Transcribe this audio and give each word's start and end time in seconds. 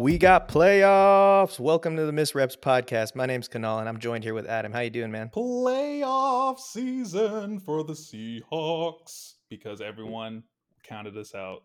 We 0.00 0.16
got 0.16 0.48
playoffs. 0.48 1.60
Welcome 1.60 1.94
to 1.96 2.06
the 2.06 2.12
Missed 2.12 2.34
Reps 2.34 2.56
podcast. 2.56 3.14
My 3.14 3.26
name's 3.26 3.50
Kanal, 3.50 3.80
and 3.80 3.86
I'm 3.86 3.98
joined 3.98 4.24
here 4.24 4.32
with 4.32 4.46
Adam. 4.46 4.72
How 4.72 4.80
you 4.80 4.88
doing, 4.88 5.10
man? 5.10 5.28
Playoff 5.28 6.58
season 6.58 7.60
for 7.60 7.84
the 7.84 7.92
Seahawks 7.92 9.34
because 9.50 9.82
everyone 9.82 10.44
counted 10.84 11.18
us 11.18 11.34
out. 11.34 11.64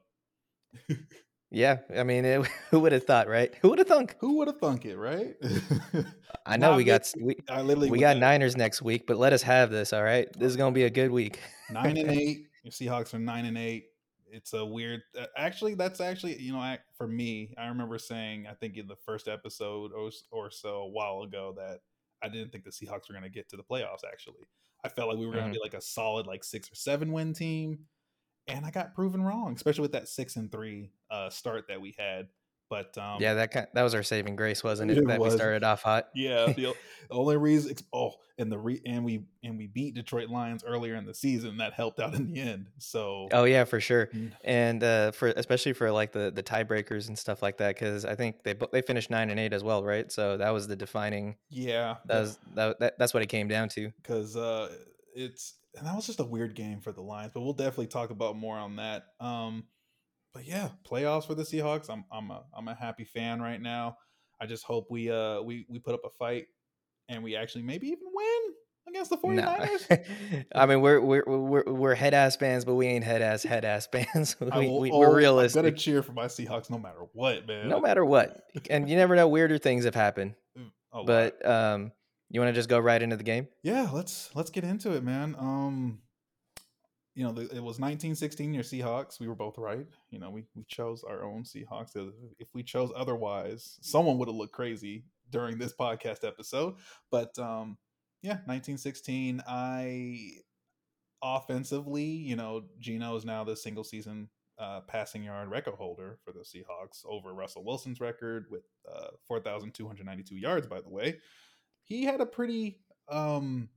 Yeah, 1.52 1.78
I 1.96 2.04
mean, 2.04 2.26
it, 2.26 2.46
who 2.72 2.82
would 2.82 2.92
have 2.92 3.06
thought, 3.06 3.30
right? 3.30 3.54
Who 3.62 3.70
would 3.70 3.80
have 3.80 3.88
thunk? 3.88 4.18
Who 4.20 4.40
would 4.40 4.48
have 4.48 4.58
thunk 4.58 4.84
it, 4.84 4.98
right? 4.98 5.36
I 6.46 6.58
know 6.58 6.72
Not 6.72 6.78
we 6.78 6.84
got 6.84 7.10
we, 7.22 7.38
I 7.48 7.62
literally 7.62 7.90
we 7.90 8.00
got 8.00 8.18
Niners 8.18 8.58
next 8.58 8.82
week, 8.82 9.08
but 9.08 9.16
let 9.16 9.32
us 9.32 9.44
have 9.44 9.72
this. 9.72 9.94
All 9.94 10.04
right, 10.04 10.28
this 10.38 10.50
is 10.50 10.58
gonna 10.58 10.74
be 10.74 10.84
a 10.84 10.90
good 10.90 11.12
week. 11.12 11.40
nine 11.72 11.96
and 11.96 12.10
eight. 12.10 12.48
Your 12.64 12.72
Seahawks 12.72 13.14
are 13.14 13.20
nine 13.20 13.46
and 13.46 13.58
eight. 13.58 13.86
It's 14.36 14.54
a 14.54 14.66
weird. 14.66 15.02
uh, 15.20 15.28
Actually, 15.38 15.76
that's 15.76 16.02
actually 16.02 16.40
you 16.40 16.52
know 16.52 16.60
I, 16.60 16.80
for 16.98 17.08
me. 17.08 17.54
I 17.58 17.68
remember 17.68 17.98
saying 17.98 18.48
I 18.50 18.54
think 18.54 18.78
in 18.78 18.88
the 18.88 18.96
first 18.96 19.28
episode 19.28 19.92
or, 19.94 20.12
or 20.32 20.52
so 20.52 20.82
a 20.82 20.90
while 20.90 21.22
ago 21.22 21.54
that 21.58 21.80
I 22.22 22.30
didn't 22.30 22.52
think 22.52 22.66
the 22.66 22.72
Seahawks 22.72 23.08
were 23.08 23.14
going 23.14 23.24
to 23.24 23.30
get 23.30 23.50
to 23.50 23.58
the 23.58 23.64
playoffs. 23.64 24.04
Actually, 24.06 24.48
I 24.84 24.90
felt 24.90 25.10
like 25.10 25.18
we 25.18 25.26
were 25.26 25.34
going 25.34 25.48
to 25.48 25.54
be 25.54 25.64
like 25.64 25.74
a 25.74 25.82
solid 25.82 26.28
like 26.28 26.44
six 26.44 26.72
or 26.72 26.76
seven 26.76 27.12
win 27.12 27.34
team, 27.34 27.80
and 28.48 28.66
I 28.66 28.72
got 28.72 28.94
proven 28.94 29.24
wrong, 29.24 29.54
especially 29.56 29.84
with 29.84 29.94
that 29.94 30.10
six 30.10 30.36
and 30.36 30.52
three 30.52 30.92
uh, 31.10 31.30
start 31.30 31.66
that 31.70 31.80
we 31.80 31.96
had. 31.98 32.28
But 32.70 32.98
um, 32.98 33.22
yeah, 33.22 33.36
that 33.36 33.52
kind, 33.52 33.68
that 33.74 33.84
was 33.84 33.94
our 33.94 34.04
saving 34.04 34.36
grace, 34.36 34.64
wasn't 34.64 34.92
it? 34.92 34.98
It 34.98 35.08
that 35.08 35.20
was. 35.20 35.34
we 35.34 35.38
started 35.38 35.64
off 35.64 35.84
hot. 35.84 36.10
Yeah, 36.16 36.48
the, 36.48 36.74
the 37.10 37.16
only 37.16 37.38
reason 37.38 37.76
oh, 37.94 38.14
and 38.38 38.52
the 38.52 38.58
re, 38.58 38.82
and 38.86 39.06
we 39.06 39.26
and 39.44 39.58
we 39.58 39.68
beat 39.68 39.96
Detroit 39.96 40.30
Lions 40.30 40.64
earlier 40.64 40.96
in 40.96 41.06
the 41.06 41.14
season 41.14 41.58
that 41.58 41.74
helped 41.74 42.00
out 42.00 42.14
in 42.16 42.32
the 42.34 42.40
end. 42.40 42.68
So 42.80 43.28
Oh 43.32 43.44
yeah, 43.44 43.64
for 43.66 43.80
sure. 43.80 44.08
Mm. 44.08 44.32
And 44.44 44.84
uh, 44.84 45.12
for 45.12 45.28
especially 45.28 45.74
for 45.74 45.92
like 45.92 46.12
the 46.12 46.32
the 46.32 46.44
tiebreakers 46.44 47.08
and 47.08 47.18
stuff 47.18 47.42
like 47.42 47.58
that, 47.58 47.76
because 47.76 48.04
I 48.06 48.16
think 48.16 48.44
they 48.44 48.56
they 48.72 48.82
finished 48.82 49.10
nine 49.10 49.30
and 49.30 49.40
eight 49.40 49.54
as 49.54 49.64
well, 49.64 49.84
right? 49.84 50.12
So 50.12 50.38
that 50.38 50.50
was 50.50 50.68
the 50.68 50.76
defining. 50.76 51.36
yeah, 51.50 51.96
That 52.06 52.22
was 52.22 52.40
that, 52.56 52.80
that 52.80 53.00
that's 53.00 53.14
what 53.14 53.24
it 53.24 53.28
came 53.28 53.48
down 53.48 53.70
to. 53.70 53.92
because 54.02 54.36
uh, 54.36 54.70
it's 55.14 55.54
and 55.78 55.86
that 55.86 55.96
was 55.96 56.06
just 56.06 56.20
a 56.20 56.26
weird 56.26 56.56
game 56.56 56.82
for 56.82 56.92
the 56.92 57.02
Lions, 57.02 57.32
but 57.34 57.42
we'll 57.42 57.54
definitely 57.54 57.88
talk 57.88 58.10
about 58.10 58.36
more 58.36 58.58
on 58.58 58.78
that. 58.78 59.06
Um, 59.20 59.66
but 60.36 60.46
yeah, 60.46 60.70
playoffs 60.88 61.26
for 61.26 61.34
the 61.34 61.44
Seahawks. 61.44 61.90
I'm 61.90 62.04
I'm 62.12 62.30
a 62.30 62.44
I'm 62.54 62.68
a 62.68 62.76
happy 62.76 63.06
fan 63.06 63.42
right 63.42 63.60
now. 63.62 63.98
I 64.40 64.46
just 64.46 64.66
hope 64.66 64.88
we 64.92 65.10
uh 65.10 65.42
we 65.42 65.66
we 65.70 65.80
put 65.80 65.94
up 65.96 66.02
a 66.06 66.10
fight 66.20 66.48
and 67.08 67.24
we 67.24 67.36
actually 67.38 67.64
maybe 67.64 67.88
even 67.88 68.04
win 68.14 68.54
against 68.90 69.10
the 69.10 69.18
49ers. 69.18 69.90
No. 69.90 70.44
I 70.62 70.66
mean, 70.66 70.82
we're 70.82 71.00
we're 71.00 71.24
we're 71.26 71.64
we're 71.66 71.96
head 71.96 72.14
ass 72.14 72.36
fans, 72.36 72.66
but 72.66 72.76
we 72.76 72.86
ain't 72.86 73.06
head 73.06 73.22
ass 73.22 73.44
head 73.44 73.64
ass 73.64 73.88
fans. 73.92 74.36
we, 74.42 74.48
will- 74.50 74.80
we, 74.82 74.92
oh, 74.92 75.00
we're 75.00 75.26
I'm 75.26 75.48
gonna 75.48 75.72
cheer 75.72 76.04
for 76.04 76.12
my 76.12 76.26
Seahawks 76.26 76.70
no 76.70 76.78
matter 76.78 77.06
what, 77.14 77.48
man. 77.48 77.70
no 77.70 77.80
matter 77.80 78.04
what. 78.04 78.44
And 78.70 78.90
you 78.90 78.98
never 78.98 79.16
know, 79.16 79.30
weirder 79.30 79.58
things 79.58 79.86
have 79.86 79.96
happened. 79.96 80.36
Lot. 80.94 81.06
But 81.08 81.46
um, 81.46 81.92
you 82.30 82.40
want 82.42 82.50
to 82.54 82.58
just 82.60 82.70
go 82.70 82.80
right 82.80 83.02
into 83.02 83.16
the 83.18 83.24
game? 83.24 83.48
yeah 83.64 83.90
let's 83.92 84.30
let's 84.36 84.50
get 84.50 84.64
into 84.64 84.92
it 84.96 85.04
man 85.04 85.36
um 85.40 86.00
you 87.16 87.24
know 87.24 87.30
it 87.30 87.64
was 87.64 87.80
1916 87.80 88.54
your 88.54 88.64
seahawks 88.64 89.20
we 89.20 89.28
were 89.28 89.36
both 89.36 89.58
right 89.58 89.88
you 90.10 90.20
know 90.20 90.30
we, 90.30 90.44
we 90.56 90.64
chose 90.66 91.04
our 91.04 91.24
own 91.24 91.44
seahawks 91.44 91.96
if 91.96 92.14
if 92.40 92.48
we 92.54 92.62
chose 92.62 92.92
otherwise 92.96 93.78
someone 93.82 94.18
would 94.18 94.28
have 94.28 94.36
looked 94.36 94.54
crazy 94.54 95.06
during 95.32 95.58
this 95.58 95.74
podcast 95.74 96.28
episode 96.28 96.76
but 97.10 97.38
um 97.40 97.78
yeah 98.22 98.40
1916 98.46 99.42
i 99.48 100.32
offensively 101.24 102.04
you 102.04 102.36
know 102.36 102.66
geno 102.80 103.16
is 103.16 103.26
now 103.26 103.44
the 103.44 103.56
single 103.56 103.84
season 103.84 104.30
uh, 104.58 104.82
passing 104.82 105.24
yard 105.24 105.50
record 105.50 105.76
holder 105.76 106.18
for 106.24 106.32
the 106.32 106.40
Seahawks 106.40 107.06
over 107.06 107.34
Russell 107.34 107.64
Wilson's 107.64 108.00
record 108.00 108.46
with 108.50 108.64
uh, 108.90 109.08
4,292 109.28 110.36
yards, 110.36 110.68
by 110.68 110.82
the 110.82 110.90
way. 110.90 111.20
He 111.84 112.06
had 112.06 112.22
a 112.22 112.26
pretty, 112.26 112.80
um, 113.10 113.70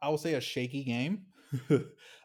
I 0.00 0.08
will 0.08 0.18
say, 0.18 0.34
a 0.34 0.40
shaky 0.40 0.84
game. 0.84 1.26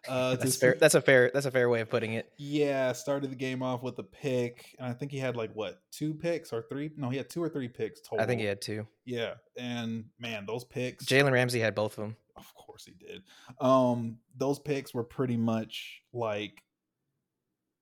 uh, 0.07 0.35
That's 0.35 0.55
fair. 0.55 0.75
That's 0.79 0.95
a 0.95 1.01
fair. 1.01 1.31
That's 1.33 1.45
a 1.45 1.51
fair 1.51 1.69
way 1.69 1.81
of 1.81 1.89
putting 1.89 2.13
it. 2.13 2.31
yeah, 2.37 2.91
started 2.93 3.31
the 3.31 3.35
game 3.35 3.61
off 3.61 3.83
with 3.83 3.97
a 3.99 4.03
pick, 4.03 4.75
and 4.79 4.87
I 4.87 4.93
think 4.93 5.11
he 5.11 5.17
had 5.17 5.35
like 5.35 5.51
what 5.53 5.81
two 5.91 6.13
picks 6.13 6.53
or 6.53 6.61
three? 6.61 6.91
No, 6.97 7.09
he 7.09 7.17
had 7.17 7.29
two 7.29 7.43
or 7.43 7.49
three 7.49 7.67
picks 7.67 8.01
total. 8.01 8.23
I 8.23 8.27
think 8.27 8.41
he 8.41 8.47
had 8.47 8.61
two. 8.61 8.87
Yeah, 9.05 9.35
and 9.57 10.05
man, 10.19 10.45
those 10.45 10.63
picks. 10.63 11.05
Jalen 11.05 11.31
Ramsey 11.31 11.59
had 11.59 11.75
both 11.75 11.97
of 11.97 12.03
them. 12.05 12.15
Of 12.35 12.53
course 12.55 12.85
he 12.85 12.93
did. 12.93 13.23
Um, 13.59 14.17
those 14.35 14.59
picks 14.59 14.93
were 14.93 15.03
pretty 15.03 15.37
much 15.37 16.01
like 16.13 16.63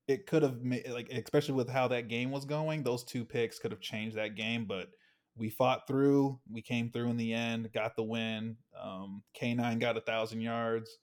it 0.07 0.25
could 0.25 0.41
have 0.41 0.61
made 0.63 0.89
like 0.89 1.09
especially 1.11 1.53
with 1.55 1.69
how 1.69 1.87
that 1.89 2.07
game 2.07 2.31
was 2.31 2.45
going, 2.45 2.83
those 2.83 3.03
two 3.03 3.25
picks 3.25 3.59
could 3.59 3.71
have 3.71 3.81
changed 3.81 4.17
that 4.17 4.35
game, 4.35 4.65
but 4.65 4.89
we 5.35 5.49
fought 5.49 5.85
through, 5.85 6.39
we 6.51 6.61
came 6.61 6.89
through 6.89 7.09
in 7.09 7.17
the 7.17 7.33
end, 7.33 7.71
got 7.73 7.95
the 7.95 8.03
win. 8.03 8.57
Um 8.81 9.21
K9 9.39 9.79
got 9.79 9.97
a 9.97 10.01
thousand 10.01 10.41
yards 10.41 10.97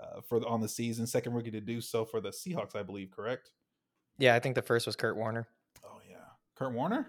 uh, 0.00 0.20
for 0.28 0.40
the, 0.40 0.46
on 0.46 0.60
the 0.60 0.68
season, 0.68 1.06
second 1.06 1.32
rookie 1.34 1.50
to 1.50 1.60
do 1.60 1.80
so 1.80 2.04
for 2.04 2.20
the 2.20 2.30
Seahawks, 2.30 2.76
I 2.76 2.82
believe, 2.82 3.10
correct? 3.10 3.50
Yeah, 4.18 4.34
I 4.34 4.40
think 4.40 4.54
the 4.54 4.62
first 4.62 4.86
was 4.86 4.96
Curt 4.96 5.16
Warner. 5.16 5.46
Oh 5.84 6.00
yeah. 6.08 6.16
Kurt 6.56 6.72
Warner? 6.72 7.06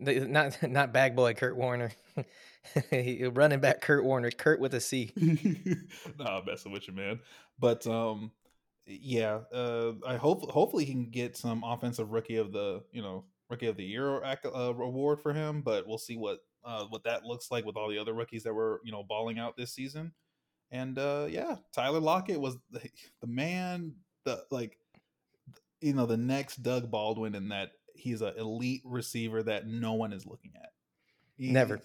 The- 0.00 0.20
Not 0.26 0.62
not 0.70 0.92
bag 0.92 1.14
boy 1.16 1.34
Kurt 1.34 1.56
Warner. 1.56 1.92
Running 2.92 3.60
back 3.60 3.80
Curt 3.80 4.04
Warner. 4.04 4.30
Curt 4.30 4.60
with 4.60 4.74
a 4.74 4.80
C. 4.80 5.12
nah, 6.18 6.38
I'm 6.38 6.44
messing 6.46 6.72
with 6.72 6.88
you, 6.88 6.94
man. 6.94 7.20
But 7.58 7.86
um, 7.86 8.32
yeah, 8.86 9.40
uh, 9.52 9.92
I 10.06 10.16
hope 10.16 10.50
hopefully 10.50 10.84
he 10.84 10.92
can 10.92 11.10
get 11.10 11.36
some 11.36 11.64
offensive 11.64 12.10
rookie 12.10 12.36
of 12.36 12.52
the 12.52 12.82
you 12.92 13.02
know 13.02 13.24
rookie 13.48 13.66
of 13.66 13.76
the 13.76 13.84
year 13.84 14.22
acc- 14.24 14.44
uh, 14.46 14.48
award 14.74 15.20
for 15.20 15.32
him. 15.32 15.62
But 15.62 15.86
we'll 15.86 15.98
see 15.98 16.16
what 16.16 16.40
uh, 16.64 16.84
what 16.86 17.04
that 17.04 17.24
looks 17.24 17.50
like 17.50 17.64
with 17.64 17.76
all 17.76 17.88
the 17.88 17.98
other 17.98 18.12
rookies 18.14 18.42
that 18.44 18.54
were 18.54 18.80
you 18.84 18.92
know 18.92 19.02
balling 19.02 19.38
out 19.38 19.56
this 19.56 19.72
season. 19.72 20.12
And 20.70 20.98
uh, 20.98 21.26
yeah, 21.28 21.56
Tyler 21.72 22.00
Lockett 22.00 22.40
was 22.40 22.56
the, 22.70 22.80
the 23.20 23.26
man. 23.26 23.94
The 24.24 24.42
like, 24.50 24.76
you 25.80 25.92
know, 25.92 26.06
the 26.06 26.16
next 26.16 26.62
Doug 26.62 26.90
Baldwin 26.90 27.34
in 27.34 27.50
that 27.50 27.70
he's 27.94 28.22
an 28.22 28.34
elite 28.36 28.82
receiver 28.84 29.42
that 29.44 29.66
no 29.66 29.94
one 29.94 30.12
is 30.12 30.26
looking 30.26 30.52
at. 30.56 30.70
He- 31.38 31.52
Never. 31.52 31.80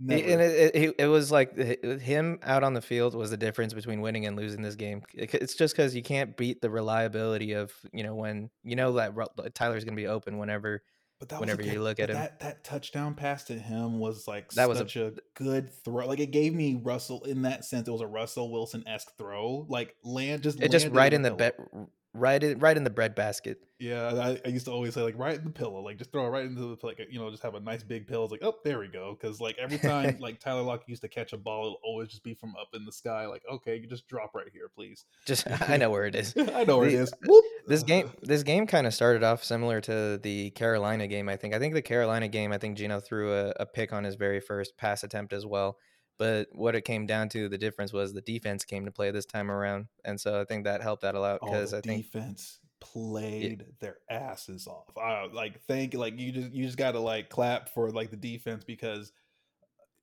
never. 0.00 0.24
And 0.24 0.40
it, 0.42 0.74
it, 0.74 0.94
it 0.98 1.06
was 1.06 1.30
like 1.30 1.56
him 1.56 2.40
out 2.42 2.64
on 2.64 2.74
the 2.74 2.80
field 2.80 3.14
was 3.14 3.30
the 3.30 3.36
difference 3.36 3.72
between 3.72 4.00
winning 4.00 4.26
and 4.26 4.36
losing 4.36 4.62
this 4.62 4.74
game. 4.74 5.02
It's 5.14 5.54
just 5.54 5.76
because 5.76 5.94
you 5.94 6.02
can't 6.02 6.36
beat 6.36 6.60
the 6.60 6.68
reliability 6.68 7.52
of 7.52 7.72
you 7.92 8.02
know 8.02 8.16
when 8.16 8.50
you 8.64 8.74
know 8.74 8.92
that 8.94 9.14
Tyler's 9.54 9.84
going 9.84 9.94
to 9.96 10.02
be 10.02 10.08
open 10.08 10.38
whenever. 10.38 10.82
But 11.18 11.30
that 11.30 11.40
whenever 11.40 11.62
was 11.62 11.70
a 11.70 11.72
you 11.72 11.82
look 11.82 11.98
at 11.98 12.10
him. 12.10 12.16
that 12.16 12.40
that 12.40 12.62
touchdown 12.62 13.14
pass 13.14 13.44
to 13.44 13.58
him 13.58 13.98
was 13.98 14.28
like 14.28 14.50
That 14.52 14.68
was 14.68 14.78
a- 14.78 14.82
such 14.82 14.96
a, 14.96 15.14
good 15.34 15.70
throw. 15.84 16.06
Like 16.06 16.20
it 16.20 16.30
gave 16.30 16.54
me 16.54 16.80
Russell 16.82 17.24
in 17.24 17.42
that 17.42 17.64
sense. 17.64 17.88
It 17.88 17.90
was 17.90 18.00
a 18.00 18.06
Russell 18.06 18.52
Wilson 18.52 18.84
esque 18.86 19.16
throw. 19.18 19.66
Like 19.68 19.96
land 20.04 20.42
just 20.42 20.60
It 20.60 20.70
just 20.70 20.88
right 20.88 21.12
in 21.12 21.22
the 21.22 21.34
pillow. 21.34 21.90
Right 22.14 22.42
in 22.42 22.58
right 22.58 22.76
in 22.76 22.84
the 22.84 22.90
bread 22.90 23.14
basket. 23.14 23.58
Yeah, 23.78 24.08
I, 24.08 24.40
I 24.44 24.48
used 24.48 24.64
to 24.64 24.72
always 24.72 24.94
say 24.94 25.02
like 25.02 25.16
right 25.18 25.36
in 25.38 25.44
the 25.44 25.50
pillow, 25.50 25.80
like 25.82 25.98
just 25.98 26.10
throw 26.10 26.26
it 26.26 26.30
right 26.30 26.46
into 26.46 26.60
the 26.74 26.86
like 26.86 26.98
you 27.10 27.18
know 27.20 27.30
just 27.30 27.42
have 27.42 27.54
a 27.54 27.60
nice 27.60 27.82
big 27.82 28.06
pillow. 28.06 28.24
It's 28.24 28.32
like 28.32 28.42
oh 28.42 28.54
there 28.64 28.78
we 28.78 28.88
go. 28.88 29.16
Because 29.20 29.40
like 29.40 29.56
every 29.58 29.78
time 29.78 30.16
like 30.20 30.40
Tyler 30.40 30.62
Lockett 30.62 30.88
used 30.88 31.02
to 31.02 31.08
catch 31.08 31.32
a 31.32 31.36
ball, 31.36 31.66
it'll 31.66 31.80
always 31.84 32.08
just 32.08 32.24
be 32.24 32.34
from 32.34 32.54
up 32.58 32.68
in 32.74 32.84
the 32.86 32.90
sky. 32.92 33.26
Like 33.26 33.42
okay, 33.52 33.76
you 33.76 33.86
just 33.86 34.08
drop 34.08 34.34
right 34.34 34.48
here, 34.52 34.68
please. 34.74 35.04
Just 35.26 35.46
I 35.68 35.76
know 35.76 35.90
where 35.90 36.06
it 36.06 36.14
is. 36.16 36.34
I 36.54 36.64
know 36.64 36.78
where 36.78 36.88
it 36.88 36.92
The- 36.92 36.98
is. 36.98 37.12
Uh, 37.12 37.16
Whoop. 37.26 37.44
This 37.66 37.82
game, 37.82 38.10
this 38.22 38.42
game 38.42 38.66
kind 38.66 38.86
of 38.86 38.94
started 38.94 39.22
off 39.22 39.44
similar 39.44 39.80
to 39.82 40.18
the 40.22 40.50
Carolina 40.52 41.06
game. 41.06 41.28
I 41.28 41.36
think. 41.36 41.54
I 41.54 41.58
think 41.58 41.74
the 41.74 41.82
Carolina 41.82 42.26
game. 42.26 42.52
I 42.52 42.58
think 42.58 42.78
Geno 42.78 43.00
threw 43.00 43.34
a, 43.34 43.50
a 43.60 43.66
pick 43.66 43.92
on 43.92 44.02
his 44.04 44.14
very 44.16 44.40
first 44.40 44.76
pass 44.78 45.04
attempt 45.04 45.34
as 45.34 45.44
well. 45.44 45.76
But 46.18 46.48
what 46.52 46.74
it 46.74 46.82
came 46.82 47.06
down 47.06 47.28
to, 47.30 47.48
the 47.48 47.58
difference 47.58 47.92
was 47.92 48.12
the 48.12 48.20
defense 48.20 48.64
came 48.64 48.84
to 48.84 48.90
play 48.90 49.10
this 49.10 49.26
time 49.26 49.50
around, 49.50 49.86
and 50.04 50.20
so 50.20 50.40
I 50.40 50.44
think 50.44 50.64
that 50.64 50.82
helped 50.82 51.02
that 51.02 51.14
a 51.14 51.20
lot 51.20 51.40
Oh, 51.40 51.46
because 51.46 51.70
the 51.70 51.78
I 51.78 51.80
think 51.80 52.04
defense 52.04 52.60
played 52.80 53.66
their 53.80 53.98
asses 54.10 54.66
off. 54.66 54.96
I 54.96 55.26
like 55.32 55.60
thank 55.62 55.94
like 55.94 56.18
you 56.18 56.32
just 56.32 56.52
you 56.52 56.64
just 56.64 56.78
got 56.78 56.92
to 56.92 57.00
like 57.00 57.28
clap 57.28 57.68
for 57.70 57.90
like 57.90 58.10
the 58.10 58.16
defense 58.16 58.64
because 58.64 59.12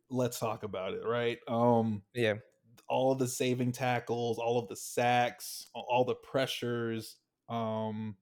let's 0.10 0.40
talk 0.40 0.64
about 0.64 0.94
it, 0.94 1.04
right? 1.06 1.40
Um 1.48 2.04
yeah, 2.14 2.36
all 2.88 3.12
of 3.12 3.20
the 3.20 3.28
saving 3.28 3.72
tackles, 3.72 4.38
all 4.38 4.60
of 4.60 4.68
the 4.68 4.76
sacks, 4.76 5.68
all 5.74 6.06
the 6.06 6.16
pressures. 6.16 7.18
Um 7.50 8.18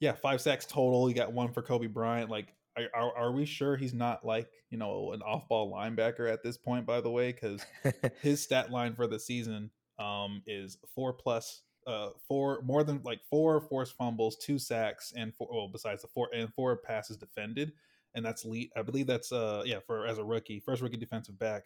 yeah, 0.00 0.12
five 0.12 0.40
sacks 0.40 0.66
total. 0.66 1.08
You 1.08 1.14
got 1.14 1.32
one 1.32 1.52
for 1.52 1.62
Coby 1.62 1.92
Bryant. 1.92 2.28
Like 2.30 2.54
are, 2.94 3.16
are, 3.16 3.32
we 3.32 3.44
sure 3.44 3.76
he's 3.76 3.94
not 3.94 4.24
like, 4.24 4.48
you 4.70 4.78
know, 4.78 5.12
an 5.12 5.22
off-ball 5.22 5.72
linebacker 5.72 6.30
at 6.30 6.42
this 6.42 6.56
point 6.56 6.86
by 6.86 7.00
the 7.00 7.10
way? 7.10 7.32
Cuz 7.32 7.64
his 8.22 8.42
stat 8.42 8.70
line 8.70 8.94
for 8.94 9.06
the 9.06 9.18
season 9.18 9.70
um 9.98 10.42
is 10.46 10.78
four 10.94 11.12
plus 11.12 11.62
uh 11.86 12.10
four 12.26 12.62
more 12.62 12.82
than 12.82 13.00
like 13.04 13.20
four 13.28 13.60
forced 13.60 13.94
fumbles 13.94 14.36
two 14.36 14.58
sacks 14.58 15.12
and 15.16 15.34
four 15.34 15.48
well 15.50 15.68
besides 15.68 16.02
the 16.02 16.08
four 16.08 16.28
and 16.34 16.52
four 16.54 16.76
passes 16.76 17.16
defended. 17.16 17.72
And 18.14 18.24
that's 18.24 18.44
lead 18.44 18.70
i 18.76 18.82
believe 18.82 19.06
that's 19.06 19.32
uh 19.32 19.62
yeah 19.64 19.80
for 19.86 20.06
as 20.06 20.18
a 20.18 20.24
rookie 20.24 20.60
first 20.60 20.82
rookie 20.82 20.96
defensive 20.96 21.38
back 21.38 21.64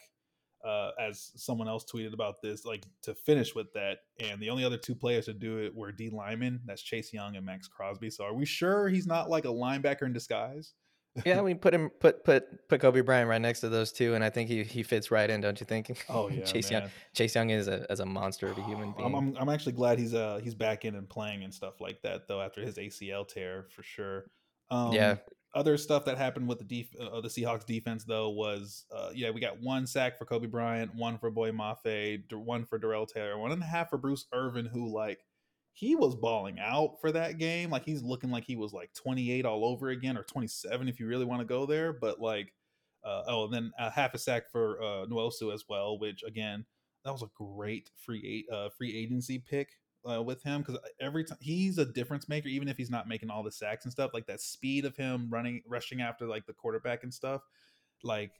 uh 0.64 0.90
as 0.98 1.32
someone 1.36 1.68
else 1.68 1.84
tweeted 1.84 2.14
about 2.14 2.40
this 2.42 2.64
like 2.64 2.84
to 3.02 3.14
finish 3.14 3.54
with 3.54 3.72
that. 3.74 3.98
And 4.20 4.40
the 4.40 4.50
only 4.50 4.64
other 4.64 4.78
two 4.78 4.94
players 4.94 5.26
to 5.26 5.34
do 5.34 5.58
it 5.58 5.74
were 5.74 5.92
d 5.92 6.10
lineman 6.10 6.60
that's 6.64 6.82
chase 6.82 7.12
young 7.12 7.36
and 7.36 7.46
maxx 7.46 7.68
crosby. 7.68 8.10
So 8.10 8.24
are 8.24 8.34
we 8.34 8.44
sure 8.44 8.88
he's 8.88 9.06
not 9.06 9.30
like 9.30 9.44
a 9.44 9.48
linebacker 9.48 10.02
in 10.02 10.12
disguise 10.12 10.74
Yeah, 11.24 11.40
we 11.40 11.54
put 11.54 11.72
him 11.74 11.90
put 11.90 12.24
put 12.24 12.68
put 12.68 12.80
Coby 12.80 13.04
Bryant 13.04 13.28
right 13.28 13.40
next 13.40 13.60
to 13.60 13.68
those 13.68 13.92
two, 13.92 14.14
and 14.14 14.22
I 14.22 14.30
think 14.30 14.48
he 14.48 14.64
he 14.64 14.82
fits 14.82 15.10
right 15.10 15.28
in, 15.28 15.40
don't 15.40 15.58
you 15.58 15.66
think? 15.66 16.04
Oh 16.08 16.28
yeah, 16.28 16.44
Chase 16.44 16.70
man. 16.70 16.82
Young 16.82 16.90
Chase 17.14 17.34
Young 17.34 17.50
is 17.50 17.68
a 17.68 17.86
as 17.90 18.00
a 18.00 18.06
monster 18.06 18.48
of 18.48 18.58
a 18.58 18.62
human 18.62 18.88
I'm, 18.88 18.94
being. 18.94 19.14
I'm 19.14 19.36
I'm 19.36 19.48
actually 19.48 19.72
glad 19.72 19.98
he's 19.98 20.14
uh 20.14 20.40
he's 20.42 20.54
back 20.54 20.84
in 20.84 20.94
and 20.94 21.08
playing 21.08 21.44
and 21.44 21.52
stuff 21.52 21.80
like 21.80 22.02
that 22.02 22.28
though 22.28 22.40
after 22.40 22.60
his 22.60 22.76
ACL 22.76 23.26
tear 23.26 23.66
for 23.70 23.82
sure. 23.82 24.26
Yeah, 24.70 25.12
Um, 25.12 25.18
other 25.54 25.78
stuff 25.78 26.04
that 26.04 26.18
happened 26.18 26.48
with 26.48 26.58
the 26.58 26.64
def- 26.64 27.00
uh, 27.00 27.20
the 27.20 27.28
Seahawks 27.28 27.64
defense 27.64 28.04
though 28.04 28.30
was 28.30 28.84
uh 28.94 29.10
yeah 29.14 29.30
we 29.30 29.40
got 29.40 29.60
one 29.60 29.86
sack 29.86 30.18
for 30.18 30.26
Coby 30.26 30.50
Bryant, 30.50 30.94
one 30.94 31.18
for 31.18 31.30
Boye 31.30 31.52
Mafe, 31.52 32.32
one 32.32 32.64
for 32.64 32.78
Darrell 32.78 33.06
Taylor, 33.06 33.38
one 33.38 33.52
and 33.52 33.62
a 33.62 33.66
half 33.66 33.90
for 33.90 33.98
Bruce 33.98 34.26
Irvin 34.32 34.66
who 34.66 34.92
like 34.92 35.20
he 35.76 35.94
was 35.94 36.14
balling 36.14 36.58
out 36.58 36.98
for 37.00 37.12
that 37.12 37.36
game 37.36 37.70
like 37.70 37.84
he's 37.84 38.02
looking 38.02 38.30
like 38.30 38.44
he 38.44 38.56
was 38.56 38.72
like 38.72 38.90
28 38.94 39.44
all 39.44 39.64
over 39.64 39.90
again 39.90 40.16
or 40.16 40.22
27 40.22 40.88
if 40.88 40.98
you 40.98 41.06
really 41.06 41.26
want 41.26 41.40
to 41.40 41.46
go 41.46 41.66
there 41.66 41.92
but 41.92 42.18
like 42.20 42.52
uh, 43.04 43.22
oh 43.28 43.44
and 43.44 43.52
then 43.52 43.70
a 43.78 43.90
half 43.90 44.14
a 44.14 44.18
sack 44.18 44.50
for 44.50 44.82
uh 44.82 45.06
Nwosu 45.06 45.52
as 45.52 45.64
well 45.68 45.98
which 45.98 46.22
again 46.26 46.64
that 47.04 47.12
was 47.12 47.22
a 47.22 47.30
great 47.36 47.90
free 47.94 48.46
uh, 48.50 48.68
free 48.70 48.96
agency 48.96 49.38
pick 49.38 49.68
uh, 50.10 50.22
with 50.22 50.42
him 50.42 50.62
because 50.62 50.78
every 51.00 51.24
time 51.24 51.38
he's 51.40 51.78
a 51.78 51.84
difference 51.84 52.28
maker, 52.28 52.48
even 52.48 52.68
if 52.68 52.76
he's 52.76 52.90
not 52.90 53.08
making 53.08 53.30
all 53.30 53.42
the 53.42 53.50
sacks 53.50 53.84
and 53.84 53.92
stuff. 53.92 54.12
Like 54.14 54.26
that 54.26 54.40
speed 54.40 54.84
of 54.84 54.96
him 54.96 55.28
running, 55.30 55.62
rushing 55.66 56.00
after 56.00 56.26
like 56.26 56.46
the 56.46 56.52
quarterback 56.52 57.02
and 57.02 57.12
stuff. 57.12 57.42
Like 58.02 58.32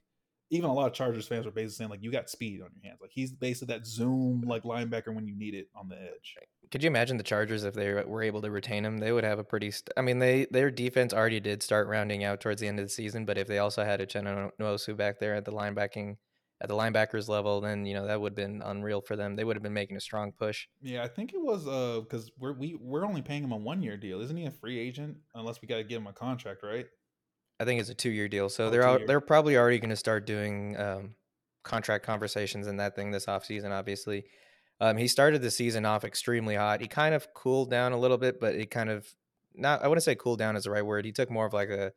even 0.51 0.71
a 0.71 0.73
lot 0.73 0.87
of 0.87 0.93
Chargers 0.93 1.27
fans 1.27 1.45
were 1.45 1.51
basically 1.51 1.75
saying 1.75 1.91
like 1.91 2.03
you 2.03 2.13
got 2.13 2.31
speed 2.31 2.61
on 2.63 2.71
your 2.75 2.89
hands. 2.89 3.01
Like 3.01 3.11
he's 3.13 3.33
basically 3.33 3.75
that 3.75 3.87
zoom 3.87 4.43
like 4.47 4.63
linebacker 4.63 5.15
when 5.15 5.27
you 5.27 5.37
need 5.37 5.55
it 5.55 5.69
on 5.75 5.89
the 5.89 5.97
edge. 5.97 6.37
could 6.71 6.83
you 6.83 6.87
imagine 6.87 7.17
the 7.17 7.25
Chargers 7.25 7.65
if 7.65 7.75
they 7.75 7.93
were 7.93 8.23
able 8.23 8.43
to 8.43 8.51
retain 8.51 8.85
him? 8.85 8.99
They 8.99 9.13
would 9.13 9.25
have 9.25 9.39
a 9.39 9.45
pretty. 9.45 9.71
St- 9.71 9.91
I 9.97 10.03
mean, 10.03 10.19
they 10.19 10.47
their 10.51 10.71
defense 10.71 11.13
already 11.13 11.41
did 11.41 11.63
start 11.63 11.89
rounding 11.89 12.25
out 12.25 12.41
towards 12.41 12.61
the 12.61 12.69
end 12.69 12.79
of 12.79 12.85
the 12.87 12.91
season, 12.91 13.25
but 13.25 13.39
if 13.39 13.49
they 13.49 13.59
also 13.59 13.85
had 13.85 14.01
Uchenna 14.01 14.51
Nwosu 14.61 14.97
back 14.97 15.19
there 15.19 15.35
at 15.35 15.45
the 15.45 15.53
linebacking 15.53 16.17
at 16.61 16.69
the 16.69 16.75
linebackers 16.75 17.29
level, 17.29 17.61
then 17.61 17.85
you 17.85 17.95
know 17.95 18.07
that 18.07 18.21
would 18.21 18.33
have 18.33 18.37
been 18.37 18.63
unreal 18.65 19.01
for 19.01 19.17
them. 19.17 19.37
They 19.37 19.45
would 19.45 19.57
have 19.57 19.63
been 19.63 19.75
making 19.75 19.97
a 19.97 20.01
strong 20.01 20.33
push. 20.33 20.69
Yeah, 20.81 21.03
I 21.03 21.09
think 21.09 21.35
it 21.35 21.41
was 21.41 21.67
uh 21.67 22.01
because 22.01 22.31
we're 22.39 22.55
we 22.55 22.79
we're 22.81 23.05
only 23.05 23.23
paying 23.23 23.45
him 23.45 23.53
a 23.53 23.57
one 23.57 23.83
year 23.83 23.97
deal, 23.97 24.21
isn't 24.21 24.37
he? 24.37 24.47
A 24.47 24.51
free 24.51 24.79
agent 24.79 25.17
unless 25.35 25.61
we 25.61 25.69
got 25.69 25.79
to 25.79 25.85
give 25.85 26.01
him 26.01 26.07
a 26.07 26.13
contract, 26.13 26.63
right? 26.63 26.87
I 27.59 27.65
think 27.65 27.81
it's 27.81 27.91
a 27.91 27.95
two 27.95 28.11
year 28.11 28.29
deal, 28.29 28.49
so 28.49 28.67
Oh, 28.67 28.71
they're 28.71 28.83
out, 28.87 29.07
they're 29.07 29.21
probably 29.21 29.57
already 29.57 29.79
going 29.79 29.91
to 29.91 29.97
start 29.97 30.27
doing 30.27 30.77
um, 30.77 31.15
contract 31.63 32.05
conversations 32.05 32.67
and 32.67 32.79
that 32.81 32.95
thing 32.95 33.11
this 33.11 33.27
offseason, 33.27 33.71
obviously. 33.71 34.25
Um, 34.81 34.97
he 34.99 35.09
started 35.09 35.41
the 35.41 35.51
season 35.51 35.87
off 35.87 36.05
extremely 36.05 36.55
hot. 36.55 36.81
He 36.83 36.89
kind 36.89 37.15
of 37.15 37.33
cooled 37.33 37.71
down 37.71 37.93
a 37.93 37.99
little 37.99 38.19
bit, 38.19 38.39
but 38.41 38.55
he 38.55 38.67
kind 38.67 38.91
of 38.91 39.07
not. 39.55 39.83
I 39.83 39.89
wouldn't 39.89 40.05
say 40.05 40.15
cool 40.15 40.37
down 40.37 40.55
is 40.55 40.65
the 40.65 40.71
right 40.71 40.85
word. 40.85 41.07
He 41.07 41.13
took 41.13 41.31
more 41.31 41.47
of 41.47 41.55
like 41.55 41.71
a 41.71 41.93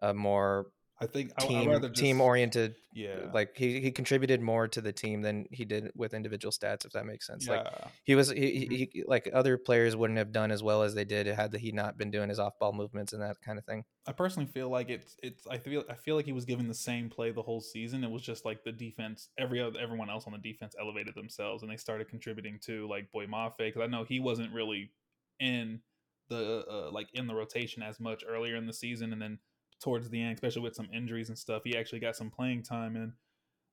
a 0.00 0.14
more 0.14 0.66
I 1.00 1.06
think 1.06 1.32
I, 1.36 1.42
I'd 1.42 1.48
team 1.48 1.68
rather 1.70 1.88
just, 1.88 2.00
team 2.00 2.20
oriented. 2.20 2.76
Yeah, 2.94 3.30
Like 3.32 3.56
he 3.56 3.80
he 3.80 3.90
contributed 3.90 4.40
more 4.40 4.68
to 4.68 4.80
the 4.80 4.92
team 4.92 5.22
than 5.22 5.46
he 5.50 5.64
did 5.64 5.90
with 5.96 6.14
individual 6.14 6.52
stats, 6.52 6.84
if 6.84 6.92
that 6.92 7.06
makes 7.06 7.26
sense. 7.26 7.46
yeah. 7.46 7.52
Like 7.62 7.66
he 8.04 8.14
was 8.14 8.30
he, 8.30 8.36
Mhm. 8.36 8.70
he, 8.70 8.90
he 8.92 9.04
like 9.06 9.28
other 9.32 9.56
players 9.58 9.96
wouldn't 9.96 10.18
have 10.18 10.30
done 10.30 10.52
as 10.52 10.62
well 10.62 10.82
as 10.82 10.94
they 10.94 11.04
did 11.04 11.26
had 11.26 11.54
he 11.54 11.72
not 11.72 11.96
been 11.98 12.10
doing 12.10 12.28
his 12.28 12.38
off 12.38 12.58
ball 12.60 12.72
movements 12.72 13.12
and 13.14 13.22
that 13.22 13.40
kind 13.40 13.58
of 13.58 13.64
thing. 13.64 13.84
I 14.06 14.12
personally 14.12 14.46
feel 14.46 14.68
like 14.68 14.90
it's 14.90 15.16
it's 15.22 15.46
I 15.46 15.58
feel 15.58 15.84
I 15.88 15.94
feel 15.94 16.14
like 16.14 16.26
he 16.26 16.32
was 16.32 16.44
given 16.44 16.68
the 16.68 16.74
same 16.74 17.08
play 17.08 17.32
the 17.32 17.42
whole 17.42 17.60
season. 17.62 18.04
It 18.04 18.10
was 18.10 18.22
just 18.22 18.44
like 18.44 18.62
the 18.62 18.72
defense, 18.72 19.30
every 19.38 19.60
other 19.60 19.80
everyone 19.80 20.10
else 20.10 20.26
on 20.26 20.32
the 20.32 20.38
defense 20.38 20.74
elevated 20.78 21.14
themselves 21.14 21.62
and 21.62 21.72
they 21.72 21.76
started 21.78 22.08
contributing 22.08 22.58
to 22.66 22.86
like 22.88 23.10
Boye 23.10 23.26
Mafe 23.26 23.56
because 23.58 23.82
I 23.82 23.86
know 23.86 24.04
he 24.04 24.20
wasn't 24.20 24.52
really 24.52 24.92
in 25.40 25.80
the 26.28 26.64
uh, 26.70 26.90
like 26.92 27.08
in 27.14 27.26
the 27.26 27.34
rotation 27.34 27.82
as 27.82 27.98
much 27.98 28.22
earlier 28.28 28.56
in 28.56 28.66
the 28.66 28.72
season, 28.72 29.12
and 29.12 29.20
then 29.20 29.38
towards 29.82 30.08
the 30.08 30.22
end, 30.22 30.34
especially 30.34 30.62
with 30.62 30.74
some 30.74 30.88
injuries 30.92 31.28
and 31.28 31.38
stuff, 31.38 31.62
he 31.64 31.76
actually 31.76 32.00
got 32.00 32.16
some 32.16 32.30
playing 32.30 32.62
time 32.62 32.96
and 32.96 33.12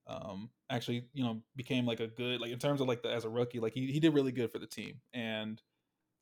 um 0.07 0.49
actually 0.71 1.05
you 1.13 1.23
know 1.23 1.39
became 1.55 1.85
like 1.85 1.99
a 1.99 2.07
good 2.07 2.41
like 2.41 2.51
in 2.51 2.57
terms 2.57 2.81
of 2.81 2.87
like 2.87 3.03
the 3.03 3.09
as 3.11 3.25
a 3.25 3.29
rookie 3.29 3.59
like 3.59 3.73
he, 3.73 3.91
he 3.91 3.99
did 3.99 4.11
really 4.11 4.31
good 4.31 4.51
for 4.51 4.57
the 4.57 4.65
team 4.65 4.95
and 5.13 5.61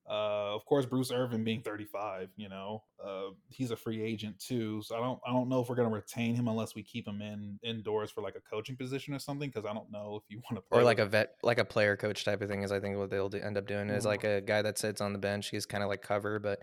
uh, 0.10 0.56
of 0.56 0.66
course, 0.66 0.86
Bruce 0.86 1.12
Irvin 1.12 1.44
being 1.44 1.62
35, 1.62 2.30
you 2.38 2.48
know, 2.48 2.84
uh, 3.06 3.32
he's 3.50 3.72
a 3.72 3.76
free 3.76 4.02
agent 4.02 4.40
too. 4.40 4.82
So 4.82 4.96
I 4.96 5.00
don't, 5.00 5.20
I 5.28 5.32
don't 5.32 5.50
know 5.50 5.62
if 5.62 5.68
we're 5.68 5.76
gonna 5.76 5.90
retain 5.90 6.34
him 6.34 6.48
unless 6.48 6.76
we 6.76 6.82
keep 6.82 7.06
him 7.06 7.22
in 7.22 7.60
indoors 7.62 8.10
for 8.10 8.22
like 8.22 8.36
a 8.36 8.40
coaching 8.40 8.78
position 8.78 9.14
or 9.14 9.20
something. 9.20 9.50
Because 9.50 9.66
I 9.70 9.74
don't 9.74 9.92
know 9.92 10.16
if 10.16 10.24
you 10.30 10.42
want 10.50 10.64
to 10.64 10.78
or 10.78 10.84
like 10.84 11.00
a 11.00 11.06
vet, 11.06 11.36
like 11.44 11.58
a 11.58 11.66
player 11.66 11.98
coach 11.98 12.24
type 12.24 12.42
of 12.42 12.48
thing 12.48 12.64
is 12.64 12.72
I 12.72 12.80
think 12.80 12.98
what 12.98 13.10
they'll 13.10 13.28
do, 13.28 13.40
end 13.40 13.58
up 13.58 13.68
doing 13.68 13.90
is 13.90 14.06
like 14.06 14.24
a 14.24 14.40
guy 14.40 14.62
that 14.62 14.78
sits 14.78 15.02
on 15.02 15.12
the 15.12 15.20
bench. 15.20 15.50
He's 15.50 15.66
kind 15.66 15.84
of 15.84 15.90
like 15.90 16.02
cover, 16.02 16.40
but 16.40 16.60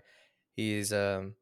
he's 0.55 0.91
um 0.91 1.35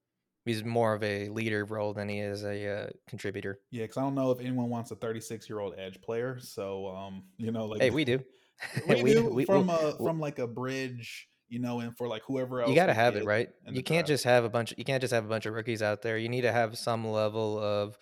he's 0.46 0.64
more 0.64 0.94
of 0.94 1.04
a 1.04 1.30
leader 1.30 1.66
role 1.66 1.94
than 1.94 2.10
he 2.10 2.20
is 2.20 2.44
a 2.44 2.68
uh, 2.86 2.88
contributor. 3.08 3.60
yeah. 3.72 3.84
Because 3.84 3.98
I 3.98 4.02
don't 4.02 4.16
know 4.16 4.32
if 4.32 4.40
anyone 4.40 4.70
wants 4.70 4.92
a 4.92 4.96
36 4.96 5.50
year 5.50 5.60
old 5.60 5.76
edge 5.78 6.02
player. 6.02 6.38
So 6.42 6.88
um, 6.88 7.24
you 7.38 7.52
know, 7.52 7.66
like 7.66 7.82
Hey, 7.82 7.90
we 7.90 8.06
do. 8.06 8.20
we, 8.88 9.04
We- 9.04 9.14
do 9.14 9.26
we- 9.28 9.46
from 9.46 9.68
we- 9.68 9.74
a 9.74 9.92
from 9.94 10.20
like 10.20 10.40
a 10.40 10.48
bridge, 10.48 11.28
you 11.50 11.60
know, 11.60 11.80
and 11.82 11.96
for 11.98 12.08
like 12.08 12.24
whoever 12.28 12.62
else 12.62 12.70
you 12.70 12.76
got 12.76 12.88
to 12.88 12.94
have 12.94 13.16
it 13.16 13.26
right. 13.26 13.50
You 13.68 13.84
can't 13.84 14.06
draft. 14.06 14.08
just 14.08 14.24
have 14.26 14.44
a 14.44 14.50
bunch. 14.50 14.74
You 14.78 14.84
can't 14.86 15.02
just 15.02 15.14
have 15.14 15.26
a 15.26 15.28
bunch 15.28 15.46
of 15.46 15.54
rookies 15.54 15.82
out 15.82 16.02
there. 16.02 16.18
You 16.18 16.30
need 16.30 16.42
to 16.42 16.52
have 16.52 16.78
some 16.78 17.06
level 17.08 17.60
of 17.60 17.98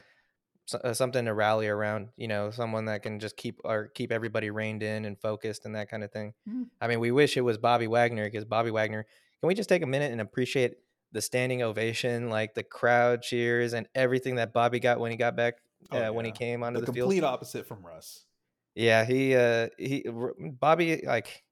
uh, 0.83 0.93
something 0.93 1.25
to 1.25 1.33
rally 1.33 1.67
around. 1.67 2.09
You 2.15 2.27
know, 2.27 2.51
someone 2.51 2.85
that 2.85 3.03
can 3.03 3.19
just 3.19 3.35
keep 3.35 3.59
or 3.65 3.87
keep 3.87 4.11
everybody 4.11 4.49
reined 4.51 4.83
in 4.83 5.05
and 5.05 5.19
focused 5.19 5.65
and 5.65 5.75
that 5.75 5.89
kind 5.89 6.03
of 6.03 6.11
thing. 6.11 6.33
Hmm. 6.47 6.63
I 6.79 6.87
mean, 6.87 6.99
we 6.99 7.11
wish 7.11 7.35
it 7.35 7.41
was 7.41 7.57
Bobby 7.57 7.87
Wagner 7.87 8.25
because 8.25 8.45
Bobby 8.45 8.71
Wagner. 8.71 9.05
Can 9.41 9.47
we 9.47 9.53
just 9.55 9.69
take 9.69 9.81
a 9.81 9.87
minute 9.87 10.11
and 10.11 10.21
appreciate 10.21 10.75
the 11.11 11.21
standing 11.21 11.61
ovation, 11.61 12.29
like 12.29 12.53
the 12.53 12.63
crowd 12.63 13.21
cheers 13.21 13.73
and 13.73 13.87
everything 13.95 14.35
that 14.35 14.53
Bobby 14.53 14.79
got 14.79 14.99
when 14.99 15.11
he 15.11 15.17
got 15.17 15.35
back 15.35 15.55
uh, 15.91 16.11
Oh, 16.11 16.11
when 16.11 16.25
he 16.25 16.31
came 16.31 16.63
onto 16.63 16.79
the, 16.79 16.85
the, 16.85 16.91
field? 16.91 17.09
complete 17.09 17.23
opposite 17.23 17.67
from 17.67 17.85
Russ. 17.85 18.25
Yeah, 18.75 19.03
he 19.05 19.35
uh 19.35 19.69
he 19.77 20.05
Bobby 20.39 21.03
like 21.05 21.43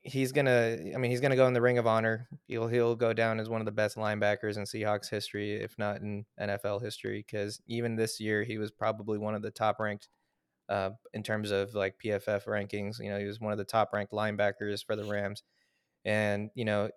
he's 0.00 0.32
gonna 0.32 0.78
I 0.94 0.98
mean 0.98 1.10
he's 1.10 1.20
gonna 1.20 1.36
go 1.36 1.46
in 1.46 1.52
the 1.54 1.60
ring 1.60 1.78
of 1.78 1.86
honor. 1.86 2.28
He'll 2.46 2.68
he'll 2.68 2.96
go 2.96 3.12
down 3.12 3.40
as 3.40 3.48
one 3.48 3.60
of 3.60 3.66
the 3.66 3.72
best 3.72 3.96
linebackers 3.96 4.56
in 4.56 4.64
Seahawks 4.64 5.10
history, 5.10 5.52
if 5.62 5.78
not 5.78 6.00
in 6.00 6.24
NFL 6.40 6.82
history, 6.82 7.24
because 7.26 7.60
even 7.66 7.96
this 7.96 8.20
year 8.20 8.44
he 8.44 8.58
was 8.58 8.70
probably 8.70 9.18
one 9.18 9.34
of 9.34 9.42
the 9.42 9.50
top 9.50 9.78
ranked 9.80 10.08
uh 10.68 10.90
in 11.12 11.22
terms 11.22 11.50
of 11.50 11.74
like 11.74 11.96
PFF 12.02 12.46
rankings. 12.46 13.00
You 13.00 13.10
know, 13.10 13.18
he 13.18 13.26
was 13.26 13.40
one 13.40 13.52
of 13.52 13.58
the 13.58 13.64
top 13.64 13.92
ranked 13.92 14.12
linebackers 14.12 14.84
for 14.84 14.96
the 14.96 15.04
Rams. 15.04 15.42
And, 16.04 16.50
you 16.54 16.64
know, 16.64 16.90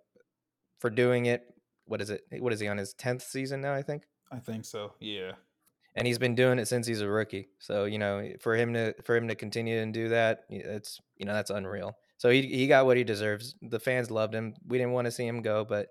for 0.79 0.89
doing 0.89 1.25
it, 1.25 1.43
what 1.85 2.01
is 2.01 2.09
it? 2.09 2.21
What 2.39 2.53
is 2.53 2.59
he 2.59 2.67
on 2.67 2.77
his 2.77 2.93
tenth 2.93 3.23
season 3.23 3.61
now, 3.61 3.73
I 3.73 3.81
think? 3.81 4.03
I 4.31 4.39
think 4.39 4.65
so. 4.65 4.93
Yeah. 4.99 5.33
and 5.95 6.07
he's 6.07 6.19
been 6.19 6.35
doing 6.35 6.59
it 6.59 6.67
since 6.67 6.87
he's 6.87 7.01
a 7.01 7.09
rookie. 7.09 7.49
So 7.59 7.85
you 7.85 7.99
know, 7.99 8.31
for 8.41 8.55
him 8.55 8.73
to 8.73 8.93
for 9.03 9.15
him 9.15 9.27
to 9.27 9.35
continue 9.35 9.79
and 9.79 9.93
do 9.93 10.09
that, 10.09 10.41
it's 10.49 10.99
you 11.17 11.25
know 11.25 11.33
that's 11.33 11.49
unreal. 11.49 11.97
So 12.17 12.29
he 12.29 12.43
he 12.43 12.67
got 12.67 12.85
what 12.85 12.97
he 12.97 13.03
deserves. 13.03 13.55
The 13.61 13.79
fans 13.79 14.09
loved 14.11 14.33
him. 14.33 14.53
We 14.65 14.77
didn't 14.77 14.93
want 14.93 15.05
to 15.05 15.11
see 15.11 15.27
him 15.27 15.41
go, 15.41 15.65
but 15.65 15.87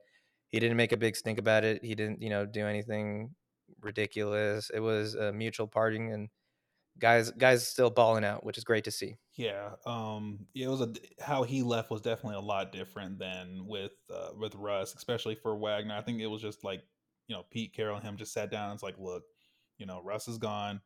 he 0.50 0.58
didn't 0.60 0.76
make 0.76 0.92
a 0.92 0.96
big 0.96 1.16
stink 1.16 1.38
about 1.38 1.64
it. 1.64 1.84
He 1.84 1.94
didn't 1.94 2.22
you 2.22 2.30
know 2.30 2.46
do 2.46 2.66
anything 2.66 3.34
ridiculous. 3.82 4.70
It 4.72 4.80
was 4.80 5.14
a 5.14 5.32
mutual 5.32 5.66
parting, 5.68 6.12
and 6.12 6.28
guys 7.00 7.30
guys 7.30 7.66
still 7.66 7.90
balling 7.90 8.24
out, 8.24 8.44
which 8.44 8.58
is 8.58 8.64
great 8.64 8.84
to 8.84 8.90
see. 8.90 9.16
Yeah, 9.34 9.70
um, 9.86 10.46
it 10.54 10.68
was 10.68 10.82
a 10.82 10.92
how 11.20 11.42
he 11.42 11.62
left 11.62 11.90
was 11.90 12.00
definitely 12.00 12.36
a 12.36 12.40
lot 12.40 12.72
different 12.72 13.18
than 13.18 13.66
with 13.66 13.92
uh, 14.14 14.30
with 14.38 14.54
Russ, 14.54 14.94
especially 14.94 15.34
for 15.34 15.56
Wagner. 15.56 15.96
I 15.96 16.02
think 16.02 16.20
it 16.20 16.26
was 16.26 16.42
just 16.42 16.62
like 16.62 16.82
you 17.26 17.34
know 17.34 17.44
Pete 17.50 17.72
Carroll 17.72 17.96
and 17.96 18.04
him 18.04 18.16
just 18.16 18.32
sat 18.32 18.50
down 18.50 18.70
and 18.70 18.74
it's 18.74 18.82
like, 18.82 18.98
look, 18.98 19.24
you 19.78 19.86
know 19.86 20.00
Russ 20.04 20.28
is 20.28 20.38
gone. 20.38 20.80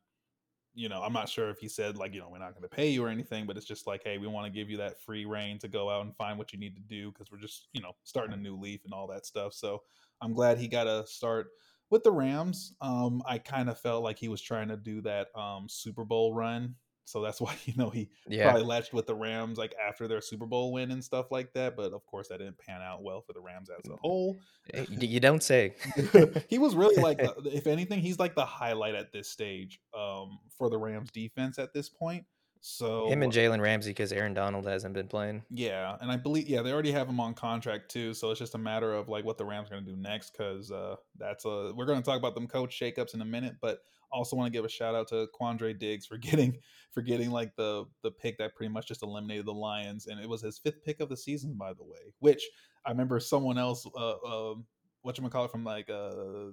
You 0.76 0.88
know, 0.88 1.02
I'm 1.02 1.12
not 1.12 1.28
sure 1.28 1.50
if 1.50 1.58
he 1.58 1.68
said 1.68 1.96
like 1.96 2.14
you 2.14 2.20
know 2.20 2.28
we're 2.30 2.38
not 2.38 2.52
going 2.52 2.62
to 2.62 2.68
pay 2.68 2.88
you 2.88 3.04
or 3.04 3.08
anything, 3.08 3.46
but 3.46 3.56
it's 3.56 3.66
just 3.66 3.86
like, 3.86 4.02
hey, 4.04 4.18
we 4.18 4.26
want 4.26 4.46
to 4.46 4.52
give 4.56 4.70
you 4.70 4.76
that 4.78 5.00
free 5.00 5.24
reign 5.24 5.58
to 5.58 5.68
go 5.68 5.90
out 5.90 6.04
and 6.04 6.16
find 6.16 6.38
what 6.38 6.52
you 6.52 6.58
need 6.58 6.76
to 6.76 6.82
do 6.82 7.10
because 7.10 7.30
we're 7.30 7.38
just 7.38 7.68
you 7.72 7.82
know 7.82 7.92
starting 8.04 8.34
a 8.34 8.36
new 8.36 8.56
leaf 8.56 8.84
and 8.84 8.94
all 8.94 9.06
that 9.08 9.26
stuff. 9.26 9.52
So 9.52 9.82
I'm 10.20 10.32
glad 10.32 10.58
he 10.58 10.68
got 10.68 10.84
to 10.84 11.04
start 11.06 11.48
with 11.94 12.02
the 12.02 12.10
Rams. 12.10 12.74
Um, 12.80 13.22
I 13.24 13.38
kind 13.38 13.68
of 13.70 13.78
felt 13.78 14.02
like 14.02 14.18
he 14.18 14.26
was 14.26 14.42
trying 14.42 14.66
to 14.66 14.76
do 14.76 15.00
that 15.02 15.28
um 15.36 15.68
Super 15.68 16.04
Bowl 16.04 16.34
run. 16.34 16.74
So 17.04 17.22
that's 17.22 17.40
why 17.40 17.56
you 17.66 17.74
know 17.76 17.88
he 17.88 18.10
Yeah, 18.26 18.42
probably 18.42 18.62
latched 18.62 18.92
with 18.92 19.06
the 19.06 19.14
Rams 19.14 19.58
like 19.58 19.74
after 19.80 20.08
their 20.08 20.20
Super 20.20 20.44
Bowl 20.44 20.72
win 20.72 20.90
and 20.90 21.04
stuff 21.04 21.30
like 21.30 21.52
that. 21.52 21.76
But 21.76 21.92
of 21.92 22.04
course, 22.04 22.28
that 22.28 22.38
didn't 22.38 22.58
pan 22.58 22.82
out 22.82 23.04
well 23.04 23.22
for 23.22 23.32
the 23.32 23.40
Rams 23.40 23.70
as 23.70 23.88
a 23.88 23.96
whole. 23.96 24.36
Eh, 24.72 24.86
you 24.88 25.20
don't 25.20 25.42
say. 25.42 25.76
he 26.48 26.58
was 26.58 26.74
really 26.74 26.96
like, 26.98 27.18
if 27.44 27.68
anything, 27.68 28.00
he's 28.00 28.18
like 28.18 28.34
the 28.34 28.44
highlight 28.44 28.94
at 28.96 29.12
this 29.12 29.30
stage 29.30 29.78
um, 29.96 30.38
for 30.58 30.68
the 30.68 30.78
Rams 30.78 31.12
defense 31.12 31.58
at 31.60 31.72
this 31.72 31.88
point. 31.88 32.24
So 32.66 33.10
Him 33.10 33.22
and 33.22 33.30
Jalen 33.30 33.60
Ramsey 33.60 33.90
because 33.90 34.10
Aaron 34.10 34.32
Donald 34.32 34.66
hasn't 34.66 34.94
been 34.94 35.06
playing. 35.06 35.42
yeah, 35.50 35.98
and 36.00 36.10
I 36.10 36.16
believe 36.16 36.48
yeah 36.48 36.62
they 36.62 36.72
already 36.72 36.92
have 36.92 37.06
him 37.06 37.20
on 37.20 37.34
contract 37.34 37.90
too, 37.90 38.14
so 38.14 38.30
it's 38.30 38.40
just 38.40 38.54
a 38.54 38.58
matter 38.58 38.94
of 38.94 39.10
like 39.10 39.22
what 39.22 39.36
the 39.36 39.44
Rams 39.44 39.68
are 39.68 39.74
going 39.74 39.84
to 39.84 39.90
do 39.90 39.98
next 39.98 40.30
because 40.30 40.70
uh, 40.70 40.96
that's 41.18 41.44
a 41.44 41.74
we're 41.76 41.84
going 41.84 41.98
to 41.98 42.04
talk 42.04 42.18
about 42.18 42.34
them 42.34 42.46
coach 42.46 42.80
shakeups 42.80 43.12
in 43.12 43.20
a 43.20 43.24
minute, 43.24 43.56
but 43.60 43.80
also 44.10 44.34
want 44.34 44.50
to 44.50 44.56
give 44.56 44.64
a 44.64 44.68
shout 44.70 44.94
out 44.94 45.08
to 45.08 45.26
Quandre 45.38 45.78
Diggs 45.78 46.06
for 46.06 46.16
getting 46.30 46.56
for 46.90 47.02
getting 47.02 47.30
like 47.30 47.54
the 47.54 47.84
the 48.02 48.10
pick 48.10 48.38
that 48.38 48.54
pretty 48.54 48.72
much 48.72 48.88
just 48.88 49.02
eliminated 49.02 49.44
the 49.44 49.52
Lions, 49.52 50.06
and 50.06 50.18
it 50.18 50.26
was 50.26 50.40
his 50.40 50.56
fifth 50.56 50.82
pick 50.82 51.00
of 51.00 51.10
the 51.10 51.18
season 51.18 51.52
by 51.58 51.74
the 51.74 51.84
way, 51.84 52.14
which 52.20 52.48
I 52.86 52.92
remember 52.92 53.20
someone 53.20 53.58
else 53.58 53.86
uh, 53.94 54.16
um 54.24 54.64
what 55.02 55.18
you 55.18 55.28
call 55.28 55.44
it 55.44 55.50
from 55.50 55.64
like 55.64 55.90
uh 55.90 56.46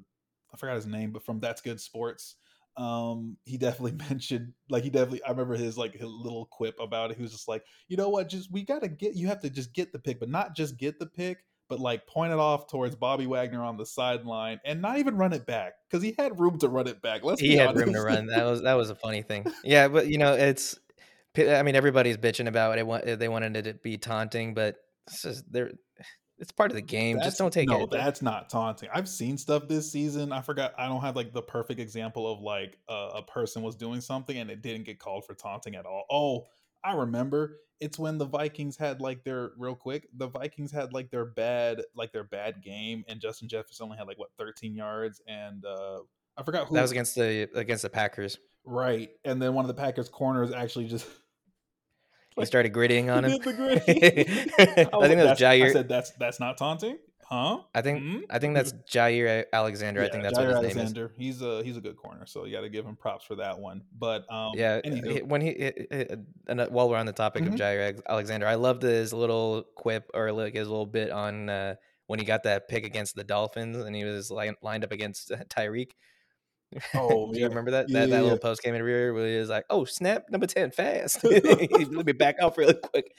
I 0.53 0.57
forgot 0.57 0.75
his 0.75 0.87
name, 0.87 1.11
but 1.11 1.23
from 1.23 1.39
That's 1.39 1.61
Good 1.61 1.79
Sports. 1.79 2.35
Um, 2.77 3.37
he 3.43 3.57
definitely 3.57 3.97
mentioned 4.09 4.53
like 4.69 4.83
he 4.83 4.89
definitely 4.89 5.23
I 5.23 5.31
remember 5.31 5.55
his 5.55 5.77
like 5.77 5.93
his 5.93 6.09
little 6.09 6.47
quip 6.51 6.79
about 6.79 7.11
it. 7.11 7.17
He 7.17 7.23
was 7.23 7.31
just 7.31 7.47
like, 7.47 7.63
you 7.87 7.97
know 7.97 8.09
what, 8.09 8.29
just 8.29 8.51
we 8.51 8.63
gotta 8.63 8.87
get 8.87 9.15
you 9.15 9.27
have 9.27 9.41
to 9.41 9.49
just 9.49 9.73
get 9.73 9.91
the 9.91 9.99
pick, 9.99 10.19
but 10.19 10.29
not 10.29 10.55
just 10.55 10.77
get 10.77 10.99
the 10.99 11.05
pick, 11.05 11.39
but 11.69 11.79
like 11.79 12.05
point 12.05 12.33
it 12.33 12.39
off 12.39 12.67
towards 12.67 12.95
Bobby 12.95 13.27
Wagner 13.27 13.63
on 13.63 13.77
the 13.77 13.85
sideline 13.85 14.59
and 14.65 14.81
not 14.81 14.97
even 14.97 15.15
run 15.15 15.33
it 15.33 15.45
back 15.45 15.73
because 15.89 16.03
he 16.03 16.13
had 16.17 16.39
room 16.39 16.59
to 16.59 16.67
run 16.67 16.87
it 16.87 17.01
back. 17.01 17.23
Let's 17.23 17.41
he 17.41 17.55
had 17.55 17.69
honest. 17.69 17.85
room 17.85 17.93
to 17.93 18.01
run. 18.01 18.27
That 18.27 18.45
was 18.45 18.61
that 18.63 18.73
was 18.73 18.89
a 18.89 18.95
funny 18.95 19.21
thing. 19.21 19.45
Yeah, 19.63 19.87
but 19.87 20.07
you 20.07 20.17
know, 20.17 20.33
it's 20.33 20.77
I 21.37 21.63
mean 21.63 21.75
everybody's 21.75 22.17
bitching 22.17 22.47
about 22.47 22.77
it. 22.77 23.19
They 23.19 23.29
wanted 23.29 23.55
it 23.55 23.63
to 23.63 23.73
be 23.75 23.97
taunting, 23.97 24.53
but 24.53 24.75
it's 25.07 25.21
just 25.21 25.51
they're 25.51 25.71
it's 26.41 26.51
part 26.51 26.71
of 26.71 26.75
the 26.75 26.81
game. 26.81 27.17
That's, 27.17 27.27
just 27.27 27.38
don't 27.38 27.53
take 27.53 27.69
no, 27.69 27.83
it. 27.83 27.91
No, 27.91 27.98
that's 27.98 28.24
not 28.24 28.50
taunting. 28.50 28.89
I've 28.91 29.07
seen 29.07 29.38
stuff 29.38 29.67
this 29.67 29.91
season. 29.91 30.31
I 30.33 30.41
forgot. 30.41 30.74
I 30.75 30.88
don't 30.88 31.01
have 31.01 31.15
like 31.15 31.33
the 31.33 31.41
perfect 31.43 31.79
example 31.79 32.29
of 32.29 32.41
like 32.41 32.79
uh, 32.89 33.12
a 33.13 33.21
person 33.21 33.62
was 33.62 33.75
doing 33.75 34.01
something 34.01 34.36
and 34.36 34.50
it 34.50 34.63
didn't 34.63 34.86
get 34.86 34.98
called 34.98 35.24
for 35.24 35.36
taunting 35.36 35.75
at 35.75 35.86
all. 35.86 36.05
Oh, 36.10 36.48
I 36.83 36.95
remember. 36.95 37.60
It's 37.79 38.00
when 38.00 38.17
the 38.17 38.25
Vikings 38.25 38.75
had 38.75 39.01
like 39.01 39.24
their 39.24 39.51
real 39.55 39.75
quick. 39.75 40.07
The 40.17 40.27
Vikings 40.27 40.71
had 40.71 40.93
like 40.93 41.12
their 41.12 41.25
bad 41.25 41.83
like 41.95 42.12
their 42.12 42.24
bad 42.24 42.63
game, 42.63 43.03
and 43.07 43.21
Justin 43.21 43.48
Jefferson 43.48 43.86
only 43.86 43.98
had 43.98 44.07
like 44.07 44.17
what 44.17 44.29
13 44.38 44.75
yards, 44.75 45.21
and 45.27 45.63
uh 45.63 46.00
I 46.38 46.43
forgot 46.43 46.67
who 46.67 46.75
that 46.75 46.81
was 46.81 46.91
against 46.91 47.15
the 47.15 47.50
against 47.55 47.83
the 47.83 47.89
Packers. 47.89 48.39
Right, 48.65 49.10
and 49.25 49.41
then 49.41 49.53
one 49.53 49.65
of 49.65 49.67
the 49.67 49.79
Packers 49.79 50.10
corners 50.10 50.51
actually 50.51 50.88
just 50.88 51.07
he 52.38 52.45
started 52.45 52.69
gritting 52.69 53.09
on 53.09 53.25
him. 53.25 53.31
I, 53.45 53.45
I 53.47 55.07
think 55.07 55.19
that's 55.21 55.39
Jaire. 55.41 55.65
I 55.65 55.71
said 55.73 55.89
that's 55.89 56.11
that's 56.11 56.39
not 56.39 56.57
taunting, 56.57 56.97
huh? 57.25 57.59
I 57.75 57.81
think 57.81 58.01
Hmm? 58.01 58.17
I 58.29 58.39
think 58.39 58.55
that's 58.55 58.73
Jaire 58.89 59.45
Alexander. 59.51 60.01
I 60.01 60.09
think 60.09 60.23
that's 60.23 60.38
Jaire 60.38 60.53
what 60.53 60.63
his 60.63 60.75
name 60.75 60.85
is. 60.85 60.93
Alexander. 60.93 61.11
He's 61.17 61.41
a 61.41 61.63
he's 61.63 61.77
a 61.77 61.81
good 61.81 61.97
corner, 61.97 62.25
so 62.25 62.45
you 62.45 62.53
got 62.55 62.61
to 62.61 62.69
give 62.69 62.85
him 62.85 62.95
props 62.95 63.25
for 63.25 63.35
that 63.35 63.59
one. 63.59 63.83
But 63.97 64.31
um, 64.31 64.53
Yeah, 64.55 64.79
anywho. 64.81 65.23
when 65.23 65.41
he, 65.41 65.71
and 66.47 66.61
uh, 66.61 66.67
while 66.69 66.89
we're 66.89 66.97
on 66.97 67.05
the 67.05 67.13
topic 67.13 67.43
Mhm. 67.43 67.47
of 67.50 67.53
Jaire 67.55 68.00
Alexander, 68.07 68.47
I 68.47 68.55
loved 68.55 68.81
his 68.83 69.13
little 69.13 69.63
quip 69.75 70.09
or 70.13 70.31
like 70.31 70.55
his 70.55 70.67
little 70.67 70.85
bit 70.85 71.11
on 71.11 71.50
uh, 71.50 71.75
when 72.07 72.19
he 72.19 72.25
got 72.25 72.43
that 72.43 72.67
pick 72.67 72.85
against 72.85 73.15
the 73.15 73.23
Dolphins 73.23 73.77
and 73.77 73.95
he 73.95 74.03
was 74.03 74.29
like 74.31 74.57
lined 74.61 74.83
up 74.83 74.91
against 74.91 75.31
uh, 75.31 75.38
Tyreek. 75.50 75.91
Oh, 76.93 77.31
Do 77.31 77.37
yeah. 77.37 77.43
you 77.43 77.49
remember 77.49 77.71
that? 77.71 77.87
That 77.89 78.07
yeah, 78.07 78.15
that 78.15 78.23
little 78.23 78.37
post 78.37 78.63
came 78.63 78.73
in 78.73 78.81
rear 78.81 79.13
where 79.13 79.27
he 79.27 79.37
was 79.37 79.49
like, 79.49 79.65
"Oh 79.69 79.83
snap, 79.83 80.29
number 80.29 80.47
ten, 80.47 80.71
fast! 80.71 81.23
Let 81.23 82.05
me 82.05 82.13
back 82.13 82.37
off 82.41 82.57
really 82.57 82.75
quick." 82.75 83.13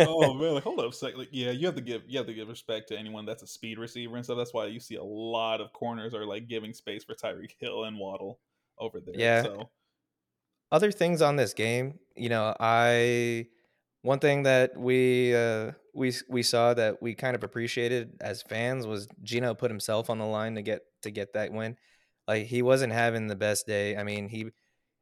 oh 0.00 0.34
man, 0.38 0.54
like 0.54 0.62
hold 0.62 0.80
up 0.80 0.92
a 0.92 0.94
second. 0.94 1.20
Like, 1.20 1.28
yeah, 1.30 1.50
you 1.52 1.66
have 1.66 1.74
to 1.76 1.80
give 1.80 2.02
you 2.06 2.18
have 2.18 2.26
to 2.26 2.34
give 2.34 2.48
respect 2.48 2.88
to 2.88 2.98
anyone 2.98 3.24
that's 3.24 3.42
a 3.42 3.46
speed 3.46 3.78
receiver 3.78 4.16
and 4.16 4.24
stuff. 4.24 4.36
That's 4.36 4.52
why 4.52 4.66
you 4.66 4.80
see 4.80 4.96
a 4.96 5.04
lot 5.04 5.60
of 5.60 5.72
corners 5.72 6.14
are 6.14 6.26
like 6.26 6.48
giving 6.48 6.74
space 6.74 7.04
for 7.04 7.14
Tyreek 7.14 7.52
Hill 7.58 7.84
and 7.84 7.98
Waddle 7.98 8.40
over 8.78 9.00
there. 9.00 9.14
Yeah. 9.16 9.42
So 9.42 9.70
other 10.70 10.92
things 10.92 11.22
on 11.22 11.36
this 11.36 11.54
game, 11.54 11.98
you 12.16 12.28
know, 12.28 12.54
I 12.58 13.46
one 14.02 14.18
thing 14.18 14.42
that 14.42 14.76
we 14.76 15.34
uh, 15.34 15.72
we 15.94 16.12
we 16.28 16.42
saw 16.42 16.74
that 16.74 17.00
we 17.00 17.14
kind 17.14 17.36
of 17.36 17.44
appreciated 17.44 18.18
as 18.20 18.42
fans 18.42 18.86
was 18.86 19.08
Geno 19.22 19.54
put 19.54 19.70
himself 19.70 20.10
on 20.10 20.18
the 20.18 20.26
line 20.26 20.56
to 20.56 20.62
get 20.62 20.82
to 21.02 21.10
get 21.10 21.34
that 21.34 21.52
win. 21.52 21.76
Like 22.28 22.46
he 22.46 22.62
wasn't 22.62 22.92
having 22.92 23.26
the 23.26 23.36
best 23.36 23.66
day. 23.66 23.96
I 23.96 24.04
mean, 24.04 24.28
he 24.28 24.50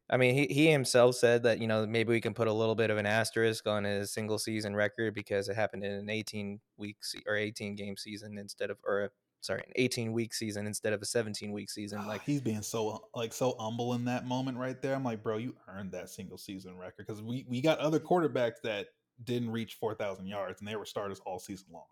I 0.09 0.17
mean, 0.17 0.35
he, 0.35 0.47
he 0.53 0.69
himself 0.69 1.15
said 1.15 1.43
that, 1.43 1.59
you 1.59 1.67
know, 1.67 1.87
maybe 1.87 2.09
we 2.09 2.19
can 2.19 2.33
put 2.33 2.49
a 2.49 2.53
little 2.53 2.75
bit 2.75 2.89
of 2.89 2.97
an 2.97 3.05
asterisk 3.05 3.65
on 3.65 3.85
his 3.85 4.11
single 4.11 4.37
season 4.37 4.75
record 4.75 5.13
because 5.13 5.47
it 5.47 5.55
happened 5.55 5.85
in 5.85 5.91
an 5.93 6.09
18 6.09 6.59
week 6.75 6.97
se- 7.01 7.23
or 7.25 7.37
18 7.37 7.75
game 7.75 7.95
season 7.95 8.37
instead 8.37 8.69
of 8.69 8.77
or 8.83 9.05
a, 9.05 9.09
sorry, 9.39 9.63
an 9.65 9.71
18 9.77 10.11
week 10.11 10.33
season 10.33 10.67
instead 10.67 10.91
of 10.91 11.01
a 11.01 11.05
17 11.05 11.53
week 11.53 11.69
season. 11.69 11.99
like 11.99 12.07
Like 12.07 12.23
he's 12.23 12.41
being 12.41 12.61
so 12.61 13.07
like 13.15 13.31
so 13.31 13.55
humble 13.57 13.93
in 13.93 14.03
that 14.05 14.25
moment 14.25 14.57
right 14.57 14.81
there. 14.81 14.95
I'm 14.95 15.03
like, 15.05 15.23
bro, 15.23 15.37
you 15.37 15.55
earned 15.69 15.93
that 15.93 16.09
single 16.09 16.37
season 16.37 16.77
record 16.77 17.07
because 17.07 17.21
we 17.21 17.45
we 17.47 17.61
got 17.61 17.79
other 17.79 17.99
quarterbacks 17.99 18.59
that 18.63 18.87
didn't 19.23 19.51
reach 19.51 19.75
four 19.75 19.95
thousand 19.95 20.27
yards 20.27 20.59
and 20.59 20.67
they 20.67 20.75
were 20.75 20.85
starters 20.85 21.21
all 21.25 21.39
season 21.39 21.67
long. 21.71 21.85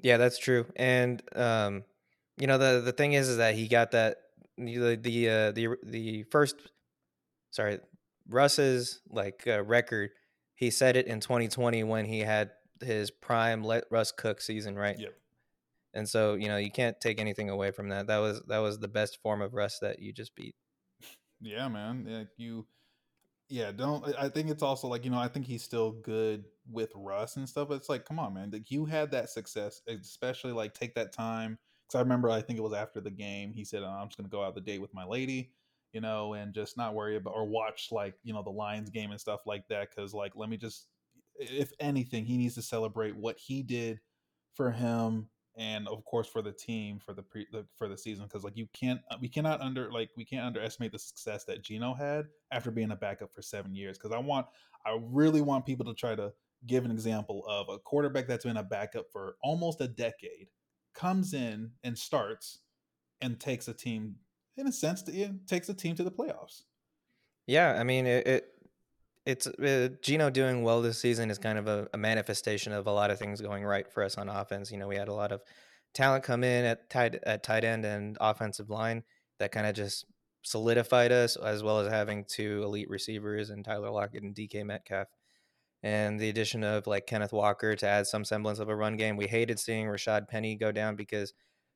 Yeah, 0.00 0.16
that's 0.16 0.38
true. 0.38 0.66
And 0.74 1.22
um, 1.36 1.84
you 2.36 2.46
know, 2.46 2.58
the 2.58 2.80
the 2.80 2.92
thing 2.92 3.12
is, 3.12 3.28
is 3.28 3.36
that 3.36 3.54
he 3.54 3.68
got 3.68 3.92
that 3.92 4.18
the 4.58 4.96
the 4.96 5.28
uh, 5.30 5.52
the 5.52 5.76
the 5.84 6.22
first, 6.24 6.56
sorry, 7.50 7.80
Russ's 8.28 9.00
like 9.08 9.44
uh, 9.46 9.62
record. 9.64 10.10
He 10.54 10.70
said 10.70 10.96
it 10.96 11.06
in 11.06 11.20
2020 11.20 11.84
when 11.84 12.06
he 12.06 12.20
had 12.20 12.52
his 12.82 13.10
prime 13.10 13.62
let 13.64 13.84
Russ 13.90 14.12
cook 14.12 14.40
season, 14.40 14.76
right? 14.76 14.98
Yep. 14.98 15.14
And 15.94 16.08
so 16.08 16.34
you 16.34 16.48
know 16.48 16.58
you 16.58 16.70
can't 16.70 17.00
take 17.00 17.20
anything 17.20 17.50
away 17.50 17.70
from 17.72 17.88
that. 17.90 18.06
That 18.08 18.18
was 18.18 18.42
that 18.48 18.58
was 18.58 18.78
the 18.78 18.88
best 18.88 19.20
form 19.22 19.42
of 19.42 19.54
Russ 19.54 19.78
that 19.80 20.00
you 20.00 20.12
just 20.12 20.34
beat. 20.36 20.56
Yeah, 21.40 21.68
man. 21.68 22.06
Yeah, 22.06 22.24
you. 22.36 22.66
Yeah, 23.48 23.72
don't. 23.72 24.06
I- 24.16 24.26
I 24.26 24.28
think 24.30 24.50
it's 24.50 24.62
also 24.62 24.88
like 24.88 25.04
you 25.04 25.10
know. 25.10 25.18
I 25.18 25.28
think 25.28 25.46
he's 25.46 25.64
still 25.64 25.92
good 25.92 26.46
with 26.70 26.92
Russ 26.96 27.36
and 27.36 27.48
stuff. 27.48 27.68
But 27.68 27.76
it's 27.76 27.88
like, 27.88 28.04
come 28.06 28.18
on, 28.18 28.34
man. 28.34 28.50
Like 28.52 28.70
you 28.70 28.86
had 28.86 29.12
that 29.12 29.30
success, 29.30 29.82
especially 29.88 30.52
like 30.52 30.74
take 30.74 30.94
that 30.96 31.12
time. 31.12 31.58
Because 31.86 31.98
I 31.98 32.02
remember, 32.02 32.30
I 32.30 32.40
think 32.40 32.58
it 32.58 32.62
was 32.62 32.72
after 32.72 33.00
the 33.00 33.10
game. 33.10 33.52
He 33.52 33.64
said, 33.64 33.82
"I'm 33.82 34.08
just 34.08 34.16
gonna 34.16 34.28
go 34.28 34.42
out 34.42 34.54
the 34.54 34.60
date 34.60 34.80
with 34.80 34.94
my 34.94 35.04
lady." 35.04 35.52
You 35.92 36.00
know, 36.00 36.34
and 36.34 36.52
just 36.52 36.76
not 36.76 36.94
worry 36.94 37.16
about 37.16 37.34
or 37.34 37.46
watch 37.46 37.88
like 37.90 38.14
you 38.24 38.32
know 38.32 38.42
the 38.42 38.50
Lions 38.50 38.90
game 38.90 39.10
and 39.10 39.20
stuff 39.20 39.40
like 39.46 39.66
that. 39.68 39.90
Because 39.90 40.12
like, 40.12 40.32
let 40.36 40.48
me 40.48 40.56
just, 40.56 40.88
if 41.38 41.72
anything, 41.80 42.24
he 42.24 42.36
needs 42.36 42.54
to 42.56 42.62
celebrate 42.62 43.16
what 43.16 43.38
he 43.38 43.62
did 43.62 44.00
for 44.54 44.70
him 44.70 45.28
and 45.56 45.88
of 45.88 46.04
course 46.04 46.26
for 46.28 46.42
the 46.42 46.52
team 46.52 46.98
for 46.98 47.14
the 47.14 47.22
pre 47.22 47.46
the, 47.52 47.64
for 47.76 47.88
the 47.88 47.96
season 47.96 48.24
because 48.24 48.44
like 48.44 48.56
you 48.56 48.68
can't 48.72 49.00
uh, 49.10 49.16
we 49.20 49.28
cannot 49.28 49.60
under 49.60 49.90
like 49.90 50.10
we 50.16 50.24
can't 50.24 50.44
underestimate 50.44 50.92
the 50.92 50.98
success 50.98 51.44
that 51.44 51.62
Geno 51.62 51.94
had 51.94 52.26
after 52.52 52.70
being 52.70 52.90
a 52.90 52.96
backup 52.96 53.32
for 53.34 53.42
seven 53.42 53.74
years 53.74 53.96
because 53.96 54.12
I 54.12 54.18
want 54.18 54.46
I 54.84 54.98
really 55.00 55.40
want 55.40 55.66
people 55.66 55.86
to 55.86 55.94
try 55.94 56.14
to 56.14 56.32
give 56.66 56.84
an 56.84 56.90
example 56.90 57.44
of 57.48 57.68
a 57.68 57.78
quarterback 57.78 58.26
that's 58.26 58.44
been 58.44 58.56
a 58.56 58.62
backup 58.62 59.06
for 59.10 59.36
almost 59.42 59.80
a 59.80 59.88
decade 59.88 60.48
comes 60.96 61.32
in 61.32 61.70
and 61.84 61.96
starts 61.96 62.60
and 63.20 63.38
takes 63.38 63.68
a 63.68 63.74
team 63.74 64.16
in 64.56 64.66
a 64.66 64.72
sense 64.72 65.04
yeah, 65.12 65.28
takes 65.46 65.68
a 65.68 65.74
team 65.74 65.94
to 65.94 66.02
the 66.02 66.10
playoffs 66.10 66.62
Yeah, 67.46 67.76
I 67.78 67.84
mean 67.84 68.06
it. 68.06 68.26
it 68.26 68.52
it's 69.26 69.48
uh, 69.48 69.88
Geno 70.02 70.30
doing 70.30 70.62
well 70.62 70.80
this 70.80 71.00
season 71.00 71.30
is 71.30 71.38
kind 71.38 71.58
of 71.58 71.66
a, 71.66 71.88
a 71.92 71.98
manifestation 71.98 72.72
of 72.72 72.86
a 72.86 72.92
lot 72.92 73.10
of 73.10 73.18
things 73.18 73.40
going 73.40 73.64
right 73.64 73.90
for 73.92 74.04
us 74.04 74.16
on 74.16 74.28
offense. 74.28 74.70
You 74.70 74.78
know, 74.78 74.86
we 74.86 74.94
had 74.94 75.08
a 75.08 75.14
lot 75.14 75.32
of 75.32 75.42
talent 75.94 76.22
come 76.22 76.44
in 76.44 76.64
at 76.64 76.88
tight 76.88 77.16
at 77.24 77.42
tight 77.42 77.64
end 77.64 77.84
and 77.84 78.16
offensive 78.20 78.70
line 78.70 79.02
that 79.40 79.50
kind 79.50 79.66
of 79.66 79.74
just 79.74 80.06
solidified 80.42 81.10
us, 81.10 81.34
as 81.36 81.62
well 81.64 81.80
as 81.80 81.90
having 81.90 82.24
two 82.24 82.62
elite 82.62 82.88
receivers 82.88 83.50
and 83.50 83.64
Tyler 83.64 83.90
Lockett 83.90 84.22
and 84.22 84.34
DK 84.34 84.64
Metcalf, 84.64 85.08
and 85.86 86.18
the 86.18 86.28
addition 86.28 86.64
of 86.64 86.88
like 86.88 87.06
Kenneth 87.06 87.32
Walker 87.32 87.76
to 87.76 87.86
add 87.86 88.08
some 88.08 88.24
semblance 88.24 88.58
of 88.58 88.68
a 88.68 88.74
run 88.74 88.96
game. 88.96 89.16
We 89.16 89.28
hated 89.28 89.60
seeing 89.60 89.86
Rashad 89.86 90.26
Penny 90.26 90.56
go 90.56 90.72
down 90.72 90.96
because 90.96 91.32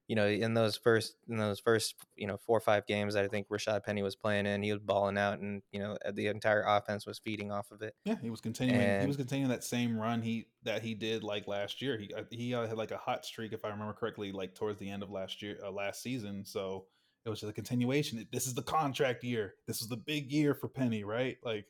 you 0.09 0.17
know, 0.17 0.27
in 0.27 0.55
those 0.55 0.77
first 0.77 1.15
in 1.29 1.37
those 1.37 1.61
first 1.61 1.95
you 2.17 2.27
know 2.27 2.37
four 2.37 2.59
or 2.59 2.61
five 2.61 2.85
games 2.87 3.15
that 3.15 3.25
I 3.25 3.29
think 3.29 3.47
Rashad 3.49 3.85
Penny 3.85 4.03
was 4.03 4.17
playing 4.17 4.47
in, 4.47 4.65
he 4.65 4.73
was 4.73 4.81
balling 4.81 5.17
out, 5.17 5.39
and 5.39 5.63
you 5.71 5.79
know 5.79 5.97
the 6.13 6.27
entire 6.27 6.65
offense 6.67 7.07
was 7.07 7.21
feeding 7.21 7.53
off 7.53 7.71
of 7.71 7.83
it. 7.83 7.95
yeah 8.05 8.17
he 8.21 8.31
was 8.31 8.41
continuing 8.41 9.01
he 9.01 9.07
was 9.07 9.17
continuing 9.17 9.49
that 9.51 9.63
same 9.63 9.97
run 9.97 10.21
he 10.21 10.47
that 10.65 10.83
he 10.83 10.95
did 10.95 11.23
like 11.23 11.47
last 11.47 11.81
year 11.81 11.97
he 11.97 12.13
he 12.33 12.53
uh, 12.53 12.67
had 12.67 12.77
like 12.77 12.91
a 12.91 12.97
hot 12.99 13.25
streak 13.25 13.53
if 13.53 13.65
I 13.65 13.69
remember 13.69 13.93
correctly 13.93 14.33
like 14.33 14.57
towards 14.57 14.81
the 14.81 14.91
end 14.91 15.05
of 15.05 15.11
last 15.11 15.41
year 15.41 15.59
uh, 15.65 15.71
last 15.71 16.03
season 16.03 16.45
so 16.45 16.87
it 17.25 17.29
was 17.31 17.39
just 17.39 17.51
a 17.51 17.55
continuation 17.55 18.27
this 18.33 18.49
is 18.49 18.55
the 18.55 18.63
contract 18.63 19.23
year 19.23 19.55
this 19.69 19.81
is 19.81 19.87
the 19.87 19.97
big 19.97 20.33
year 20.33 20.53
for 20.53 20.67
Penny 20.67 21.05
right 21.05 21.37
like 21.45 21.67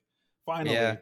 finally 0.47 0.75
Yeah. 0.75 0.97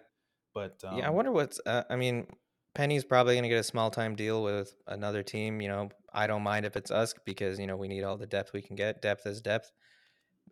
But 0.58 0.88
um, 0.88 0.98
yeah, 0.98 1.06
I 1.06 1.10
wonder 1.10 1.30
what's. 1.30 1.60
Uh, 1.64 1.84
I 1.88 1.96
mean, 1.96 2.26
Penny's 2.74 3.04
probably 3.04 3.34
going 3.34 3.44
to 3.44 3.48
get 3.48 3.58
a 3.58 3.64
small 3.64 3.90
time 3.90 4.16
deal 4.16 4.42
with 4.42 4.74
another 4.86 5.22
team. 5.22 5.60
You 5.60 5.68
know, 5.68 5.88
I 6.12 6.26
don't 6.26 6.42
mind 6.42 6.66
if 6.66 6.76
it's 6.76 6.90
us 6.90 7.14
because 7.24 7.58
you 7.60 7.66
know 7.66 7.76
we 7.76 7.88
need 7.88 8.02
all 8.02 8.16
the 8.16 8.26
depth 8.26 8.52
we 8.52 8.62
can 8.62 8.76
get. 8.76 9.00
Depth 9.02 9.26
is 9.26 9.40
depth. 9.40 9.70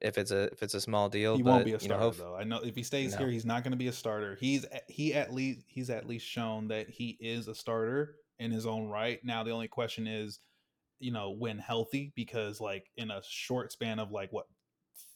If 0.00 0.18
it's 0.18 0.30
a 0.30 0.44
if 0.52 0.62
it's 0.62 0.74
a 0.74 0.80
small 0.80 1.08
deal, 1.08 1.36
he 1.36 1.42
but, 1.42 1.50
won't 1.50 1.64
be 1.64 1.72
a 1.72 1.78
you 1.78 1.88
know, 1.88 1.94
starter 1.96 2.02
hope- 2.04 2.16
though. 2.18 2.36
I 2.36 2.44
know 2.44 2.60
if 2.62 2.76
he 2.76 2.82
stays 2.82 3.12
No. 3.12 3.18
here, 3.18 3.28
he's 3.30 3.46
not 3.46 3.64
going 3.64 3.72
to 3.72 3.76
be 3.78 3.88
a 3.88 3.92
starter. 3.92 4.36
He's 4.38 4.64
he 4.88 5.14
at 5.14 5.32
least 5.32 5.62
he's 5.66 5.90
at 5.90 6.06
least 6.06 6.26
shown 6.26 6.68
that 6.68 6.88
he 6.88 7.16
is 7.20 7.48
a 7.48 7.54
starter 7.54 8.16
in 8.38 8.50
his 8.50 8.66
own 8.66 8.88
right. 8.88 9.18
Now 9.24 9.42
the 9.42 9.50
only 9.52 9.68
question 9.68 10.06
is, 10.06 10.38
you 11.00 11.12
know, 11.12 11.30
when 11.30 11.58
healthy, 11.58 12.12
because 12.14 12.60
like 12.60 12.90
in 12.96 13.10
a 13.10 13.22
short 13.28 13.72
span 13.72 13.98
of 13.98 14.10
like 14.12 14.32
what, 14.32 14.46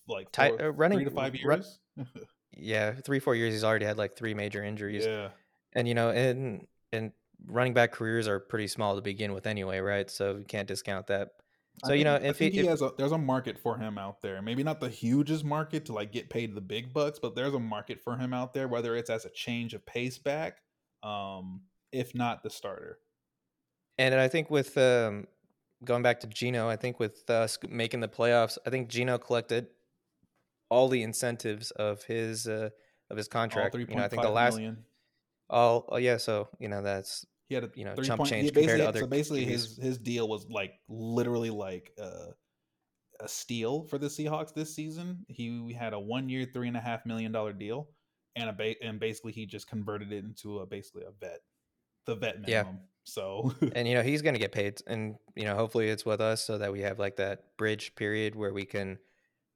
like 0.08 0.34
four- 0.34 0.60
uh, 0.62 0.68
running- 0.70 0.98
three 0.98 1.04
to 1.04 1.10
five 1.10 1.36
years. 1.36 1.78
yeah, 2.56 2.92
three 2.92 3.20
four 3.20 3.34
years. 3.34 3.52
He's 3.52 3.64
already 3.64 3.86
had 3.86 3.98
like 3.98 4.16
three 4.16 4.34
major 4.34 4.62
injuries. 4.62 5.04
yeah, 5.06 5.28
and 5.72 5.86
you 5.88 5.94
know 5.94 6.10
and 6.10 6.66
and 6.92 7.12
running 7.46 7.72
back 7.72 7.92
careers 7.92 8.28
are 8.28 8.38
pretty 8.38 8.66
small 8.66 8.96
to 8.96 9.00
begin 9.00 9.32
with 9.32 9.46
anyway 9.46 9.78
right 9.78 10.10
so 10.10 10.36
you 10.36 10.44
can't 10.44 10.68
discount 10.68 11.06
that 11.06 11.30
so 11.84 11.94
you 11.94 12.04
know 12.04 12.16
if 12.16 12.36
think 12.36 12.52
he, 12.52 12.60
he 12.60 12.66
if, 12.66 12.70
has 12.70 12.82
a 12.82 12.92
there's 12.98 13.12
a 13.12 13.18
market 13.18 13.58
for 13.58 13.78
him 13.78 13.96
out 13.96 14.20
there. 14.20 14.42
Maybe 14.42 14.62
not 14.62 14.80
the 14.80 14.88
hugest 14.88 15.44
market 15.44 15.86
to 15.86 15.92
like 15.94 16.12
get 16.12 16.28
paid 16.28 16.54
the 16.54 16.60
big 16.60 16.92
bucks, 16.92 17.18
but 17.18 17.34
there's 17.34 17.54
a 17.54 17.60
market 17.60 18.00
for 18.02 18.16
him 18.16 18.34
out 18.34 18.52
there. 18.52 18.68
Whether 18.68 18.96
it's 18.96 19.08
as 19.08 19.24
a 19.24 19.30
change 19.30 19.72
of 19.72 19.86
pace 19.86 20.18
back, 20.18 20.58
um, 21.02 21.62
if 21.90 22.14
not 22.14 22.42
the 22.42 22.50
starter. 22.50 22.98
and 23.98 24.14
i 24.14 24.28
think 24.28 24.50
with 24.50 24.76
um 24.76 25.26
going 25.82 26.02
back 26.02 26.20
to 26.20 26.26
Geno, 26.26 26.68
I 26.68 26.76
think 26.76 27.00
with 27.00 27.28
us 27.30 27.58
making 27.66 28.00
the 28.00 28.08
playoffs, 28.08 28.58
I 28.66 28.70
think 28.70 28.88
Geno 28.88 29.16
collected 29.16 29.68
all 30.70 30.88
the 30.88 31.02
incentives 31.02 31.70
of 31.72 32.02
his 32.04 32.46
uh, 32.46 32.70
of 33.10 33.16
his 33.16 33.28
contract. 33.28 33.74
All 33.74 33.80
you 33.80 33.86
know, 33.94 34.02
I 34.04 34.08
think 34.08 34.22
the 34.22 34.30
last 34.30 34.54
million. 34.56 34.84
all 35.48 35.86
oh 35.90 35.96
yeah, 35.96 36.16
so 36.16 36.48
you 36.58 36.68
know 36.68 36.82
that's 36.82 37.26
He 37.48 37.54
had 37.54 37.64
a 37.64 37.70
you 37.74 37.84
know, 37.84 37.94
chump 37.96 38.18
point- 38.20 38.30
change 38.30 38.52
compared 38.54 38.78
to 38.80 38.88
other 38.88 39.00
So 39.00 39.06
basically, 39.06 39.44
his 39.44 39.76
his 39.76 39.98
deal 39.98 40.28
was 40.28 40.46
like 40.48 40.72
literally 40.88 41.50
like 41.50 41.92
uh, 42.00 42.28
a 43.20 43.28
steal 43.28 43.82
for 43.84 43.98
the 43.98 44.06
Seahawks 44.06 44.54
this 44.54 44.74
season. 44.74 45.24
He 45.28 45.72
had 45.72 45.92
a 45.92 46.00
one 46.00 46.28
year, 46.28 46.46
three 46.46 46.68
and 46.68 46.76
a 46.76 46.80
half 46.80 47.04
million 47.04 47.32
dollar 47.32 47.52
deal, 47.52 47.88
and 48.36 48.48
a 48.48 48.52
ba- 48.52 48.82
and 48.82 48.98
basically 49.00 49.32
he 49.32 49.46
just 49.46 49.68
converted 49.68 50.12
it 50.12 50.24
into 50.24 50.60
a 50.60 50.66
basically 50.66 51.02
a 51.02 51.10
vet, 51.20 51.40
the 52.06 52.14
vet 52.14 52.36
Yeah. 52.46 52.62
minimum. 52.62 52.80
So 53.04 53.52
and 53.74 53.88
you 53.88 53.94
know 53.94 54.02
he's 54.02 54.22
going 54.22 54.34
to 54.34 54.40
get 54.40 54.52
paid 54.52 54.80
and 54.86 55.16
you 55.34 55.44
know 55.44 55.56
hopefully 55.56 55.88
it's 55.88 56.04
with 56.06 56.20
us 56.20 56.44
so 56.44 56.58
that 56.58 56.70
we 56.70 56.80
have 56.82 56.98
like 56.98 57.16
that 57.16 57.56
bridge 57.56 57.94
period 57.96 58.34
where 58.36 58.52
we 58.52 58.64
can 58.66 58.98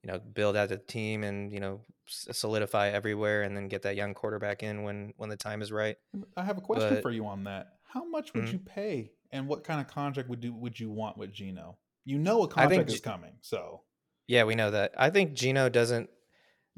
you 0.05 0.13
know 0.13 0.19
build 0.35 0.55
out 0.57 0.69
the 0.69 0.77
team 0.77 1.25
and 1.25 1.51
you 1.53 1.61
know 1.61 1.81
solidify 2.07 2.89
everywhere 2.91 3.43
and 3.43 3.57
then 3.57 3.69
get 3.69 3.83
that 3.83 3.97
young 3.97 4.13
quarterback 4.13 4.63
in 4.63 4.83
when 4.83 5.15
when 5.17 5.31
the 5.31 5.37
time 5.37 5.63
is 5.63 5.73
right 5.73 5.97
I 6.37 6.45
have 6.45 6.59
a 6.59 6.61
question 6.61 6.95
But- 6.95 7.03
for 7.03 7.11
you 7.11 7.27
on 7.27 7.45
that. 7.45 7.79
How 7.85 8.05
much 8.05 8.35
would 8.35 8.45
Mhm. 8.47 8.53
you 8.53 8.59
pay, 8.59 9.13
and 9.31 9.47
what 9.47 9.63
kind 9.63 9.81
of 9.81 9.87
contract 9.87 10.29
would 10.29 10.43
you 10.45 10.53
would 10.53 10.79
you 10.81 10.91
want 10.91 11.17
with 11.17 11.33
Geno? 11.33 11.79
You 12.05 12.19
know 12.19 12.43
a 12.43 12.49
contract 12.49 12.89
is 12.91 12.97
G- 12.97 13.01
coming, 13.01 13.39
so 13.41 13.83
yeah 14.27 14.45
we 14.45 14.55
know 14.55 14.71
that 14.71 14.91
i 14.97 15.11
think 15.11 15.35
geno 15.35 15.69
doesn't 15.69 16.09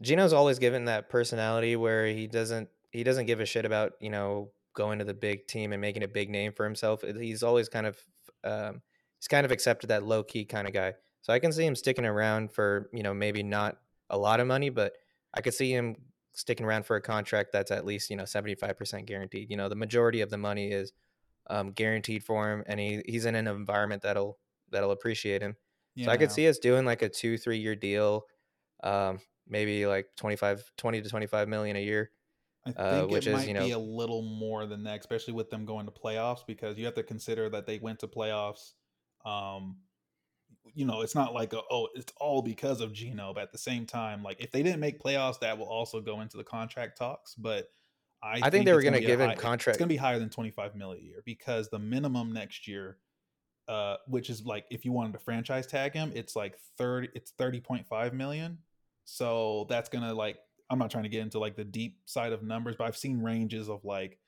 geno's 0.00 0.32
always 0.32 0.58
given 0.58 0.86
that 0.86 1.08
personality 1.08 1.76
where 1.76 2.08
he 2.08 2.26
doesn't 2.26 2.68
he 2.90 3.04
doesn't 3.04 3.26
give 3.26 3.38
a 3.38 3.46
shit 3.46 3.64
about 3.64 3.92
you 4.00 4.10
know 4.10 4.50
going 4.74 4.98
to 4.98 5.04
the 5.04 5.14
big 5.14 5.46
team 5.46 5.72
and 5.72 5.80
making 5.80 6.02
a 6.02 6.08
big 6.08 6.28
name 6.28 6.52
for 6.52 6.64
himself 6.64 7.02
he's 7.02 7.44
always 7.44 7.68
kind 7.68 7.86
of 7.86 7.96
um 8.42 8.82
he's 9.18 9.28
kind 9.28 9.44
of 9.46 9.52
accepted 9.52 9.86
that 9.88 10.02
low 10.02 10.24
key 10.24 10.44
kind 10.44 10.66
of 10.66 10.74
guy 10.74 10.92
so 11.26 11.32
i 11.32 11.38
can 11.40 11.50
see 11.50 11.66
him 11.66 11.74
sticking 11.74 12.06
around 12.06 12.52
for 12.52 12.88
you 12.92 13.02
know 13.02 13.12
maybe 13.12 13.42
not 13.42 13.78
a 14.10 14.16
lot 14.16 14.38
of 14.38 14.46
money 14.46 14.70
but 14.70 14.92
i 15.34 15.40
could 15.40 15.54
see 15.54 15.72
him 15.72 15.96
sticking 16.32 16.64
around 16.64 16.86
for 16.86 16.94
a 16.94 17.00
contract 17.02 17.50
that's 17.52 17.72
at 17.72 17.84
least 17.84 18.10
you 18.10 18.16
know 18.16 18.22
75% 18.22 19.06
guaranteed 19.06 19.50
you 19.50 19.56
know 19.56 19.68
the 19.68 19.74
majority 19.74 20.20
of 20.20 20.30
the 20.30 20.38
money 20.38 20.70
is 20.70 20.92
um, 21.48 21.72
guaranteed 21.72 22.22
for 22.22 22.52
him 22.52 22.62
and 22.66 22.78
he, 22.78 23.02
he's 23.06 23.24
in 23.24 23.34
an 23.34 23.48
environment 23.48 24.02
that'll 24.02 24.38
that'll 24.70 24.92
appreciate 24.92 25.42
him 25.42 25.56
so 26.04 26.10
I 26.10 26.16
could 26.16 26.30
see 26.30 26.46
us 26.48 26.58
doing 26.58 26.84
like 26.84 27.02
a 27.02 27.08
two, 27.08 27.38
three 27.38 27.58
year 27.58 27.74
deal, 27.74 28.26
um, 28.82 29.18
maybe 29.48 29.86
like 29.86 30.06
25, 30.16 30.70
20 30.76 31.02
to 31.02 31.08
25 31.08 31.48
million 31.48 31.76
a 31.76 31.82
year. 31.82 32.10
I 32.66 32.70
uh, 32.70 33.06
which 33.06 33.26
it 33.26 33.30
is, 33.30 33.36
might 33.36 33.48
you 33.48 33.54
be 33.54 33.70
know- 33.70 33.76
a 33.76 33.78
little 33.78 34.22
more 34.22 34.66
than 34.66 34.84
that, 34.84 35.00
especially 35.00 35.34
with 35.34 35.50
them 35.50 35.64
going 35.64 35.86
to 35.86 35.92
playoffs, 35.92 36.44
because 36.46 36.76
you 36.76 36.84
have 36.84 36.94
to 36.94 37.02
consider 37.02 37.48
that 37.50 37.64
they 37.64 37.78
went 37.78 38.00
to 38.00 38.08
playoffs. 38.08 38.72
Um, 39.24 39.76
you 40.74 40.84
know, 40.84 41.00
it's 41.02 41.14
not 41.14 41.34
like 41.34 41.52
a, 41.52 41.60
oh, 41.70 41.88
it's 41.94 42.12
all 42.20 42.42
because 42.42 42.80
of 42.80 42.92
Geno, 42.92 43.32
but 43.34 43.42
at 43.42 43.52
the 43.52 43.58
same 43.58 43.86
time, 43.86 44.22
like 44.22 44.40
if 44.40 44.50
they 44.50 44.62
didn't 44.62 44.80
make 44.80 45.00
playoffs, 45.02 45.40
that 45.40 45.56
will 45.58 45.66
also 45.66 46.00
go 46.00 46.20
into 46.20 46.36
the 46.36 46.44
contract 46.44 46.98
talks. 46.98 47.34
But 47.34 47.68
I, 48.22 48.40
I 48.42 48.50
think 48.50 48.64
they 48.64 48.72
were 48.72 48.82
going 48.82 48.94
to 48.94 49.00
give 49.00 49.20
him 49.20 49.36
contract. 49.36 49.68
It's 49.68 49.78
going 49.78 49.88
to 49.88 49.92
be 49.92 49.96
higher 49.98 50.18
than 50.18 50.30
twenty 50.30 50.50
five 50.50 50.74
mil 50.74 50.92
a 50.92 50.98
year 50.98 51.22
because 51.24 51.68
the 51.68 51.78
minimum 51.78 52.32
next 52.32 52.66
year, 52.66 52.98
uh, 53.68 53.96
which 54.08 54.30
is 54.30 54.44
like 54.44 54.64
if 54.70 54.84
you 54.84 54.92
wanted 54.92 55.12
to 55.12 55.18
franchise 55.18 55.66
tag 55.66 55.92
him, 55.92 56.12
it's 56.14 56.34
like 56.34 56.56
thirty. 56.78 57.08
It's 57.14 57.32
thirty 57.32 57.60
point 57.60 57.86
five 57.86 58.14
million. 58.14 58.58
So 59.04 59.66
that's 59.68 59.88
gonna 59.88 60.14
like 60.14 60.38
I'm 60.70 60.78
not 60.78 60.90
trying 60.90 61.04
to 61.04 61.10
get 61.10 61.20
into 61.20 61.38
like 61.38 61.56
the 61.56 61.64
deep 61.64 61.98
side 62.06 62.32
of 62.32 62.42
numbers, 62.42 62.74
but 62.76 62.86
I've 62.86 62.96
seen 62.96 63.22
ranges 63.22 63.68
of 63.68 63.84
like 63.84 64.18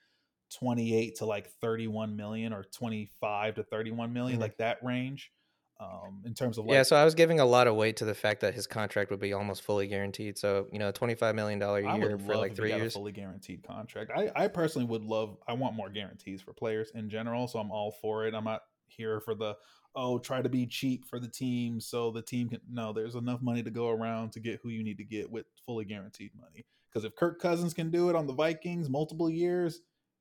28 0.55 1.17
to 1.17 1.27
like 1.27 1.51
31 1.61 2.17
million 2.17 2.53
or 2.53 2.65
25 2.65 3.57
to 3.57 3.63
31 3.65 4.13
million, 4.13 4.39
Mhm. 4.39 4.43
like 4.43 4.57
that 4.59 4.83
range. 4.83 5.33
Um, 5.81 6.23
in 6.25 6.35
terms 6.35 6.59
of 6.59 6.67
like 6.67 6.75
yeah, 6.75 6.83
so 6.83 6.97
I 6.97 7.05
was 7.05 7.15
giving 7.15 7.39
a 7.39 7.45
lot 7.45 7.69
of 7.69 7.77
weight 7.77 7.99
to 7.99 8.05
the 8.05 8.15
fact 8.15 8.41
that 8.41 8.53
his 8.53 8.67
contract 8.67 9.11
would 9.11 9.21
be 9.21 9.33
almost 9.33 9.63
fully 9.63 9.87
guaranteed. 9.87 10.37
So 10.37 10.67
you 10.73 10.79
know, 10.81 10.91
twenty 10.91 11.15
five 11.15 11.37
million 11.37 11.61
dollar 11.61 11.87
I 11.87 11.97
year 11.97 12.19
for 12.19 12.37
like 12.37 12.57
three 12.57 12.75
years. 12.75 12.95
a 12.95 12.99
fully 12.99 13.13
guaranteed 13.13 13.63
contract. 13.63 14.11
I, 14.15 14.33
I 14.35 14.49
personally 14.49 14.89
would 14.89 15.05
love. 15.05 15.37
I 15.47 15.53
want 15.53 15.77
more 15.77 15.89
guarantees 15.89 16.43
for 16.43 16.53
players 16.53 16.91
in 16.97 17.09
general, 17.09 17.47
so 17.47 17.61
I'm 17.61 17.71
all 17.71 17.93
for 17.93 18.27
it. 18.27 18.35
I'm 18.35 18.45
not 18.45 18.63
here 18.89 19.21
for 19.21 19.37
the 19.37 19.57
oh 19.95 20.19
try 20.19 20.43
to 20.43 20.49
be 20.49 20.67
cheap 20.67 21.05
for 21.05 21.21
the 21.21 21.29
team 21.29 21.81
so 21.81 22.11
the 22.11 22.23
team 22.23 22.49
can. 22.49 22.61
No, 22.69 22.93
there's 22.93 23.15
enough 23.15 23.41
money 23.41 23.63
to 23.63 23.71
go 23.71 23.89
around 23.89 24.33
to 24.33 24.41
get 24.41 24.59
who 24.61 24.71
you 24.71 24.83
need 24.83 24.99
to 24.99 25.05
get 25.05 25.31
with 25.31 25.47
fully 25.65 25.85
guaranteed 25.85 26.33
money. 26.35 26.67
Because 26.89 27.05
if 27.05 27.15
Kirk 27.15 27.41
Cousins 27.41 27.73
can 27.73 27.91
do 27.91 28.11
it 28.11 28.17
on 28.17 28.27
the 28.27 28.33
Vikings 28.33 28.89
multiple 28.89 29.31
years, 29.31 29.81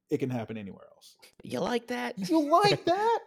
it 0.09 0.17
can 0.19 0.29
happen 0.29 0.57
anywhere 0.57 0.85
else. 0.95 1.15
You 1.43 1.59
like 1.59 1.87
that? 1.87 2.15
You 2.29 2.49
like 2.49 2.85
that? 2.85 3.19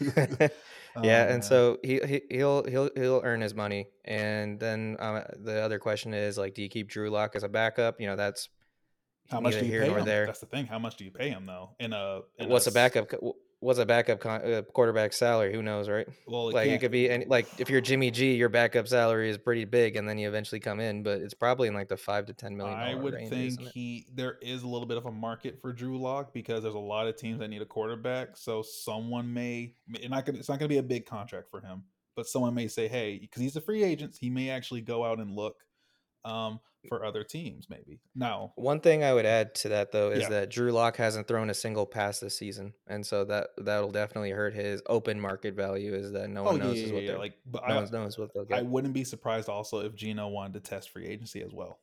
yeah, 0.00 0.48
Oh, 0.96 1.00
man. 1.00 1.28
and 1.28 1.44
so 1.44 1.78
he, 1.82 1.98
he 2.06 2.22
he'll 2.30 2.62
he'll 2.64 2.88
he'll 2.94 3.20
earn 3.24 3.40
his 3.40 3.52
money, 3.52 3.88
and 4.04 4.60
then 4.60 4.96
um, 5.00 5.22
the 5.42 5.60
other 5.60 5.80
question 5.80 6.14
is 6.14 6.38
like, 6.38 6.54
do 6.54 6.62
you 6.62 6.68
keep 6.68 6.88
Drew 6.88 7.10
Lock 7.10 7.34
as 7.34 7.42
a 7.42 7.48
backup? 7.48 8.00
You 8.00 8.06
know, 8.06 8.14
that's 8.16 8.48
how 9.28 9.40
much 9.40 9.54
do 9.54 9.64
you 9.64 9.72
here 9.72 9.82
pay 9.86 9.90
him? 9.92 10.04
there. 10.04 10.26
That's 10.26 10.38
the 10.40 10.46
thing. 10.46 10.66
How 10.66 10.78
much 10.78 10.96
do 10.96 11.04
you 11.04 11.10
pay 11.10 11.30
him 11.30 11.46
though? 11.46 11.70
In 11.80 11.92
a 11.92 12.20
in 12.38 12.48
what's 12.48 12.68
a 12.68 12.72
backup? 12.72 13.10
What's 13.64 13.78
a 13.78 13.86
backup 13.86 14.20
con- 14.20 14.42
uh, 14.42 14.60
quarterback 14.74 15.14
salary? 15.14 15.54
Who 15.54 15.62
knows, 15.62 15.88
right? 15.88 16.06
Well, 16.26 16.52
like 16.52 16.68
it 16.68 16.80
could 16.82 16.90
be 16.90 17.08
any 17.08 17.24
like 17.24 17.46
if 17.58 17.70
you're 17.70 17.80
Jimmy 17.80 18.10
G, 18.10 18.34
your 18.34 18.50
backup 18.50 18.86
salary 18.86 19.30
is 19.30 19.38
pretty 19.38 19.64
big, 19.64 19.96
and 19.96 20.06
then 20.06 20.18
you 20.18 20.28
eventually 20.28 20.60
come 20.60 20.80
in, 20.80 21.02
but 21.02 21.22
it's 21.22 21.32
probably 21.32 21.68
in 21.68 21.74
like 21.74 21.88
the 21.88 21.96
five 21.96 22.26
to 22.26 22.34
ten 22.34 22.54
million. 22.54 22.78
I 22.78 22.94
would 22.94 23.14
range, 23.14 23.30
think 23.30 23.60
he 23.72 24.06
there 24.12 24.36
is 24.42 24.64
a 24.64 24.68
little 24.68 24.86
bit 24.86 24.98
of 24.98 25.06
a 25.06 25.10
market 25.10 25.62
for 25.62 25.72
Drew 25.72 25.98
Lock 25.98 26.34
because 26.34 26.62
there's 26.62 26.74
a 26.74 26.78
lot 26.78 27.06
of 27.06 27.16
teams 27.16 27.38
that 27.38 27.48
need 27.48 27.62
a 27.62 27.66
quarterback. 27.66 28.36
So 28.36 28.60
someone 28.62 29.32
may 29.32 29.72
and 30.02 30.10
not 30.10 30.26
gonna 30.26 30.38
it's 30.38 30.50
not 30.50 30.58
gonna 30.58 30.68
be 30.68 30.76
a 30.76 30.82
big 30.82 31.06
contract 31.06 31.48
for 31.50 31.62
him, 31.62 31.84
but 32.16 32.26
someone 32.26 32.52
may 32.52 32.68
say, 32.68 32.86
hey, 32.86 33.18
because 33.18 33.40
he's 33.40 33.56
a 33.56 33.62
free 33.62 33.82
agent, 33.82 34.14
he 34.20 34.28
may 34.28 34.50
actually 34.50 34.82
go 34.82 35.02
out 35.04 35.20
and 35.20 35.34
look 35.34 35.56
um, 36.24 36.60
for 36.88 37.04
other 37.04 37.24
teams. 37.24 37.68
Maybe 37.70 38.00
now, 38.14 38.52
One 38.56 38.80
thing 38.80 39.02
I 39.02 39.14
would 39.14 39.24
add 39.26 39.54
to 39.56 39.70
that 39.70 39.90
though 39.92 40.10
is 40.10 40.22
Yeah. 40.22 40.28
that 40.30 40.50
Drew 40.50 40.70
Lock 40.72 40.96
hasn't 40.96 41.26
thrown 41.26 41.48
a 41.50 41.54
single 41.54 41.86
pass 41.86 42.20
this 42.20 42.36
season, 42.36 42.74
and 42.86 43.06
so 43.06 43.24
that 43.24 43.48
that'll 43.58 43.90
definitely 43.90 44.30
hurt 44.30 44.54
his 44.54 44.82
open 44.86 45.18
market 45.20 45.54
value. 45.54 45.94
Is 45.94 46.12
that 46.12 46.28
no 46.28 46.42
oh 46.42 46.44
one 46.44 46.58
yeah, 46.58 46.62
knows 46.64 46.78
yeah, 46.78 46.84
is 46.84 46.92
what 46.92 47.02
yeah, 47.02 47.08
they're 47.08 47.18
like, 47.18 47.34
but 47.46 47.62
no 47.68 47.74
I, 47.74 47.82
one 47.82 47.90
knows 47.90 48.18
what 48.18 48.34
they'll 48.34 48.46
I 48.52 48.62
wouldn't 48.62 48.92
be 48.94 49.04
surprised 49.04 49.48
also 49.48 49.80
if 49.80 49.94
Geno 49.94 50.28
wanted 50.28 50.54
to 50.54 50.60
test 50.70 50.90
free 50.90 51.06
agency 51.06 51.42
as 51.42 51.52
well. 51.52 51.78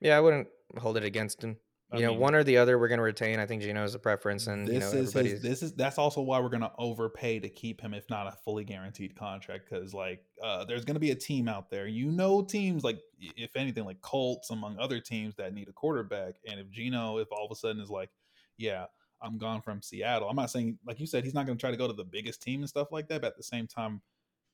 yeah, 0.00 0.16
I 0.16 0.20
wouldn't 0.20 0.48
hold 0.78 0.96
it 0.96 1.04
against 1.04 1.42
him. 1.42 1.56
I 1.90 1.96
You 1.96 2.02
know, 2.02 2.10
mean, 2.12 2.20
one 2.20 2.34
or 2.34 2.44
the 2.44 2.58
other, 2.58 2.78
we're 2.78 2.88
going 2.88 2.98
to 2.98 3.04
retain. 3.04 3.40
I 3.40 3.46
think 3.46 3.62
Geno 3.62 3.82
is 3.82 3.94
a 3.94 3.98
preference, 3.98 4.46
and 4.46 4.68
you 4.68 4.74
this 4.78 4.92
know 4.92 5.00
is 5.00 5.12
his, 5.12 5.40
this 5.40 5.62
is 5.62 5.72
that's 5.72 5.96
also 5.96 6.20
why 6.20 6.38
we're 6.38 6.50
gonna 6.50 6.72
overpay 6.76 7.40
to 7.40 7.48
keep 7.48 7.80
him 7.80 7.94
if 7.94 8.08
not 8.10 8.26
a 8.26 8.32
fully 8.32 8.64
guaranteed 8.64 9.16
contract 9.16 9.68
because 9.68 9.94
like 9.94 10.22
uh 10.42 10.64
there's 10.66 10.84
gonna 10.84 10.98
be 10.98 11.12
a 11.12 11.14
team 11.14 11.48
out 11.48 11.70
there 11.70 11.86
you 11.86 12.10
know 12.10 12.42
teams 12.42 12.84
like 12.84 13.00
if 13.18 13.56
anything 13.56 13.84
like 13.84 14.00
Colts 14.02 14.50
among 14.50 14.78
other 14.78 15.00
teams 15.00 15.34
that 15.36 15.54
need 15.54 15.68
a 15.68 15.72
quarterback 15.72 16.34
and 16.46 16.60
if 16.60 16.70
Geno 16.70 17.18
if 17.18 17.28
all 17.32 17.46
of 17.46 17.50
a 17.50 17.54
sudden 17.54 17.80
is 17.80 17.88
like 17.88 18.10
yeah 18.58 18.86
I'm 19.22 19.38
gone 19.38 19.62
from 19.62 19.80
Seattle 19.80 20.28
I'm 20.28 20.36
not 20.36 20.50
saying 20.50 20.78
like 20.86 21.00
you 21.00 21.06
said 21.06 21.24
he's 21.24 21.34
not 21.34 21.46
gonna 21.46 21.58
try 21.58 21.70
to 21.70 21.76
go 21.76 21.86
to 21.86 21.94
the 21.94 22.04
biggest 22.04 22.42
team 22.42 22.60
and 22.60 22.68
stuff 22.68 22.92
like 22.92 23.08
that 23.08 23.22
but 23.22 23.28
at 23.28 23.36
the 23.36 23.42
same 23.42 23.66
time 23.66 24.02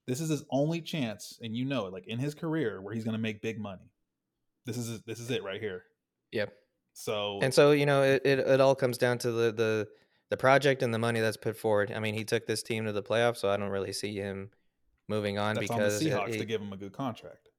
this 0.06 0.20
is 0.20 0.28
his 0.28 0.44
only 0.50 0.80
chance 0.80 1.38
and 1.42 1.56
you 1.56 1.64
know 1.64 1.86
it 1.86 1.92
like 1.92 2.06
in 2.06 2.18
his 2.20 2.34
career 2.34 2.80
where 2.80 2.94
he's 2.94 3.04
gonna 3.04 3.18
make 3.18 3.42
big 3.42 3.58
money 3.58 3.90
this 4.66 4.76
is 4.76 5.02
this 5.02 5.18
is 5.18 5.30
it 5.30 5.42
right 5.42 5.60
here 5.60 5.82
Yep. 6.32 6.52
So 6.94 7.38
And 7.42 7.52
so 7.52 7.72
you 7.72 7.84
know, 7.86 8.02
it, 8.02 8.22
it, 8.24 8.38
it 8.38 8.60
all 8.60 8.74
comes 8.74 8.96
down 8.96 9.18
to 9.18 9.30
the, 9.30 9.52
the 9.52 9.88
the 10.30 10.36
project 10.38 10.82
and 10.82 10.92
the 10.94 10.98
money 10.98 11.20
that's 11.20 11.36
put 11.36 11.56
forward. 11.56 11.92
I 11.94 12.00
mean, 12.00 12.14
he 12.14 12.24
took 12.24 12.46
this 12.46 12.62
team 12.62 12.86
to 12.86 12.92
the 12.92 13.02
playoffs, 13.02 13.36
so 13.36 13.50
I 13.50 13.56
don't 13.58 13.68
really 13.68 13.92
see 13.92 14.14
him 14.14 14.50
moving 15.06 15.38
on 15.38 15.54
that's 15.54 15.70
on 15.70 15.78
the 15.78 15.84
because 15.84 16.02
it- 16.02 16.10
Seahawks 16.12 16.32
he- 16.32 16.38
to 16.38 16.44
give 16.46 16.62
him 16.62 16.72
a 16.72 16.76
good 16.78 16.92
contract 16.92 17.50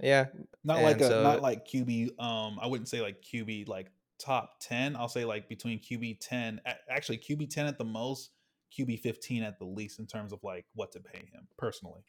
yeah, 0.00 0.26
Not 0.64 0.82
like 0.82 1.00
a 1.00 1.08
so- 1.08 1.22
not 1.22 1.40
like 1.42 1.66
QB. 1.66 2.20
Um, 2.20 2.58
I 2.60 2.66
wouldn't 2.66 2.88
say 2.88 3.00
like 3.00 3.22
QB 3.22 3.68
like 3.68 3.90
top 4.18 4.60
ten. 4.60 4.96
I'll 4.96 5.08
say 5.08 5.24
like 5.24 5.48
between 5.48 5.78
QB 5.78 6.18
ten, 6.20 6.60
actually 6.90 7.18
QB 7.18 7.48
ten 7.50 7.66
at 7.66 7.78
the 7.78 7.84
most, 7.84 8.30
QB 8.78 9.00
fifteen 9.00 9.42
at 9.42 9.58
the 9.58 9.64
least 9.64 9.98
in 9.98 10.06
terms 10.06 10.32
of 10.32 10.42
like 10.42 10.66
what 10.74 10.92
to 10.92 11.00
pay 11.00 11.20
him 11.32 11.48
personally. 11.56 12.02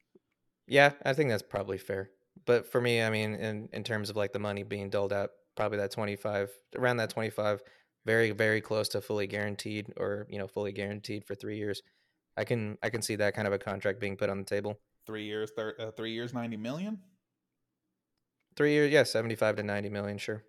yeah, 0.68 0.92
I 1.06 1.14
think 1.14 1.30
that's 1.30 1.44
probably 1.44 1.78
fair. 1.78 2.12
But 2.46 2.68
for 2.68 2.82
me, 2.82 3.02
I 3.02 3.10
mean, 3.10 3.36
in 3.36 3.70
in 3.72 3.84
terms 3.84 4.10
of 4.10 4.16
like 4.16 4.34
the 4.34 4.40
money 4.40 4.64
being 4.64 4.90
doled 4.90 5.14
out, 5.14 5.32
probably 5.58 5.80
that 5.80 5.92
twenty 5.92 6.16
five, 6.16 6.50
around 6.78 6.98
that 6.98 7.10
twenty 7.10 7.30
five, 7.30 7.62
very 8.06 8.32
very 8.32 8.62
close 8.62 8.88
to 8.90 9.02
fully 9.02 9.28
guaranteed, 9.28 9.94
or 9.98 10.26
you 10.30 10.40
know, 10.40 10.48
fully 10.48 10.72
guaranteed 10.72 11.26
for 11.26 11.36
three 11.36 11.58
years. 11.58 11.82
I 12.38 12.46
can 12.46 12.78
I 12.82 12.90
can 12.90 13.02
see 13.02 13.16
that 13.18 13.34
kind 13.34 13.48
of 13.48 13.54
a 13.54 13.60
contract 13.60 14.00
being 14.00 14.16
put 14.16 14.30
on 14.30 14.38
the 14.38 14.46
table. 14.46 14.80
Three 15.06 15.26
years, 15.26 15.52
thir- 15.56 15.76
uh, 15.80 15.92
three 15.92 16.14
years, 16.14 16.34
ninety 16.34 16.56
million. 16.56 17.00
Three 18.56 18.72
years, 18.72 18.92
yeah, 18.92 19.04
seventy 19.04 19.36
five 19.36 19.56
to 19.58 19.64
ninety 19.64 19.90
million, 19.90 20.18
sure. 20.18 20.44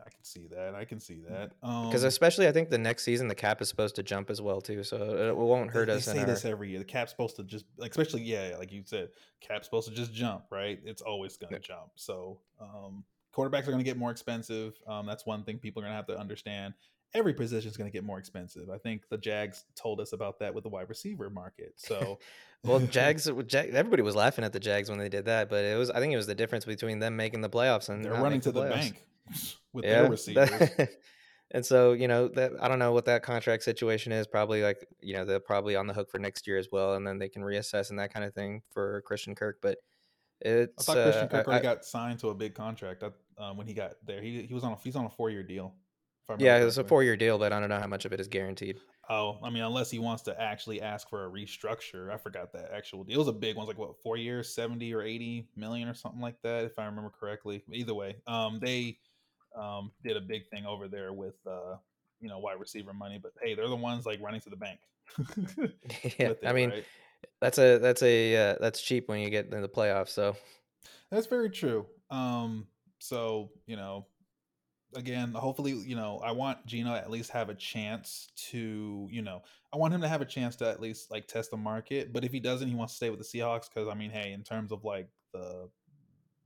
I 0.00 0.08
can 0.08 0.24
see 0.24 0.46
that. 0.48 0.74
I 0.74 0.84
can 0.84 0.98
see 0.98 1.20
that. 1.28 1.52
Um, 1.62 1.86
Because 1.86 2.04
especially, 2.04 2.48
I 2.48 2.52
think 2.52 2.70
the 2.70 2.78
next 2.78 3.04
season 3.04 3.28
the 3.28 3.34
cap 3.34 3.60
is 3.60 3.68
supposed 3.68 3.96
to 3.96 4.02
jump 4.02 4.30
as 4.30 4.40
well 4.40 4.60
too, 4.60 4.82
so 4.82 4.96
it 4.96 5.36
won't 5.36 5.70
hurt 5.70 5.86
they 5.86 5.94
us. 5.94 6.06
in 6.08 6.14
say 6.14 6.20
our, 6.20 6.26
this 6.26 6.44
every 6.44 6.70
year. 6.70 6.78
The 6.78 6.84
cap's 6.84 7.10
supposed 7.10 7.36
to 7.36 7.44
just, 7.44 7.66
like, 7.76 7.90
especially 7.90 8.22
yeah, 8.22 8.56
like 8.58 8.72
you 8.72 8.82
said, 8.86 9.10
cap's 9.40 9.66
supposed 9.66 9.88
to 9.88 9.94
just 9.94 10.12
jump, 10.12 10.44
right? 10.50 10.80
It's 10.84 11.02
always 11.02 11.36
going 11.36 11.50
to 11.52 11.56
Yeah. 11.60 11.76
jump. 11.76 11.90
So 11.96 12.40
um, 12.60 13.04
quarterbacks 13.34 13.62
are 13.62 13.72
going 13.72 13.78
to 13.78 13.84
get 13.84 13.96
more 13.96 14.10
expensive. 14.10 14.74
Um, 14.86 15.06
that's 15.06 15.26
one 15.26 15.44
thing 15.44 15.58
people 15.58 15.82
are 15.82 15.84
going 15.84 15.92
to 15.92 15.96
have 15.96 16.06
to 16.06 16.18
understand. 16.18 16.74
every 17.12 17.34
position 17.34 17.68
is 17.68 17.76
going 17.76 17.90
to 17.90 17.92
get 17.92 18.04
more 18.04 18.18
expensive. 18.18 18.70
I 18.70 18.78
think 18.78 19.08
the 19.08 19.18
Jags 19.18 19.64
told 19.74 20.00
us 20.00 20.12
about 20.12 20.38
that 20.40 20.54
with 20.54 20.64
the 20.64 20.70
wide 20.70 20.88
receiver 20.88 21.28
market. 21.28 21.74
So, 21.76 22.18
well, 22.64 22.78
Jags, 22.90 23.28
Jag, 23.46 23.70
everybody 23.70 24.02
was 24.02 24.14
laughing 24.14 24.44
at 24.44 24.52
the 24.52 24.60
Jags 24.60 24.88
when 24.88 24.98
they 24.98 25.08
did 25.08 25.24
that, 25.24 25.50
but 25.50 25.64
it 25.64 25.76
was, 25.76 25.90
I 25.90 25.98
think 25.98 26.12
it 26.12 26.16
was 26.16 26.26
the 26.26 26.34
difference 26.34 26.64
between 26.64 26.98
them 26.98 27.16
making 27.16 27.40
the 27.40 27.50
playoffs 27.50 27.88
and 27.88 28.04
they're 28.04 28.12
running 28.12 28.40
to 28.42 28.52
the, 28.52 28.62
the 28.62 28.70
bank 28.70 29.04
with 29.72 29.84
yeah, 29.84 30.02
their 30.02 30.10
receivers. 30.10 30.50
That, 30.50 30.90
and 31.52 31.66
so, 31.66 31.92
you 31.92 32.06
know, 32.06 32.28
that 32.28 32.52
I 32.60 32.68
don't 32.68 32.78
know 32.78 32.92
what 32.92 33.06
that 33.06 33.24
contract 33.24 33.64
situation 33.64 34.12
is. 34.12 34.26
Probably 34.28 34.62
like, 34.62 34.86
you 35.00 35.14
know, 35.14 35.24
they're 35.24 35.40
probably 35.40 35.74
on 35.74 35.88
the 35.88 35.92
hook 35.92 36.10
for 36.10 36.18
next 36.18 36.46
year 36.46 36.58
as 36.58 36.68
well, 36.70 36.94
and 36.94 37.04
then 37.04 37.18
they 37.18 37.28
can 37.28 37.42
reassess 37.42 37.90
and 37.90 37.98
that 37.98 38.12
kind 38.12 38.24
of 38.24 38.34
thing 38.34 38.62
for 38.70 39.02
Christian 39.02 39.34
Kirk. 39.34 39.58
But 39.60 39.78
it's, 40.40 40.88
I 40.88 40.94
thought 40.94 41.02
Christian 41.02 41.24
uh, 41.24 41.28
Kirk 41.28 41.48
already 41.48 41.68
I, 41.68 41.74
got 41.74 41.84
signed 41.84 42.18
to 42.20 42.28
a 42.28 42.34
big 42.34 42.54
contract 42.54 43.02
uh, 43.02 43.52
when 43.52 43.66
he 43.66 43.74
got 43.74 43.92
there. 44.06 44.22
He 44.22 44.42
he 44.42 44.54
was 44.54 44.64
on 44.64 44.72
a 44.72 44.76
he's 44.82 44.96
on 44.96 45.04
a 45.04 45.10
four 45.10 45.30
year 45.30 45.42
deal. 45.42 45.74
Yeah, 46.38 46.58
it's 46.58 46.76
a 46.76 46.84
four 46.84 47.02
year 47.02 47.16
deal, 47.16 47.38
but 47.38 47.52
I 47.52 47.58
don't 47.58 47.68
know 47.68 47.80
how 47.80 47.88
much 47.88 48.04
of 48.04 48.12
it 48.12 48.20
is 48.20 48.28
guaranteed. 48.28 48.78
Oh, 49.08 49.38
I 49.42 49.50
mean, 49.50 49.64
unless 49.64 49.90
he 49.90 49.98
wants 49.98 50.22
to 50.24 50.40
actually 50.40 50.80
ask 50.80 51.08
for 51.08 51.26
a 51.26 51.28
restructure. 51.28 52.12
I 52.12 52.16
forgot 52.16 52.52
that 52.52 52.70
actual 52.72 53.02
deal. 53.02 53.16
It 53.16 53.18
was 53.18 53.26
a 53.26 53.32
big 53.32 53.56
one. 53.56 53.64
It 53.64 53.66
was 53.66 53.76
like 53.76 53.88
what 53.88 54.00
four 54.02 54.16
years, 54.16 54.54
seventy 54.54 54.94
or 54.94 55.02
eighty 55.02 55.48
million 55.56 55.88
or 55.88 55.94
something 55.94 56.20
like 56.20 56.40
that, 56.42 56.64
if 56.64 56.78
I 56.78 56.86
remember 56.86 57.10
correctly. 57.10 57.64
Either 57.72 57.94
way, 57.94 58.16
um, 58.28 58.60
they 58.62 58.98
um, 59.60 59.90
did 60.04 60.16
a 60.16 60.20
big 60.20 60.48
thing 60.48 60.64
over 60.64 60.86
there 60.86 61.12
with 61.12 61.34
uh, 61.44 61.76
you 62.20 62.28
know 62.28 62.38
wide 62.38 62.60
receiver 62.60 62.92
money. 62.92 63.18
But 63.20 63.32
hey, 63.42 63.54
they're 63.54 63.68
the 63.68 63.74
ones 63.74 64.06
like 64.06 64.20
running 64.22 64.40
to 64.42 64.50
the 64.50 64.56
bank. 64.56 64.78
yeah, 65.58 66.28
it, 66.28 66.40
I 66.46 66.52
mean, 66.52 66.70
right? 66.70 66.84
That's 67.40 67.58
a 67.58 67.78
that's 67.78 68.02
a 68.02 68.36
uh, 68.36 68.56
that's 68.60 68.82
cheap 68.82 69.08
when 69.08 69.20
you 69.20 69.30
get 69.30 69.52
in 69.52 69.62
the 69.62 69.68
playoffs. 69.68 70.10
So 70.10 70.36
that's 71.10 71.26
very 71.26 71.50
true. 71.50 71.86
Um, 72.10 72.66
so 72.98 73.50
you 73.66 73.76
know, 73.76 74.06
again, 74.94 75.32
hopefully, 75.32 75.72
you 75.72 75.96
know, 75.96 76.20
I 76.22 76.32
want 76.32 76.64
Geno 76.66 76.94
at 76.94 77.10
least 77.10 77.30
have 77.30 77.48
a 77.48 77.54
chance 77.54 78.28
to, 78.50 79.08
you 79.10 79.22
know, 79.22 79.42
I 79.72 79.76
want 79.76 79.94
him 79.94 80.00
to 80.00 80.08
have 80.08 80.20
a 80.20 80.26
chance 80.26 80.56
to 80.56 80.68
at 80.68 80.80
least 80.80 81.10
like 81.10 81.26
test 81.26 81.50
the 81.50 81.56
market. 81.56 82.12
But 82.12 82.24
if 82.24 82.32
he 82.32 82.40
doesn't, 82.40 82.68
he 82.68 82.74
wants 82.74 82.94
to 82.94 82.96
stay 82.96 83.10
with 83.10 83.20
the 83.20 83.24
Seahawks 83.38 83.68
because 83.72 83.88
I 83.88 83.94
mean, 83.94 84.10
hey, 84.10 84.32
in 84.32 84.42
terms 84.42 84.72
of 84.72 84.84
like 84.84 85.08
the 85.32 85.68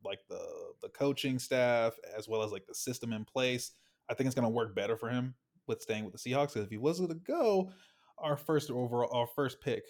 like 0.04 0.20
the 0.28 0.44
the 0.82 0.88
coaching 0.90 1.38
staff 1.38 1.94
as 2.16 2.28
well 2.28 2.42
as 2.42 2.52
like 2.52 2.66
the 2.66 2.74
system 2.74 3.12
in 3.12 3.24
place, 3.24 3.72
I 4.08 4.14
think 4.14 4.26
it's 4.26 4.34
going 4.34 4.44
to 4.44 4.50
work 4.50 4.74
better 4.74 4.96
for 4.96 5.08
him 5.08 5.34
with 5.66 5.82
staying 5.82 6.04
with 6.04 6.12
the 6.12 6.18
Seahawks. 6.18 6.54
Because 6.54 6.64
if 6.64 6.70
he 6.70 6.78
was 6.78 6.98
to 7.00 7.14
go, 7.14 7.70
our 8.18 8.36
first 8.36 8.70
overall, 8.70 9.10
our 9.12 9.26
first 9.26 9.60
pick 9.60 9.84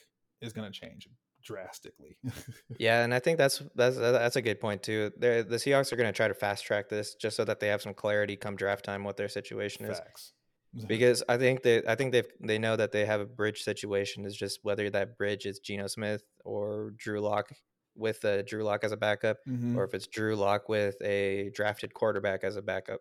is 0.45 0.53
going 0.53 0.71
to 0.71 0.79
change 0.79 1.09
drastically. 1.43 2.17
yeah, 2.79 3.05
and 3.05 3.15
I 3.15 3.19
think 3.19 3.39
that's 3.39 3.63
that's 3.75 3.97
that's 3.97 4.37
a 4.37 4.43
good 4.43 4.61
point 4.61 4.83
too. 4.83 5.13
They're, 5.17 5.43
the 5.43 5.57
Seahawks 5.57 5.93
are 5.93 5.97
going 5.97 6.09
to 6.09 6.17
try 6.17 6.29
to 6.29 6.35
fast 6.35 6.65
track 6.65 6.89
this 6.89 7.15
just 7.15 7.37
so 7.37 7.45
that 7.45 7.61
they 7.61 7.69
have 7.69 7.83
some 7.83 7.95
clarity 7.95 8.37
come 8.37 8.57
draft 8.57 8.85
time 8.85 9.05
what 9.05 9.17
their 9.17 9.29
situation 9.29 9.87
Facts. 9.87 10.33
is. 10.75 10.85
because 10.87 11.23
I 11.29 11.37
think 11.37 11.63
that 11.63 11.89
I 11.89 11.95
think 11.95 12.13
they 12.13 12.23
they 12.41 12.59
know 12.59 12.77
that 12.77 12.93
they 12.93 13.05
have 13.07 13.21
a 13.21 13.27
bridge 13.27 13.63
situation. 13.63 14.25
Is 14.25 14.37
just 14.37 14.61
whether 14.63 14.91
that 14.91 15.17
bridge 15.17 15.47
is 15.47 15.59
Geno 15.61 15.87
Smith 15.87 16.23
or 16.45 16.93
Drew 16.97 17.21
Lock 17.21 17.51
with 17.97 18.25
uh, 18.25 18.43
Drew 18.43 18.65
Lock 18.65 18.85
as 18.85 18.93
a 18.93 18.97
backup, 18.97 19.39
mm-hmm. 19.49 19.79
or 19.79 19.85
if 19.85 19.95
it's 19.95 20.07
Drew 20.07 20.37
Lock 20.37 20.69
with 20.69 20.97
a 21.03 21.51
drafted 21.55 21.95
quarterback 21.95 22.45
as 22.45 22.57
a 22.57 22.63
backup. 22.63 23.01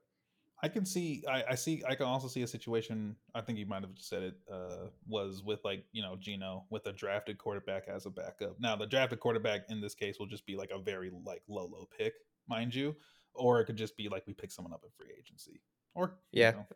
I 0.63 0.69
can 0.69 0.85
see. 0.85 1.25
I, 1.29 1.43
I, 1.49 1.55
see. 1.55 1.83
I 1.85 1.93
can 1.93 2.05
also 2.05 2.29
see 2.29 2.41
a 2.41 2.47
situation. 2.47 3.17
I 3.35 3.41
think 3.41 3.59
you 3.59 3.65
might 3.65 3.81
have 3.81 3.93
just 3.93 4.07
said 4.07 4.23
it. 4.23 4.35
Uh, 4.49 4.87
was 5.05 5.43
with 5.43 5.59
like 5.65 5.83
you 5.91 6.01
know 6.01 6.15
Geno 6.17 6.63
with 6.69 6.87
a 6.87 6.93
drafted 6.93 7.37
quarterback 7.37 7.89
as 7.89 8.05
a 8.05 8.09
backup. 8.09 8.57
Now 8.61 8.77
the 8.77 8.87
drafted 8.87 9.19
quarterback 9.19 9.63
in 9.67 9.81
this 9.81 9.93
case 9.93 10.19
will 10.19 10.25
just 10.25 10.45
be 10.45 10.55
like 10.55 10.71
a 10.73 10.79
very 10.79 11.11
like 11.25 11.41
low 11.49 11.65
low 11.65 11.89
pick, 11.97 12.13
mind 12.47 12.73
you, 12.73 12.95
or 13.33 13.59
it 13.59 13.65
could 13.65 13.75
just 13.75 13.97
be 13.97 14.07
like 14.07 14.25
we 14.25 14.31
pick 14.31 14.51
someone 14.51 14.73
up 14.73 14.85
in 14.85 14.89
free 14.97 15.13
agency. 15.19 15.59
Or 15.95 16.15
yeah, 16.31 16.51
you 16.51 16.55
know, 16.55 16.67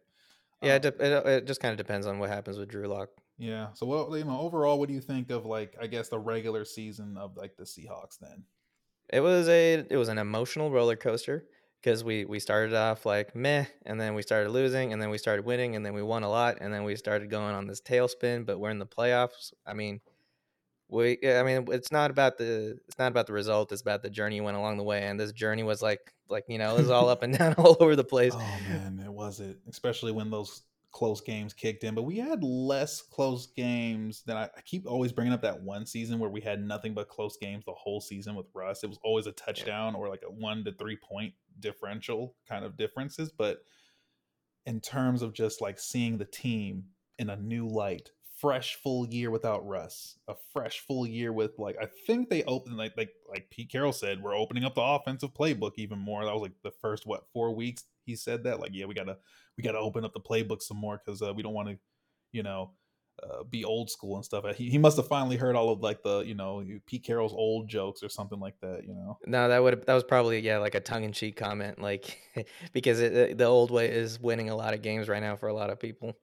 yeah. 0.63 0.75
Um, 0.75 0.81
it, 0.83 0.85
it, 0.99 1.25
it, 1.25 1.47
just 1.47 1.61
kind 1.61 1.71
of 1.71 1.77
depends 1.77 2.07
on 2.07 2.19
what 2.19 2.29
happens 2.29 2.57
with 2.57 2.67
Drew 2.67 2.87
Lock. 2.87 3.07
Yeah. 3.37 3.67
So 3.73 3.85
what 3.85 4.11
you 4.17 4.25
know 4.25 4.41
overall, 4.41 4.79
what 4.79 4.89
do 4.89 4.95
you 4.95 5.01
think 5.01 5.29
of 5.29 5.45
like 5.45 5.77
I 5.81 5.87
guess 5.87 6.09
the 6.09 6.19
regular 6.19 6.65
season 6.65 7.15
of 7.17 7.37
like 7.37 7.55
the 7.55 7.63
Seahawks 7.63 8.19
then? 8.19 8.43
It 9.13 9.21
was 9.21 9.47
a 9.47 9.85
it 9.89 9.95
was 9.95 10.09
an 10.09 10.17
emotional 10.17 10.71
roller 10.71 10.97
coaster 10.97 11.45
because 11.87 12.03
we 12.03 12.25
we 12.25 12.37
started 12.37 12.75
off 12.75 13.05
like 13.05 13.33
meh, 13.33 13.63
and 13.85 13.99
then 13.99 14.13
we 14.13 14.21
started 14.21 14.49
losing, 14.49 14.91
and 14.91 15.01
then 15.01 15.09
we 15.09 15.17
started 15.17 15.45
winning, 15.45 15.77
and 15.77 15.85
then 15.85 15.93
we 15.93 16.03
won 16.03 16.23
a 16.23 16.29
lot, 16.29 16.57
and 16.59 16.73
then 16.73 16.83
we 16.83 16.97
started 16.97 17.29
going 17.29 17.55
on 17.55 17.65
this 17.65 17.79
tailspin. 17.79 18.45
But 18.45 18.59
we're 18.59 18.71
in 18.71 18.79
the 18.79 18.85
playoffs. 18.85 19.53
I 19.65 19.73
mean, 19.73 20.01
we 20.89 21.17
I 21.25 21.43
mean 21.43 21.65
it's 21.71 21.89
not 21.89 22.11
about 22.11 22.37
the 22.37 22.77
it's 22.89 22.99
not 22.99 23.07
about 23.09 23.25
the 23.25 23.31
result. 23.31 23.71
It's 23.71 23.81
about 23.81 24.03
the 24.03 24.09
journey 24.09 24.35
you 24.35 24.43
went 24.43 24.57
along 24.57 24.75
the 24.75 24.83
way, 24.83 25.03
and 25.03 25.17
this 25.17 25.31
journey 25.31 25.63
was 25.63 25.81
like 25.81 26.13
like 26.27 26.43
you 26.49 26.57
know 26.57 26.75
it 26.75 26.79
was 26.79 26.89
all 26.89 27.07
up 27.07 27.23
and 27.23 27.33
down 27.37 27.53
all 27.53 27.77
over 27.79 27.95
the 27.95 28.03
place. 28.03 28.33
Oh 28.35 28.59
man, 28.67 29.01
it 29.01 29.11
was 29.11 29.39
it, 29.39 29.57
especially 29.69 30.11
when 30.11 30.29
those 30.29 30.63
close 30.91 31.21
games 31.21 31.53
kicked 31.53 31.85
in, 31.85 31.95
but 31.95 32.03
we 32.03 32.17
had 32.17 32.43
less 32.43 33.01
close 33.01 33.47
games 33.47 34.23
than 34.25 34.35
I, 34.35 34.45
I, 34.45 34.61
keep 34.65 34.87
always 34.87 35.11
bringing 35.11 35.33
up 35.33 35.41
that 35.43 35.61
one 35.61 35.85
season 35.85 36.17
where 36.17 36.29
we 36.29 36.41
had 36.41 36.65
nothing 36.65 36.93
but 36.93 37.07
close 37.07 37.37
games 37.37 37.65
the 37.65 37.73
whole 37.73 38.01
season 38.01 38.35
with 38.35 38.47
Russ. 38.53 38.83
It 38.83 38.87
was 38.87 38.97
always 39.03 39.27
a 39.27 39.31
touchdown 39.33 39.95
or 39.95 40.09
like 40.09 40.23
a 40.27 40.31
one 40.31 40.63
to 40.63 40.71
three 40.71 40.97
point 40.97 41.33
differential 41.59 42.35
kind 42.47 42.65
of 42.65 42.77
differences. 42.77 43.31
But 43.31 43.59
in 44.65 44.81
terms 44.81 45.21
of 45.21 45.33
just 45.33 45.61
like 45.61 45.79
seeing 45.79 46.17
the 46.17 46.25
team 46.25 46.85
in 47.17 47.29
a 47.29 47.35
new 47.35 47.67
light, 47.67 48.11
fresh 48.39 48.75
full 48.75 49.07
year 49.07 49.31
without 49.31 49.65
Russ, 49.67 50.19
a 50.27 50.35
fresh 50.53 50.79
full 50.79 51.07
year 51.07 51.33
with 51.33 51.57
like 51.57 51.77
I 51.81 51.87
think 52.05 52.29
they 52.29 52.43
opened 52.43 52.77
like 52.77 52.93
like 52.97 53.11
like 53.29 53.49
Pete 53.49 53.71
Carroll 53.71 53.93
said, 53.93 54.21
we're 54.21 54.35
opening 54.35 54.63
up 54.63 54.75
the 54.75 54.81
offensive 54.81 55.33
playbook 55.33 55.73
even 55.77 55.99
more. 55.99 56.23
That 56.23 56.33
was 56.33 56.43
like 56.43 56.61
the 56.63 56.71
first 56.71 57.05
what 57.05 57.27
four 57.33 57.55
weeks 57.55 57.83
he 58.05 58.15
said 58.15 58.45
that 58.45 58.61
like 58.61 58.71
yeah 58.73 58.85
we 58.85 58.93
gotta 58.93 59.17
we 59.57 59.63
got 59.63 59.71
to 59.71 59.79
open 59.79 60.05
up 60.05 60.13
the 60.13 60.19
playbook 60.19 60.61
some 60.61 60.77
more 60.77 61.01
because 61.03 61.21
uh, 61.21 61.33
we 61.33 61.43
don't 61.43 61.53
want 61.53 61.69
to, 61.69 61.77
you 62.31 62.43
know, 62.43 62.71
uh, 63.23 63.43
be 63.43 63.63
old 63.63 63.89
school 63.89 64.15
and 64.15 64.23
stuff. 64.23 64.45
He, 64.55 64.69
he 64.69 64.77
must 64.77 64.97
have 64.97 65.07
finally 65.07 65.37
heard 65.37 65.55
all 65.55 65.69
of 65.69 65.81
like 65.81 66.03
the 66.03 66.19
you 66.19 66.35
know 66.35 66.63
Pete 66.85 67.03
Carroll's 67.03 67.33
old 67.33 67.67
jokes 67.67 68.03
or 68.03 68.09
something 68.09 68.39
like 68.39 68.59
that. 68.61 68.83
You 68.83 68.93
know. 68.93 69.17
No, 69.25 69.49
that 69.49 69.61
would 69.61 69.85
that 69.85 69.93
was 69.93 70.03
probably 70.03 70.39
yeah 70.39 70.59
like 70.59 70.75
a 70.75 70.79
tongue 70.79 71.03
in 71.03 71.11
cheek 71.11 71.35
comment 71.35 71.81
like 71.81 72.19
because 72.73 72.99
it, 72.99 73.37
the 73.37 73.45
old 73.45 73.71
way 73.71 73.89
is 73.89 74.19
winning 74.19 74.49
a 74.49 74.55
lot 74.55 74.73
of 74.73 74.81
games 74.81 75.09
right 75.09 75.21
now 75.21 75.35
for 75.35 75.49
a 75.49 75.53
lot 75.53 75.69
of 75.69 75.79
people. 75.79 76.13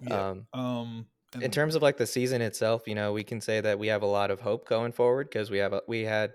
Yeah. 0.00 0.30
Um, 0.30 0.46
um 0.52 1.06
in 1.40 1.50
terms 1.50 1.74
of 1.74 1.82
like 1.82 1.96
the 1.96 2.06
season 2.06 2.40
itself, 2.40 2.86
you 2.86 2.94
know, 2.94 3.12
we 3.12 3.24
can 3.24 3.40
say 3.40 3.60
that 3.60 3.78
we 3.78 3.88
have 3.88 4.02
a 4.02 4.06
lot 4.06 4.30
of 4.30 4.40
hope 4.40 4.68
going 4.68 4.92
forward 4.92 5.28
because 5.28 5.50
we 5.50 5.58
have 5.58 5.72
a, 5.72 5.82
we 5.88 6.02
had 6.02 6.32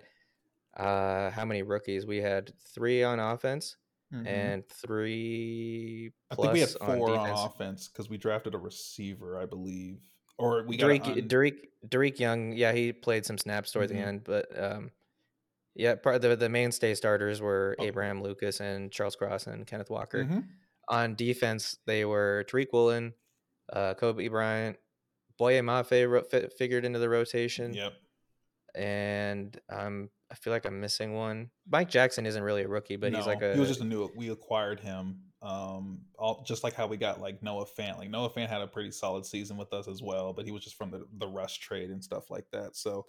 uh 0.75 1.29
how 1.31 1.45
many 1.45 1.63
rookies? 1.63 2.05
We 2.05 2.17
had 2.17 2.51
three 2.73 3.03
on 3.03 3.19
offense 3.19 3.77
mm-hmm. 4.13 4.27
and 4.27 4.67
three. 4.67 6.11
I 6.29 6.35
think 6.35 6.53
we 6.53 6.59
had 6.61 6.69
four 6.69 7.11
on, 7.11 7.29
on 7.29 7.47
offense 7.47 7.87
because 7.87 8.09
we 8.09 8.17
drafted 8.17 8.53
a 8.53 8.57
receiver, 8.57 9.39
I 9.39 9.45
believe, 9.45 10.01
or 10.37 10.63
we 10.65 10.77
got 10.77 10.89
Dareke, 10.89 11.67
un- 11.93 12.13
Young. 12.17 12.53
Yeah, 12.53 12.71
he 12.71 12.93
played 12.93 13.25
some 13.25 13.37
snaps 13.37 13.71
towards 13.71 13.91
mm-hmm. 13.91 14.01
the 14.01 14.07
end, 14.07 14.23
but 14.23 14.63
um, 14.63 14.91
yeah, 15.75 15.95
part 15.95 16.21
the 16.21 16.35
the 16.35 16.49
mainstay 16.49 16.95
starters 16.95 17.41
were 17.41 17.75
oh. 17.79 17.83
Abraham 17.83 18.21
Lucas 18.21 18.59
and 18.59 18.91
Charles 18.91 19.15
Cross 19.15 19.47
and 19.47 19.65
Kenneth 19.65 19.89
Walker. 19.89 20.25
Mm-hmm. 20.25 20.39
On 20.89 21.15
defense, 21.15 21.77
they 21.85 22.03
were 22.03 22.45
Tariq 22.49 22.67
Woolen, 22.73 23.13
uh, 23.71 23.93
Coby 23.93 24.29
Bryant, 24.29 24.77
Boye 25.37 25.61
Mafe 25.61 26.09
ro- 26.09 26.49
figured 26.57 26.85
into 26.85 26.99
the 26.99 27.07
rotation. 27.07 27.73
Yep. 27.73 27.93
And 28.75 29.59
um, 29.69 30.09
I 30.31 30.35
feel 30.35 30.53
like 30.53 30.65
I'm 30.65 30.79
missing 30.79 31.13
one. 31.13 31.49
Mike 31.69 31.89
Jackson 31.89 32.25
isn't 32.25 32.41
really 32.41 32.63
a 32.63 32.67
rookie, 32.67 32.95
but 32.95 33.11
no, 33.11 33.17
he's 33.17 33.27
like 33.27 33.41
a. 33.41 33.53
He 33.53 33.59
was 33.59 33.67
just 33.67 33.81
a 33.81 33.85
new. 33.85 34.09
We 34.15 34.29
acquired 34.29 34.79
him, 34.79 35.19
um, 35.41 35.99
all 36.17 36.43
just 36.47 36.63
like 36.63 36.73
how 36.73 36.87
we 36.87 36.95
got 36.95 37.19
like 37.19 37.43
Noah 37.43 37.65
Fant. 37.65 37.97
Like 37.97 38.09
Noah 38.09 38.29
Fant 38.29 38.47
had 38.47 38.61
a 38.61 38.67
pretty 38.67 38.91
solid 38.91 39.25
season 39.25 39.57
with 39.57 39.73
us 39.73 39.89
as 39.89 40.01
well, 40.01 40.31
but 40.31 40.45
he 40.45 40.51
was 40.51 40.63
just 40.63 40.77
from 40.77 40.89
the 40.89 41.05
the 41.17 41.27
Russ 41.27 41.53
trade 41.53 41.89
and 41.89 42.01
stuff 42.01 42.29
like 42.29 42.45
that. 42.53 42.77
So, 42.77 43.05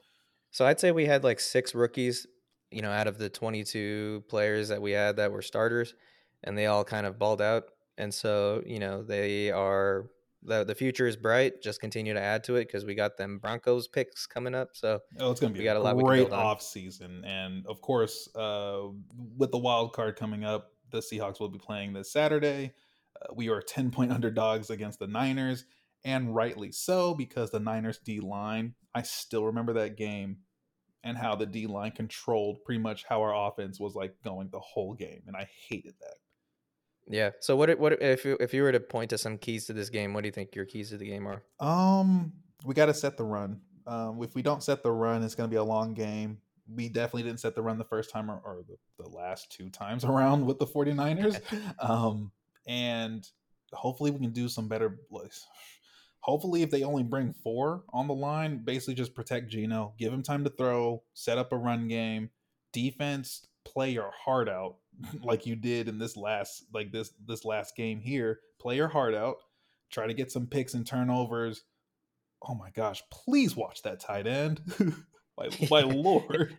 so 0.50 0.66
I'd 0.66 0.80
say 0.80 0.90
we 0.90 1.06
had 1.06 1.22
like 1.22 1.38
six 1.38 1.76
rookies, 1.76 2.26
you 2.72 2.82
know, 2.82 2.90
out 2.90 3.06
of 3.06 3.18
the 3.18 3.28
22 3.28 4.24
players 4.28 4.68
that 4.68 4.82
we 4.82 4.90
had 4.90 5.16
that 5.16 5.30
were 5.30 5.42
starters, 5.42 5.94
and 6.42 6.58
they 6.58 6.66
all 6.66 6.82
kind 6.82 7.06
of 7.06 7.20
balled 7.20 7.40
out. 7.40 7.66
And 7.98 8.12
so, 8.12 8.64
you 8.66 8.80
know, 8.80 9.04
they 9.04 9.52
are 9.52 10.06
the 10.44 10.64
the 10.64 10.74
future 10.74 11.06
is 11.06 11.16
bright. 11.16 11.62
Just 11.62 11.80
continue 11.80 12.14
to 12.14 12.20
add 12.20 12.44
to 12.44 12.56
it 12.56 12.66
because 12.66 12.84
we 12.84 12.94
got 12.94 13.16
them 13.16 13.38
Broncos 13.38 13.88
picks 13.88 14.26
coming 14.26 14.54
up. 14.54 14.70
So 14.72 15.00
oh, 15.20 15.30
it's 15.30 15.40
going 15.40 15.52
to 15.52 15.58
be 15.58 15.66
a, 15.66 15.80
a 15.80 15.94
great 15.94 16.30
off 16.30 16.62
season, 16.62 17.24
and 17.24 17.66
of 17.66 17.80
course, 17.80 18.28
uh, 18.34 18.82
with 19.36 19.50
the 19.50 19.58
wild 19.58 19.92
card 19.92 20.16
coming 20.16 20.44
up, 20.44 20.72
the 20.90 20.98
Seahawks 20.98 21.40
will 21.40 21.48
be 21.48 21.58
playing 21.58 21.92
this 21.92 22.12
Saturday. 22.12 22.72
Uh, 23.20 23.34
we 23.34 23.48
are 23.48 23.60
ten 23.60 23.90
point 23.90 24.12
underdogs 24.12 24.70
against 24.70 24.98
the 24.98 25.06
Niners, 25.06 25.64
and 26.04 26.34
rightly 26.34 26.72
so 26.72 27.14
because 27.14 27.50
the 27.50 27.60
Niners 27.60 27.98
D 27.98 28.20
line. 28.20 28.74
I 28.94 29.02
still 29.02 29.46
remember 29.46 29.72
that 29.74 29.96
game 29.96 30.38
and 31.04 31.16
how 31.16 31.34
the 31.34 31.46
D 31.46 31.66
line 31.66 31.92
controlled 31.92 32.62
pretty 32.64 32.80
much 32.80 33.04
how 33.08 33.22
our 33.22 33.48
offense 33.48 33.80
was 33.80 33.94
like 33.94 34.14
going 34.24 34.48
the 34.50 34.60
whole 34.60 34.94
game, 34.94 35.22
and 35.26 35.36
I 35.36 35.48
hated 35.68 35.94
that. 36.00 36.16
Yeah. 37.08 37.30
So 37.40 37.56
what 37.56 37.78
what 37.78 38.00
if 38.00 38.24
you, 38.24 38.36
if 38.40 38.54
you 38.54 38.62
were 38.62 38.72
to 38.72 38.80
point 38.80 39.10
to 39.10 39.18
some 39.18 39.38
keys 39.38 39.66
to 39.66 39.72
this 39.72 39.90
game, 39.90 40.14
what 40.14 40.22
do 40.22 40.28
you 40.28 40.32
think 40.32 40.54
your 40.54 40.64
keys 40.64 40.90
to 40.90 40.96
the 40.96 41.06
game 41.06 41.26
are? 41.26 41.42
Um, 41.60 42.32
we 42.64 42.74
got 42.74 42.86
to 42.86 42.94
set 42.94 43.16
the 43.16 43.24
run. 43.24 43.60
Um, 43.86 44.22
if 44.22 44.34
we 44.34 44.42
don't 44.42 44.62
set 44.62 44.82
the 44.82 44.92
run, 44.92 45.22
it's 45.22 45.34
going 45.34 45.48
to 45.48 45.52
be 45.52 45.58
a 45.58 45.64
long 45.64 45.94
game. 45.94 46.38
We 46.72 46.88
definitely 46.88 47.24
didn't 47.24 47.40
set 47.40 47.54
the 47.54 47.62
run 47.62 47.78
the 47.78 47.84
first 47.84 48.10
time 48.10 48.30
or, 48.30 48.40
or 48.44 48.62
the, 48.66 48.76
the, 49.02 49.08
last 49.08 49.50
two 49.50 49.68
times 49.68 50.04
around 50.06 50.46
with 50.46 50.58
the 50.58 50.66
49ers. 50.66 51.40
um, 51.80 52.30
and 52.66 53.26
hopefully 53.72 54.10
we 54.10 54.20
can 54.20 54.30
do 54.30 54.48
some 54.48 54.68
better. 54.68 55.00
Hopefully, 56.20 56.62
if 56.62 56.70
they 56.70 56.84
only 56.84 57.02
bring 57.02 57.34
four 57.42 57.82
on 57.92 58.06
the 58.06 58.14
line, 58.14 58.62
basically 58.64 58.94
just 58.94 59.14
protect 59.14 59.50
Geno, 59.50 59.94
give 59.98 60.12
him 60.12 60.22
time 60.22 60.44
to 60.44 60.50
throw, 60.50 61.02
set 61.14 61.36
up 61.36 61.52
a 61.52 61.56
run 61.56 61.88
game, 61.88 62.30
defense, 62.72 63.48
play 63.64 63.90
your 63.90 64.12
heart 64.24 64.48
out 64.48 64.76
like 65.22 65.46
you 65.46 65.56
did 65.56 65.88
in 65.88 65.98
this 65.98 66.16
last 66.16 66.64
like 66.72 66.92
this 66.92 67.12
this 67.26 67.44
last 67.44 67.76
game 67.76 68.00
here. 68.00 68.40
Play 68.60 68.76
your 68.76 68.88
heart 68.88 69.14
out, 69.14 69.36
try 69.90 70.06
to 70.06 70.14
get 70.14 70.30
some 70.30 70.46
picks 70.46 70.74
and 70.74 70.86
turnovers. 70.86 71.64
Oh 72.46 72.54
my 72.54 72.70
gosh, 72.70 73.02
please 73.10 73.56
watch 73.56 73.82
that 73.82 74.00
tight 74.00 74.26
end. 74.26 74.60
my, 75.38 75.48
my 75.70 75.80
lord. 75.82 76.56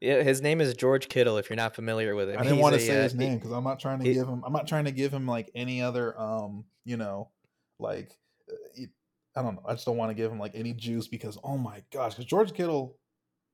Yeah, 0.00 0.22
his 0.22 0.40
name 0.40 0.60
is 0.60 0.74
George 0.74 1.08
Kittle. 1.08 1.36
If 1.36 1.50
you're 1.50 1.56
not 1.56 1.74
familiar 1.74 2.14
with 2.14 2.30
him, 2.30 2.38
I 2.38 2.42
didn't 2.42 2.58
want 2.58 2.74
to 2.74 2.80
say 2.80 2.98
uh, 2.98 3.02
his 3.02 3.14
name 3.14 3.36
because 3.36 3.52
I'm 3.52 3.64
not 3.64 3.80
trying 3.80 3.98
to 4.00 4.04
he, 4.04 4.14
give 4.14 4.26
him. 4.26 4.42
I'm 4.44 4.52
not 4.52 4.66
trying 4.66 4.86
to 4.86 4.92
give 4.92 5.12
him 5.12 5.26
like 5.26 5.50
any 5.54 5.82
other, 5.82 6.18
um, 6.18 6.64
you 6.84 6.96
know, 6.96 7.30
like 7.78 8.10
uh, 8.50 8.82
I 9.36 9.42
don't 9.42 9.56
know. 9.56 9.62
I 9.66 9.74
just 9.74 9.84
don't 9.84 9.98
want 9.98 10.10
to 10.10 10.14
give 10.14 10.32
him 10.32 10.38
like 10.38 10.52
any 10.54 10.72
juice 10.72 11.06
because 11.06 11.38
oh 11.44 11.58
my 11.58 11.82
gosh, 11.92 12.14
because 12.14 12.24
George 12.24 12.54
Kittle, 12.54 12.96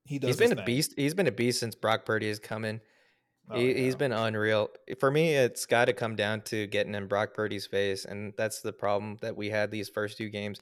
he 0.05 0.19
does. 0.19 0.29
He's 0.29 0.37
been 0.37 0.53
a 0.53 0.55
thing. 0.55 0.65
beast. 0.65 0.93
He's 0.95 1.13
been 1.13 1.27
a 1.27 1.31
beast 1.31 1.59
since 1.59 1.75
Brock 1.75 2.05
Purdy 2.05 2.29
has 2.29 2.39
come 2.39 2.63
in. 2.63 2.79
Oh, 3.49 3.57
he, 3.57 3.85
has 3.85 3.95
been 3.95 4.11
unreal. 4.11 4.69
For 4.99 5.09
me, 5.09 5.33
it's 5.33 5.65
got 5.65 5.85
to 5.85 5.93
come 5.93 6.15
down 6.15 6.41
to 6.43 6.67
getting 6.67 6.95
in 6.95 7.07
Brock 7.07 7.33
Purdy's 7.33 7.65
face, 7.65 8.03
and 8.03 8.33
that's 8.37 8.61
the 8.61 8.73
problem 8.73 9.17
that 9.21 9.37
we 9.37 9.49
had 9.49 9.71
these 9.71 9.87
first 9.89 10.17
two 10.17 10.29
games. 10.29 10.59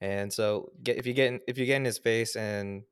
And 0.00 0.32
so, 0.32 0.72
get, 0.82 0.96
if 0.96 1.06
you 1.06 1.12
get 1.12 1.32
in, 1.32 1.40
if 1.46 1.58
you 1.58 1.66
get 1.66 1.76
in 1.76 1.84
his 1.84 1.98
face 1.98 2.34
and 2.34 2.82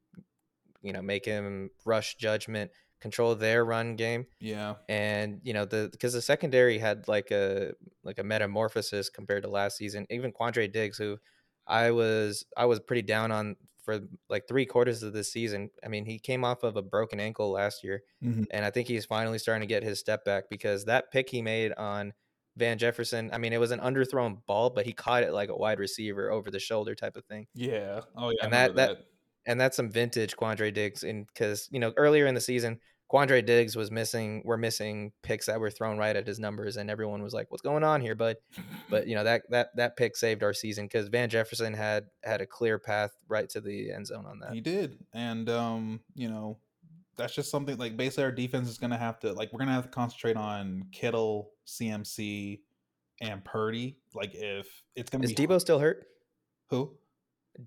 you 0.81 0.93
know 0.93 1.03
make 1.03 1.25
him 1.25 1.71
rush 1.85 2.15
judgment, 2.17 2.71
control 3.01 3.35
their 3.35 3.65
run 3.65 3.97
game, 3.97 4.27
yeah, 4.41 4.75
and 4.89 5.41
you 5.43 5.53
know 5.53 5.65
the 5.65 5.89
because 5.91 6.13
the 6.13 6.23
secondary 6.23 6.79
had 6.79 7.09
like 7.09 7.33
a 7.33 7.73
like 8.05 8.21
a 8.21 8.25
metamorphosis 8.25 9.11
compared 9.11 9.43
to 9.43 9.51
last 9.51 9.77
season. 9.77 10.07
Even 10.09 10.33
Quandre 10.33 10.73
Diggs, 10.73 10.99
who 10.99 11.19
I 11.67 11.91
was 11.91 12.45
I 12.57 12.67
was 12.67 12.79
pretty 12.79 13.03
down 13.03 13.33
on 13.33 13.57
for 13.83 14.01
like 14.29 14.49
three 14.49 14.67
quarters 14.67 15.03
of 15.03 15.13
this 15.13 15.33
season. 15.33 15.71
I 15.85 15.89
mean, 15.89 16.05
he 16.05 16.19
came 16.19 16.45
off 16.45 16.63
of 16.63 16.77
a 16.77 16.83
broken 16.83 17.21
ankle 17.21 17.51
last 17.51 17.85
year, 17.85 18.03
mm-hmm. 18.23 18.45
and 18.51 18.65
I 18.65 18.71
think 18.71 18.89
he's 18.89 19.05
finally 19.05 19.39
starting 19.39 19.61
to 19.61 19.73
get 19.73 19.83
his 19.83 19.99
step 19.99 20.25
back 20.25 20.45
because 20.51 20.85
that 20.87 21.11
pick 21.11 21.29
he 21.29 21.43
made 21.43 21.73
on 21.73 22.13
Van 22.57 22.79
Jefferson, 22.79 23.31
I 23.33 23.39
mean, 23.39 23.53
it 23.53 23.61
was 23.61 23.71
an 23.71 23.81
underthrown 23.81 24.45
ball, 24.47 24.71
but 24.71 24.85
he 24.85 24.93
caught 24.93 25.23
it 25.23 25.33
like 25.33 25.49
a 25.49 25.57
wide 25.57 25.79
receiver 25.79 26.31
over 26.31 26.51
the 26.51 26.59
shoulder 26.59 26.95
type 26.95 27.17
of 27.17 27.25
thing. 27.25 27.47
Yeah. 27.55 28.03
Oh 28.17 28.31
yeah. 28.31 28.45
And 28.45 28.53
that, 28.53 28.77
that, 28.77 28.89
that 28.89 29.07
and 29.47 29.61
that's 29.61 29.77
some 29.77 29.91
vintage 29.91 30.37
Quandre 30.37 30.73
Diggs. 30.73 31.03
And 31.03 31.27
because 31.27 31.69
you 31.71 31.81
know 31.81 31.93
earlier 31.97 32.27
in 32.27 32.35
the 32.35 32.41
season, 32.41 32.79
Quandre 33.13 33.45
Diggs 33.45 33.77
was 33.77 33.91
missing. 33.91 34.43
We're 34.45 34.57
missing 34.57 35.13
picks 35.23 35.47
that 35.47 35.61
were 35.61 35.71
thrown 35.71 35.99
right 35.99 36.17
at 36.17 36.27
his 36.27 36.39
numbers, 36.39 36.79
and 36.79 36.91
everyone 36.91 37.23
was 37.23 37.35
like, 37.35 37.51
"What's 37.51 37.63
going 37.63 37.85
on 37.85 38.01
here?" 38.01 38.15
But, 38.15 38.41
but 38.89 39.07
you 39.07 39.15
know 39.15 39.25
that 39.25 39.43
that 39.51 39.77
that 39.77 39.97
pick 39.97 40.17
saved 40.17 40.43
our 40.43 40.55
season 40.55 40.87
because 40.87 41.09
Van 41.09 41.29
Jefferson 41.29 41.75
had 41.75 42.07
had 42.25 42.41
a 42.41 42.47
clear 42.47 42.79
path 42.79 43.11
right 43.29 43.49
to 43.51 43.61
the 43.61 43.93
end 43.93 44.07
zone 44.07 44.25
on 44.25 44.39
that. 44.41 44.55
He 44.55 44.63
did, 44.63 44.99
and 45.13 45.51
um, 45.51 46.01
you 46.15 46.29
know, 46.29 46.57
that's 47.17 47.35
just 47.35 47.51
something 47.51 47.77
like 47.77 47.99
basically 47.99 48.25
our 48.25 48.33
defense 48.33 48.69
is 48.69 48.79
going 48.79 48.93
to 48.93 48.97
have 48.97 49.21
to 49.21 49.33
like 49.35 49.53
we're 49.53 49.59
going 49.59 49.69
to 49.69 49.75
have 49.75 49.85
to 49.85 49.91
concentrate 49.91 50.37
on 50.37 50.85
Kittle, 50.91 51.51
CMC, 51.67 52.61
and 53.21 53.45
Purdy. 53.45 53.99
Like 54.15 54.35
if 54.35 54.83
it's 54.97 55.11
going 55.11 55.21
to 55.21 55.29
be 55.29 55.35
Deebo 55.35 55.61
still 55.61 55.79
hurt? 55.79 56.07
Who? 56.71 56.95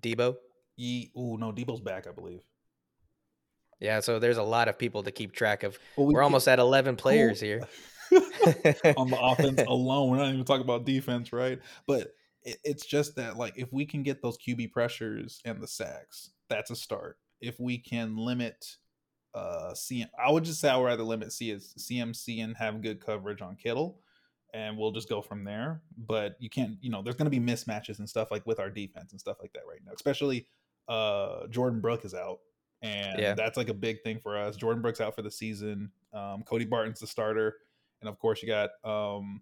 Deebo. 0.00 0.36
Ye. 0.74 1.12
Oh 1.14 1.36
no, 1.36 1.52
Deebo's 1.52 1.80
back, 1.80 2.08
I 2.08 2.10
believe. 2.10 2.42
Yeah, 3.80 4.00
so 4.00 4.18
there's 4.18 4.38
a 4.38 4.42
lot 4.42 4.68
of 4.68 4.78
people 4.78 5.02
to 5.02 5.10
keep 5.10 5.32
track 5.32 5.62
of. 5.62 5.78
Well, 5.96 6.06
we, 6.06 6.14
are 6.14 6.22
almost 6.22 6.48
at 6.48 6.58
11 6.58 6.96
players 6.96 7.40
here. 7.40 7.66
on 8.96 9.10
the 9.10 9.18
offense 9.20 9.62
alone. 9.68 10.10
We're 10.10 10.18
not 10.18 10.28
even 10.28 10.44
talking 10.44 10.64
about 10.64 10.84
defense, 10.84 11.32
right? 11.32 11.58
But 11.86 12.12
it, 12.42 12.58
it's 12.64 12.86
just 12.86 13.16
that, 13.16 13.36
like, 13.36 13.54
if 13.56 13.72
we 13.72 13.84
can 13.84 14.02
get 14.02 14.22
those 14.22 14.38
QB 14.38 14.72
pressures 14.72 15.40
and 15.44 15.60
the 15.60 15.66
sacks, 15.66 16.30
that's 16.48 16.70
a 16.70 16.76
start. 16.76 17.18
If 17.40 17.60
we 17.60 17.78
can 17.78 18.16
limit 18.16 18.76
uh 19.34 19.72
CM, 19.74 20.08
I 20.18 20.30
would 20.30 20.44
just 20.44 20.60
say 20.60 20.70
I 20.70 20.76
would 20.78 20.84
rather 20.84 21.02
limit 21.02 21.32
C 21.32 21.50
as 21.50 21.74
CMC 21.78 22.42
and 22.42 22.56
have 22.56 22.80
good 22.80 23.04
coverage 23.04 23.42
on 23.42 23.56
Kittle, 23.56 24.00
and 24.54 24.78
we'll 24.78 24.92
just 24.92 25.10
go 25.10 25.20
from 25.20 25.44
there. 25.44 25.82
But 25.98 26.36
you 26.38 26.48
can't, 26.48 26.78
you 26.80 26.90
know, 26.90 27.02
there's 27.02 27.16
going 27.16 27.30
to 27.30 27.38
be 27.38 27.44
mismatches 27.44 27.98
and 27.98 28.08
stuff 28.08 28.30
like 28.30 28.46
with 28.46 28.58
our 28.58 28.70
defense 28.70 29.12
and 29.12 29.20
stuff 29.20 29.36
like 29.42 29.52
that 29.52 29.64
right 29.68 29.80
now. 29.84 29.92
Especially 29.94 30.46
uh 30.88 31.46
Jordan 31.48 31.80
Brooks 31.80 32.06
is 32.06 32.14
out 32.14 32.38
and 32.82 33.18
yeah. 33.18 33.34
that's 33.34 33.56
like 33.56 33.68
a 33.68 33.74
big 33.74 34.02
thing 34.02 34.18
for 34.20 34.36
us. 34.36 34.56
Jordan 34.56 34.82
Brooks 34.82 35.00
out 35.00 35.14
for 35.14 35.22
the 35.22 35.30
season. 35.30 35.90
Um, 36.12 36.42
Cody 36.44 36.64
Barton's 36.64 37.00
the 37.00 37.06
starter, 37.06 37.56
and 38.00 38.08
of 38.08 38.18
course 38.18 38.42
you 38.42 38.48
got 38.48 38.70
um, 38.84 39.40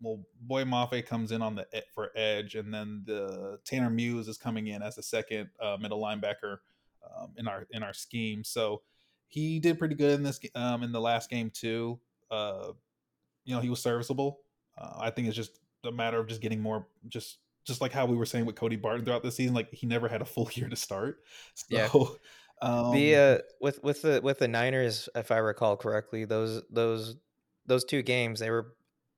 well, 0.00 0.20
Boye 0.42 0.64
Mafe 0.64 1.04
comes 1.06 1.32
in 1.32 1.42
on 1.42 1.54
the 1.54 1.66
for 1.94 2.10
edge, 2.16 2.54
and 2.54 2.72
then 2.72 3.02
the 3.06 3.58
Tanner 3.64 3.90
Muse 3.90 4.28
is 4.28 4.36
coming 4.36 4.68
in 4.68 4.82
as 4.82 4.96
the 4.96 5.02
second 5.02 5.48
uh, 5.60 5.76
middle 5.80 6.00
linebacker 6.00 6.58
um, 7.16 7.32
in 7.36 7.48
our 7.48 7.66
in 7.70 7.82
our 7.82 7.92
scheme. 7.92 8.44
So 8.44 8.82
he 9.28 9.58
did 9.58 9.78
pretty 9.78 9.94
good 9.94 10.14
in 10.14 10.22
this 10.22 10.40
um, 10.54 10.82
in 10.82 10.92
the 10.92 11.00
last 11.00 11.30
game 11.30 11.50
too. 11.50 11.98
Uh, 12.30 12.72
you 13.44 13.54
know, 13.54 13.60
he 13.60 13.70
was 13.70 13.82
serviceable. 13.82 14.40
Uh, 14.76 14.98
I 14.98 15.10
think 15.10 15.28
it's 15.28 15.36
just 15.36 15.58
a 15.84 15.92
matter 15.92 16.18
of 16.18 16.26
just 16.26 16.40
getting 16.40 16.60
more 16.60 16.86
just 17.08 17.38
just 17.64 17.80
like 17.80 17.92
how 17.92 18.06
we 18.06 18.16
were 18.16 18.26
saying 18.26 18.46
with 18.46 18.54
Cody 18.54 18.76
Barton 18.76 19.04
throughout 19.04 19.22
the 19.22 19.32
season, 19.32 19.54
like 19.54 19.72
he 19.72 19.86
never 19.86 20.08
had 20.08 20.22
a 20.22 20.24
full 20.24 20.48
year 20.54 20.68
to 20.68 20.76
start. 20.76 21.20
So 21.54 21.64
yeah. 21.70 21.88
Um, 22.62 22.92
the 22.92 23.16
uh, 23.16 23.38
with 23.60 23.82
with 23.82 24.02
the 24.02 24.20
with 24.22 24.38
the 24.38 24.48
Niners, 24.48 25.08
if 25.14 25.30
I 25.30 25.38
recall 25.38 25.76
correctly, 25.76 26.24
those 26.24 26.62
those 26.70 27.16
those 27.66 27.84
two 27.84 28.02
games 28.02 28.40
they 28.40 28.50
were 28.50 28.74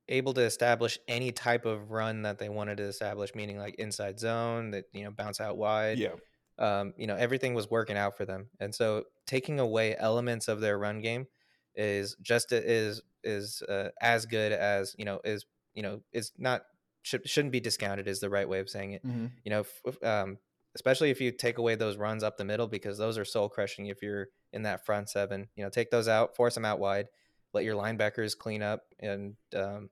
able 0.09 0.33
to 0.33 0.41
establish 0.41 0.97
any 1.07 1.31
type 1.31 1.65
of 1.65 1.91
run 1.91 2.23
that 2.23 2.39
they 2.39 2.49
wanted 2.49 2.77
to 2.77 2.83
establish, 2.83 3.33
meaning 3.35 3.57
like 3.57 3.75
inside 3.75 4.19
zone 4.19 4.71
that 4.71 4.85
you 4.93 5.03
know 5.03 5.11
bounce 5.11 5.39
out 5.39 5.57
wide. 5.57 5.97
Yeah. 5.97 6.15
Um, 6.57 6.93
you 6.97 7.07
know 7.07 7.15
everything 7.15 7.53
was 7.53 7.69
working 7.69 7.95
out 7.95 8.17
for 8.17 8.25
them, 8.25 8.49
and 8.59 8.75
so 8.75 9.05
taking 9.25 9.59
away 9.59 9.95
elements 9.97 10.49
of 10.49 10.59
their 10.59 10.77
run 10.77 10.99
game 10.99 11.27
is 11.75 12.17
just 12.21 12.51
is 12.51 13.01
is 13.23 13.61
uh, 13.69 13.89
as 14.01 14.25
good 14.25 14.51
as 14.51 14.93
you 14.97 15.05
know 15.05 15.21
is 15.23 15.45
you 15.73 15.83
know 15.83 16.01
is 16.11 16.33
not 16.37 16.63
should, 17.01 17.27
shouldn't 17.29 17.51
be 17.51 17.59
discounted 17.59 18.07
is 18.07 18.19
the 18.19 18.29
right 18.29 18.47
way 18.47 18.59
of 18.59 18.69
saying 18.69 18.93
it. 18.93 19.05
Mm-hmm. 19.05 19.27
You 19.43 19.49
know, 19.51 19.65
f- 19.87 20.03
um, 20.03 20.37
especially 20.75 21.09
if 21.09 21.19
you 21.19 21.31
take 21.31 21.57
away 21.57 21.75
those 21.75 21.97
runs 21.97 22.23
up 22.23 22.37
the 22.37 22.45
middle 22.45 22.67
because 22.67 22.97
those 22.97 23.17
are 23.17 23.25
soul 23.25 23.49
crushing 23.49 23.87
if 23.87 24.01
you're 24.01 24.27
in 24.53 24.63
that 24.63 24.85
front 24.85 25.09
seven. 25.09 25.47
You 25.55 25.63
know, 25.63 25.69
take 25.69 25.91
those 25.91 26.07
out, 26.07 26.35
force 26.35 26.55
them 26.55 26.65
out 26.65 26.79
wide, 26.79 27.07
let 27.53 27.63
your 27.63 27.75
linebackers 27.75 28.37
clean 28.37 28.61
up, 28.61 28.83
and 28.99 29.35
um, 29.55 29.89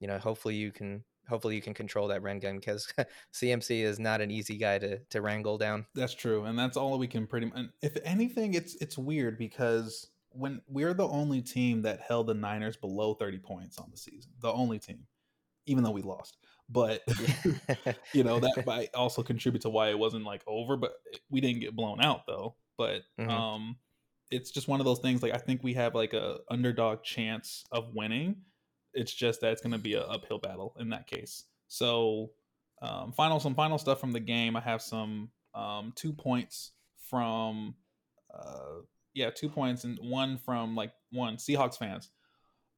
you 0.00 0.08
know, 0.08 0.18
hopefully 0.18 0.56
you 0.56 0.72
can 0.72 1.04
hopefully 1.28 1.54
you 1.54 1.62
can 1.62 1.74
control 1.74 2.08
that 2.08 2.22
run 2.22 2.38
game 2.38 2.56
because 2.56 2.92
CMC 3.34 3.82
is 3.84 3.98
not 3.98 4.20
an 4.20 4.30
easy 4.30 4.56
guy 4.56 4.78
to 4.78 4.98
to 4.98 5.20
wrangle 5.20 5.58
down. 5.58 5.86
That's 5.94 6.14
true, 6.14 6.44
and 6.44 6.58
that's 6.58 6.76
all 6.76 6.98
we 6.98 7.06
can 7.06 7.26
pretty. 7.26 7.50
And 7.54 7.70
if 7.82 7.96
anything, 8.04 8.54
it's 8.54 8.74
it's 8.76 8.98
weird 8.98 9.38
because 9.38 10.08
when 10.30 10.60
we're 10.68 10.94
the 10.94 11.08
only 11.08 11.40
team 11.40 11.82
that 11.82 12.00
held 12.00 12.26
the 12.26 12.34
Niners 12.34 12.76
below 12.76 13.14
30 13.14 13.38
points 13.38 13.78
on 13.78 13.88
the 13.90 13.96
season, 13.96 14.32
the 14.40 14.52
only 14.52 14.78
team, 14.78 15.06
even 15.64 15.82
though 15.82 15.90
we 15.90 16.02
lost 16.02 16.36
but 16.68 17.02
you 18.12 18.24
know 18.24 18.40
that 18.40 18.64
might 18.66 18.94
also 18.94 19.22
contribute 19.22 19.62
to 19.62 19.70
why 19.70 19.88
it 19.90 19.98
wasn't 19.98 20.24
like 20.24 20.42
over 20.46 20.76
but 20.76 20.94
we 21.30 21.40
didn't 21.40 21.60
get 21.60 21.76
blown 21.76 22.02
out 22.02 22.26
though. 22.26 22.54
But 22.78 23.02
mm-hmm. 23.18 23.30
um 23.30 23.76
it's 24.30 24.50
just 24.50 24.68
one 24.68 24.80
of 24.80 24.86
those 24.86 24.98
things 24.98 25.22
like 25.22 25.32
i 25.32 25.38
think 25.38 25.62
we 25.62 25.72
have 25.72 25.94
like 25.94 26.12
a 26.12 26.38
underdog 26.50 27.02
chance 27.02 27.64
of 27.70 27.94
winning. 27.94 28.36
It's 28.92 29.12
just 29.12 29.42
that 29.42 29.52
it's 29.52 29.60
going 29.60 29.72
to 29.72 29.78
be 29.78 29.92
a 29.92 30.02
uphill 30.02 30.38
battle 30.38 30.74
in 30.80 30.88
that 30.88 31.06
case. 31.06 31.44
So 31.68 32.30
um 32.82 33.12
final 33.12 33.40
some 33.40 33.54
final 33.54 33.78
stuff 33.78 34.00
from 34.00 34.12
the 34.12 34.20
game. 34.20 34.56
I 34.56 34.60
have 34.60 34.82
some 34.82 35.30
um 35.54 35.92
two 35.94 36.12
points 36.12 36.72
from 37.08 37.74
uh 38.34 38.80
yeah 39.14 39.30
two 39.30 39.48
points 39.48 39.84
and 39.84 39.98
one 40.00 40.38
from 40.38 40.74
like 40.74 40.92
one 41.12 41.36
seahawks 41.36 41.78
fans. 41.78 42.10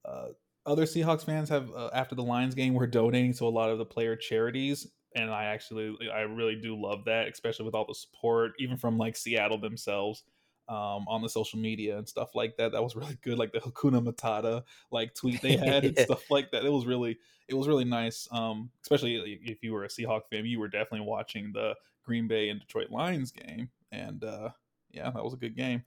Uh 0.05 0.29
other 0.69 0.85
Seahawks 0.85 1.25
fans 1.25 1.49
have 1.49 1.71
uh, 1.75 1.91
after 1.93 2.15
the 2.15 2.23
Lions 2.23 2.55
game 2.55 2.75
were 2.75 2.87
donating 2.87 3.33
to 3.35 3.47
a 3.47 3.49
lot 3.49 3.71
of 3.71 3.79
the 3.79 3.85
player 3.85 4.15
charities 4.15 4.87
and 5.17 5.31
I 5.31 5.45
actually 5.45 5.97
I 6.13 6.21
really 6.21 6.57
do 6.57 6.81
love 6.81 7.05
that 7.07 7.29
especially 7.29 7.65
with 7.65 7.75
all 7.75 7.87
the 7.87 7.95
support 7.95 8.53
even 8.59 8.77
from 8.77 8.99
like 8.99 9.17
Seattle 9.17 9.59
themselves 9.59 10.25
um, 10.69 11.07
on 11.09 11.23
the 11.23 11.29
social 11.31 11.59
media 11.59 11.97
and 11.97 12.07
stuff 12.07 12.35
like 12.35 12.59
that. 12.59 12.73
That 12.73 12.83
was 12.83 12.95
really 12.95 13.17
good 13.23 13.39
like 13.39 13.53
the 13.53 13.61
Hakuna 13.61 14.05
Matata 14.05 14.63
like 14.91 15.15
tweet 15.15 15.41
they 15.41 15.57
had 15.57 15.85
and 15.85 15.99
stuff 15.99 16.31
like 16.31 16.51
that. 16.53 16.65
It 16.65 16.73
was 16.73 16.87
really 16.87 17.19
it 17.49 17.55
was 17.55 17.67
really 17.67 17.85
nice 17.85 18.29
um, 18.31 18.71
especially 18.83 19.41
if 19.45 19.63
you 19.63 19.73
were 19.73 19.85
a 19.85 19.89
Seahawk 19.89 20.23
fan 20.31 20.45
you 20.45 20.61
were 20.61 20.69
definitely 20.69 21.07
watching 21.07 21.53
the 21.53 21.75
Green 22.05 22.29
Bay 22.29 22.51
and 22.51 22.61
Detroit 22.61 22.91
Lions 22.91 23.31
game 23.31 23.71
and 23.91 24.23
uh, 24.23 24.51
yeah 24.91 25.11
that 25.11 25.25
was 25.25 25.33
a 25.33 25.39
good 25.39 25.57
game. 25.57 25.83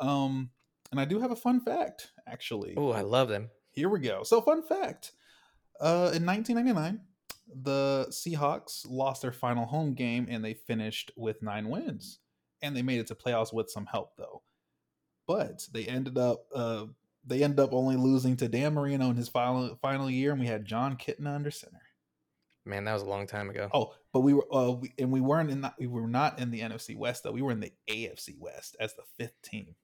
Um, 0.00 0.50
and 0.90 1.00
I 1.00 1.04
do 1.04 1.20
have 1.20 1.30
a 1.30 1.36
fun 1.36 1.60
fact 1.60 2.12
actually. 2.26 2.74
Oh 2.76 2.92
I 2.92 3.02
love 3.02 3.28
them 3.28 3.50
here 3.72 3.88
we 3.88 4.00
go. 4.00 4.22
So, 4.22 4.40
fun 4.40 4.62
fact 4.62 5.12
uh, 5.80 6.12
in 6.14 6.24
1999, 6.24 7.00
the 7.62 8.06
Seahawks 8.10 8.86
lost 8.88 9.22
their 9.22 9.32
final 9.32 9.66
home 9.66 9.94
game 9.94 10.26
and 10.30 10.44
they 10.44 10.54
finished 10.54 11.10
with 11.16 11.42
nine 11.42 11.68
wins. 11.68 12.20
And 12.62 12.76
they 12.76 12.82
made 12.82 13.00
it 13.00 13.08
to 13.08 13.16
playoffs 13.16 13.52
with 13.52 13.70
some 13.70 13.86
help, 13.86 14.12
though. 14.16 14.42
But 15.26 15.66
they 15.72 15.84
ended 15.84 16.16
up 16.16 16.44
uh, 16.54 16.86
they 17.24 17.42
ended 17.42 17.60
up 17.60 17.72
only 17.72 17.96
losing 17.96 18.36
to 18.36 18.48
Dan 18.48 18.74
Marino 18.74 19.10
in 19.10 19.16
his 19.16 19.28
final 19.28 19.76
final 19.82 20.08
year, 20.08 20.30
and 20.30 20.40
we 20.40 20.46
had 20.46 20.64
Jon 20.64 20.96
Kitna 20.96 21.34
under 21.34 21.50
center. 21.50 21.82
Man, 22.64 22.84
that 22.84 22.92
was 22.92 23.02
a 23.02 23.08
long 23.08 23.26
time 23.26 23.50
ago. 23.50 23.68
Oh, 23.74 23.94
but 24.12 24.20
we 24.20 24.34
were, 24.34 24.54
uh, 24.54 24.70
we, 24.70 24.92
and 24.98 25.10
we 25.10 25.20
weren't 25.20 25.50
in. 25.50 25.62
The, 25.62 25.72
we 25.78 25.88
were 25.88 26.06
not 26.06 26.38
in 26.38 26.52
the 26.52 26.60
NFC 26.60 26.96
West 26.96 27.24
though. 27.24 27.32
We 27.32 27.42
were 27.42 27.50
in 27.50 27.60
the 27.60 27.72
AFC 27.88 28.38
West 28.38 28.76
as 28.78 28.94
the 28.94 29.02
fifth 29.18 29.40
team. 29.42 29.74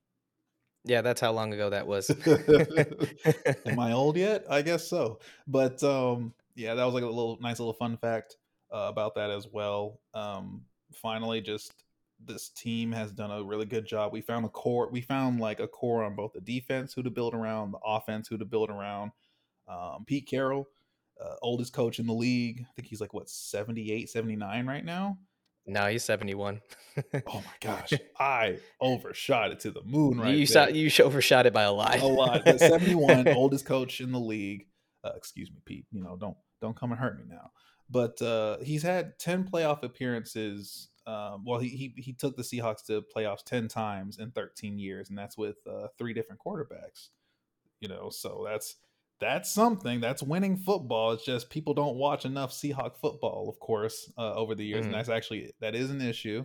Yeah, 0.85 1.03
that's 1.03 1.21
how 1.21 1.33
long 1.33 1.53
ago 1.53 1.71
that 1.71 1.87
was. 1.87 2.11
Am 3.67 3.79
I 3.79 3.93
old 3.93 4.17
yet? 4.17 4.45
I 4.49 4.63
guess 4.63 4.87
so. 4.87 5.19
But 5.47 5.83
um, 5.83 6.33
yeah, 6.55 6.75
that 6.75 6.85
was 6.85 6.95
like 6.95 7.03
a 7.03 7.07
little 7.07 7.39
nice 7.41 7.59
little 7.59 7.75
fun 7.75 7.97
fact 7.97 8.37
uh, 8.73 8.87
about 8.89 9.15
that 9.17 9.31
as 9.31 9.47
well. 9.47 10.01
Um, 10.15 10.63
finally, 10.95 11.41
just 11.41 11.73
this 12.25 12.49
team 12.51 12.93
has 12.93 13.13
done 13.13 13.31
a 13.31 13.43
really 13.43 13.67
good 13.67 13.87
job. 13.87 14.13
We 14.13 14.21
found 14.21 14.45
a 14.45 14.49
core. 14.49 14.89
We 14.91 15.01
found 15.01 15.41
like 15.41 15.61
a 15.61 15.69
core 15.69 16.05
on 16.05 16.15
both 16.15 16.33
the 16.33 16.41
defense, 16.41 16.93
who 16.93 17.03
to 17.03 17.11
build 17.11 17.35
around, 17.35 17.73
the 17.73 17.79
offense, 17.85 18.29
who 18.29 18.39
to 18.39 18.45
build 18.45 18.71
around. 18.71 19.13
Um, 19.69 20.05
Pete 20.07 20.27
Carroll, 20.27 20.67
uh, 21.23 21.35
oldest 21.43 21.73
coach 21.73 21.99
in 21.99 22.07
the 22.07 22.15
league. 22.15 22.65
I 22.69 22.73
think 22.75 22.89
he's 22.89 23.01
like 23.01 23.15
what 23.15 23.29
78, 23.29 24.09
79 24.09 24.67
right 24.67 24.85
now. 24.85 25.19
No, 25.69 25.87
he's 25.87 26.03
71. 26.05 26.61
oh 27.15 27.21
my 27.35 27.43
gosh. 27.61 27.93
I 28.19 28.59
overshot 28.81 29.53
it 29.53 29.61
to 29.61 29.71
the 29.71 29.83
moon 29.85 30.19
right 30.19 30.35
you 30.35 30.47
saw 30.47 30.67
you 30.67 30.91
overshot 31.05 31.47
it 31.47 31.53
by 31.53 31.63
a 31.63 31.73
lot. 31.73 32.01
a 32.01 32.07
lot. 32.07 32.43
But 32.45 32.59
71, 32.59 33.29
oldest 33.37 33.67
coach 33.67 34.01
in 34.01 34.11
the 34.11 34.19
league. 34.19 34.67
Uh, 35.05 35.13
excuse 35.15 35.51
me, 35.51 35.59
Pete. 35.65 35.87
You 35.93 36.03
know, 36.03 36.17
don't 36.17 36.37
don't 36.61 36.77
come 36.77 36.91
and 36.91 37.01
hurt 37.01 37.19
me 37.19 37.25
now. 37.29 37.51
But 37.91 38.21
uh, 38.21 38.59
he's 38.63 38.83
had 38.83 39.19
10 39.19 39.45
playoff 39.45 39.83
appearances. 39.83 40.89
Um, 41.07 41.45
well, 41.47 41.61
he, 41.61 41.69
he 41.69 41.95
he 41.97 42.13
took 42.13 42.37
the 42.37 42.43
Seahawks 42.43 42.85
to 42.87 43.03
playoffs 43.15 43.45
10 43.45 43.69
times 43.69 44.19
in 44.19 44.31
13 44.31 44.79
years, 44.79 45.09
and 45.09 45.19
that's 45.19 45.39
with 45.39 45.57
uh, 45.67 45.89
three 45.99 46.13
different 46.13 46.41
quarterbacks. 46.45 47.09
You 47.81 47.89
know, 47.89 48.11
so 48.11 48.45
that's 48.47 48.77
that's 49.21 49.51
something. 49.51 50.01
That's 50.01 50.23
winning 50.23 50.57
football. 50.57 51.13
It's 51.13 51.25
just 51.25 51.51
people 51.51 51.75
don't 51.75 51.97
watch 51.97 52.25
enough 52.25 52.53
Seahawk 52.53 52.97
football, 52.97 53.49
of 53.49 53.59
course, 53.61 54.13
uh, 54.17 54.35
over 54.35 54.55
the 54.55 54.65
years, 54.65 54.83
Mhm. 54.83 54.87
and 54.87 54.95
that's 54.95 55.09
actually 55.09 55.53
that 55.61 55.75
is 55.75 55.91
an 55.91 56.01
issue. 56.01 56.45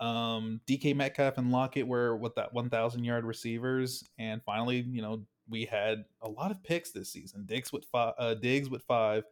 Um, 0.00 0.60
DK 0.66 0.94
Metcalf 0.94 1.38
and 1.38 1.50
Lockett 1.52 1.86
were 1.86 2.16
with 2.16 2.34
that 2.34 2.52
1,000 2.52 3.04
yard 3.04 3.24
receivers, 3.24 4.08
and 4.18 4.42
finally, 4.44 4.80
you 4.80 5.02
know, 5.02 5.24
we 5.48 5.64
had 5.66 6.04
a 6.22 6.28
lot 6.28 6.50
of 6.50 6.62
picks 6.62 6.90
this 6.90 7.10
season. 7.10 7.46
Diggs 7.46 7.72
with 7.72 7.84
five, 7.86 8.14
uh, 8.18 8.34
Diggs 8.34 8.68
with 8.70 8.82
five, 8.84 9.24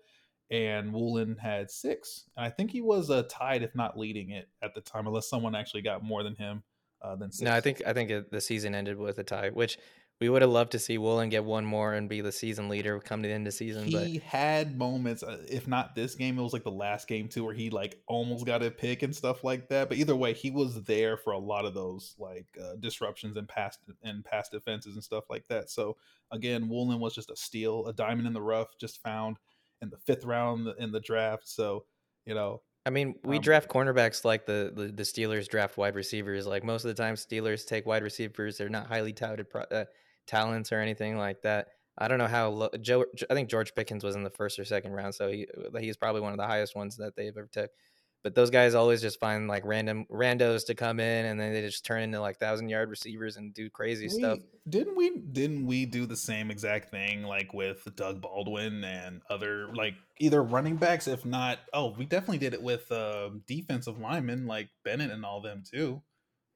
and 0.51 0.93
Woolen 0.93 1.37
had 1.37 1.71
six. 1.71 2.29
And 2.37 2.45
I 2.45 2.51
think 2.51 2.71
he 2.71 2.81
was 2.83 3.11
uh, 3.11 3.25
tied, 3.29 3.63
if 3.63 3.75
not 3.75 3.99
leading 3.99 4.31
it 4.31 4.49
at 4.61 4.75
the 4.75 4.81
time, 4.83 5.07
unless 5.07 5.29
someone 5.29 5.55
actually 5.55 5.83
got 5.83 6.03
more 6.05 6.23
than 6.23 6.37
him 6.37 6.63
uh, 7.01 7.17
than 7.17 7.33
six. 7.33 7.43
No, 7.43 7.53
I 7.57 7.61
think 7.61 7.83
I 7.87 7.93
think 7.93 8.11
it, 8.11 8.31
the 8.31 8.41
season 8.41 8.75
ended 8.75 8.99
with 8.99 9.19
a 9.19 9.25
tie, 9.25 9.51
which 9.51 9.79
we 10.23 10.29
would 10.29 10.43
have 10.43 10.53
loved 10.53 10.71
to 10.71 10.79
see 10.79 10.99
Woolen 10.99 11.31
get 11.31 11.45
one 11.45 11.65
more 11.65 11.95
and 11.95 12.09
be 12.09 12.21
the 12.21 12.31
season 12.31 12.69
leader 12.69 13.01
come 13.01 13.25
to 13.25 13.29
the 13.29 13.35
end 13.35 13.45
of 13.45 13.55
season. 13.55 13.91
but 13.91 14.07
he 14.07 14.19
had 14.19 14.79
moments 14.79 15.25
uh, 15.25 15.45
if 15.51 15.67
not 15.67 15.97
this 15.97 16.15
game 16.15 16.39
it 16.39 16.43
was 16.43 16.53
like 16.53 16.63
the 16.63 16.71
last 16.71 17.09
game 17.09 17.27
too 17.27 17.45
where 17.45 17.53
he 17.53 17.71
like 17.71 18.01
almost 18.07 18.47
got 18.47 18.63
a 18.63 18.71
pick 18.71 19.03
and 19.03 19.17
stuff 19.17 19.43
like 19.43 19.69
that 19.69 19.89
but 19.89 19.99
either 19.99 20.15
way 20.15 20.33
he 20.33 20.53
was 20.53 20.85
there 20.85 21.17
for 21.17 21.33
a 21.33 21.39
lot 21.39 21.65
of 21.65 21.75
those 21.75 22.15
like 22.21 22.47
uh, 22.63 22.77
disruptions 22.79 23.37
and 23.37 23.49
past 23.49 23.81
and 24.05 24.25
past 24.25 24.53
defenses 24.53 24.95
and 24.95 25.03
stuff 25.03 25.25
like 25.29 25.45
that 25.49 25.69
so 25.69 25.97
again 26.31 26.69
woolen 26.69 27.01
was 27.01 27.17
just 27.17 27.29
a 27.29 27.37
steal 27.37 27.85
a 27.89 27.93
diamond 27.93 28.29
in 28.29 28.33
the 28.33 28.41
rough 28.41 28.79
just 28.79 29.03
found 29.03 29.39
in 29.81 29.91
the 29.91 29.99
fifth 30.07 30.25
round 30.25 30.69
in 30.79 30.93
the 30.93 31.01
draft 31.01 31.49
so 31.49 31.85
you 32.27 32.35
know 32.35 32.63
I 32.85 32.91
mean, 32.91 33.15
we 33.23 33.37
Um, 33.37 33.43
draft 33.43 33.69
cornerbacks 33.69 34.25
like 34.25 34.45
the, 34.45 34.73
the 34.75 34.89
the 34.89 35.05
Steelers 35.05 35.49
draft 35.49 35.77
wide 35.77 35.95
receivers. 35.95 36.49
Like 36.49 36.65
most 36.65 36.85
of 36.85 36.89
the 36.89 37.01
time, 37.01 37.15
Steelers 37.15 37.65
take 37.65 37.87
wide 37.87 38.03
receivers. 38.03 38.59
They're 38.59 38.69
not 38.69 38.89
highly 38.89 39.13
touted 39.13 39.49
pro, 39.49 39.63
uh, 39.63 39.85
talents 40.27 40.73
or 40.73 40.81
anything 40.81 41.17
like 41.17 41.43
that. 41.43 41.69
I 41.99 42.09
don't 42.09 42.19
know 42.19 42.27
how 42.27 42.49
low, 42.49 42.71
Joe. 42.81 43.05
I 43.31 43.35
think 43.35 43.51
George 43.51 43.75
Pickens 43.75 44.03
was 44.03 44.17
in 44.17 44.23
the 44.23 44.31
first 44.31 44.59
or 44.59 44.65
second 44.65 44.93
round, 44.93 45.15
so 45.15 45.29
he 45.29 45.47
he's 45.79 45.97
probably 45.97 46.23
one 46.23 46.33
of 46.33 46.39
the 46.39 46.47
highest 46.47 46.75
ones 46.75 46.97
that 46.97 47.17
they've 47.17 47.37
ever 47.37 47.49
took. 47.53 47.71
But 48.23 48.37
those 48.37 48.51
guys 48.51 48.75
always 48.75 49.03
just 49.03 49.19
find 49.19 49.49
like 49.49 49.65
random 49.67 50.07
randos 50.09 50.65
to 50.67 50.75
come 50.75 51.01
in, 51.01 51.27
and 51.27 51.41
then 51.41 51.53
they 51.53 51.61
just 51.61 51.85
turn 51.85 52.03
into 52.03 52.21
like 52.21 52.39
thousand 52.39 52.69
yard 52.69 52.89
receivers 52.89 53.37
and 53.37 53.53
do 53.53 53.69
crazy 53.69 54.09
stuff. 54.09 54.39
Didn't 54.69 54.97
we 54.97 55.19
didn't 55.19 55.67
we 55.67 55.87
do 55.87 56.07
the 56.07 56.17
same 56.17 56.51
exact 56.51 56.91
thing 56.91 57.25
like 57.25 57.53
with 57.53 57.87
Doug 57.97 58.21
Baldwin 58.23 58.85
and 58.85 59.23
other 59.29 59.69
like 59.75 59.95
either 60.19 60.43
running 60.43 60.77
backs, 60.77 61.09
if 61.09 61.27
not 61.27 61.59
oh, 61.75 61.95
we 61.99 62.07
definitely 62.07 62.39
did 62.39 62.55
it 62.55 62.63
with 62.63 62.91
uh, 62.93 63.31
defensive 63.47 63.99
linemen 63.99 64.47
like 64.47 64.69
Bennett 64.85 65.11
and 65.11 65.27
all 65.27 65.41
them 65.41 65.65
too, 65.69 66.01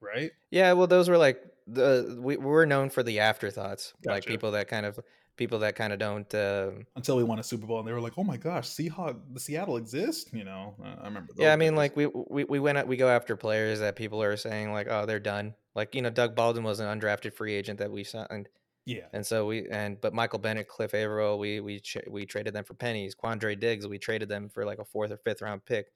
right? 0.01 0.31
Yeah, 0.51 0.73
well, 0.73 0.87
those 0.87 1.09
were 1.09 1.17
like 1.17 1.43
the 1.67 2.17
we 2.19 2.37
we're 2.37 2.65
known 2.65 2.89
for 2.89 3.03
the 3.03 3.19
afterthoughts, 3.19 3.93
like 4.05 4.25
people 4.25 4.51
that 4.51 4.67
kind 4.67 4.85
of 4.85 4.99
people 5.37 5.59
that 5.59 5.75
kind 5.75 5.93
of 5.93 5.99
don't. 5.99 6.33
Um, 6.33 6.85
Until 6.95 7.15
we 7.15 7.23
won 7.23 7.39
a 7.39 7.43
Super 7.43 7.67
Bowl 7.67 7.79
and 7.79 7.87
they 7.87 7.93
were 7.93 8.01
like, 8.01 8.17
"Oh 8.17 8.23
my 8.23 8.37
gosh, 8.37 8.67
Seahawk, 8.67 9.19
the 9.31 9.39
Seattle 9.39 9.77
exists," 9.77 10.31
you 10.33 10.43
know. 10.43 10.75
Uh, 10.83 10.95
I 11.01 11.05
remember. 11.05 11.33
Yeah, 11.37 11.53
I 11.53 11.55
mean, 11.55 11.71
days. 11.71 11.77
like 11.77 11.95
we 11.95 12.07
we 12.07 12.43
we 12.43 12.59
went 12.59 12.85
we 12.87 12.97
go 12.97 13.09
after 13.09 13.35
players 13.35 13.79
that 13.79 13.95
people 13.95 14.21
are 14.21 14.35
saying 14.35 14.73
like, 14.73 14.87
oh, 14.89 15.05
they're 15.05 15.19
done. 15.19 15.53
Like 15.75 15.95
you 15.95 16.01
know, 16.01 16.09
Doug 16.09 16.35
Baldwin 16.35 16.63
was 16.63 16.79
an 16.79 16.99
undrafted 16.99 17.33
free 17.33 17.53
agent 17.53 17.79
that 17.79 17.91
we 17.91 18.03
signed, 18.03 18.49
yeah, 18.85 19.05
and 19.13 19.25
so 19.25 19.45
we 19.45 19.67
and 19.69 20.01
but 20.01 20.13
Michael 20.13 20.39
Bennett, 20.39 20.67
Cliff 20.67 20.93
Avril, 20.93 21.37
we 21.37 21.59
we 21.59 21.81
we 22.09 22.25
traded 22.25 22.53
them 22.53 22.63
for 22.63 22.73
pennies. 22.73 23.15
Quandre 23.15 23.57
Diggs, 23.57 23.87
we 23.87 23.99
traded 23.99 24.29
them 24.29 24.49
for 24.49 24.65
like 24.65 24.79
a 24.79 24.85
fourth 24.85 25.11
or 25.11 25.17
fifth 25.17 25.41
round 25.41 25.65
pick. 25.65 25.87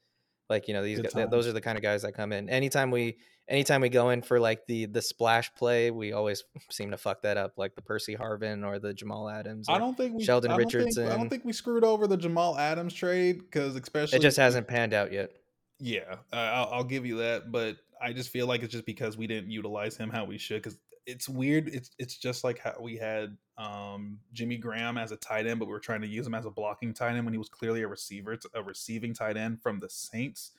Like 0.50 0.68
you 0.68 0.74
know, 0.74 0.84
these 0.84 1.00
guys, 1.00 1.28
those 1.32 1.48
are 1.48 1.54
the 1.54 1.62
kind 1.62 1.78
of 1.78 1.82
guys 1.82 2.02
that 2.02 2.12
come 2.12 2.34
in. 2.34 2.50
Anytime 2.50 2.92
we 2.92 3.18
anytime 3.52 3.82
we 3.82 3.90
go 3.90 4.10
in 4.10 4.22
for 4.22 4.40
like 4.40 4.66
the 4.66 4.86
the 4.86 5.02
splash 5.02 5.54
play, 5.54 5.92
we 5.92 6.14
always 6.14 6.44
seem 6.72 6.92
to 6.92 6.98
fuck 6.98 7.22
that 7.22 7.38
up, 7.38 7.58
like 7.58 7.76
the 7.76 7.82
Percy 7.82 8.16
Harvin 8.16 8.66
or 8.66 8.80
the 8.80 8.94
Jamal 8.94 9.30
Adams. 9.30 9.68
I 9.70 9.78
don't 9.78 9.96
think 9.96 10.16
we, 10.16 10.24
Sheldon 10.24 10.52
I 10.52 10.58
don't 10.58 10.72
think- 10.72 10.98
I 10.98 11.16
don't 11.16 11.30
think 11.30 11.46
we 11.46 11.54
screwed 11.54 11.84
over 11.84 12.08
the 12.08 12.18
Jamal 12.18 12.58
Adams 12.58 12.94
trade 12.94 13.40
because 13.40 13.76
especially 13.76 14.18
it 14.18 14.22
just 14.22 14.38
hasn't 14.38 14.68
panned 14.68 14.94
out 14.94 15.12
yet. 15.12 15.32
Yeah, 15.80 16.16
uh, 16.32 16.36
I'll, 16.36 16.70
I'll 16.74 16.84
give 16.84 17.06
you 17.06 17.18
that, 17.18 17.52
but 17.52 17.78
I 18.02 18.14
just 18.14 18.30
feel 18.30 18.48
like 18.48 18.62
it's 18.64 18.72
just 18.72 18.86
because 18.86 19.18
we 19.18 19.28
didn't 19.28 19.50
utilize 19.52 19.98
him 19.98 20.10
how 20.10 20.26
we 20.26 20.38
should. 20.38 20.62
Because 20.62 20.78
it's 21.08 21.28
weird. 21.28 21.68
It's 21.68 21.92
it's 21.98 22.18
just 22.18 22.44
like 22.44 22.60
how 22.60 22.76
we 22.80 22.98
had 22.98 23.36
um, 23.58 24.20
Jimmy 24.32 24.58
Graham 24.58 24.98
as 24.98 25.12
a 25.12 25.18
tight 25.18 25.48
end, 25.48 25.60
but 25.60 25.66
we 25.66 25.72
were 25.72 25.80
trying 25.80 26.02
to 26.02 26.08
use 26.08 26.26
him 26.26 26.36
as 26.36 26.46
a 26.46 26.52
blocking 26.52 26.94
tight 26.94 27.16
end 27.16 27.26
when 27.26 27.34
he 27.34 27.38
was 27.40 27.50
clearly 27.50 27.82
a 27.82 27.88
receiver, 27.88 28.38
a 28.54 28.62
receiving 28.62 29.14
tight 29.14 29.38
end 29.38 29.62
from 29.62 29.80
the 29.80 29.90
Saints. 29.90 30.52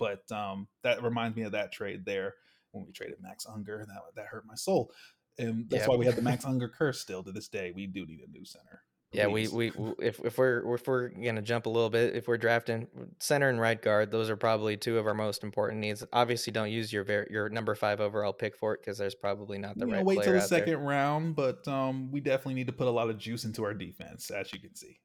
But 0.00 0.30
um, 0.32 0.66
that 0.82 1.02
reminds 1.02 1.36
me 1.36 1.42
of 1.44 1.52
that 1.52 1.70
trade 1.70 2.04
there 2.04 2.34
when 2.72 2.84
we 2.86 2.92
traded 2.92 3.20
Max 3.20 3.46
Unger, 3.46 3.78
and 3.80 3.88
that 3.88 4.00
that 4.16 4.26
hurt 4.26 4.46
my 4.46 4.56
soul. 4.56 4.90
And 5.38 5.68
that's 5.70 5.82
Yeah. 5.82 5.88
why 5.88 5.96
we 5.96 6.06
have 6.06 6.16
the 6.16 6.22
Max 6.22 6.44
Unger 6.46 6.68
curse 6.68 7.00
still 7.00 7.22
to 7.22 7.30
this 7.30 7.48
day. 7.48 7.70
We 7.74 7.86
do 7.86 8.04
need 8.06 8.20
a 8.20 8.30
new 8.30 8.44
center. 8.44 8.82
Yeah, 9.12 9.26
we, 9.26 9.48
we 9.48 9.72
if 9.98 10.20
if 10.24 10.38
we're 10.38 10.74
if 10.76 10.86
we're 10.86 11.08
gonna 11.08 11.42
jump 11.42 11.66
a 11.66 11.68
little 11.68 11.90
bit, 11.90 12.14
if 12.14 12.28
we're 12.28 12.38
drafting 12.38 12.86
center 13.18 13.48
and 13.48 13.60
right 13.60 13.80
guard, 13.82 14.12
those 14.12 14.30
are 14.30 14.36
probably 14.36 14.76
two 14.76 14.98
of 14.98 15.06
our 15.08 15.14
most 15.14 15.42
important 15.42 15.80
needs. 15.80 16.04
Obviously, 16.12 16.52
don't 16.52 16.70
use 16.70 16.92
your 16.92 17.04
your 17.28 17.48
number 17.48 17.74
five 17.74 18.00
overall 18.00 18.32
pick 18.32 18.56
for 18.56 18.72
it 18.74 18.80
because 18.82 18.98
there's 18.98 19.16
probably 19.16 19.58
not 19.58 19.76
the 19.76 19.84
You 19.86 19.90
know, 19.90 19.96
right 19.98 20.06
wait 20.06 20.14
player 20.14 20.24
till 20.26 20.34
the 20.34 20.40
out 20.42 20.48
there. 20.50 20.58
second 20.60 20.78
round, 20.78 21.34
but 21.34 21.66
um, 21.66 22.12
we 22.12 22.20
definitely 22.20 22.54
need 22.54 22.68
to 22.68 22.72
put 22.72 22.86
a 22.86 22.90
lot 22.92 23.10
of 23.10 23.18
juice 23.18 23.44
into 23.44 23.64
our 23.64 23.74
defense, 23.74 24.30
as 24.30 24.52
you 24.52 24.60
can 24.60 24.76
see. 24.76 25.00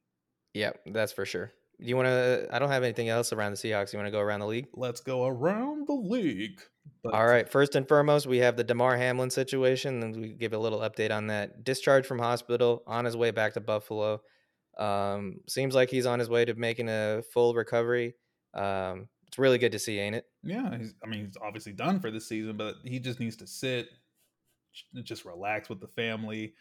Yeah, 0.53 0.73
that's 0.85 1.11
for 1.11 1.25
sure. 1.25 1.51
You 1.77 1.95
want 1.95 2.07
to? 2.07 2.47
I 2.51 2.59
don't 2.59 2.69
have 2.69 2.83
anything 2.83 3.09
else 3.09 3.33
around 3.33 3.51
the 3.51 3.57
Seahawks. 3.57 3.93
You 3.93 3.99
want 3.99 4.07
to 4.07 4.11
go 4.11 4.19
around 4.19 4.39
the 4.39 4.47
league? 4.47 4.67
Let's 4.73 5.01
go 5.01 5.25
around 5.25 5.87
the 5.87 5.93
league. 5.93 6.61
But, 7.03 7.13
All 7.13 7.25
right. 7.25 7.47
First 7.49 7.75
and 7.75 7.87
foremost, 7.87 8.27
we 8.27 8.37
have 8.37 8.57
the 8.57 8.63
Damar 8.63 8.97
Hamlin 8.97 9.29
situation, 9.29 10.01
and 10.03 10.15
we 10.15 10.29
give 10.29 10.53
a 10.53 10.57
little 10.57 10.79
update 10.79 11.11
on 11.11 11.27
that. 11.27 11.63
Discharged 11.63 12.07
from 12.07 12.19
hospital, 12.19 12.83
on 12.87 13.05
his 13.05 13.17
way 13.17 13.31
back 13.31 13.53
to 13.53 13.61
Buffalo. 13.61 14.21
Um, 14.77 15.37
seems 15.47 15.75
like 15.75 15.89
he's 15.89 16.05
on 16.05 16.19
his 16.19 16.29
way 16.29 16.45
to 16.45 16.53
making 16.55 16.89
a 16.89 17.21
full 17.33 17.53
recovery. 17.53 18.15
Um, 18.53 19.07
it's 19.27 19.37
really 19.37 19.57
good 19.57 19.71
to 19.73 19.79
see, 19.79 19.99
ain't 19.99 20.15
it? 20.15 20.25
Yeah, 20.43 20.77
he's, 20.77 20.93
I 21.03 21.07
mean, 21.07 21.25
he's 21.25 21.37
obviously 21.41 21.73
done 21.73 21.99
for 21.99 22.11
this 22.11 22.27
season, 22.27 22.57
but 22.57 22.75
he 22.83 22.99
just 22.99 23.19
needs 23.19 23.35
to 23.37 23.47
sit, 23.47 23.87
just 25.03 25.25
relax 25.25 25.69
with 25.69 25.79
the 25.81 25.87
family, 25.87 26.53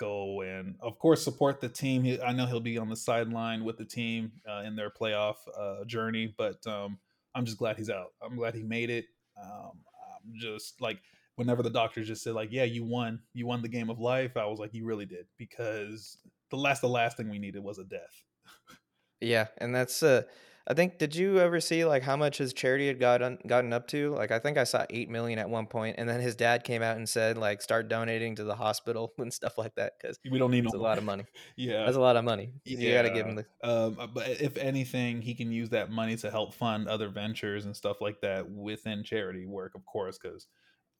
go 0.00 0.40
and, 0.40 0.74
of 0.80 0.98
course, 0.98 1.22
support 1.22 1.60
the 1.60 1.68
team. 1.68 2.02
He, 2.02 2.20
I 2.20 2.32
know 2.32 2.46
he'll 2.46 2.58
be 2.58 2.78
on 2.78 2.88
the 2.88 2.96
sideline 2.96 3.62
with 3.62 3.76
the 3.76 3.84
team 3.84 4.32
uh, 4.50 4.62
in 4.62 4.74
their 4.74 4.90
playoff 4.90 5.36
uh, 5.56 5.84
journey, 5.84 6.34
but 6.36 6.66
um, 6.66 6.98
I'm 7.34 7.44
just 7.44 7.58
glad 7.58 7.76
he's 7.76 7.90
out. 7.90 8.12
I'm 8.22 8.36
glad 8.36 8.54
he 8.54 8.62
made 8.62 8.88
it. 8.88 9.04
Um, 9.40 9.72
I'm 10.16 10.32
just 10.34 10.80
like, 10.80 10.98
whenever 11.36 11.62
the 11.62 11.70
doctors 11.70 12.08
just 12.08 12.22
said, 12.22 12.34
like, 12.34 12.50
yeah, 12.50 12.64
you 12.64 12.84
won, 12.84 13.20
you 13.34 13.46
won 13.46 13.62
the 13.62 13.68
game 13.68 13.90
of 13.90 14.00
life, 14.00 14.36
I 14.36 14.46
was 14.46 14.58
like, 14.58 14.74
you 14.74 14.84
really 14.84 15.06
did, 15.06 15.26
because 15.38 16.18
the 16.50 16.56
last, 16.56 16.80
the 16.80 16.88
last 16.88 17.16
thing 17.16 17.30
we 17.30 17.38
needed 17.38 17.62
was 17.62 17.78
a 17.78 17.84
death. 17.84 18.24
Yeah, 19.20 19.48
and 19.58 19.74
that's 19.74 20.02
uh 20.02 20.22
I 20.66 20.74
think 20.74 20.98
did 20.98 21.16
you 21.16 21.38
ever 21.38 21.60
see 21.60 21.84
like 21.84 22.02
how 22.02 22.16
much 22.16 22.38
his 22.38 22.52
charity 22.52 22.86
had 22.86 23.00
gotten 23.00 23.38
gotten 23.46 23.72
up 23.72 23.88
to? 23.88 24.10
Like 24.14 24.30
I 24.30 24.38
think 24.38 24.58
I 24.58 24.64
saw 24.64 24.84
8 24.88 25.08
million 25.08 25.38
at 25.38 25.48
one 25.48 25.66
point 25.66 25.96
and 25.98 26.08
then 26.08 26.20
his 26.20 26.34
dad 26.36 26.64
came 26.64 26.82
out 26.82 26.96
and 26.96 27.08
said 27.08 27.38
like 27.38 27.62
start 27.62 27.88
donating 27.88 28.36
to 28.36 28.44
the 28.44 28.54
hospital 28.54 29.12
and 29.18 29.32
stuff 29.32 29.58
like 29.58 29.74
that 29.76 29.94
cuz 30.00 30.18
We 30.30 30.38
don't 30.38 30.50
need 30.50 30.64
no 30.64 30.78
a 30.78 30.80
lot 30.80 30.98
of 30.98 31.04
money. 31.04 31.24
yeah. 31.56 31.84
That's 31.84 31.96
a 31.96 32.00
lot 32.00 32.16
of 32.16 32.24
money. 32.24 32.52
You 32.64 32.92
got 32.92 33.02
to 33.02 33.10
give 33.10 33.26
him 33.26 33.36
the 33.36 33.46
Um, 33.62 33.96
uh, 33.98 34.06
but 34.06 34.28
if 34.28 34.56
anything, 34.56 35.22
he 35.22 35.34
can 35.34 35.50
use 35.50 35.70
that 35.70 35.90
money 35.90 36.16
to 36.16 36.30
help 36.30 36.54
fund 36.54 36.88
other 36.88 37.08
ventures 37.08 37.64
and 37.64 37.76
stuff 37.76 38.00
like 38.00 38.20
that 38.20 38.50
within 38.50 39.02
charity 39.02 39.46
work, 39.46 39.74
of 39.74 39.84
course, 39.86 40.18
because 40.18 40.46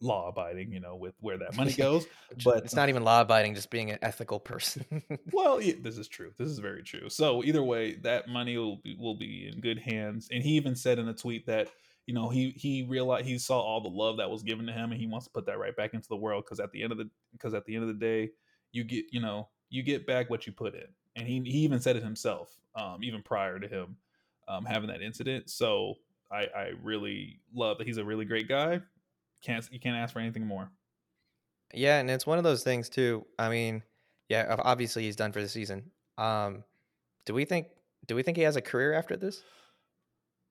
law 0.00 0.28
abiding, 0.28 0.72
you 0.72 0.80
know, 0.80 0.96
with 0.96 1.14
where 1.20 1.38
that 1.38 1.56
money 1.56 1.72
goes. 1.78 2.06
but 2.44 2.64
it's 2.64 2.74
not 2.74 2.88
even 2.88 3.04
law 3.04 3.20
abiding, 3.20 3.54
just 3.54 3.70
being 3.70 3.90
an 3.90 3.98
ethical 4.02 4.40
person. 4.40 5.02
well, 5.32 5.60
yeah, 5.60 5.74
this 5.80 5.98
is 5.98 6.08
true. 6.08 6.32
This 6.38 6.48
is 6.48 6.58
very 6.58 6.82
true. 6.82 7.08
So 7.08 7.44
either 7.44 7.62
way, 7.62 7.94
that 8.02 8.28
money 8.28 8.56
will 8.56 8.76
be, 8.76 8.96
will 8.98 9.14
be 9.14 9.48
in 9.52 9.60
good 9.60 9.78
hands. 9.78 10.28
And 10.30 10.42
he 10.42 10.50
even 10.50 10.74
said 10.74 10.98
in 10.98 11.08
a 11.08 11.14
tweet 11.14 11.46
that 11.46 11.68
you 12.06 12.14
know 12.14 12.28
he 12.28 12.50
he 12.56 12.82
realized 12.88 13.26
he 13.26 13.38
saw 13.38 13.60
all 13.60 13.80
the 13.80 13.88
love 13.88 14.16
that 14.16 14.30
was 14.30 14.42
given 14.42 14.66
to 14.66 14.72
him, 14.72 14.90
and 14.90 15.00
he 15.00 15.06
wants 15.06 15.26
to 15.26 15.32
put 15.32 15.46
that 15.46 15.58
right 15.58 15.76
back 15.76 15.94
into 15.94 16.08
the 16.08 16.16
world 16.16 16.44
because 16.44 16.60
at 16.60 16.72
the 16.72 16.82
end 16.82 16.92
of 16.92 16.98
the 16.98 17.08
because 17.32 17.54
at 17.54 17.64
the 17.66 17.74
end 17.74 17.82
of 17.82 17.88
the 17.88 17.94
day, 17.94 18.30
you 18.72 18.84
get 18.84 19.04
you 19.12 19.20
know 19.20 19.48
you 19.68 19.82
get 19.82 20.06
back 20.06 20.30
what 20.30 20.46
you 20.46 20.52
put 20.52 20.74
in. 20.74 20.88
And 21.16 21.26
he 21.26 21.40
he 21.40 21.58
even 21.58 21.80
said 21.80 21.96
it 21.96 22.02
himself, 22.02 22.56
um, 22.74 23.02
even 23.02 23.22
prior 23.22 23.58
to 23.58 23.68
him 23.68 23.96
um, 24.50 24.64
having 24.64 24.88
that 24.88 25.00
incident. 25.00 25.48
So 25.48 25.94
I, 26.30 26.46
I 26.56 26.72
really 26.82 27.40
love 27.54 27.78
that 27.78 27.86
he's 27.86 27.98
a 27.98 28.04
really 28.04 28.24
great 28.24 28.48
guy. 28.48 28.80
Can't 29.42 29.66
you 29.72 29.80
can't 29.80 29.96
ask 29.96 30.12
for 30.12 30.20
anything 30.20 30.46
more. 30.46 30.70
Yeah, 31.72 31.98
and 31.98 32.10
it's 32.10 32.26
one 32.26 32.38
of 32.38 32.44
those 32.44 32.62
things 32.62 32.88
too. 32.88 33.24
I 33.38 33.48
mean, 33.48 33.82
yeah, 34.28 34.54
obviously 34.58 35.04
he's 35.04 35.16
done 35.16 35.32
for 35.32 35.40
the 35.40 35.48
season. 35.48 35.90
Um, 36.18 36.64
do 37.24 37.34
we 37.34 37.44
think 37.44 37.68
do 38.06 38.14
we 38.14 38.22
think 38.22 38.36
he 38.36 38.42
has 38.44 38.56
a 38.56 38.60
career 38.62 38.92
after 38.92 39.16
this? 39.16 39.42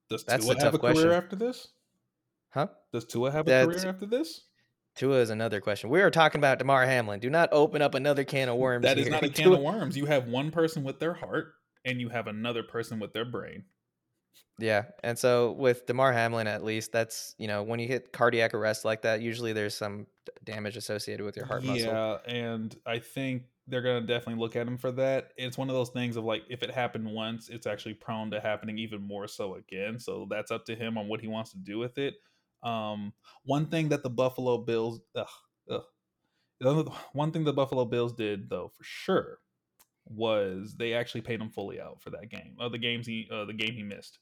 Does 0.08 0.24
That's 0.24 0.44
Tua 0.44 0.60
have 0.60 0.74
a 0.74 0.78
question. 0.78 1.04
career 1.04 1.16
after 1.16 1.36
this? 1.36 1.68
Huh? 2.50 2.66
Does 2.92 3.04
Tua 3.04 3.30
have 3.30 3.46
a 3.46 3.50
That's, 3.50 3.66
career 3.82 3.88
after 3.94 4.06
this? 4.06 4.42
Tua 4.96 5.18
is 5.20 5.30
another 5.30 5.60
question. 5.60 5.88
We 5.88 6.00
are 6.02 6.10
talking 6.10 6.40
about 6.40 6.58
Damar 6.58 6.84
Hamlin. 6.84 7.20
Do 7.20 7.30
not 7.30 7.48
open 7.52 7.80
up 7.80 7.94
another 7.94 8.24
can 8.24 8.48
of 8.48 8.56
worms. 8.56 8.82
That 8.82 8.98
is 8.98 9.04
here. 9.06 9.12
not 9.12 9.22
a 9.22 9.28
can 9.30 9.44
Tua. 9.44 9.56
of 9.56 9.62
worms. 9.62 9.96
You 9.96 10.06
have 10.06 10.26
one 10.26 10.50
person 10.50 10.82
with 10.82 10.98
their 10.98 11.14
heart, 11.14 11.52
and 11.84 12.00
you 12.00 12.08
have 12.08 12.26
another 12.26 12.64
person 12.64 12.98
with 12.98 13.12
their 13.12 13.24
brain. 13.24 13.64
Yeah, 14.60 14.84
and 15.02 15.18
so 15.18 15.52
with 15.52 15.86
Damar 15.86 16.12
Hamlin, 16.12 16.46
at 16.46 16.62
least 16.62 16.92
that's 16.92 17.34
you 17.38 17.48
know 17.48 17.62
when 17.62 17.80
you 17.80 17.88
hit 17.88 18.12
cardiac 18.12 18.52
arrest 18.52 18.84
like 18.84 19.02
that, 19.02 19.22
usually 19.22 19.52
there's 19.52 19.74
some 19.74 20.06
damage 20.44 20.76
associated 20.76 21.24
with 21.24 21.36
your 21.36 21.46
heart 21.46 21.64
muscle. 21.64 21.86
Yeah, 21.86 22.18
and 22.26 22.76
I 22.86 22.98
think 22.98 23.44
they're 23.66 23.80
gonna 23.80 24.02
definitely 24.02 24.40
look 24.40 24.56
at 24.56 24.66
him 24.66 24.76
for 24.76 24.92
that. 24.92 25.30
It's 25.38 25.56
one 25.56 25.70
of 25.70 25.74
those 25.74 25.88
things 25.88 26.16
of 26.16 26.24
like 26.24 26.42
if 26.50 26.62
it 26.62 26.70
happened 26.70 27.06
once, 27.10 27.48
it's 27.48 27.66
actually 27.66 27.94
prone 27.94 28.30
to 28.32 28.40
happening 28.40 28.76
even 28.78 29.00
more 29.00 29.26
so 29.28 29.54
again. 29.54 29.98
So 29.98 30.26
that's 30.28 30.50
up 30.50 30.66
to 30.66 30.76
him 30.76 30.98
on 30.98 31.08
what 31.08 31.22
he 31.22 31.28
wants 31.28 31.52
to 31.52 31.58
do 31.58 31.78
with 31.78 31.96
it. 31.96 32.14
Um, 32.62 33.14
one 33.44 33.66
thing 33.66 33.88
that 33.88 34.02
the 34.02 34.10
Buffalo 34.10 34.58
Bills, 34.58 35.00
ugh, 35.16 35.26
ugh, 35.70 36.92
one 37.14 37.32
thing 37.32 37.44
the 37.44 37.52
Buffalo 37.54 37.86
Bills 37.86 38.12
did 38.12 38.50
though 38.50 38.70
for 38.76 38.84
sure 38.84 39.38
was 40.14 40.74
they 40.76 40.94
actually 40.94 41.20
paid 41.22 41.40
him 41.40 41.50
fully 41.50 41.80
out 41.80 42.00
for 42.02 42.10
that 42.10 42.28
game. 42.28 42.56
Uh, 42.60 42.68
the 42.68 42.78
games 42.78 43.06
he, 43.06 43.28
uh, 43.32 43.44
the 43.44 43.52
game 43.52 43.72
he 43.74 43.82
missed. 43.82 44.18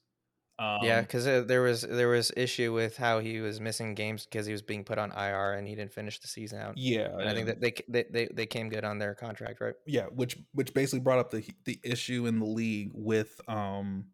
Um, 0.59 0.79
yeah, 0.83 0.99
because 0.99 1.25
uh, 1.25 1.43
there 1.47 1.61
was 1.61 1.83
there 1.83 2.09
was 2.09 2.33
issue 2.35 2.73
with 2.73 2.97
how 2.97 3.19
he 3.19 3.39
was 3.39 3.61
missing 3.61 3.95
games 3.95 4.25
because 4.25 4.45
he 4.45 4.51
was 4.51 4.61
being 4.61 4.83
put 4.83 4.97
on 4.97 5.09
IR 5.11 5.53
and 5.53 5.65
he 5.65 5.73
didn't 5.73 5.93
finish 5.93 6.19
the 6.19 6.27
season 6.27 6.59
out. 6.59 6.73
Yeah, 6.75 7.05
and, 7.05 7.21
and 7.21 7.29
I 7.29 7.33
think 7.33 7.47
that 7.47 7.61
they, 7.61 7.73
they 7.87 8.05
they 8.11 8.29
they 8.33 8.45
came 8.45 8.67
good 8.67 8.83
on 8.83 8.99
their 8.99 9.15
contract, 9.15 9.61
right? 9.61 9.75
Yeah, 9.87 10.07
which 10.07 10.37
which 10.51 10.73
basically 10.73 10.99
brought 10.99 11.19
up 11.19 11.31
the 11.31 11.45
the 11.63 11.79
issue 11.81 12.25
in 12.27 12.39
the 12.39 12.45
league 12.45 12.91
with 12.93 13.39
um 13.47 14.07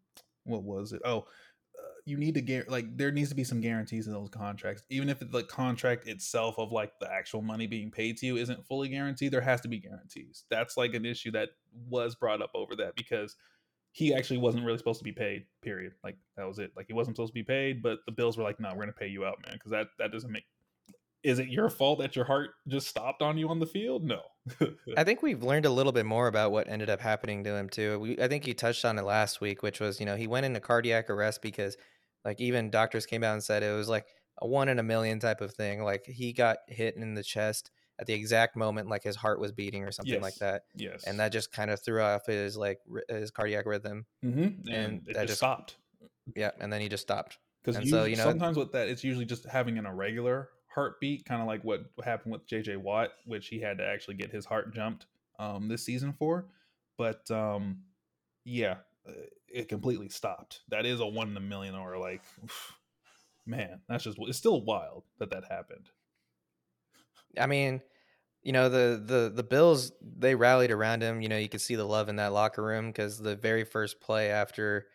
what 0.44 0.62
was 0.62 0.92
it? 0.92 1.02
Oh, 1.04 1.26
you 2.06 2.16
need 2.16 2.34
to 2.34 2.40
get 2.40 2.70
like 2.70 2.96
there 2.96 3.10
needs 3.10 3.28
to 3.30 3.34
be 3.34 3.42
some 3.42 3.60
guarantees 3.60 4.06
in 4.06 4.12
those 4.12 4.30
contracts, 4.30 4.84
even 4.88 5.08
if 5.08 5.18
the 5.18 5.42
contract 5.42 6.06
itself 6.06 6.56
of 6.56 6.70
like 6.70 6.92
the 7.00 7.12
actual 7.12 7.42
money 7.42 7.66
being 7.66 7.90
paid 7.90 8.16
to 8.18 8.26
you 8.26 8.36
isn't 8.36 8.64
fully 8.64 8.88
guaranteed. 8.88 9.32
There 9.32 9.40
has 9.40 9.60
to 9.62 9.68
be 9.68 9.80
guarantees. 9.80 10.44
That's 10.48 10.76
like 10.76 10.94
an 10.94 11.04
issue 11.04 11.32
that 11.32 11.50
was 11.88 12.14
brought 12.14 12.40
up 12.40 12.52
over 12.54 12.76
that 12.76 12.94
because 12.94 13.34
he 13.90 14.14
actually 14.14 14.38
wasn't 14.38 14.64
really 14.64 14.78
supposed 14.78 15.00
to 15.00 15.04
be 15.04 15.12
paid. 15.12 15.46
Period. 15.62 15.94
Like 16.04 16.16
that 16.36 16.46
was 16.46 16.60
it. 16.60 16.70
Like 16.76 16.86
he 16.86 16.92
wasn't 16.92 17.16
supposed 17.16 17.32
to 17.32 17.34
be 17.34 17.42
paid, 17.42 17.82
but 17.82 17.98
the 18.06 18.12
Bills 18.12 18.38
were 18.38 18.44
like, 18.44 18.60
"No, 18.60 18.68
we're 18.68 18.76
going 18.76 18.88
to 18.88 18.92
pay 18.92 19.08
you 19.08 19.24
out, 19.24 19.38
man," 19.44 19.54
because 19.54 19.72
that 19.72 19.88
that 19.98 20.12
doesn't 20.12 20.30
make. 20.30 20.44
Is 21.24 21.40
it 21.40 21.48
your 21.48 21.68
fault 21.68 21.98
that 21.98 22.14
your 22.14 22.24
heart 22.24 22.50
just 22.68 22.86
stopped 22.86 23.20
on 23.20 23.36
you 23.36 23.48
on 23.48 23.58
the 23.58 23.66
field? 23.66 24.04
No. 24.04 24.20
I 24.96 25.02
think 25.04 25.22
we've 25.22 25.42
learned 25.42 25.66
a 25.66 25.70
little 25.70 25.90
bit 25.90 26.06
more 26.06 26.28
about 26.28 26.52
what 26.52 26.68
ended 26.68 26.88
up 26.88 27.00
happening 27.00 27.42
to 27.42 27.56
him 27.56 27.68
too. 27.68 27.98
We, 27.98 28.22
I 28.22 28.28
think 28.28 28.46
you 28.46 28.54
touched 28.54 28.84
on 28.84 28.96
it 28.96 29.02
last 29.02 29.40
week, 29.40 29.64
which 29.64 29.80
was 29.80 29.98
you 29.98 30.06
know 30.06 30.14
he 30.14 30.28
went 30.28 30.46
into 30.46 30.60
cardiac 30.60 31.10
arrest 31.10 31.42
because 31.42 31.76
like 32.26 32.40
even 32.40 32.70
doctors 32.70 33.06
came 33.06 33.22
out 33.22 33.34
and 33.34 33.42
said 33.42 33.62
it 33.62 33.72
was 33.72 33.88
like 33.88 34.04
a 34.42 34.46
one 34.46 34.68
in 34.68 34.80
a 34.80 34.82
million 34.82 35.20
type 35.20 35.40
of 35.40 35.54
thing. 35.54 35.82
Like 35.82 36.04
he 36.04 36.32
got 36.32 36.58
hit 36.66 36.96
in 36.96 37.14
the 37.14 37.22
chest 37.22 37.70
at 37.98 38.06
the 38.06 38.12
exact 38.12 38.56
moment 38.56 38.88
like 38.88 39.04
his 39.04 39.16
heart 39.16 39.40
was 39.40 39.52
beating 39.52 39.84
or 39.84 39.92
something 39.92 40.14
yes. 40.14 40.22
like 40.22 40.34
that. 40.36 40.64
Yes. 40.74 41.04
And 41.04 41.20
that 41.20 41.30
just 41.30 41.52
kind 41.52 41.70
of 41.70 41.80
threw 41.80 42.02
off 42.02 42.26
his 42.26 42.56
like 42.56 42.80
his 43.08 43.30
cardiac 43.30 43.64
rhythm. 43.64 44.06
Mm-hmm. 44.24 44.40
And, 44.40 44.66
and 44.68 45.06
that 45.06 45.14
just, 45.14 45.26
just 45.28 45.38
stopped. 45.38 45.76
Yeah, 46.34 46.50
and 46.60 46.72
then 46.72 46.80
he 46.80 46.88
just 46.88 47.04
stopped. 47.04 47.38
Because 47.64 47.88
so 47.88 48.04
you 48.04 48.16
know 48.16 48.24
sometimes 48.24 48.56
with 48.56 48.72
that 48.72 48.88
it's 48.88 49.04
usually 49.04 49.24
just 49.24 49.44
having 49.46 49.78
an 49.78 49.86
irregular 49.86 50.50
heartbeat, 50.66 51.24
kind 51.24 51.40
of 51.40 51.46
like 51.46 51.62
what 51.62 51.86
happened 52.04 52.32
with 52.32 52.46
JJ 52.46 52.76
Watt, 52.78 53.10
which 53.24 53.48
he 53.48 53.60
had 53.60 53.78
to 53.78 53.86
actually 53.86 54.16
get 54.16 54.30
his 54.30 54.44
heart 54.44 54.74
jumped 54.74 55.06
um, 55.38 55.68
this 55.68 55.84
season 55.84 56.12
for. 56.12 56.46
But 56.98 57.30
um, 57.30 57.82
yeah, 58.44 58.76
uh, 59.08 59.12
it 59.56 59.68
completely 59.68 60.10
stopped. 60.10 60.60
That 60.68 60.84
is 60.84 61.00
a 61.00 61.06
one 61.06 61.30
in 61.30 61.36
a 61.36 61.40
million, 61.40 61.74
or 61.74 61.98
like, 61.98 62.22
man, 63.46 63.80
that's 63.88 64.04
just 64.04 64.18
it's 64.20 64.38
still 64.38 64.62
wild 64.62 65.04
that 65.18 65.30
that 65.30 65.44
happened. 65.50 65.88
I 67.40 67.46
mean, 67.46 67.80
you 68.42 68.52
know 68.52 68.68
the 68.68 69.02
the 69.04 69.32
the 69.34 69.42
Bills 69.42 69.92
they 70.00 70.34
rallied 70.34 70.70
around 70.70 71.02
him. 71.02 71.22
You 71.22 71.28
know 71.28 71.38
you 71.38 71.48
could 71.48 71.62
see 71.62 71.74
the 71.74 71.84
love 71.84 72.08
in 72.08 72.16
that 72.16 72.32
locker 72.32 72.62
room 72.62 72.88
because 72.88 73.18
the 73.18 73.34
very 73.34 73.64
first 73.64 74.00
play 74.00 74.30
after 74.30 74.86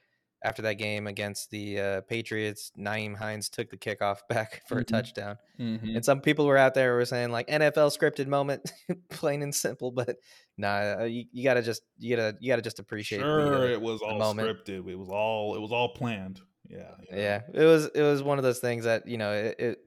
after 0.44 0.62
that 0.64 0.76
game 0.76 1.08
against 1.08 1.52
the 1.52 1.80
uh, 1.80 2.02
Patriots, 2.02 2.72
Nyheim 2.78 3.16
Hines 3.16 3.50
took 3.50 3.70
the 3.70 3.78
kickoff 3.78 4.20
back 4.30 4.64
for 4.68 4.76
mm-hmm. 4.76 4.82
a 4.82 4.84
touchdown. 4.86 5.38
Mm-hmm. 5.60 5.96
And 5.96 6.06
some 6.06 6.22
people 6.22 6.46
were 6.46 6.58
out 6.58 6.74
there 6.74 6.96
were 6.96 7.06
saying 7.06 7.32
like 7.32 7.48
NFL 7.48 7.96
scripted 7.98 8.28
moment, 8.28 8.72
plain 9.10 9.42
and 9.42 9.54
simple. 9.54 9.92
But 9.92 10.18
nah, 10.58 11.02
uh, 11.02 11.04
you, 11.04 11.26
you 11.32 11.44
gotta 11.44 11.62
just 11.62 11.84
you 12.00 12.16
gotta 12.16 12.38
you 12.40 12.52
gotta 12.52 12.62
just 12.62 12.80
appreciate. 12.80 13.22
Sure, 13.22 13.50
the, 13.50 13.58
uh, 13.58 13.68
it 13.68 13.82
was 13.82 14.02
all 14.02 14.18
moment. 14.18 14.48
scripted. 14.48 14.90
It 14.90 14.98
was 14.98 15.10
all 15.10 15.56
it 15.56 15.62
was 15.62 15.72
all 15.72 15.90
planned. 15.90 16.42
Yeah, 16.70 16.92
yeah, 17.10 17.16
yeah. 17.16 17.42
It 17.54 17.66
was 17.66 17.86
it 17.94 18.02
was 18.02 18.24
one 18.24 18.38
of 18.38 18.44
those 18.44 18.60
things 18.60 18.86
that 18.86 19.08
you 19.08 19.18
know 19.18 19.32
it, 19.34 19.56
it 19.60 19.78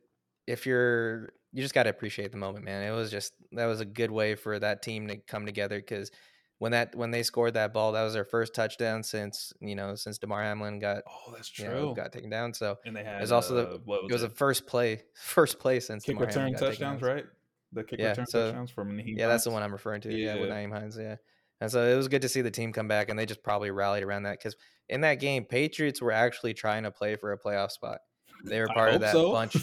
if 0.46 0.66
you're 0.66 1.30
you 1.52 1.62
just 1.62 1.74
got 1.74 1.84
to 1.84 1.90
appreciate 1.90 2.32
the 2.32 2.36
moment, 2.36 2.64
man. 2.64 2.82
It 2.82 2.94
was 2.94 3.10
just 3.10 3.32
that 3.52 3.66
was 3.66 3.80
a 3.80 3.84
good 3.84 4.10
way 4.10 4.34
for 4.34 4.58
that 4.58 4.82
team 4.82 5.08
to 5.08 5.16
come 5.16 5.46
together 5.46 5.78
because 5.78 6.10
when 6.58 6.72
that 6.72 6.94
when 6.94 7.10
they 7.10 7.22
scored 7.22 7.54
that 7.54 7.72
ball, 7.72 7.92
that 7.92 8.02
was 8.02 8.14
their 8.14 8.24
first 8.24 8.54
touchdown 8.54 9.02
since 9.02 9.52
you 9.60 9.74
know 9.74 9.94
since 9.94 10.18
Damar 10.18 10.42
Hamlin 10.42 10.78
got 10.78 11.02
oh 11.08 11.32
that's 11.32 11.48
true 11.48 11.64
you 11.66 11.70
know, 11.70 11.94
got 11.94 12.12
taken 12.12 12.30
down. 12.30 12.54
So 12.54 12.78
and 12.84 12.96
they 12.96 13.04
had 13.04 13.18
it 13.18 13.20
was 13.20 13.32
also 13.32 13.56
uh, 13.56 13.70
the 13.72 13.80
was 13.84 14.00
it 14.08 14.12
was 14.12 14.22
it? 14.22 14.30
the 14.30 14.34
first 14.34 14.66
play 14.66 15.02
first 15.14 15.58
play 15.58 15.80
since 15.80 16.04
kick 16.04 16.16
Damar 16.16 16.26
return 16.26 16.54
touchdowns, 16.54 17.02
right? 17.02 17.24
The 17.72 17.84
kick 17.84 17.98
yeah, 17.98 18.10
return 18.10 18.26
so, 18.26 18.46
touchdowns 18.46 18.70
from 18.70 18.92
Nyheim 18.92 19.16
Yeah, 19.16 19.24
Hines. 19.24 19.32
that's 19.34 19.44
the 19.44 19.50
one 19.50 19.62
I'm 19.62 19.72
referring 19.72 20.00
to. 20.02 20.12
Yeah, 20.12 20.34
yeah 20.34 20.40
with 20.40 20.50
Nyheim 20.50 20.72
Hines. 20.72 20.96
Yeah. 20.96 21.16
And 21.60 21.70
so 21.70 21.84
it 21.86 21.96
was 21.96 22.08
good 22.08 22.22
to 22.22 22.28
see 22.28 22.40
the 22.40 22.50
team 22.50 22.72
come 22.72 22.88
back, 22.88 23.08
and 23.08 23.18
they 23.18 23.26
just 23.26 23.42
probably 23.42 23.70
rallied 23.70 24.02
around 24.02 24.24
that 24.24 24.38
because 24.38 24.56
in 24.88 25.00
that 25.02 25.14
game, 25.14 25.44
Patriots 25.44 26.02
were 26.02 26.12
actually 26.12 26.54
trying 26.54 26.82
to 26.82 26.90
play 26.90 27.16
for 27.16 27.32
a 27.32 27.38
playoff 27.38 27.70
spot. 27.70 28.00
They 28.44 28.60
were 28.60 28.68
part 28.68 28.94
of 28.94 29.00
that 29.00 29.12
so. 29.12 29.32
bunch. 29.32 29.56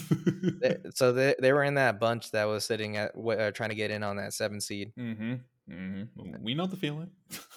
they, 0.60 0.76
so 0.94 1.12
they, 1.12 1.34
they 1.38 1.52
were 1.52 1.62
in 1.62 1.74
that 1.74 2.00
bunch 2.00 2.32
that 2.32 2.44
was 2.44 2.64
sitting 2.64 2.96
at 2.96 3.12
uh, 3.16 3.52
trying 3.52 3.68
to 3.68 3.76
get 3.76 3.90
in 3.90 4.02
on 4.02 4.16
that 4.16 4.32
seven 4.32 4.60
seed. 4.60 4.92
Mm-hmm. 4.98 5.34
Mm-hmm. 5.72 6.42
We 6.42 6.54
know 6.54 6.66
the 6.66 6.76
feeling. 6.76 7.10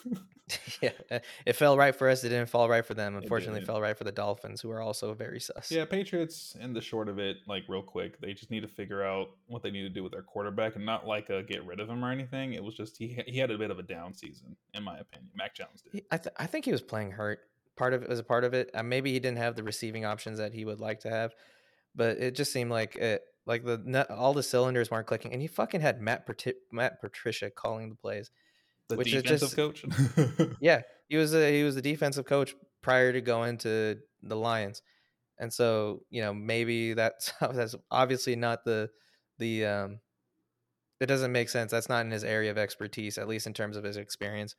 yeah, 0.81 0.91
uh, 1.11 1.19
it 1.45 1.53
fell 1.53 1.77
right 1.77 1.95
for 1.95 2.07
us. 2.07 2.23
It 2.23 2.29
didn't 2.29 2.49
fall 2.49 2.69
right 2.69 2.85
for 2.85 2.93
them. 2.93 3.15
Unfortunately, 3.15 3.61
it 3.61 3.65
fell 3.65 3.81
right 3.81 3.97
for 3.97 4.03
the 4.03 4.11
Dolphins, 4.11 4.61
who 4.61 4.71
are 4.71 4.81
also 4.81 5.13
very 5.13 5.39
sus. 5.39 5.71
Yeah, 5.71 5.85
Patriots. 5.85 6.55
In 6.61 6.73
the 6.73 6.81
short 6.81 7.09
of 7.09 7.19
it, 7.19 7.37
like 7.47 7.63
real 7.67 7.81
quick, 7.81 8.21
they 8.21 8.33
just 8.33 8.51
need 8.51 8.61
to 8.61 8.67
figure 8.67 9.03
out 9.03 9.31
what 9.47 9.63
they 9.63 9.71
need 9.71 9.83
to 9.83 9.89
do 9.89 10.03
with 10.03 10.13
their 10.13 10.21
quarterback, 10.21 10.75
and 10.75 10.85
not 10.85 11.05
like 11.05 11.29
a 11.29 11.43
get 11.43 11.65
rid 11.65 11.79
of 11.79 11.89
him 11.89 12.03
or 12.03 12.11
anything. 12.11 12.53
It 12.53 12.63
was 12.63 12.75
just 12.75 12.97
he 12.97 13.21
he 13.27 13.37
had 13.37 13.51
a 13.51 13.57
bit 13.57 13.71
of 13.71 13.79
a 13.79 13.83
down 13.83 14.13
season, 14.13 14.55
in 14.73 14.83
my 14.83 14.97
opinion. 14.97 15.29
Mac 15.35 15.55
Jones 15.55 15.83
did. 15.91 16.03
I 16.11 16.17
th- 16.17 16.35
I 16.37 16.45
think 16.45 16.65
he 16.65 16.71
was 16.71 16.81
playing 16.81 17.11
hurt 17.11 17.39
part 17.75 17.93
of 17.93 18.03
it 18.03 18.09
was 18.09 18.19
a 18.19 18.23
part 18.23 18.43
of 18.43 18.53
it. 18.53 18.69
Uh, 18.73 18.83
maybe 18.83 19.11
he 19.11 19.19
didn't 19.19 19.37
have 19.37 19.55
the 19.55 19.63
receiving 19.63 20.05
options 20.05 20.37
that 20.37 20.53
he 20.53 20.65
would 20.65 20.79
like 20.79 21.01
to 21.01 21.09
have, 21.09 21.33
but 21.95 22.17
it 22.17 22.35
just 22.35 22.51
seemed 22.51 22.71
like 22.71 22.95
it, 22.95 23.23
like 23.45 23.63
the 23.63 24.07
all 24.13 24.33
the 24.33 24.43
cylinders 24.43 24.89
weren't 24.89 25.07
clicking, 25.07 25.33
and 25.33 25.41
he 25.41 25.47
fucking 25.47 25.81
had 25.81 26.01
Matt 26.01 26.27
Matt 26.71 27.01
Patricia 27.01 27.49
calling 27.49 27.89
the 27.89 27.95
plays, 27.95 28.31
the 28.89 28.95
which 28.95 29.11
defensive 29.11 29.33
is 29.33 29.41
just 29.41 29.55
coach. 29.55 29.85
yeah, 30.59 30.81
he 31.07 31.17
was 31.17 31.33
a, 31.33 31.55
he 31.55 31.63
was 31.63 31.75
the 31.75 31.81
defensive 31.81 32.25
coach 32.25 32.55
prior 32.81 33.13
to 33.13 33.21
going 33.21 33.57
to 33.59 33.97
the 34.23 34.35
Lions, 34.35 34.81
and 35.39 35.53
so 35.53 36.01
you 36.09 36.21
know 36.21 36.33
maybe 36.33 36.93
that's 36.93 37.33
that's 37.41 37.75
obviously 37.91 38.35
not 38.35 38.65
the 38.65 38.89
the 39.37 39.65
um 39.65 39.99
it 40.99 41.07
doesn't 41.07 41.31
make 41.31 41.49
sense. 41.49 41.71
That's 41.71 41.89
not 41.89 42.05
in 42.05 42.11
his 42.11 42.23
area 42.23 42.51
of 42.51 42.57
expertise, 42.57 43.17
at 43.17 43.27
least 43.27 43.47
in 43.47 43.53
terms 43.53 43.75
of 43.75 43.83
his 43.83 43.97
experience. 43.97 44.55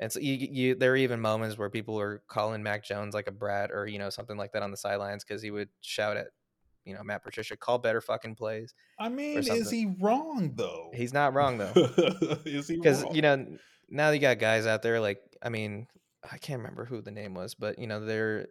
And 0.00 0.10
so 0.10 0.20
you, 0.20 0.34
you, 0.50 0.74
there 0.74 0.92
are 0.92 0.96
even 0.96 1.20
moments 1.20 1.56
where 1.56 1.70
people 1.70 1.94
were 1.94 2.22
calling 2.28 2.62
Mac 2.62 2.84
Jones 2.84 3.14
like 3.14 3.28
a 3.28 3.32
brat 3.32 3.70
or 3.72 3.86
you 3.86 3.98
know 3.98 4.10
something 4.10 4.36
like 4.36 4.52
that 4.52 4.62
on 4.62 4.70
the 4.70 4.76
sidelines 4.76 5.24
because 5.24 5.42
he 5.42 5.50
would 5.50 5.68
shout 5.80 6.16
at 6.16 6.28
you 6.86 6.94
know 6.94 7.02
Matt 7.02 7.22
Patricia, 7.22 7.56
call 7.56 7.78
better 7.78 8.00
fucking 8.00 8.36
plays. 8.36 8.74
I 8.98 9.08
mean, 9.08 9.38
is 9.38 9.70
he 9.70 9.94
wrong 10.00 10.52
though? 10.54 10.90
He's 10.94 11.12
not 11.12 11.34
wrong 11.34 11.58
though. 11.58 11.72
is 12.46 12.68
he? 12.68 12.76
Because 12.76 13.04
you 13.12 13.22
know 13.22 13.46
now 13.90 14.10
you 14.10 14.20
got 14.20 14.38
guys 14.38 14.66
out 14.66 14.82
there 14.82 15.00
like 15.00 15.20
I 15.42 15.48
mean 15.48 15.86
I 16.30 16.38
can't 16.38 16.60
remember 16.60 16.84
who 16.84 17.02
the 17.02 17.10
name 17.10 17.34
was, 17.34 17.54
but 17.54 17.78
you 17.78 17.86
know 17.86 18.04
they're 18.04 18.46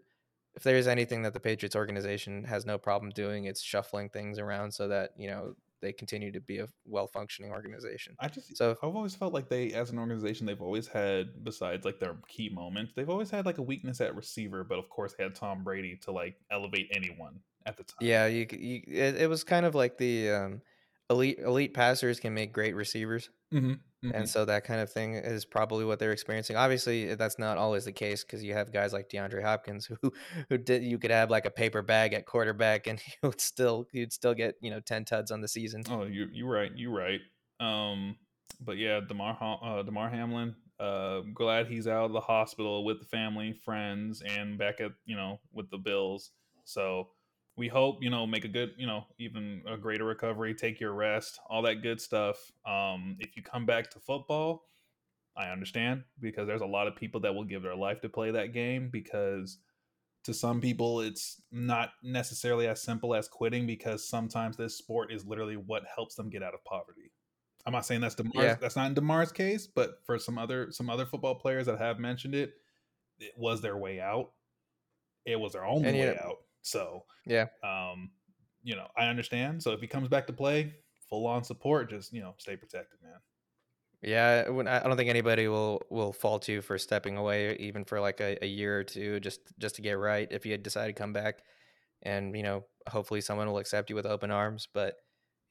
if 0.56 0.64
there's 0.64 0.88
anything 0.88 1.24
that 1.24 1.34
the 1.34 1.40
Patriots 1.40 1.76
organization 1.76 2.44
has 2.46 2.66
no 2.66 2.78
problem 2.78 3.12
doing, 3.12 3.46
it's 3.46 3.62
shuffling 3.62 4.10
things 4.10 4.40
around 4.40 4.74
so 4.74 4.88
that 4.88 5.12
you 5.18 5.28
know 5.28 5.56
they 5.82 5.94
continue 5.94 6.32
to 6.32 6.42
be 6.42 6.60
a 6.60 6.68
well 6.86 7.08
functioning 7.08 7.52
organization. 7.52 8.16
I 8.20 8.28
just 8.28 8.58
So 8.58 8.72
I've 8.72 8.96
always 8.96 9.16
felt 9.16 9.34
like 9.34 9.50
they, 9.50 9.72
as 9.74 9.92
an 9.92 10.00
organization, 10.00 10.46
they've 10.46 10.62
always 10.62 10.88
had, 10.88 11.44
besides 11.44 11.86
like 11.86 12.00
their 12.00 12.16
key 12.28 12.50
moments, 12.50 12.94
they've 12.96 13.10
always 13.10 13.30
had 13.30 13.46
like 13.46 13.58
a 13.58 13.62
weakness 13.62 14.02
at 14.02 14.16
receiver. 14.16 14.64
But 14.64 14.80
of 14.80 14.90
course, 14.90 15.14
had 15.20 15.36
Tom 15.36 15.64
Brady 15.64 15.98
to 16.04 16.12
like 16.12 16.38
elevate 16.50 16.90
anyone 16.96 17.40
at 17.66 17.78
the 17.78 17.84
time. 17.84 17.98
yeah, 18.02 18.26
you, 18.28 18.48
you 18.52 18.82
it, 18.88 19.22
it 19.22 19.30
was 19.30 19.44
kind 19.44 19.66
of 19.66 19.76
like 19.76 19.98
the 19.98 20.32
um, 20.32 20.62
elite 21.10 21.40
elite 21.40 21.74
passers 21.74 22.20
can 22.20 22.34
make 22.34 22.54
great 22.54 22.76
receivers. 22.76 23.30
Mm-hmm. 23.54 23.74
And 24.14 24.30
so 24.30 24.46
that 24.46 24.66
kind 24.66 24.82
of 24.82 24.92
thing 24.92 25.16
is 25.16 25.46
probably 25.46 25.86
what 25.86 25.98
they're 25.98 26.12
experiencing. 26.12 26.56
Obviously, 26.56 27.16
that's 27.16 27.40
not 27.40 27.58
always 27.58 27.86
the 27.86 27.92
case 27.92 28.24
because 28.24 28.44
you 28.44 28.54
have 28.54 28.72
guys 28.72 28.94
like 28.94 29.10
DeAndre 29.10 29.42
Hopkins 29.44 29.90
who 30.02 30.14
who 30.50 30.58
did 30.58 30.84
you 30.84 31.00
could 31.00 31.12
have 31.12 31.30
like 31.30 31.46
a 31.46 31.52
paper 31.52 31.82
bag 31.82 32.14
at 32.14 32.26
quarterback 32.26 32.88
and 32.88 33.00
you 33.24 33.30
would 33.30 33.42
still 33.42 33.88
you'd 33.92 34.14
still 34.14 34.34
get 34.34 34.56
you 34.62 34.70
know 34.70 34.80
ten 34.80 35.06
tuds 35.06 35.32
on 35.32 35.42
the 35.42 35.48
season. 35.48 35.84
Oh, 35.90 36.04
you 36.04 36.28
you're 36.32 36.50
right. 36.50 36.72
You're 36.76 36.96
right. 36.96 37.22
Um, 37.60 38.18
but 38.62 38.78
yeah, 38.78 39.00
Damar 39.08 39.38
uh, 39.42 39.84
Damar 39.84 40.10
Hamlin. 40.10 40.56
Uh, 40.78 41.22
glad 41.34 41.68
he's 41.68 41.88
out 41.88 42.06
of 42.06 42.12
the 42.12 42.20
hospital 42.20 42.84
with 42.84 43.00
the 43.00 43.06
family, 43.06 43.54
friends, 43.64 44.22
and 44.22 44.58
back 44.58 44.82
at 44.82 44.92
you 45.06 45.16
know 45.16 45.40
with 45.54 45.70
the 45.70 45.78
Bills. 45.78 46.32
So 46.66 47.10
we 47.58 47.68
hope 47.68 47.98
you 48.02 48.10
know 48.10 48.26
make 48.28 48.46
a 48.46 48.50
good 48.50 48.72
you 48.78 48.86
know 48.88 49.06
even 49.18 49.62
a 49.68 49.78
greater 49.78 50.06
recovery. 50.06 50.54
Take 50.54 50.80
your 50.80 50.94
rest, 50.94 51.40
all 51.50 51.62
that 51.64 51.82
good 51.82 52.02
stuff. 52.02 52.38
Um, 52.66 53.18
if 53.20 53.36
you 53.38 53.44
come 53.44 53.66
back 53.66 53.90
to 53.92 54.00
football, 54.00 54.66
I 55.38 55.50
understand 55.50 56.04
because 56.20 56.48
there's 56.48 56.62
a 56.62 56.66
lot 56.66 56.88
of 56.88 56.96
people 56.96 57.22
that 57.22 57.34
will 57.34 57.44
give 57.46 57.62
their 57.64 57.76
life 57.76 58.02
to 58.02 58.10
play 58.10 58.32
that 58.32 58.54
game 58.54 58.90
because 58.92 59.58
to 60.26 60.34
some 60.34 60.60
people 60.60 61.02
it's 61.02 61.42
not 61.52 61.92
necessarily 62.02 62.68
as 62.68 62.82
simple 62.82 63.14
as 63.14 63.28
quitting 63.28 63.68
because 63.68 64.08
sometimes 64.08 64.58
this 64.58 64.76
sport 64.78 65.12
is 65.12 65.24
literally 65.26 65.56
what 65.56 65.84
helps 65.94 66.16
them 66.16 66.30
get 66.30 66.42
out 66.44 66.54
of 66.56 66.64
poverty. 66.66 67.12
I'm 67.68 67.74
not 67.74 67.86
saying 67.86 68.02
that's 68.02 68.16
Damar's 68.16 68.34
Yeah. 68.46 68.56
that's 68.56 68.76
not 68.76 68.88
in 68.88 68.94
Damar's 68.96 69.32
case, 69.32 69.66
but 69.68 70.00
for 70.06 70.20
some 70.20 70.38
other 70.38 70.72
some 70.72 70.90
other 70.90 71.06
football 71.06 71.36
players 71.36 71.68
that 71.68 71.78
have 71.80 72.00
mentioned 72.00 72.36
it, 72.36 72.54
it 73.20 73.34
was 73.38 73.62
their 73.62 73.78
way 73.78 74.00
out. 74.02 74.32
It 75.26 75.40
was 75.40 75.54
their 75.54 75.66
only 75.66 75.90
And, 75.90 75.98
way 75.98 76.06
know- 76.08 76.30
out. 76.30 76.38
So 76.66 77.06
Yeah. 77.26 77.50
um, 77.64 78.12
you 78.64 78.76
know, 78.76 78.90
I 78.98 79.08
understand. 79.08 79.64
So 79.64 79.72
if 79.74 79.82
he 79.82 79.88
comes 79.88 80.10
back 80.10 80.28
to 80.28 80.34
play, 80.34 80.76
full 81.10 81.28
on 81.28 81.44
support, 81.44 81.90
just 81.92 82.14
you 82.14 82.22
know, 82.22 82.36
stay 82.40 82.58
protected, 82.58 83.02
man. 83.02 83.20
Yeah, 84.02 84.44
I 84.48 84.80
I 84.80 84.84
don't 84.84 84.98
think 84.98 85.10
anybody 85.10 85.48
will 85.48 85.82
will 85.90 86.14
fault 86.14 86.48
you 86.48 86.62
for 86.62 86.78
stepping 86.78 87.18
away, 87.18 87.56
even 87.58 87.86
for 87.86 88.00
like 88.00 88.20
a, 88.22 88.38
a 88.44 88.48
year 88.48 88.80
or 88.80 88.84
two, 88.84 89.20
just 89.20 89.42
just 89.58 89.76
to 89.76 89.82
get 89.82 89.94
right. 89.94 90.28
If 90.32 90.46
you 90.46 90.52
had 90.52 90.64
decided 90.64 90.96
to 90.96 91.00
come 91.02 91.14
back, 91.14 91.44
and 92.04 92.36
you 92.38 92.44
know, 92.44 92.68
hopefully 92.90 93.22
someone 93.22 93.48
will 93.48 93.60
accept 93.60 93.90
you 93.90 93.96
with 93.96 94.06
open 94.06 94.32
arms. 94.32 94.68
But 94.74 94.98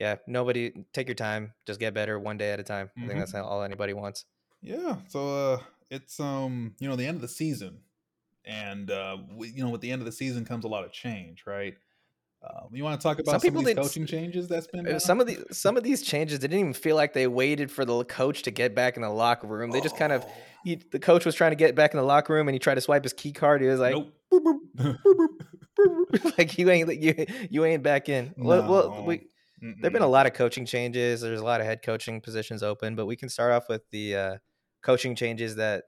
yeah, 0.01 0.17
nobody 0.29 0.73
take 0.95 1.09
your 1.09 1.17
time, 1.17 1.55
just 1.67 1.81
get 1.81 1.95
better 1.95 2.19
one 2.21 2.39
day 2.39 2.53
at 2.53 2.61
a 2.61 2.65
time. 2.65 2.91
I 3.03 3.07
Mhm. 3.07 3.09
think 3.09 3.21
that's 3.21 3.35
all 3.35 3.63
anybody 3.63 3.95
wants. 3.95 4.27
Yeah, 4.61 5.03
so 5.09 5.29
uh 5.55 5.63
it's 5.91 6.19
um 6.21 6.75
you 6.81 6.89
know 6.89 6.97
the 6.97 7.07
end 7.07 7.17
of 7.17 7.21
the 7.23 7.29
season, 7.29 7.85
and 8.47 8.91
uh 8.91 9.17
we, 9.33 9.49
you 9.49 9.65
know 9.65 9.71
with 9.71 9.81
the 9.81 9.91
end 9.91 10.03
of 10.03 10.07
the 10.07 10.13
season 10.13 10.45
comes 10.45 10.65
a 10.65 10.69
lot 10.69 10.85
of 10.85 10.93
change, 10.93 11.45
right? 11.47 11.75
Uh, 12.43 12.67
you 12.73 12.85
want 12.85 13.01
to 13.01 13.03
talk 13.03 13.19
about 13.19 13.33
some, 13.33 13.41
people 13.41 13.61
of 13.61 13.65
these 13.65 13.75
didn't- 13.75 13.87
coaching 13.87 14.05
changes 14.07 14.49
that's 14.49 14.67
been 14.67 14.87
Uh, 14.87 14.91
done? 14.91 15.01
Some 15.01 15.19
of 15.21 15.27
the 15.27 15.43
some 15.51 15.77
of 15.79 15.83
these 15.83 16.03
changes 16.03 16.41
they 16.41 16.47
didn't 16.49 16.61
even 16.61 16.73
feel 16.75 16.95
like 16.95 17.15
they 17.15 17.27
waited 17.27 17.71
for 17.71 17.85
the 17.87 18.05
coach 18.05 18.43
to 18.43 18.51
get 18.51 18.75
back 18.75 18.97
in 18.97 19.03
the 19.03 19.09
locker 19.09 19.47
room. 19.47 19.71
They 19.71 19.81
just 19.81 19.97
kind 19.97 20.13
of 20.13 20.25
Oh, 20.27 20.33
he, 20.63 20.77
the 20.93 20.99
coach 20.99 21.25
was 21.25 21.35
trying 21.35 21.53
to 21.53 21.57
get 21.57 21.75
back 21.75 21.95
in 21.95 21.99
the 21.99 22.05
locker 22.05 22.35
room 22.35 22.47
and 22.49 22.55
he 22.55 22.59
tried 22.59 22.75
to 22.75 22.81
swipe 22.83 23.03
his 23.03 23.13
key 23.15 23.33
card. 23.33 23.63
He 23.63 23.69
was 23.69 23.81
like, 23.81 23.95
nope. 23.95 24.13
"Boop, 24.33 24.41
boop, 24.43 24.59
boop, 24.77 24.99
boop, 25.05 25.29
boop, 25.79 26.07
boop." 26.11 26.39
like 26.39 26.59
you 26.59 26.69
ain't 26.71 27.03
you 27.03 27.27
you 27.51 27.65
ain't 27.65 27.83
back 27.83 28.11
in. 28.11 28.35
Well, 28.37 28.69
well, 28.71 28.91
No. 28.91 29.03
we, 29.05 29.27
there've 29.81 29.93
been 29.93 30.03
a 30.03 30.07
lot 30.07 30.27
of 30.27 30.35
coaching 30.35 30.67
changes. 30.67 31.23
There's 31.23 31.41
a 31.41 31.45
lot 31.45 31.63
of 31.63 31.67
head 31.67 31.81
coaching 31.83 32.21
positions 32.21 32.63
open, 32.63 32.95
but 32.95 33.07
we 33.07 33.17
can 33.17 33.31
start 33.31 33.53
off 33.53 33.71
with 33.71 33.89
the 33.91 34.17
uh, 34.17 34.37
coaching 34.83 35.15
changes 35.17 35.57
that 35.57 35.85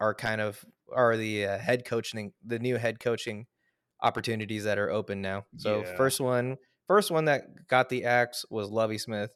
are 0.00 0.14
kind 0.14 0.40
of 0.40 0.64
are 0.92 1.16
the 1.16 1.46
uh, 1.46 1.58
head 1.58 1.84
coaching, 1.84 2.32
the 2.44 2.58
new 2.58 2.76
head 2.76 3.00
coaching 3.00 3.46
opportunities 4.00 4.64
that 4.64 4.78
are 4.78 4.90
open 4.90 5.20
now. 5.20 5.44
So 5.56 5.84
Yeah. 5.84 5.96
first 5.96 6.20
one, 6.20 6.56
first 6.86 7.10
one 7.10 7.24
that 7.26 7.66
got 7.68 7.88
the 7.88 8.04
axe 8.04 8.44
was 8.50 8.70
Lovie 8.70 8.98
Smith. 8.98 9.30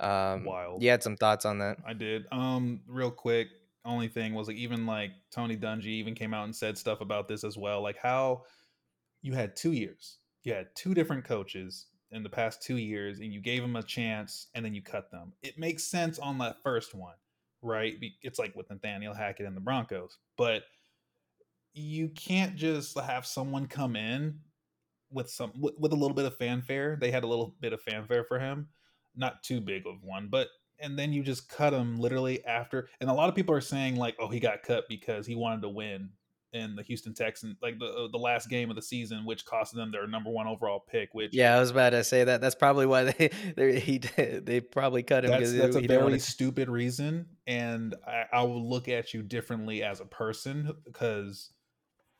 Um, 0.00 0.44
Wild. 0.44 0.82
You 0.82 0.90
had 0.90 1.02
some 1.02 1.16
thoughts 1.16 1.44
on 1.44 1.58
that? 1.58 1.76
I 1.86 1.92
did. 1.92 2.26
Um, 2.32 2.80
real 2.86 3.10
quick. 3.10 3.48
Only 3.86 4.08
thing 4.08 4.32
was 4.34 4.48
like 4.48 4.56
even 4.56 4.86
like 4.86 5.10
Tony 5.30 5.56
Dungy 5.58 5.86
even 5.86 6.14
came 6.14 6.32
out 6.32 6.44
and 6.44 6.56
said 6.56 6.78
stuff 6.78 7.02
about 7.02 7.28
this 7.28 7.44
as 7.44 7.58
well. 7.58 7.82
Like 7.82 7.98
how 7.98 8.44
you 9.20 9.34
had 9.34 9.56
two 9.56 9.72
years, 9.72 10.18
you 10.42 10.54
had 10.54 10.68
two 10.74 10.94
different 10.94 11.24
coaches 11.24 11.86
in 12.10 12.22
the 12.22 12.30
past 12.30 12.62
two 12.62 12.76
years, 12.78 13.18
and 13.20 13.32
you 13.32 13.40
gave 13.40 13.60
them 13.60 13.76
a 13.76 13.82
chance, 13.82 14.46
and 14.54 14.64
then 14.64 14.74
you 14.74 14.80
cut 14.80 15.10
them. 15.10 15.32
It 15.42 15.58
makes 15.58 15.84
sense 15.84 16.18
on 16.18 16.38
that 16.38 16.62
first 16.62 16.94
one, 16.94 17.16
right? 17.60 17.94
It's 18.22 18.38
like 18.38 18.56
with 18.56 18.70
Nathaniel 18.70 19.12
Hackett 19.12 19.46
and 19.46 19.56
the 19.56 19.60
Broncos, 19.60 20.16
but 20.38 20.62
you 21.74 22.08
can't 22.08 22.54
just 22.54 22.98
have 22.98 23.26
someone 23.26 23.66
come 23.66 23.96
in 23.96 24.38
with 25.10 25.30
some 25.30 25.52
with, 25.58 25.74
with 25.78 25.92
a 25.92 25.96
little 25.96 26.14
bit 26.14 26.24
of 26.24 26.36
fanfare. 26.36 26.96
They 27.00 27.10
had 27.10 27.24
a 27.24 27.26
little 27.26 27.54
bit 27.60 27.72
of 27.72 27.82
fanfare 27.82 28.24
for 28.24 28.38
him, 28.38 28.68
not 29.16 29.42
too 29.42 29.60
big 29.60 29.86
of 29.86 30.02
one, 30.02 30.28
but 30.30 30.48
and 30.80 30.98
then 30.98 31.12
you 31.12 31.22
just 31.22 31.48
cut 31.48 31.72
him 31.72 31.96
literally 31.96 32.44
after. 32.44 32.88
And 33.00 33.08
a 33.08 33.12
lot 33.12 33.28
of 33.28 33.34
people 33.34 33.54
are 33.54 33.60
saying 33.60 33.96
like, 33.96 34.16
"Oh, 34.18 34.28
he 34.28 34.40
got 34.40 34.62
cut 34.62 34.84
because 34.88 35.26
he 35.26 35.34
wanted 35.34 35.62
to 35.62 35.68
win." 35.68 36.10
In 36.52 36.76
the 36.76 36.84
Houston 36.84 37.12
Texans, 37.14 37.56
like 37.60 37.80
the 37.80 37.86
uh, 37.86 38.08
the 38.12 38.18
last 38.18 38.48
game 38.48 38.70
of 38.70 38.76
the 38.76 38.82
season, 38.82 39.24
which 39.24 39.44
cost 39.44 39.74
them 39.74 39.90
their 39.90 40.06
number 40.06 40.30
one 40.30 40.46
overall 40.46 40.78
pick. 40.88 41.12
Which 41.12 41.34
Yeah, 41.34 41.56
I 41.56 41.58
was 41.58 41.70
about 41.70 41.90
to 41.90 42.04
say 42.04 42.22
that. 42.22 42.40
That's 42.40 42.54
probably 42.54 42.86
why 42.86 43.02
they 43.02 43.30
they 43.56 43.80
he 43.80 43.98
they 43.98 44.60
probably 44.60 45.02
cut 45.02 45.24
him 45.24 45.32
that's 45.32 45.50
because 45.50 45.56
that's 45.56 45.74
a 45.74 45.80
he 45.80 45.88
didn't 45.88 46.06
very 46.06 46.20
stupid 46.20 46.68
reason, 46.68 47.26
and 47.48 47.96
I, 48.06 48.26
I 48.32 48.42
will 48.44 48.70
look 48.70 48.88
at 48.88 49.12
you 49.12 49.24
differently 49.24 49.82
as 49.82 49.98
a 49.98 50.04
person 50.04 50.72
because 50.84 51.50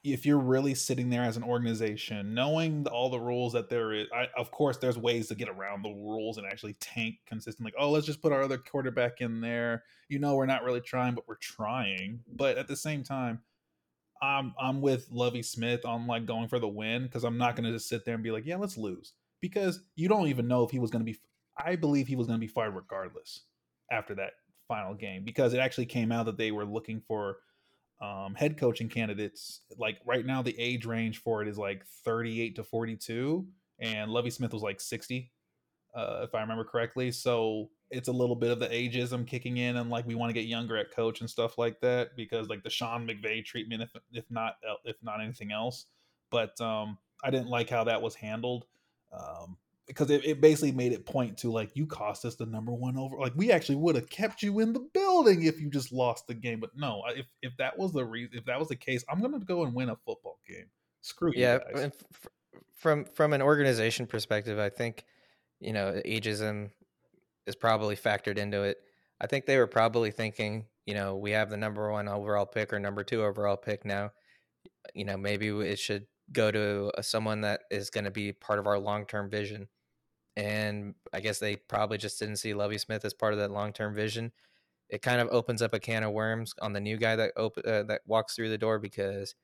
if 0.04 0.26
you're 0.26 0.38
really 0.38 0.74
sitting 0.74 1.08
there 1.08 1.22
as 1.22 1.38
an 1.38 1.42
organization, 1.42 2.34
knowing 2.34 2.86
all 2.86 3.08
the 3.08 3.18
rules 3.18 3.54
that 3.54 3.70
there 3.70 3.94
is, 3.94 4.06
I, 4.14 4.26
of 4.36 4.50
course, 4.50 4.76
there's 4.76 4.98
ways 4.98 5.28
to 5.28 5.34
get 5.34 5.48
around 5.48 5.82
the 5.82 5.94
rules 5.94 6.36
and 6.36 6.46
actually 6.46 6.74
tank 6.74 7.16
consistently. 7.26 7.72
Like, 7.74 7.82
oh, 7.82 7.90
let's 7.90 8.04
just 8.04 8.20
put 8.20 8.30
our 8.30 8.42
other 8.42 8.58
quarterback 8.58 9.22
in 9.22 9.40
there. 9.40 9.84
You 10.10 10.18
know, 10.18 10.36
we're 10.36 10.44
not 10.44 10.62
really 10.62 10.82
trying, 10.82 11.14
but 11.14 11.26
we're 11.26 11.36
trying. 11.36 12.20
But 12.30 12.58
at 12.58 12.68
the 12.68 12.76
same 12.76 13.02
time, 13.02 13.40
I'm 14.20 14.54
I'm 14.60 14.82
with 14.82 15.08
Lovie 15.10 15.42
Smith 15.42 15.86
on 15.86 16.06
like 16.06 16.26
going 16.26 16.48
for 16.48 16.58
the 16.58 16.68
win 16.68 17.04
because 17.04 17.24
I'm 17.24 17.38
not 17.38 17.56
going 17.56 17.64
to 17.64 17.72
just 17.72 17.88
sit 17.88 18.04
there 18.04 18.14
and 18.14 18.22
be 18.22 18.30
like, 18.30 18.44
yeah, 18.44 18.56
let's 18.56 18.76
lose 18.76 19.14
because 19.40 19.80
you 19.96 20.08
don't 20.08 20.28
even 20.28 20.46
know 20.46 20.64
if 20.64 20.70
he 20.70 20.78
was 20.78 20.90
going 20.90 21.04
to 21.04 21.10
be. 21.10 21.18
I 21.56 21.76
believe 21.76 22.08
he 22.08 22.16
was 22.16 22.26
going 22.26 22.38
to 22.38 22.46
be 22.46 22.52
fired 22.52 22.74
regardless 22.74 23.44
after 23.90 24.14
that 24.16 24.32
final 24.68 24.94
game 24.94 25.24
because 25.24 25.54
it 25.54 25.58
actually 25.58 25.86
came 25.86 26.12
out 26.12 26.26
that 26.26 26.36
they 26.36 26.50
were 26.50 26.64
looking 26.64 27.00
for 27.06 27.36
um, 28.00 28.34
head 28.34 28.58
coaching 28.58 28.88
candidates. 28.88 29.60
Like 29.78 29.98
right 30.06 30.24
now, 30.24 30.42
the 30.42 30.58
age 30.58 30.86
range 30.86 31.22
for 31.22 31.42
it 31.42 31.48
is 31.48 31.58
like 31.58 31.84
38 32.04 32.56
to 32.56 32.64
42, 32.64 33.46
and 33.78 34.10
Lovie 34.10 34.30
Smith 34.30 34.52
was 34.52 34.62
like 34.62 34.80
60, 34.80 35.30
uh, 35.94 36.20
if 36.22 36.34
I 36.34 36.40
remember 36.40 36.64
correctly. 36.64 37.10
So 37.12 37.70
it's 37.90 38.08
a 38.08 38.12
little 38.12 38.36
bit 38.36 38.50
of 38.50 38.58
the 38.58 38.68
ageism 38.68 39.26
kicking 39.26 39.58
in, 39.58 39.76
and 39.76 39.90
like 39.90 40.06
we 40.06 40.14
want 40.14 40.30
to 40.30 40.34
get 40.34 40.48
younger 40.48 40.76
at 40.76 40.90
coach 40.90 41.20
and 41.20 41.30
stuff 41.30 41.58
like 41.58 41.80
that 41.80 42.16
because 42.16 42.48
like 42.48 42.62
the 42.62 42.70
Sean 42.70 43.06
McVay 43.06 43.44
treatment, 43.44 43.82
if 43.82 43.90
if 44.12 44.24
not 44.30 44.56
if 44.84 44.96
not 45.02 45.22
anything 45.22 45.52
else. 45.52 45.86
But 46.30 46.60
um, 46.60 46.98
I 47.22 47.30
didn't 47.30 47.48
like 47.48 47.70
how 47.70 47.84
that 47.84 48.02
was 48.02 48.14
handled. 48.14 48.66
Um, 49.12 49.56
because 49.86 50.10
it, 50.10 50.24
it 50.24 50.40
basically 50.40 50.72
made 50.72 50.92
it 50.92 51.04
point 51.04 51.36
to 51.38 51.50
like 51.50 51.70
you 51.74 51.86
cost 51.86 52.24
us 52.24 52.36
the 52.36 52.46
number 52.46 52.72
one 52.72 52.96
over 52.96 53.18
like 53.18 53.34
we 53.36 53.52
actually 53.52 53.76
would 53.76 53.94
have 53.94 54.08
kept 54.08 54.42
you 54.42 54.60
in 54.60 54.72
the 54.72 54.86
building 54.94 55.42
if 55.42 55.60
you 55.60 55.68
just 55.68 55.92
lost 55.92 56.26
the 56.26 56.34
game 56.34 56.60
but 56.60 56.70
no 56.74 57.02
if 57.14 57.26
if 57.42 57.56
that 57.58 57.78
was 57.78 57.92
the 57.92 58.04
reason 58.04 58.36
if 58.36 58.44
that 58.44 58.58
was 58.58 58.68
the 58.68 58.76
case 58.76 59.04
i'm 59.10 59.20
gonna 59.20 59.38
go 59.38 59.64
and 59.64 59.74
win 59.74 59.90
a 59.90 59.96
football 60.06 60.38
game 60.48 60.66
screw 61.04 61.32
you 61.34 61.42
Yeah, 61.42 61.58
f- 61.74 61.92
from 62.74 63.04
from 63.04 63.32
an 63.32 63.42
organization 63.42 64.06
perspective, 64.06 64.58
I 64.58 64.68
think 64.68 65.04
you 65.60 65.72
know 65.72 66.00
ageism 66.04 66.70
is 67.46 67.54
probably 67.54 67.96
factored 67.96 68.38
into 68.38 68.62
it. 68.62 68.78
I 69.20 69.26
think 69.26 69.46
they 69.46 69.58
were 69.58 69.66
probably 69.66 70.10
thinking, 70.10 70.66
you 70.86 70.94
know, 70.94 71.16
we 71.16 71.30
have 71.32 71.50
the 71.50 71.56
number 71.56 71.90
one 71.90 72.08
overall 72.08 72.46
pick 72.46 72.72
or 72.72 72.80
number 72.80 73.04
two 73.04 73.22
overall 73.22 73.56
pick 73.56 73.84
now. 73.84 74.10
You 74.94 75.04
know, 75.04 75.16
maybe 75.16 75.48
it 75.48 75.78
should 75.78 76.06
go 76.32 76.50
to 76.50 76.90
uh, 76.96 77.02
someone 77.02 77.42
that 77.42 77.62
is 77.70 77.90
going 77.90 78.04
to 78.04 78.10
be 78.10 78.32
part 78.32 78.58
of 78.58 78.66
our 78.66 78.78
long 78.78 79.06
term 79.06 79.30
vision. 79.30 79.68
And 80.36 80.94
I 81.12 81.20
guess 81.20 81.38
they 81.38 81.56
probably 81.56 81.98
just 81.98 82.18
didn't 82.18 82.36
see 82.36 82.54
Lovie 82.54 82.78
Smith 82.78 83.04
as 83.04 83.14
part 83.14 83.32
of 83.32 83.38
that 83.38 83.50
long 83.50 83.72
term 83.72 83.94
vision. 83.94 84.32
It 84.88 85.00
kind 85.02 85.20
of 85.20 85.28
opens 85.28 85.62
up 85.62 85.74
a 85.74 85.80
can 85.80 86.02
of 86.02 86.12
worms 86.12 86.54
on 86.60 86.72
the 86.72 86.80
new 86.80 86.96
guy 86.96 87.16
that 87.16 87.32
op- 87.36 87.58
uh, 87.58 87.84
that 87.84 88.02
walks 88.06 88.34
through 88.34 88.50
the 88.50 88.58
door 88.58 88.78
because 88.78 89.34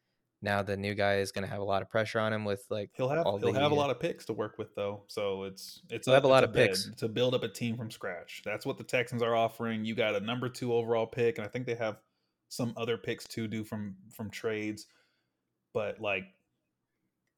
now 0.43 0.63
the 0.63 0.77
new 0.77 0.95
guy 0.95 1.17
is 1.17 1.33
going 1.33 1.45
to 1.45 1.51
have 1.51 1.61
a 1.61 1.65
lot 1.65 1.83
of 1.83 1.91
pressure 1.91 2.19
on 2.19 2.33
him 2.33 2.45
with 2.45 2.65
like 2.71 2.91
he'll 2.95 3.09
have 3.09 3.25
he'll 3.25 3.39
the, 3.39 3.53
have 3.53 3.73
a 3.73 3.75
lot 3.75 3.91
of 3.91 4.01
picks 4.01 4.25
to 4.25 4.33
work 4.33 4.59
with 4.59 4.75
though 4.75 5.03
so 5.07 5.45
it's 5.45 5.83
it's 5.91 6.07
He'll 6.07 6.15
have 6.15 6.25
a 6.25 6.29
lot 6.29 6.45
of 6.45 6.53
picks. 6.53 6.91
to 6.97 7.09
build 7.09 7.35
up 7.35 7.43
a 7.43 7.49
team 7.49 7.77
from 7.77 7.91
scratch 7.91 8.43
that's 8.45 8.65
what 8.65 8.79
the 8.79 8.85
texans 8.85 9.23
are 9.23 9.35
offering 9.35 9.85
you 9.85 9.95
got 9.95 10.15
a 10.15 10.21
number 10.21 10.49
two 10.49 10.73
overall 10.73 11.07
pick 11.07 11.39
and 11.39 11.47
i 11.47 11.51
think 11.51 11.67
they 11.67 11.75
have 11.75 11.99
some 12.49 12.73
other 12.77 12.97
picks 12.97 13.25
to 13.25 13.47
do 13.47 13.63
from 13.63 13.97
from 14.13 14.31
trades 14.31 14.87
but 15.75 16.01
like 16.01 16.25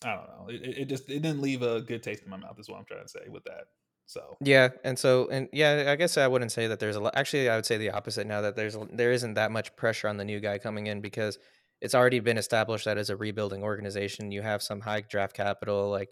I 0.04 0.14
don't 0.14 0.28
know. 0.28 0.46
It, 0.48 0.78
it 0.78 0.84
just 0.86 1.08
it 1.08 1.20
didn't 1.20 1.40
leave 1.40 1.62
a 1.62 1.80
good 1.80 2.02
taste 2.02 2.22
in 2.22 2.30
my 2.30 2.36
mouth. 2.36 2.58
Is 2.58 2.68
what 2.68 2.78
I'm 2.78 2.84
trying 2.84 3.02
to 3.02 3.08
say 3.08 3.28
with 3.28 3.44
that. 3.44 3.64
So 4.06 4.36
yeah, 4.40 4.70
and 4.84 4.98
so 4.98 5.28
and 5.30 5.48
yeah, 5.52 5.86
I 5.88 5.96
guess 5.96 6.16
I 6.18 6.26
wouldn't 6.26 6.52
say 6.52 6.66
that 6.66 6.80
there's 6.80 6.96
a 6.96 7.00
lot. 7.00 7.16
Actually, 7.16 7.48
I 7.48 7.56
would 7.56 7.66
say 7.66 7.78
the 7.78 7.90
opposite 7.90 8.26
now 8.26 8.40
that 8.42 8.56
there's 8.56 8.76
there 8.92 9.12
isn't 9.12 9.34
that 9.34 9.52
much 9.52 9.74
pressure 9.76 10.08
on 10.08 10.16
the 10.16 10.24
new 10.24 10.40
guy 10.40 10.58
coming 10.58 10.86
in 10.86 11.00
because 11.00 11.38
it's 11.80 11.94
already 11.94 12.20
been 12.20 12.38
established 12.38 12.84
that 12.84 12.98
as 12.98 13.10
a 13.10 13.16
rebuilding 13.16 13.62
organization, 13.62 14.30
you 14.32 14.42
have 14.42 14.62
some 14.62 14.80
high 14.80 15.00
draft 15.00 15.34
capital. 15.34 15.90
Like, 15.90 16.10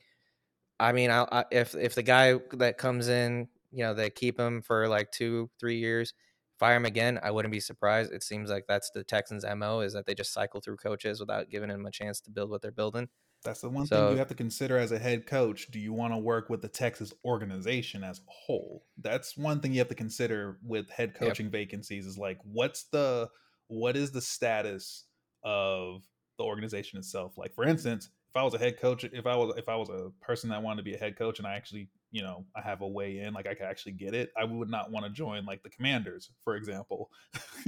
I 0.79 0.93
mean, 0.93 1.11
I, 1.11 1.27
I, 1.31 1.45
if 1.51 1.75
if 1.75 1.95
the 1.95 2.03
guy 2.03 2.37
that 2.55 2.79
comes 2.79 3.09
in, 3.09 3.49
you 3.71 3.85
know, 3.85 3.95
they 3.95 4.11
keep 4.11 4.39
him 4.39 4.63
for 4.63 4.89
like 4.89 5.11
two, 5.13 5.51
three 5.61 5.79
years, 5.79 6.15
fire 6.59 6.77
him 6.77 6.87
again, 6.87 7.21
I 7.23 7.31
wouldn't 7.33 7.53
be 7.53 7.61
surprised. 7.61 8.13
It 8.13 8.23
seems 8.23 8.51
like 8.51 8.65
that's 8.69 8.91
the 8.95 9.05
Texans' 9.05 9.45
mo 9.57 9.81
is 9.81 9.93
that 9.95 10.07
they 10.07 10.15
just 10.15 10.33
cycle 10.33 10.61
through 10.61 10.77
coaches 10.77 11.21
without 11.21 11.51
giving 11.51 11.69
them 11.69 11.87
a 11.87 11.91
chance 11.91 12.21
to 12.23 12.31
build 12.31 12.51
what 12.51 12.63
they're 12.63 12.71
building. 12.71 13.09
That's 13.45 13.61
the 13.61 13.71
one 13.71 13.87
so, 13.87 13.97
thing 13.97 14.13
you 14.13 14.19
have 14.19 14.29
to 14.29 14.35
consider 14.35 14.77
as 14.77 14.93
a 14.93 14.99
head 14.99 15.27
coach. 15.27 15.71
Do 15.71 15.79
you 15.79 15.93
want 15.93 16.13
to 16.13 16.19
work 16.19 16.51
with 16.51 16.61
the 16.61 16.69
Texas 16.69 17.13
organization 17.25 18.05
as 18.05 18.19
a 18.19 18.23
whole? 18.27 18.85
That's 18.99 19.37
one 19.37 19.61
thing 19.61 19.73
you 19.73 19.79
have 19.79 19.89
to 19.89 19.95
consider 19.95 20.59
with 20.63 20.91
head 20.91 21.15
coaching 21.15 21.47
yep. 21.47 21.53
vacancies 21.53 22.07
is 22.07 22.19
like 22.19 22.39
what's 22.45 22.85
the 22.85 23.29
what 23.69 23.97
is 23.97 24.11
the 24.11 24.21
status 24.21 25.05
of 25.43 26.03
the 26.37 26.45
organization 26.45 26.99
itself? 26.99 27.39
Like 27.39 27.55
for 27.55 27.65
instance, 27.65 28.11
if 28.31 28.37
I 28.37 28.45
was 28.45 28.55
a 28.55 28.59
head 28.59 28.79
coach, 28.79 29.05
if 29.05 29.27
I 29.27 29.35
was 29.35 29.55
if 29.57 29.69
I 29.69 29.77
was 29.77 29.89
a 29.89 30.11
person 30.21 30.51
that 30.51 30.63
wanted 30.63 30.79
to 30.79 30.83
be 30.83 30.95
a 30.95 30.99
head 30.99 31.17
coach 31.17 31.39
and 31.39 31.49
I 31.49 31.55
actually, 31.55 31.89
you 32.11 32.23
know, 32.23 32.45
I 32.55 32.61
have 32.61 32.83
a 32.83 32.89
way 32.89 33.21
in, 33.21 33.33
like 33.33 33.47
I 33.47 33.55
could 33.55 33.67
actually 33.67 33.93
get 33.93 34.15
it, 34.15 34.31
I 34.37 34.45
would 34.45 34.69
not 34.69 34.91
want 34.91 35.07
to 35.07 35.13
join 35.13 35.47
like 35.47 35.63
the 35.63 35.71
commanders, 35.71 36.31
for 36.45 36.57
example. 36.57 37.11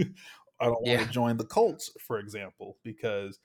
I 0.60 0.66
don't 0.66 0.74
want 0.74 0.86
yeah. 0.86 1.04
to 1.04 1.10
join 1.10 1.36
the 1.36 1.44
Colts, 1.44 1.90
for 1.98 2.20
example, 2.20 2.76
because 2.84 3.40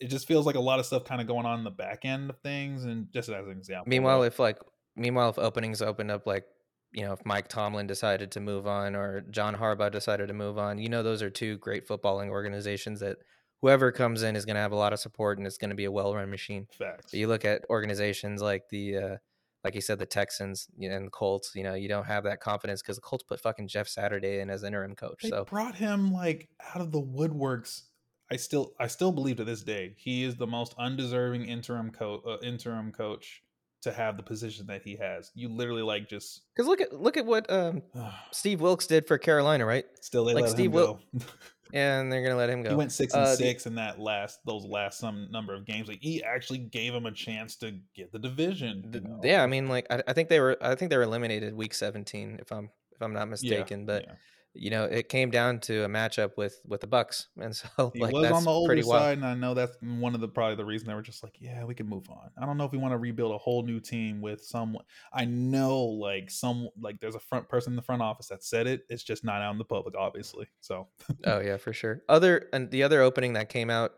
it 0.00 0.08
just 0.08 0.26
feels 0.26 0.46
like 0.46 0.54
a 0.54 0.60
lot 0.60 0.78
of 0.78 0.86
stuff 0.86 1.04
kind 1.04 1.20
of 1.20 1.26
going 1.26 1.46
on 1.46 1.58
in 1.58 1.64
the 1.64 1.70
back 1.70 2.04
end 2.04 2.30
of 2.30 2.38
things. 2.38 2.84
And 2.84 3.12
just 3.12 3.28
as 3.28 3.46
an 3.46 3.52
example, 3.52 3.88
meanwhile, 3.88 4.22
if 4.22 4.38
like 4.38 4.58
meanwhile 4.96 5.30
if 5.30 5.38
openings 5.38 5.82
opened 5.82 6.10
up, 6.10 6.26
like 6.26 6.44
you 6.92 7.04
know, 7.04 7.12
if 7.12 7.24
Mike 7.24 7.48
Tomlin 7.48 7.86
decided 7.86 8.30
to 8.32 8.40
move 8.40 8.66
on 8.66 8.96
or 8.96 9.20
John 9.30 9.54
Harbaugh 9.54 9.90
decided 9.90 10.28
to 10.28 10.34
move 10.34 10.58
on, 10.58 10.78
you 10.78 10.88
know, 10.88 11.02
those 11.02 11.22
are 11.22 11.30
two 11.30 11.58
great 11.58 11.86
footballing 11.86 12.28
organizations 12.28 13.00
that 13.00 13.18
whoever 13.60 13.92
comes 13.92 14.22
in 14.22 14.36
is 14.36 14.44
going 14.44 14.54
to 14.54 14.60
have 14.60 14.72
a 14.72 14.76
lot 14.76 14.92
of 14.92 15.00
support 15.00 15.38
and 15.38 15.46
it's 15.46 15.58
going 15.58 15.70
to 15.70 15.76
be 15.76 15.84
a 15.84 15.92
well-run 15.92 16.30
machine. 16.30 16.66
Facts. 16.78 17.10
But 17.10 17.18
you 17.18 17.26
look 17.26 17.44
at 17.44 17.64
organizations 17.68 18.40
like 18.40 18.68
the, 18.70 18.96
uh, 18.96 19.16
like 19.64 19.74
you 19.74 19.80
said, 19.80 19.98
the 19.98 20.06
Texans 20.06 20.68
and 20.80 21.06
the 21.06 21.10
Colts. 21.10 21.52
You 21.54 21.64
know, 21.64 21.74
you 21.74 21.88
don't 21.88 22.06
have 22.06 22.24
that 22.24 22.40
confidence 22.40 22.80
because 22.80 22.96
the 22.96 23.02
Colts 23.02 23.24
put 23.24 23.40
fucking 23.40 23.68
Jeff 23.68 23.88
Saturday 23.88 24.38
in 24.38 24.48
as 24.48 24.62
interim 24.62 24.94
coach. 24.94 25.22
They 25.22 25.30
so 25.30 25.44
brought 25.44 25.74
him 25.74 26.12
like 26.12 26.48
out 26.74 26.80
of 26.80 26.92
the 26.92 27.02
woodworks 27.02 27.82
I 28.30 28.36
still 28.36 28.74
I 28.78 28.86
still 28.86 29.12
believe 29.12 29.36
to 29.36 29.44
this 29.44 29.62
day 29.62 29.94
he 29.96 30.24
is 30.24 30.36
the 30.36 30.46
most 30.46 30.74
undeserving 30.78 31.46
interim 31.46 31.90
coach 31.90 32.22
uh, 32.26 32.38
interim 32.42 32.92
coach 32.92 33.42
to 33.82 33.92
have 33.92 34.16
the 34.16 34.22
position 34.22 34.66
that 34.66 34.82
he 34.82 34.96
has. 34.96 35.30
You 35.34 35.48
literally 35.48 35.82
like 35.82 36.08
just 36.08 36.42
because 36.54 36.68
look 36.68 36.80
at 36.80 36.92
look 36.92 37.16
at 37.16 37.24
what 37.24 37.50
um, 37.50 37.82
Steve 38.32 38.60
Wilks 38.60 38.86
did 38.86 39.06
for 39.06 39.18
Carolina, 39.18 39.64
right? 39.64 39.86
Still, 40.00 40.24
they 40.24 40.34
like 40.34 40.42
let 40.42 40.50
Steve 40.50 40.66
him 40.66 40.72
go. 40.72 41.00
and 41.72 42.12
they're 42.12 42.22
gonna 42.22 42.36
let 42.36 42.50
him 42.50 42.62
go. 42.62 42.70
He 42.70 42.74
went 42.74 42.92
six 42.92 43.14
and 43.14 43.22
uh, 43.22 43.34
six 43.34 43.64
the, 43.64 43.70
in 43.70 43.76
that 43.76 43.98
last 43.98 44.40
those 44.44 44.64
last 44.64 44.98
some 44.98 45.28
number 45.30 45.54
of 45.54 45.64
games. 45.64 45.88
Like 45.88 46.00
he 46.00 46.22
actually 46.22 46.58
gave 46.58 46.92
him 46.92 47.06
a 47.06 47.12
chance 47.12 47.56
to 47.56 47.78
get 47.94 48.12
the 48.12 48.18
division. 48.18 48.84
The, 48.90 48.98
you 48.98 49.08
know? 49.08 49.20
Yeah, 49.22 49.42
I 49.42 49.46
mean, 49.46 49.68
like 49.68 49.86
I, 49.90 50.02
I, 50.06 50.12
think 50.12 50.28
they 50.28 50.40
were 50.40 50.56
I 50.60 50.74
think 50.74 50.90
they 50.90 50.96
were 50.96 51.04
eliminated 51.04 51.54
week 51.54 51.72
seventeen 51.72 52.38
if 52.40 52.52
I'm 52.52 52.70
if 52.92 53.00
I'm 53.00 53.12
not 53.12 53.28
mistaken, 53.28 53.80
yeah, 53.80 53.86
but. 53.86 54.04
Yeah 54.06 54.14
you 54.58 54.70
know, 54.70 54.84
it 54.84 55.08
came 55.08 55.30
down 55.30 55.60
to 55.60 55.84
a 55.84 55.88
matchup 55.88 56.36
with 56.36 56.60
with 56.66 56.80
the 56.80 56.86
Bucks, 56.86 57.28
and 57.40 57.54
so 57.54 57.90
he 57.94 58.00
like, 58.00 58.12
was 58.12 58.30
on 58.30 58.44
the 58.44 58.50
older 58.50 58.80
side, 58.82 59.18
and 59.18 59.26
I 59.26 59.34
know 59.34 59.54
that's 59.54 59.76
one 59.80 60.14
of 60.14 60.20
the 60.20 60.28
probably 60.28 60.56
the 60.56 60.64
reason 60.64 60.88
they 60.88 60.94
were 60.94 61.02
just 61.02 61.22
like, 61.22 61.36
yeah, 61.40 61.64
we 61.64 61.74
can 61.74 61.88
move 61.88 62.08
on. 62.10 62.30
I 62.40 62.46
don't 62.46 62.56
know 62.56 62.64
if 62.64 62.72
we 62.72 62.78
want 62.78 62.92
to 62.92 62.98
rebuild 62.98 63.34
a 63.34 63.38
whole 63.38 63.62
new 63.62 63.80
team 63.80 64.20
with 64.20 64.44
someone. 64.44 64.84
I 65.12 65.24
know 65.24 65.78
like 65.84 66.30
some 66.30 66.68
like 66.80 67.00
there's 67.00 67.14
a 67.14 67.20
front 67.20 67.48
person 67.48 67.72
in 67.72 67.76
the 67.76 67.82
front 67.82 68.02
office 68.02 68.28
that 68.28 68.42
said 68.42 68.66
it. 68.66 68.82
It's 68.88 69.02
just 69.02 69.24
not 69.24 69.40
out 69.40 69.52
in 69.52 69.58
the 69.58 69.64
public, 69.64 69.94
obviously. 69.96 70.46
So, 70.60 70.88
oh 71.24 71.40
yeah, 71.40 71.56
for 71.56 71.72
sure. 71.72 72.02
Other 72.08 72.48
and 72.52 72.70
the 72.70 72.82
other 72.82 73.00
opening 73.00 73.34
that 73.34 73.48
came 73.48 73.70
out, 73.70 73.92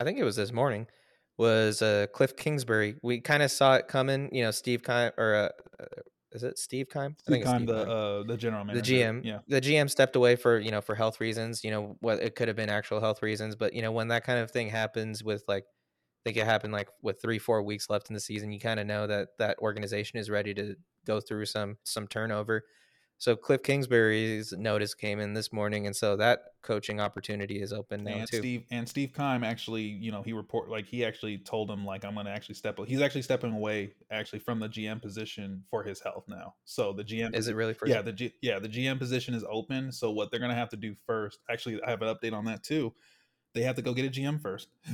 I 0.00 0.04
think 0.04 0.18
it 0.18 0.24
was 0.24 0.36
this 0.36 0.52
morning, 0.52 0.86
was 1.38 1.82
uh 1.82 2.06
Cliff 2.12 2.36
Kingsbury. 2.36 2.96
We 3.02 3.20
kind 3.20 3.42
of 3.42 3.50
saw 3.50 3.76
it 3.76 3.88
coming. 3.88 4.28
You 4.34 4.44
know, 4.44 4.50
Steve 4.50 4.82
kind 4.82 5.12
or 5.16 5.34
uh, 5.34 5.48
uh 5.80 6.00
is 6.32 6.42
it 6.42 6.58
Steve 6.58 6.88
Keim? 6.90 7.16
Steve 7.18 7.26
I 7.26 7.30
think 7.32 7.44
Keim, 7.44 7.66
the 7.66 7.90
uh, 7.90 8.22
the 8.24 8.36
general 8.36 8.64
manager. 8.64 8.82
The 8.82 9.02
GM. 9.02 9.24
Yeah. 9.24 9.38
The 9.48 9.60
GM 9.60 9.90
stepped 9.90 10.16
away 10.16 10.36
for 10.36 10.58
you 10.58 10.70
know 10.70 10.80
for 10.80 10.94
health 10.94 11.20
reasons. 11.20 11.62
You 11.62 11.70
know 11.70 11.96
what 12.00 12.20
it 12.20 12.34
could 12.34 12.48
have 12.48 12.56
been 12.56 12.70
actual 12.70 13.00
health 13.00 13.22
reasons, 13.22 13.56
but 13.56 13.74
you 13.74 13.82
know 13.82 13.92
when 13.92 14.08
that 14.08 14.24
kind 14.24 14.38
of 14.38 14.50
thing 14.50 14.68
happens 14.68 15.22
with 15.22 15.44
like, 15.48 15.64
I 15.64 16.20
think 16.24 16.36
it 16.36 16.44
happened 16.44 16.72
like 16.72 16.88
with 17.02 17.20
three 17.20 17.38
four 17.38 17.62
weeks 17.62 17.90
left 17.90 18.10
in 18.10 18.14
the 18.14 18.20
season, 18.20 18.52
you 18.52 18.60
kind 18.60 18.80
of 18.80 18.86
know 18.86 19.06
that 19.06 19.28
that 19.38 19.58
organization 19.58 20.18
is 20.18 20.30
ready 20.30 20.54
to 20.54 20.76
go 21.06 21.20
through 21.20 21.46
some 21.46 21.76
some 21.84 22.06
turnover. 22.06 22.64
So 23.22 23.36
Cliff 23.36 23.62
Kingsbury's 23.62 24.52
notice 24.52 24.94
came 24.94 25.20
in 25.20 25.32
this 25.32 25.52
morning, 25.52 25.86
and 25.86 25.94
so 25.94 26.16
that 26.16 26.40
coaching 26.60 26.98
opportunity 26.98 27.62
is 27.62 27.72
open 27.72 28.02
now 28.02 28.14
and 28.14 28.28
too. 28.28 28.38
Steve 28.38 28.64
and 28.72 28.88
Steve 28.88 29.12
Keim 29.16 29.44
actually, 29.44 29.84
you 29.84 30.10
know, 30.10 30.22
he 30.22 30.32
report 30.32 30.68
like 30.68 30.86
he 30.86 31.04
actually 31.04 31.38
told 31.38 31.70
him 31.70 31.84
like 31.84 32.04
I'm 32.04 32.14
going 32.14 32.26
to 32.26 32.32
actually 32.32 32.56
step. 32.56 32.80
He's 32.84 33.00
actually 33.00 33.22
stepping 33.22 33.52
away 33.52 33.92
actually 34.10 34.40
from 34.40 34.58
the 34.58 34.68
GM 34.68 35.00
position 35.00 35.62
for 35.70 35.84
his 35.84 36.00
health 36.00 36.24
now. 36.26 36.54
So 36.64 36.92
the 36.92 37.04
GM 37.04 37.32
is 37.32 37.46
it 37.46 37.54
really 37.54 37.74
for 37.74 37.86
yeah 37.86 38.02
the 38.02 38.12
G, 38.12 38.32
yeah 38.42 38.58
the 38.58 38.68
GM 38.68 38.98
position 38.98 39.34
is 39.34 39.44
open. 39.48 39.92
So 39.92 40.10
what 40.10 40.32
they're 40.32 40.40
going 40.40 40.50
to 40.50 40.56
have 40.56 40.70
to 40.70 40.76
do 40.76 40.96
first, 41.06 41.38
actually, 41.48 41.80
I 41.86 41.90
have 41.90 42.02
an 42.02 42.12
update 42.12 42.32
on 42.32 42.44
that 42.46 42.64
too. 42.64 42.92
They 43.54 43.62
have 43.62 43.76
to 43.76 43.82
go 43.82 43.94
get 43.94 44.04
a 44.04 44.20
GM 44.20 44.42
first 44.42 44.66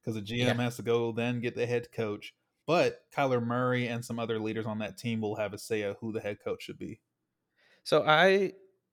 because 0.00 0.14
the 0.14 0.22
GM 0.22 0.36
yeah. 0.36 0.54
has 0.54 0.76
to 0.76 0.82
go 0.82 1.10
then 1.10 1.40
get 1.40 1.56
the 1.56 1.66
head 1.66 1.90
coach. 1.90 2.32
But 2.64 3.00
Kyler 3.12 3.44
Murray 3.44 3.88
and 3.88 4.04
some 4.04 4.20
other 4.20 4.38
leaders 4.38 4.66
on 4.66 4.78
that 4.78 4.98
team 4.98 5.20
will 5.20 5.34
have 5.34 5.52
a 5.52 5.58
say 5.58 5.82
of 5.82 5.96
who 5.98 6.12
the 6.12 6.20
head 6.20 6.38
coach 6.44 6.62
should 6.62 6.78
be. 6.78 7.00
So 7.84 8.04
I, 8.06 8.52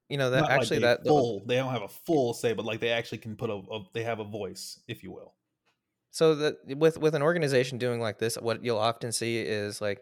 you 0.09 0.17
know, 0.17 0.31
that 0.31 0.41
Not 0.41 0.51
actually 0.51 0.79
like 0.79 1.03
that 1.03 1.07
full 1.07 1.43
they 1.45 1.55
don't 1.55 1.71
have 1.71 1.83
a 1.83 1.87
full 1.87 2.33
say, 2.33 2.53
but 2.53 2.65
like 2.65 2.79
they 2.79 2.89
actually 2.89 3.19
can 3.19 3.35
put 3.35 3.49
a, 3.49 3.55
a 3.55 3.83
they 3.93 4.03
have 4.03 4.19
a 4.19 4.23
voice, 4.23 4.79
if 4.87 5.03
you 5.03 5.11
will. 5.11 5.35
So 6.11 6.35
that 6.35 6.55
with 6.77 6.97
with 6.97 7.15
an 7.15 7.21
organization 7.21 7.77
doing 7.77 7.99
like 7.99 8.17
this, 8.19 8.35
what 8.35 8.63
you'll 8.63 8.77
often 8.77 9.11
see 9.11 9.39
is 9.39 9.81
like 9.81 10.01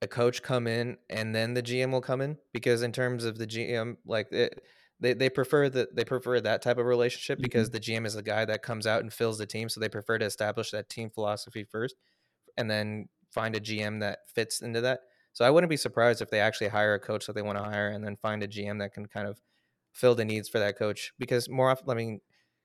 a 0.00 0.08
coach 0.08 0.42
come 0.42 0.66
in 0.66 0.96
and 1.10 1.34
then 1.34 1.54
the 1.54 1.62
GM 1.62 1.90
will 1.90 2.00
come 2.00 2.20
in 2.20 2.38
because 2.52 2.82
in 2.82 2.92
terms 2.92 3.24
of 3.24 3.38
the 3.38 3.46
GM, 3.46 3.96
like 4.06 4.32
it, 4.32 4.62
they 5.00 5.12
they 5.12 5.28
prefer 5.28 5.68
that 5.68 5.94
they 5.94 6.04
prefer 6.04 6.40
that 6.40 6.62
type 6.62 6.78
of 6.78 6.86
relationship 6.86 7.40
because 7.40 7.68
mm-hmm. 7.68 7.74
the 7.74 7.80
GM 7.80 8.06
is 8.06 8.14
the 8.14 8.22
guy 8.22 8.44
that 8.44 8.62
comes 8.62 8.86
out 8.86 9.02
and 9.02 9.12
fills 9.12 9.38
the 9.38 9.46
team, 9.46 9.68
so 9.68 9.80
they 9.80 9.88
prefer 9.88 10.18
to 10.18 10.24
establish 10.24 10.70
that 10.70 10.88
team 10.88 11.10
philosophy 11.10 11.64
first, 11.64 11.96
and 12.56 12.70
then 12.70 13.08
find 13.32 13.56
a 13.56 13.60
GM 13.60 14.00
that 14.00 14.20
fits 14.34 14.62
into 14.62 14.80
that. 14.82 15.00
So 15.34 15.44
I 15.44 15.50
wouldn't 15.50 15.68
be 15.70 15.76
surprised 15.76 16.22
if 16.22 16.30
they 16.30 16.40
actually 16.40 16.68
hire 16.68 16.94
a 16.94 17.00
coach 17.00 17.26
that 17.26 17.34
they 17.34 17.42
want 17.42 17.58
to 17.58 17.64
hire 17.64 17.88
and 17.88 18.04
then 18.04 18.16
find 18.16 18.42
a 18.42 18.48
GM 18.48 18.78
that 18.78 18.94
can 18.94 19.06
kind 19.06 19.28
of 19.28 19.40
fill 19.92 20.14
the 20.14 20.24
needs 20.24 20.48
for 20.48 20.60
that 20.60 20.78
coach. 20.78 21.12
Because 21.18 21.48
more 21.48 21.70
often, 21.70 21.90
I 21.90 21.94
mean, 21.94 22.20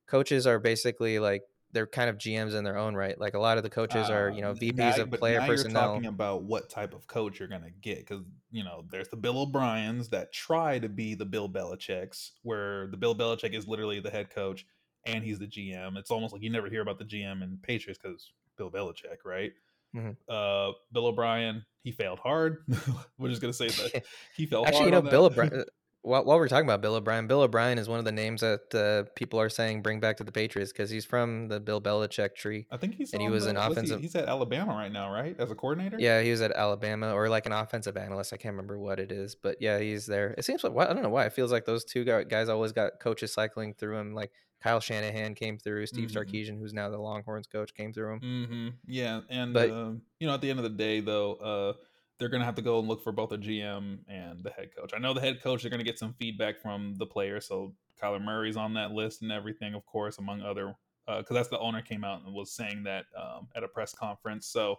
coaches 0.07 0.47
are 0.47 0.59
basically 0.59 1.19
like 1.19 1.41
they're 1.71 1.87
kind 1.87 2.09
of 2.09 2.17
GMs 2.17 2.55
in 2.55 2.63
their 2.63 2.77
own 2.77 2.95
right. 2.95 3.19
Like 3.19 3.33
a 3.33 3.39
lot 3.39 3.57
of 3.57 3.63
the 3.63 3.69
coaches 3.69 4.09
are, 4.09 4.29
you 4.29 4.41
know, 4.41 4.53
VPs 4.53 4.97
now, 4.97 5.03
of 5.03 5.11
player 5.11 5.41
personnel. 5.41 5.81
You're 5.81 5.93
talking 5.95 6.05
about 6.07 6.43
what 6.43 6.69
type 6.69 6.93
of 6.93 7.07
coach 7.07 7.39
you're 7.39 7.47
going 7.47 7.63
to 7.63 7.71
get 7.81 7.99
because 7.99 8.23
you 8.51 8.63
know 8.63 8.85
there's 8.89 9.09
the 9.09 9.17
Bill 9.17 9.39
O'Briens 9.39 10.09
that 10.09 10.31
try 10.31 10.79
to 10.79 10.89
be 10.89 11.15
the 11.15 11.25
Bill 11.25 11.49
Belichick's, 11.49 12.33
where 12.43 12.87
the 12.87 12.97
Bill 12.97 13.15
Belichick 13.15 13.53
is 13.53 13.67
literally 13.67 13.99
the 13.99 14.09
head 14.09 14.29
coach 14.29 14.65
and 15.05 15.23
he's 15.23 15.39
the 15.39 15.47
GM. 15.47 15.97
It's 15.97 16.11
almost 16.11 16.33
like 16.33 16.41
you 16.41 16.49
never 16.49 16.69
hear 16.69 16.81
about 16.81 16.99
the 16.99 17.05
GM 17.05 17.43
in 17.43 17.57
Patriots 17.61 17.99
because 18.01 18.31
Bill 18.57 18.71
Belichick, 18.71 19.25
right? 19.25 19.51
Mm-hmm. 19.95 20.11
Uh, 20.27 20.73
Bill 20.91 21.07
O'Brien, 21.07 21.63
he 21.83 21.91
failed 21.91 22.19
hard. 22.19 22.65
we're 23.17 23.29
just 23.29 23.41
gonna 23.41 23.53
say 23.53 23.67
that 23.67 24.03
he 24.35 24.45
fell. 24.45 24.65
Actually, 24.65 24.85
you 24.85 24.91
know, 24.91 25.01
Bill 25.01 25.25
O'Brien. 25.25 25.63
While, 26.01 26.23
while 26.23 26.37
we're 26.37 26.47
talking 26.47 26.65
about 26.65 26.81
Bill 26.81 26.95
O'Brien, 26.95 27.27
Bill 27.27 27.41
O'Brien 27.41 27.77
is 27.77 27.89
one 27.89 27.99
of 27.99 28.05
the 28.05 28.11
names 28.11 28.41
that 28.41 28.73
uh, 28.73 29.09
people 29.15 29.39
are 29.39 29.49
saying 29.49 29.81
bring 29.81 29.99
back 29.99 30.17
to 30.17 30.23
the 30.23 30.31
Patriots 30.31 30.71
because 30.71 30.89
he's 30.89 31.03
from 31.03 31.49
the 31.49 31.59
Bill 31.59 31.81
Belichick 31.81 32.35
tree. 32.35 32.67
I 32.71 32.77
think 32.77 32.95
he's 32.95 33.11
and 33.11 33.21
he 33.21 33.27
was 33.27 33.43
the, 33.43 33.51
an 33.51 33.57
offensive. 33.57 33.99
He, 33.99 34.03
he's 34.03 34.15
at 34.15 34.29
Alabama 34.29 34.73
right 34.73 34.91
now, 34.91 35.11
right, 35.11 35.35
as 35.37 35.51
a 35.51 35.55
coordinator. 35.55 35.97
Yeah, 35.99 36.21
he 36.21 36.31
was 36.31 36.41
at 36.41 36.53
Alabama 36.53 37.13
or 37.13 37.27
like 37.27 37.45
an 37.45 37.51
offensive 37.51 37.97
analyst. 37.97 38.31
I 38.31 38.37
can't 38.37 38.53
remember 38.53 38.79
what 38.79 38.99
it 38.99 39.11
is, 39.11 39.35
but 39.35 39.57
yeah, 39.59 39.79
he's 39.79 40.05
there. 40.05 40.33
It 40.37 40.45
seems 40.45 40.63
like 40.63 40.73
I 40.89 40.93
don't 40.93 41.03
know 41.03 41.09
why 41.09 41.25
it 41.25 41.33
feels 41.33 41.51
like 41.51 41.65
those 41.65 41.83
two 41.83 42.05
guys 42.05 42.47
always 42.47 42.71
got 42.71 42.99
coaches 43.01 43.33
cycling 43.33 43.73
through 43.73 43.97
him. 43.97 44.13
Like 44.13 44.31
Kyle 44.61 44.79
Shanahan 44.79 45.35
came 45.35 45.57
through. 45.57 45.85
Steve 45.85 46.09
mm-hmm. 46.09 46.17
Sarkisian, 46.17 46.59
who's 46.59 46.73
now 46.73 46.89
the 46.89 46.97
Longhorns 46.97 47.47
coach, 47.47 47.73
came 47.73 47.93
through 47.93 48.13
him. 48.13 48.19
Mm-hmm. 48.19 48.67
Yeah, 48.87 49.21
and 49.29 49.53
but, 49.53 49.69
uh, 49.69 49.91
you 50.19 50.27
know, 50.27 50.33
at 50.33 50.41
the 50.41 50.49
end 50.49 50.59
of 50.59 50.63
the 50.63 50.69
day, 50.69 50.99
though, 50.99 51.33
uh, 51.33 51.73
they're 52.19 52.29
going 52.29 52.41
to 52.41 52.45
have 52.45 52.55
to 52.55 52.61
go 52.61 52.79
and 52.79 52.87
look 52.87 53.01
for 53.01 53.11
both 53.11 53.29
the 53.29 53.37
GM 53.37 53.99
and 54.07 54.43
the 54.43 54.49
head 54.49 54.75
coach. 54.75 54.91
I 54.93 54.99
know 54.99 55.13
the 55.13 55.21
head 55.21 55.41
coach. 55.41 55.61
They're 55.61 55.71
going 55.71 55.83
to 55.83 55.85
get 55.85 55.97
some 55.97 56.13
feedback 56.19 56.61
from 56.61 56.95
the 56.97 57.05
players. 57.05 57.47
So 57.47 57.73
Kyler 58.01 58.21
Murray's 58.21 58.57
on 58.57 58.73
that 58.73 58.91
list 58.91 59.21
and 59.21 59.31
everything, 59.31 59.73
of 59.73 59.85
course, 59.85 60.17
among 60.19 60.41
other. 60.41 60.75
Uh 61.07 61.19
because 61.19 61.31
uh, 61.31 61.33
that's 61.39 61.49
the 61.49 61.59
owner 61.59 61.81
came 61.81 62.03
out 62.03 62.23
and 62.23 62.33
was 62.33 62.51
saying 62.51 62.83
that 62.83 63.05
um, 63.17 63.47
at 63.55 63.63
a 63.63 63.67
press 63.67 63.93
conference. 63.93 64.47
So, 64.47 64.75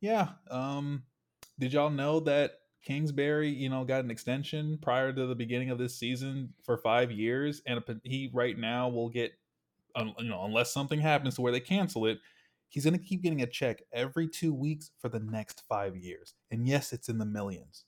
yeah. 0.00 0.28
Um, 0.50 1.02
did 1.58 1.72
y'all 1.72 1.90
know 1.90 2.20
that 2.20 2.52
Kingsbury, 2.86 3.48
you 3.48 3.68
know, 3.68 3.84
got 3.84 4.04
an 4.04 4.10
extension 4.12 4.78
prior 4.80 5.12
to 5.12 5.26
the 5.26 5.34
beginning 5.34 5.70
of 5.70 5.78
this 5.78 5.98
season 5.98 6.52
for 6.62 6.76
five 6.76 7.10
years, 7.10 7.60
and 7.66 7.82
he 8.04 8.30
right 8.32 8.56
now 8.56 8.88
will 8.88 9.08
get, 9.08 9.32
you 9.96 10.28
know, 10.28 10.44
unless 10.44 10.72
something 10.72 11.00
happens 11.00 11.34
to 11.34 11.40
where 11.40 11.50
they 11.50 11.58
cancel 11.58 12.06
it, 12.06 12.20
he's 12.68 12.84
going 12.84 12.98
to 12.98 13.04
keep 13.04 13.22
getting 13.22 13.42
a 13.42 13.46
check 13.46 13.82
every 13.92 14.28
two 14.28 14.54
weeks 14.54 14.90
for 14.98 15.08
the 15.08 15.20
next 15.20 15.62
five 15.68 15.96
years. 15.96 16.34
And 16.50 16.66
yes, 16.66 16.92
it's 16.92 17.08
in 17.08 17.18
the 17.18 17.26
millions. 17.26 17.84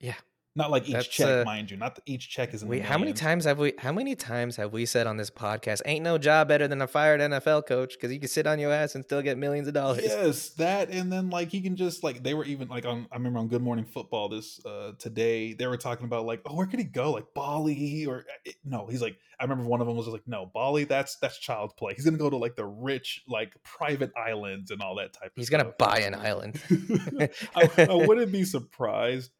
Yeah. 0.00 0.14
Not 0.54 0.70
like 0.70 0.86
each 0.86 1.10
check, 1.10 1.28
uh, 1.28 1.44
mind 1.44 1.70
you. 1.70 1.78
Not 1.78 1.98
each 2.04 2.28
check 2.28 2.52
is 2.52 2.62
in. 2.62 2.68
Wait, 2.68 2.82
how 2.82 2.98
many 2.98 3.14
times 3.14 3.46
have 3.46 3.58
we? 3.58 3.72
How 3.78 3.90
many 3.90 4.14
times 4.14 4.56
have 4.56 4.70
we 4.70 4.84
said 4.84 5.06
on 5.06 5.16
this 5.16 5.30
podcast? 5.30 5.80
Ain't 5.86 6.04
no 6.04 6.18
job 6.18 6.48
better 6.48 6.68
than 6.68 6.82
a 6.82 6.86
fired 6.86 7.20
NFL 7.20 7.66
coach 7.66 7.94
because 7.94 8.12
you 8.12 8.20
can 8.20 8.28
sit 8.28 8.46
on 8.46 8.58
your 8.58 8.70
ass 8.70 8.94
and 8.94 9.02
still 9.02 9.22
get 9.22 9.38
millions 9.38 9.66
of 9.66 9.72
dollars. 9.72 10.02
Yes, 10.02 10.50
that, 10.50 10.90
and 10.90 11.10
then 11.10 11.30
like 11.30 11.50
he 11.50 11.62
can 11.62 11.76
just 11.76 12.04
like 12.04 12.22
they 12.22 12.34
were 12.34 12.44
even 12.44 12.68
like 12.68 12.84
on. 12.84 13.06
I 13.10 13.16
remember 13.16 13.38
on 13.38 13.48
Good 13.48 13.62
Morning 13.62 13.86
Football 13.86 14.28
this 14.28 14.60
uh 14.66 14.92
today 14.98 15.54
they 15.54 15.66
were 15.66 15.78
talking 15.78 16.04
about 16.04 16.26
like 16.26 16.42
oh 16.44 16.54
where 16.54 16.66
could 16.66 16.80
he 16.80 16.84
go 16.84 17.12
like 17.12 17.32
Bali 17.34 18.04
or 18.06 18.24
eh, 18.46 18.52
no 18.62 18.86
he's 18.86 19.00
like 19.00 19.16
I 19.40 19.44
remember 19.44 19.64
one 19.64 19.80
of 19.80 19.86
them 19.86 19.96
was 19.96 20.06
like 20.06 20.26
no 20.26 20.50
Bali 20.52 20.84
that's 20.84 21.16
that's 21.16 21.38
child 21.38 21.76
play 21.76 21.94
he's 21.94 22.04
gonna 22.04 22.18
go 22.18 22.28
to 22.28 22.36
like 22.36 22.56
the 22.56 22.66
rich 22.66 23.22
like 23.26 23.54
private 23.64 24.12
islands 24.16 24.70
and 24.70 24.82
all 24.82 24.96
that 24.96 25.14
type. 25.14 25.32
He's 25.34 25.50
gonna 25.50 25.72
buy 25.78 26.00
an 26.00 26.14
island. 26.14 26.60
I, 27.56 27.70
I 27.88 27.94
wouldn't 28.06 28.32
be 28.32 28.44
surprised, 28.44 29.30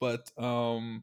but 0.00 0.30
um 0.38 1.02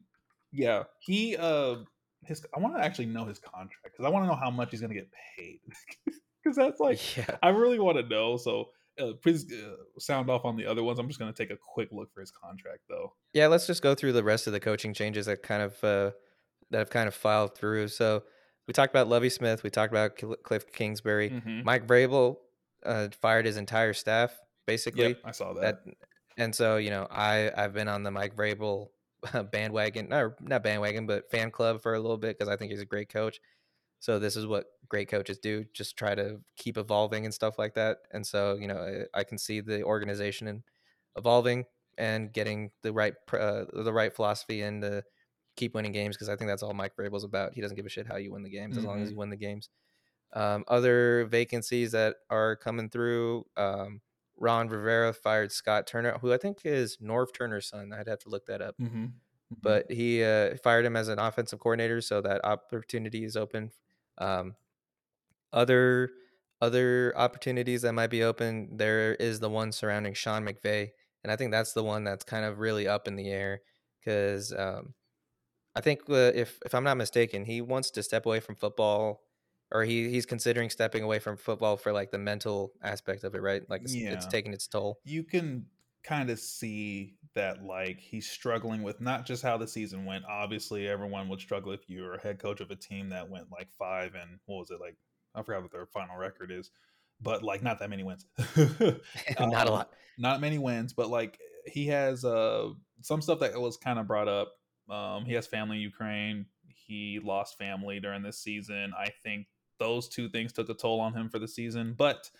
yeah, 0.52 0.84
he 1.00 1.36
uh 1.36 1.76
his 2.24 2.44
I 2.56 2.60
want 2.60 2.76
to 2.76 2.82
actually 2.82 3.06
know 3.06 3.24
his 3.24 3.38
contract 3.38 3.84
because 3.84 4.04
I 4.04 4.08
want 4.08 4.24
to 4.24 4.28
know 4.28 4.36
how 4.36 4.50
much 4.50 4.70
he's 4.70 4.80
gonna 4.80 4.94
get 4.94 5.08
paid 5.36 5.60
because 6.42 6.56
that's 6.56 6.80
like 6.80 7.16
yeah. 7.16 7.36
I 7.42 7.50
really 7.50 7.78
want 7.78 7.98
to 7.98 8.08
know. 8.08 8.36
So 8.36 8.70
uh, 8.98 9.12
please 9.22 9.52
uh, 9.52 9.74
sound 9.98 10.30
off 10.30 10.44
on 10.44 10.56
the 10.56 10.66
other 10.66 10.82
ones. 10.82 10.98
I'm 10.98 11.08
just 11.08 11.18
gonna 11.18 11.32
take 11.32 11.50
a 11.50 11.56
quick 11.56 11.88
look 11.92 12.12
for 12.12 12.20
his 12.20 12.30
contract 12.30 12.80
though. 12.88 13.14
Yeah, 13.32 13.48
let's 13.48 13.66
just 13.66 13.82
go 13.82 13.94
through 13.94 14.12
the 14.12 14.24
rest 14.24 14.46
of 14.46 14.52
the 14.52 14.60
coaching 14.60 14.94
changes 14.94 15.26
that 15.26 15.42
kind 15.42 15.62
of 15.62 15.72
uh, 15.84 16.10
that 16.70 16.78
have 16.78 16.90
kind 16.90 17.08
of 17.08 17.14
filed 17.14 17.56
through. 17.56 17.88
So 17.88 18.22
we 18.66 18.72
talked 18.72 18.92
about 18.92 19.08
Lovie 19.08 19.30
Smith. 19.30 19.62
We 19.62 19.70
talked 19.70 19.92
about 19.92 20.16
Cliff 20.44 20.72
Kingsbury. 20.72 21.30
Mm-hmm. 21.30 21.64
Mike 21.64 21.86
Vrabel 21.86 22.36
uh, 22.86 23.08
fired 23.20 23.46
his 23.46 23.56
entire 23.56 23.92
staff 23.92 24.34
basically. 24.66 25.08
Yep, 25.08 25.18
I 25.24 25.30
saw 25.32 25.52
that. 25.54 25.84
that. 25.84 25.94
And 26.36 26.54
so 26.54 26.76
you 26.76 26.90
know, 26.90 27.06
I 27.10 27.50
I've 27.56 27.74
been 27.74 27.88
on 27.88 28.02
the 28.02 28.10
Mike 28.10 28.36
Vrabel 28.36 28.88
bandwagon, 29.52 30.12
or 30.12 30.36
not 30.40 30.62
bandwagon, 30.62 31.06
but 31.06 31.30
fan 31.30 31.50
club 31.50 31.82
for 31.82 31.94
a 31.94 32.00
little 32.00 32.18
bit 32.18 32.38
because 32.38 32.52
I 32.52 32.56
think 32.56 32.70
he's 32.70 32.80
a 32.80 32.86
great 32.86 33.08
coach. 33.08 33.40
So 34.00 34.18
this 34.18 34.36
is 34.36 34.46
what 34.46 34.66
great 34.88 35.08
coaches 35.08 35.38
do: 35.38 35.64
just 35.72 35.96
try 35.96 36.14
to 36.14 36.40
keep 36.56 36.76
evolving 36.76 37.24
and 37.24 37.32
stuff 37.32 37.58
like 37.58 37.74
that. 37.74 37.98
And 38.12 38.26
so 38.26 38.56
you 38.60 38.68
know, 38.68 39.06
I, 39.14 39.20
I 39.20 39.24
can 39.24 39.38
see 39.38 39.60
the 39.60 39.82
organization 39.82 40.62
evolving 41.16 41.64
and 41.96 42.32
getting 42.32 42.70
the 42.82 42.92
right 42.92 43.14
uh, 43.32 43.64
the 43.72 43.92
right 43.92 44.14
philosophy 44.14 44.62
and 44.62 44.82
to 44.82 45.02
keep 45.56 45.74
winning 45.74 45.92
games 45.92 46.16
because 46.16 46.28
I 46.28 46.36
think 46.36 46.50
that's 46.50 46.62
all 46.62 46.74
Mike 46.74 46.96
Vrabel's 46.96 47.24
about. 47.24 47.54
He 47.54 47.60
doesn't 47.60 47.76
give 47.76 47.86
a 47.86 47.90
shit 47.90 48.06
how 48.06 48.16
you 48.16 48.32
win 48.32 48.42
the 48.42 48.50
games 48.50 48.72
mm-hmm. 48.72 48.80
as 48.80 48.84
long 48.84 49.02
as 49.02 49.08
you 49.08 49.12
mm-hmm. 49.12 49.20
win 49.20 49.30
the 49.30 49.36
games. 49.36 49.68
Um, 50.32 50.64
other 50.66 51.26
vacancies 51.26 51.92
that 51.92 52.16
are 52.28 52.56
coming 52.56 52.90
through. 52.90 53.46
Um, 53.56 54.00
Ron 54.36 54.68
Rivera 54.68 55.12
fired 55.12 55.52
Scott 55.52 55.86
Turner, 55.86 56.18
who 56.20 56.32
I 56.32 56.38
think 56.38 56.58
is 56.64 56.98
Norv 56.98 57.32
Turner's 57.34 57.68
son. 57.68 57.92
I'd 57.92 58.08
have 58.08 58.18
to 58.20 58.28
look 58.28 58.46
that 58.46 58.60
up. 58.60 58.76
Mm-hmm. 58.80 59.04
Mm-hmm. 59.04 59.54
But 59.62 59.90
he 59.90 60.22
uh, 60.22 60.56
fired 60.62 60.84
him 60.84 60.96
as 60.96 61.08
an 61.08 61.18
offensive 61.18 61.60
coordinator, 61.60 62.00
so 62.00 62.20
that 62.20 62.44
opportunity 62.44 63.24
is 63.24 63.36
open. 63.36 63.70
Um, 64.18 64.54
other 65.52 66.10
other 66.60 67.12
opportunities 67.16 67.82
that 67.82 67.92
might 67.92 68.10
be 68.10 68.22
open, 68.22 68.76
there 68.76 69.14
is 69.16 69.40
the 69.40 69.50
one 69.50 69.70
surrounding 69.70 70.14
Sean 70.14 70.46
McVay, 70.46 70.90
and 71.22 71.30
I 71.30 71.36
think 71.36 71.50
that's 71.50 71.72
the 71.72 71.82
one 71.82 72.04
that's 72.04 72.24
kind 72.24 72.44
of 72.44 72.58
really 72.58 72.88
up 72.88 73.06
in 73.06 73.16
the 73.16 73.28
air 73.28 73.60
because 74.00 74.52
um, 74.52 74.94
I 75.74 75.80
think 75.80 76.02
uh, 76.08 76.32
if 76.34 76.58
if 76.64 76.74
I'm 76.74 76.84
not 76.84 76.96
mistaken, 76.96 77.44
he 77.44 77.60
wants 77.60 77.90
to 77.92 78.02
step 78.02 78.26
away 78.26 78.40
from 78.40 78.54
football 78.54 79.23
or 79.72 79.84
he 79.84 80.08
he's 80.10 80.26
considering 80.26 80.70
stepping 80.70 81.02
away 81.02 81.18
from 81.18 81.36
football 81.36 81.76
for 81.76 81.92
like 81.92 82.10
the 82.10 82.18
mental 82.18 82.72
aspect 82.82 83.24
of 83.24 83.34
it, 83.34 83.42
right? 83.42 83.62
Like 83.68 83.82
it's, 83.82 83.94
yeah. 83.94 84.12
it's 84.12 84.26
taking 84.26 84.52
its 84.52 84.66
toll. 84.66 84.98
You 85.04 85.24
can 85.24 85.66
kind 86.04 86.30
of 86.30 86.38
see 86.38 87.14
that 87.34 87.64
like 87.64 87.98
he's 87.98 88.30
struggling 88.30 88.82
with 88.82 89.00
not 89.00 89.26
just 89.26 89.42
how 89.42 89.56
the 89.56 89.66
season 89.66 90.04
went. 90.04 90.24
Obviously, 90.28 90.86
everyone 90.86 91.28
would 91.28 91.40
struggle 91.40 91.72
if 91.72 91.88
you 91.88 92.02
were 92.02 92.14
a 92.14 92.20
head 92.20 92.38
coach 92.38 92.60
of 92.60 92.70
a 92.70 92.76
team 92.76 93.08
that 93.08 93.28
went 93.28 93.50
like 93.50 93.68
five 93.78 94.14
and 94.14 94.38
what 94.46 94.58
was 94.58 94.70
it 94.70 94.80
like? 94.80 94.96
I 95.34 95.42
forgot 95.42 95.62
what 95.62 95.72
their 95.72 95.86
final 95.86 96.16
record 96.16 96.52
is, 96.52 96.70
but 97.20 97.42
like 97.42 97.62
not 97.62 97.80
that 97.80 97.90
many 97.90 98.04
wins. 98.04 98.26
not 98.56 98.98
um, 99.38 99.52
a 99.52 99.70
lot. 99.70 99.90
Not 100.18 100.40
many 100.40 100.58
wins, 100.58 100.92
but 100.92 101.08
like 101.08 101.38
he 101.66 101.86
has 101.86 102.24
uh 102.24 102.68
some 103.00 103.20
stuff 103.20 103.40
that 103.40 103.58
was 103.60 103.76
kind 103.76 103.98
of 103.98 104.06
brought 104.06 104.28
up. 104.28 104.52
Um, 104.88 105.24
he 105.24 105.32
has 105.32 105.46
family 105.46 105.76
in 105.76 105.82
Ukraine. 105.82 106.46
He 106.66 107.18
lost 107.22 107.58
family 107.58 107.98
during 107.98 108.22
this 108.22 108.38
season. 108.38 108.92
I 108.96 109.08
think 109.22 109.46
those 109.78 110.08
two 110.08 110.28
things 110.28 110.52
took 110.52 110.68
a 110.68 110.74
toll 110.74 111.00
on 111.00 111.14
him 111.14 111.28
for 111.28 111.38
the 111.38 111.48
season. 111.48 111.94
But 111.96 112.30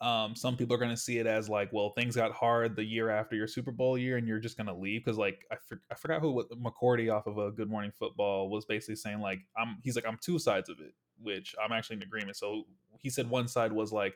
um, 0.00 0.34
some 0.34 0.56
people 0.56 0.74
are 0.74 0.78
going 0.78 0.90
to 0.90 0.96
see 0.96 1.18
it 1.18 1.26
as 1.26 1.48
like, 1.48 1.72
well, 1.72 1.90
things 1.90 2.16
got 2.16 2.32
hard 2.32 2.74
the 2.74 2.84
year 2.84 3.08
after 3.08 3.36
your 3.36 3.46
Super 3.46 3.70
Bowl 3.70 3.96
year, 3.96 4.16
and 4.16 4.26
you're 4.26 4.40
just 4.40 4.56
going 4.56 4.66
to 4.66 4.74
leave 4.74 5.04
because, 5.04 5.16
like, 5.16 5.46
I, 5.52 5.56
for, 5.68 5.80
I 5.90 5.94
forgot 5.94 6.20
who 6.20 6.44
McCourty 6.56 7.12
off 7.12 7.28
of 7.28 7.38
a 7.38 7.52
Good 7.52 7.70
Morning 7.70 7.92
Football 7.96 8.50
was 8.50 8.64
basically 8.64 8.96
saying 8.96 9.20
like, 9.20 9.38
I'm 9.56 9.78
he's 9.82 9.94
like 9.94 10.06
I'm 10.06 10.18
two 10.20 10.40
sides 10.40 10.68
of 10.68 10.80
it, 10.80 10.94
which 11.20 11.54
I'm 11.62 11.72
actually 11.72 11.96
in 11.96 12.02
agreement. 12.02 12.36
So 12.36 12.64
he 12.98 13.10
said 13.10 13.30
one 13.30 13.46
side 13.46 13.72
was 13.72 13.92
like, 13.92 14.14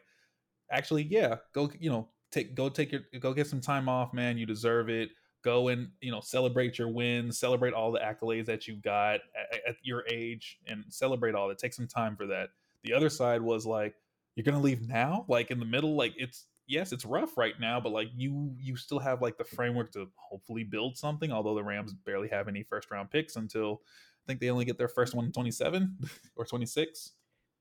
actually, 0.72 1.04
yeah, 1.04 1.36
go 1.52 1.70
you 1.78 1.90
know 1.90 2.08
take 2.32 2.56
go 2.56 2.68
take 2.68 2.90
your 2.90 3.02
go 3.20 3.32
get 3.32 3.46
some 3.46 3.60
time 3.60 3.88
off, 3.88 4.12
man, 4.12 4.38
you 4.38 4.46
deserve 4.46 4.88
it 4.88 5.10
go 5.46 5.68
and 5.68 5.88
you 6.00 6.10
know 6.10 6.20
celebrate 6.20 6.76
your 6.76 6.88
wins 6.88 7.38
celebrate 7.38 7.72
all 7.72 7.92
the 7.92 8.00
accolades 8.00 8.46
that 8.46 8.66
you 8.66 8.74
got 8.76 9.20
at, 9.52 9.60
at, 9.68 9.76
your 9.82 10.04
age 10.10 10.58
and 10.66 10.84
celebrate 10.88 11.36
all 11.36 11.46
that 11.48 11.56
take 11.58 11.72
some 11.72 11.86
time 11.86 12.16
for 12.16 12.26
that. 12.26 12.50
The 12.82 12.92
other 12.92 13.08
side 13.08 13.40
was 13.40 13.64
like 13.64 13.94
you're 14.34 14.44
gonna 14.44 14.60
leave 14.60 14.88
now? 14.88 15.24
Like 15.28 15.52
in 15.52 15.60
the 15.60 15.64
middle 15.64 15.94
like 15.94 16.14
it's 16.16 16.46
yes 16.66 16.90
it's 16.90 17.04
rough 17.04 17.38
right 17.38 17.54
now 17.60 17.78
but 17.78 17.92
like 17.92 18.08
you 18.16 18.52
you 18.58 18.76
still 18.76 18.98
have 18.98 19.22
like 19.22 19.38
the 19.38 19.44
framework 19.44 19.92
to 19.92 20.08
hopefully 20.16 20.64
build 20.64 20.96
something 20.96 21.30
although 21.30 21.54
the 21.54 21.62
rams 21.62 21.94
barely 21.94 22.26
have 22.26 22.48
any 22.48 22.64
first 22.64 22.90
round 22.90 23.08
picks 23.08 23.36
until 23.36 23.82
i 23.84 24.26
think 24.26 24.40
they 24.40 24.50
only 24.50 24.64
get 24.64 24.76
their 24.76 24.88
first 24.88 25.14
one 25.14 25.26
in 25.26 25.30
27 25.30 25.96
or 26.36 26.44
26 26.44 27.12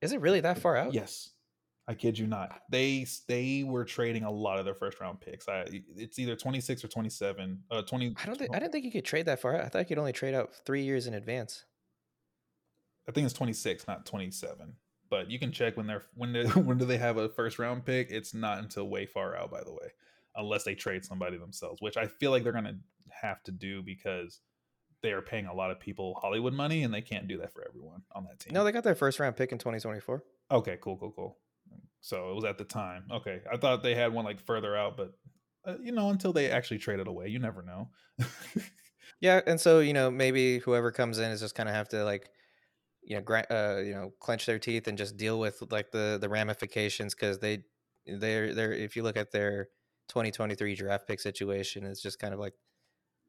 is 0.02 0.12
it 0.12 0.20
really 0.20 0.40
that 0.40 0.58
far 0.58 0.76
out? 0.76 0.92
Yes 0.92 1.35
I 1.88 1.94
kid 1.94 2.18
you 2.18 2.26
not. 2.26 2.62
They 2.68 3.06
they 3.28 3.62
were 3.64 3.84
trading 3.84 4.24
a 4.24 4.30
lot 4.30 4.58
of 4.58 4.64
their 4.64 4.74
first 4.74 5.00
round 5.00 5.20
picks. 5.20 5.48
I 5.48 5.66
it's 5.96 6.18
either 6.18 6.34
26 6.34 6.84
or 6.84 6.88
27. 6.88 7.62
Uh 7.70 7.82
20 7.82 8.14
I 8.22 8.26
don't 8.26 8.38
think 8.38 8.54
I 8.54 8.58
didn't 8.58 8.72
think 8.72 8.84
you 8.84 8.90
could 8.90 9.04
trade 9.04 9.26
that 9.26 9.40
far. 9.40 9.60
I 9.60 9.68
thought 9.68 9.78
you 9.80 9.84
could 9.84 9.98
only 9.98 10.12
trade 10.12 10.34
out 10.34 10.52
3 10.64 10.82
years 10.82 11.06
in 11.06 11.14
advance. 11.14 11.64
I 13.08 13.12
think 13.12 13.24
it's 13.24 13.34
26, 13.34 13.86
not 13.86 14.04
27. 14.04 14.74
But 15.08 15.30
you 15.30 15.38
can 15.38 15.52
check 15.52 15.76
when 15.76 15.86
they're 15.86 16.02
when 16.14 16.32
they 16.32 16.44
when 16.60 16.78
do 16.78 16.84
they 16.84 16.98
have 16.98 17.18
a 17.18 17.28
first 17.28 17.58
round 17.58 17.84
pick? 17.84 18.10
It's 18.10 18.34
not 18.34 18.58
until 18.58 18.88
way 18.88 19.06
far 19.06 19.36
out 19.36 19.50
by 19.52 19.62
the 19.62 19.72
way. 19.72 19.92
Unless 20.34 20.64
they 20.64 20.74
trade 20.74 21.04
somebody 21.04 21.38
themselves, 21.38 21.80
which 21.80 21.96
I 21.96 22.06
feel 22.06 22.30
like 22.30 22.42
they're 22.42 22.52
going 22.52 22.64
to 22.64 22.76
have 23.10 23.42
to 23.44 23.52
do 23.52 23.80
because 23.80 24.40
they 25.02 25.12
are 25.12 25.22
paying 25.22 25.46
a 25.46 25.54
lot 25.54 25.70
of 25.70 25.80
people 25.80 26.18
Hollywood 26.20 26.52
money 26.52 26.82
and 26.82 26.92
they 26.92 27.00
can't 27.00 27.28
do 27.28 27.38
that 27.38 27.52
for 27.52 27.64
everyone 27.66 28.02
on 28.12 28.24
that 28.24 28.40
team. 28.40 28.52
No, 28.52 28.64
they 28.64 28.72
got 28.72 28.84
their 28.84 28.94
first 28.94 29.20
round 29.20 29.36
pick 29.36 29.52
in 29.52 29.58
2024. 29.58 30.22
Okay, 30.50 30.78
cool, 30.80 30.96
cool, 30.98 31.12
cool. 31.12 31.38
So 32.00 32.30
it 32.30 32.34
was 32.34 32.44
at 32.44 32.58
the 32.58 32.64
time. 32.64 33.04
Okay, 33.10 33.40
I 33.52 33.56
thought 33.56 33.82
they 33.82 33.94
had 33.94 34.12
one 34.12 34.24
like 34.24 34.40
further 34.40 34.76
out, 34.76 34.96
but 34.96 35.12
uh, 35.66 35.74
you 35.82 35.92
know, 35.92 36.10
until 36.10 36.32
they 36.32 36.50
actually 36.50 36.78
trade 36.78 37.00
it 37.00 37.08
away, 37.08 37.28
you 37.28 37.38
never 37.38 37.62
know. 37.62 37.88
yeah, 39.20 39.40
and 39.46 39.60
so 39.60 39.80
you 39.80 39.92
know, 39.92 40.10
maybe 40.10 40.58
whoever 40.58 40.92
comes 40.92 41.18
in 41.18 41.30
is 41.30 41.40
just 41.40 41.54
kind 41.54 41.68
of 41.68 41.74
have 41.74 41.88
to 41.88 42.04
like, 42.04 42.30
you 43.02 43.16
know, 43.16 43.22
gra- 43.22 43.46
uh, 43.50 43.80
you 43.80 43.92
know, 43.92 44.12
clench 44.20 44.46
their 44.46 44.58
teeth 44.58 44.86
and 44.86 44.96
just 44.96 45.16
deal 45.16 45.38
with 45.38 45.62
like 45.70 45.90
the 45.90 46.18
the 46.20 46.28
ramifications 46.28 47.14
because 47.14 47.38
they 47.38 47.64
they're 48.06 48.54
they're 48.54 48.72
if 48.72 48.94
you 48.94 49.02
look 49.02 49.16
at 49.16 49.32
their 49.32 49.68
2023 50.08 50.74
draft 50.76 51.08
pick 51.08 51.20
situation, 51.20 51.84
it's 51.84 52.00
just 52.00 52.18
kind 52.18 52.32
of 52.32 52.40
like 52.40 52.54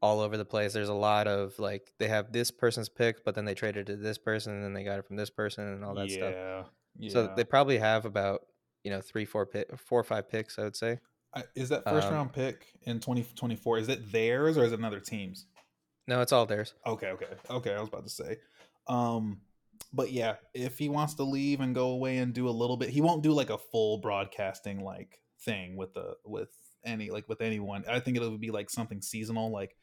all 0.00 0.20
over 0.20 0.36
the 0.36 0.44
place. 0.44 0.72
There's 0.72 0.88
a 0.88 0.94
lot 0.94 1.26
of 1.26 1.58
like 1.58 1.92
they 1.98 2.08
have 2.08 2.32
this 2.32 2.50
person's 2.50 2.88
pick, 2.88 3.24
but 3.24 3.34
then 3.34 3.44
they 3.44 3.54
traded 3.54 3.86
to 3.86 3.96
this 3.96 4.18
person, 4.18 4.54
and 4.54 4.64
then 4.64 4.72
they 4.72 4.84
got 4.84 4.98
it 4.98 5.06
from 5.06 5.16
this 5.16 5.30
person, 5.30 5.66
and 5.66 5.84
all 5.84 5.94
that 5.94 6.08
yeah. 6.08 6.16
stuff. 6.16 6.34
Yeah. 6.98 7.10
So 7.10 7.32
they 7.36 7.44
probably 7.44 7.78
have 7.78 8.04
about 8.04 8.42
you 8.88 8.94
know 8.94 9.02
three, 9.02 9.26
four, 9.26 9.44
pick, 9.44 9.68
four 9.78 10.00
or 10.00 10.04
five 10.04 10.30
picks. 10.30 10.58
I 10.58 10.62
would 10.62 10.76
say. 10.76 10.98
Is 11.54 11.68
that 11.68 11.84
first 11.84 12.08
um, 12.08 12.14
round 12.14 12.32
pick 12.32 12.64
in 12.84 13.00
2024? 13.00 13.78
Is 13.78 13.88
it 13.90 14.10
theirs 14.10 14.56
or 14.56 14.64
is 14.64 14.72
it 14.72 14.78
another 14.78 14.98
team's? 14.98 15.44
No, 16.06 16.22
it's 16.22 16.32
all 16.32 16.46
theirs. 16.46 16.72
Okay, 16.86 17.08
okay, 17.08 17.26
okay. 17.50 17.74
I 17.74 17.80
was 17.80 17.88
about 17.88 18.04
to 18.04 18.10
say, 18.10 18.38
um, 18.88 19.42
but 19.92 20.10
yeah, 20.10 20.36
if 20.54 20.78
he 20.78 20.88
wants 20.88 21.14
to 21.14 21.24
leave 21.24 21.60
and 21.60 21.74
go 21.74 21.90
away 21.90 22.16
and 22.16 22.32
do 22.32 22.48
a 22.48 22.50
little 22.50 22.78
bit, 22.78 22.88
he 22.88 23.02
won't 23.02 23.22
do 23.22 23.32
like 23.32 23.50
a 23.50 23.58
full 23.58 23.98
broadcasting 23.98 24.82
like 24.82 25.20
thing 25.42 25.76
with 25.76 25.92
the 25.92 26.16
with 26.24 26.48
any 26.82 27.10
like 27.10 27.28
with 27.28 27.42
anyone. 27.42 27.84
I 27.86 28.00
think 28.00 28.16
it'll 28.16 28.38
be 28.38 28.50
like 28.50 28.70
something 28.70 29.02
seasonal, 29.02 29.52
like 29.52 29.76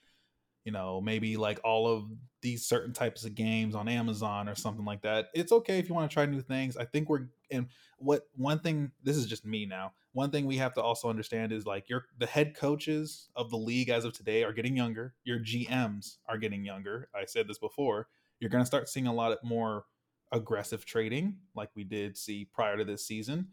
you 0.66 0.72
know, 0.72 1.00
maybe 1.00 1.38
like 1.38 1.60
all 1.64 1.88
of 1.88 2.06
these 2.42 2.66
certain 2.66 2.92
types 2.92 3.24
of 3.24 3.36
games 3.36 3.76
on 3.76 3.88
Amazon 3.88 4.50
or 4.50 4.56
something 4.56 4.84
like 4.84 5.02
that. 5.04 5.28
It's 5.34 5.52
okay 5.52 5.80
if 5.80 5.88
you 5.88 5.96
want 5.96 6.10
to 6.10 6.14
try 6.14 6.26
new 6.26 6.42
things. 6.42 6.76
I 6.76 6.86
think 6.86 7.08
we're 7.08 7.28
and 7.52 7.68
what 8.00 8.24
one 8.36 8.60
thing 8.60 8.92
this 9.04 9.16
is 9.16 9.28
just 9.28 9.46
me 9.46 9.66
now. 9.66 9.94
One 10.14 10.32
thing 10.32 10.46
we 10.46 10.58
have 10.58 10.74
to 10.74 10.82
also 10.82 11.08
understand 11.08 11.52
is 11.52 11.66
like 11.66 11.88
your 11.88 12.06
the 12.18 12.26
head 12.26 12.56
coaches 12.56 13.30
of 13.36 13.52
the 13.52 13.58
league 13.58 13.90
as 13.90 14.06
of 14.06 14.14
today 14.14 14.44
are 14.44 14.54
getting 14.54 14.76
younger. 14.76 15.14
Your 15.24 15.40
GMs 15.40 16.18
are 16.28 16.40
getting 16.40 16.66
younger. 16.66 17.10
I 17.16 17.26
said 17.26 17.48
this 17.48 17.60
before. 17.60 18.08
You're 18.40 18.50
going 18.50 18.64
to 18.64 18.68
start 18.68 18.90
seeing 18.90 19.08
a 19.08 19.14
lot 19.14 19.38
more 19.44 19.86
aggressive 20.32 20.84
trading 20.86 21.38
like 21.56 21.70
we 21.76 21.84
did 21.84 22.18
see 22.18 22.46
prior 22.52 22.76
to 22.76 22.84
this 22.84 23.06
season 23.06 23.48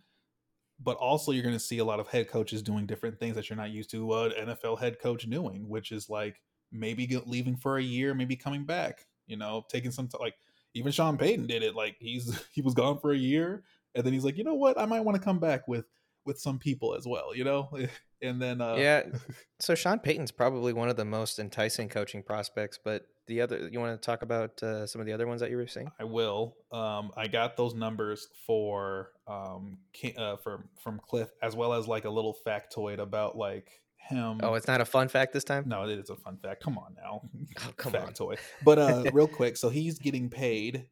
but 0.83 0.97
also 0.97 1.31
you're 1.33 1.43
going 1.43 1.55
to 1.55 1.61
see 1.61 1.79
a 1.79 1.85
lot 1.85 2.01
of 2.01 2.09
head 2.09 2.29
coaches 2.29 2.63
doing 2.63 2.87
different 2.87 3.19
things 3.19 3.37
that 3.37 3.49
you're 3.49 3.57
not 3.57 3.71
used 3.71 3.91
to 3.91 4.13
uh, 4.13 4.31
an 4.37 4.49
NFL 4.49 4.81
head 4.81 4.99
coach 4.99 5.29
doing, 5.29 5.69
which 5.69 5.93
is 5.93 6.11
like 6.11 6.41
maybe 6.73 7.07
get, 7.07 7.29
leaving 7.29 7.57
for 7.57 7.79
a 7.79 7.83
year, 7.83 8.15
maybe 8.15 8.37
coming 8.37 8.65
back. 8.65 9.07
You 9.27 9.37
know, 9.37 9.65
taking 9.69 9.91
some 9.91 10.09
t- 10.09 10.19
like 10.19 10.35
even 10.75 10.93
Sean 10.93 11.17
Payton 11.17 11.47
did 11.47 11.63
it. 11.63 11.75
Like 11.75 11.97
he's 12.01 12.43
he 12.53 12.63
was 12.63 12.75
gone 12.75 12.99
for 12.99 13.13
a 13.13 13.17
year, 13.17 13.63
and 13.95 14.05
then 14.05 14.13
he's 14.13 14.25
like, 14.25 14.37
you 14.37 14.45
know 14.45 14.55
what, 14.55 14.79
I 14.79 14.87
might 14.87 15.01
want 15.01 15.17
to 15.17 15.23
come 15.23 15.39
back 15.39 15.69
with 15.69 15.87
with 16.25 16.41
some 16.41 16.59
people 16.59 16.95
as 16.95 17.07
well. 17.07 17.35
You 17.35 17.45
know, 17.45 17.71
and 18.23 18.41
then 18.41 18.61
uh, 18.61 18.77
yeah. 18.77 19.03
So 19.61 19.77
Sean 19.77 20.01
Payton's 20.01 20.33
probably 20.33 20.73
one 20.73 20.89
of 20.89 20.97
the 20.97 21.05
most 21.05 21.39
enticing 21.39 21.89
coaching 21.89 22.21
prospects, 22.25 22.81
but 22.83 23.07
the 23.29 23.41
other 23.41 23.69
you 23.71 23.79
want 23.79 24.01
to 24.01 24.05
talk 24.05 24.23
about 24.23 24.61
uh, 24.61 24.87
some 24.87 25.01
of 25.01 25.07
the 25.07 25.13
other 25.13 25.29
ones 25.29 25.41
that 25.41 25.51
you 25.51 25.57
were 25.57 25.69
saying? 25.69 25.91
I 26.01 26.05
will. 26.05 26.57
Um, 26.73 27.13
I 27.17 27.29
got 27.29 27.57
those 27.57 27.75
numbers 27.75 28.29
for 28.47 29.13
um 29.29 29.79
uh, 30.17 30.37
from 30.37 30.69
from 30.83 30.99
Cliff 30.99 31.31
as 31.43 31.55
well 31.55 31.75
as 31.75 31.87
like 31.87 32.05
a 32.05 32.11
little 32.11 32.37
factoid 32.45 32.99
about 32.99 33.37
like 33.37 33.69
him. 34.09 34.41
Oh, 34.43 34.55
it's 34.55 34.67
not 34.67 34.81
a 34.81 34.85
fun 34.85 35.09
fact 35.09 35.33
this 35.33 35.45
time. 35.45 35.65
No, 35.67 35.85
it 35.85 35.99
is 35.99 36.11
a 36.11 36.17
fun 36.17 36.37
fact. 36.37 36.63
Come 36.63 36.79
on 36.79 36.95
now, 36.97 37.23
oh, 37.59 37.73
come 37.77 37.93
factoid. 37.93 38.31
on. 38.31 38.37
But 38.65 38.79
uh, 38.79 39.05
real 39.13 39.29
quick, 39.29 39.57
so 39.57 39.69
he's 39.69 39.99
getting 39.99 40.29
paid. 40.29 40.87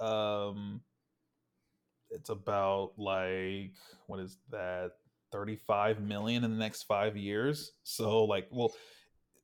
Um, 0.00 0.80
it's 2.10 2.30
about 2.30 2.92
like 2.96 3.72
what 4.06 4.20
is 4.20 4.38
that? 4.50 4.92
35 5.32 6.00
million 6.00 6.44
in 6.44 6.50
the 6.50 6.56
next 6.56 6.84
five 6.84 7.16
years. 7.16 7.72
So 7.82 8.24
like, 8.24 8.48
well, 8.50 8.72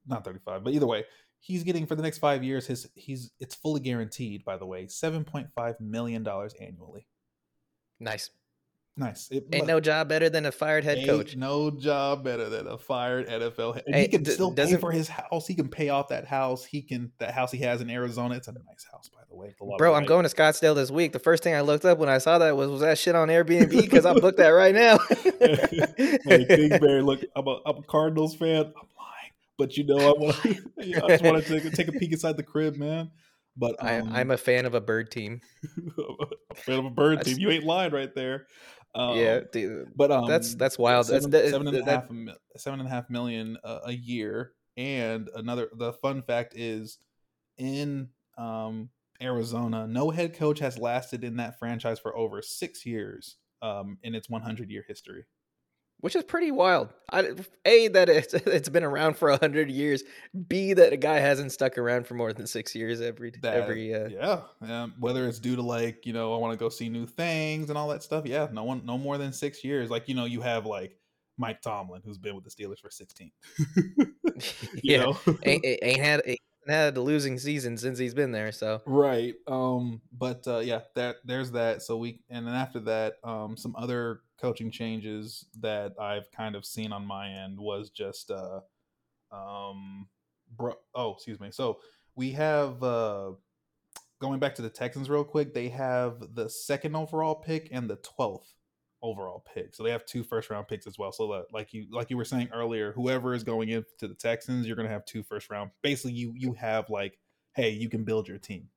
not 0.07 0.25
35, 0.25 0.65
but 0.65 0.73
either 0.73 0.87
way, 0.87 1.05
he's 1.41 1.63
getting 1.63 1.87
for 1.87 1.95
the 1.95 2.03
next 2.03 2.19
five 2.19 2.43
years. 2.43 2.67
His 2.67 2.89
he's 2.95 3.33
it's 3.39 3.55
fully 3.55 3.81
guaranteed. 3.81 4.45
By 4.45 4.57
the 4.57 4.67
way, 4.67 4.87
7.5 4.87 5.81
million 5.81 6.23
dollars 6.23 6.55
annually. 6.61 7.07
Nice. 8.01 8.31
Nice. 8.97 9.29
It, 9.33 9.47
ain't 9.53 9.67
no 9.67 9.81
job 9.81 10.09
better 10.09 10.31
than 10.31 10.47
a 10.47 10.53
fired 10.53 10.85
head 10.85 11.05
coach. 11.05 11.35
No 11.35 11.69
job 11.69 12.23
better 12.23 12.49
than 12.49 12.69
a 12.69 12.79
fired 12.79 13.27
NFL 13.29 13.75
head. 13.75 13.83
And 13.87 13.95
hey, 13.97 14.03
he 14.03 14.09
can 14.09 14.23
d- 14.23 14.31
still 14.31 14.53
pay 14.53 14.77
for 14.77 14.93
his 14.93 15.09
house. 15.09 15.49
He 15.49 15.57
can 15.57 15.69
pay 15.69 15.89
off 15.89 16.09
that 16.11 16.27
house. 16.27 16.65
He 16.65 16.81
can 16.81 17.11
that 17.19 17.35
house 17.35 17.51
he 17.51 17.59
has 17.59 17.81
in 17.81 17.91
Arizona. 17.91 18.37
It's 18.37 18.47
a 18.47 18.53
nice 18.53 18.87
house, 18.93 19.11
by 19.13 19.23
the 19.29 19.35
way. 19.35 19.53
Bro, 19.79 19.95
I'm 19.95 20.05
going 20.05 20.23
to 20.23 20.29
Scottsdale 20.29 20.77
this 20.77 20.93
week. 20.93 21.13
The 21.13 21.19
first 21.19 21.43
thing 21.43 21.57
I 21.57 21.63
looked 21.63 21.85
up 21.85 21.99
when 21.99 22.09
I 22.09 22.19
saw 22.19 22.39
that 22.39 22.57
was 22.57 22.71
was 22.71 22.83
that 22.83 22.97
shit 22.97 23.17
on 23.17 23.29
Airbnb 23.29 23.71
because 23.71 24.07
I 24.07 24.15
booked 24.15 24.39
that 24.39 24.51
right 24.51 24.75
now. 24.75 24.99
hey, 26.29 26.47
Kingsbury, 26.47 27.03
look, 27.03 27.21
I'm 27.35 27.49
a 27.49 27.59
I'm 27.67 27.79
a 27.79 27.83
Cardinals 27.83 28.37
fan. 28.37 28.59
I'm 28.59 28.89
lying, 28.97 29.33
but 29.59 29.77
you 29.77 29.87
know 29.87 29.99
I 29.99 30.13
want 30.13 30.45
you 30.45 30.97
know, 30.97 31.07
I 31.07 31.09
just 31.09 31.25
want 31.25 31.45
to 31.45 31.61
take, 31.61 31.73
take 31.73 31.89
a 31.89 31.93
peek 31.93 32.13
inside 32.13 32.37
the 32.37 32.45
crib, 32.45 32.77
man. 32.77 33.11
But 33.57 33.77
um, 33.79 34.13
I, 34.13 34.21
am 34.21 34.31
a 34.31 34.37
fan 34.37 34.67
of 34.67 34.75
a 34.75 34.81
bird 34.81 35.11
team. 35.11 35.41
a 36.51 36.55
fan 36.55 36.81
of 36.81 36.85
a 36.87 36.91
bird 36.91 37.23
team. 37.23 37.39
You 37.39 37.51
ain't 37.51 37.65
lying 37.65 37.93
right 37.93 38.13
there. 38.15 38.47
Um, 38.95 39.19
yeah, 39.19 39.41
dude, 39.53 39.91
but 39.97 40.13
um, 40.13 40.29
that's 40.29 40.55
that's 40.55 40.79
wild. 40.79 41.07
Seven, 41.07 41.31
that's 41.31 41.51
seven 41.51 41.67
and 41.69 41.77
a 41.77 41.85
half, 41.85 42.05
seven 42.57 42.81
and 42.81 42.89
a 42.89 42.91
half 42.91 43.11
million 43.11 43.59
uh, 43.65 43.81
a 43.87 43.93
year. 43.93 44.53
And 44.77 45.29
another, 45.35 45.69
the 45.77 45.93
fun 45.95 46.23
fact 46.23 46.55
is, 46.57 46.99
in 47.59 48.09
um, 48.39 48.91
Arizona, 49.21 49.87
no 49.87 50.11
head 50.11 50.35
coach 50.35 50.61
has 50.61 50.79
lasted 50.79 51.25
in 51.25 51.37
that 51.37 51.59
franchise 51.59 51.99
for 51.99 52.17
over 52.17 52.43
six 52.43 52.85
years 52.87 53.37
um, 53.63 53.99
in 54.03 54.15
its 54.15 54.29
100 54.29 54.71
year 54.71 54.85
history 54.87 55.25
which 56.01 56.15
is 56.15 56.23
pretty 56.23 56.51
wild. 56.51 56.91
I, 57.11 57.31
a 57.65 57.89
that 57.89 58.09
it's, 58.09 58.35
it's 58.35 58.69
been 58.69 58.85
around 58.85 59.17
for 59.17 59.31
a 59.31 59.39
hundred 59.39 59.71
years. 59.71 60.03
B 60.49 60.75
that 60.75 60.93
a 60.93 60.97
guy 60.97 61.19
hasn't 61.19 61.53
stuck 61.53 61.79
around 61.79 62.07
for 62.07 62.13
more 62.13 62.33
than 62.33 62.47
six 62.47 62.75
years 62.75 63.01
every 63.01 63.33
that, 63.43 63.55
every. 63.55 63.95
Uh, 63.95 64.09
yeah, 64.09 64.41
um, 64.61 64.95
whether 64.99 65.27
it's 65.27 65.39
due 65.39 65.57
to 65.57 65.63
like 65.63 66.05
you 66.05 66.13
know 66.13 66.35
I 66.35 66.39
want 66.39 66.53
to 66.53 66.59
go 66.59 66.69
see 66.69 66.89
new 66.89 67.07
things 67.07 67.71
and 67.71 67.79
all 67.79 67.89
that 67.89 68.03
stuff. 68.03 68.27
Yeah, 68.27 68.49
no 68.53 68.65
one, 68.65 68.85
no 68.85 68.99
more 68.99 69.17
than 69.17 69.33
six 69.33 69.65
years. 69.65 69.91
Like 69.91 70.09
you 70.09 70.15
know 70.15 70.27
you 70.27 70.41
have 70.43 70.67
like 70.67 70.97
Mike 71.39 71.63
Tomlin 71.63 72.03
who's 72.05 72.19
been 72.19 72.35
with 72.35 72.45
the 72.45 72.51
Steelers 72.51 72.81
for 72.81 72.91
sixteen. 72.91 73.31
yeah, 74.83 75.13
ain't, 75.45 75.65
ain't 75.65 76.01
had. 76.01 76.23
Ain't 76.27 76.41
had 76.67 76.97
a 76.97 77.01
losing 77.01 77.39
season 77.39 77.77
since 77.77 77.99
he's 77.99 78.15
been 78.15 78.33
there 78.33 78.51
so 78.51 78.81
right 78.87 79.35
um 79.47 80.01
but 80.17 80.49
uh 80.49 80.61
yeah 80.61 80.81
that 80.95 81.17
there's 81.23 81.51
that 81.51 81.83
so 81.83 81.99
we 81.99 82.21
and 82.31 82.47
then 82.47 82.55
after 82.55 82.81
that 82.81 83.17
um 83.23 83.55
some 83.55 83.77
other 83.77 84.21
coaching 84.45 84.71
changes 84.71 85.47
that 85.59 85.95
I've 85.99 86.31
kind 86.31 86.55
of 86.55 86.67
seen 86.67 86.93
on 86.93 87.07
my 87.07 87.31
end 87.31 87.59
was 87.59 87.89
just 87.89 88.31
uh 88.31 88.61
um 89.33 90.07
bro 90.55 90.75
oh 90.95 91.15
excuse 91.15 91.41
me. 91.41 91.51
So 91.51 91.79
we 92.15 92.33
have 92.33 92.83
uh 92.83 93.31
going 94.21 94.41
back 94.41 94.55
to 94.57 94.63
the 94.63 94.69
Texans 94.69 95.09
real 95.09 95.25
quick 95.25 95.55
they 95.55 95.71
have 95.71 96.35
the 96.35 96.51
second 96.51 96.95
overall 96.95 97.35
pick 97.35 97.71
and 97.73 97.89
the 97.89 97.97
12th 97.97 98.53
overall 99.03 99.43
pick. 99.55 99.75
So 99.75 99.83
they 99.83 99.91
have 99.91 100.05
two 100.05 100.23
first 100.23 100.51
round 100.51 100.69
picks 100.69 100.87
as 100.87 100.99
well. 100.99 101.11
So 101.11 101.27
that 101.29 101.47
like 101.51 101.73
you 101.73 101.87
like 101.91 102.11
you 102.11 102.19
were 102.19 102.27
saying 102.27 102.51
earlier 102.53 102.93
whoever 102.93 103.33
is 103.33 103.45
going 103.45 103.71
into 103.71 103.87
the 104.03 104.15
Texans 104.15 104.67
you're 104.67 104.77
going 104.77 104.89
to 104.89 104.93
have 104.93 105.07
two 105.07 105.23
first 105.23 105.49
round. 105.49 105.71
Basically 105.81 106.13
you 106.13 106.35
you 106.37 106.53
have 106.53 106.91
like 106.91 107.19
hey 107.55 107.71
you 107.71 107.89
can 107.89 108.05
build 108.05 108.29
your 108.29 108.39
team 108.39 108.69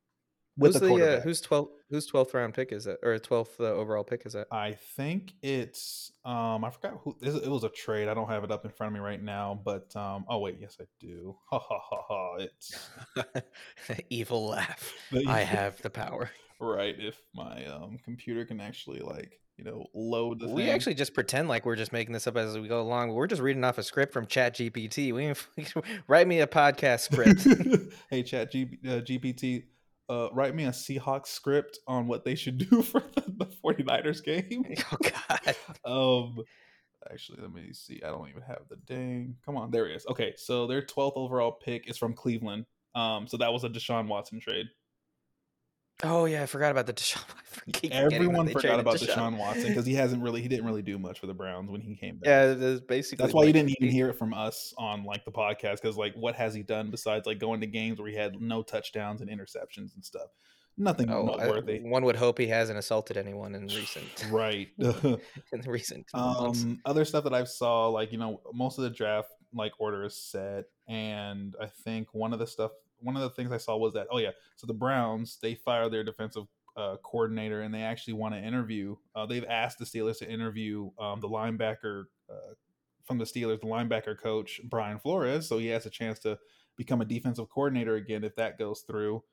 with 0.57 0.73
who's 0.73 0.81
the, 0.81 0.87
the 0.87 1.17
uh, 1.17 1.21
who's 1.21 1.41
12th 1.41 1.69
whose 1.89 2.11
12th 2.11 2.33
round 2.33 2.53
pick 2.53 2.71
is 2.71 2.87
it 2.87 2.97
or 3.03 3.17
12th 3.17 3.59
uh, 3.59 3.63
overall 3.63 4.03
pick 4.03 4.25
is 4.25 4.35
it? 4.35 4.47
I 4.51 4.73
think 4.95 5.33
it's 5.41 6.11
um 6.25 6.65
i 6.65 6.69
forgot 6.69 6.99
who 7.03 7.15
it 7.21 7.47
was 7.49 7.63
a 7.63 7.69
trade 7.69 8.07
i 8.07 8.13
don't 8.13 8.27
have 8.29 8.43
it 8.43 8.51
up 8.51 8.65
in 8.65 8.71
front 8.71 8.89
of 8.89 8.93
me 8.93 9.05
right 9.05 9.21
now 9.21 9.59
but 9.63 9.95
um 9.95 10.25
oh 10.27 10.39
wait 10.39 10.57
yes 10.59 10.77
i 10.81 10.85
do. 10.99 11.35
Ha 11.51 11.59
ha 11.59 11.79
ha 11.81 12.01
ha 12.07 12.35
it's 12.39 12.75
evil 14.09 14.47
laugh. 14.49 14.93
I 15.27 15.41
have 15.41 15.81
the 15.81 15.89
power. 15.89 16.29
Right 16.59 16.95
if 16.97 17.17
my 17.33 17.65
um 17.65 17.99
computer 18.03 18.43
can 18.45 18.59
actually 18.59 18.99
like 18.99 19.39
you 19.57 19.63
know 19.63 19.85
load 19.93 20.39
the 20.39 20.47
we 20.47 20.63
thing. 20.63 20.71
actually 20.71 20.93
just 20.95 21.13
pretend 21.13 21.47
like 21.47 21.65
we're 21.65 21.75
just 21.75 21.93
making 21.93 22.13
this 22.13 22.27
up 22.27 22.35
as 22.37 22.57
we 22.57 22.67
go 22.67 22.81
along 22.81 23.13
we're 23.13 23.27
just 23.27 23.41
reading 23.41 23.63
off 23.63 23.77
a 23.77 23.83
script 23.83 24.13
from 24.13 24.25
chat 24.27 24.55
gpt 24.55 25.13
we 25.13 25.33
write 26.07 26.27
me 26.27 26.41
a 26.41 26.47
podcast 26.47 26.99
script. 27.01 27.93
Hey 28.09 28.23
chat 28.23 28.51
G, 28.51 28.77
uh, 28.85 29.01
gpt 29.01 29.63
uh, 30.09 30.29
write 30.31 30.55
me 30.55 30.65
a 30.65 30.69
Seahawks 30.69 31.27
script 31.27 31.79
on 31.87 32.07
what 32.07 32.23
they 32.23 32.35
should 32.35 32.57
do 32.69 32.81
for 32.81 33.03
the, 33.15 33.23
the 33.27 33.45
49ers 33.45 34.23
game. 34.23 34.65
Oh 34.91 34.97
God. 35.01 35.55
um 35.85 36.43
actually 37.11 37.41
let 37.41 37.53
me 37.53 37.71
see. 37.73 38.01
I 38.03 38.09
don't 38.09 38.29
even 38.29 38.41
have 38.41 38.61
the 38.69 38.75
dang. 38.85 39.35
Come 39.45 39.57
on, 39.57 39.71
there 39.71 39.87
it 39.87 39.95
is. 39.95 40.05
Okay, 40.07 40.33
so 40.35 40.67
their 40.67 40.81
12th 40.81 41.13
overall 41.15 41.51
pick 41.51 41.89
is 41.89 41.97
from 41.97 42.13
Cleveland. 42.13 42.65
Um, 42.95 43.27
so 43.27 43.37
that 43.37 43.53
was 43.53 43.63
a 43.63 43.69
Deshaun 43.69 44.07
Watson 44.07 44.39
trade. 44.39 44.67
Oh 46.03 46.25
yeah, 46.25 46.43
I 46.43 46.45
forgot 46.45 46.71
about 46.71 46.85
the 46.85 46.93
Deshaun. 46.93 47.23
Everyone 47.91 48.47
forgot 48.49 48.79
about 48.79 48.97
Deshaun, 48.97 49.33
Deshaun 49.33 49.37
Watson 49.37 49.69
because 49.69 49.85
he 49.85 49.95
hasn't 49.95 50.21
really 50.21 50.41
he 50.41 50.47
didn't 50.47 50.65
really 50.65 50.83
do 50.83 50.99
much 50.99 51.19
for 51.19 51.25
the 51.25 51.33
Browns 51.33 51.71
when 51.71 51.81
he 51.81 51.95
came 51.95 52.17
back. 52.17 52.27
Yeah, 52.27 52.53
was 52.53 52.81
basically 52.81 53.23
that's 53.23 53.33
why 53.33 53.41
like, 53.41 53.47
you 53.47 53.53
didn't 53.53 53.71
even 53.81 53.89
hear 53.89 54.09
it 54.09 54.17
from 54.17 54.33
us 54.33 54.75
on 54.77 55.03
like 55.03 55.25
the 55.25 55.31
podcast 55.31 55.81
because 55.81 55.97
like 55.97 56.13
what 56.15 56.35
has 56.35 56.53
he 56.53 56.61
done 56.61 56.91
besides 56.91 57.25
like 57.25 57.39
going 57.39 57.61
to 57.61 57.67
games 57.67 57.99
where 57.99 58.09
he 58.09 58.15
had 58.15 58.39
no 58.39 58.61
touchdowns 58.61 59.21
and 59.21 59.29
interceptions 59.29 59.95
and 59.95 60.05
stuff. 60.05 60.29
Nothing 60.79 61.09
oh, 61.09 61.23
noteworthy. 61.25 61.81
I, 61.83 61.89
one 61.89 62.05
would 62.05 62.15
hope 62.15 62.37
he 62.37 62.45
hasn't 62.45 62.77
assaulted 62.77 63.17
anyone 63.17 63.55
in 63.55 63.65
recent 63.65 64.27
right 64.29 64.67
in 64.77 65.61
the 65.61 65.71
recent. 65.71 66.05
Um, 66.13 66.79
other 66.85 67.05
stuff 67.05 67.23
that 67.23 67.33
I 67.33 67.43
saw 67.45 67.87
like 67.87 68.11
you 68.11 68.19
know 68.19 68.41
most 68.53 68.77
of 68.77 68.83
the 68.83 68.91
draft 68.91 69.29
like 69.51 69.71
order 69.79 70.03
is 70.03 70.15
set 70.15 70.65
and 70.87 71.55
I 71.59 71.65
think 71.65 72.13
one 72.13 72.33
of 72.33 72.39
the 72.39 72.45
stuff 72.45 72.71
one 72.99 73.15
of 73.15 73.21
the 73.21 73.29
things 73.29 73.51
I 73.51 73.57
saw 73.57 73.77
was 73.77 73.93
that 73.93 74.07
oh 74.11 74.17
yeah, 74.17 74.31
so 74.55 74.67
the 74.67 74.73
Browns 74.73 75.37
they 75.41 75.55
fire 75.55 75.89
their 75.89 76.03
defensive 76.03 76.45
uh, 76.75 76.97
coordinator 77.03 77.61
and 77.61 77.73
they 77.73 77.81
actually 77.81 78.13
want 78.13 78.35
to 78.35 78.39
interview. 78.39 78.95
Uh, 79.15 79.25
they've 79.25 79.45
asked 79.45 79.79
the 79.79 79.85
Steelers 79.85 80.19
to 80.19 80.29
interview 80.29 80.89
um, 80.99 81.19
the 81.19 81.27
linebacker 81.27 82.05
uh, 82.29 82.53
from 83.03 83.17
the 83.17 83.25
Steelers, 83.25 83.59
the 83.61 83.67
linebacker 83.67 84.19
coach 84.19 84.61
Brian 84.65 84.99
Flores, 84.99 85.47
so 85.47 85.57
he 85.57 85.67
has 85.67 85.85
a 85.85 85.89
chance 85.89 86.19
to 86.19 86.37
become 86.77 87.01
a 87.01 87.05
defensive 87.05 87.49
coordinator 87.49 87.95
again 87.95 88.23
if 88.23 88.35
that 88.35 88.59
goes 88.59 88.81
through. 88.81 89.23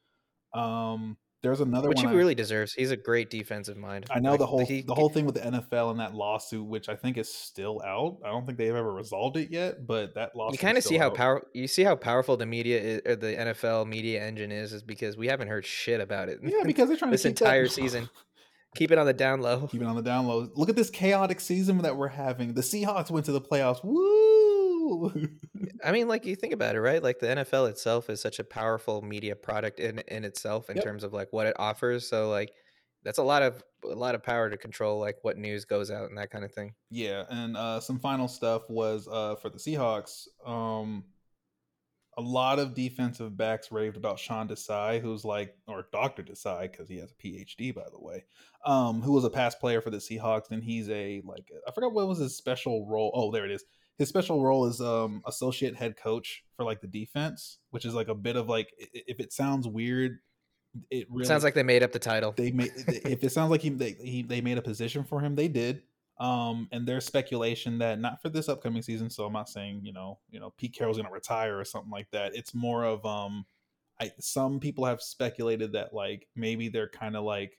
Um, 0.54 1.16
there's 1.44 1.60
another 1.60 1.90
which 1.90 2.00
he 2.00 2.06
I, 2.06 2.12
really 2.12 2.34
deserves. 2.34 2.72
He's 2.72 2.90
a 2.90 2.96
great 2.96 3.28
defensive 3.28 3.76
mind. 3.76 4.06
I 4.10 4.18
know 4.18 4.30
like, 4.30 4.38
the 4.40 4.46
whole 4.46 4.64
he, 4.64 4.80
the 4.80 4.94
whole 4.94 5.10
thing 5.10 5.26
with 5.26 5.34
the 5.34 5.42
NFL 5.42 5.90
and 5.90 6.00
that 6.00 6.14
lawsuit, 6.14 6.66
which 6.66 6.88
I 6.88 6.96
think 6.96 7.18
is 7.18 7.32
still 7.32 7.82
out. 7.84 8.16
I 8.24 8.30
don't 8.30 8.46
think 8.46 8.56
they've 8.56 8.74
ever 8.74 8.92
resolved 8.92 9.36
it 9.36 9.50
yet, 9.50 9.86
but 9.86 10.14
that 10.14 10.34
lawsuit. 10.34 10.58
You 10.58 10.66
kind 10.66 10.78
of 10.78 10.84
see 10.84 10.96
out. 10.96 11.02
how 11.02 11.10
power 11.10 11.46
you 11.52 11.68
see 11.68 11.84
how 11.84 11.96
powerful 11.96 12.38
the 12.38 12.46
media 12.46 12.80
is, 12.80 13.02
or 13.04 13.16
the 13.16 13.36
NFL 13.36 13.86
media 13.86 14.24
engine 14.24 14.50
is, 14.50 14.72
is 14.72 14.82
because 14.82 15.18
we 15.18 15.26
haven't 15.26 15.48
heard 15.48 15.66
shit 15.66 16.00
about 16.00 16.30
it. 16.30 16.40
Yeah, 16.42 16.62
because 16.64 16.88
they're 16.88 16.96
trying 16.96 17.10
this 17.10 17.26
entire 17.26 17.64
that... 17.64 17.72
season. 17.72 18.08
Keep 18.74 18.90
it 18.90 18.98
on 18.98 19.06
the 19.06 19.12
down 19.12 19.40
low. 19.40 19.68
Keep 19.68 19.82
it 19.82 19.86
on 19.86 19.94
the 19.94 20.02
down 20.02 20.26
low. 20.26 20.48
Look 20.54 20.68
at 20.68 20.74
this 20.74 20.90
chaotic 20.90 21.38
season 21.40 21.78
that 21.82 21.96
we're 21.96 22.08
having. 22.08 22.54
The 22.54 22.60
Seahawks 22.60 23.08
went 23.08 23.24
to 23.26 23.32
the 23.32 23.40
playoffs. 23.40 23.84
Woo! 23.84 24.33
I 25.84 25.92
mean, 25.92 26.08
like 26.08 26.26
you 26.26 26.36
think 26.36 26.52
about 26.52 26.74
it, 26.74 26.80
right? 26.80 27.02
Like 27.02 27.18
the 27.18 27.26
NFL 27.26 27.70
itself 27.70 28.10
is 28.10 28.20
such 28.20 28.38
a 28.38 28.44
powerful 28.44 29.02
media 29.02 29.36
product 29.36 29.80
in 29.80 30.00
in 30.08 30.24
itself 30.24 30.70
in 30.70 30.76
yep. 30.76 30.84
terms 30.84 31.04
of 31.04 31.12
like 31.12 31.32
what 31.32 31.46
it 31.46 31.54
offers. 31.58 32.08
So 32.08 32.30
like 32.30 32.52
that's 33.02 33.18
a 33.18 33.22
lot 33.22 33.42
of 33.42 33.62
a 33.84 33.88
lot 33.88 34.14
of 34.14 34.22
power 34.22 34.48
to 34.48 34.56
control 34.56 34.98
like 34.98 35.18
what 35.22 35.36
news 35.36 35.64
goes 35.64 35.90
out 35.90 36.08
and 36.08 36.18
that 36.18 36.30
kind 36.30 36.44
of 36.44 36.52
thing. 36.52 36.74
Yeah, 36.90 37.24
and 37.28 37.56
uh 37.56 37.80
some 37.80 37.98
final 37.98 38.28
stuff 38.28 38.62
was 38.68 39.08
uh 39.10 39.36
for 39.36 39.50
the 39.50 39.58
Seahawks. 39.58 40.26
Um 40.46 41.04
a 42.16 42.22
lot 42.22 42.58
of 42.58 42.74
defensive 42.74 43.36
backs 43.36 43.72
raved 43.72 43.96
about 43.96 44.18
Sean 44.18 44.48
Desai, 44.48 45.00
who's 45.00 45.24
like, 45.24 45.56
or 45.66 45.88
Dr. 45.92 46.22
Desai, 46.22 46.70
because 46.70 46.88
he 46.88 46.98
has 46.98 47.10
a 47.12 47.14
PhD, 47.14 47.74
by 47.74 47.86
the 47.90 47.98
way, 47.98 48.24
um, 48.64 49.02
who 49.02 49.12
was 49.12 49.24
a 49.24 49.30
past 49.30 49.60
player 49.60 49.80
for 49.80 49.90
the 49.90 49.98
Seahawks. 49.98 50.50
And 50.50 50.62
he's 50.62 50.88
a, 50.90 51.22
like, 51.24 51.50
I 51.66 51.72
forgot 51.72 51.92
what 51.92 52.06
was 52.06 52.18
his 52.18 52.36
special 52.36 52.86
role. 52.86 53.10
Oh, 53.14 53.30
there 53.30 53.44
it 53.44 53.50
is. 53.50 53.64
His 53.98 54.08
special 54.08 54.42
role 54.42 54.66
is 54.66 54.80
um, 54.80 55.22
associate 55.26 55.76
head 55.76 55.96
coach 55.96 56.42
for 56.56 56.64
like 56.64 56.80
the 56.80 56.86
defense, 56.86 57.58
which 57.70 57.84
is 57.84 57.94
like 57.94 58.08
a 58.08 58.14
bit 58.14 58.36
of 58.36 58.48
like, 58.48 58.72
if 58.78 59.20
it 59.20 59.32
sounds 59.32 59.68
weird, 59.68 60.18
it 60.90 61.06
really 61.10 61.24
sounds 61.24 61.44
like 61.44 61.54
they 61.54 61.62
made 61.62 61.82
up 61.84 61.92
the 61.92 62.00
title. 62.00 62.32
They 62.36 62.50
made, 62.50 62.72
if 62.76 63.22
it 63.22 63.30
sounds 63.30 63.50
like 63.50 63.60
he, 63.60 63.70
they, 63.70 63.92
he, 63.92 64.22
they 64.22 64.40
made 64.40 64.58
a 64.58 64.62
position 64.62 65.04
for 65.04 65.20
him, 65.20 65.36
they 65.36 65.48
did. 65.48 65.82
Um, 66.18 66.68
and 66.70 66.86
there's 66.86 67.04
speculation 67.04 67.78
that 67.78 67.98
not 67.98 68.22
for 68.22 68.28
this 68.28 68.48
upcoming 68.48 68.82
season. 68.82 69.10
So 69.10 69.24
I'm 69.24 69.32
not 69.32 69.48
saying 69.48 69.80
you 69.82 69.92
know 69.92 70.18
you 70.30 70.38
know 70.38 70.52
Pete 70.56 70.74
Carroll's 70.74 70.96
going 70.96 71.08
to 71.08 71.12
retire 71.12 71.58
or 71.58 71.64
something 71.64 71.90
like 71.90 72.08
that. 72.12 72.36
It's 72.36 72.54
more 72.54 72.84
of 72.84 73.04
um, 73.04 73.44
I 74.00 74.12
some 74.20 74.60
people 74.60 74.84
have 74.84 75.02
speculated 75.02 75.72
that 75.72 75.92
like 75.92 76.28
maybe 76.36 76.68
they're 76.68 76.88
kind 76.88 77.16
of 77.16 77.24
like 77.24 77.58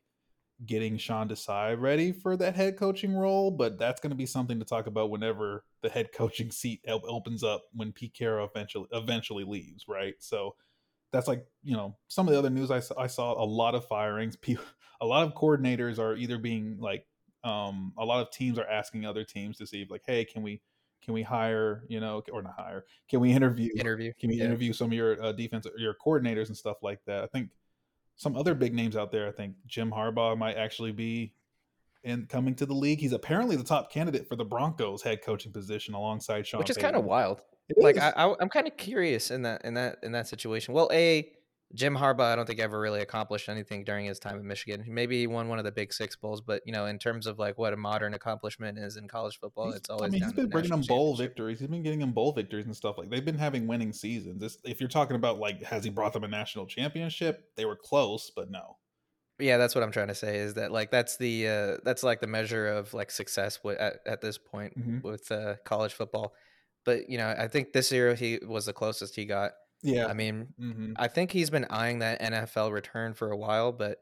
getting 0.65 0.97
Sean 0.97 1.27
Desai 1.27 1.79
ready 1.79 2.11
for 2.11 2.37
that 2.37 2.55
head 2.55 2.77
coaching 2.77 3.13
role, 3.13 3.51
but 3.51 3.77
that's 3.77 3.99
going 3.99 4.11
to 4.11 4.15
be 4.15 4.25
something 4.25 4.59
to 4.59 4.65
talk 4.65 4.87
about 4.87 5.09
whenever 5.09 5.63
the 5.81 5.89
head 5.89 6.11
coaching 6.13 6.51
seat 6.51 6.81
opens 6.87 7.43
up 7.43 7.65
when 7.73 7.91
Pete 7.91 8.13
Carroll 8.13 8.47
eventually 8.47 8.87
eventually 8.91 9.43
leaves, 9.43 9.85
right? 9.87 10.15
So 10.19 10.55
that's 11.11 11.27
like 11.27 11.45
you 11.63 11.75
know 11.75 11.95
some 12.07 12.27
of 12.27 12.33
the 12.33 12.39
other 12.39 12.49
news 12.49 12.71
I 12.71 12.79
saw. 12.79 12.99
I 12.99 13.07
saw 13.07 13.41
a 13.41 13.45
lot 13.45 13.75
of 13.75 13.87
firings. 13.87 14.35
People, 14.35 14.63
a 15.01 15.05
lot 15.05 15.27
of 15.27 15.33
coordinators 15.33 15.99
are 15.99 16.15
either 16.15 16.37
being 16.37 16.77
like 16.79 17.05
um, 17.43 17.93
a 17.97 18.05
lot 18.05 18.21
of 18.21 18.31
teams 18.31 18.57
are 18.57 18.67
asking 18.67 19.05
other 19.05 19.23
teams 19.23 19.57
to 19.57 19.67
see 19.67 19.85
like, 19.89 20.03
hey, 20.05 20.25
can 20.25 20.41
we 20.41 20.61
can 21.03 21.13
we 21.13 21.21
hire 21.21 21.83
you 21.87 21.99
know 21.99 22.23
or 22.31 22.41
not 22.41 22.55
hire? 22.57 22.85
Can 23.09 23.19
we 23.19 23.31
interview 23.31 23.69
interview? 23.77 24.13
Can 24.19 24.29
we 24.29 24.37
yeah. 24.37 24.45
interview 24.45 24.73
some 24.73 24.87
of 24.87 24.93
your 24.93 25.21
uh, 25.21 25.31
defense 25.31 25.67
your 25.77 25.95
coordinators 26.03 26.47
and 26.47 26.57
stuff 26.57 26.77
like 26.81 26.99
that? 27.05 27.23
I 27.23 27.27
think 27.27 27.49
some 28.15 28.35
other 28.35 28.53
big 28.53 28.73
names 28.73 28.95
out 28.95 29.11
there. 29.11 29.27
I 29.27 29.31
think 29.31 29.55
Jim 29.65 29.91
Harbaugh 29.91 30.37
might 30.37 30.55
actually 30.55 30.91
be 30.91 31.33
in 32.03 32.25
coming 32.27 32.55
to 32.55 32.65
the 32.65 32.73
league. 32.73 32.99
He's 32.99 33.13
apparently 33.13 33.55
the 33.55 33.63
top 33.63 33.91
candidate 33.91 34.27
for 34.27 34.35
the 34.35 34.45
Broncos 34.45 35.01
head 35.01 35.21
coaching 35.23 35.51
position 35.51 35.93
alongside 35.93 36.47
Sean, 36.47 36.59
which 36.59 36.69
is 36.69 36.77
kind 36.77 36.95
of 36.95 37.03
wild. 37.03 37.41
It 37.67 37.77
like 37.81 37.97
I, 37.97 38.11
I, 38.15 38.35
I'm 38.39 38.49
kind 38.49 38.67
of 38.67 38.77
curious 38.77 39.31
in 39.31 39.41
that 39.41 39.65
in 39.65 39.73
that 39.73 39.97
in 40.03 40.11
that 40.11 40.27
situation. 40.27 40.73
Well, 40.73 40.89
a 40.93 41.31
Jim 41.75 41.95
Harbaugh, 41.95 42.31
I 42.31 42.35
don't 42.35 42.45
think 42.45 42.59
ever 42.59 42.79
really 42.79 43.01
accomplished 43.01 43.49
anything 43.49 43.83
during 43.83 44.05
his 44.05 44.17
time 44.17 44.39
in 44.39 44.47
Michigan. 44.47 44.85
Maybe 44.87 45.19
he 45.19 45.27
won 45.27 45.49
one 45.49 45.59
of 45.59 45.65
the 45.65 45.71
Big 45.71 45.93
Six 45.93 46.15
bowls, 46.15 46.41
but 46.41 46.61
you 46.65 46.71
know, 46.71 46.85
in 46.85 46.97
terms 46.97 47.27
of 47.27 47.37
like 47.37 47.57
what 47.57 47.73
a 47.73 47.77
modern 47.77 48.13
accomplishment 48.13 48.79
is 48.79 48.95
in 48.95 49.07
college 49.07 49.39
football, 49.39 49.67
he's, 49.67 49.75
it's 49.75 49.89
always. 49.89 50.07
I 50.07 50.11
mean, 50.11 50.23
he's 50.23 50.33
been 50.33 50.49
bringing 50.49 50.71
them 50.71 50.81
bowl 50.81 51.15
victories. 51.15 51.59
He's 51.59 51.67
been 51.67 51.83
getting 51.83 51.99
them 51.99 52.13
bowl 52.13 52.31
victories 52.31 52.65
and 52.65 52.75
stuff 52.75 52.97
like. 52.97 53.09
They've 53.09 53.25
been 53.25 53.37
having 53.37 53.67
winning 53.67 53.91
seasons. 53.91 54.41
It's, 54.41 54.57
if 54.63 54.79
you're 54.79 54.89
talking 54.89 55.17
about 55.17 55.37
like, 55.37 55.61
has 55.63 55.83
he 55.83 55.89
brought 55.89 56.13
them 56.13 56.23
a 56.23 56.29
national 56.29 56.65
championship? 56.65 57.51
They 57.57 57.65
were 57.65 57.75
close, 57.75 58.31
but 58.33 58.49
no. 58.49 58.77
Yeah, 59.37 59.57
that's 59.57 59.75
what 59.75 59.83
I'm 59.83 59.91
trying 59.91 60.07
to 60.07 60.15
say. 60.15 60.37
Is 60.37 60.53
that 60.53 60.71
like 60.71 60.91
that's 60.91 61.17
the 61.17 61.47
uh, 61.47 61.77
that's 61.83 62.03
like 62.03 62.21
the 62.21 62.27
measure 62.27 62.67
of 62.67 62.93
like 62.93 63.11
success 63.11 63.57
w- 63.57 63.77
at 63.77 63.95
at 64.07 64.21
this 64.21 64.37
point 64.37 64.79
mm-hmm. 64.79 65.05
with 65.05 65.29
uh, 65.29 65.55
college 65.65 65.93
football. 65.93 66.33
But 66.85 67.09
you 67.09 67.17
know, 67.17 67.35
I 67.37 67.49
think 67.49 67.73
this 67.73 67.91
year 67.91 68.15
he 68.15 68.39
was 68.47 68.65
the 68.65 68.73
closest 68.73 69.15
he 69.15 69.25
got 69.25 69.51
yeah. 69.81 70.07
I 70.07 70.13
mean, 70.13 70.47
mm-hmm. 70.59 70.93
I 70.95 71.07
think 71.07 71.31
he's 71.31 71.49
been 71.49 71.65
eyeing 71.69 71.99
that 71.99 72.21
NFL 72.21 72.71
return 72.71 73.13
for 73.13 73.31
a 73.31 73.37
while, 73.37 73.71
but 73.71 73.99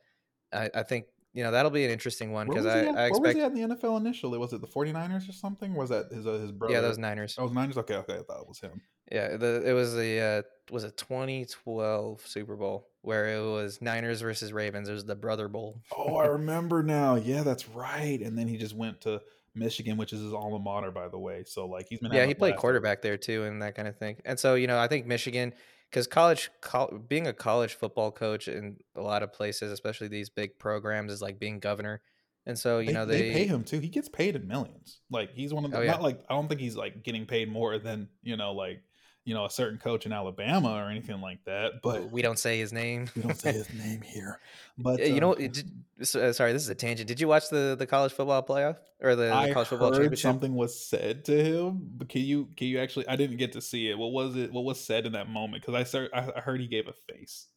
I, 0.53 0.69
I 0.73 0.83
think, 0.83 1.05
you 1.33 1.43
know, 1.43 1.51
that'll 1.51 1.71
be 1.71 1.83
an 1.83 1.91
interesting 1.91 2.31
one 2.31 2.47
because 2.47 2.65
I, 2.65 2.81
I 2.81 3.05
expect. 3.07 3.11
Where 3.11 3.21
was 3.21 3.35
he 3.35 3.41
at 3.41 3.51
in 3.51 3.69
the 3.69 3.75
NFL 3.75 3.99
initially? 3.99 4.37
Was 4.37 4.53
it 4.53 4.61
the 4.61 4.67
49ers 4.67 5.27
or 5.27 5.33
something? 5.33 5.73
Was 5.73 5.89
that 5.89 6.11
his, 6.11 6.27
uh, 6.27 6.33
his 6.33 6.51
brother? 6.51 6.73
Yeah, 6.73 6.81
those 6.81 6.97
Niners. 6.97 7.35
Oh, 7.37 7.43
was 7.43 7.53
Niners? 7.53 7.77
Okay, 7.77 7.95
okay. 7.95 8.13
I 8.13 8.21
thought 8.21 8.41
it 8.41 8.47
was 8.47 8.59
him. 8.59 8.81
Yeah, 9.11 9.37
the, 9.37 9.67
it 9.67 9.73
was 9.73 9.95
the, 9.95 10.19
uh, 10.19 10.41
was 10.71 10.83
it 10.83 10.95
2012 10.97 12.25
Super 12.25 12.55
Bowl 12.55 12.87
where 13.03 13.35
it 13.35 13.41
was 13.41 13.81
Niners 13.81 14.21
versus 14.21 14.53
Ravens. 14.53 14.87
It 14.87 14.93
was 14.93 15.05
the 15.05 15.15
Brother 15.15 15.49
Bowl. 15.49 15.81
oh, 15.95 16.15
I 16.15 16.27
remember 16.27 16.81
now. 16.83 17.15
Yeah, 17.15 17.43
that's 17.43 17.67
right. 17.67 18.19
And 18.21 18.37
then 18.37 18.47
he 18.47 18.57
just 18.57 18.75
went 18.75 19.01
to 19.01 19.21
Michigan, 19.55 19.97
which 19.97 20.13
is 20.13 20.21
his 20.21 20.33
alma 20.33 20.59
mater, 20.59 20.91
by 20.91 21.07
the 21.07 21.19
way. 21.19 21.43
So 21.45 21.67
like 21.67 21.87
he's 21.89 21.99
been 21.99 22.11
yeah, 22.11 22.25
he 22.25 22.33
played 22.33 22.57
quarterback 22.57 23.01
there 23.01 23.17
too, 23.17 23.43
and 23.43 23.61
that 23.61 23.75
kind 23.75 23.87
of 23.87 23.97
thing. 23.97 24.17
And 24.25 24.39
so 24.39 24.55
you 24.55 24.67
know, 24.67 24.79
I 24.79 24.87
think 24.87 25.05
Michigan, 25.05 25.53
because 25.89 26.07
college, 26.07 26.49
co- 26.61 27.03
being 27.07 27.27
a 27.27 27.33
college 27.33 27.75
football 27.75 28.11
coach 28.11 28.47
in 28.47 28.77
a 28.95 29.01
lot 29.01 29.23
of 29.23 29.33
places, 29.33 29.71
especially 29.71 30.07
these 30.07 30.29
big 30.29 30.57
programs, 30.59 31.11
is 31.11 31.21
like 31.21 31.39
being 31.39 31.59
governor. 31.59 32.01
And 32.45 32.57
so 32.59 32.79
you 32.79 32.87
they, 32.87 32.93
know 32.93 33.05
they, 33.05 33.21
they, 33.21 33.33
pay 33.33 33.47
him 33.47 33.63
too. 33.63 33.79
He 33.79 33.87
gets 33.87 34.09
paid 34.09 34.35
in 34.35 34.47
millions. 34.47 34.99
Like 35.09 35.33
he's 35.33 35.53
one 35.53 35.65
of 35.65 35.71
the 35.71 35.77
oh, 35.77 35.81
yeah. 35.81 35.91
not 35.91 36.01
like 36.01 36.23
I 36.29 36.33
don't 36.33 36.47
think 36.47 36.59
he's 36.59 36.75
like 36.75 37.03
getting 37.03 37.25
paid 37.25 37.49
more 37.49 37.77
than 37.77 38.09
you 38.21 38.35
know 38.35 38.53
like 38.53 38.81
you 39.25 39.33
know 39.33 39.45
a 39.45 39.49
certain 39.49 39.79
coach 39.79 40.05
in 40.05 40.11
Alabama 40.11 40.73
or 40.73 40.89
anything 40.89 41.21
like 41.21 41.43
that. 41.45 41.81
But 41.81 42.11
we 42.11 42.21
don't 42.21 42.39
say 42.39 42.59
his 42.59 42.73
name. 42.73 43.09
we 43.15 43.21
don't 43.21 43.37
say 43.37 43.53
his 43.53 43.71
name 43.73 44.01
here. 44.01 44.39
But 44.77 44.99
you 45.05 45.13
um, 45.13 45.19
know, 45.19 45.35
did, 45.35 45.71
sorry, 46.01 46.53
this 46.53 46.63
is 46.63 46.69
a 46.69 46.75
tangent. 46.75 47.07
Did 47.07 47.19
you 47.19 47.27
watch 47.27 47.49
the 47.49 47.75
the 47.77 47.87
college 47.87 48.11
football 48.11 48.43
playoff 48.43 48.77
or 49.01 49.15
the, 49.15 49.23
the 49.23 49.53
college 49.53 49.67
football 49.67 49.91
championship? 49.91 50.19
Something 50.19 50.55
was 50.55 50.79
said 50.79 51.25
to 51.25 51.43
him. 51.43 51.79
But 51.95 52.09
can 52.09 52.21
you 52.21 52.49
can 52.57 52.67
you 52.67 52.79
actually? 52.79 53.07
I 53.07 53.15
didn't 53.15 53.37
get 53.37 53.53
to 53.53 53.61
see 53.61 53.89
it. 53.89 53.97
What 53.97 54.11
was 54.11 54.35
it? 54.35 54.51
What 54.51 54.63
was 54.63 54.79
said 54.79 55.05
in 55.05 55.13
that 55.13 55.29
moment? 55.29 55.65
Because 55.65 55.95
I 55.95 56.09
I 56.13 56.41
heard 56.41 56.59
he 56.59 56.67
gave 56.67 56.87
a 56.87 56.93
face. 57.13 57.47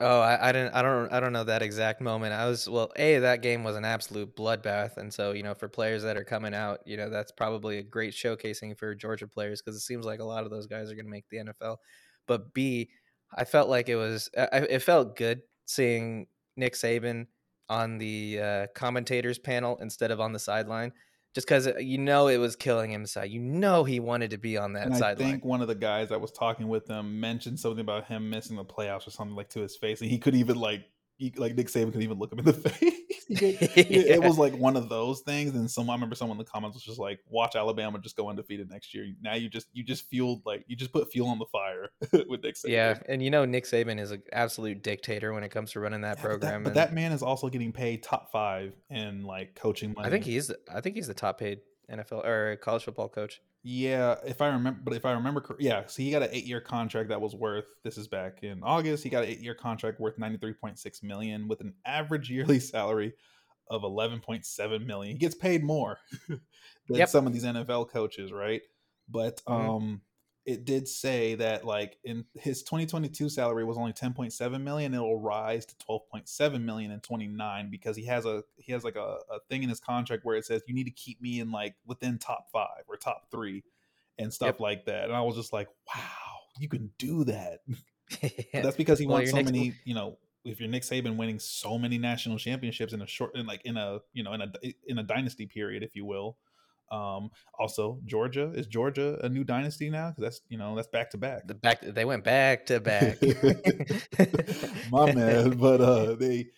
Oh, 0.00 0.20
I, 0.20 0.48
I, 0.48 0.52
didn't. 0.52 0.74
I 0.74 0.82
don't. 0.82 1.12
I 1.12 1.20
don't 1.20 1.32
know 1.32 1.44
that 1.44 1.62
exact 1.62 2.00
moment. 2.00 2.32
I 2.34 2.48
was 2.48 2.68
well. 2.68 2.90
A 2.96 3.18
that 3.20 3.42
game 3.42 3.62
was 3.62 3.76
an 3.76 3.84
absolute 3.84 4.34
bloodbath, 4.34 4.96
and 4.96 5.12
so 5.12 5.30
you 5.30 5.44
know, 5.44 5.54
for 5.54 5.68
players 5.68 6.02
that 6.02 6.16
are 6.16 6.24
coming 6.24 6.52
out, 6.52 6.80
you 6.84 6.96
know, 6.96 7.08
that's 7.08 7.30
probably 7.30 7.78
a 7.78 7.82
great 7.82 8.12
showcasing 8.12 8.76
for 8.76 8.94
Georgia 8.94 9.28
players 9.28 9.62
because 9.62 9.76
it 9.76 9.84
seems 9.84 10.04
like 10.04 10.18
a 10.18 10.24
lot 10.24 10.42
of 10.42 10.50
those 10.50 10.66
guys 10.66 10.90
are 10.90 10.96
going 10.96 11.04
to 11.04 11.10
make 11.10 11.28
the 11.30 11.36
NFL. 11.38 11.76
But 12.26 12.52
B, 12.52 12.90
I 13.36 13.44
felt 13.44 13.68
like 13.68 13.88
it 13.88 13.94
was. 13.94 14.28
I, 14.36 14.58
it 14.68 14.82
felt 14.82 15.16
good 15.16 15.42
seeing 15.66 16.26
Nick 16.56 16.74
Saban 16.74 17.26
on 17.68 17.98
the 17.98 18.40
uh, 18.40 18.66
commentators 18.74 19.38
panel 19.38 19.78
instead 19.80 20.10
of 20.10 20.20
on 20.20 20.32
the 20.32 20.38
sideline 20.40 20.92
just 21.34 21.46
because 21.46 21.66
uh, 21.66 21.76
you 21.78 21.98
know 21.98 22.28
it 22.28 22.38
was 22.38 22.56
killing 22.56 22.92
him 22.92 23.02
inside. 23.02 23.30
You 23.30 23.40
know 23.40 23.84
he 23.84 24.00
wanted 24.00 24.30
to 24.30 24.38
be 24.38 24.56
on 24.56 24.72
that 24.74 24.94
side. 24.96 25.20
I 25.20 25.24
think 25.24 25.44
one 25.44 25.60
of 25.60 25.68
the 25.68 25.74
guys 25.74 26.08
that 26.10 26.20
was 26.20 26.30
talking 26.30 26.68
with 26.68 26.88
him 26.88 27.20
mentioned 27.20 27.58
something 27.58 27.80
about 27.80 28.06
him 28.06 28.30
missing 28.30 28.56
the 28.56 28.64
playoffs 28.64 29.06
or 29.06 29.10
something 29.10 29.36
like 29.36 29.50
to 29.50 29.60
his 29.60 29.76
face, 29.76 30.00
and 30.00 30.10
he 30.10 30.18
could 30.18 30.34
even 30.34 30.56
like 30.56 30.84
he, 31.24 31.32
like 31.38 31.54
Nick 31.54 31.68
Saban 31.68 31.92
could 31.92 32.02
even 32.02 32.18
look 32.18 32.32
him 32.32 32.38
in 32.40 32.44
the 32.44 32.52
face. 32.52 33.24
could, 33.38 33.90
yeah. 33.90 34.14
It 34.14 34.22
was 34.22 34.38
like 34.38 34.54
one 34.56 34.76
of 34.76 34.88
those 34.88 35.20
things. 35.20 35.54
And 35.54 35.70
some 35.70 35.88
I 35.88 35.94
remember 35.94 36.14
someone 36.14 36.36
in 36.36 36.44
the 36.44 36.50
comments 36.50 36.74
was 36.74 36.82
just 36.82 36.98
like, 36.98 37.20
"Watch 37.28 37.56
Alabama 37.56 37.98
just 37.98 38.16
go 38.16 38.28
undefeated 38.28 38.70
next 38.70 38.94
year." 38.94 39.06
Now 39.22 39.34
you 39.34 39.48
just 39.48 39.68
you 39.72 39.82
just 39.82 40.08
fueled 40.08 40.42
like 40.44 40.64
you 40.66 40.76
just 40.76 40.92
put 40.92 41.10
fuel 41.10 41.28
on 41.28 41.38
the 41.38 41.46
fire 41.46 41.90
with 42.28 42.42
Nick 42.42 42.56
Saban. 42.56 42.68
Yeah, 42.68 42.98
and 43.08 43.22
you 43.22 43.30
know 43.30 43.44
Nick 43.44 43.64
Saban 43.64 43.98
is 43.98 44.10
an 44.10 44.22
absolute 44.32 44.82
dictator 44.82 45.32
when 45.32 45.44
it 45.44 45.50
comes 45.50 45.72
to 45.72 45.80
running 45.80 46.02
that 46.02 46.18
yeah, 46.18 46.24
program. 46.24 46.62
But, 46.62 46.74
that, 46.74 46.80
but 46.88 46.90
that, 46.90 46.94
man 46.94 47.12
is 47.12 47.22
also 47.22 47.48
getting 47.48 47.72
paid 47.72 48.02
top 48.02 48.30
five 48.30 48.74
in 48.90 49.24
like 49.24 49.54
coaching 49.54 49.94
money. 49.94 50.06
I 50.06 50.10
think 50.10 50.24
he's 50.24 50.50
I 50.72 50.80
think 50.80 50.96
he's 50.96 51.06
the 51.06 51.14
top 51.14 51.38
paid 51.38 51.60
NFL 51.90 52.24
or 52.24 52.56
college 52.56 52.84
football 52.84 53.08
coach. 53.08 53.40
Yeah, 53.62 54.16
if 54.26 54.42
I 54.42 54.48
remember, 54.48 54.80
but 54.84 54.94
if 54.94 55.06
I 55.06 55.12
remember, 55.12 55.56
yeah, 55.58 55.84
so 55.86 56.02
he 56.02 56.10
got 56.10 56.22
an 56.22 56.28
eight-year 56.32 56.60
contract 56.60 57.08
that 57.08 57.20
was 57.20 57.34
worth. 57.34 57.64
This 57.82 57.96
is 57.96 58.08
back 58.08 58.42
in 58.42 58.62
August. 58.62 59.02
He 59.02 59.08
got 59.08 59.24
an 59.24 59.30
eight-year 59.30 59.54
contract 59.54 60.00
worth 60.00 60.18
ninety-three 60.18 60.52
point 60.52 60.78
six 60.78 61.02
million, 61.02 61.48
with 61.48 61.60
an 61.62 61.72
average 61.86 62.30
yearly 62.30 62.60
salary 62.60 63.14
of 63.68 63.82
eleven 63.82 64.20
point 64.20 64.44
seven 64.44 64.86
million. 64.86 65.16
He 65.16 65.18
gets 65.18 65.34
paid 65.34 65.64
more 65.64 65.96
than 66.28 66.40
yep. 66.90 67.08
some 67.08 67.26
of 67.26 67.32
these 67.32 67.44
NFL 67.44 67.88
coaches, 67.88 68.32
right? 68.32 68.60
But 69.08 69.40
mm-hmm. 69.46 69.70
um, 69.70 70.00
it 70.46 70.64
did 70.64 70.86
say 70.86 71.34
that 71.34 71.64
like 71.64 71.96
in 72.04 72.24
his 72.34 72.62
2022 72.62 73.28
salary 73.28 73.64
was 73.64 73.78
only 73.78 73.92
10.7 73.92 74.60
million 74.60 74.92
it'll 74.92 75.20
rise 75.20 75.64
to 75.64 75.74
12.7 75.88 76.62
million 76.62 76.90
in 76.90 77.00
29 77.00 77.70
because 77.70 77.96
he 77.96 78.04
has 78.04 78.26
a 78.26 78.42
he 78.56 78.72
has 78.72 78.84
like 78.84 78.96
a, 78.96 79.18
a 79.30 79.40
thing 79.48 79.62
in 79.62 79.68
his 79.68 79.80
contract 79.80 80.24
where 80.24 80.36
it 80.36 80.44
says 80.44 80.62
you 80.66 80.74
need 80.74 80.84
to 80.84 80.90
keep 80.90 81.20
me 81.20 81.40
in 81.40 81.50
like 81.50 81.74
within 81.86 82.18
top 82.18 82.48
five 82.52 82.84
or 82.88 82.96
top 82.96 83.30
three 83.30 83.64
and 84.18 84.32
stuff 84.32 84.46
yep. 84.48 84.60
like 84.60 84.84
that 84.84 85.04
and 85.04 85.14
i 85.14 85.20
was 85.20 85.36
just 85.36 85.52
like 85.52 85.68
wow 85.94 86.02
you 86.58 86.68
can 86.68 86.90
do 86.98 87.24
that 87.24 87.60
yeah. 88.22 88.62
that's 88.62 88.76
because 88.76 88.98
he 88.98 89.06
well, 89.06 89.18
won 89.18 89.26
so 89.26 89.36
many 89.36 89.74
you 89.84 89.94
know 89.94 90.18
if 90.44 90.60
you're 90.60 90.68
Nick 90.68 90.82
Saban 90.82 91.16
winning 91.16 91.38
so 91.38 91.78
many 91.78 91.96
national 91.96 92.36
championships 92.36 92.92
in 92.92 93.00
a 93.00 93.06
short 93.06 93.34
in 93.34 93.46
like 93.46 93.62
in 93.64 93.78
a 93.78 94.00
you 94.12 94.22
know 94.22 94.34
in 94.34 94.42
a 94.42 94.52
in 94.86 94.98
a 94.98 95.02
dynasty 95.02 95.46
period 95.46 95.82
if 95.82 95.96
you 95.96 96.04
will 96.04 96.36
um, 96.90 97.30
also, 97.58 98.00
Georgia 98.04 98.52
is 98.54 98.66
Georgia 98.66 99.18
a 99.22 99.28
new 99.28 99.44
dynasty 99.44 99.90
now? 99.90 100.10
Because 100.10 100.22
that's 100.22 100.40
you 100.48 100.58
know 100.58 100.74
that's 100.76 100.88
back 100.88 101.10
to 101.10 101.18
back. 101.18 101.46
The 101.46 101.54
back 101.54 101.80
they 101.80 102.04
went 102.04 102.24
back 102.24 102.66
to 102.66 102.80
back. 102.80 103.20
My 104.90 105.12
man, 105.14 105.50
but 105.52 105.80
uh, 105.80 106.14
they, 106.14 106.48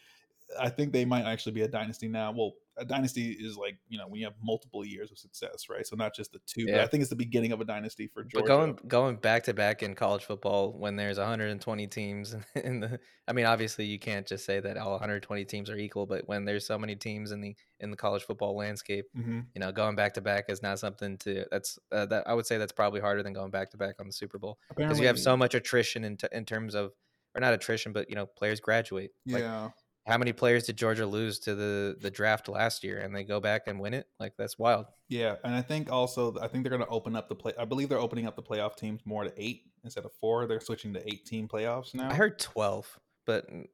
I 0.58 0.68
think 0.68 0.92
they 0.92 1.04
might 1.04 1.24
actually 1.24 1.52
be 1.52 1.62
a 1.62 1.68
dynasty 1.68 2.08
now. 2.08 2.32
Well, 2.32 2.52
a 2.78 2.84
dynasty 2.84 3.30
is 3.32 3.56
like 3.56 3.78
you 3.88 3.98
know 3.98 4.06
when 4.06 4.20
you 4.20 4.26
have 4.26 4.34
multiple 4.42 4.84
years 4.84 5.10
of 5.10 5.18
success, 5.18 5.68
right? 5.68 5.86
So 5.86 5.96
not 5.96 6.14
just 6.14 6.32
the 6.32 6.40
two. 6.46 6.66
But 6.66 6.80
I 6.80 6.86
think 6.86 7.00
it's 7.00 7.10
the 7.10 7.16
beginning 7.16 7.52
of 7.52 7.60
a 7.60 7.64
dynasty 7.64 8.06
for 8.06 8.24
Georgia. 8.24 8.44
But 8.44 8.46
going 8.46 8.78
going 8.88 9.16
back 9.16 9.44
to 9.44 9.54
back 9.54 9.82
in 9.82 9.94
college 9.94 10.24
football 10.24 10.72
when 10.72 10.96
there's 10.96 11.18
120 11.18 11.86
teams 11.86 12.34
in 12.54 12.80
the 12.80 13.00
I 13.26 13.32
mean 13.32 13.46
obviously 13.46 13.86
you 13.86 13.98
can't 13.98 14.26
just 14.26 14.44
say 14.44 14.60
that 14.60 14.76
all 14.76 14.92
120 14.92 15.44
teams 15.44 15.70
are 15.70 15.76
equal 15.76 16.06
but 16.06 16.26
when 16.28 16.44
there's 16.44 16.66
so 16.66 16.78
many 16.78 16.96
teams 16.96 17.32
in 17.32 17.40
the 17.40 17.56
in 17.80 17.90
the 17.90 17.96
college 17.96 18.24
football 18.24 18.56
landscape 18.56 19.06
hmm 19.14 19.40
you 19.54 19.60
know 19.60 19.72
going 19.72 19.96
back 19.96 20.14
to 20.14 20.20
back 20.20 20.46
is 20.48 20.62
not 20.62 20.78
something 20.78 21.16
to 21.18 21.44
that's 21.50 21.78
uh, 21.92 22.06
that 22.06 22.26
I 22.28 22.34
would 22.34 22.46
say 22.46 22.58
that's 22.58 22.72
probably 22.72 23.00
harder 23.00 23.22
than 23.22 23.32
going 23.32 23.50
back 23.50 23.70
to 23.70 23.76
back 23.76 23.96
on 24.00 24.06
the 24.06 24.12
Super 24.12 24.38
Bowl 24.38 24.58
because 24.76 24.98
you 25.00 25.06
have 25.06 25.18
so 25.18 25.36
much 25.36 25.54
attrition 25.54 26.04
in 26.04 26.16
t- 26.16 26.28
in 26.32 26.44
terms 26.44 26.74
of 26.74 26.92
or 27.34 27.40
not 27.40 27.54
attrition 27.54 27.92
but 27.92 28.08
you 28.10 28.16
know 28.16 28.26
players 28.26 28.60
graduate 28.60 29.12
like 29.30 29.42
yeah. 29.42 29.70
How 30.07 30.16
many 30.16 30.32
players 30.32 30.64
did 30.64 30.76
Georgia 30.76 31.07
lose 31.07 31.38
to 31.40 31.54
the 31.54 31.96
the 32.00 32.11
draft 32.11 32.48
last 32.48 32.84
year 32.84 32.98
and 32.98 33.14
they 33.14 33.24
go 33.24 33.40
back 33.40 33.62
and 33.66 33.80
win 33.80 33.94
it 33.94 34.07
like 34.20 34.34
that's 34.38 34.59
wild 34.59 34.86
Yeah, 35.09 35.36
and 35.44 35.54
I 35.54 35.62
think 35.62 35.90
also 35.90 36.36
I 36.40 36.48
think 36.48 36.64
they're 36.64 36.76
going 36.76 36.86
to 36.86 36.88
open 36.88 37.16
up 37.16 37.28
the 37.28 37.34
play. 37.34 37.52
I 37.59 37.64
believe 37.64 37.88
they're 37.88 38.00
opening 38.00 38.26
up 38.26 38.36
the 38.36 38.42
playoff 38.42 38.76
teams 38.76 39.00
more 39.04 39.24
to 39.24 39.32
eight 39.36 39.62
instead 39.84 40.04
of 40.04 40.12
four. 40.20 40.46
They're 40.46 40.61
switching 40.61 40.92
to 40.94 41.07
eighteen 41.07 41.48
playoffs 41.48 41.94
now. 41.94 42.11
I 42.11 42.14
heard 42.14 42.38
12 42.38 42.98
but 43.26 43.46
um, 43.50 43.66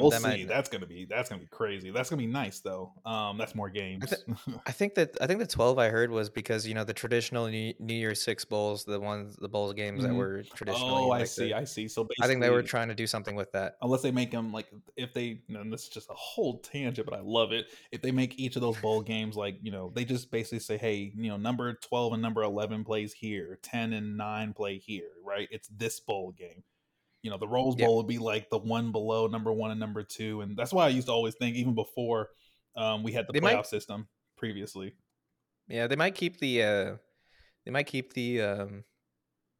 we'll 0.00 0.10
that 0.10 0.20
see. 0.20 0.28
might- 0.28 0.48
That's 0.48 0.68
gonna 0.68 0.86
be 0.86 1.06
that's 1.06 1.28
gonna 1.28 1.40
be 1.40 1.48
crazy. 1.48 1.90
That's 1.90 2.08
gonna 2.08 2.20
be 2.22 2.26
nice 2.28 2.60
though. 2.60 2.92
Um, 3.04 3.36
that's 3.36 3.54
more 3.54 3.68
games. 3.68 4.14
I 4.66 4.70
think 4.72 4.94
that 4.94 5.16
I 5.20 5.26
think 5.26 5.40
the 5.40 5.46
twelve 5.46 5.78
I 5.78 5.88
heard 5.88 6.10
was 6.10 6.30
because 6.30 6.66
you 6.66 6.74
know 6.74 6.84
the 6.84 6.94
traditional 6.94 7.48
New, 7.48 7.74
New 7.80 7.94
Year's 7.94 8.22
Six 8.22 8.44
bowls, 8.44 8.84
the 8.84 9.00
ones 9.00 9.34
the 9.36 9.48
bowls 9.48 9.74
games 9.74 10.02
that 10.04 10.12
Mhm. 10.12 10.16
were 10.16 10.42
traditional. 10.54 10.88
oh, 11.08 11.10
I 11.10 11.24
see. 11.24 11.46
the- 11.48 11.54
I 11.54 11.64
see. 11.64 11.88
So 11.88 12.04
basically, 12.04 12.24
I 12.24 12.28
think 12.28 12.40
they 12.42 12.50
were 12.50 12.62
trying 12.62 12.88
to 12.88 12.94
do 12.94 13.06
something 13.08 13.34
with 13.34 13.50
that. 13.52 13.76
unless 13.82 14.02
they 14.02 14.12
make 14.12 14.30
them 14.30 14.52
like 14.52 14.66
if 14.96 15.12
they 15.12 15.40
and 15.48 15.72
this 15.72 15.82
is 15.84 15.88
just 15.88 16.10
a 16.10 16.14
whole 16.14 16.58
tangent 16.58 17.06
but 17.08 17.16
i 17.18 17.20
love 17.22 17.52
it 17.52 17.66
if 17.92 18.00
they 18.02 18.10
make 18.12 18.38
each 18.38 18.54
of 18.56 18.62
those 18.62 18.76
bowl 18.78 19.02
games 19.02 19.36
like 19.36 19.56
you 19.62 19.70
know 19.70 19.90
they 19.94 20.04
just 20.04 20.30
basically 20.30 20.58
say 20.60 20.76
hey 20.78 21.12
you 21.16 21.28
know 21.28 21.36
number 21.36 21.72
12 21.74 22.12
and 22.14 22.22
number 22.22 22.42
11 22.42 22.84
plays 22.84 23.12
here 23.12 23.58
10 23.62 23.92
and 23.92 24.16
9 24.16 24.52
play 24.54 24.78
here 24.78 25.10
right 25.24 25.48
it's 25.50 25.68
this 25.68 26.00
bowl 26.00 26.32
game 26.32 26.62
you 27.26 27.30
know 27.32 27.38
the 27.38 27.48
rose 27.48 27.74
Yeah. 27.76 27.86
bowl 27.86 27.96
would 27.96 28.06
be 28.06 28.18
like 28.18 28.48
the 28.50 28.58
one 28.58 28.92
below 28.92 29.26
number 29.26 29.52
one 29.52 29.72
and 29.72 29.80
number 29.80 30.04
two 30.04 30.42
and 30.42 30.56
that's 30.56 30.72
why 30.72 30.84
i 30.86 30.88
used 30.88 31.08
to 31.08 31.12
always 31.12 31.34
think 31.34 31.56
even 31.56 31.74
before 31.74 32.28
um, 32.76 33.02
we 33.02 33.10
had 33.12 33.26
the 33.26 33.32
They 33.32 33.40
playoff 33.40 33.54
might- 33.56 33.66
system 33.66 34.06
previously 34.36 34.94
Yeah, 35.66 35.88
they 35.88 35.96
might 35.96 36.14
keep 36.14 36.38
the 36.38 36.62
uh 36.62 36.96
they 37.64 37.72
might 37.72 37.88
keep 37.88 38.12
the 38.14 38.40
um 38.42 38.84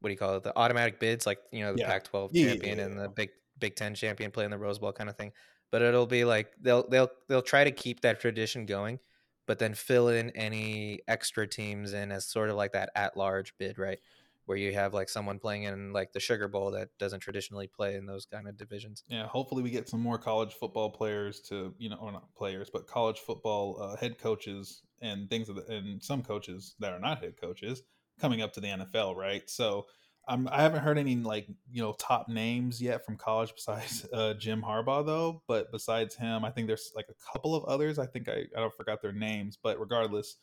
what 0.00 0.10
do 0.10 0.12
you 0.12 0.18
call 0.18 0.36
it? 0.36 0.42
The 0.44 0.56
automatic 0.56 1.00
bids, 1.00 1.26
like 1.26 1.40
you 1.50 1.60
know 1.64 1.72
the 1.72 1.80
Yeah. 1.80 1.88
Pac-12 1.88 2.30
Yeah, 2.32 2.42
yeah, 2.44 2.52
champion 2.52 2.78
yeah, 2.78 2.84
and 2.84 2.98
the 3.00 3.08
Big 3.08 3.30
Big 3.58 3.74
Ten 3.74 3.94
champion 3.94 4.30
playing 4.30 4.50
the 4.50 4.58
Rose 4.58 4.78
Bowl 4.78 4.92
kind 4.92 5.08
of 5.10 5.16
thing. 5.16 5.32
But 5.72 5.82
it'll 5.82 6.06
be 6.06 6.24
like 6.24 6.52
they'll 6.60 6.86
they'll 6.88 7.10
they'll 7.28 7.42
try 7.42 7.64
to 7.64 7.72
keep 7.72 8.02
that 8.02 8.20
tradition 8.20 8.66
going, 8.66 9.00
but 9.46 9.58
then 9.58 9.72
fill 9.74 10.08
in 10.08 10.30
any 10.36 11.00
extra 11.08 11.46
teams 11.48 11.92
in 11.94 12.12
as 12.12 12.26
sort 12.28 12.50
of 12.50 12.56
like 12.56 12.72
that 12.72 12.90
at-large 12.94 13.54
bid, 13.58 13.78
right? 13.78 13.98
Where 14.46 14.56
you 14.56 14.72
have 14.72 14.94
like 14.94 15.08
someone 15.08 15.38
playing 15.38 15.64
in 15.64 15.92
like 15.92 16.12
the 16.12 16.20
Sugar 16.20 16.48
Bowl 16.48 16.70
that 16.70 16.88
doesn't 16.98 17.20
traditionally 17.20 17.66
play 17.66 17.96
in 17.96 18.06
those 18.06 18.26
kind 18.26 18.48
of 18.48 18.56
divisions. 18.56 19.04
yeah 19.08 19.26
hopefully 19.26 19.62
we 19.62 19.70
get 19.70 19.88
some 19.88 20.00
more 20.00 20.18
college 20.18 20.54
football 20.54 20.90
players 20.90 21.40
to 21.40 21.74
you 21.78 21.88
know 21.90 21.96
or 21.96 22.12
not 22.12 22.32
players 22.34 22.70
but 22.72 22.86
college 22.86 23.18
football 23.18 23.80
uh, 23.80 23.96
head 23.96 24.18
coaches 24.18 24.82
and 25.02 25.28
things 25.28 25.48
the, 25.48 25.64
and 25.68 26.02
some 26.02 26.22
coaches 26.22 26.74
that 26.78 26.92
are 26.92 26.98
not 27.00 27.20
head 27.22 27.34
coaches 27.40 27.82
coming 28.20 28.40
up 28.42 28.52
to 28.52 28.60
the 28.60 28.68
nfl 28.68 29.14
right 29.14 29.48
so 29.50 29.86
I'm, 30.28 30.48
i 30.48 30.62
haven't 30.62 30.80
heard 30.80 30.98
any 30.98 31.16
like 31.16 31.46
you 31.70 31.82
know 31.82 31.94
top 31.98 32.28
names 32.28 32.80
yet 32.80 33.04
from 33.04 33.16
college 33.16 33.52
besides 33.54 34.06
uh, 34.12 34.34
jim 34.34 34.62
harbaugh 34.62 35.04
though 35.04 35.42
but 35.46 35.70
besides 35.72 36.14
him 36.16 36.44
i 36.44 36.50
think 36.50 36.66
there's 36.66 36.92
like 36.94 37.06
a 37.10 37.32
couple 37.32 37.54
of 37.54 37.64
others 37.64 37.98
i 37.98 38.06
think 38.06 38.28
i, 38.28 38.44
I 38.56 38.60
don't 38.60 38.74
forgot 38.74 39.02
their 39.02 39.12
names 39.12 39.58
but 39.62 39.78
regardless 39.78 40.36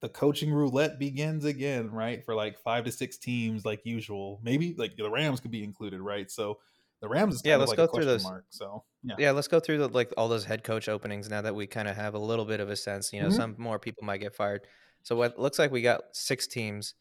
the 0.00 0.08
coaching 0.08 0.52
roulette 0.52 0.98
begins 0.98 1.44
again 1.44 1.90
right 1.90 2.24
for 2.24 2.34
like 2.34 2.58
five 2.58 2.84
to 2.84 2.92
six 2.92 3.16
teams 3.18 3.64
like 3.64 3.84
usual 3.84 4.40
maybe 4.42 4.74
like 4.74 4.96
the 4.96 5.10
rams 5.10 5.40
could 5.40 5.50
be 5.50 5.64
included 5.64 6.00
right 6.00 6.30
so 6.30 6.58
the 7.00 7.08
Rams 7.08 7.36
is 7.36 7.42
Yeah, 7.44 7.56
let's 7.56 7.70
like 7.70 7.78
a 7.78 7.82
go 7.82 7.86
through 7.86 8.06
those. 8.06 8.24
mark. 8.24 8.46
So 8.48 8.84
yeah, 9.04 9.14
Yeah, 9.18 9.30
let's 9.30 9.46
go 9.48 9.60
through 9.60 9.78
the, 9.78 9.88
like 9.88 10.12
all 10.16 10.28
those 10.28 10.44
head 10.44 10.64
coach 10.64 10.88
openings 10.88 11.28
now 11.28 11.42
that 11.42 11.54
we 11.54 11.66
kind 11.66 11.88
of 11.88 11.94
have 11.96 12.14
a 12.14 12.18
little 12.18 12.44
bit 12.44 12.60
of 12.60 12.70
a 12.70 12.76
sense. 12.76 13.12
You 13.12 13.22
know, 13.22 13.28
Mhm. 13.28 13.36
some 13.36 13.54
more 13.58 13.78
people 13.78 14.04
might 14.04 14.18
get 14.18 14.34
fired. 14.34 14.66
So 15.04 15.14
what 15.16 15.38
looks 15.38 15.58
like 15.60 15.70
we 15.70 15.80
got 15.82 16.02
six 16.16 16.46
teams 16.48 16.94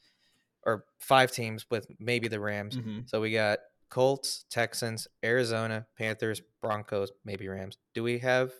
or 0.63 0.85
five 0.99 1.31
teams 1.31 1.69
with 1.69 1.87
maybe 1.99 2.27
the 2.27 2.39
Rams. 2.39 2.77
Mhm. 2.77 3.07
So 3.07 3.21
we 3.21 3.31
got 3.33 3.59
Colts, 3.89 4.45
Texans, 4.49 5.07
Arizona, 5.23 5.87
Panthers, 5.97 6.41
Broncos, 6.61 7.11
maybe 7.25 7.47
Rams. 7.47 7.77
Do 7.93 8.03
we 8.03 8.19
have 8.19 8.53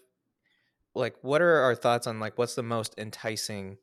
like 0.96 1.16
what 1.22 1.42
are 1.42 1.58
our 1.62 1.76
thoughts 1.76 2.08
on 2.08 2.20
like 2.20 2.38
what's 2.38 2.56
the 2.56 2.64
most 2.64 2.94
enticing 2.98 3.78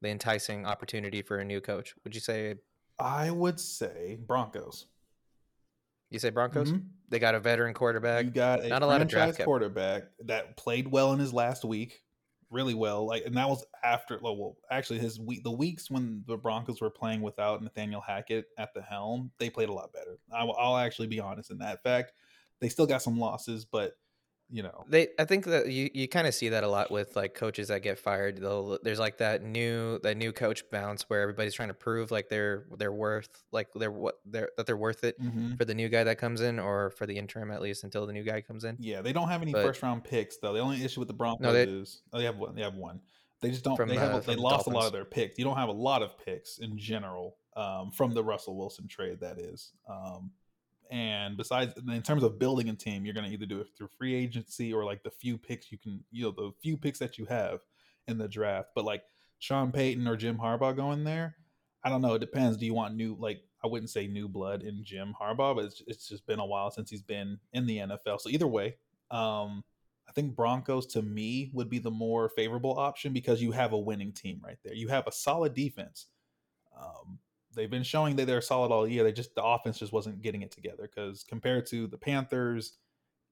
the 0.00 0.08
enticing 0.08 0.66
opportunity 0.66 1.22
for 1.22 1.38
a 1.38 1.44
new 1.44 1.60
coach? 1.60 1.94
Would 2.04 2.14
you 2.14 2.20
say 2.20 2.56
I 2.98 3.30
would 3.30 3.58
say 3.58 4.18
Broncos. 4.26 4.86
you 6.10 6.18
say 6.18 6.30
Broncos? 6.30 6.72
Mhm. 6.72 6.86
They 7.08 7.18
got 7.18 7.34
a 7.34 7.40
veteran 7.40 7.72
quarterback. 7.72 8.24
You 8.24 8.30
got 8.30 8.64
a 8.64 8.68
not 8.68 8.82
a 8.82 8.86
lot 8.86 9.00
of 9.00 9.08
draft 9.08 9.40
quarterback 9.42 10.04
that 10.24 10.56
played 10.56 10.88
well 10.88 11.12
in 11.12 11.18
his 11.18 11.32
last 11.32 11.64
week, 11.64 12.02
really 12.50 12.74
well. 12.74 13.06
Like, 13.06 13.24
and 13.24 13.36
that 13.36 13.48
was 13.48 13.64
after. 13.82 14.18
Well, 14.20 14.36
well, 14.36 14.56
actually, 14.70 14.98
his 14.98 15.18
week, 15.18 15.44
the 15.44 15.50
weeks 15.50 15.90
when 15.90 16.24
the 16.26 16.36
Broncos 16.36 16.80
were 16.80 16.90
playing 16.90 17.22
without 17.22 17.62
Nathaniel 17.62 18.00
Hackett 18.00 18.46
at 18.58 18.74
the 18.74 18.82
helm, 18.82 19.30
they 19.38 19.48
played 19.50 19.68
a 19.68 19.72
lot 19.72 19.92
better. 19.92 20.18
I, 20.32 20.44
I'll 20.44 20.76
actually 20.76 21.08
be 21.08 21.20
honest 21.20 21.50
in 21.50 21.58
that 21.58 21.82
fact. 21.82 22.12
They 22.60 22.68
still 22.68 22.86
got 22.86 23.02
some 23.02 23.18
losses, 23.18 23.64
but 23.64 23.96
you 24.52 24.62
know, 24.62 24.84
They, 24.88 25.08
I 25.18 25.24
think 25.24 25.44
that 25.46 25.68
you, 25.68 25.90
you 25.94 26.08
kind 26.08 26.26
of 26.26 26.34
see 26.34 26.48
that 26.48 26.64
a 26.64 26.68
lot 26.68 26.90
with 26.90 27.14
like 27.14 27.34
coaches 27.34 27.68
that 27.68 27.82
get 27.82 27.98
fired. 27.98 28.38
They'll 28.38 28.78
there's 28.82 28.98
like 28.98 29.18
that 29.18 29.42
new 29.42 29.98
that 30.00 30.16
new 30.16 30.32
coach 30.32 30.68
bounce 30.70 31.02
where 31.08 31.20
everybody's 31.20 31.54
trying 31.54 31.68
to 31.68 31.74
prove 31.74 32.10
like 32.10 32.28
they're 32.28 32.64
they're 32.76 32.92
worth 32.92 33.28
like 33.52 33.68
they're 33.74 33.90
what 33.90 34.18
they're 34.26 34.50
that 34.56 34.66
they're 34.66 34.76
worth 34.76 35.04
it 35.04 35.20
mhm. 35.20 35.56
for 35.56 35.64
the 35.64 35.74
new 35.74 35.88
guy 35.88 36.04
that 36.04 36.18
comes 36.18 36.40
in 36.40 36.58
or 36.58 36.90
for 36.90 37.06
the 37.06 37.16
interim 37.16 37.50
at 37.50 37.62
least 37.62 37.84
until 37.84 38.06
the 38.06 38.12
new 38.12 38.24
guy 38.24 38.40
comes 38.40 38.64
in. 38.64 38.76
yeah, 38.80 39.00
they 39.00 39.12
don't 39.12 39.28
have 39.28 39.42
any 39.42 39.52
But- 39.52 39.64
first 39.64 39.82
round 39.82 40.04
picks 40.04 40.36
though. 40.38 40.52
The 40.52 40.60
only 40.60 40.82
issue 40.84 41.00
with 41.00 41.08
the 41.08 41.14
Broncos 41.14 41.52
they- 41.52 41.64
is 41.64 42.02
oh, 42.12 42.18
they 42.18 42.24
have 42.24 42.36
one. 42.38 42.54
They 42.54 42.62
have 42.62 42.74
one. 42.74 43.00
They 43.40 43.50
just 43.50 43.64
don't. 43.64 43.76
From, 43.76 43.88
they 43.88 43.96
have. 43.96 44.12
uh, 44.12 44.20
they 44.20 44.34
the 44.34 44.42
lost 44.42 44.66
a 44.66 44.70
lot 44.70 44.86
of 44.86 44.92
their 44.92 45.04
picks. 45.04 45.38
You 45.38 45.44
don't 45.44 45.56
have 45.56 45.70
a 45.70 45.72
lot 45.72 46.02
of 46.02 46.18
picks 46.18 46.58
in 46.58 46.76
general 46.76 47.36
um, 47.56 47.90
from 47.90 48.12
the 48.12 48.22
Russell 48.22 48.56
Wilson 48.56 48.86
trade. 48.86 49.20
That 49.20 49.38
is. 49.38 49.72
Um, 49.88 50.30
and 50.90 51.36
besides, 51.36 51.72
in 51.88 52.02
terms 52.02 52.24
of 52.24 52.38
building 52.38 52.68
a 52.68 52.74
team, 52.74 53.04
you're 53.04 53.14
going 53.14 53.26
to 53.26 53.32
either 53.32 53.46
do 53.46 53.60
it 53.60 53.68
through 53.76 53.88
free 53.96 54.14
agency 54.14 54.72
or 54.72 54.84
like 54.84 55.02
the 55.04 55.10
few 55.10 55.38
picks 55.38 55.70
you 55.70 55.78
can, 55.78 56.02
you 56.10 56.24
know, 56.24 56.32
the 56.32 56.50
few 56.60 56.76
picks 56.76 56.98
that 56.98 57.16
you 57.16 57.26
have 57.26 57.60
in 58.08 58.18
the 58.18 58.26
draft. 58.26 58.70
But 58.74 58.84
like 58.84 59.04
Sean 59.38 59.70
Payton 59.70 60.08
or 60.08 60.16
Jim 60.16 60.36
Harbaugh 60.36 60.74
going 60.74 61.04
there, 61.04 61.36
I 61.84 61.90
don't 61.90 62.02
know. 62.02 62.14
It 62.14 62.20
depends. 62.20 62.56
Do 62.56 62.66
you 62.66 62.74
want 62.74 62.96
new, 62.96 63.16
like, 63.18 63.40
I 63.62 63.68
wouldn't 63.68 63.90
say 63.90 64.08
new 64.08 64.28
blood 64.28 64.62
in 64.62 64.82
Jim 64.84 65.14
Harbaugh, 65.20 65.54
but 65.54 65.66
it's, 65.66 65.82
it's 65.86 66.08
just 66.08 66.26
been 66.26 66.40
a 66.40 66.46
while 66.46 66.70
since 66.70 66.90
he's 66.90 67.02
been 67.02 67.38
in 67.52 67.66
the 67.66 67.78
NFL. 67.78 68.20
So 68.20 68.28
either 68.28 68.48
way, 68.48 68.74
um, 69.12 69.62
I 70.08 70.12
think 70.12 70.34
Broncos 70.34 70.86
to 70.88 71.02
me 71.02 71.52
would 71.54 71.70
be 71.70 71.78
the 71.78 71.90
more 71.90 72.28
favorable 72.30 72.76
option 72.76 73.12
because 73.12 73.40
you 73.40 73.52
have 73.52 73.72
a 73.72 73.78
winning 73.78 74.12
team 74.12 74.40
right 74.44 74.58
there. 74.64 74.74
You 74.74 74.88
have 74.88 75.06
a 75.06 75.12
solid 75.12 75.54
defense. 75.54 76.06
Um, 76.76 77.20
they've 77.54 77.70
been 77.70 77.82
showing 77.82 78.16
that 78.16 78.26
they're 78.26 78.40
solid 78.40 78.72
all 78.72 78.86
year. 78.86 79.04
They 79.04 79.12
just 79.12 79.34
the 79.34 79.44
offense 79.44 79.78
just 79.78 79.92
wasn't 79.92 80.22
getting 80.22 80.42
it 80.42 80.50
together 80.50 80.88
because 80.94 81.24
compared 81.24 81.66
to 81.66 81.86
the 81.86 81.98
Panthers 81.98 82.76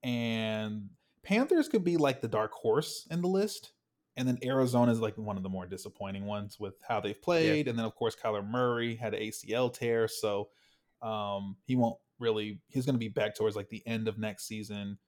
and 0.03 0.91
Panthers 1.23 1.69
could 1.69 1.85
be 1.85 1.97
like 1.97 2.21
the 2.21 2.29
dark 2.29 2.53
horse 2.53 3.07
in 3.11 3.23
the 3.23 3.29
list. 3.29 3.73
And 4.17 4.27
then 4.27 4.39
Arizona 4.43 4.91
is 4.91 5.01
like 5.01 5.17
one 5.17 5.37
of 5.37 5.45
the 5.45 5.49
more 5.49 5.67
disappointing 5.67 6.25
ones 6.25 6.59
with 6.59 6.75
how 6.87 7.01
they've 7.01 7.21
played. 7.21 7.69
And 7.69 7.79
then 7.79 7.87
of 7.87 7.95
course 7.95 8.17
Kyler 8.17 8.47
Murray 8.47 8.97
had 8.97 9.15
an 9.15 9.21
ACL 9.21 9.73
tear, 9.73 10.09
so 10.09 10.49
um, 11.03 11.57
he 11.65 11.77
won't 11.77 11.99
really. 12.19 12.61
He's 12.69 12.85
going 12.85 12.97
to 12.97 13.01
be 13.01 13.09
back 13.09 13.37
towards 13.37 13.55
like 13.55 13.69
the 13.69 13.87
end 13.87 14.09
of 14.09 14.19
next 14.19 14.47
season. 14.47 14.99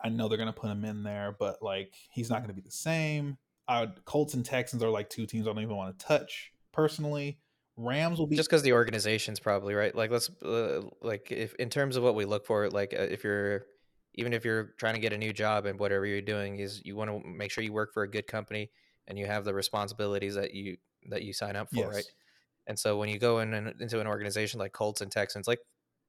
I 0.00 0.10
know 0.10 0.28
they're 0.28 0.38
going 0.38 0.52
to 0.52 0.60
put 0.60 0.70
him 0.70 0.84
in 0.84 1.02
there, 1.02 1.34
but 1.38 1.62
like 1.62 1.94
he's 2.10 2.28
not 2.28 2.40
going 2.40 2.48
to 2.48 2.54
be 2.54 2.60
the 2.60 2.70
same. 2.70 3.38
I 3.66 3.80
would, 3.80 4.04
Colts 4.04 4.34
and 4.34 4.44
Texans 4.44 4.82
are 4.82 4.90
like 4.90 5.10
two 5.10 5.26
teams 5.26 5.46
I 5.46 5.50
don't 5.50 5.62
even 5.62 5.76
want 5.76 5.98
to 5.98 6.06
touch 6.06 6.52
personally. 6.72 7.38
Rams 7.78 8.18
will 8.18 8.26
be 8.26 8.36
Just 8.36 8.48
because 8.48 8.62
the 8.62 8.72
organization's 8.72 9.38
probably 9.38 9.72
right. 9.72 9.94
Like 9.94 10.10
let's 10.10 10.28
uh, 10.42 10.82
like 11.00 11.30
if 11.30 11.54
in 11.54 11.70
terms 11.70 11.96
of 11.96 12.02
what 12.02 12.16
we 12.16 12.24
look 12.24 12.44
for, 12.44 12.68
like 12.68 12.92
uh, 12.92 13.02
if 13.02 13.22
you're 13.22 13.66
even 14.14 14.32
if 14.32 14.44
you're 14.44 14.74
trying 14.78 14.94
to 14.94 15.00
get 15.00 15.12
a 15.12 15.18
new 15.18 15.32
job 15.32 15.64
and 15.64 15.78
whatever 15.78 16.04
you're 16.04 16.20
doing 16.20 16.58
is 16.58 16.82
you 16.84 16.96
want 16.96 17.08
to 17.08 17.20
make 17.26 17.52
sure 17.52 17.62
you 17.62 17.72
work 17.72 17.92
for 17.94 18.02
a 18.02 18.10
good 18.10 18.26
company 18.26 18.70
and 19.06 19.16
you 19.16 19.26
have 19.26 19.44
the 19.44 19.54
responsibilities 19.54 20.34
that 20.34 20.52
you 20.52 20.76
that 21.08 21.22
you 21.22 21.32
sign 21.32 21.54
up 21.54 21.68
for, 21.72 21.88
right? 21.88 22.04
And 22.66 22.76
so 22.76 22.98
when 22.98 23.08
you 23.08 23.18
go 23.18 23.38
in 23.38 23.54
into 23.80 24.00
an 24.00 24.08
organization 24.08 24.58
like 24.58 24.72
Colts 24.72 25.00
and 25.00 25.10
Texans, 25.10 25.46
like 25.46 25.60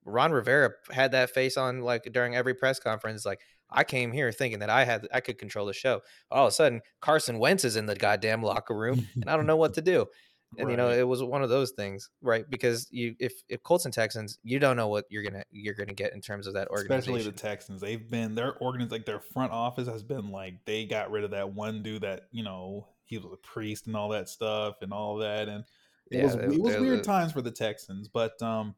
Ron 0.06 0.32
Rivera 0.32 0.72
had 0.92 1.12
that 1.12 1.30
face 1.30 1.56
on 1.56 1.82
like 1.82 2.10
during 2.12 2.36
every 2.36 2.56
press 2.56 2.80
conference, 2.80 3.26
like 3.28 3.42
I 3.70 3.84
came 3.84 4.12
here 4.12 4.32
thinking 4.32 4.60
that 4.60 4.72
I 4.72 4.86
had 4.86 5.08
I 5.14 5.20
could 5.20 5.38
control 5.38 5.68
the 5.68 5.74
show. 5.74 6.02
All 6.32 6.48
of 6.48 6.50
a 6.50 6.56
sudden, 6.56 6.82
Carson 7.00 7.38
Wentz 7.38 7.64
is 7.64 7.76
in 7.76 7.86
the 7.86 7.96
goddamn 7.96 8.42
locker 8.42 8.76
room, 8.76 9.08
and 9.16 9.30
I 9.30 9.36
don't 9.36 9.46
know 9.46 9.58
what 9.58 9.76
to 9.76 9.82
do. 9.84 10.08
And 10.58 10.70
you 10.70 10.78
know 10.78 10.90
it 10.90 11.08
was 11.08 11.22
one 11.24 11.44
of 11.44 11.50
those 11.50 11.72
things, 11.72 12.10
right? 12.22 12.50
Because 12.50 12.88
you 12.92 13.16
if 13.20 13.34
if 13.50 13.62
Colts 13.64 13.86
and 13.86 13.94
Texans, 13.94 14.40
you 14.44 14.60
don't 14.60 14.76
know 14.76 14.88
what 14.88 15.06
you're 15.10 15.24
gonna 15.24 15.44
you're 15.52 15.76
gonna 15.76 15.94
get 15.94 16.14
in 16.14 16.22
terms 16.22 16.48
of 16.48 16.54
that 16.56 16.68
organization. 16.70 17.14
Especially 17.14 17.32
the 17.32 17.38
Texans, 17.38 17.82
they've 17.82 18.10
been 18.10 18.36
their 18.36 18.54
organiz 18.54 18.92
like 18.92 19.06
their 19.06 19.20
front 19.20 19.52
office 19.52 19.88
has 19.88 20.04
been 20.04 20.32
like 20.32 20.66
they 20.66 20.86
got 20.86 21.12
rid 21.12 21.24
of 21.24 21.32
that 21.32 21.54
one 21.54 21.84
dude 21.84 22.02
that 22.02 22.28
you 22.32 22.44
know 22.44 22.88
he 23.06 23.18
was 23.18 23.32
a 23.32 23.38
priest 23.38 23.88
and 23.88 23.96
all 23.96 24.10
that 24.10 24.28
stuff 24.28 24.82
and 24.82 24.92
all 24.92 25.18
that, 25.18 25.48
and 25.48 25.64
it 26.10 26.18
yeah, 26.18 26.24
was 26.24 26.36
it, 26.36 26.52
it 26.52 26.62
was 26.62 26.78
weird 26.78 27.04
times 27.04 27.32
for 27.32 27.42
the 27.42 27.52
Texans, 27.52 28.08
but 28.08 28.42
um, 28.42 28.74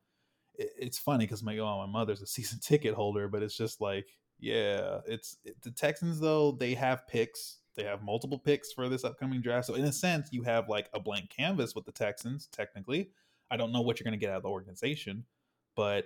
it, 0.56 0.72
it's 0.78 0.98
funny 0.98 1.26
because 1.26 1.42
my 1.42 1.58
oh 1.58 1.78
my 1.78 1.86
mother's 1.86 2.22
a 2.22 2.28
season 2.28 2.60
ticket 2.62 2.94
holder, 2.94 3.30
but 3.30 3.44
it's 3.44 3.56
just 3.56 3.80
like 3.80 4.08
yeah, 4.40 5.00
it's 5.06 5.38
it, 5.46 5.56
the 5.62 5.72
Texans 5.72 6.20
though 6.20 6.52
they 6.52 6.74
have 6.74 7.08
picks 7.08 7.60
they 7.76 7.84
have 7.84 8.04
multiple 8.04 8.38
picks 8.38 8.72
for 8.74 8.90
this 8.90 9.04
upcoming 9.04 9.42
draft. 9.42 9.68
So 9.68 9.76
in 9.76 9.86
a 9.86 9.92
sense, 9.92 10.30
you 10.32 10.44
have 10.44 10.68
like 10.68 10.90
a 10.94 11.00
blank 11.00 11.30
canvas 11.30 11.74
with 11.76 11.86
the 11.86 11.92
Texans. 11.92 12.48
Technically, 12.52 13.12
I 13.50 13.58
don't 13.58 13.72
know 13.72 13.82
what 13.82 14.00
you're 14.00 14.06
going 14.06 14.20
to 14.20 14.24
get 14.24 14.32
out 14.32 14.38
of 14.38 14.44
the 14.44 14.50
organization, 14.50 15.26
but 15.76 16.06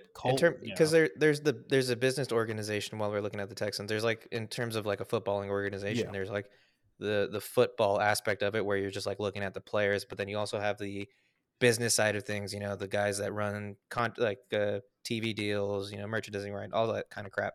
because 0.62 0.90
there 0.90 1.10
there's 1.16 1.40
the 1.40 1.64
there's 1.68 1.90
a 1.90 1.96
business 1.96 2.30
organization 2.30 2.98
while 2.98 3.10
we're 3.10 3.20
looking 3.20 3.40
at 3.40 3.48
the 3.48 3.54
Texans. 3.54 3.88
There's 3.88 4.04
like 4.04 4.28
in 4.30 4.46
terms 4.46 4.76
of 4.76 4.86
like 4.86 5.00
a 5.00 5.04
footballing 5.04 5.48
organization. 5.48 6.06
Yeah. 6.06 6.12
There's 6.12 6.30
like 6.30 6.46
the 6.98 7.28
the 7.30 7.40
football 7.40 8.00
aspect 8.00 8.42
of 8.42 8.54
it 8.54 8.64
where 8.64 8.76
you're 8.76 8.90
just 8.90 9.06
like 9.06 9.20
looking 9.20 9.42
at 9.42 9.54
the 9.54 9.60
players, 9.60 10.04
but 10.04 10.18
then 10.18 10.28
you 10.28 10.38
also 10.38 10.58
have 10.58 10.78
the 10.78 11.08
business 11.58 11.94
side 11.94 12.16
of 12.16 12.24
things. 12.24 12.54
You 12.54 12.60
know, 12.60 12.76
the 12.76 12.88
guys 12.88 13.18
that 13.18 13.32
run 13.32 13.76
con- 13.90 14.14
like 14.18 14.38
uh, 14.52 14.80
TV 15.04 15.34
deals, 15.34 15.92
you 15.92 15.98
know, 15.98 16.06
merchandising, 16.06 16.52
right, 16.52 16.72
all 16.72 16.92
that 16.92 17.10
kind 17.10 17.26
of 17.26 17.32
crap. 17.32 17.54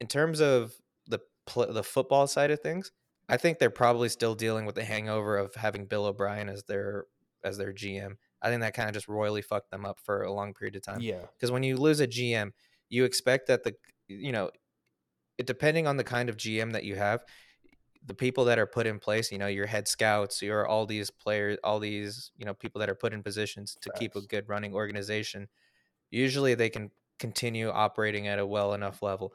In 0.00 0.06
terms 0.06 0.40
of 0.40 0.72
the 1.06 1.20
pl- 1.46 1.72
the 1.72 1.84
football 1.84 2.26
side 2.26 2.50
of 2.50 2.60
things, 2.60 2.92
I 3.30 3.36
think 3.36 3.58
they're 3.58 3.70
probably 3.70 4.08
still 4.08 4.34
dealing 4.34 4.66
with 4.66 4.74
the 4.74 4.84
hangover 4.84 5.36
of 5.36 5.54
having 5.54 5.86
Bill 5.86 6.06
O'Brien 6.06 6.48
as 6.48 6.64
their 6.64 7.06
as 7.44 7.56
their 7.56 7.72
GM. 7.72 8.16
I 8.42 8.48
think 8.48 8.62
that 8.62 8.74
kind 8.74 8.88
of 8.88 8.94
just 8.94 9.08
royally 9.08 9.42
fucked 9.42 9.70
them 9.70 9.84
up 9.84 9.98
for 10.00 10.22
a 10.22 10.32
long 10.32 10.54
period 10.54 10.76
of 10.76 10.82
time. 10.82 11.00
Yeah. 11.00 11.26
Because 11.36 11.50
when 11.50 11.62
you 11.62 11.76
lose 11.76 12.00
a 12.00 12.06
GM, 12.06 12.52
you 12.88 13.04
expect 13.04 13.48
that 13.48 13.64
the 13.64 13.74
you 14.08 14.32
know, 14.32 14.50
it 15.38 15.46
depending 15.46 15.86
on 15.86 15.96
the 15.96 16.04
kind 16.04 16.28
of 16.28 16.36
GM 16.36 16.72
that 16.72 16.84
you 16.84 16.96
have, 16.96 17.24
the 18.04 18.14
people 18.14 18.44
that 18.46 18.58
are 18.58 18.66
put 18.66 18.86
in 18.86 18.98
place, 18.98 19.30
you 19.30 19.38
know, 19.38 19.46
your 19.46 19.66
head 19.66 19.86
scouts, 19.86 20.42
your 20.42 20.66
all 20.66 20.86
these 20.86 21.10
players, 21.10 21.58
all 21.62 21.78
these, 21.78 22.30
you 22.36 22.44
know, 22.44 22.54
people 22.54 22.80
that 22.80 22.90
are 22.90 22.94
put 22.94 23.12
in 23.12 23.22
positions 23.22 23.76
to 23.82 23.90
keep 23.98 24.16
a 24.16 24.22
good 24.22 24.48
running 24.48 24.74
organization, 24.74 25.48
usually 26.10 26.54
they 26.54 26.70
can 26.70 26.90
continue 27.18 27.68
operating 27.68 28.26
at 28.26 28.38
a 28.38 28.46
well 28.46 28.74
enough 28.74 29.02
level. 29.02 29.32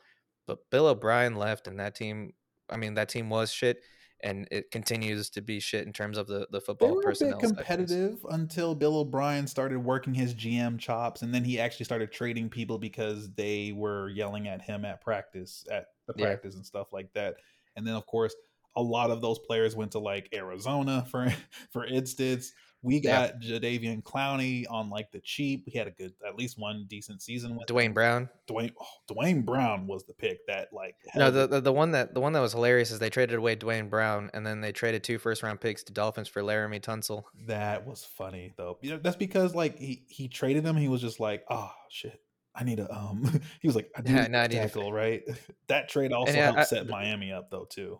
But 0.47 0.69
Bill 0.69 0.87
O'Brien 0.87 1.35
left 1.35 1.67
and 1.67 1.79
that 1.79 1.95
team 1.95 2.33
I 2.69 2.77
mean, 2.77 2.95
that 2.95 3.09
team 3.09 3.29
was 3.29 3.51
shit, 3.51 3.81
and 4.21 4.47
it 4.51 4.71
continues 4.71 5.29
to 5.31 5.41
be 5.41 5.59
shit 5.59 5.85
in 5.85 5.93
terms 5.93 6.17
of 6.17 6.27
the 6.27 6.47
the 6.51 6.61
football. 6.61 6.89
They 6.89 6.93
were 6.95 7.11
a 7.11 7.15
bit 7.15 7.39
competitive 7.39 8.13
sections. 8.13 8.33
until 8.33 8.75
Bill 8.75 8.97
O'Brien 8.97 9.47
started 9.47 9.79
working 9.79 10.13
his 10.13 10.33
GM 10.33 10.79
chops, 10.79 11.21
and 11.21 11.33
then 11.33 11.43
he 11.43 11.59
actually 11.59 11.85
started 11.85 12.11
trading 12.11 12.49
people 12.49 12.77
because 12.77 13.31
they 13.33 13.71
were 13.75 14.09
yelling 14.09 14.47
at 14.47 14.61
him 14.61 14.85
at 14.85 15.01
practice, 15.01 15.65
at 15.71 15.87
the 16.07 16.13
practice 16.13 16.53
yeah. 16.53 16.59
and 16.59 16.65
stuff 16.65 16.93
like 16.93 17.11
that. 17.13 17.35
And 17.75 17.85
then, 17.85 17.95
of 17.95 18.05
course, 18.05 18.35
a 18.75 18.81
lot 18.81 19.11
of 19.11 19.21
those 19.21 19.39
players 19.39 19.75
went 19.75 19.91
to 19.91 19.99
like 19.99 20.29
Arizona 20.33 21.05
for 21.09 21.31
for 21.71 21.85
instance. 21.85 22.53
We 22.81 22.99
got 22.99 23.41
yeah. 23.41 23.57
Jadeveon 23.57 24.03
Clowney 24.03 24.65
on 24.69 24.89
like 24.89 25.11
the 25.11 25.19
cheap. 25.19 25.63
We 25.65 25.77
had 25.77 25.87
a 25.87 25.91
good, 25.91 26.13
at 26.27 26.35
least 26.35 26.59
one 26.59 26.85
decent 26.87 27.21
season 27.21 27.55
with 27.55 27.65
Duane 27.67 27.93
Brown. 27.93 28.29
Duane 28.45 28.71
oh, 28.79 28.85
Duane 29.07 29.41
Brown 29.41 29.87
was 29.87 30.03
the 30.05 30.13
pick 30.13 30.45
that 30.47 30.69
like. 30.71 30.95
No, 31.15 31.31
the, 31.31 31.47
the, 31.47 31.61
the 31.61 31.73
one 31.73 31.91
that 31.91 32.13
the 32.13 32.19
one 32.19 32.33
that 32.33 32.41
was 32.41 32.53
hilarious 32.53 32.91
is 32.91 32.99
they 32.99 33.09
traded 33.09 33.37
away 33.37 33.55
Duane 33.55 33.89
Brown 33.89 34.29
and 34.33 34.45
then 34.45 34.61
they 34.61 34.71
traded 34.71 35.03
two 35.03 35.17
first 35.17 35.41
round 35.41 35.59
picks 35.61 35.83
to 35.85 35.93
Dolphins 35.93 36.27
for 36.27 36.41
Laremy 36.41 36.79
Tunsil. 36.81 37.23
That 37.47 37.87
was 37.87 38.03
funny 38.03 38.53
though. 38.55 38.77
You 38.81 38.91
know, 38.91 38.99
that's 39.01 39.17
because 39.17 39.55
like 39.55 39.79
he 39.79 40.03
he 40.07 40.27
traded 40.27 40.63
them. 40.63 40.77
He 40.77 40.87
was 40.87 41.01
just 41.01 41.19
like, 41.19 41.43
oh 41.49 41.71
shit. 41.89 42.21
I 42.57 42.63
need 42.63 42.79
a 42.79 42.89
um. 42.93 43.41
He 43.61 43.67
was 43.67 43.75
like, 43.75 43.89
I 43.97 44.01
need 44.03 44.13
yeah, 44.13 44.43
a 44.43 44.47
tackle, 44.47 44.93
right? 44.93 45.23
that 45.67 45.89
trade 45.89 46.13
also 46.13 46.33
yeah, 46.33 46.45
helped 46.45 46.59
I, 46.59 46.63
set 46.63 46.87
Miami 46.87 47.31
up 47.31 47.49
though 47.49 47.65
too 47.65 47.99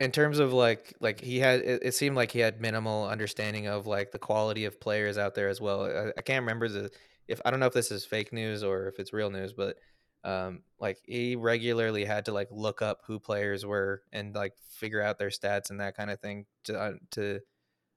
in 0.00 0.10
terms 0.10 0.38
of 0.38 0.52
like 0.52 0.94
like 1.00 1.20
he 1.20 1.38
had 1.38 1.60
it, 1.60 1.82
it, 1.82 1.94
seemed 1.94 2.16
like 2.16 2.32
he 2.32 2.40
had 2.40 2.60
minimal 2.60 3.06
understanding 3.06 3.66
of 3.66 3.86
like 3.86 4.10
the 4.10 4.18
quality 4.18 4.64
of 4.64 4.80
players 4.80 5.18
out 5.18 5.34
there 5.34 5.48
as 5.48 5.60
well 5.60 5.84
I, 5.84 6.12
I, 6.18 6.22
can't 6.22 6.42
remember 6.42 6.68
the 6.68 6.90
if 7.28 7.40
i 7.44 7.50
don't 7.50 7.60
know 7.60 7.66
if 7.66 7.72
this 7.72 7.90
is 7.90 8.04
fake 8.04 8.32
news 8.32 8.64
or 8.64 8.88
if 8.88 8.98
it's 8.98 9.12
real 9.12 9.30
news 9.30 9.52
but 9.52 9.76
um 10.24 10.62
like 10.80 10.98
he 11.04 11.36
regularly 11.36 12.04
had 12.04 12.24
to 12.24 12.32
like 12.32 12.48
look 12.50 12.82
up 12.82 13.02
who 13.06 13.20
players 13.20 13.64
were 13.64 14.02
and 14.12 14.34
like 14.34 14.54
figure 14.68 15.02
out 15.02 15.18
their 15.18 15.28
stats 15.28 15.70
and 15.70 15.80
that 15.80 15.96
kind 15.96 16.10
of 16.10 16.20
thing 16.20 16.46
to 16.64 16.78
uh, 16.78 16.92
to 17.12 17.40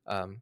um 0.05 0.41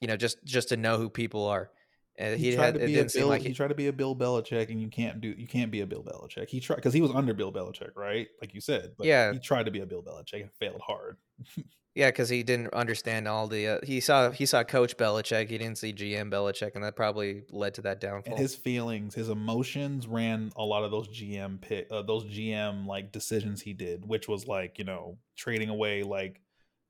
you 0.00 0.08
know 0.08 0.16
just 0.16 0.42
just 0.44 0.70
to 0.70 0.76
know 0.76 0.98
who 0.98 1.08
people 1.08 1.46
are 1.46 1.70
and 2.16 2.38
he, 2.38 2.50
he 2.50 2.56
tried 2.56 2.64
had, 2.64 2.74
to 2.74 2.86
be 2.86 2.98
a 2.98 3.04
Bill. 3.04 3.28
Like 3.28 3.42
he, 3.42 3.48
he, 3.48 3.54
tried 3.54 3.68
to 3.68 3.74
be 3.74 3.88
a 3.88 3.92
Bill 3.92 4.14
Belichick, 4.14 4.70
and 4.70 4.80
you 4.80 4.88
can't 4.88 5.20
do. 5.20 5.34
You 5.36 5.46
can't 5.46 5.70
be 5.70 5.80
a 5.80 5.86
Bill 5.86 6.02
Belichick. 6.02 6.48
He 6.48 6.60
tried 6.60 6.76
because 6.76 6.94
he 6.94 7.00
was 7.00 7.10
under 7.10 7.34
Bill 7.34 7.52
Belichick, 7.52 7.96
right? 7.96 8.28
Like 8.40 8.54
you 8.54 8.60
said. 8.60 8.92
yeah. 9.00 9.32
He 9.32 9.38
tried 9.38 9.66
to 9.66 9.72
be 9.72 9.80
a 9.80 9.86
Bill 9.86 10.02
Belichick 10.02 10.40
and 10.40 10.50
failed 10.52 10.80
hard. 10.80 11.16
yeah, 11.94 12.08
because 12.08 12.28
he 12.28 12.42
didn't 12.42 12.72
understand 12.72 13.26
all 13.26 13.48
the. 13.48 13.66
Uh, 13.66 13.78
he 13.82 14.00
saw 14.00 14.30
he 14.30 14.46
saw 14.46 14.62
Coach 14.62 14.96
Belichick. 14.96 15.48
He 15.48 15.58
didn't 15.58 15.78
see 15.78 15.92
GM 15.92 16.30
Belichick, 16.30 16.76
and 16.76 16.84
that 16.84 16.94
probably 16.94 17.42
led 17.50 17.74
to 17.74 17.82
that 17.82 18.00
downfall. 18.00 18.34
And 18.34 18.40
his 18.40 18.54
feelings, 18.54 19.14
his 19.14 19.28
emotions, 19.28 20.06
ran 20.06 20.52
a 20.56 20.64
lot 20.64 20.84
of 20.84 20.92
those 20.92 21.08
GM 21.08 21.60
pick, 21.60 21.88
uh, 21.90 22.02
those 22.02 22.24
GM 22.24 22.86
like 22.86 23.10
decisions 23.10 23.60
he 23.60 23.72
did, 23.72 24.06
which 24.06 24.28
was 24.28 24.46
like 24.46 24.78
you 24.78 24.84
know 24.84 25.18
trading 25.36 25.68
away 25.68 26.04
like 26.04 26.40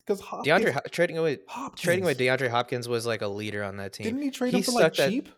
because 0.07 0.21
DeAndre 0.21 0.91
trading 0.91 1.19
away 1.19 1.39
Hopkins. 1.49 1.81
trading 1.81 2.05
away 2.05 2.15
DeAndre 2.15 2.51
Hopkins 2.51 2.89
was 2.89 3.07
like 3.07 3.23
a 3.23 3.29
leader 3.29 3.63
on 3.63 3.77
that 3.79 3.93
team. 3.93 4.05
Didn't 4.05 4.23
he 4.23 4.31
trade 4.31 4.53
he 4.53 4.59
him 4.59 4.65
for 4.65 4.73
like 4.73 4.95
cheap? 4.95 5.29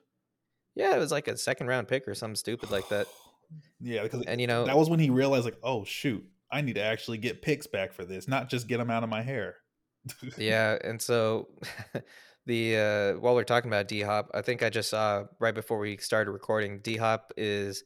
Yeah, 0.74 0.94
it 0.94 0.98
was 0.98 1.10
like 1.10 1.28
a 1.28 1.36
second 1.36 1.68
round 1.68 1.88
pick 1.88 2.06
or 2.06 2.14
something 2.14 2.36
stupid 2.36 2.70
like 2.70 2.88
that. 2.88 3.06
yeah, 3.80 4.02
because 4.02 4.22
and 4.22 4.40
you 4.40 4.46
know 4.46 4.64
that 4.66 4.76
was 4.76 4.90
when 4.90 5.00
he 5.00 5.10
realized 5.10 5.44
like, 5.44 5.58
oh 5.62 5.84
shoot, 5.84 6.24
I 6.50 6.60
need 6.60 6.74
to 6.74 6.82
actually 6.82 7.18
get 7.18 7.42
picks 7.42 7.66
back 7.66 7.92
for 7.92 8.04
this, 8.04 8.28
not 8.28 8.48
just 8.48 8.68
get 8.68 8.78
them 8.78 8.90
out 8.90 9.02
of 9.02 9.08
my 9.08 9.22
hair. 9.22 9.56
yeah, 10.38 10.78
and 10.84 11.00
so 11.00 11.48
the 12.46 12.76
uh 12.76 13.20
while 13.20 13.34
we're 13.34 13.44
talking 13.44 13.70
about 13.70 13.88
D 13.88 14.02
Hop, 14.02 14.30
I 14.34 14.42
think 14.42 14.62
I 14.62 14.70
just 14.70 14.90
saw 14.90 15.24
right 15.40 15.54
before 15.54 15.78
we 15.78 15.96
started 15.96 16.30
recording, 16.30 16.80
D 16.80 16.96
Hop 16.96 17.32
is 17.36 17.84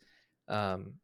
um 0.49 0.95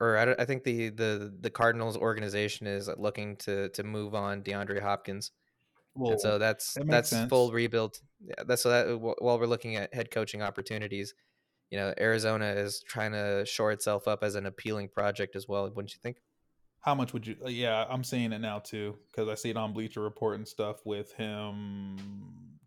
or 0.00 0.18
I, 0.18 0.42
I 0.42 0.44
think 0.44 0.64
the 0.64 0.90
the 0.90 1.34
the 1.40 1.50
Cardinals 1.50 1.96
organization 1.96 2.66
is 2.66 2.88
looking 2.98 3.36
to 3.38 3.68
to 3.70 3.82
move 3.82 4.14
on 4.14 4.42
DeAndre 4.42 4.80
Hopkins. 4.80 5.32
Well, 5.94 6.12
and 6.12 6.20
so 6.20 6.38
that's 6.38 6.74
that 6.74 6.86
that's 6.88 7.10
sense. 7.10 7.28
full 7.28 7.52
rebuild. 7.52 7.98
Yeah, 8.20 8.44
that's 8.46 8.62
so 8.62 8.70
that 8.70 9.00
while 9.00 9.38
we're 9.38 9.46
looking 9.46 9.76
at 9.76 9.94
head 9.94 10.10
coaching 10.10 10.42
opportunities, 10.42 11.14
you 11.70 11.78
know, 11.78 11.94
Arizona 11.98 12.46
is 12.46 12.82
trying 12.86 13.12
to 13.12 13.44
shore 13.46 13.72
itself 13.72 14.06
up 14.06 14.22
as 14.22 14.34
an 14.34 14.46
appealing 14.46 14.88
project 14.88 15.36
as 15.36 15.48
well. 15.48 15.64
Wouldn't 15.64 15.92
you 15.92 16.00
think? 16.02 16.18
How 16.86 16.94
much 16.94 17.12
would 17.12 17.26
you? 17.26 17.34
Uh, 17.44 17.48
yeah, 17.48 17.84
I'm 17.90 18.04
seeing 18.04 18.32
it 18.32 18.38
now 18.38 18.60
too 18.60 18.96
because 19.10 19.28
I 19.28 19.34
see 19.34 19.50
it 19.50 19.56
on 19.56 19.72
Bleacher 19.72 20.00
Report 20.00 20.36
and 20.36 20.46
stuff 20.46 20.76
with 20.86 21.12
him 21.14 21.96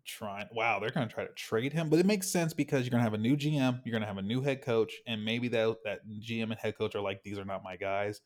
trying. 0.04 0.46
Wow, 0.52 0.78
they're 0.78 0.90
going 0.90 1.08
to 1.08 1.14
try 1.14 1.24
to 1.24 1.32
trade 1.32 1.72
him, 1.72 1.88
but 1.88 1.98
it 1.98 2.04
makes 2.04 2.28
sense 2.28 2.52
because 2.52 2.82
you're 2.82 2.90
going 2.90 3.00
to 3.00 3.04
have 3.04 3.14
a 3.14 3.18
new 3.18 3.34
GM, 3.34 3.80
you're 3.82 3.92
going 3.92 4.02
to 4.02 4.06
have 4.06 4.18
a 4.18 4.22
new 4.22 4.42
head 4.42 4.60
coach, 4.60 4.92
and 5.06 5.24
maybe 5.24 5.48
that 5.48 5.74
that 5.86 6.00
GM 6.06 6.50
and 6.50 6.56
head 6.56 6.76
coach 6.76 6.94
are 6.94 7.00
like, 7.00 7.22
these 7.22 7.38
are 7.38 7.46
not 7.46 7.64
my 7.64 7.76
guys. 7.76 8.20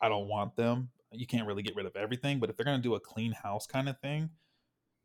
I 0.00 0.08
don't 0.08 0.28
want 0.28 0.54
them. 0.54 0.90
You 1.10 1.26
can't 1.26 1.44
really 1.44 1.64
get 1.64 1.74
rid 1.74 1.86
of 1.86 1.96
everything, 1.96 2.38
but 2.38 2.48
if 2.48 2.56
they're 2.56 2.64
going 2.64 2.78
to 2.78 2.82
do 2.82 2.94
a 2.94 3.00
clean 3.00 3.32
house 3.32 3.66
kind 3.66 3.88
of 3.88 3.98
thing, 3.98 4.30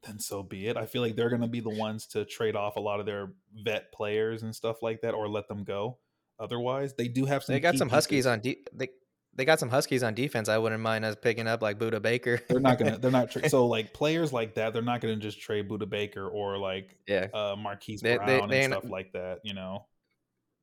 then 0.03 0.19
so 0.19 0.43
be 0.43 0.67
it. 0.67 0.77
I 0.77 0.85
feel 0.85 1.01
like 1.01 1.15
they're 1.15 1.29
going 1.29 1.41
to 1.41 1.47
be 1.47 1.61
the 1.61 1.69
ones 1.69 2.05
to 2.09 2.25
trade 2.25 2.55
off 2.55 2.75
a 2.75 2.79
lot 2.79 2.99
of 2.99 3.07
their 3.07 3.33
vet 3.63 3.91
players 3.91 4.43
and 4.43 4.55
stuff 4.55 4.83
like 4.83 5.01
that, 5.01 5.15
or 5.15 5.27
let 5.27 5.47
them 5.47 5.63
go. 5.63 5.97
Otherwise, 6.39 6.93
they 6.93 7.07
do 7.07 7.25
have 7.25 7.43
some. 7.43 7.53
They 7.53 7.59
got 7.59 7.75
some 7.75 7.89
Huskies 7.89 8.27
on. 8.27 8.41
De- 8.41 8.63
they 8.71 8.89
they 9.37 9.45
got 9.45 9.59
some 9.59 9.69
Huskies 9.69 10.01
on 10.01 10.15
defense. 10.15 10.49
I 10.49 10.57
wouldn't 10.57 10.81
mind 10.81 11.05
us 11.05 11.15
picking 11.15 11.47
up 11.47 11.61
like 11.61 11.77
Budda 11.77 12.01
Baker. 12.01 12.41
they're 12.49 12.59
not 12.59 12.79
gonna. 12.79 12.97
They're 12.97 13.11
not. 13.11 13.31
Tra- 13.31 13.47
so 13.49 13.67
like 13.67 13.93
players 13.93 14.33
like 14.33 14.55
that, 14.55 14.73
they're 14.73 14.81
not 14.81 14.99
gonna 14.99 15.15
just 15.15 15.39
trade 15.39 15.69
Budda 15.69 15.87
Baker 15.87 16.27
or 16.27 16.57
like 16.57 16.97
yeah, 17.07 17.27
uh, 17.33 17.55
Marquise 17.57 18.01
they, 18.01 18.17
Brown 18.17 18.49
they, 18.49 18.63
and 18.63 18.73
stuff 18.73 18.89
like 18.89 19.13
that. 19.13 19.39
You 19.43 19.53
know. 19.53 19.85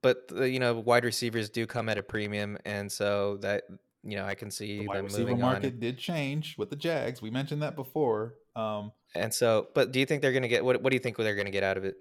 But 0.02 0.28
the, 0.28 0.50
you 0.50 0.58
know, 0.58 0.74
wide 0.74 1.04
receivers 1.04 1.48
do 1.48 1.66
come 1.66 1.88
at 1.88 1.96
a 1.96 2.02
premium, 2.02 2.58
and 2.64 2.90
so 2.90 3.38
that 3.42 3.62
you 4.02 4.16
know 4.16 4.26
I 4.26 4.34
can 4.34 4.50
see 4.50 4.80
the 4.80 4.88
wide 4.88 5.04
receiver 5.04 5.36
market 5.36 5.74
on. 5.74 5.80
did 5.80 5.96
change 5.96 6.58
with 6.58 6.68
the 6.68 6.76
Jags. 6.76 7.22
We 7.22 7.30
mentioned 7.30 7.62
that 7.62 7.76
before. 7.76 8.34
Um, 8.56 8.92
and 9.14 9.32
so, 9.32 9.68
but 9.74 9.92
do 9.92 10.00
you 10.00 10.06
think 10.06 10.20
they're 10.20 10.32
gonna 10.32 10.48
get 10.48 10.64
what? 10.64 10.82
What 10.82 10.90
do 10.90 10.96
you 10.96 11.00
think 11.00 11.16
they're 11.16 11.36
gonna 11.36 11.50
get 11.50 11.62
out 11.62 11.76
of 11.76 11.84
it? 11.84 11.94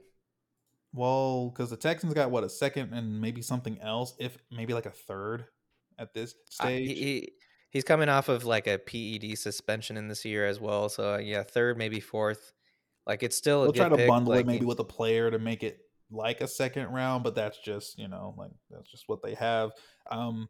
Well, 0.91 1.49
because 1.49 1.69
the 1.69 1.77
Texans 1.77 2.13
got 2.13 2.31
what 2.31 2.43
a 2.43 2.49
second 2.49 2.93
and 2.93 3.21
maybe 3.21 3.43
something 3.43 3.79
else, 3.79 4.15
if 4.19 4.37
maybe 4.51 4.73
like 4.73 4.85
a 4.85 4.91
third 4.91 5.45
at 5.99 6.13
this 6.13 6.35
stage. 6.49 6.89
Uh, 6.89 6.93
he, 6.93 7.31
he's 7.69 7.83
coming 7.83 8.09
off 8.09 8.29
of 8.29 8.45
like 8.45 8.67
a 8.67 8.77
PED 8.77 9.37
suspension 9.37 9.97
in 9.97 10.07
this 10.07 10.23
year 10.23 10.45
as 10.45 10.59
well. 10.59 10.89
So 10.89 11.17
yeah, 11.17 11.43
third, 11.43 11.77
maybe 11.77 11.99
fourth. 11.99 12.53
Like 13.05 13.23
it's 13.23 13.35
still. 13.35 13.63
We'll 13.63 13.73
try 13.73 13.89
to 13.89 13.97
pick. 13.97 14.07
bundle 14.07 14.33
like, 14.33 14.41
it 14.41 14.47
maybe 14.47 14.59
he, 14.59 14.65
with 14.65 14.79
a 14.79 14.85
player 14.85 15.29
to 15.29 15.39
make 15.39 15.63
it 15.63 15.79
like 16.09 16.41
a 16.41 16.47
second 16.47 16.87
round, 16.87 17.23
but 17.23 17.35
that's 17.35 17.57
just 17.57 17.97
you 17.97 18.07
know 18.07 18.35
like 18.37 18.51
that's 18.69 18.89
just 18.89 19.05
what 19.07 19.21
they 19.21 19.33
have. 19.33 19.71
Um, 20.09 20.47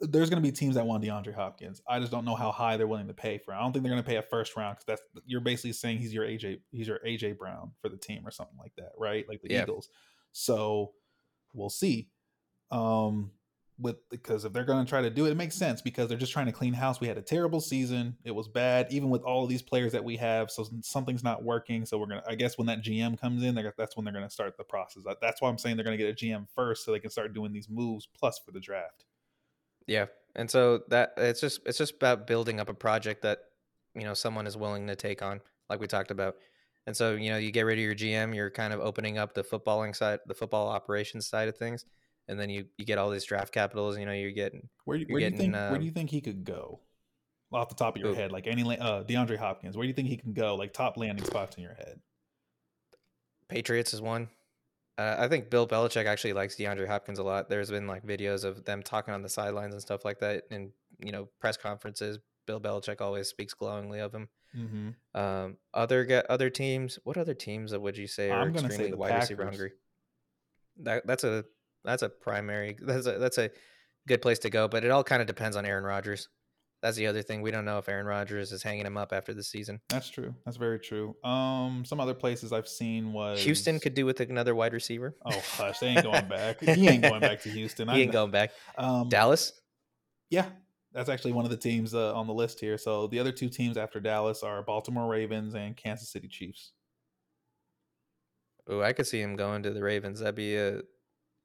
there's 0.00 0.28
going 0.28 0.42
to 0.42 0.46
be 0.46 0.52
teams 0.52 0.74
that 0.74 0.86
want 0.86 1.02
DeAndre 1.02 1.34
Hopkins. 1.34 1.80
I 1.88 2.00
just 2.00 2.12
don't 2.12 2.24
know 2.24 2.34
how 2.34 2.52
high 2.52 2.76
they're 2.76 2.86
willing 2.86 3.06
to 3.06 3.14
pay 3.14 3.38
for. 3.38 3.54
I 3.54 3.60
don't 3.60 3.72
think 3.72 3.82
they're 3.82 3.92
going 3.92 4.02
to 4.02 4.08
pay 4.08 4.16
a 4.16 4.22
first 4.22 4.56
round 4.56 4.76
because 4.76 4.84
that's 4.86 5.22
you're 5.24 5.40
basically 5.40 5.72
saying 5.72 5.98
he's 5.98 6.12
your 6.12 6.24
AJ 6.24 6.60
he's 6.70 6.88
your 6.88 6.98
AJ 7.06 7.38
Brown 7.38 7.72
for 7.80 7.88
the 7.88 7.96
team 7.96 8.26
or 8.26 8.30
something 8.30 8.58
like 8.58 8.72
that, 8.76 8.92
right? 8.98 9.26
Like 9.28 9.40
the 9.42 9.52
yeah. 9.52 9.62
Eagles. 9.62 9.88
So 10.32 10.92
we'll 11.54 11.70
see. 11.70 12.08
Um, 12.70 13.30
with 13.78 13.96
because 14.10 14.44
if 14.44 14.52
they're 14.52 14.64
going 14.64 14.84
to 14.84 14.88
try 14.88 15.02
to 15.02 15.10
do 15.10 15.26
it, 15.26 15.30
it 15.30 15.36
makes 15.36 15.54
sense 15.54 15.82
because 15.82 16.08
they're 16.08 16.16
just 16.16 16.32
trying 16.32 16.46
to 16.46 16.52
clean 16.52 16.72
house. 16.72 17.00
We 17.00 17.08
had 17.08 17.18
a 17.18 17.22
terrible 17.22 17.60
season; 17.60 18.16
it 18.24 18.30
was 18.30 18.48
bad, 18.48 18.86
even 18.90 19.10
with 19.10 19.22
all 19.22 19.46
these 19.46 19.62
players 19.62 19.92
that 19.92 20.04
we 20.04 20.16
have. 20.16 20.50
So 20.50 20.66
something's 20.82 21.22
not 21.22 21.42
working. 21.42 21.84
So 21.84 21.98
we're 21.98 22.06
gonna, 22.06 22.22
I 22.26 22.34
guess, 22.34 22.56
when 22.56 22.66
that 22.68 22.82
GM 22.82 23.20
comes 23.20 23.42
in, 23.42 23.54
that's 23.76 23.96
when 23.96 24.04
they're 24.04 24.14
going 24.14 24.26
to 24.26 24.30
start 24.30 24.56
the 24.56 24.64
process. 24.64 25.02
That's 25.20 25.42
why 25.42 25.48
I'm 25.48 25.58
saying 25.58 25.76
they're 25.76 25.84
going 25.84 25.98
to 25.98 26.02
get 26.02 26.10
a 26.10 26.24
GM 26.24 26.46
first, 26.54 26.84
so 26.84 26.92
they 26.92 27.00
can 27.00 27.10
start 27.10 27.34
doing 27.34 27.52
these 27.52 27.68
moves. 27.68 28.06
Plus 28.06 28.38
for 28.38 28.50
the 28.50 28.60
draft. 28.60 29.04
Yeah, 29.86 30.06
and 30.34 30.50
so 30.50 30.80
that 30.88 31.12
it's 31.16 31.40
just 31.40 31.60
it's 31.66 31.78
just 31.78 31.96
about 31.96 32.26
building 32.26 32.60
up 32.60 32.68
a 32.68 32.74
project 32.74 33.22
that 33.22 33.40
you 33.94 34.04
know 34.04 34.14
someone 34.14 34.46
is 34.46 34.56
willing 34.56 34.86
to 34.86 34.96
take 34.96 35.22
on, 35.22 35.40
like 35.68 35.80
we 35.80 35.86
talked 35.86 36.10
about. 36.10 36.36
And 36.86 36.96
so 36.96 37.14
you 37.14 37.30
know 37.30 37.36
you 37.36 37.50
get 37.50 37.62
rid 37.62 37.78
of 37.78 37.84
your 37.84 37.94
GM, 37.94 38.34
you're 38.34 38.50
kind 38.50 38.72
of 38.72 38.80
opening 38.80 39.18
up 39.18 39.34
the 39.34 39.42
footballing 39.42 39.94
side, 39.94 40.20
the 40.26 40.34
football 40.34 40.68
operations 40.68 41.26
side 41.26 41.48
of 41.48 41.56
things 41.56 41.84
and 42.28 42.38
then 42.38 42.50
you 42.50 42.66
you 42.76 42.84
get 42.84 42.98
all 42.98 43.10
these 43.10 43.24
draft 43.24 43.52
capitals. 43.52 43.98
You 43.98 44.06
know, 44.06 44.12
you're 44.12 44.32
getting 44.32 44.68
where, 44.84 44.96
you're 44.96 45.08
where 45.08 45.20
getting, 45.20 45.38
do 45.38 45.44
you 45.44 45.52
think 45.52 45.62
um, 45.62 45.70
where 45.70 45.78
do 45.78 45.84
you 45.84 45.92
think 45.92 46.10
he 46.10 46.20
could 46.20 46.44
go? 46.44 46.80
Off 47.52 47.68
the 47.68 47.76
top 47.76 47.94
of 47.94 48.02
your 48.02 48.14
head, 48.14 48.32
like 48.32 48.48
any 48.48 48.62
uh, 48.76 49.04
DeAndre 49.04 49.38
Hopkins, 49.38 49.76
where 49.76 49.84
do 49.84 49.88
you 49.88 49.94
think 49.94 50.08
he 50.08 50.16
can 50.16 50.32
go? 50.32 50.56
Like 50.56 50.72
top 50.72 50.96
landing 50.96 51.24
spots 51.24 51.56
in 51.56 51.62
your 51.62 51.74
head. 51.74 52.00
Patriots 53.48 53.94
is 53.94 54.02
one. 54.02 54.28
Uh, 54.98 55.14
I 55.18 55.28
think 55.28 55.50
Bill 55.50 55.68
Belichick 55.68 56.06
actually 56.06 56.32
likes 56.32 56.56
DeAndre 56.56 56.88
Hopkins 56.88 57.18
a 57.18 57.22
lot. 57.22 57.48
There's 57.48 57.70
been 57.70 57.86
like 57.86 58.04
videos 58.04 58.44
of 58.44 58.64
them 58.64 58.82
talking 58.82 59.14
on 59.14 59.22
the 59.22 59.28
sidelines 59.28 59.74
and 59.74 59.80
stuff 59.80 60.04
like 60.04 60.18
that, 60.20 60.44
and 60.50 60.72
you 60.98 61.12
know 61.12 61.28
press 61.40 61.56
conferences. 61.56 62.18
Bill 62.46 62.60
Belichick 62.60 63.00
always 63.00 63.28
speaks 63.28 63.54
glowingly 63.54 64.00
of 64.00 64.12
him. 64.12 64.28
Mm-hmm. 64.56 65.20
Um, 65.20 65.56
other 65.74 66.24
other 66.30 66.48
teams, 66.48 66.98
what 67.04 67.18
other 67.18 67.34
teams 67.34 67.76
would 67.76 67.96
you 67.96 68.06
say 68.06 68.30
are 68.30 68.48
extremely 68.48 68.94
wide 68.94 69.10
Packers. 69.10 69.22
receiver 69.30 69.44
hungry? 69.44 69.72
That 70.78 71.06
that's 71.06 71.24
a 71.24 71.44
that's 71.86 72.02
a 72.02 72.08
primary. 72.08 72.76
That's 72.80 73.06
a 73.06 73.18
that's 73.18 73.38
a 73.38 73.50
good 74.06 74.22
place 74.22 74.38
to 74.40 74.50
go. 74.50 74.68
But 74.68 74.84
it 74.84 74.90
all 74.90 75.04
kind 75.04 75.20
of 75.20 75.26
depends 75.26 75.56
on 75.56 75.64
Aaron 75.64 75.84
Rodgers. 75.84 76.28
That's 76.82 76.96
the 76.96 77.06
other 77.06 77.22
thing. 77.22 77.40
We 77.40 77.50
don't 77.50 77.64
know 77.64 77.78
if 77.78 77.88
Aaron 77.88 78.06
Rodgers 78.06 78.52
is 78.52 78.62
hanging 78.62 78.84
him 78.84 78.96
up 78.96 79.12
after 79.12 79.32
the 79.32 79.42
season. 79.42 79.80
That's 79.88 80.10
true. 80.10 80.34
That's 80.44 80.58
very 80.58 80.78
true. 80.78 81.16
Um, 81.24 81.84
some 81.86 82.00
other 82.00 82.12
places 82.12 82.52
I've 82.52 82.68
seen 82.68 83.12
was 83.12 83.42
Houston 83.42 83.80
could 83.80 83.94
do 83.94 84.04
with 84.04 84.20
another 84.20 84.54
wide 84.54 84.74
receiver. 84.74 85.16
Oh 85.24 85.42
hush, 85.56 85.78
they 85.78 85.88
ain't 85.88 86.02
going 86.02 86.28
back. 86.28 86.60
he 86.60 86.88
ain't 86.88 87.02
going 87.02 87.20
back 87.20 87.40
to 87.42 87.48
Houston. 87.48 87.88
he 87.88 88.02
ain't 88.02 88.12
going 88.12 88.30
back. 88.30 88.50
Um, 88.76 89.08
Dallas. 89.08 89.52
Yeah, 90.28 90.46
that's 90.92 91.08
actually 91.08 91.32
one 91.32 91.44
of 91.44 91.50
the 91.50 91.56
teams 91.56 91.94
uh, 91.94 92.14
on 92.14 92.26
the 92.26 92.34
list 92.34 92.60
here. 92.60 92.76
So 92.76 93.06
the 93.06 93.20
other 93.20 93.32
two 93.32 93.48
teams 93.48 93.76
after 93.76 93.98
Dallas 94.00 94.42
are 94.42 94.62
Baltimore 94.62 95.08
Ravens 95.08 95.54
and 95.54 95.76
Kansas 95.76 96.10
City 96.10 96.28
Chiefs. 96.28 96.72
Oh, 98.68 98.80
I 98.80 98.92
could 98.92 99.06
see 99.06 99.20
him 99.20 99.36
going 99.36 99.62
to 99.62 99.70
the 99.70 99.82
Ravens. 99.82 100.20
That'd 100.20 100.34
be 100.34 100.56
a 100.56 100.82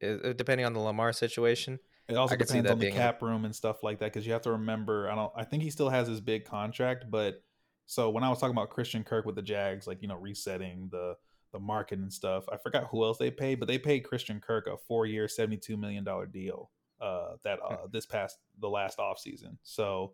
depending 0.02 0.66
on 0.66 0.74
the 0.74 0.80
Lamar 0.80 1.14
situation. 1.14 1.80
It 2.08 2.18
also 2.18 2.36
depends 2.36 2.70
on 2.70 2.80
the 2.80 2.92
cap 2.92 3.22
room 3.22 3.46
and 3.46 3.56
stuff 3.56 3.84
like 3.84 4.00
that 4.00 4.12
because 4.12 4.26
you 4.26 4.34
have 4.34 4.42
to 4.44 4.52
remember. 4.52 5.10
I 5.10 5.16
don't. 5.16 5.32
I 5.36 5.44
think 5.44 5.64
he 5.64 5.70
still 5.70 5.90
has 5.90 6.08
his 6.08 6.20
big 6.20 6.46
contract, 6.46 7.06
but 7.10 7.42
so 7.86 8.10
when 8.10 8.24
I 8.24 8.30
was 8.30 8.40
talking 8.40 8.56
about 8.56 8.70
Christian 8.70 9.04
Kirk 9.04 9.26
with 9.26 9.36
the 9.36 9.42
Jags, 9.42 9.88
like 9.88 10.02
you 10.02 10.08
know, 10.08 10.16
resetting 10.16 10.90
the 10.92 11.16
the 11.54 11.60
market 11.60 12.00
and 12.00 12.12
stuff, 12.12 12.46
I 12.52 12.58
forgot 12.58 12.88
who 12.90 13.04
else 13.04 13.18
they 13.18 13.32
paid, 13.32 13.60
but 13.60 13.68
they 13.68 13.78
paid 13.78 14.02
Christian 14.02 14.40
Kirk 14.40 14.68
a 14.68 14.78
four 14.78 15.06
year, 15.06 15.28
seventy 15.28 15.58
two 15.58 15.78
million 15.78 16.04
dollar 16.04 16.26
deal. 16.26 16.72
Uh, 17.00 17.36
that 17.44 17.60
hmm. 17.66 17.74
uh, 17.74 17.78
this 17.92 18.06
past 18.06 18.38
the 18.60 18.70
last 18.70 19.00
off 19.00 19.20
season. 19.20 19.58
So 19.64 20.14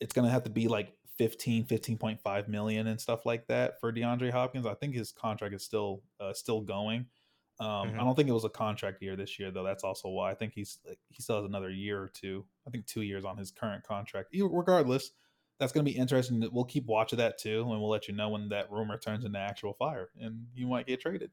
it's 0.00 0.12
gonna 0.12 0.30
have 0.30 0.44
to 0.44 0.50
be 0.50 0.68
like 0.68 0.94
15 1.18 1.66
15.5 1.66 2.48
million 2.48 2.86
and 2.86 2.98
stuff 2.98 3.26
like 3.26 3.46
that 3.48 3.78
for 3.80 3.92
DeAndre 3.92 4.30
Hopkins. 4.30 4.64
I 4.64 4.72
think 4.74 4.94
his 4.94 5.12
contract 5.12 5.54
is 5.54 5.62
still 5.62 6.02
uh, 6.18 6.32
still 6.32 6.60
going. 6.62 7.06
Um, 7.60 7.88
mm-hmm. 7.88 8.00
I 8.00 8.04
don't 8.04 8.16
think 8.16 8.28
it 8.28 8.32
was 8.32 8.44
a 8.44 8.50
contract 8.50 9.02
year 9.02 9.16
this 9.16 9.38
year 9.38 9.50
though. 9.50 9.62
That's 9.62 9.84
also 9.84 10.08
why 10.08 10.30
I 10.30 10.34
think 10.34 10.54
he's 10.54 10.78
he 11.10 11.22
still 11.22 11.36
has 11.36 11.44
another 11.44 11.70
year 11.70 12.00
or 12.00 12.08
two. 12.08 12.44
I 12.66 12.70
think 12.70 12.86
two 12.86 13.02
years 13.02 13.24
on 13.24 13.36
his 13.36 13.50
current 13.50 13.84
contract. 13.84 14.34
Regardless, 14.34 15.10
that's 15.58 15.72
going 15.72 15.84
to 15.84 15.92
be 15.92 15.96
interesting. 15.96 16.42
We'll 16.50 16.64
keep 16.64 16.86
watching 16.86 17.18
that 17.18 17.38
too, 17.38 17.60
and 17.60 17.68
we'll 17.68 17.90
let 17.90 18.08
you 18.08 18.14
know 18.14 18.30
when 18.30 18.48
that 18.48 18.72
rumor 18.72 18.96
turns 18.96 19.26
into 19.26 19.38
actual 19.38 19.74
fire, 19.74 20.08
and 20.18 20.46
you 20.54 20.66
might 20.66 20.86
get 20.86 21.00
traded. 21.00 21.30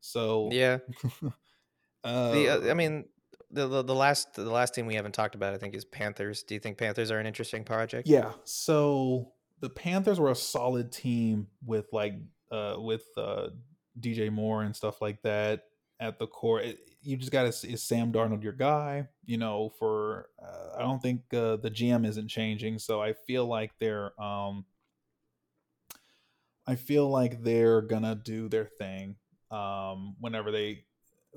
So 0.00 0.48
yeah, 0.50 0.78
uh, 2.04 2.32
the 2.32 2.48
uh, 2.48 2.70
I 2.70 2.74
mean 2.74 3.04
the, 3.52 3.68
the, 3.68 3.82
the 3.82 3.94
last 3.94 4.34
the 4.34 4.50
last 4.50 4.74
team 4.74 4.86
we 4.86 4.96
haven't 4.96 5.12
talked 5.12 5.36
about 5.36 5.54
I 5.54 5.58
think 5.58 5.76
is 5.76 5.84
Panthers. 5.84 6.42
Do 6.42 6.54
you 6.54 6.60
think 6.60 6.78
Panthers 6.78 7.12
are 7.12 7.20
an 7.20 7.26
interesting 7.26 7.62
project? 7.62 8.08
Yeah. 8.08 8.32
So 8.44 9.32
the 9.60 9.70
Panthers 9.70 10.18
were 10.18 10.30
a 10.30 10.36
solid 10.36 10.90
team 10.90 11.46
with 11.64 11.86
like 11.92 12.14
uh 12.50 12.76
with 12.78 13.04
uh 13.16 13.48
DJ 13.98 14.30
Moore 14.30 14.62
and 14.62 14.74
stuff 14.74 15.00
like 15.00 15.22
that 15.22 15.64
at 15.98 16.18
the 16.18 16.26
core. 16.26 16.60
It, 16.60 16.78
you 17.02 17.16
just 17.16 17.32
got 17.32 17.50
to 17.50 17.70
is 17.70 17.82
Sam 17.82 18.12
Darnold 18.12 18.42
your 18.42 18.52
guy? 18.52 19.08
You 19.24 19.38
know, 19.38 19.70
for 19.78 20.28
uh, 20.42 20.78
I 20.78 20.82
don't 20.82 21.00
think 21.00 21.22
uh, 21.32 21.56
the 21.56 21.70
GM 21.70 22.06
isn't 22.06 22.28
changing, 22.28 22.78
so 22.78 23.00
I 23.00 23.12
feel 23.12 23.46
like 23.46 23.72
they're 23.78 24.20
um, 24.20 24.64
I 26.66 26.74
feel 26.74 27.08
like 27.08 27.42
they're 27.42 27.82
gonna 27.82 28.14
do 28.14 28.48
their 28.48 28.66
thing. 28.66 29.16
Um, 29.50 30.16
whenever 30.20 30.50
they 30.50 30.84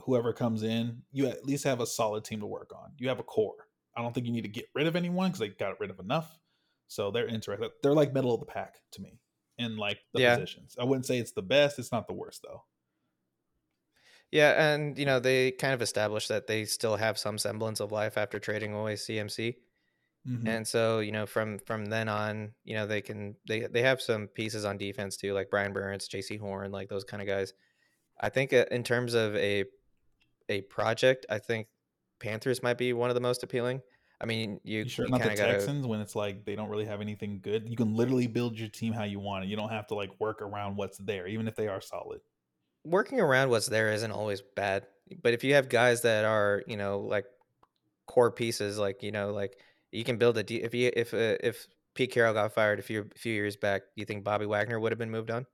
whoever 0.04 0.34
comes 0.34 0.64
in, 0.64 1.04
you 1.12 1.28
at 1.28 1.46
least 1.46 1.64
have 1.64 1.80
a 1.80 1.88
solid 1.88 2.24
team 2.24 2.40
to 2.40 2.46
work 2.46 2.72
on. 2.76 2.92
You 2.98 3.10
have 3.10 3.20
a 3.20 3.24
core. 3.24 3.68
I 3.96 4.02
don't 4.02 4.14
think 4.14 4.26
you 4.26 4.34
need 4.34 4.42
to 4.42 4.48
get 4.48 4.66
rid 4.74 4.88
of 4.88 4.96
anyone 4.96 5.30
because 5.30 5.40
they 5.40 5.50
got 5.50 5.80
rid 5.80 5.92
of 5.92 6.00
enough. 6.00 6.40
So 6.88 7.12
they're 7.12 7.28
interested. 7.28 7.72
They're 7.82 7.94
like 7.94 8.14
middle 8.14 8.34
of 8.34 8.40
the 8.40 8.46
pack 8.46 8.76
to 8.92 9.02
me 9.02 9.20
in 9.64 9.78
like 9.78 10.00
the 10.14 10.22
yeah. 10.22 10.36
positions. 10.36 10.76
I 10.80 10.84
wouldn't 10.84 11.06
say 11.06 11.18
it's 11.18 11.32
the 11.32 11.42
best. 11.42 11.80
It's 11.80 11.92
not 11.92 12.08
the 12.08 12.14
worst 12.14 12.44
though. 12.44 12.64
Yeah, 14.32 14.74
and 14.74 14.98
you 14.98 15.06
know 15.06 15.20
they 15.20 15.52
kind 15.52 15.74
of 15.74 15.82
established 15.82 16.30
that 16.30 16.48
they 16.48 16.66
still 16.66 16.96
have 16.96 17.20
some 17.20 17.38
semblance 17.38 17.80
of 17.80 17.92
life 17.92 18.18
after 18.18 18.40
trading 18.40 18.74
away 18.74 18.96
CMC, 18.96 19.56
mm-hmm. 20.28 20.48
and 20.48 20.68
so 20.68 21.00
you 21.00 21.12
know 21.12 21.28
from 21.28 21.60
from 21.60 21.86
then 21.86 22.10
on, 22.10 22.54
you 22.64 22.74
know 22.74 22.88
they 22.88 23.02
can 23.02 23.36
they 23.48 23.68
they 23.68 23.84
have 23.84 24.02
some 24.02 24.28
pieces 24.28 24.66
on 24.66 24.78
defense 24.78 25.18
too, 25.18 25.34
like 25.34 25.52
Brian 25.52 25.72
Burns, 25.72 26.10
Jaycee 26.10 26.40
Horn, 26.40 26.72
like 26.72 26.90
those 26.90 27.04
kind 27.04 27.22
of 27.22 27.28
guys. 27.28 27.54
I 28.20 28.30
think 28.30 28.54
uh, 28.54 28.66
in 28.72 28.84
terms 28.84 29.14
of 29.14 29.36
a 29.36 29.66
a 30.50 30.62
project, 30.62 31.28
I 31.30 31.38
think 31.38 31.68
Panthers 32.20 32.64
might 32.64 32.80
be 32.80 32.92
one 32.92 33.12
of 33.12 33.16
the 33.16 33.22
most 33.22 33.44
appealing. 33.44 33.82
I 34.24 34.26
mean, 34.26 34.62
you, 34.64 34.80
you 34.80 34.90
sure 34.90 35.06
you 35.06 35.12
not 35.12 35.22
the 35.22 35.30
Texans 35.30 35.80
gotta... 35.80 35.88
when 35.88 36.00
it's 36.00 36.16
like 36.16 36.46
they 36.46 36.56
don't 36.56 36.70
really 36.70 36.86
have 36.86 37.02
anything 37.02 37.42
good. 37.42 37.68
You 37.70 37.76
can 37.76 37.94
literally 37.94 38.28
build 38.28 38.58
your 38.58 38.70
team 38.70 38.94
how 38.94 39.04
you 39.04 39.20
want 39.20 39.44
it. 39.44 39.48
You 39.50 39.58
don't 39.58 39.70
have 39.70 39.88
to 39.88 39.96
like 39.96 40.12
work 40.20 40.42
around 40.42 40.78
what's 40.78 40.98
there, 40.98 41.28
even 41.28 41.48
if 41.48 41.56
they 41.56 41.68
are 41.68 41.82
solid. 41.82 42.22
Working 42.86 43.20
around 43.20 43.50
what's 43.50 43.68
there 43.68 43.92
isn't 43.92 44.12
always 44.12 44.42
bad, 44.42 44.88
but 45.22 45.34
if 45.34 45.44
you 45.44 45.56
have 45.56 45.68
guys 45.68 46.02
that 46.04 46.24
are 46.24 46.64
you 46.68 46.78
know 46.78 47.00
like 47.02 47.26
core 48.08 48.32
pieces, 48.32 48.78
like 48.78 49.04
you 49.04 49.12
know 49.12 49.32
like 49.32 49.58
you 49.92 50.06
can 50.06 50.18
build 50.18 50.38
a. 50.38 50.44
De- 50.44 50.64
if 50.64 50.74
you 50.74 50.90
if 50.96 51.14
uh, 51.14 51.36
if 51.42 51.68
Pete 51.94 52.12
Carroll 52.12 52.34
got 52.34 52.54
fired 52.54 52.80
a 52.80 52.82
few 52.82 53.02
a 53.14 53.20
few 53.20 53.34
years 53.34 53.58
back, 53.58 53.82
do 53.82 54.02
you 54.02 54.06
think 54.06 54.24
Bobby 54.24 54.46
Wagner 54.46 54.80
would 54.80 54.94
have 54.94 55.00
been 55.00 55.12
moved 55.12 55.32
on? 55.32 55.46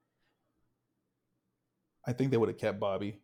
I 2.05 2.13
think 2.13 2.29
they 2.29 2.37
would 2.37 2.49
have 2.49 2.57
kept 2.57 2.79
Bobby 2.79 3.19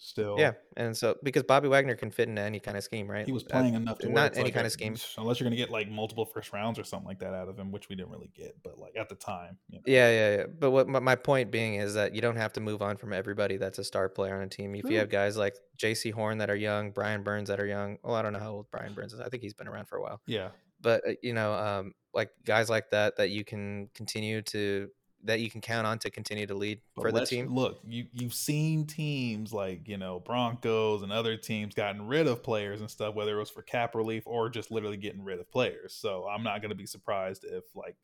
still. 0.00 0.36
Yeah, 0.38 0.52
and 0.76 0.96
so 0.96 1.16
because 1.22 1.42
Bobby 1.44 1.68
Wagner 1.68 1.94
can 1.94 2.10
fit 2.10 2.28
into 2.28 2.42
any 2.42 2.58
kind 2.58 2.76
of 2.76 2.82
scheme, 2.82 3.08
right? 3.08 3.26
He 3.26 3.32
was 3.32 3.44
playing 3.44 3.74
enough 3.74 3.98
to 3.98 4.08
not 4.08 4.34
any 4.34 4.44
like 4.44 4.54
kind 4.54 4.64
a, 4.64 4.66
of 4.66 4.72
scheme, 4.72 4.96
unless 5.18 5.38
you're 5.38 5.44
going 5.44 5.56
to 5.56 5.62
get 5.62 5.70
like 5.70 5.88
multiple 5.88 6.24
first 6.24 6.52
rounds 6.52 6.78
or 6.78 6.84
something 6.84 7.06
like 7.06 7.20
that 7.20 7.34
out 7.34 7.48
of 7.48 7.58
him, 7.58 7.70
which 7.70 7.88
we 7.88 7.94
didn't 7.94 8.10
really 8.10 8.30
get. 8.34 8.56
But 8.64 8.78
like 8.78 8.96
at 8.96 9.08
the 9.08 9.14
time, 9.14 9.58
you 9.68 9.78
know. 9.78 9.82
yeah, 9.86 10.10
yeah, 10.10 10.36
yeah. 10.38 10.46
But 10.58 10.70
what 10.70 10.88
my 10.88 11.14
point 11.14 11.50
being 11.50 11.74
is 11.74 11.94
that 11.94 12.14
you 12.14 12.20
don't 12.20 12.36
have 12.36 12.52
to 12.54 12.60
move 12.60 12.82
on 12.82 12.96
from 12.96 13.12
everybody 13.12 13.58
that's 13.58 13.78
a 13.78 13.84
star 13.84 14.08
player 14.08 14.34
on 14.34 14.42
a 14.42 14.48
team. 14.48 14.74
If 14.74 14.90
you 14.90 14.98
have 14.98 15.10
guys 15.10 15.36
like 15.36 15.56
Jaycee 15.78 16.12
Horn 16.12 16.38
that 16.38 16.50
are 16.50 16.56
young, 16.56 16.90
Brian 16.90 17.22
Burns 17.22 17.48
that 17.48 17.60
are 17.60 17.66
young. 17.66 17.98
Well, 18.02 18.14
I 18.14 18.22
don't 18.22 18.32
know 18.32 18.38
how 18.38 18.52
old 18.52 18.66
Brian 18.70 18.94
Burns 18.94 19.12
is. 19.12 19.20
I 19.20 19.28
think 19.28 19.42
he's 19.42 19.54
been 19.54 19.68
around 19.68 19.86
for 19.86 19.96
a 19.96 20.02
while. 20.02 20.20
Yeah, 20.26 20.48
but 20.80 21.06
uh, 21.06 21.12
you 21.22 21.34
know, 21.34 21.52
um, 21.52 21.92
like 22.14 22.30
guys 22.44 22.68
like 22.68 22.90
that 22.90 23.16
that 23.16 23.30
you 23.30 23.44
can 23.44 23.88
continue 23.94 24.42
to 24.42 24.88
that 25.24 25.40
you 25.40 25.50
can 25.50 25.60
count 25.60 25.86
on 25.86 25.98
to 25.98 26.10
continue 26.10 26.46
to 26.46 26.54
lead 26.54 26.80
but 26.94 27.02
for 27.02 27.12
the 27.12 27.26
team. 27.26 27.54
Look, 27.54 27.80
you 27.86 28.06
you've 28.12 28.34
seen 28.34 28.86
teams 28.86 29.52
like 29.52 29.86
you 29.88 29.96
know 29.96 30.20
Broncos 30.20 31.02
and 31.02 31.12
other 31.12 31.36
teams 31.36 31.74
gotten 31.74 32.06
rid 32.06 32.26
of 32.26 32.42
players 32.42 32.80
and 32.80 32.90
stuff, 32.90 33.14
whether 33.14 33.36
it 33.36 33.40
was 33.40 33.50
for 33.50 33.62
cap 33.62 33.94
relief 33.94 34.22
or 34.26 34.48
just 34.48 34.70
literally 34.70 34.96
getting 34.96 35.22
rid 35.22 35.40
of 35.40 35.50
players. 35.50 35.94
So 35.94 36.26
I'm 36.26 36.42
not 36.42 36.60
going 36.62 36.70
to 36.70 36.76
be 36.76 36.86
surprised 36.86 37.44
if 37.44 37.64
like, 37.74 37.96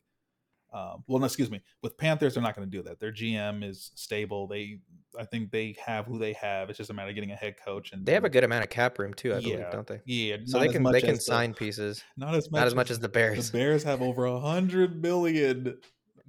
um, 0.73 1.03
well, 1.07 1.19
no, 1.19 1.25
excuse 1.25 1.49
me, 1.49 1.61
with 1.81 1.97
Panthers 1.97 2.33
they're 2.33 2.43
not 2.43 2.55
going 2.55 2.69
to 2.69 2.77
do 2.77 2.83
that. 2.83 2.99
Their 2.99 3.11
GM 3.11 3.63
is 3.63 3.91
stable. 3.95 4.47
They, 4.47 4.79
I 5.17 5.23
think 5.25 5.51
they 5.51 5.75
have 5.83 6.05
who 6.05 6.19
they 6.19 6.33
have. 6.33 6.69
It's 6.69 6.77
just 6.77 6.89
a 6.89 6.93
matter 6.93 7.09
of 7.09 7.15
getting 7.15 7.31
a 7.31 7.35
head 7.35 7.55
coach 7.63 7.93
and 7.93 8.05
they 8.05 8.13
have 8.13 8.25
a 8.25 8.29
good 8.29 8.43
amount 8.43 8.63
of 8.63 8.69
cap 8.69 8.99
room 8.99 9.13
too. 9.13 9.33
I 9.33 9.37
yeah, 9.37 9.55
believe, 9.55 9.71
don't 9.71 9.87
they? 9.87 10.01
Yeah, 10.05 10.37
so 10.45 10.59
they 10.59 10.67
can 10.67 10.83
they 10.83 11.01
can 11.01 11.19
sign 11.19 11.51
the, 11.51 11.55
pieces. 11.55 12.03
Not 12.15 12.35
as 12.35 12.51
much 12.51 12.59
not 12.59 12.67
as 12.67 12.75
much 12.75 12.91
as, 12.91 12.97
as 12.97 13.01
the 13.01 13.09
Bears. 13.09 13.49
The 13.49 13.57
Bears 13.57 13.83
have 13.83 14.01
over 14.01 14.25
a 14.25 14.39
hundred 14.39 15.01
billion 15.01 15.77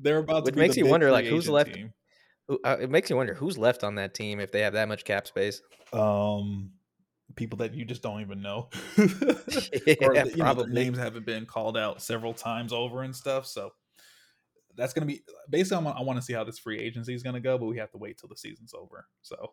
they're 0.01 0.19
about 0.19 0.45
Which 0.45 0.55
makes 0.55 0.77
you 0.77 0.87
wonder, 0.87 1.11
like 1.11 1.27
who's 1.27 1.49
left. 1.49 1.77
uh, 2.65 2.77
it 2.81 2.91
makes 2.91 3.11
you 3.11 3.17
wonder 3.17 3.35
who's 3.35 3.59
left 3.59 3.85
on 3.85 3.97
that 3.97 4.15
team 4.15 4.41
if 4.41 4.53
they 4.53 4.61
have 4.61 4.73
that 4.75 4.89
much 4.89 5.05
cap 5.05 5.27
space. 5.27 5.61
Um, 5.93 6.71
people 7.37 7.59
that 7.59 7.75
you 7.75 7.85
just 7.85 8.03
don't 8.03 8.21
even 8.21 8.41
know, 8.41 8.69
Yeah, 8.97 9.95
or 10.03 10.15
the, 10.15 10.33
you 10.35 10.43
know, 10.43 10.55
the 10.55 10.67
names 10.69 10.99
haven't 10.99 11.27
been 11.27 11.47
called 11.47 11.77
out 11.77 12.03
several 12.03 12.35
times 12.35 12.73
over 12.73 13.03
and 13.03 13.15
stuff. 13.15 13.47
So 13.47 13.73
that's 14.77 14.93
gonna 14.93 15.07
be 15.07 15.23
basically. 15.51 15.87
I 15.87 16.03
want 16.03 16.19
to 16.19 16.23
see 16.23 16.33
how 16.33 16.45
this 16.45 16.59
free 16.59 16.79
agency 16.79 17.15
is 17.15 17.23
gonna 17.23 17.41
go, 17.41 17.59
but 17.59 17.67
we 17.67 17.79
have 17.79 17.91
to 17.93 17.99
wait 17.99 18.19
till 18.19 18.29
the 18.29 18.37
season's 18.37 18.75
over. 18.75 19.07
So 19.23 19.53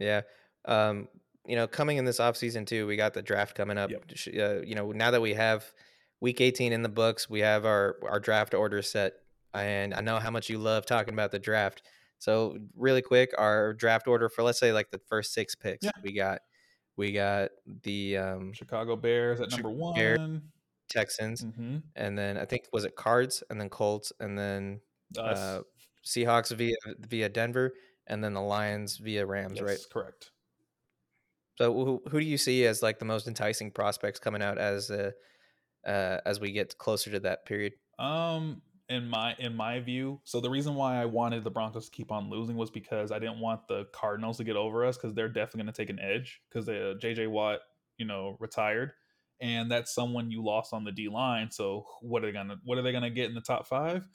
Yeah. 0.00 0.22
Um, 0.64 1.08
you 1.46 1.56
know, 1.56 1.66
coming 1.66 1.98
in 1.98 2.04
this 2.04 2.18
offseason 2.20 2.66
too, 2.66 2.86
we 2.86 2.96
got 2.96 3.14
the 3.14 3.22
draft 3.22 3.54
coming 3.54 3.78
up. 3.78 3.90
Yep. 3.90 4.04
Uh, 4.38 4.62
you 4.62 4.74
know, 4.74 4.92
now 4.92 5.10
that 5.10 5.20
we 5.20 5.34
have 5.34 5.72
week 6.20 6.40
18 6.40 6.72
in 6.72 6.82
the 6.82 6.88
books, 6.88 7.28
we 7.28 7.40
have 7.40 7.64
our 7.64 7.96
our 8.08 8.20
draft 8.20 8.54
order 8.54 8.82
set. 8.82 9.14
And 9.54 9.94
I 9.94 10.00
know 10.00 10.18
how 10.18 10.30
much 10.30 10.48
you 10.50 10.58
love 10.58 10.86
talking 10.86 11.14
about 11.14 11.30
the 11.30 11.38
draft. 11.38 11.82
So, 12.18 12.56
really 12.74 13.02
quick, 13.02 13.34
our 13.38 13.74
draft 13.74 14.08
order 14.08 14.28
for 14.28 14.42
let's 14.42 14.58
say 14.58 14.72
like 14.72 14.90
the 14.90 15.00
first 15.08 15.32
6 15.34 15.54
picks. 15.54 15.84
Yeah. 15.84 15.92
We 16.02 16.12
got 16.12 16.40
we 16.96 17.12
got 17.12 17.50
the 17.82 18.16
um 18.18 18.52
Chicago 18.52 18.96
Bears 18.96 19.40
at 19.40 19.50
number 19.50 19.70
one. 19.70 19.94
Bears. 19.94 20.18
Texans 20.88 21.42
hmm 21.42 21.78
and 21.96 22.18
then 22.18 22.36
I 22.36 22.44
think 22.44 22.64
was 22.72 22.84
it 22.84 22.94
Cards 22.96 23.42
and 23.50 23.60
then 23.60 23.68
Colts 23.68 24.12
and 24.20 24.38
then 24.38 24.80
uh 25.16 25.60
Seahawks 26.04 26.54
via 26.54 26.74
via 27.00 27.28
Denver 27.28 27.72
and 28.06 28.22
then 28.22 28.34
the 28.34 28.40
Lions 28.40 28.98
via 28.98 29.24
Rams, 29.24 29.60
yes, 29.60 29.62
right? 29.62 29.78
correct. 29.90 30.30
So 31.56 31.72
who, 31.72 32.02
who 32.10 32.20
do 32.20 32.26
you 32.26 32.36
see 32.36 32.66
as 32.66 32.82
like 32.82 32.98
the 32.98 33.04
most 33.04 33.26
enticing 33.28 33.70
prospects 33.70 34.18
coming 34.18 34.42
out 34.42 34.58
as 34.58 34.90
uh, 34.90 35.12
uh, 35.86 36.20
as 36.26 36.40
we 36.40 36.52
get 36.52 36.76
closer 36.78 37.10
to 37.12 37.20
that 37.20 37.46
period? 37.46 37.74
Um, 37.98 38.60
in 38.88 39.08
my 39.08 39.34
in 39.38 39.54
my 39.56 39.80
view, 39.80 40.20
so 40.24 40.40
the 40.40 40.50
reason 40.50 40.74
why 40.74 41.00
I 41.00 41.06
wanted 41.06 41.42
the 41.44 41.50
Broncos 41.50 41.86
to 41.86 41.90
keep 41.90 42.12
on 42.12 42.28
losing 42.28 42.56
was 42.56 42.70
because 42.70 43.10
I 43.12 43.18
didn't 43.18 43.40
want 43.40 43.66
the 43.66 43.86
Cardinals 43.92 44.36
to 44.38 44.44
get 44.44 44.56
over 44.56 44.84
us 44.84 44.96
because 44.96 45.14
they're 45.14 45.28
definitely 45.28 45.62
going 45.62 45.72
to 45.72 45.82
take 45.82 45.90
an 45.90 45.98
edge 46.00 46.42
because 46.48 46.68
uh, 46.68 46.94
J.J. 47.00 47.28
Watt, 47.28 47.60
you 47.96 48.04
know, 48.04 48.36
retired, 48.40 48.92
and 49.40 49.70
that's 49.70 49.94
someone 49.94 50.30
you 50.30 50.44
lost 50.44 50.74
on 50.74 50.84
the 50.84 50.92
D 50.92 51.08
line. 51.08 51.50
So 51.50 51.86
what 52.02 52.22
are 52.22 52.26
they 52.26 52.32
gonna 52.32 52.56
what 52.64 52.76
are 52.78 52.82
they 52.82 52.92
gonna 52.92 53.10
get 53.10 53.28
in 53.28 53.34
the 53.34 53.40
top 53.40 53.66
five? 53.66 54.06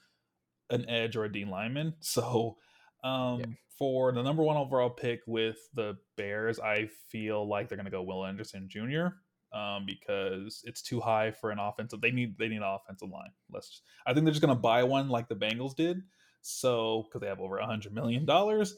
An 0.69 0.87
edge 0.87 1.15
or 1.15 1.25
a 1.25 1.31
D 1.31 1.45
lineman. 1.45 1.95
So, 2.01 2.57
um, 3.03 3.39
Yeah. 3.39 3.45
for 3.77 4.11
the 4.11 4.21
number 4.21 4.43
one 4.43 4.57
overall 4.57 4.89
pick 4.89 5.21
with 5.25 5.57
the 5.73 5.97
Bears, 6.15 6.59
I 6.59 6.87
feel 7.09 7.47
like 7.47 7.69
they're 7.69 7.77
gonna 7.77 7.89
go 7.89 8.03
Will 8.03 8.25
Anderson 8.25 8.67
Jr. 8.69 9.07
Um, 9.51 9.85
because 9.85 10.61
it's 10.65 10.81
too 10.81 10.99
high 10.99 11.31
for 11.31 11.49
an 11.49 11.57
offensive. 11.59 12.01
They 12.01 12.11
need 12.11 12.37
they 12.37 12.47
need 12.47 12.57
an 12.57 12.63
offensive 12.63 13.09
line. 13.09 13.31
Let's. 13.51 13.81
I 14.05 14.13
think 14.13 14.25
they're 14.25 14.33
just 14.33 14.41
gonna 14.41 14.55
buy 14.55 14.83
one 14.83 15.09
like 15.09 15.27
the 15.27 15.35
Bengals 15.35 15.75
did. 15.75 16.03
So 16.41 17.03
because 17.03 17.21
they 17.21 17.27
have 17.27 17.39
over 17.39 17.57
a 17.57 17.65
hundred 17.65 17.93
million 17.93 18.25
dollars, 18.25 18.75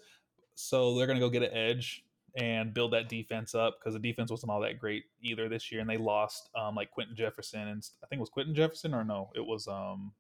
so 0.56 0.98
they're 0.98 1.08
gonna 1.08 1.20
go 1.20 1.30
get 1.30 1.44
an 1.44 1.54
edge 1.54 2.06
and 2.38 2.74
build 2.74 2.94
that 2.94 3.10
defense 3.10 3.54
up 3.54 3.80
because 3.80 3.94
the 3.94 4.00
defense 4.00 4.32
wasn't 4.32 4.50
all 4.50 4.62
that 4.62 4.80
great 4.80 5.04
either 5.22 5.50
this 5.50 5.72
year, 5.72 5.82
and 5.82 5.90
they 5.90 5.98
lost 5.98 6.50
um 6.56 6.76
like 6.76 6.92
Quinton 6.92 7.16
Jefferson 7.16 7.68
and 7.68 7.84
I 8.04 8.08
think 8.08 8.20
it 8.20 8.22
was 8.22 8.30
Quinton 8.30 8.56
Jefferson 8.56 8.94
or 8.94 9.04
no, 9.04 9.30
it 9.36 9.46
was 9.46 9.68
um 9.68 10.14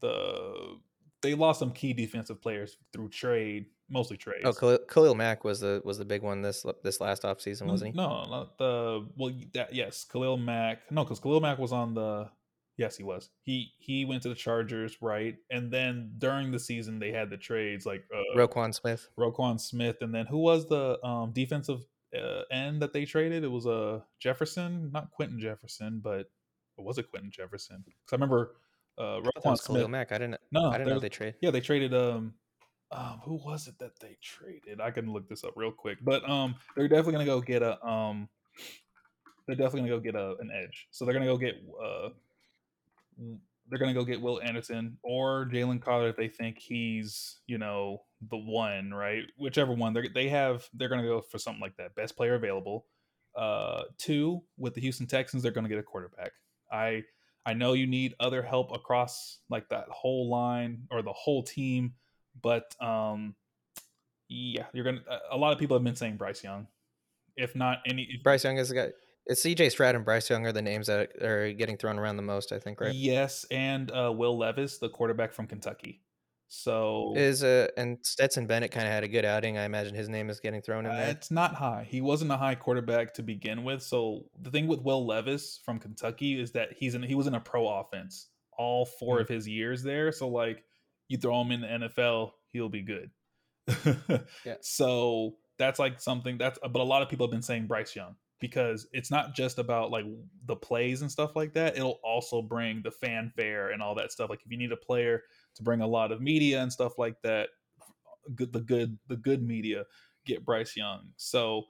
the 0.00 0.78
they 1.22 1.34
lost 1.34 1.60
some 1.60 1.72
key 1.72 1.92
defensive 1.92 2.42
players 2.42 2.76
through 2.92 3.08
trade, 3.08 3.66
mostly 3.92 4.16
trades. 4.16 4.42
Oh, 4.44 4.52
Khalil, 4.52 4.78
Khalil 4.88 5.14
Mack 5.14 5.44
was 5.44 5.60
the 5.60 5.82
was 5.84 5.98
the 5.98 6.04
big 6.04 6.22
one 6.22 6.42
this 6.42 6.64
this 6.82 7.00
last 7.00 7.22
offseason, 7.22 7.66
wasn't 7.66 7.92
he? 7.92 7.96
No, 7.96 8.24
not 8.28 8.58
the 8.58 9.06
well. 9.16 9.32
That 9.54 9.74
yes, 9.74 10.04
Khalil 10.04 10.38
Mack. 10.38 10.90
No, 10.90 11.04
because 11.04 11.20
Khalil 11.20 11.40
Mack 11.40 11.58
was 11.58 11.72
on 11.72 11.94
the. 11.94 12.30
Yes, 12.78 12.96
he 12.96 13.04
was. 13.04 13.28
He 13.42 13.72
he 13.78 14.06
went 14.06 14.22
to 14.22 14.30
the 14.30 14.34
Chargers, 14.34 14.96
right? 15.02 15.36
And 15.50 15.70
then 15.70 16.14
during 16.18 16.50
the 16.50 16.58
season, 16.58 16.98
they 16.98 17.12
had 17.12 17.28
the 17.28 17.36
trades 17.36 17.84
like 17.84 18.02
uh, 18.12 18.36
Roquan 18.36 18.74
Smith. 18.74 19.08
Roquan 19.18 19.60
Smith, 19.60 19.98
and 20.00 20.14
then 20.14 20.26
who 20.26 20.38
was 20.38 20.66
the 20.68 20.98
um, 21.04 21.32
defensive 21.32 21.84
uh, 22.16 22.42
end 22.50 22.80
that 22.80 22.94
they 22.94 23.04
traded? 23.04 23.44
It 23.44 23.50
was 23.50 23.66
a 23.66 23.70
uh, 23.70 24.00
Jefferson, 24.18 24.90
not 24.90 25.10
Quinton 25.10 25.38
Jefferson, 25.38 26.00
but 26.02 26.30
or 26.78 26.84
was 26.84 26.96
it 26.96 27.10
Quinton 27.10 27.30
Jefferson? 27.30 27.82
Because 27.84 28.12
I 28.12 28.16
remember 28.16 28.56
uh, 28.96 29.20
Roquan 29.20 29.50
was 29.50 29.60
Khalil 29.66 29.88
Mack. 29.88 30.10
I 30.10 30.18
didn't 30.18 30.40
No, 30.50 30.70
I 30.70 30.78
didn't 30.78 30.94
know 30.94 30.98
they 30.98 31.10
trade. 31.10 31.34
yeah, 31.42 31.50
they 31.50 31.60
traded 31.60 31.92
um 31.94 32.32
um 32.92 33.20
who 33.24 33.34
was 33.44 33.68
it 33.68 33.78
that 33.78 33.98
they 34.00 34.16
traded? 34.22 34.80
I 34.80 34.90
can 34.90 35.12
look 35.12 35.28
this 35.28 35.44
up 35.44 35.54
real 35.56 35.72
quick. 35.72 35.98
But 36.02 36.28
um 36.28 36.54
they're 36.76 36.88
definitely 36.88 37.12
gonna 37.12 37.26
go 37.26 37.40
get 37.40 37.62
a 37.62 37.84
um 37.86 38.28
they're 39.46 39.56
definitely 39.56 39.88
gonna 39.88 40.00
go 40.00 40.00
get 40.00 40.14
a 40.14 40.36
an 40.40 40.50
edge. 40.52 40.88
So 40.90 41.04
they're 41.04 41.14
gonna 41.14 41.26
go 41.26 41.36
get 41.36 41.56
uh 41.82 42.08
they're 43.68 43.78
gonna 43.78 43.94
go 43.94 44.04
get 44.04 44.20
Will 44.20 44.40
Anderson 44.42 44.98
or 45.02 45.46
Jalen 45.46 45.80
Carter 45.80 46.08
if 46.08 46.16
they 46.16 46.28
think 46.28 46.58
he's, 46.58 47.40
you 47.46 47.58
know, 47.58 48.02
the 48.30 48.36
one, 48.36 48.92
right? 48.92 49.24
Whichever 49.36 49.72
one. 49.72 49.94
They 49.94 50.08
they 50.08 50.28
have 50.28 50.68
they're 50.74 50.88
gonna 50.88 51.02
go 51.02 51.20
for 51.20 51.38
something 51.38 51.60
like 51.60 51.76
that. 51.76 51.94
Best 51.94 52.16
player 52.16 52.34
available. 52.34 52.86
Uh 53.34 53.84
two, 53.98 54.42
with 54.58 54.74
the 54.74 54.80
Houston 54.80 55.06
Texans, 55.06 55.42
they're 55.42 55.52
gonna 55.52 55.68
get 55.68 55.78
a 55.78 55.82
quarterback. 55.82 56.32
I 56.70 57.04
I 57.44 57.54
know 57.54 57.72
you 57.72 57.86
need 57.86 58.14
other 58.20 58.42
help 58.42 58.72
across 58.72 59.38
like 59.50 59.68
that 59.70 59.86
whole 59.88 60.28
line 60.28 60.86
or 60.90 61.02
the 61.02 61.12
whole 61.12 61.42
team, 61.42 61.94
but 62.40 62.74
um, 62.80 63.34
yeah, 64.28 64.66
you're 64.72 64.84
gonna. 64.84 65.02
a- 65.08 65.36
A 65.36 65.36
lot 65.36 65.52
of 65.52 65.58
people 65.58 65.76
have 65.76 65.84
been 65.84 65.96
saying 65.96 66.16
Bryce 66.16 66.42
Young, 66.42 66.66
if 67.36 67.54
not 67.54 67.78
any. 67.86 68.02
If, 68.10 68.22
Bryce 68.22 68.44
Young 68.44 68.58
is 68.58 68.68
the 68.70 68.74
guy. 68.74 68.88
It's 69.26 69.42
CJ 69.44 69.70
Stroud 69.70 69.94
and 69.94 70.04
Bryce 70.04 70.28
Young 70.28 70.46
are 70.46 70.52
the 70.52 70.62
names 70.62 70.88
that 70.88 71.22
are 71.22 71.52
getting 71.52 71.76
thrown 71.76 71.96
around 71.98 72.16
the 72.16 72.22
most, 72.24 72.50
I 72.50 72.58
think, 72.58 72.80
right? 72.80 72.92
Yes, 72.94 73.46
and 73.52 73.88
uh, 73.92 74.12
Will 74.12 74.36
Levis, 74.36 74.78
the 74.78 74.88
quarterback 74.88 75.32
from 75.32 75.46
Kentucky. 75.46 76.00
So 76.54 77.14
Is 77.16 77.42
uh 77.42 77.68
and 77.78 77.96
Stetson 78.02 78.46
Bennett 78.46 78.72
kind 78.72 78.86
of 78.86 78.92
had 78.92 79.04
a 79.04 79.08
good 79.08 79.24
outing. 79.24 79.56
I 79.56 79.64
imagine 79.64 79.94
his 79.94 80.10
name 80.10 80.28
is 80.28 80.38
getting 80.38 80.60
thrown 80.60 80.84
in 80.84 80.92
Uh, 80.92 80.96
there. 80.96 81.08
It's 81.10 81.30
not 81.30 81.54
high. 81.54 81.86
He 81.88 82.02
wasn't 82.02 82.30
a 82.30 82.36
high 82.36 82.56
quarterback 82.56 83.14
to 83.14 83.22
begin 83.22 83.64
with. 83.64 83.82
So 83.82 84.26
the 84.42 84.50
thing 84.50 84.66
with 84.66 84.82
Will 84.82 85.06
Levis 85.06 85.60
from 85.64 85.78
Kentucky 85.78 86.38
is 86.38 86.52
that 86.52 86.74
he's 86.76 86.94
in 86.94 87.02
he 87.04 87.14
was 87.14 87.26
in 87.26 87.34
a 87.36 87.40
pro 87.40 87.66
offense 87.68 88.28
all 88.58 88.84
four 88.84 89.16
Mm. 89.16 89.20
of 89.22 89.28
his 89.28 89.48
years 89.48 89.82
there. 89.82 90.12
So 90.12 90.28
like 90.28 90.62
you 91.12 91.18
throw 91.18 91.42
him 91.42 91.52
in 91.52 91.60
the 91.60 91.66
NFL, 91.66 92.30
he'll 92.48 92.70
be 92.70 92.82
good. 92.82 93.10
Yeah. 94.44 94.56
So 94.62 95.34
that's 95.58 95.78
like 95.78 96.00
something 96.00 96.38
that's 96.38 96.58
but 96.62 96.80
a 96.80 96.82
lot 96.82 97.02
of 97.02 97.08
people 97.08 97.26
have 97.26 97.30
been 97.30 97.42
saying 97.42 97.66
Bryce 97.66 97.94
Young 97.94 98.16
because 98.40 98.88
it's 98.92 99.10
not 99.10 99.34
just 99.34 99.58
about 99.58 99.90
like 99.90 100.06
the 100.46 100.56
plays 100.56 101.02
and 101.02 101.12
stuff 101.12 101.36
like 101.36 101.52
that. 101.52 101.76
It'll 101.76 102.00
also 102.02 102.40
bring 102.40 102.80
the 102.82 102.90
fanfare 102.90 103.70
and 103.70 103.82
all 103.82 103.94
that 103.96 104.10
stuff. 104.10 104.30
Like 104.30 104.40
if 104.44 104.50
you 104.50 104.56
need 104.58 104.72
a 104.72 104.76
player 104.76 105.22
to 105.56 105.62
bring 105.62 105.82
a 105.82 105.86
lot 105.86 106.10
of 106.10 106.20
media 106.22 106.62
and 106.62 106.72
stuff 106.72 106.98
like 106.98 107.20
that, 107.22 107.50
good 108.34 108.52
the 108.52 108.60
good 108.60 108.98
the 109.06 109.16
good 109.16 109.46
media 109.46 109.84
get 110.24 110.46
Bryce 110.46 110.76
Young. 110.76 111.10
So 111.16 111.64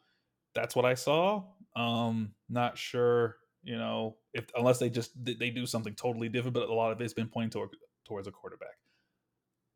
that's 0.55 0.77
what 0.77 0.85
I 0.85 0.95
saw. 0.95 1.43
Um, 1.75 2.33
not 2.49 2.79
sure, 2.79 3.37
you 3.65 3.77
know, 3.77 4.17
if 4.33 4.47
unless 4.57 4.79
they 4.79 4.89
just 4.89 5.11
they 5.23 5.35
they 5.35 5.51
do 5.51 5.67
something 5.67 5.95
totally 5.95 6.29
different, 6.29 6.55
but 6.55 6.69
a 6.69 6.75
lot 6.75 6.93
of 6.93 7.01
it's 7.01 7.13
been 7.13 7.29
pointing 7.29 7.51
toward, 7.51 7.71
towards 8.07 8.29
a 8.29 8.31
quarterback. 8.31 8.77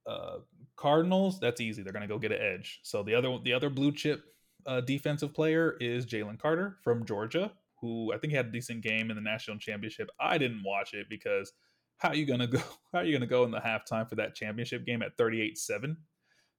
Uh, 0.06 0.38
Cardinals, 0.76 1.40
that's 1.40 1.60
easy. 1.60 1.82
They're 1.82 1.92
gonna 1.92 2.06
go 2.06 2.18
get 2.18 2.32
an 2.32 2.40
edge. 2.40 2.80
So 2.82 3.02
the 3.02 3.14
other 3.14 3.38
the 3.42 3.52
other 3.52 3.70
blue 3.70 3.92
chip 3.92 4.24
uh, 4.66 4.80
defensive 4.80 5.32
player 5.34 5.76
is 5.80 6.06
Jalen 6.06 6.38
Carter 6.38 6.78
from 6.82 7.04
Georgia, 7.04 7.52
who 7.80 8.12
I 8.12 8.18
think 8.18 8.32
had 8.32 8.46
a 8.46 8.50
decent 8.50 8.82
game 8.82 9.10
in 9.10 9.16
the 9.16 9.22
national 9.22 9.58
championship. 9.58 10.10
I 10.20 10.38
didn't 10.38 10.62
watch 10.64 10.92
it 10.92 11.06
because 11.08 11.52
how 11.98 12.10
are 12.10 12.14
you 12.14 12.26
gonna 12.26 12.46
go? 12.46 12.60
How 12.92 13.00
are 13.00 13.04
you 13.04 13.12
gonna 13.12 13.26
go 13.26 13.44
in 13.44 13.50
the 13.50 13.58
halftime 13.60 14.08
for 14.08 14.16
that 14.16 14.34
championship 14.34 14.84
game 14.84 15.02
at 15.02 15.16
38-7? 15.16 15.96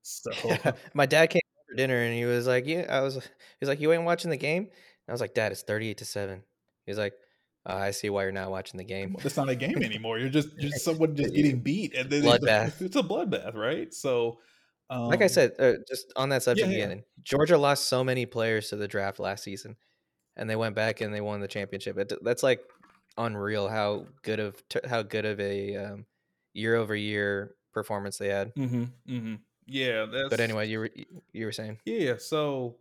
So 0.01 0.31
My 0.93 1.05
dad 1.05 1.29
came 1.29 1.41
for 1.69 1.75
dinner 1.75 1.97
and 1.97 2.15
he 2.15 2.25
was 2.25 2.47
like, 2.47 2.65
"Yeah," 2.65 2.85
I 2.89 3.01
was. 3.01 3.27
He's 3.59 3.69
like, 3.69 3.81
"You 3.81 3.91
ain't 3.91 4.03
watching 4.03 4.31
the 4.31 4.37
game?" 4.37 4.63
And 4.63 5.09
I 5.09 5.11
was 5.11 5.21
like, 5.21 5.33
"Dad, 5.33 5.51
it's 5.51 5.63
thirty-eight 5.63 5.97
to 5.97 6.05
seven. 6.05 6.43
He's 6.85 6.97
like, 6.97 7.13
uh, 7.67 7.75
"I 7.75 7.91
see 7.91 8.09
why 8.09 8.23
you're 8.23 8.31
not 8.31 8.51
watching 8.51 8.77
the 8.77 8.83
game." 8.83 9.13
Well, 9.13 9.25
it's 9.25 9.37
not 9.37 9.49
a 9.49 9.55
game 9.55 9.77
anymore. 9.83 10.19
You're 10.19 10.29
just 10.29 10.57
just 10.57 10.83
someone 10.83 11.15
just 11.15 11.33
getting 11.33 11.59
beat, 11.59 11.93
and 11.95 12.09
then 12.09 12.23
Bloodbath. 12.23 12.81
It's 12.81 12.95
a 12.95 13.03
bloodbath, 13.03 13.55
right? 13.55 13.93
So, 13.93 14.39
um, 14.89 15.07
like 15.07 15.21
I 15.21 15.27
said, 15.27 15.53
uh, 15.59 15.73
just 15.87 16.11
on 16.15 16.29
that 16.29 16.43
subject 16.43 16.69
yeah. 16.71 16.85
again, 16.85 17.03
Georgia 17.23 17.57
lost 17.57 17.87
so 17.87 18.03
many 18.03 18.25
players 18.25 18.69
to 18.69 18.75
the 18.75 18.87
draft 18.87 19.19
last 19.19 19.43
season, 19.43 19.75
and 20.35 20.49
they 20.49 20.55
went 20.55 20.75
back 20.75 21.01
and 21.01 21.13
they 21.13 21.21
won 21.21 21.41
the 21.41 21.47
championship. 21.47 21.97
It, 21.97 22.13
that's 22.23 22.43
like 22.43 22.61
unreal 23.17 23.67
how 23.67 24.05
good 24.21 24.39
of 24.39 24.55
how 24.87 25.01
good 25.01 25.25
of 25.25 25.39
a 25.39 25.75
um, 25.75 26.05
year 26.53 26.75
over 26.75 26.95
year 26.95 27.55
performance 27.73 28.17
they 28.17 28.29
had. 28.29 28.51
hmm 28.55 28.85
hmm 29.05 29.35
yeah. 29.67 30.05
That's, 30.05 30.29
But 30.29 30.39
anyway, 30.39 30.67
you 30.69 30.79
were 30.79 30.89
you 31.33 31.45
were 31.45 31.51
saying 31.51 31.79
yeah. 31.85 32.15
So 32.17 32.77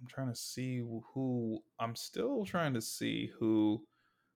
I'm 0.00 0.06
trying 0.06 0.28
to 0.28 0.36
see 0.36 0.78
who. 1.14 1.60
I'm 1.80 1.96
still 1.96 2.44
trying 2.44 2.74
to 2.74 2.80
see 2.82 3.30
who 3.38 3.82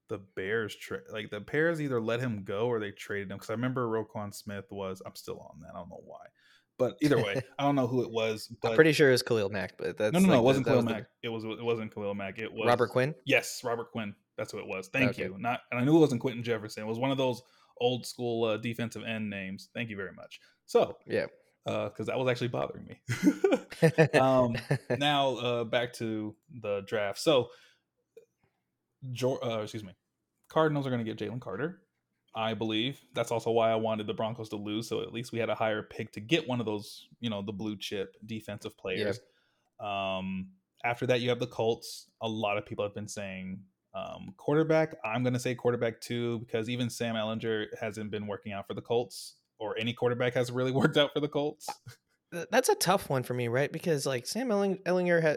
the 0.09 0.19
Bears 0.37 0.74
tra- 0.74 1.03
like. 1.12 1.31
The 1.31 1.41
Bears 1.41 1.81
either 1.81 2.01
let 2.01 2.20
him 2.20 2.45
go 2.45 2.66
or 2.66 2.81
they 2.81 2.91
traded 2.93 3.31
him 3.31 3.37
because 3.37 3.51
I 3.51 3.55
remember 3.55 3.87
Roquan 3.89 4.35
Smith 4.35 4.66
was. 4.70 5.03
I'm 5.05 5.15
still 5.16 5.39
on 5.39 5.61
that. 5.61 5.70
I 5.74 5.78
don't 5.78 5.91
know 5.91 6.03
why, 6.05 6.24
but 6.78 6.97
either 7.03 7.19
way, 7.19 7.43
I 7.59 7.62
don't 7.65 7.77
know 7.77 7.87
who 7.87 8.03
it 8.03 8.11
was. 8.11 8.51
But 8.62 8.70
I'm 8.70 8.74
pretty 8.74 8.93
sure 8.93 9.09
it 9.09 9.12
was 9.12 9.23
Khalil 9.23 9.51
Mack, 9.51 9.74
but 9.77 9.99
that's 9.99 10.12
no, 10.15 10.20
no, 10.20 10.27
no. 10.27 10.32
like 10.35 10.41
It 10.41 10.45
wasn't 10.45 10.65
that 10.66 10.70
Khalil 10.70 10.85
was 10.85 10.87
the- 10.93 10.99
Mack. 10.99 11.07
It 11.23 11.28
was. 11.28 11.45
It 11.45 11.65
wasn't 11.65 11.95
Khalil 11.95 12.15
Mack. 12.15 12.39
It 12.39 12.53
was 12.53 12.66
Robert 12.66 12.89
Quinn. 12.91 13.15
Yes, 13.27 13.61
Robert 13.62 13.91
Quinn. 13.93 14.15
That's 14.39 14.55
what 14.55 14.61
it 14.62 14.69
was. 14.69 14.89
Thank 14.89 15.11
Okay. 15.11 15.24
you. 15.24 15.37
Not, 15.39 15.61
and 15.70 15.78
I 15.78 15.85
knew 15.85 15.95
it 15.97 16.01
wasn't 16.01 16.23
Quinton 16.23 16.43
Jefferson. 16.43 16.82
It 16.82 16.87
was 16.87 16.99
one 16.99 17.11
of 17.11 17.19
those 17.19 17.43
old 17.78 18.07
school 18.07 18.45
uh, 18.45 18.57
defensive 18.57 19.03
end 19.05 19.28
names. 19.28 19.69
Thank 19.74 19.91
you 19.91 19.97
very 19.97 20.12
much. 20.15 20.41
So, 20.65 20.97
Yeah. 21.07 21.27
Because 21.65 22.07
that 22.07 22.19
was 22.19 22.28
actually 22.28 22.49
bothering 22.49 22.87
me. 22.87 23.01
um, 24.20 24.57
now 24.99 25.37
uh, 25.37 25.65
back 25.65 25.93
to 25.95 26.35
the 26.62 26.82
draft. 26.87 27.19
So, 27.19 27.49
uh, 29.24 29.61
excuse 29.62 29.85
me, 29.85 29.93
Cardinals 30.49 30.87
are 30.87 30.91
going 30.91 31.05
to 31.05 31.15
get 31.15 31.19
Jalen 31.19 31.41
Carter. 31.41 31.82
I 32.35 32.55
believe 32.55 33.01
that's 33.12 33.32
also 33.32 33.51
why 33.51 33.73
I 33.73 33.77
wanted 33.77 34.07
the 34.07 34.15
Broncos 34.15 34.51
to 34.51 34.57
lose. 34.57 34.89
So 34.89 35.03
at 35.03 35.12
least 35.12 35.32
we 35.32 35.41
had 35.41 35.51
a 35.51 35.55
higher 35.55 35.82
pick 35.82 36.12
to 36.12 36.20
get 36.20 36.47
one 36.47 36.61
of 36.61 36.66
those, 36.66 37.09
you 37.19 37.28
know, 37.28 37.43
the 37.43 37.53
blue 37.53 37.77
chip 37.77 38.15
defensive 38.24 38.77
players. 38.78 39.19
Um, 39.81 40.51
after 40.85 41.07
that, 41.07 41.20
you 41.20 41.28
have 41.31 41.41
the 41.41 41.49
Colts. 41.49 42.09
A 42.23 42.28
lot 42.28 42.57
of 42.57 42.66
people 42.66 42.85
have 42.85 42.95
been 42.95 43.09
saying 43.09 43.59
um, 43.95 44.32
quarterback. 44.37 44.95
I'm 45.05 45.24
going 45.24 45.35
to 45.35 45.41
say 45.41 45.57
quarterback 45.57 46.01
too 46.01 46.39
because 46.41 46.69
even 46.69 46.89
Sam 46.89 47.16
Ehlinger 47.16 47.66
hasn't 47.81 48.12
been 48.12 48.28
working 48.28 48.53
out 48.53 48.69
for 48.69 48.74
the 48.74 48.81
Colts, 48.81 49.35
or 49.61 49.78
any 49.78 49.93
quarterback 49.93 50.35
hasn't 50.35 50.57
really 50.57 50.73
worked 50.81 50.97
out 50.97 51.12
for 51.12 51.20
the 51.20 51.28
Colts. 51.28 51.69
That's 52.51 52.69
a 52.69 52.77
tough 52.77 53.11
one 53.11 53.24
for 53.24 53.35
me, 53.35 53.49
right? 53.49 53.73
Because 53.73 54.07
like 54.07 54.24
Sam 54.24 54.49
Ehlinger, 54.49 54.81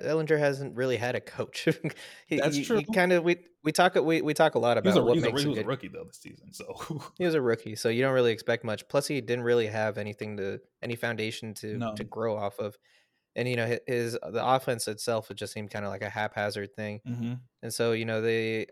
Ehlinger 0.04 0.38
hasn't 0.38 0.76
really 0.76 0.98
had 0.98 1.16
a 1.16 1.22
coach. 1.22 1.68
he, 2.28 2.38
That's 2.38 2.56
he, 2.56 2.64
true. 2.64 2.78
He 2.78 2.86
kind 2.86 3.12
of 3.12 3.24
we 3.24 3.38
we 3.64 3.72
talk 3.72 3.95
we 3.95 4.22
we 4.22 4.36
talk 4.36 4.54
a 4.54 4.60
lot 4.60 4.78
about 4.78 4.94
he 4.94 5.00
was 5.00 5.04
a, 5.04 5.04
what 5.04 5.16
he 5.16 5.22
was 5.22 5.24
makes 5.24 5.41
a, 5.41 5.44
he 5.44 5.50
was 5.50 5.58
good, 5.58 5.66
a 5.66 5.68
rookie 5.68 5.88
though 5.88 6.04
this 6.04 6.20
season, 6.22 6.54
so 6.54 7.02
he 7.18 7.26
was 7.26 7.34
a 7.34 7.41
rookie, 7.41 7.76
so 7.76 7.90
you 7.90 8.04
don't 8.04 8.14
really 8.14 8.32
expect 8.32 8.64
much. 8.64 8.88
Plus, 8.90 9.08
he 9.08 9.22
didn't 9.22 9.44
really 9.44 9.66
have 9.66 9.98
anything 9.98 10.38
to 10.38 10.60
any 10.84 10.95
foundation 10.95 11.56
to 11.56 11.78
No. 11.78 11.95
to 11.95 12.04
grow 12.04 12.38
off 12.38 12.60
of, 12.60 12.78
and 13.36 13.48
you 13.50 13.56
know 13.56 13.66
his, 13.66 13.80
his 13.88 14.12
the 14.14 14.45
offense 14.45 14.88
itself 14.88 15.32
it 15.32 15.38
just 15.38 15.52
seemed 15.54 15.72
kind 15.72 15.86
of 15.86 15.90
like 15.90 16.04
a 16.04 16.10
haphazard 16.10 16.76
thing. 16.76 17.02
Mhm. 17.08 17.40
And 17.64 17.74
so, 17.74 17.94
you 17.94 18.06
know, 18.06 18.22
they 18.22 18.68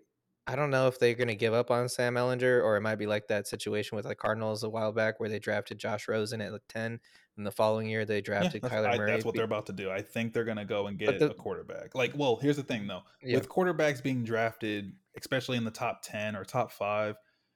I 0.52 0.56
don't 0.56 0.70
know 0.70 0.88
if 0.88 1.00
they're 1.00 1.14
going 1.14 1.30
to 1.30 1.36
give 1.36 1.54
up 1.54 1.72
on 1.72 1.88
Sam 1.88 2.16
Ehlinger 2.16 2.62
or 2.62 2.76
it 2.76 2.82
might 2.82 2.98
be 2.98 3.06
like 3.06 3.30
that 3.30 3.48
situation 3.48 3.96
with 3.96 4.06
the 4.06 4.14
Cardinals 4.14 4.64
a 4.64 4.70
while 4.70 4.92
back 4.92 5.18
where 5.18 5.30
they 5.30 5.40
drafted 5.40 5.78
Josh 5.78 6.10
Rosen 6.10 6.42
at 6.42 6.52
like 6.52 6.62
10 6.68 7.00
and 7.38 7.48
the 7.48 7.52
following 7.52 7.88
year 7.88 8.04
they 8.04 8.20
drafted 8.20 8.62
that's, 8.62 8.74
Kyler 8.74 8.90
I- 8.90 8.98
Murray. 8.98 9.12
that's 9.12 9.24
what 9.24 9.34
they're 9.34 9.46
about 9.46 9.68
to 9.68 9.74
do. 9.74 9.90
I 9.90 10.02
think 10.02 10.34
they're 10.34 10.44
going 10.44 10.58
to 10.58 10.66
go 10.66 10.88
and 10.88 11.00
get 11.00 11.20
the- 11.20 11.32
a 11.32 11.34
quarterback. 11.34 11.96
Like, 11.96 12.12
well, 12.18 12.36
here's 12.36 12.58
the 12.58 12.64
thing 12.64 12.86
though. 12.86 13.04
Yeah. 13.24 13.36
With 13.38 13.48
quarterbacks 13.48 14.04
being 14.04 14.26
drafted, 14.26 14.92
especially 15.18 15.56
in 15.56 15.64
the 15.64 15.72
top 15.72 16.02
10 16.04 16.36
or 16.36 16.44
top 16.44 16.74
5, 16.74 17.16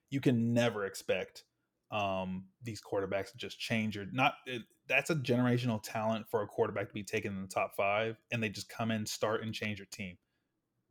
you 0.09 0.21
can 0.21 0.53
never 0.53 0.85
expect 0.85 1.43
um 1.91 2.45
these 2.63 2.81
quarterbacks 2.81 3.31
to 3.31 3.37
just 3.37 3.59
change 3.59 3.95
your 3.95 4.05
not 4.11 4.33
it, 4.47 4.63
that's 4.87 5.11
a 5.11 5.15
generational 5.15 5.79
talent 5.83 6.25
for 6.31 6.41
a 6.41 6.47
quarterback 6.47 6.87
to 6.87 6.93
be 6.93 7.03
taken 7.03 7.31
in 7.35 7.41
the 7.43 7.47
top 7.47 7.75
5 7.75 8.17
and 8.31 8.41
they 8.41 8.49
just 8.49 8.69
come 8.69 8.89
in, 8.89 9.05
start 9.05 9.43
and 9.43 9.53
change 9.53 9.79
your 9.79 9.87
team. 9.91 10.17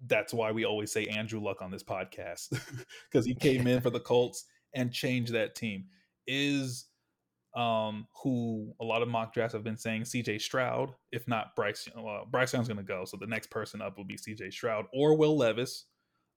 That's 0.06 0.34
why 0.34 0.52
we 0.52 0.64
always 0.64 0.92
say 0.92 1.06
Andrew 1.06 1.40
Luck 1.40 1.62
on 1.62 1.70
this 1.70 1.82
podcast 1.82 2.48
because 3.10 3.26
he 3.26 3.34
came 3.34 3.66
in 3.66 3.80
for 3.80 3.90
the 3.90 4.00
Colts 4.00 4.44
and 4.74 4.92
changed 4.92 5.32
that 5.32 5.54
team. 5.54 5.86
Is 6.26 6.86
um, 7.54 8.06
who 8.22 8.74
a 8.80 8.84
lot 8.84 9.02
of 9.02 9.08
mock 9.08 9.32
drafts 9.32 9.54
have 9.54 9.62
been 9.62 9.76
saying 9.76 10.02
CJ 10.02 10.40
Stroud, 10.40 10.92
if 11.12 11.28
not 11.28 11.54
Bryce. 11.54 11.88
Well, 11.96 12.26
Bryce 12.30 12.52
Young's 12.52 12.68
going 12.68 12.78
to 12.78 12.82
go, 12.82 13.04
so 13.04 13.16
the 13.16 13.26
next 13.26 13.50
person 13.50 13.80
up 13.80 13.96
will 13.96 14.04
be 14.04 14.16
CJ 14.16 14.52
Stroud 14.52 14.86
or 14.92 15.16
Will 15.16 15.36
Levis. 15.36 15.86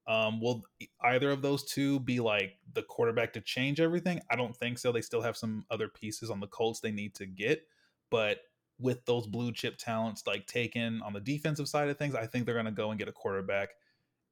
Um, 0.07 0.39
will 0.39 0.63
either 1.03 1.31
of 1.31 1.41
those 1.41 1.65
two 1.65 1.99
be 1.99 2.21
like 2.21 2.53
the 2.73 2.83
quarterback 2.83 3.33
to 3.33 3.41
change 3.41 3.81
everything? 3.81 4.21
I 4.31 4.37
don't 4.37 4.55
think 4.55 4.77
so. 4.77 4.91
They 4.91 5.01
still 5.01 5.21
have 5.21 5.35
some 5.35 5.65
other 5.69 5.89
pieces 5.89 6.29
on 6.29 6.39
the 6.39 6.47
Colts 6.47 6.79
they 6.79 6.91
need 6.91 7.15
to 7.15 7.25
get, 7.25 7.63
but 8.09 8.37
with 8.79 9.05
those 9.05 9.25
blue 9.27 9.51
chip 9.51 9.77
talents 9.77 10.25
like 10.27 10.45
taken 10.45 11.01
on 11.01 11.13
the 11.13 11.19
defensive 11.19 11.67
side 11.67 11.89
of 11.89 11.97
things, 11.97 12.15
I 12.15 12.27
think 12.27 12.45
they're 12.45 12.55
going 12.55 12.65
to 12.65 12.71
go 12.71 12.91
and 12.91 12.99
get 12.99 13.07
a 13.07 13.13
quarterback. 13.13 13.69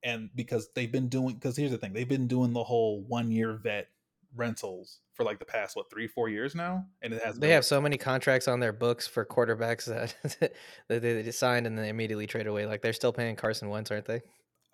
And 0.03 0.29
because 0.35 0.69
they've 0.75 0.91
been 0.91 1.09
doing, 1.09 1.35
because 1.35 1.57
here's 1.57 1.71
the 1.71 1.77
thing, 1.77 1.93
they've 1.93 2.07
been 2.07 2.27
doing 2.27 2.53
the 2.53 2.63
whole 2.63 3.03
one 3.07 3.31
year 3.31 3.53
vet 3.53 3.87
rentals 4.35 4.99
for 5.13 5.23
like 5.23 5.39
the 5.39 5.45
past 5.45 5.75
what 5.75 5.89
three 5.89 6.07
four 6.07 6.29
years 6.29 6.53
now, 6.53 6.85
and 7.01 7.13
it 7.13 7.23
has 7.23 7.39
They 7.39 7.51
have 7.51 7.65
so 7.65 7.81
many 7.81 7.97
contracts 7.97 8.47
on 8.47 8.59
their 8.59 8.73
books 8.73 9.07
for 9.07 9.25
quarterbacks 9.25 9.85
that, 9.85 10.15
that 10.89 11.01
they 11.01 11.21
they 11.21 11.31
signed 11.31 11.65
and 11.65 11.77
then 11.77 11.85
immediately 11.85 12.27
trade 12.27 12.47
away. 12.47 12.65
Like 12.65 12.81
they're 12.81 12.93
still 12.93 13.13
paying 13.13 13.35
Carson 13.35 13.69
Wentz, 13.69 13.89
aren't 13.89 14.05
they? 14.05 14.21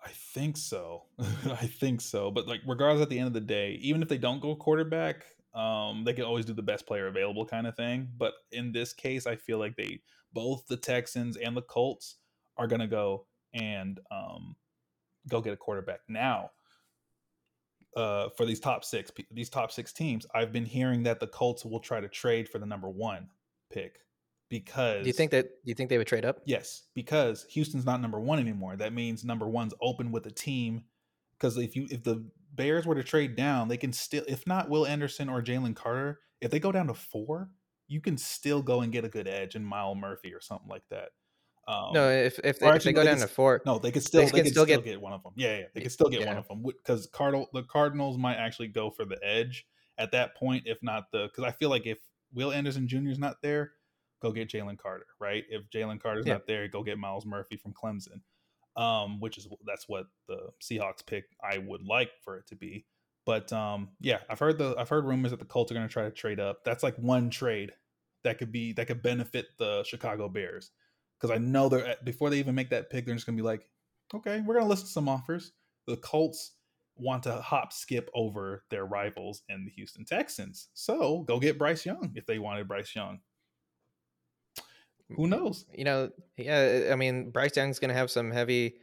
I 0.04 0.10
think 0.10 0.56
so. 0.56 1.04
I 1.18 1.66
think 1.66 2.00
so. 2.00 2.30
But 2.30 2.48
like 2.48 2.60
regardless 2.66 3.02
at 3.02 3.08
the 3.08 3.18
end 3.18 3.28
of 3.28 3.32
the 3.34 3.40
day, 3.40 3.78
even 3.82 4.02
if 4.02 4.08
they 4.08 4.18
don't 4.18 4.40
go 4.40 4.54
quarterback, 4.56 5.24
um, 5.54 6.04
they 6.04 6.12
can 6.12 6.24
always 6.24 6.44
do 6.44 6.54
the 6.54 6.62
best 6.62 6.86
player 6.86 7.06
available 7.06 7.44
kind 7.44 7.66
of 7.66 7.76
thing. 7.76 8.08
But 8.16 8.34
in 8.52 8.72
this 8.72 8.92
case, 8.92 9.26
I 9.26 9.36
feel 9.36 9.58
like 9.58 9.76
they 9.76 10.00
both 10.32 10.66
the 10.66 10.76
Texans 10.76 11.36
and 11.36 11.56
the 11.56 11.62
Colts 11.62 12.16
are 12.56 12.66
gonna 12.66 12.86
go 12.86 13.26
and 13.54 14.00
um 14.10 14.56
go 15.28 15.40
get 15.40 15.52
a 15.52 15.56
quarterback. 15.56 16.00
Now, 16.08 16.50
uh 17.96 18.30
for 18.36 18.46
these 18.46 18.60
top 18.60 18.84
six 18.84 19.10
these 19.30 19.50
top 19.50 19.72
six 19.72 19.92
teams, 19.92 20.26
I've 20.34 20.52
been 20.52 20.66
hearing 20.66 21.02
that 21.04 21.20
the 21.20 21.26
Colts 21.26 21.64
will 21.64 21.80
try 21.80 22.00
to 22.00 22.08
trade 22.08 22.48
for 22.48 22.58
the 22.58 22.66
number 22.66 22.88
one 22.88 23.28
pick 23.70 23.98
because 24.52 25.00
Do 25.00 25.06
you 25.06 25.14
think 25.14 25.30
that 25.30 25.44
do 25.64 25.70
you 25.70 25.74
think 25.74 25.88
they 25.88 25.96
would 25.96 26.06
trade 26.06 26.26
up? 26.26 26.40
Yes, 26.44 26.82
because 26.94 27.46
Houston's 27.50 27.86
not 27.86 28.02
number 28.02 28.20
one 28.20 28.38
anymore. 28.38 28.76
That 28.76 28.92
means 28.92 29.24
number 29.24 29.48
one's 29.48 29.72
open 29.80 30.12
with 30.12 30.26
a 30.26 30.30
team. 30.30 30.84
Because 31.38 31.56
if 31.56 31.74
you 31.74 31.86
if 31.90 32.04
the 32.04 32.22
Bears 32.54 32.86
were 32.86 32.94
to 32.94 33.02
trade 33.02 33.36
down, 33.36 33.68
they 33.68 33.76
can 33.76 33.92
still 33.92 34.24
if 34.28 34.46
not 34.46 34.68
Will 34.68 34.86
Anderson 34.86 35.28
or 35.28 35.42
Jalen 35.42 35.74
Carter, 35.74 36.20
if 36.40 36.50
they 36.50 36.60
go 36.60 36.72
down 36.72 36.86
to 36.88 36.94
four, 36.94 37.50
you 37.88 38.00
can 38.00 38.16
still 38.16 38.62
go 38.62 38.80
and 38.82 38.92
get 38.92 39.04
a 39.04 39.08
good 39.08 39.28
edge 39.28 39.54
in 39.54 39.64
Myles 39.64 39.96
Murphy 39.96 40.32
or 40.34 40.40
something 40.40 40.68
like 40.68 40.84
that. 40.90 41.10
Um, 41.68 41.92
no, 41.92 42.10
if 42.10 42.38
if 42.42 42.58
they, 42.58 42.68
if 42.68 42.82
they 42.82 42.92
go 42.92 43.00
they 43.00 43.06
down 43.06 43.18
can 43.18 43.28
to 43.28 43.32
four, 43.32 43.62
no, 43.64 43.78
they 43.78 43.92
could 43.92 44.02
still 44.02 44.22
they, 44.22 44.30
can 44.30 44.42
could 44.42 44.48
still 44.48 44.64
still, 44.64 44.78
get- 44.78 44.84
get, 44.84 45.00
one 45.00 45.12
of 45.12 45.22
them. 45.22 45.32
Yeah, 45.36 45.58
yeah, 45.58 45.64
they 45.74 45.82
could 45.82 45.92
still 45.92 46.08
get 46.08 46.26
one 46.26 46.36
of 46.36 46.48
them 46.48 46.62
because 46.62 47.08
Cardinal 47.12 47.48
the 47.52 47.62
Cardinals 47.62 48.18
might 48.18 48.36
actually 48.36 48.68
go 48.68 48.90
for 48.90 49.04
the 49.04 49.18
edge 49.22 49.66
at 49.98 50.10
that 50.12 50.34
point, 50.36 50.64
if 50.66 50.82
not 50.82 51.10
the 51.12 51.28
because 51.28 51.44
I 51.44 51.52
feel 51.52 51.70
like 51.70 51.86
if 51.86 51.98
Will 52.34 52.52
Anderson 52.52 52.88
Jr. 52.88 53.10
is 53.10 53.18
not 53.18 53.36
there, 53.42 53.72
go 54.20 54.32
get 54.32 54.48
Jalen 54.48 54.78
Carter, 54.78 55.06
right? 55.20 55.44
If 55.48 55.70
Jalen 55.70 56.00
Carter's 56.00 56.26
Yeah. 56.26 56.34
not 56.34 56.46
there, 56.46 56.66
go 56.66 56.82
get 56.82 56.98
Myles 56.98 57.26
Murphy 57.26 57.56
from 57.56 57.72
Clemson, 57.74 58.20
um, 58.76 59.20
which 59.20 59.38
is 59.38 59.48
that's 59.66 59.88
what 59.88 60.06
the 60.28 60.50
Seahawks 60.62 61.04
pick 61.04 61.24
I 61.42 61.58
would 61.58 61.82
like 61.82 62.10
for 62.24 62.36
it 62.38 62.46
to 62.48 62.56
be. 62.56 62.86
But 63.24 63.52
um, 63.52 63.90
yeah, 64.00 64.18
I've 64.28 64.38
heard 64.38 64.58
the 64.58 64.74
I've 64.78 64.88
heard 64.88 65.04
rumors 65.04 65.30
that 65.30 65.40
the 65.40 65.46
Colts 65.46 65.70
are 65.70 65.74
going 65.74 65.86
to 65.86 65.92
try 65.92 66.04
to 66.04 66.10
trade 66.10 66.40
up. 66.40 66.64
That's 66.64 66.82
like 66.82 66.96
one 66.96 67.30
trade 67.30 67.72
that 68.24 68.38
could 68.38 68.52
be 68.52 68.72
that 68.74 68.86
could 68.86 69.02
benefit 69.02 69.46
the 69.58 69.84
Chicago 69.84 70.28
Bears 70.28 70.70
because 71.20 71.34
I 71.34 71.38
know 71.38 71.68
they're 71.68 71.86
at- 71.86 72.04
before 72.04 72.30
they 72.30 72.38
even 72.38 72.54
make 72.54 72.70
that 72.70 72.90
pick, 72.90 73.06
they're 73.06 73.14
just 73.14 73.26
going 73.26 73.36
to 73.36 73.42
be 73.42 73.46
like, 73.46 73.68
okay, 74.14 74.40
we're 74.40 74.54
going 74.54 74.64
to 74.64 74.70
listen 74.70 74.86
to 74.86 74.92
some 74.92 75.08
offers. 75.08 75.52
The 75.86 75.96
Colts 75.96 76.56
want 76.96 77.22
to 77.24 77.40
hop 77.40 77.72
skip 77.72 78.10
over 78.14 78.64
their 78.70 78.86
rivals 78.86 79.42
in 79.48 79.64
the 79.64 79.70
Houston 79.70 80.04
Texans, 80.04 80.68
so 80.74 81.20
go 81.20 81.38
get 81.38 81.58
Bryce 81.58 81.86
Young 81.86 82.12
if 82.14 82.26
they 82.26 82.38
wanted 82.38 82.68
Bryce 82.68 82.94
Young. 82.94 83.20
Who 85.16 85.26
knows? 85.26 85.66
you 85.74 85.84
know, 85.84 86.10
yeah, 86.36 86.90
I 86.92 86.96
mean, 86.96 87.30
Bryce 87.30 87.56
Young's 87.56 87.78
going 87.78 87.90
to 87.90 87.94
have 87.94 88.10
some 88.10 88.30
heavy, 88.30 88.76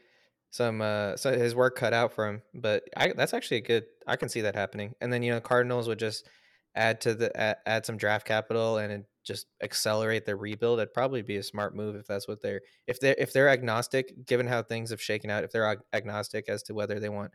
some, 0.52 0.82
uh, 0.82 1.18
so 1.18 1.38
his 1.38 1.56
work 1.56 1.76
cut 1.76 1.94
out 1.94 2.14
for 2.14 2.28
him. 2.28 2.42
But 2.54 2.84
I, 2.96 3.14
that's 3.16 3.34
actually 3.34 3.58
a 3.58 3.62
good. 3.62 3.86
I 4.08 4.16
can 4.16 4.30
see 4.30 4.42
that 4.42 4.56
happening. 4.56 4.94
And 5.02 5.12
then 5.12 5.24
you 5.24 5.32
know, 5.32 5.42
Cardinals 5.42 5.88
would 5.88 6.00
just 6.00 6.28
add 6.76 7.02
to 7.02 7.16
the 7.16 7.36
add, 7.36 7.58
add 7.66 7.86
some 7.86 7.98
draft 7.98 8.26
capital 8.26 8.78
and 8.78 9.06
just 9.24 9.48
accelerate 9.62 10.26
the 10.26 10.36
rebuild. 10.36 10.80
It'd 10.80 10.94
probably 10.94 11.22
be 11.22 11.38
a 11.38 11.44
smart 11.44 11.76
move 11.76 11.96
if 11.96 12.08
that's 12.08 12.28
what 12.28 12.42
they're 12.42 12.62
if 12.88 13.00
they're 13.00 13.16
if 13.18 13.34
they're 13.34 13.50
agnostic, 13.50 14.26
given 14.26 14.48
how 14.48 14.64
things 14.64 14.90
have 14.90 15.02
shaken 15.02 15.30
out. 15.30 15.44
If 15.44 15.52
they're 15.52 15.66
ag- 15.66 15.82
agnostic 15.94 16.50
as 16.50 16.64
to 16.64 16.74
whether 16.74 17.00
they 17.00 17.10
want 17.10 17.32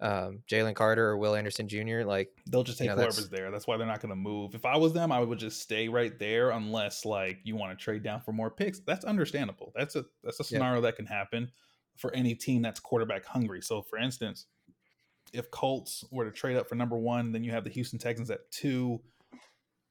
um, 0.00 0.42
Jalen 0.48 0.74
Carter 0.74 1.06
or 1.08 1.16
Will 1.16 1.34
Anderson 1.34 1.68
Jr., 1.68 2.02
like 2.04 2.30
They'll 2.48 2.62
just 2.62 2.78
take 2.78 2.90
You 2.90 2.96
know, 2.96 3.02
whoever's 3.02 3.28
there. 3.30 3.50
That's 3.50 3.66
why 3.66 3.76
they're 3.76 3.86
not 3.86 4.00
going 4.00 4.10
to 4.10 4.16
move. 4.16 4.54
If 4.54 4.64
I 4.66 4.76
was 4.76 4.92
them, 4.92 5.10
I 5.10 5.20
would 5.20 5.38
just 5.38 5.60
stay 5.60 5.88
right 5.88 6.18
there 6.18 6.50
unless 6.50 7.04
like 7.04 7.38
you 7.44 7.56
want 7.56 7.76
to 7.78 7.82
trade 7.82 8.02
down 8.02 8.20
for 8.20 8.32
more 8.32 8.50
picks. 8.50 8.80
That's 8.80 9.04
understandable. 9.04 9.72
That's 9.74 9.96
a 9.96 10.04
that's 10.22 10.38
a 10.40 10.42
Yeah. 10.42 10.48
scenario 10.48 10.80
that 10.82 10.96
can 10.96 11.06
happen 11.06 11.50
for 11.96 12.14
any 12.14 12.34
team 12.34 12.60
that's 12.62 12.78
quarterback 12.80 13.24
hungry. 13.24 13.62
So 13.62 13.80
for 13.82 13.98
instance, 13.98 14.46
if 15.32 15.50
Colts 15.50 16.04
were 16.10 16.24
to 16.24 16.30
trade 16.30 16.56
up 16.56 16.68
for 16.68 16.74
number 16.74 16.96
1, 16.98 17.32
then 17.32 17.42
you 17.42 17.50
have 17.50 17.64
the 17.64 17.70
Houston 17.70 17.98
Texans 17.98 18.30
at 18.30 18.50
2. 18.52 19.00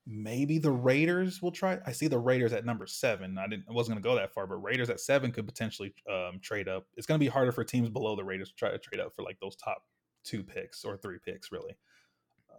Maybe 0.07 0.60
the 0.60 0.72
Raiders 0.72 1.41
will 1.41 1.52
try. 1.52 1.80
I 1.84 1.91
see 1.91 2.07
the 2.07 2.19
Raiders 2.19 2.53
at 2.53 2.64
number 2.64 2.86
7. 2.86 3.40
I 3.40 3.48
didn't 3.48 3.65
I 3.68 3.73
wasn't 3.73 3.95
going 3.95 4.03
to 4.03 4.07
go 4.07 4.15
that 4.15 4.32
far, 4.34 4.45
but 4.45 4.57
Raiders 4.57 4.91
at 4.91 4.99
7 4.99 5.32
could 5.32 5.48
potentially 5.48 5.95
um, 6.07 6.40
trade 6.41 6.68
up. 6.68 6.86
It's 6.95 7.07
going 7.07 7.19
to 7.19 7.23
be 7.26 7.30
harder 7.30 7.52
for 7.52 7.64
teams 7.64 7.90
below 7.90 8.15
the 8.15 8.23
Raiders 8.23 8.49
to 8.49 8.56
try 8.56 8.69
to 8.69 8.77
trade 8.77 8.99
up 9.02 9.15
for 9.15 9.23
like 9.23 9.40
those 9.40 9.56
top 9.56 9.84
2 10.26 10.43
picks 10.43 10.84
or 10.84 10.97
3 10.97 11.18
picks 11.23 11.52
really. 11.52 11.76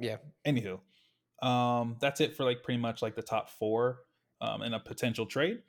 Yeah, 0.00 0.16
anywho 0.46 0.80
um 1.42 1.96
that's 2.00 2.20
it 2.20 2.34
for 2.34 2.44
like 2.44 2.62
pretty 2.62 2.80
much 2.80 3.02
like 3.02 3.14
the 3.14 3.22
top 3.22 3.50
four 3.50 4.00
um 4.40 4.62
in 4.62 4.72
a 4.74 4.80
potential 4.80 5.26
trade. 5.26 5.62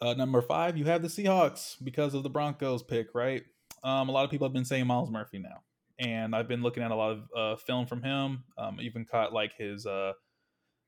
Uh 0.00 0.14
number 0.14 0.40
five 0.40 0.76
you 0.76 0.84
have 0.84 1.02
the 1.02 1.08
seahawks 1.08 1.76
because 1.82 2.14
of 2.14 2.22
the 2.22 2.30
broncos 2.30 2.82
pick 2.82 3.08
right? 3.14 3.42
Um 3.82 4.08
a 4.08 4.12
lot 4.12 4.24
of 4.24 4.30
people 4.30 4.46
have 4.46 4.52
been 4.52 4.64
saying 4.64 4.86
myles 4.86 5.10
murphy 5.10 5.38
now 5.38 5.62
and 5.98 6.34
i've 6.34 6.48
been 6.48 6.62
looking 6.62 6.82
at 6.82 6.90
a 6.90 6.94
lot 6.94 7.10
of 7.10 7.28
uh 7.36 7.56
film 7.56 7.86
from 7.86 8.02
him 8.02 8.44
um 8.56 8.78
even 8.80 9.04
caught 9.04 9.32
like 9.32 9.54
his 9.56 9.86
uh 9.86 10.12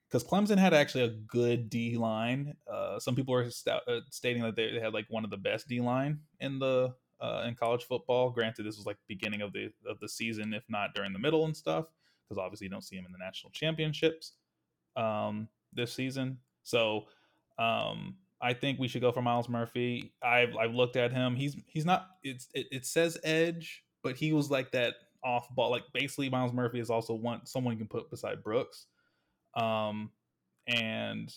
because 0.09 0.29
Clemson 0.29 0.59
had 0.59 0.75
actually 0.75 1.05
a 1.05 1.09
good 1.09 1.69
D 1.69 1.97
line. 1.97 2.55
Uh, 2.73 3.01
some 3.01 3.17
people 3.17 3.35
are 3.35 3.51
sta- 3.51 3.81
uh, 3.89 4.01
stating 4.11 4.43
that 4.43 4.55
they, 4.55 4.71
they 4.71 4.79
had 4.79 4.95
like 4.95 5.07
one 5.09 5.25
of 5.25 5.31
the 5.31 5.37
best 5.37 5.67
D 5.67 5.81
line 5.81 6.21
in 6.39 6.61
the 6.61 6.95
uh, 7.21 7.45
in 7.47 7.55
college 7.55 7.85
football. 7.85 8.31
Granted, 8.31 8.65
this 8.65 8.77
was 8.77 8.87
like 8.87 8.97
beginning 9.09 9.43
of 9.43 9.53
the 9.53 9.71
of 9.89 9.99
the 10.01 10.09
season, 10.09 10.55
if 10.55 10.65
not 10.69 10.95
during 10.95 11.13
the 11.13 11.19
middle 11.19 11.45
and 11.45 11.57
stuff, 11.57 11.87
because 12.29 12.43
obviously 12.43 12.67
you 12.67 12.71
don't 12.71 12.85
see 12.85 12.97
him 12.97 13.07
in 13.07 13.13
the 13.13 13.19
national 13.19 13.51
championships 13.53 14.33
um, 14.97 15.49
this 15.73 15.93
season. 15.93 16.39
So 16.63 17.05
um, 17.59 18.17
I 18.41 18.53
think 18.53 18.79
we 18.79 18.89
should 18.89 19.01
go 19.01 19.13
for 19.13 19.23
Myles 19.23 19.49
Murphy. 19.49 20.13
I've 20.23 20.57
I've 20.57 20.75
looked 20.75 20.97
at 20.97 21.13
him. 21.13 21.37
He's 21.37 21.57
he's 21.67 21.85
not. 21.85 22.09
It's 22.23 22.49
it, 22.55 22.67
it 22.71 22.87
says 22.87 23.19
edge, 23.25 23.85
but 24.03 24.17
he 24.17 24.33
was 24.33 24.51
like 24.51 24.73
that 24.73 24.95
off 25.23 25.49
ball. 25.55 25.71
Like 25.71 25.85
basically, 25.93 26.29
Myles 26.29 26.53
Murphy 26.53 26.81
is 26.81 26.91
also 26.91 27.15
one 27.15 27.47
someone 27.47 27.73
you 27.73 27.79
can 27.79 27.89
put 27.89 28.11
beside 28.11 28.43
Brooks. 28.43 28.87
Um, 29.55 30.11
and 30.67 31.33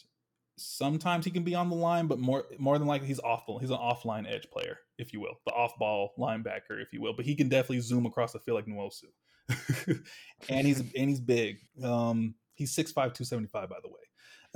sometimes 0.57 1.23
he 1.23 1.31
can 1.31 1.43
be 1.43 1.55
on 1.55 1.69
the 1.69 1.75
line, 1.75 2.07
but 2.07 2.19
more 2.19 2.45
more 2.57 2.77
than 2.77 2.87
likely 2.87 3.07
he's 3.07 3.19
off. 3.19 3.43
He's 3.61 3.69
an 3.69 3.77
offline 3.77 4.29
edge 4.29 4.49
player, 4.51 4.79
if 4.97 5.13
you 5.13 5.21
will, 5.21 5.39
the 5.45 5.53
off 5.53 5.77
ball 5.77 6.13
linebacker, 6.17 6.81
if 6.81 6.91
you 6.91 7.01
will. 7.01 7.13
But 7.13 7.25
he 7.25 7.35
can 7.35 7.49
definitely 7.49 7.79
zoom 7.79 8.05
across 8.05 8.33
the 8.33 8.39
field 8.39 8.55
like 8.55 8.65
Nwosu. 8.65 9.05
and 10.49 10.67
he's 10.67 10.79
and 10.79 11.09
he's 11.09 11.19
big. 11.19 11.59
Um, 11.81 12.35
he's 12.55 12.75
6'5", 12.75 12.93
275, 12.93 13.69
by 13.69 13.75
the 13.81 13.87
way. 13.87 13.95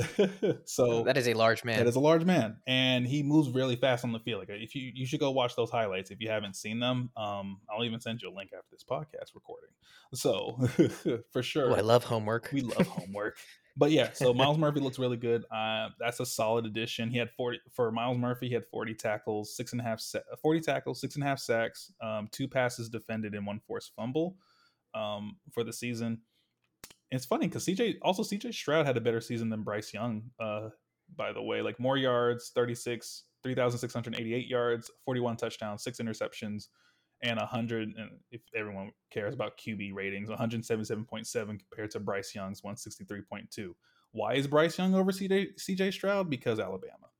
so 0.66 1.04
that 1.04 1.18
is 1.18 1.28
a 1.28 1.34
large 1.34 1.64
man. 1.64 1.78
That 1.78 1.88
is 1.88 1.96
a 1.96 2.00
large 2.00 2.24
man, 2.24 2.58
and 2.68 3.06
he 3.06 3.24
moves 3.24 3.50
really 3.50 3.76
fast 3.76 4.04
on 4.04 4.12
the 4.12 4.20
field. 4.20 4.40
Like 4.40 4.50
if 4.50 4.76
you 4.76 4.92
you 4.94 5.06
should 5.06 5.20
go 5.20 5.32
watch 5.32 5.56
those 5.56 5.70
highlights 5.70 6.12
if 6.12 6.22
you 6.22 6.30
haven't 6.30 6.56
seen 6.56 6.80
them. 6.80 7.10
Um, 7.18 7.60
I'll 7.70 7.84
even 7.84 8.00
send 8.00 8.22
you 8.22 8.30
a 8.30 8.36
link 8.36 8.52
after 8.58 8.68
this 8.72 8.84
podcast 8.84 9.36
recording. 9.36 9.70
So 10.14 10.58
for 11.32 11.44
sure, 11.44 11.72
oh, 11.72 11.76
I 11.76 11.82
love 11.82 12.04
homework. 12.04 12.50
We 12.52 12.62
love 12.62 12.88
homework. 12.88 13.38
but 13.78 13.92
yeah, 13.92 14.10
so 14.14 14.34
Myles 14.36 14.58
Murphy 14.58 14.80
looks 14.80 15.00
really 15.00 15.18
good. 15.18 15.44
Uh, 15.52 15.90
that's 16.00 16.20
a 16.20 16.26
solid 16.26 16.66
addition. 16.66 17.10
He 17.10 17.18
had 17.18 17.30
forty 17.32 17.60
for 17.74 17.92
Myles 17.92 18.18
Murphy. 18.18 18.48
He 18.48 18.54
had 18.54 18.66
forty 18.68 18.94
tackles, 18.94 19.56
six 19.56 19.72
and 19.72 19.82
a 19.82 19.84
half, 19.84 20.04
forty 20.42 20.60
tackles, 20.60 21.02
six 21.02 21.16
and 21.16 21.24
a 21.24 21.28
half 21.28 21.40
sacks, 21.40 21.92
um, 22.02 22.28
two 22.32 22.48
passes 22.48 22.90
defended, 22.90 23.34
and 23.34 23.46
one 23.46 23.60
forced 23.60 23.94
fumble 23.96 24.38
um, 24.94 25.38
for 25.52 25.64
the 25.64 25.74
season 25.74 26.20
it's 27.12 27.26
funny 27.26 27.48
because 27.48 27.66
CJ 27.66 27.98
also 28.02 28.24
CJ 28.24 28.54
Stroud 28.54 28.86
had 28.86 28.98
a 28.98 29.02
better 29.02 29.22
season 29.22 29.50
than 29.50 29.64
Bryce 29.64 29.94
Young. 29.94 30.24
Uh, 30.40 30.70
by 31.16 31.34
the 31.34 31.42
way, 31.42 31.62
like 31.62 31.80
more 31.80 31.98
yards, 31.98 32.52
36, 32.56 33.26
3,688 33.44 34.48
yards, 34.48 34.90
41 35.06 35.36
touchdowns, 35.36 35.84
six 35.84 36.00
interceptions, 36.00 36.68
and 37.22 37.38
100. 37.38 37.90
And 37.98 38.12
if 38.32 38.42
everyone 38.56 38.92
cares 39.12 39.34
about 39.34 39.58
QB 39.58 39.94
ratings, 39.94 40.30
177.7 40.30 41.60
compared 41.60 41.92
to 41.92 42.00
Bryce 42.00 42.34
Young's 42.34 42.62
163.2. 42.62 43.74
Why 44.14 44.34
is 44.34 44.48
Bryce 44.48 44.78
Young 44.78 44.96
over 44.96 45.12
CJ, 45.12 45.60
CJ 45.60 45.94
Stroud? 45.94 46.30
Because 46.30 46.60
Alabama 46.60 47.11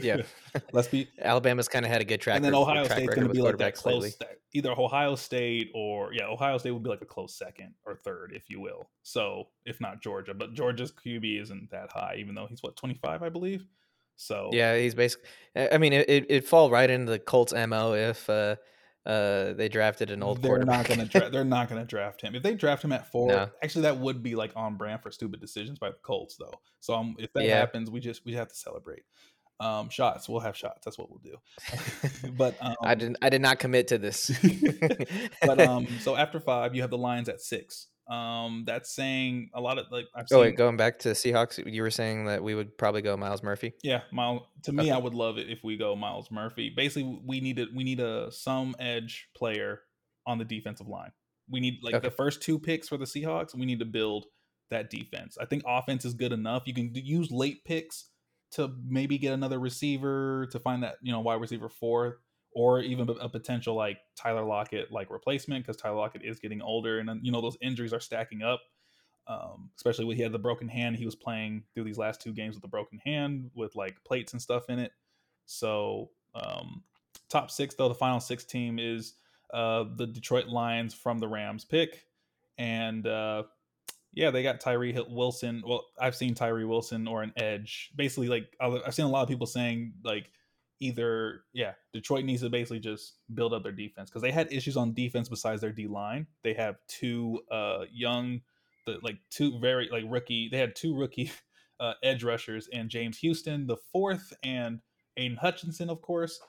yeah, 0.00 0.22
let's 0.72 0.88
be. 0.88 1.08
Alabama's 1.20 1.68
kind 1.68 1.84
of 1.84 1.90
had 1.90 2.00
a 2.00 2.04
good 2.04 2.20
track. 2.20 2.36
And 2.36 2.44
then 2.44 2.54
Ohio 2.54 2.84
State's 2.84 3.14
going 3.14 3.26
to 3.26 3.32
be 3.32 3.40
like 3.40 3.58
that 3.58 3.74
close. 3.74 4.16
either 4.54 4.72
Ohio 4.72 5.14
State 5.16 5.70
or 5.74 6.12
yeah, 6.12 6.26
Ohio 6.26 6.58
State 6.58 6.70
would 6.70 6.82
be 6.82 6.90
like 6.90 7.02
a 7.02 7.06
close 7.06 7.36
second 7.36 7.74
or 7.84 7.96
third, 7.96 8.32
if 8.34 8.48
you 8.48 8.60
will. 8.60 8.90
So 9.02 9.48
if 9.64 9.80
not 9.80 10.02
Georgia, 10.02 10.34
but 10.34 10.54
Georgia's 10.54 10.92
QB 10.92 11.42
isn't 11.42 11.70
that 11.70 11.90
high, 11.92 12.16
even 12.18 12.34
though 12.34 12.46
he's 12.48 12.62
what 12.62 12.76
twenty 12.76 12.94
five, 12.94 13.22
I 13.22 13.28
believe. 13.28 13.66
So 14.16 14.50
yeah, 14.52 14.76
he's 14.76 14.94
basically. 14.94 15.28
I 15.56 15.78
mean, 15.78 15.92
it 15.92 16.26
it 16.28 16.44
fall 16.46 16.70
right 16.70 16.88
into 16.88 17.10
the 17.10 17.18
Colts 17.18 17.52
mo 17.52 17.94
if. 17.94 18.28
uh 18.30 18.56
uh, 19.06 19.52
they 19.52 19.68
drafted 19.68 20.10
an 20.10 20.20
old. 20.20 20.42
They're 20.42 20.64
not 20.64 20.84
going 20.88 20.98
to. 20.98 21.06
Dra- 21.06 21.30
they're 21.32 21.44
not 21.44 21.68
going 21.68 21.80
to 21.80 21.86
draft 21.86 22.20
him. 22.20 22.34
If 22.34 22.42
they 22.42 22.56
draft 22.56 22.82
him 22.82 22.90
at 22.90 23.10
four, 23.12 23.28
no. 23.28 23.48
actually, 23.62 23.82
that 23.82 23.98
would 23.98 24.20
be 24.20 24.34
like 24.34 24.50
on 24.56 24.76
brand 24.76 25.00
for 25.00 25.12
stupid 25.12 25.40
decisions 25.40 25.78
by 25.78 25.90
the 25.90 25.98
Colts, 26.02 26.36
though. 26.36 26.60
So 26.80 26.94
um, 26.94 27.14
if 27.16 27.32
that 27.34 27.44
yeah. 27.44 27.56
happens, 27.56 27.88
we 27.88 28.00
just 28.00 28.24
we 28.24 28.34
have 28.34 28.48
to 28.48 28.54
celebrate 28.56 29.04
um, 29.60 29.88
shots. 29.88 30.28
We'll 30.28 30.40
have 30.40 30.56
shots. 30.56 30.80
That's 30.84 30.98
what 30.98 31.08
we'll 31.10 31.20
do. 31.20 32.30
but 32.36 32.56
um, 32.60 32.76
I 32.82 32.94
didn't. 32.94 33.18
I 33.22 33.28
did 33.28 33.40
not 33.40 33.58
commit 33.58 33.88
to 33.88 33.98
this. 33.98 34.30
but 35.42 35.60
um, 35.66 35.86
so 36.00 36.16
after 36.16 36.40
five, 36.40 36.74
you 36.74 36.82
have 36.82 36.90
the 36.90 36.98
Lions 36.98 37.28
at 37.28 37.40
six. 37.40 37.88
Um, 38.08 38.62
that's 38.66 38.94
saying 38.94 39.50
a 39.54 39.60
lot 39.60 39.78
of 39.78 39.86
like. 39.90 40.06
I've 40.14 40.26
oh 40.32 40.40
wait, 40.40 40.56
going 40.56 40.76
back 40.76 41.00
to 41.00 41.10
Seahawks, 41.10 41.60
you 41.72 41.82
were 41.82 41.90
saying 41.90 42.26
that 42.26 42.42
we 42.42 42.54
would 42.54 42.76
probably 42.78 43.02
go 43.02 43.16
Myles 43.16 43.42
Murphy. 43.42 43.74
Yeah, 43.82 44.02
Myles. 44.12 44.42
To 44.64 44.72
me, 44.72 44.84
okay. 44.84 44.90
I 44.92 44.98
would 44.98 45.14
love 45.14 45.38
it 45.38 45.48
if 45.48 45.60
we 45.64 45.76
go 45.76 45.96
Myles 45.96 46.30
Murphy. 46.30 46.72
Basically, 46.74 47.20
we 47.24 47.40
need 47.40 47.58
a 47.58 47.66
we 47.74 47.82
need 47.82 48.00
a 48.00 48.30
some 48.30 48.76
edge 48.78 49.28
player 49.36 49.80
on 50.26 50.38
the 50.38 50.44
defensive 50.44 50.88
line. 50.88 51.10
We 51.48 51.60
need 51.60 51.78
like 51.82 51.94
okay. 51.94 52.08
the 52.08 52.14
first 52.14 52.42
two 52.42 52.58
picks 52.58 52.88
for 52.88 52.96
the 52.96 53.04
Seahawks. 53.06 53.54
We 53.54 53.66
need 53.66 53.78
to 53.78 53.84
build 53.84 54.26
that 54.70 54.90
defense. 54.90 55.38
I 55.40 55.46
think 55.46 55.62
offense 55.66 56.04
is 56.04 56.14
good 56.14 56.32
enough. 56.32 56.64
You 56.66 56.74
can 56.74 56.90
use 56.92 57.30
late 57.30 57.64
picks 57.64 58.06
to 58.56 58.74
maybe 58.88 59.18
get 59.18 59.32
another 59.32 59.58
receiver 59.58 60.46
to 60.50 60.58
find 60.58 60.82
that 60.82 60.96
you 61.02 61.12
know 61.12 61.20
wide 61.20 61.40
receiver 61.40 61.68
four 61.68 62.18
or 62.52 62.80
even 62.80 63.06
a 63.20 63.28
potential 63.28 63.74
like 63.74 63.98
Tyler 64.16 64.42
Lockett 64.42 64.90
like 64.90 65.10
replacement 65.10 65.64
because 65.64 65.76
Tyler 65.76 65.96
Lockett 65.96 66.24
is 66.24 66.40
getting 66.40 66.62
older 66.62 66.98
and 67.00 67.10
you 67.22 67.30
know 67.30 67.42
those 67.42 67.58
injuries 67.60 67.92
are 67.92 68.00
stacking 68.00 68.42
up. 68.42 68.60
Um, 69.28 69.70
especially 69.76 70.04
when 70.04 70.16
he 70.16 70.22
had 70.22 70.32
the 70.32 70.38
broken 70.38 70.68
hand, 70.68 70.96
he 70.96 71.04
was 71.04 71.16
playing 71.16 71.64
through 71.74 71.84
these 71.84 71.98
last 71.98 72.22
two 72.22 72.32
games 72.32 72.54
with 72.54 72.64
a 72.64 72.68
broken 72.68 72.98
hand 73.04 73.50
with 73.54 73.76
like 73.76 73.96
plates 74.04 74.32
and 74.32 74.40
stuff 74.40 74.70
in 74.70 74.78
it. 74.78 74.92
So 75.44 76.10
um, 76.34 76.82
top 77.28 77.50
six 77.50 77.74
though, 77.74 77.88
the 77.88 77.94
final 77.94 78.20
six 78.20 78.44
team 78.44 78.78
is 78.78 79.14
uh, 79.52 79.84
the 79.96 80.06
Detroit 80.06 80.46
Lions 80.46 80.94
from 80.94 81.18
the 81.18 81.28
Rams 81.28 81.64
pick, 81.64 82.04
and 82.56 83.06
uh, 83.06 83.42
yeah, 84.16 84.30
they 84.30 84.42
got 84.42 84.60
Tyree 84.60 84.98
Wilson. 85.10 85.62
Well, 85.64 85.84
I've 86.00 86.16
seen 86.16 86.34
Tyree 86.34 86.64
Wilson 86.64 87.06
or 87.06 87.22
an 87.22 87.34
edge. 87.36 87.90
Basically, 87.94 88.28
like 88.28 88.46
I've 88.58 88.94
seen 88.94 89.04
a 89.04 89.10
lot 89.10 89.22
of 89.22 89.28
people 89.28 89.46
saying 89.46 89.92
like 90.02 90.30
either 90.80 91.42
yeah, 91.52 91.74
Detroit 91.92 92.24
needs 92.24 92.40
to 92.40 92.48
basically 92.48 92.80
just 92.80 93.16
build 93.34 93.52
up 93.52 93.62
their 93.62 93.72
defense 93.72 94.08
because 94.08 94.22
they 94.22 94.30
had 94.32 94.50
issues 94.50 94.76
on 94.78 94.94
defense 94.94 95.28
besides 95.28 95.60
their 95.60 95.70
D 95.70 95.86
line. 95.86 96.26
They 96.42 96.54
have 96.54 96.76
two 96.88 97.40
uh 97.50 97.84
young, 97.92 98.40
the 98.86 98.98
like 99.02 99.18
two 99.30 99.58
very 99.60 99.90
like 99.92 100.04
rookie. 100.08 100.48
They 100.50 100.58
had 100.58 100.74
two 100.74 100.96
rookie 100.96 101.30
uh, 101.80 101.92
edge 102.02 102.24
rushers 102.24 102.70
and 102.72 102.88
James 102.88 103.18
Houston, 103.18 103.66
the 103.66 103.76
fourth, 103.92 104.32
and 104.42 104.80
Aidan 105.18 105.36
Hutchinson, 105.36 105.90
of 105.90 106.00
course. 106.00 106.40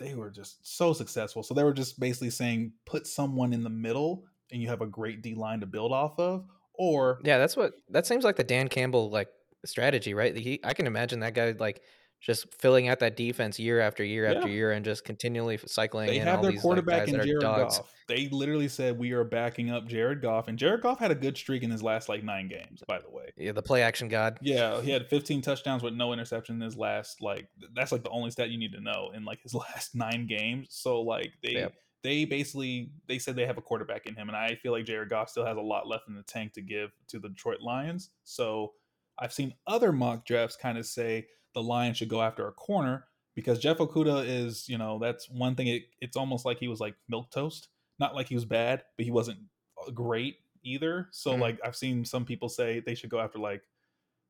They 0.00 0.14
were 0.16 0.30
just 0.30 0.66
so 0.66 0.92
successful. 0.94 1.44
So 1.44 1.54
they 1.54 1.62
were 1.62 1.72
just 1.72 2.00
basically 2.00 2.30
saying 2.30 2.72
put 2.86 3.06
someone 3.06 3.52
in 3.52 3.62
the 3.62 3.70
middle 3.70 4.24
and 4.50 4.60
you 4.60 4.66
have 4.66 4.80
a 4.80 4.86
great 4.86 5.22
D 5.22 5.36
line 5.36 5.60
to 5.60 5.66
build 5.66 5.92
off 5.92 6.18
of, 6.18 6.44
or 6.74 7.20
yeah, 7.24 7.38
that's 7.38 7.56
what 7.56 7.72
that 7.90 8.06
seems 8.06 8.24
like 8.24 8.36
the 8.36 8.44
Dan 8.44 8.68
Campbell 8.68 9.10
like 9.10 9.28
strategy, 9.64 10.14
right? 10.14 10.36
He, 10.36 10.60
I 10.64 10.74
can 10.74 10.86
imagine 10.86 11.20
that 11.20 11.34
guy 11.34 11.54
like 11.58 11.82
just 12.20 12.54
filling 12.60 12.88
out 12.88 13.00
that 13.00 13.16
defense 13.16 13.58
year 13.58 13.80
after 13.80 14.04
year 14.04 14.30
yeah. 14.30 14.38
after 14.38 14.48
year 14.48 14.70
and 14.70 14.84
just 14.84 15.04
continually 15.04 15.58
cycling. 15.66 16.06
They 16.06 16.18
have 16.18 16.40
their 16.40 16.52
quarterback 16.52 17.08
like, 17.08 17.08
in 17.08 17.22
Jared 17.22 17.42
Goff. 17.42 17.80
They 18.06 18.28
literally 18.28 18.68
said 18.68 18.96
we 18.96 19.10
are 19.12 19.24
backing 19.24 19.70
up 19.70 19.88
Jared 19.88 20.22
Goff, 20.22 20.46
and 20.48 20.58
Jared 20.58 20.82
Goff 20.82 21.00
had 21.00 21.10
a 21.10 21.14
good 21.16 21.36
streak 21.36 21.62
in 21.62 21.70
his 21.70 21.82
last 21.82 22.08
like 22.08 22.22
nine 22.22 22.48
games. 22.48 22.82
By 22.86 23.00
the 23.00 23.10
way, 23.10 23.32
yeah, 23.36 23.52
the 23.52 23.62
play 23.62 23.82
action 23.82 24.08
god. 24.08 24.38
Yeah, 24.40 24.80
he 24.80 24.90
had 24.90 25.08
15 25.08 25.42
touchdowns 25.42 25.82
with 25.82 25.94
no 25.94 26.12
interception 26.12 26.56
in 26.56 26.60
his 26.60 26.76
last 26.76 27.20
like 27.20 27.48
that's 27.74 27.90
like 27.90 28.04
the 28.04 28.10
only 28.10 28.30
stat 28.30 28.50
you 28.50 28.58
need 28.58 28.72
to 28.72 28.80
know 28.80 29.10
in 29.14 29.24
like 29.24 29.42
his 29.42 29.54
last 29.54 29.94
nine 29.94 30.26
games. 30.26 30.68
So 30.70 31.02
like 31.02 31.32
they. 31.42 31.52
Yep 31.52 31.74
they 32.02 32.24
basically 32.24 32.90
they 33.06 33.18
said 33.18 33.36
they 33.36 33.46
have 33.46 33.58
a 33.58 33.62
quarterback 33.62 34.06
in 34.06 34.14
him, 34.14 34.28
and 34.28 34.36
I 34.36 34.56
feel 34.56 34.72
like 34.72 34.84
Jared 34.84 35.08
Goff 35.08 35.30
still 35.30 35.46
has 35.46 35.56
a 35.56 35.60
lot 35.60 35.86
left 35.86 36.08
in 36.08 36.14
the 36.14 36.22
tank 36.22 36.52
to 36.54 36.62
give 36.62 36.90
to 37.08 37.18
the 37.18 37.28
Detroit 37.28 37.60
Lions. 37.60 38.10
So 38.24 38.72
I've 39.18 39.32
seen 39.32 39.54
other 39.66 39.92
mock 39.92 40.26
drafts 40.26 40.56
kind 40.56 40.78
of 40.78 40.86
say 40.86 41.26
the 41.54 41.62
Lions 41.62 41.96
should 41.96 42.08
go 42.08 42.22
after 42.22 42.48
a 42.48 42.52
corner 42.52 43.06
because 43.34 43.58
Jeff 43.58 43.78
Okudah 43.78 44.26
is, 44.26 44.68
you 44.68 44.78
know, 44.78 44.98
that's 44.98 45.30
one 45.30 45.54
thing. 45.54 45.68
It, 45.68 45.82
it's 46.00 46.16
almost 46.16 46.44
like 46.44 46.58
he 46.58 46.68
was 46.68 46.80
like 46.80 46.94
milk 47.08 47.30
toast, 47.30 47.68
not 47.98 48.14
like 48.14 48.28
he 48.28 48.34
was 48.34 48.44
bad, 48.44 48.82
but 48.96 49.04
he 49.04 49.12
wasn't 49.12 49.38
uh, 49.80 49.90
great 49.90 50.36
either. 50.64 51.08
So 51.12 51.32
mm-hmm. 51.32 51.42
like 51.42 51.60
I've 51.64 51.76
seen 51.76 52.04
some 52.04 52.24
people 52.24 52.48
say 52.48 52.80
they 52.80 52.94
should 52.94 53.10
go 53.10 53.20
after 53.20 53.38
like 53.38 53.62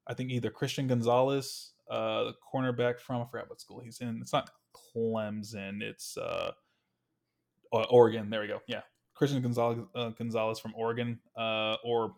I 0.07 0.15
think 0.15 0.31
either 0.31 0.51
Christian 0.51 0.89
Gonzalez, 0.89 1.73
uh, 1.91 2.25
the 2.25 2.35
cornerback 2.53 2.99
from 2.99 3.23
I 3.23 3.27
forgot 3.31 3.49
what 3.49 3.61
school 3.61 3.81
he's 3.81 4.01
in. 4.01 4.19
It's 4.21 4.33
not 4.33 4.51
Clemson. 4.75 5.81
It's 5.81 6.17
uh 6.19 6.21
uh, 6.21 6.53
Oregon. 7.73 8.31
There 8.31 8.41
we 8.41 8.49
go. 8.49 8.61
Yeah, 8.67 8.83
Christian 9.15 9.43
Gonzalez, 9.43 9.79
uh, 9.95 10.11
Gonzalez 10.11 10.59
from 10.59 10.75
Oregon, 10.77 11.19
uh, 11.37 11.77
or 11.85 12.15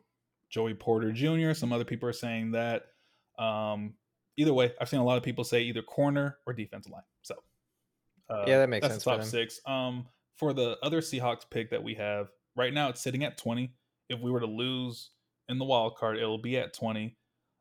Joey 0.51 0.75
Porter 0.75 1.13
Jr. 1.13 1.53
Some 1.55 1.73
other 1.73 1.85
people 1.85 2.09
are 2.09 2.15
saying 2.15 2.53
that. 2.53 2.87
Um, 3.39 3.95
either 4.37 4.55
way, 4.55 4.73
I've 4.81 4.89
seen 4.89 5.01
a 5.01 5.05
lot 5.05 5.17
of 5.17 5.23
people 5.23 5.45
say 5.45 5.63
either 5.63 5.83
corner 5.83 6.39
or 6.47 6.53
defensive 6.53 6.93
line. 6.93 7.03
So 7.23 7.35
uh, 8.31 8.45
yeah, 8.47 8.59
that 8.59 8.69
makes 8.69 8.83
that's 8.87 9.03
sense. 9.03 9.05
Top 9.05 9.25
six. 9.25 9.61
Um, 9.67 10.07
for 10.37 10.53
the 10.53 10.79
other 10.83 11.01
Seahawks 11.01 11.43
pick 11.49 11.71
that 11.71 11.83
we 11.83 11.95
have 11.95 12.29
right 12.57 12.73
now, 12.73 12.89
it's 12.89 13.01
sitting 13.01 13.25
at 13.25 13.39
twenty. 13.39 13.75
If 14.09 14.21
we 14.21 14.31
were 14.31 14.41
to 14.41 14.47
lose 14.47 15.11
in 15.49 15.59
the 15.59 15.65
wild 15.65 15.97
card, 15.97 16.17
it'll 16.17 16.39
be 16.39 16.57
at 16.59 16.75
twenty. 16.75 17.17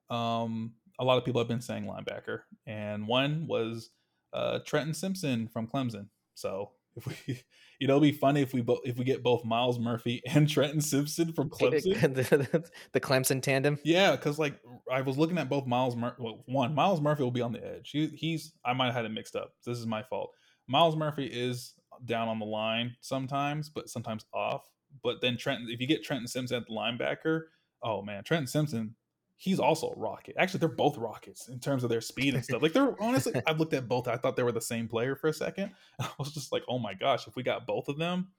Um, 0.10 0.74
a 1.00 1.04
lot 1.04 1.18
of 1.18 1.26
people 1.26 1.42
have 1.42 1.48
been 1.48 1.62
saying 1.62 1.86
linebacker, 1.86 2.42
and 2.68 3.08
one 3.08 3.48
was 3.48 3.90
uh, 4.34 4.60
Trenton 4.60 4.94
Simpson 4.94 5.48
from 5.48 5.68
Clemson. 5.68 6.08
So 6.36 6.72
if 6.96 7.06
we, 7.06 7.16
you 7.80 7.88
know, 7.88 7.96
it'll 7.96 8.02
be 8.02 8.12
funny 8.12 8.42
if 8.42 8.54
we 8.54 8.62
both 8.62 8.80
if 8.84 8.98
we 8.98 9.04
get 9.04 9.24
both 9.24 9.44
Myles 9.44 9.80
Murphy 9.80 10.22
and 10.26 10.50
Trenton 10.50 10.82
Simpson 10.82 11.34
from 11.34 11.50
Clemson, 11.50 12.14
the, 12.16 12.64
the, 12.92 13.00
Clemson 13.00 13.42
tandem. 13.42 13.80
Yeah, 13.84 14.12
because 14.12 14.40
like 14.40 14.60
I 14.92 15.02
was 15.02 15.18
looking 15.18 15.38
at 15.38 15.50
both 15.50 15.66
Myles 15.66 15.96
Mur- 15.96 16.16
well, 16.20 16.44
one 16.46 16.74
Myles 16.76 17.02
Murphy 17.02 17.24
will 17.24 17.32
be 17.32 17.42
on 17.42 17.52
the 17.52 17.66
edge. 17.66 17.90
He, 17.92 18.08
he's 18.08 18.54
I 18.66 18.74
might 18.74 18.88
have 18.88 18.96
had 18.96 19.06
it 19.06 19.12
mixed 19.12 19.36
up. 19.36 19.54
This 19.66 19.78
is 19.78 19.88
my 19.88 20.04
fault. 20.04 20.32
Myles 20.68 20.96
Murphy 20.96 21.26
is 21.26 21.74
down 22.06 22.28
on 22.28 22.40
the 22.40 22.46
line 22.46 22.96
sometimes, 23.02 23.70
but 23.70 23.90
sometimes 23.90 24.26
off. 24.34 24.68
But 25.04 25.22
then 25.22 25.38
Trenton, 25.38 25.68
if 25.70 25.82
you 25.82 25.88
get 25.88 26.04
Trenton 26.04 26.28
Simpson 26.28 26.58
at 26.58 26.68
the 26.68 26.74
linebacker, 26.74 27.44
oh 27.82 28.02
man, 28.02 28.24
Trenton 28.24 28.48
Simpson, 28.48 28.96
he's 29.44 29.60
also 29.60 29.90
a 29.90 30.00
rocket. 30.00 30.36
Actually, 30.40 30.62
they're 30.62 30.70
both 30.70 30.98
rockets 30.98 31.50
in 31.50 31.60
terms 31.60 31.84
of 31.84 31.90
their 31.90 32.00
speed 32.00 32.34
and 32.34 32.44
stuff. 32.44 32.62
Like 32.62 32.72
they're 32.72 32.96
honestly, 33.02 33.34
I've 33.46 33.60
looked 33.60 33.74
at 33.74 33.90
both. 33.90 34.08
I 34.08 34.16
thought 34.16 34.38
they 34.38 34.44
were 34.44 34.54
the 34.54 34.62
same 34.62 34.88
player 34.88 35.18
for 35.18 35.28
a 35.28 35.34
second. 35.34 35.72
I 36.00 36.08
was 36.18 36.34
just 36.34 36.54
like, 36.54 36.64
oh 36.70 36.80
my 36.80 36.94
gosh, 36.94 37.28
if 37.28 37.36
we 37.36 37.44
got 37.44 37.68
both 37.68 37.90
of 37.90 37.98
them, 37.98 38.30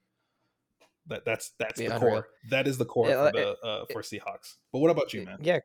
that 1.05 1.23
that's 1.23 1.51
that's 1.59 1.79
yeah, 1.79 1.89
the 1.89 1.99
core. 1.99 2.27
That 2.49 2.67
is 2.67 2.79
the 2.79 2.85
core 2.85 3.07
yeah, 3.07 3.29
for 3.29 3.37
the 3.37 3.57
uh, 3.63 3.85
for 3.93 4.01
Seahawks. 4.01 4.55
But 4.73 4.79
what 4.79 4.89
about 4.89 5.13
you, 5.13 5.25
man? 5.25 5.37
Yeah. 5.41 5.59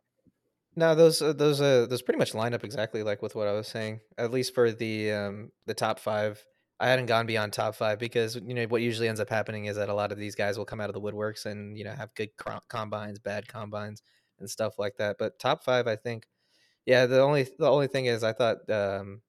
No, 0.77 0.95
those 0.95 1.23
uh, 1.23 1.33
those 1.33 1.61
uh, 1.63 1.87
those 1.89 2.03
pretty 2.03 2.19
much 2.19 2.35
line 2.35 2.53
up 2.53 2.63
exactly 2.63 3.03
like 3.03 3.23
with 3.23 3.35
what 3.35 3.49
I 3.49 3.53
was 3.53 3.67
saying. 3.67 4.01
At 4.19 4.31
least 4.31 4.55
for 4.55 4.71
the 4.71 5.13
um 5.13 5.53
the 5.67 5.75
top 5.75 5.99
five, 5.99 6.45
I 6.79 6.89
hadn't 6.89 7.07
gone 7.07 7.27
beyond 7.27 7.55
top 7.55 7.75
five 7.75 7.99
because 7.99 8.37
you 8.37 8.55
know 8.55 8.65
what 8.65 8.83
usually 8.83 9.09
ends 9.09 9.21
up 9.21 9.31
happening 9.31 9.65
is 9.65 9.77
that 9.77 9.89
a 9.89 9.95
lot 9.95 10.13
of 10.13 10.19
these 10.19 10.35
guys 10.35 10.59
will 10.59 10.67
come 10.67 10.81
out 10.81 10.91
of 10.91 10.95
the 10.95 11.01
woodworks 11.01 11.47
and 11.47 11.79
you 11.79 11.85
know 11.85 11.93
have 11.93 12.15
good 12.15 12.31
combines, 12.69 13.19
bad 13.19 13.49
combines, 13.49 14.03
and 14.41 14.51
stuff 14.51 14.79
like 14.79 14.97
that. 14.97 15.17
But 15.19 15.39
top 15.39 15.65
five, 15.65 15.87
I 15.87 15.97
think, 15.97 16.27
yeah. 16.87 17.07
The 17.07 17.21
only 17.21 17.49
the 17.59 17.71
only 17.71 17.87
thing 17.87 18.07
is, 18.07 18.25
I 18.25 18.33
thought 18.33 18.69
um, 18.71 19.23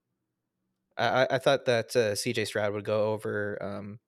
I 0.97 1.27
I 1.31 1.37
thought 1.37 1.65
that 1.65 1.95
uh, 1.95 2.15
C.J. 2.15 2.45
Stroud 2.45 2.73
would 2.73 2.85
go 2.85 3.11
over 3.11 3.57
um, 3.61 3.99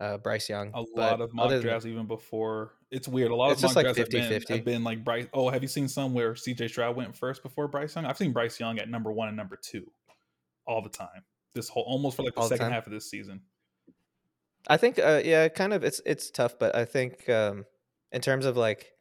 uh, 0.00 0.18
Bryce 0.18 0.48
Young. 0.48 0.70
A 0.74 0.82
lot 0.96 1.20
of 1.20 1.32
mock 1.34 1.60
drafts 1.60 1.84
than, 1.84 1.92
even 1.92 2.06
before. 2.06 2.72
It's 2.90 3.08
weird. 3.08 3.30
A 3.30 3.34
lot 3.34 3.52
of 3.52 3.62
mock 3.62 3.72
drafts 3.72 3.76
like 3.76 3.96
50, 3.96 4.18
have, 4.18 4.28
been, 4.28 4.40
50. 4.40 4.54
have 4.54 4.64
been 4.64 4.84
like 4.84 5.04
Bryce. 5.04 5.26
Oh, 5.32 5.48
have 5.48 5.62
you 5.62 5.68
seen 5.68 5.88
some 5.88 6.14
where 6.14 6.34
CJ 6.34 6.70
Stroud 6.70 6.96
went 6.96 7.16
first 7.16 7.42
before 7.42 7.68
Bryce 7.68 7.94
Young? 7.94 8.06
I've 8.06 8.18
seen 8.18 8.32
Bryce 8.32 8.58
Young 8.60 8.78
at 8.78 8.88
number 8.88 9.12
one 9.12 9.28
and 9.28 9.36
number 9.36 9.56
two 9.56 9.90
all 10.66 10.82
the 10.82 10.88
time. 10.88 11.24
This 11.54 11.68
whole 11.68 11.84
almost 11.84 12.16
for 12.16 12.22
like 12.22 12.34
the 12.34 12.40
all 12.40 12.48
second 12.48 12.66
the 12.66 12.72
half 12.72 12.86
of 12.86 12.92
this 12.92 13.08
season. 13.08 13.40
I 14.68 14.76
think, 14.76 14.98
uh, 14.98 15.22
yeah, 15.24 15.48
kind 15.48 15.72
of. 15.72 15.84
It's 15.84 16.00
it's 16.04 16.30
tough, 16.30 16.58
but 16.58 16.74
I 16.74 16.84
think 16.84 17.28
um, 17.28 17.64
in 18.12 18.20
terms 18.20 18.46
of 18.46 18.56
like 18.56 18.92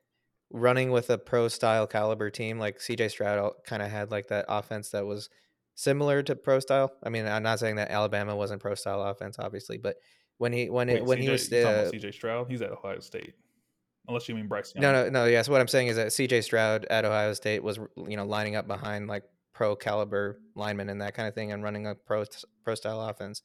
running 0.51 0.91
with 0.91 1.09
a 1.09 1.17
pro 1.17 1.47
style 1.47 1.87
caliber 1.87 2.29
team, 2.29 2.59
like 2.59 2.79
CJ 2.79 3.11
Stroud 3.11 3.53
kind 3.65 3.81
of 3.81 3.89
had 3.89 4.11
like 4.11 4.27
that 4.27 4.45
offense 4.47 4.89
that 4.89 5.05
was 5.05 5.29
similar 5.75 6.23
to 6.23 6.35
pro 6.35 6.59
style. 6.59 6.91
I 7.03 7.09
mean, 7.09 7.27
I'm 7.27 7.43
not 7.43 7.59
saying 7.59 7.75
that 7.75 7.91
Alabama 7.91 8.35
wasn't 8.35 8.61
pro 8.61 8.75
style 8.75 9.01
offense, 9.01 9.37
obviously, 9.39 9.77
but 9.77 9.97
when 10.37 10.53
he 10.53 10.69
when 10.69 10.87
Wait, 10.87 10.97
it 10.97 11.05
when 11.05 11.19
CJ, 11.19 11.21
he 11.21 11.29
was 11.29 11.53
uh, 11.53 11.91
CJ 11.93 12.13
Stroud, 12.13 12.49
he's 12.49 12.61
at 12.61 12.71
Ohio 12.71 12.99
State. 12.99 13.33
Unless 14.07 14.29
you 14.29 14.35
mean 14.35 14.47
Bryce 14.47 14.73
Young. 14.75 14.83
No, 14.83 14.91
no, 14.91 15.09
no. 15.09 15.25
Yes, 15.25 15.49
what 15.49 15.61
I'm 15.61 15.67
saying 15.67 15.87
is 15.87 15.95
that 15.95 16.07
CJ 16.07 16.43
Stroud 16.43 16.85
at 16.85 17.05
Ohio 17.05 17.33
State 17.33 17.63
was 17.63 17.79
you 18.07 18.17
know 18.17 18.25
lining 18.25 18.55
up 18.55 18.67
behind 18.67 19.07
like 19.07 19.23
pro 19.53 19.75
caliber 19.75 20.39
linemen 20.55 20.89
and 20.89 21.01
that 21.01 21.15
kind 21.15 21.27
of 21.27 21.33
thing, 21.33 21.51
and 21.51 21.63
running 21.63 21.87
a 21.87 21.95
pro 21.95 22.25
pro 22.63 22.75
style 22.75 23.01
offense. 23.01 23.41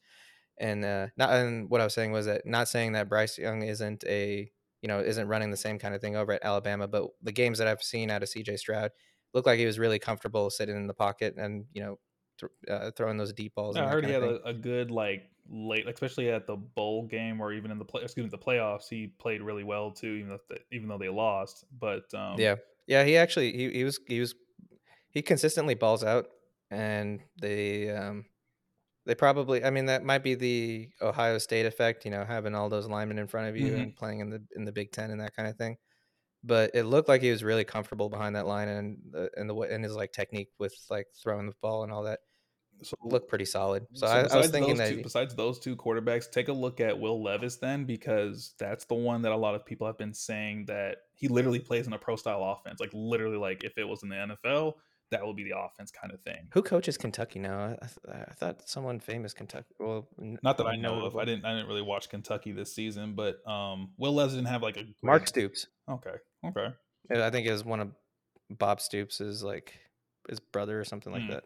And 0.59 0.85
uh, 0.85 1.06
not 1.16 1.31
and 1.31 1.70
what 1.70 1.81
I 1.81 1.85
was 1.85 1.94
saying 1.94 2.12
was 2.12 2.27
that 2.27 2.44
not 2.44 2.68
saying 2.68 2.93
that 2.93 3.09
Bryce 3.09 3.39
Young 3.39 3.62
isn't 3.62 4.05
a 4.05 4.51
you 4.82 4.89
know 4.89 5.01
isn't 5.01 5.28
running 5.28 5.51
the 5.51 5.57
same 5.57 5.78
kind 5.78 5.94
of 5.94 6.01
thing 6.01 6.16
over 6.16 6.32
at 6.32 6.44
Alabama, 6.44 6.89
but 6.89 7.09
the 7.23 7.32
games 7.32 7.59
that 7.59 7.69
I've 7.69 7.82
seen 7.82 8.11
out 8.11 8.23
of 8.23 8.28
CJ 8.28 8.59
Stroud 8.59 8.90
looked 9.35 9.47
like 9.47 9.59
he 9.59 9.66
was 9.66 9.78
really 9.78 9.98
comfortable 9.98 10.51
sitting 10.51 10.77
in 10.77 10.86
the 10.86 10.94
pocket 10.94 11.35
and 11.36 11.65
you 11.73 11.82
know 11.82 11.98
th- 12.39 12.52
uh, 12.69 12.90
throwing 12.97 13.16
those 13.16 13.32
deep 13.32 13.55
balls. 13.55 13.77
Yeah, 13.77 13.86
I 13.86 13.89
heard 13.89 14.05
he 14.05 14.12
had 14.12 14.23
a, 14.23 14.43
a, 14.44 14.55
good 14.55 14.90
like 14.90 15.31
late, 15.51 15.89
especially 15.89 16.31
at 16.31 16.47
the 16.47 16.57
bowl 16.57 17.07
game 17.07 17.40
or 17.40 17.52
even 17.52 17.70
in 17.70 17.78
the 17.78 17.85
play, 17.85 18.02
excuse 18.02 18.24
me, 18.24 18.31
the 18.31 18.39
playoffs. 18.39 18.89
He 18.89 19.09
played 19.19 19.43
really 19.43 19.65
well 19.65 19.90
too, 19.90 20.15
even 20.15 20.31
though 20.31 20.40
they, 20.48 20.59
even 20.73 20.89
though 20.89 20.98
they 20.98 21.09
lost. 21.09 21.65
But 21.78 22.12
um, 22.15 22.39
yeah, 22.39 22.57
yeah, 22.86 23.05
he 23.05 23.16
actually 23.16 23.52
he, 23.52 23.70
he 23.70 23.85
was 23.85 24.01
he 24.07 24.20
was 24.20 24.35
he 25.11 25.23
consistently 25.23 25.74
balls 25.74 26.05
out, 26.05 26.27
and 26.70 27.20
they 27.40 27.90
um 27.90 28.24
they 29.06 29.14
probably 29.14 29.64
I 29.64 29.70
mean 29.70 29.86
that 29.86 30.05
might 30.05 30.22
be 30.22 30.35
the 30.35 30.89
Ohio 31.01 31.39
State 31.39 31.66
effect, 31.66 32.05
you 32.05 32.10
know, 32.10 32.24
having 32.24 32.55
all 32.55 32.68
those 32.68 32.86
linemen 32.86 33.18
in 33.18 33.27
front 33.27 33.48
of 33.48 33.56
you 33.56 33.72
mm-hmm. 33.72 33.81
and 33.81 33.97
playing 33.97 34.20
in 34.20 34.31
the 34.31 34.43
in 34.56 34.64
the 34.64 34.72
Big 34.72 34.93
Ten 34.93 35.10
and 35.10 35.20
that 35.20 35.35
kind 35.35 35.48
of 35.48 35.56
thing. 35.56 35.77
But 36.43 36.70
it 36.74 36.85
looked 36.85 37.09
like 37.09 37.20
he 37.22 37.31
was 37.31 37.44
really 37.44 37.64
comfortable 37.64 38.09
behind 38.09 38.36
that 38.36 38.47
line 38.47 38.68
and 38.68 38.98
the 39.10 39.31
and 39.36 39.48
the 39.48 39.55
and 39.56 39.85
his 39.85 39.94
like 39.94 40.12
technique 40.12 40.48
with 40.59 40.74
like 40.89 41.06
throwing 41.22 41.47
the 41.47 41.55
ball 41.60 41.82
and 41.82 41.93
all 41.93 42.05
that 42.05 42.20
so 42.82 42.97
looked 43.02 43.28
pretty 43.28 43.44
solid. 43.44 43.86
So, 43.94 44.06
so 44.06 44.12
I, 44.12 44.20
I, 44.35 44.36
was 44.36 44.51
thinking 44.51 44.77
that 44.77 44.90
two, 44.90 45.02
besides 45.02 45.35
those 45.35 45.59
two 45.59 45.77
quarterbacks, 45.77 46.31
take 46.31 46.48
a 46.48 46.52
look 46.52 46.81
at 46.81 46.98
Will 46.98 47.22
Levis 47.22 47.56
then, 47.56 47.85
because 47.85 48.55
that's 48.59 48.85
the 48.85 48.94
one 48.94 49.22
that 49.22 49.32
a 49.32 49.36
lot 49.36 49.55
of 49.55 49.64
people 49.64 49.86
have 49.86 49.98
been 49.98 50.14
saying 50.14 50.66
that 50.66 50.98
he 51.14 51.28
literally 51.28 51.59
plays 51.59 51.86
in 51.86 51.93
a 51.93 51.98
pro 51.98 52.16
style 52.16 52.43
offense. 52.43 52.81
Like 52.81 52.90
literally, 52.93 53.36
like 53.36 53.64
if 53.64 53.77
it 53.77 53.86
was 53.86 54.02
in 54.02 54.09
the 54.09 54.36
NFL, 54.44 54.74
that 55.11 55.24
will 55.24 55.35
be 55.35 55.45
the 55.45 55.59
offense 55.59 55.91
kind 55.91 56.12
of 56.12 56.20
thing. 56.20 56.49
Who 56.53 56.62
coaches 56.62 56.97
Kentucky 56.97 57.39
now? 57.39 57.77
I, 57.81 57.87
th- 57.87 58.27
I 58.28 58.32
thought 58.35 58.69
someone 58.69 59.01
famous 59.01 59.32
Kentucky. 59.35 59.74
Well, 59.78 60.09
not 60.43 60.57
that 60.59 60.66
I 60.66 60.77
know 60.77 61.05
of. 61.05 61.16
I 61.16 61.24
didn't. 61.24 61.45
I 61.45 61.55
didn't 61.55 61.66
really 61.66 61.82
watch 61.82 62.09
Kentucky 62.09 62.53
this 62.53 62.74
season, 62.74 63.15
but 63.15 63.47
um, 63.49 63.91
Will 63.99 64.15
Levis 64.15 64.35
didn't 64.35 64.49
have 64.49 64.62
like 64.62 64.77
a. 64.77 64.85
Mark 65.03 65.27
Stoops. 65.27 65.66
Okay. 65.89 66.15
Okay. 66.47 66.69
I 67.11 67.31
think 67.31 67.47
it 67.47 67.53
was 67.53 67.65
one 67.65 67.81
of 67.81 67.91
Bob 68.51 68.81
Stoops' 68.81 69.43
like 69.43 69.74
his 70.28 70.39
brother 70.39 70.78
or 70.78 70.85
something 70.85 71.12
like 71.12 71.23
mm. 71.23 71.31
that 71.31 71.45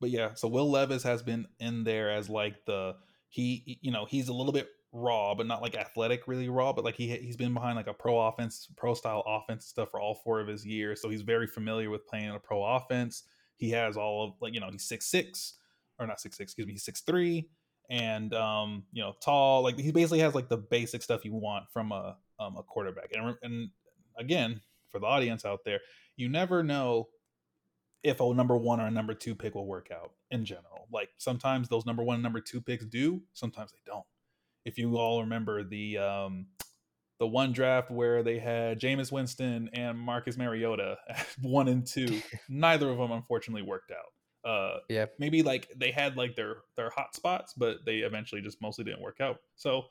but 0.00 0.10
yeah, 0.10 0.34
so 0.34 0.48
Will 0.48 0.70
Levis 0.70 1.02
has 1.02 1.22
been 1.22 1.46
in 1.58 1.84
there 1.84 2.10
as 2.10 2.28
like 2.28 2.64
the 2.66 2.96
he 3.28 3.78
you 3.82 3.92
know 3.92 4.06
he's 4.06 4.28
a 4.28 4.32
little 4.32 4.52
bit 4.52 4.68
raw, 4.92 5.34
but 5.34 5.46
not 5.46 5.62
like 5.62 5.76
athletic 5.76 6.26
really 6.26 6.48
raw, 6.48 6.72
but 6.72 6.84
like 6.84 6.94
he 6.94 7.08
he's 7.16 7.36
been 7.36 7.54
behind 7.54 7.76
like 7.76 7.86
a 7.86 7.94
pro 7.94 8.18
offense, 8.26 8.68
pro 8.76 8.94
style 8.94 9.22
offense 9.26 9.66
stuff 9.66 9.90
for 9.90 10.00
all 10.00 10.14
four 10.14 10.40
of 10.40 10.48
his 10.48 10.66
years, 10.66 11.00
so 11.02 11.08
he's 11.08 11.22
very 11.22 11.46
familiar 11.46 11.90
with 11.90 12.06
playing 12.06 12.30
a 12.30 12.38
pro 12.38 12.62
offense. 12.62 13.24
He 13.56 13.70
has 13.70 13.96
all 13.96 14.24
of 14.24 14.34
like 14.40 14.54
you 14.54 14.60
know 14.60 14.70
he's 14.70 14.84
six 14.84 15.06
six 15.06 15.54
or 15.98 16.06
not 16.06 16.20
six 16.20 16.36
six, 16.36 16.52
excuse 16.52 16.66
me, 16.66 16.74
he's 16.74 16.84
six 16.84 17.00
three 17.00 17.48
and 17.90 18.34
um 18.34 18.82
you 18.92 19.02
know 19.02 19.14
tall 19.22 19.62
like 19.62 19.78
he 19.78 19.90
basically 19.90 20.18
has 20.18 20.34
like 20.34 20.50
the 20.50 20.58
basic 20.58 21.02
stuff 21.02 21.24
you 21.24 21.32
want 21.32 21.64
from 21.70 21.90
a 21.90 22.18
um, 22.38 22.54
a 22.58 22.62
quarterback 22.62 23.08
and 23.14 23.34
and 23.42 23.70
again 24.18 24.60
for 24.90 24.98
the 24.98 25.06
audience 25.06 25.46
out 25.46 25.60
there 25.64 25.80
you 26.14 26.28
never 26.28 26.62
know 26.62 27.08
if 28.02 28.20
a 28.20 28.34
number 28.34 28.56
one 28.56 28.80
or 28.80 28.86
a 28.86 28.90
number 28.90 29.14
two 29.14 29.34
pick 29.34 29.54
will 29.54 29.66
work 29.66 29.90
out 29.92 30.12
in 30.30 30.44
general. 30.44 30.86
Like 30.92 31.10
sometimes 31.18 31.68
those 31.68 31.86
number 31.86 32.02
one 32.02 32.14
and 32.14 32.22
number 32.22 32.40
two 32.40 32.60
picks 32.60 32.84
do, 32.84 33.22
sometimes 33.32 33.72
they 33.72 33.78
don't. 33.86 34.04
If 34.68 34.76
you 34.76 34.96
all 34.96 35.22
remember 35.22 35.64
the 35.64 35.96
um, 35.96 36.46
the 37.18 37.26
one 37.26 37.52
draft 37.52 37.90
where 37.90 38.22
they 38.22 38.38
had 38.38 38.78
Jameis 38.78 39.10
Winston 39.10 39.70
and 39.72 39.98
Marcus 39.98 40.36
Mariota 40.36 40.98
one 41.42 41.68
and 41.68 41.86
two, 41.86 42.20
neither 42.50 42.90
of 42.90 42.98
them 42.98 43.10
unfortunately 43.10 43.62
worked 43.62 43.90
out. 43.90 44.48
Uh, 44.48 44.78
yeah, 44.90 45.06
maybe 45.18 45.42
like 45.42 45.68
they 45.74 45.90
had 45.90 46.18
like 46.18 46.36
their 46.36 46.58
their 46.76 46.90
hot 46.90 47.14
spots, 47.14 47.54
but 47.56 47.78
they 47.86 48.00
eventually 48.00 48.42
just 48.42 48.60
mostly 48.60 48.84
didn't 48.84 49.00
work 49.00 49.22
out. 49.22 49.38
So 49.56 49.84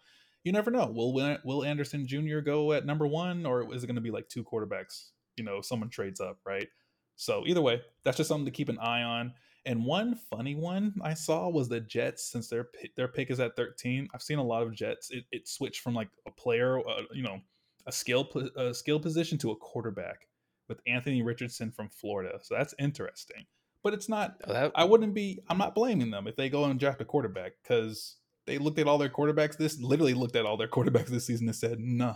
you 0.43 0.51
never 0.51 0.69
know. 0.69 0.85
Will 0.85 1.11
Will 1.43 1.65
Anderson 1.65 2.05
Jr. 2.05 2.39
go 2.39 2.71
at 2.73 2.85
number 2.85 3.07
one, 3.07 3.47
or 3.47 3.73
is 3.73 3.83
it 3.83 3.87
going 3.87 3.95
to 3.95 4.01
be 4.01 4.11
like 4.11 4.29
two 4.29 4.43
quarterbacks? 4.43 5.09
You 5.37 5.43
know, 5.43 5.61
someone 5.61 5.89
trades 5.89 6.21
up, 6.21 6.37
right? 6.45 6.67
So 7.15 7.43
either 7.47 7.61
way, 7.61 7.81
that's 8.03 8.17
just 8.17 8.27
something 8.27 8.45
to 8.45 8.51
keep 8.51 8.69
an 8.69 8.77
eye 8.77 9.01
on. 9.01 9.33
And 9.67 9.83
one 9.83 10.15
funny 10.15 10.55
one 10.55 10.93
I 11.03 11.13
saw 11.13 11.49
was 11.49 11.67
the 11.67 11.81
Jets, 11.81 12.31
since 12.31 12.47
their 12.47 12.69
their 12.95 13.09
pick 13.09 13.29
is 13.29 13.41
at 13.41 13.57
13. 13.57 14.07
I've 14.13 14.21
seen 14.21 14.39
a 14.39 14.43
lot 14.43 14.63
of 14.63 14.73
Jets. 14.73 15.11
It, 15.11 15.25
it 15.33 15.47
switched 15.47 15.81
from 15.81 15.93
like 15.93 16.07
a 16.25 16.31
player, 16.31 16.79
uh, 16.79 17.01
you 17.13 17.21
know, 17.21 17.41
a 17.85 17.91
skill 17.91 18.29
a 18.55 18.73
skill 18.73 18.97
position 18.99 19.37
to 19.39 19.51
a 19.51 19.55
quarterback 19.57 20.29
with 20.69 20.79
Anthony 20.87 21.21
Richardson 21.21 21.71
from 21.71 21.89
Florida. 21.89 22.39
So 22.41 22.55
that's 22.55 22.73
interesting. 22.79 23.45
But 23.83 23.93
it's 23.93 24.07
not. 24.07 24.37
Oh, 24.45 24.53
that, 24.53 24.71
I 24.73 24.85
wouldn't 24.85 25.13
be. 25.13 25.41
I'm 25.49 25.57
not 25.57 25.75
blaming 25.75 26.11
them 26.11 26.27
if 26.27 26.37
they 26.37 26.49
go 26.49 26.63
and 26.63 26.79
draft 26.79 27.01
a 27.01 27.05
quarterback 27.05 27.51
because 27.61 28.15
they 28.45 28.57
looked 28.57 28.79
at 28.79 28.87
all 28.87 28.97
their 28.97 29.09
quarterbacks. 29.09 29.57
This 29.57 29.81
literally 29.81 30.13
looked 30.13 30.37
at 30.37 30.45
all 30.45 30.55
their 30.55 30.69
quarterbacks 30.69 31.07
this 31.07 31.25
season 31.27 31.49
and 31.49 31.55
said, 31.55 31.81
"Nah, 31.81 32.15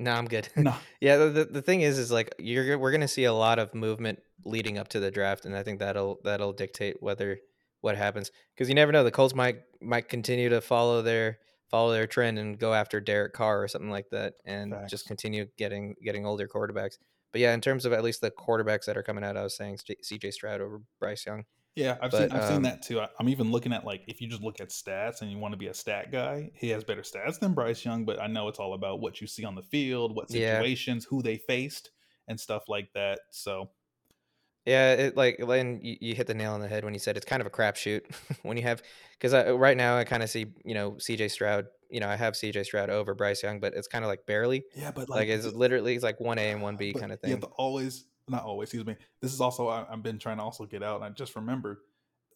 no, 0.00 0.12
I'm 0.12 0.26
good. 0.26 0.48
No. 0.56 0.74
yeah, 1.00 1.16
the, 1.16 1.44
the 1.44 1.62
thing 1.62 1.82
is, 1.82 1.98
is 1.98 2.10
like 2.10 2.34
you're 2.38 2.78
we're 2.78 2.90
gonna 2.90 3.06
see 3.06 3.24
a 3.24 3.32
lot 3.32 3.58
of 3.58 3.74
movement 3.74 4.20
leading 4.44 4.78
up 4.78 4.88
to 4.88 5.00
the 5.00 5.10
draft, 5.10 5.44
and 5.44 5.54
I 5.54 5.62
think 5.62 5.78
that'll 5.78 6.20
that'll 6.24 6.54
dictate 6.54 6.96
whether 7.00 7.38
what 7.82 7.96
happens 7.96 8.30
because 8.54 8.68
you 8.68 8.74
never 8.74 8.92
know. 8.92 9.04
The 9.04 9.10
Colts 9.10 9.34
might 9.34 9.60
might 9.80 10.08
continue 10.08 10.48
to 10.48 10.60
follow 10.60 11.02
their 11.02 11.38
follow 11.70 11.92
their 11.92 12.06
trend 12.06 12.38
and 12.38 12.58
go 12.58 12.72
after 12.72 13.00
Derek 13.00 13.34
Carr 13.34 13.62
or 13.62 13.68
something 13.68 13.90
like 13.90 14.08
that, 14.10 14.34
and 14.44 14.72
Facts. 14.72 14.90
just 14.90 15.06
continue 15.06 15.46
getting 15.58 15.94
getting 16.02 16.24
older 16.24 16.48
quarterbacks. 16.48 16.96
But 17.32 17.42
yeah, 17.42 17.52
in 17.52 17.60
terms 17.60 17.84
of 17.84 17.92
at 17.92 18.02
least 18.02 18.22
the 18.22 18.30
quarterbacks 18.30 18.86
that 18.86 18.96
are 18.96 19.02
coming 19.02 19.22
out, 19.22 19.36
I 19.36 19.42
was 19.42 19.56
saying 19.56 19.78
C.J. 20.02 20.30
Stroud 20.32 20.60
over 20.60 20.80
Bryce 20.98 21.24
Young. 21.26 21.44
Yeah, 21.76 21.96
I've 22.02 22.10
but, 22.10 22.30
seen 22.30 22.32
I've 22.32 22.42
um, 22.42 22.48
seen 22.48 22.62
that 22.62 22.82
too. 22.82 23.00
I'm 23.18 23.28
even 23.28 23.52
looking 23.52 23.72
at 23.72 23.84
like 23.84 24.02
if 24.08 24.20
you 24.20 24.28
just 24.28 24.42
look 24.42 24.60
at 24.60 24.70
stats 24.70 25.22
and 25.22 25.30
you 25.30 25.38
want 25.38 25.52
to 25.52 25.58
be 25.58 25.68
a 25.68 25.74
stat 25.74 26.10
guy, 26.10 26.50
he 26.54 26.68
has 26.70 26.84
better 26.84 27.02
stats 27.02 27.38
than 27.38 27.54
Bryce 27.54 27.84
Young. 27.84 28.04
But 28.04 28.20
I 28.20 28.26
know 28.26 28.48
it's 28.48 28.58
all 28.58 28.74
about 28.74 29.00
what 29.00 29.20
you 29.20 29.26
see 29.26 29.44
on 29.44 29.54
the 29.54 29.62
field, 29.62 30.14
what 30.14 30.30
situations, 30.30 31.04
yeah. 31.04 31.16
who 31.16 31.22
they 31.22 31.36
faced, 31.36 31.90
and 32.26 32.38
stuff 32.38 32.64
like 32.68 32.92
that. 32.94 33.20
So 33.30 33.70
yeah, 34.66 34.92
it 34.92 35.16
like 35.16 35.42
Len, 35.42 35.80
you, 35.82 35.96
you, 36.00 36.14
hit 36.14 36.26
the 36.26 36.34
nail 36.34 36.52
on 36.52 36.60
the 36.60 36.68
head 36.68 36.84
when 36.84 36.92
you 36.92 37.00
said 37.00 37.16
it's 37.16 37.24
kind 37.24 37.40
of 37.40 37.46
a 37.46 37.50
crapshoot 37.50 38.02
when 38.42 38.56
you 38.56 38.62
have 38.64 38.82
because 39.18 39.32
right 39.32 39.76
now 39.76 39.96
I 39.96 40.04
kind 40.04 40.22
of 40.22 40.28
see 40.28 40.46
you 40.64 40.74
know 40.74 40.98
C.J. 40.98 41.28
Stroud. 41.28 41.66
You 41.88 42.00
know 42.00 42.08
I 42.08 42.16
have 42.16 42.36
C.J. 42.36 42.64
Stroud 42.64 42.90
over 42.90 43.14
Bryce 43.14 43.42
Young, 43.42 43.58
but 43.58 43.74
it's 43.74 43.88
kind 43.88 44.04
of 44.04 44.08
like 44.08 44.26
barely. 44.26 44.64
Yeah, 44.76 44.90
but 44.90 45.08
like, 45.08 45.20
like 45.20 45.28
it's 45.28 45.46
literally 45.46 45.94
it's 45.94 46.04
like 46.04 46.20
one 46.20 46.38
A 46.38 46.50
and 46.50 46.62
one 46.62 46.76
B 46.76 46.92
kind 46.92 47.10
of 47.10 47.20
thing. 47.20 47.30
You 47.30 47.36
have 47.36 47.42
to 47.42 47.50
always 47.56 48.04
not 48.28 48.44
always, 48.44 48.68
excuse 48.68 48.86
me. 48.86 48.96
This 49.20 49.32
is 49.32 49.40
also 49.40 49.68
I, 49.68 49.86
have 49.90 50.02
been 50.02 50.18
trying 50.18 50.38
to 50.38 50.42
also 50.42 50.64
get 50.64 50.82
out, 50.82 50.96
and 50.96 51.04
I 51.04 51.10
just 51.10 51.36
remembered. 51.36 51.78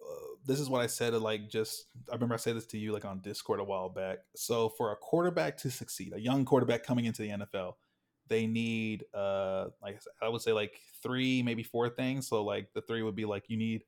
Uh, 0.01 0.37
this 0.45 0.61
is 0.61 0.69
what 0.69 0.83
I 0.83 0.87
said. 0.87 1.15
Like, 1.15 1.49
just 1.49 1.87
I 2.11 2.15
remember 2.15 2.35
I 2.35 2.39
said 2.39 2.57
this 2.57 2.67
to 2.67 2.79
you 2.79 2.93
like 2.93 3.05
on 3.05 3.21
Discord 3.21 3.61
a 3.61 3.65
while 3.65 3.89
back. 3.89 4.19
So 4.37 4.69
for 4.69 4.93
a 4.93 4.97
quarterback 4.97 5.57
to 5.59 5.71
succeed, 5.71 6.13
a 6.15 6.21
young 6.21 6.45
quarterback 6.45 6.83
coming 6.83 7.07
into 7.07 7.23
the 7.23 7.31
NFL, 7.31 7.75
they 8.29 8.47
need 8.47 9.05
uh 9.15 9.67
like 9.83 10.01
I 10.23 10.29
would 10.29 10.43
say 10.43 10.53
like 10.53 10.81
three, 11.03 11.43
maybe 11.43 11.63
four 11.63 11.89
things. 11.89 12.29
So 12.29 12.43
like 12.43 12.73
the 12.75 12.83
three 12.83 13.03
would 13.03 13.17
be 13.17 13.25
like 13.25 13.45
you 13.49 13.57
need 13.57 13.85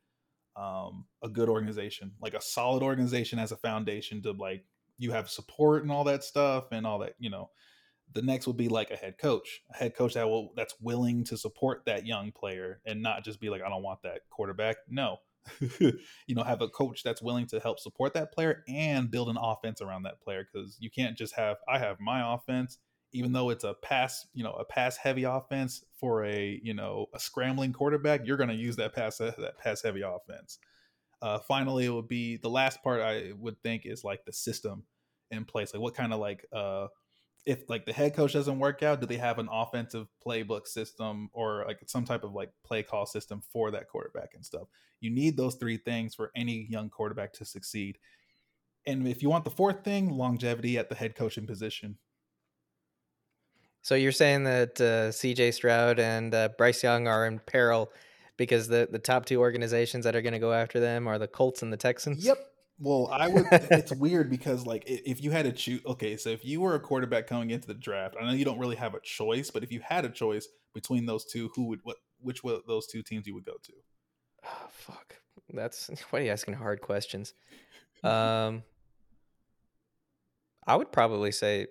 um 0.56 1.04
a 1.22 1.28
good 1.28 1.48
organization, 1.48 2.12
like 2.20 2.34
a 2.34 2.40
solid 2.40 2.82
organization 2.82 3.38
as 3.38 3.52
a 3.52 3.56
foundation 3.56 4.22
to 4.22 4.32
like 4.32 4.64
you 4.98 5.12
have 5.12 5.28
support 5.28 5.82
and 5.82 5.92
all 5.92 6.04
that 6.04 6.24
stuff 6.24 6.72
and 6.72 6.86
all 6.86 6.98
that, 7.00 7.14
you 7.18 7.30
know. 7.30 7.50
The 8.12 8.22
next 8.22 8.46
would 8.46 8.56
be 8.56 8.68
like 8.68 8.90
a 8.90 8.96
head 8.96 9.18
coach, 9.18 9.62
a 9.72 9.76
head 9.76 9.94
coach 9.94 10.14
that 10.14 10.28
will 10.28 10.52
that's 10.56 10.74
willing 10.80 11.24
to 11.24 11.36
support 11.36 11.82
that 11.86 12.06
young 12.06 12.32
player 12.32 12.80
and 12.86 13.02
not 13.02 13.24
just 13.24 13.40
be 13.40 13.50
like, 13.50 13.62
I 13.62 13.68
don't 13.68 13.82
want 13.82 14.02
that 14.02 14.20
quarterback. 14.30 14.76
No, 14.88 15.18
you 15.80 16.34
know, 16.34 16.42
have 16.42 16.62
a 16.62 16.68
coach 16.68 17.02
that's 17.02 17.20
willing 17.20 17.46
to 17.48 17.60
help 17.60 17.78
support 17.78 18.14
that 18.14 18.32
player 18.32 18.64
and 18.68 19.10
build 19.10 19.28
an 19.28 19.36
offense 19.38 19.82
around 19.82 20.04
that 20.04 20.20
player 20.20 20.46
because 20.50 20.76
you 20.80 20.90
can't 20.90 21.16
just 21.16 21.34
have 21.34 21.58
I 21.68 21.78
have 21.78 22.00
my 22.00 22.34
offense 22.34 22.78
even 23.12 23.32
though 23.32 23.50
it's 23.50 23.64
a 23.64 23.72
pass, 23.72 24.26
you 24.34 24.44
know, 24.44 24.52
a 24.52 24.64
pass 24.64 24.96
heavy 24.96 25.24
offense 25.24 25.84
for 25.98 26.24
a, 26.24 26.60
you 26.62 26.74
know, 26.74 27.06
a 27.14 27.18
scrambling 27.18 27.72
quarterback, 27.72 28.26
you're 28.26 28.36
going 28.36 28.50
to 28.50 28.54
use 28.54 28.76
that 28.76 28.94
pass 28.94 29.18
that 29.18 29.58
pass 29.58 29.82
heavy 29.82 30.02
offense. 30.02 30.58
Uh, 31.22 31.38
finally, 31.38 31.86
it 31.86 31.90
would 31.90 32.08
be 32.08 32.36
the 32.36 32.50
last 32.50 32.82
part 32.82 33.00
I 33.00 33.32
would 33.38 33.62
think 33.62 33.86
is 33.86 34.04
like 34.04 34.24
the 34.24 34.32
system 34.32 34.84
in 35.30 35.44
place. 35.44 35.72
Like 35.72 35.82
what 35.82 35.94
kind 35.94 36.12
of 36.12 36.20
like 36.20 36.44
uh 36.52 36.88
if 37.46 37.70
like 37.70 37.86
the 37.86 37.92
head 37.92 38.14
coach 38.14 38.32
doesn't 38.32 38.58
work 38.58 38.82
out, 38.82 39.00
do 39.00 39.06
they 39.06 39.16
have 39.16 39.38
an 39.38 39.48
offensive 39.50 40.08
playbook 40.24 40.66
system 40.66 41.30
or 41.32 41.64
like 41.66 41.78
some 41.86 42.04
type 42.04 42.24
of 42.24 42.32
like 42.32 42.50
play 42.64 42.82
call 42.82 43.06
system 43.06 43.40
for 43.52 43.70
that 43.70 43.88
quarterback 43.88 44.34
and 44.34 44.44
stuff? 44.44 44.66
You 45.00 45.10
need 45.10 45.36
those 45.36 45.54
three 45.54 45.76
things 45.76 46.14
for 46.14 46.32
any 46.34 46.66
young 46.68 46.90
quarterback 46.90 47.32
to 47.34 47.44
succeed. 47.44 47.98
And 48.84 49.06
if 49.06 49.22
you 49.22 49.30
want 49.30 49.44
the 49.44 49.50
fourth 49.50 49.84
thing, 49.84 50.10
longevity 50.10 50.76
at 50.76 50.88
the 50.88 50.94
head 50.94 51.14
coaching 51.14 51.46
position. 51.46 51.98
So 53.82 53.94
you're 53.94 54.12
saying 54.12 54.44
that 54.44 54.80
uh, 54.80 55.12
C.J. 55.12 55.52
Stroud 55.52 56.00
and 56.00 56.34
uh, 56.34 56.48
Bryce 56.58 56.82
Young 56.82 57.06
are 57.06 57.26
in 57.26 57.38
peril 57.38 57.92
because 58.36 58.66
the 58.66 58.88
the 58.90 58.98
top 58.98 59.24
two 59.24 59.40
organizations 59.40 60.04
that 60.04 60.16
are 60.16 60.22
going 60.22 60.32
to 60.32 60.40
go 60.40 60.52
after 60.52 60.80
them 60.80 61.06
are 61.06 61.18
the 61.18 61.28
Colts 61.28 61.62
and 61.62 61.72
the 61.72 61.76
Texans. 61.76 62.24
Yep. 62.24 62.38
Well, 62.78 63.08
I 63.12 63.28
would. 63.28 63.46
it's 63.50 63.92
weird 63.92 64.30
because 64.30 64.66
like 64.66 64.84
if 64.86 65.22
you 65.22 65.30
had 65.30 65.44
to 65.44 65.52
choose, 65.52 65.80
okay, 65.86 66.16
so 66.16 66.30
if 66.30 66.44
you 66.44 66.60
were 66.60 66.74
a 66.74 66.80
quarterback 66.80 67.26
coming 67.26 67.50
into 67.50 67.66
the 67.66 67.74
draft, 67.74 68.16
I 68.20 68.24
know 68.24 68.32
you 68.32 68.44
don't 68.44 68.58
really 68.58 68.76
have 68.76 68.94
a 68.94 69.00
choice, 69.00 69.50
but 69.50 69.62
if 69.62 69.72
you 69.72 69.80
had 69.80 70.04
a 70.04 70.10
choice 70.10 70.48
between 70.74 71.06
those 71.06 71.24
two, 71.24 71.50
who 71.54 71.64
would 71.64 71.80
what? 71.82 71.96
Which 72.20 72.42
of 72.44 72.62
those 72.66 72.86
two 72.86 73.02
teams 73.02 73.26
you 73.26 73.34
would 73.34 73.44
go 73.44 73.56
to? 73.62 73.72
Oh, 74.44 74.68
fuck. 74.70 75.16
That's 75.52 75.88
why 76.10 76.20
are 76.20 76.22
you 76.22 76.30
asking 76.30 76.54
hard 76.54 76.80
questions? 76.80 77.34
Um, 78.02 78.62
I 80.66 80.76
would 80.76 80.92
probably 80.92 81.32
say 81.32 81.68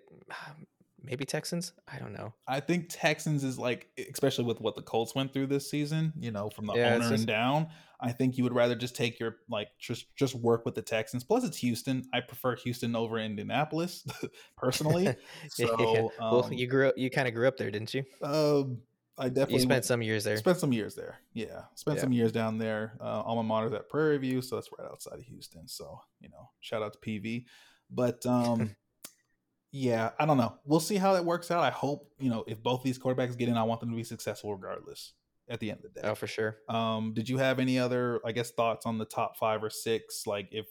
maybe 1.05 1.25
Texans. 1.25 1.73
I 1.87 1.97
don't 1.99 2.13
know. 2.13 2.33
I 2.47 2.59
think 2.59 2.87
Texans 2.89 3.43
is 3.43 3.57
like, 3.57 3.89
especially 4.11 4.45
with 4.45 4.61
what 4.61 4.75
the 4.75 4.81
Colts 4.81 5.15
went 5.15 5.33
through 5.33 5.47
this 5.47 5.69
season. 5.69 6.13
You 6.19 6.31
know, 6.31 6.49
from 6.49 6.67
the 6.67 6.73
yeah, 6.73 6.95
owner 6.95 7.09
just... 7.09 7.13
and 7.13 7.27
down. 7.27 7.67
I 7.99 8.11
think 8.11 8.37
you 8.37 8.43
would 8.43 8.53
rather 8.53 8.75
just 8.75 8.95
take 8.95 9.19
your 9.19 9.37
like 9.49 9.69
just 9.79 10.15
just 10.15 10.35
work 10.35 10.65
with 10.65 10.75
the 10.75 10.81
Texans. 10.81 11.23
Plus, 11.23 11.43
it's 11.43 11.57
Houston. 11.57 12.05
I 12.13 12.19
prefer 12.19 12.55
Houston 12.57 12.95
over 12.95 13.17
Indianapolis, 13.17 14.05
personally. 14.57 15.15
So, 15.49 15.63
yeah. 15.79 16.07
well, 16.19 16.45
um, 16.45 16.53
you 16.53 16.67
grew 16.67 16.89
up. 16.89 16.97
You 16.97 17.09
kind 17.09 17.27
of 17.27 17.33
grew 17.33 17.47
up 17.47 17.57
there, 17.57 17.71
didn't 17.71 17.93
you? 17.93 18.03
Um, 18.21 18.79
I 19.17 19.29
definitely 19.29 19.55
you 19.55 19.61
spent 19.61 19.85
some 19.85 20.01
years 20.01 20.23
there. 20.23 20.37
Spent 20.37 20.57
some 20.57 20.73
years 20.73 20.95
there. 20.95 21.19
Yeah, 21.33 21.61
spent 21.75 21.97
yeah. 21.97 22.03
some 22.03 22.11
years 22.11 22.31
down 22.31 22.57
there. 22.57 22.97
Uh, 22.99 23.21
alma 23.21 23.43
mater's 23.43 23.73
at 23.73 23.89
Prairie 23.89 24.17
View, 24.17 24.41
so 24.41 24.55
that's 24.55 24.69
right 24.77 24.87
outside 24.89 25.19
of 25.19 25.25
Houston. 25.25 25.67
So 25.67 25.99
you 26.19 26.29
know, 26.29 26.49
shout 26.59 26.83
out 26.83 26.93
to 26.93 26.99
PV. 26.99 27.45
But 27.89 28.25
um, 28.25 28.75
yeah, 29.75 30.11
I 30.17 30.25
don't 30.25 30.37
know. 30.37 30.55
We'll 30.63 30.79
see 30.79 30.95
how 30.95 31.13
that 31.13 31.25
works 31.25 31.51
out. 31.51 31.61
I 31.61 31.69
hope 31.69 32.09
you 32.17 32.29
know 32.29 32.45
if 32.47 32.63
both 32.63 32.81
these 32.81 32.97
quarterbacks 32.97 33.37
get 33.37 33.49
in, 33.49 33.57
I 33.57 33.63
want 33.63 33.81
them 33.81 33.89
to 33.89 33.95
be 33.95 34.05
successful 34.05 34.55
regardless. 34.55 35.11
At 35.47 35.59
the 35.59 35.69
end 35.69 35.85
of 35.85 35.93
the 35.93 36.01
day. 36.01 36.07
Oh, 36.07 36.15
for 36.15 36.25
sure. 36.25 36.57
Um, 36.69 37.13
did 37.13 37.29
you 37.29 37.37
have 37.37 37.59
any 37.59 37.77
other, 37.77 38.19
I 38.25 38.31
guess, 38.31 38.49
thoughts 38.49 38.87
on 38.87 38.97
the 38.97 39.05
top 39.05 39.37
five 39.37 39.63
or 39.63 39.69
six? 39.69 40.25
Like 40.25 40.47
if 40.51 40.65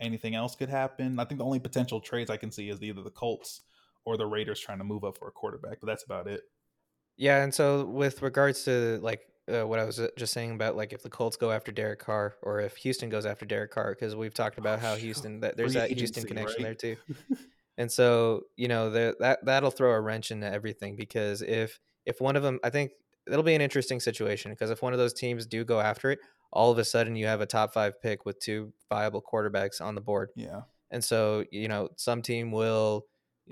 anything 0.00 0.34
else 0.34 0.54
could 0.54 0.68
happen. 0.68 1.18
I 1.18 1.24
think 1.24 1.38
the 1.38 1.44
only 1.44 1.58
potential 1.58 2.00
trades 2.00 2.30
I 2.30 2.36
can 2.36 2.52
see 2.52 2.68
is 2.68 2.80
either 2.82 3.02
the 3.02 3.10
Colts 3.10 3.62
or 4.04 4.16
the 4.16 4.26
Raiders 4.26 4.60
trying 4.60 4.78
to 4.78 4.84
move 4.84 5.02
up 5.02 5.18
for 5.18 5.26
a 5.26 5.32
quarterback, 5.32 5.80
but 5.80 5.86
that's 5.86 6.04
about 6.04 6.28
it. 6.28 6.42
Yeah, 7.16 7.42
and 7.42 7.52
so 7.52 7.84
with 7.84 8.22
regards 8.22 8.64
to 8.64 9.00
like 9.02 9.22
uh, 9.52 9.66
what 9.66 9.78
I 9.78 9.84
was 9.84 9.98
uh, 9.98 10.08
just 10.16 10.32
saying 10.32 10.52
about 10.52 10.76
like 10.76 10.92
if 10.92 11.02
the 11.02 11.10
Colts 11.10 11.36
go 11.36 11.50
after 11.50 11.72
Derek 11.72 11.98
Carr 11.98 12.36
or 12.42 12.60
if 12.60 12.76
Houston 12.76 13.10
goes 13.10 13.26
after 13.26 13.44
Derek 13.44 13.72
Carr, 13.72 13.90
because 13.90 14.14
we've 14.14 14.34
talked 14.34 14.58
about 14.58 14.78
oh, 14.78 14.82
how 14.82 14.94
Houston 14.94 15.40
that 15.40 15.56
there's 15.56 15.72
Free 15.72 15.80
that 15.80 15.90
agency, 15.90 16.00
Houston 16.00 16.24
connection 16.24 16.64
right? 16.64 16.78
there 16.78 16.96
too. 16.96 17.36
And 17.80 17.90
so, 17.90 18.42
you 18.58 18.68
know, 18.68 18.90
the, 18.90 19.16
that 19.20 19.42
that'll 19.42 19.70
throw 19.70 19.92
a 19.92 20.00
wrench 20.02 20.30
into 20.30 20.46
everything 20.46 20.96
because 20.96 21.40
if 21.40 21.80
if 22.04 22.20
one 22.20 22.36
of 22.36 22.42
them, 22.42 22.60
I 22.62 22.68
think 22.68 22.90
it'll 23.26 23.42
be 23.42 23.54
an 23.54 23.62
interesting 23.62 24.00
situation 24.00 24.50
because 24.50 24.68
if 24.68 24.82
one 24.82 24.92
of 24.92 24.98
those 24.98 25.14
teams 25.14 25.46
do 25.46 25.64
go 25.64 25.80
after 25.80 26.10
it, 26.10 26.18
all 26.52 26.70
of 26.70 26.76
a 26.76 26.84
sudden 26.84 27.16
you 27.16 27.24
have 27.24 27.40
a 27.40 27.46
top 27.46 27.72
five 27.72 27.98
pick 28.02 28.26
with 28.26 28.38
two 28.38 28.74
viable 28.90 29.22
quarterbacks 29.22 29.80
on 29.80 29.94
the 29.94 30.02
board. 30.02 30.28
Yeah. 30.36 30.60
And 30.90 31.02
so, 31.02 31.46
you 31.50 31.68
know, 31.68 31.88
some 31.96 32.20
team 32.20 32.52
will 32.52 33.06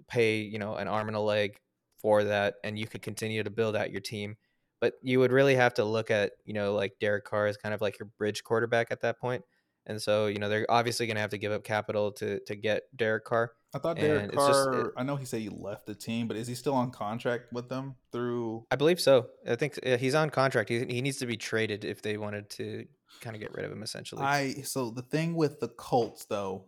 pay, 0.09 0.41
you 0.41 0.59
know, 0.59 0.75
an 0.75 0.89
arm 0.89 1.09
and 1.09 1.17
a 1.17 1.21
leg 1.21 1.59
for 1.97 2.25
that, 2.25 2.57
and 2.63 2.79
you 2.79 2.87
could 2.87 3.01
continue 3.01 3.43
to 3.43 3.51
build 3.51 3.77
out 3.77 3.91
your 3.91 4.03
team. 4.03 4.37
But 4.79 4.93
you 5.03 5.21
would 5.21 5.33
really 5.33 5.55
have 5.55 5.73
to 5.75 5.85
look 5.85 6.11
at, 6.11 6.33
you 6.45 6.53
know, 6.53 6.75
like 6.75 6.99
Derek 7.01 7.25
Carr 7.25 7.47
is 7.47 7.57
kind 7.57 7.75
of 7.75 7.81
like 7.81 7.99
your 7.99 8.11
bridge 8.19 8.45
quarterback 8.45 8.89
at 8.91 9.01
that 9.01 9.19
point. 9.19 9.43
And 9.89 10.01
so, 10.01 10.27
you 10.27 10.39
know, 10.39 10.51
they're 10.51 10.67
obviously 10.69 11.07
going 11.07 11.17
to 11.17 11.23
have 11.23 11.31
to 11.31 11.39
give 11.39 11.51
up 11.51 11.65
capital 11.65 12.13
to 12.13 12.41
to 12.41 12.55
get 12.55 12.85
Derek 12.95 13.25
Carr. 13.25 13.53
I 13.75 13.79
thought 13.79 13.97
Derek 13.97 14.33
Carr. 14.33 14.49
Just, 14.49 14.87
it, 14.87 14.93
I 14.97 15.03
know 15.03 15.17
he 15.17 15.25
said 15.25 15.41
he 15.41 15.49
left 15.49 15.87
the 15.87 15.95
team, 15.95 16.29
but 16.29 16.37
is 16.37 16.47
he 16.47 16.55
still 16.55 16.75
on 16.75 16.91
contract 16.91 17.53
with 17.53 17.71
them 17.71 17.97
through? 18.13 18.67
I 18.71 18.77
believe 18.77 19.01
so. 19.01 19.29
I 19.49 19.57
think 19.57 19.79
uh, 19.85 19.97
he's 19.97 20.15
on 20.15 20.29
contract. 20.29 20.69
He, 20.69 20.85
he 20.85 21.01
needs 21.01 21.17
to 21.19 21.27
be 21.27 21.39
traded 21.39 21.85
if 21.85 22.03
they 22.03 22.19
wanted 22.19 22.51
to 22.51 22.87
kind 23.23 23.35
of 23.35 23.41
get 23.41 23.53
rid 23.55 23.65
of 23.65 23.73
him. 23.73 23.83
Essentially, 23.83 24.23
I 24.23 24.63
so 24.63 24.91
the 24.91 25.03
thing 25.03 25.35
with 25.35 25.59
the 25.59 25.69
Colts 25.69 26.27
though 26.27 26.67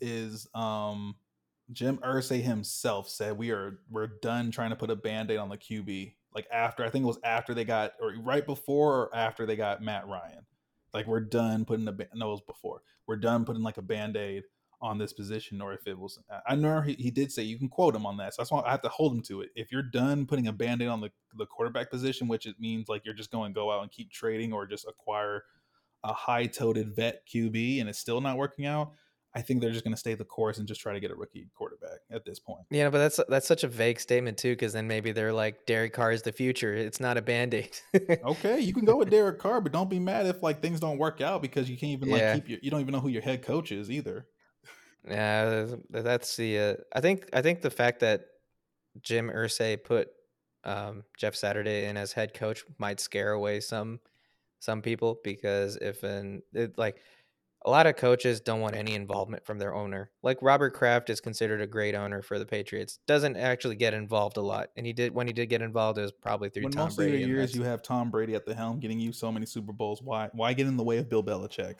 is 0.00 0.46
um 0.54 1.16
Jim 1.72 1.98
Irsay 1.98 2.42
himself 2.42 3.08
said 3.08 3.36
we 3.36 3.50
are 3.50 3.80
we're 3.90 4.18
done 4.20 4.50
trying 4.50 4.70
to 4.70 4.76
put 4.76 4.90
a 4.90 4.96
band-aid 4.96 5.38
on 5.38 5.48
the 5.48 5.58
QB. 5.58 6.14
Like 6.34 6.46
after 6.52 6.84
I 6.84 6.90
think 6.90 7.02
it 7.04 7.08
was 7.08 7.18
after 7.24 7.52
they 7.52 7.64
got 7.64 7.92
or 8.00 8.14
right 8.22 8.46
before 8.46 8.94
or 8.94 9.14
after 9.16 9.44
they 9.44 9.56
got 9.56 9.82
Matt 9.82 10.06
Ryan. 10.06 10.46
Like 10.94 11.06
we're 11.06 11.20
done 11.20 11.64
putting 11.64 11.84
the 11.84 12.08
no, 12.14 12.28
it 12.28 12.30
was 12.32 12.40
before. 12.40 12.82
We're 13.06 13.16
done 13.16 13.44
putting 13.44 13.62
like 13.62 13.78
a 13.78 13.82
band 13.82 14.16
aid 14.16 14.44
on 14.80 14.98
this 14.98 15.12
position, 15.12 15.60
or 15.60 15.72
if 15.72 15.86
it 15.86 15.98
was. 15.98 16.18
I 16.46 16.56
know 16.56 16.80
he, 16.80 16.94
he 16.94 17.10
did 17.10 17.30
say 17.30 17.42
you 17.42 17.58
can 17.58 17.68
quote 17.68 17.94
him 17.94 18.04
on 18.04 18.16
that, 18.18 18.34
so 18.34 18.42
that's 18.42 18.50
why 18.50 18.62
I 18.62 18.70
have 18.72 18.82
to 18.82 18.88
hold 18.88 19.14
him 19.14 19.22
to 19.22 19.42
it. 19.42 19.50
If 19.54 19.70
you're 19.70 19.82
done 19.82 20.26
putting 20.26 20.48
a 20.48 20.52
band 20.52 20.82
aid 20.82 20.88
on 20.88 21.00
the 21.00 21.10
the 21.36 21.46
quarterback 21.46 21.90
position, 21.90 22.28
which 22.28 22.46
it 22.46 22.56
means 22.58 22.88
like 22.88 23.04
you're 23.04 23.14
just 23.14 23.30
going 23.30 23.52
to 23.52 23.54
go 23.54 23.70
out 23.70 23.82
and 23.82 23.90
keep 23.90 24.10
trading 24.10 24.52
or 24.52 24.66
just 24.66 24.86
acquire 24.86 25.44
a 26.04 26.12
high 26.12 26.46
toted 26.46 26.96
vet 26.96 27.22
QB 27.32 27.80
and 27.80 27.88
it's 27.88 27.98
still 27.98 28.20
not 28.20 28.36
working 28.36 28.66
out, 28.66 28.92
I 29.34 29.40
think 29.40 29.62
they're 29.62 29.70
just 29.70 29.84
going 29.84 29.94
to 29.94 29.98
stay 29.98 30.14
the 30.14 30.24
course 30.24 30.58
and 30.58 30.68
just 30.68 30.80
try 30.80 30.92
to 30.92 31.00
get 31.00 31.10
a 31.10 31.14
rookie 31.14 31.48
quarterback 31.54 32.00
at 32.10 32.24
this 32.24 32.38
point. 32.38 32.66
Yeah, 32.70 32.90
but 32.90 32.98
that's 32.98 33.20
that's 33.28 33.46
such 33.46 33.64
a 33.64 33.68
vague 33.68 33.98
statement 33.98 34.36
too, 34.36 34.52
because 34.52 34.74
then 34.74 34.86
maybe 34.86 35.12
they're 35.12 35.32
like 35.32 35.64
Derek 35.64 35.94
Carr 35.94 36.12
is 36.12 36.22
the 36.22 36.32
future. 36.32 36.74
It's 36.74 37.00
not 37.00 37.16
a 37.16 37.22
band 37.22 37.54
aid. 37.54 37.76
okay, 38.24 38.60
you 38.60 38.74
can 38.74 38.84
go 38.84 38.96
with 38.96 39.10
Derek 39.10 39.38
Carr, 39.38 39.60
but 39.60 39.72
don't 39.72 39.88
be 39.88 39.98
mad 39.98 40.26
if 40.26 40.42
like 40.42 40.60
things 40.60 40.80
don't 40.80 40.98
work 40.98 41.20
out 41.20 41.40
because 41.40 41.70
you 41.70 41.78
can't 41.78 41.92
even 41.92 42.10
like 42.10 42.20
yeah. 42.20 42.34
keep 42.34 42.48
your 42.48 42.58
you 42.62 42.70
don't 42.70 42.80
even 42.80 42.92
know 42.92 43.00
who 43.00 43.08
your 43.08 43.22
head 43.22 43.42
coach 43.42 43.72
is 43.72 43.90
either. 43.90 44.26
Yeah, 45.08 45.66
that's 45.90 46.36
the. 46.36 46.58
Uh, 46.58 46.74
I 46.94 47.00
think 47.00 47.28
I 47.32 47.42
think 47.42 47.62
the 47.62 47.70
fact 47.70 48.00
that 48.00 48.26
Jim 49.00 49.30
Irsay 49.30 49.82
put 49.82 50.08
um, 50.64 51.04
Jeff 51.16 51.34
Saturday 51.34 51.86
in 51.86 51.96
as 51.96 52.12
head 52.12 52.34
coach 52.34 52.64
might 52.78 53.00
scare 53.00 53.32
away 53.32 53.60
some 53.60 54.00
some 54.58 54.80
people 54.80 55.18
because 55.24 55.76
if 55.76 56.02
an 56.04 56.42
it, 56.52 56.78
like 56.78 57.00
a 57.64 57.70
lot 57.70 57.86
of 57.86 57.96
coaches 57.96 58.40
don't 58.40 58.60
want 58.60 58.74
any 58.74 58.94
involvement 58.94 59.44
from 59.44 59.58
their 59.58 59.74
owner. 59.74 60.10
Like 60.22 60.38
Robert 60.42 60.74
Kraft 60.74 61.10
is 61.10 61.20
considered 61.20 61.60
a 61.60 61.66
great 61.66 61.94
owner 61.94 62.22
for 62.22 62.38
the 62.38 62.46
Patriots. 62.46 62.98
Doesn't 63.06 63.36
actually 63.36 63.76
get 63.76 63.94
involved 63.94 64.36
a 64.36 64.42
lot, 64.42 64.70
and 64.76 64.86
he 64.86 64.92
did 64.92 65.14
when 65.14 65.26
he 65.26 65.32
did 65.32 65.46
get 65.46 65.62
involved, 65.62 65.98
it 65.98 66.02
was 66.02 66.12
probably 66.12 66.48
through 66.48 66.64
when 66.64 66.72
Tom 66.72 66.84
most 66.86 66.96
Brady. 66.96 67.22
Of 67.22 67.28
your 67.28 67.38
years, 67.38 67.54
you 67.54 67.62
have 67.62 67.82
Tom 67.82 68.10
Brady 68.10 68.34
at 68.34 68.46
the 68.46 68.54
helm, 68.54 68.80
getting 68.80 68.98
you 68.98 69.12
so 69.12 69.30
many 69.30 69.46
Super 69.46 69.72
Bowls. 69.72 70.02
Why? 70.02 70.30
Why 70.32 70.52
get 70.52 70.66
in 70.66 70.76
the 70.76 70.84
way 70.84 70.98
of 70.98 71.08
Bill 71.08 71.22
Belichick? 71.22 71.76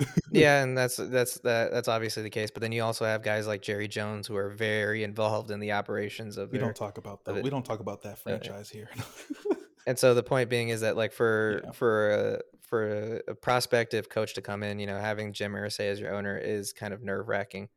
yeah, 0.32 0.62
and 0.62 0.78
that's 0.78 0.96
that's 0.96 1.38
that, 1.40 1.72
that's 1.72 1.88
obviously 1.88 2.22
the 2.22 2.30
case. 2.30 2.50
But 2.50 2.62
then 2.62 2.72
you 2.72 2.82
also 2.82 3.04
have 3.04 3.22
guys 3.22 3.46
like 3.46 3.62
Jerry 3.62 3.88
Jones 3.88 4.26
who 4.26 4.36
are 4.36 4.50
very 4.50 5.02
involved 5.02 5.50
in 5.50 5.58
the 5.60 5.72
operations 5.72 6.38
of. 6.38 6.52
We 6.52 6.58
their, 6.58 6.68
don't 6.68 6.76
talk 6.76 6.98
about 6.98 7.24
that. 7.24 7.42
We 7.42 7.50
don't 7.50 7.64
talk 7.64 7.80
about 7.80 8.02
that 8.02 8.18
franchise 8.18 8.70
uh, 8.70 8.74
here. 8.74 8.90
and 9.86 9.98
so 9.98 10.14
the 10.14 10.22
point 10.22 10.50
being 10.50 10.68
is 10.68 10.82
that 10.82 10.96
like 10.96 11.12
for 11.12 11.62
yeah. 11.64 11.70
for 11.72 12.10
a, 12.10 12.40
for 12.68 13.20
a, 13.28 13.34
prospective 13.34 14.08
coach 14.08 14.34
to 14.34 14.42
come 14.42 14.62
in, 14.62 14.78
you 14.78 14.86
know, 14.86 14.98
having 14.98 15.32
Jim 15.32 15.52
Irsay 15.52 15.90
as 15.90 16.00
your 16.00 16.14
owner 16.14 16.36
is 16.36 16.72
kind 16.72 16.92
of 16.92 17.02
nerve 17.02 17.28
wracking. 17.28 17.68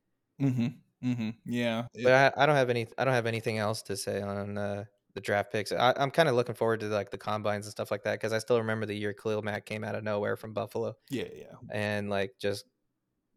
Mm-hmm. 0.41 0.67
Mm-hmm. 1.07 1.29
Yeah. 1.45 1.85
But 2.03 2.13
I, 2.37 2.43
I, 2.43 2.45
don't 2.45 2.55
have 2.55 2.69
any 2.69 2.87
I 2.97 3.05
don't 3.05 3.13
have 3.13 3.25
anything 3.25 3.57
else 3.57 3.81
to 3.83 3.97
say 3.97 4.21
on 4.21 4.57
uh, 4.57 4.83
the 5.13 5.21
draft 5.21 5.51
picks. 5.51 5.71
I, 5.71 5.93
am 5.97 6.11
kind 6.11 6.29
of 6.29 6.35
looking 6.35 6.55
forward 6.55 6.81
to 6.81 6.87
like 6.87 7.09
the 7.09 7.17
combines 7.17 7.65
and 7.65 7.71
stuff 7.71 7.89
like 7.89 8.03
that 8.03 8.13
because 8.13 8.33
I 8.33 8.39
still 8.39 8.57
remember 8.57 8.85
the 8.85 8.95
year 8.95 9.13
Khalil 9.13 9.41
Mack 9.41 9.65
came 9.65 9.83
out 9.83 9.95
of 9.95 10.03
nowhere 10.03 10.35
from 10.35 10.53
Buffalo. 10.53 10.95
Yeah, 11.09 11.25
yeah. 11.33 11.55
And 11.71 12.09
like 12.09 12.33
just 12.39 12.65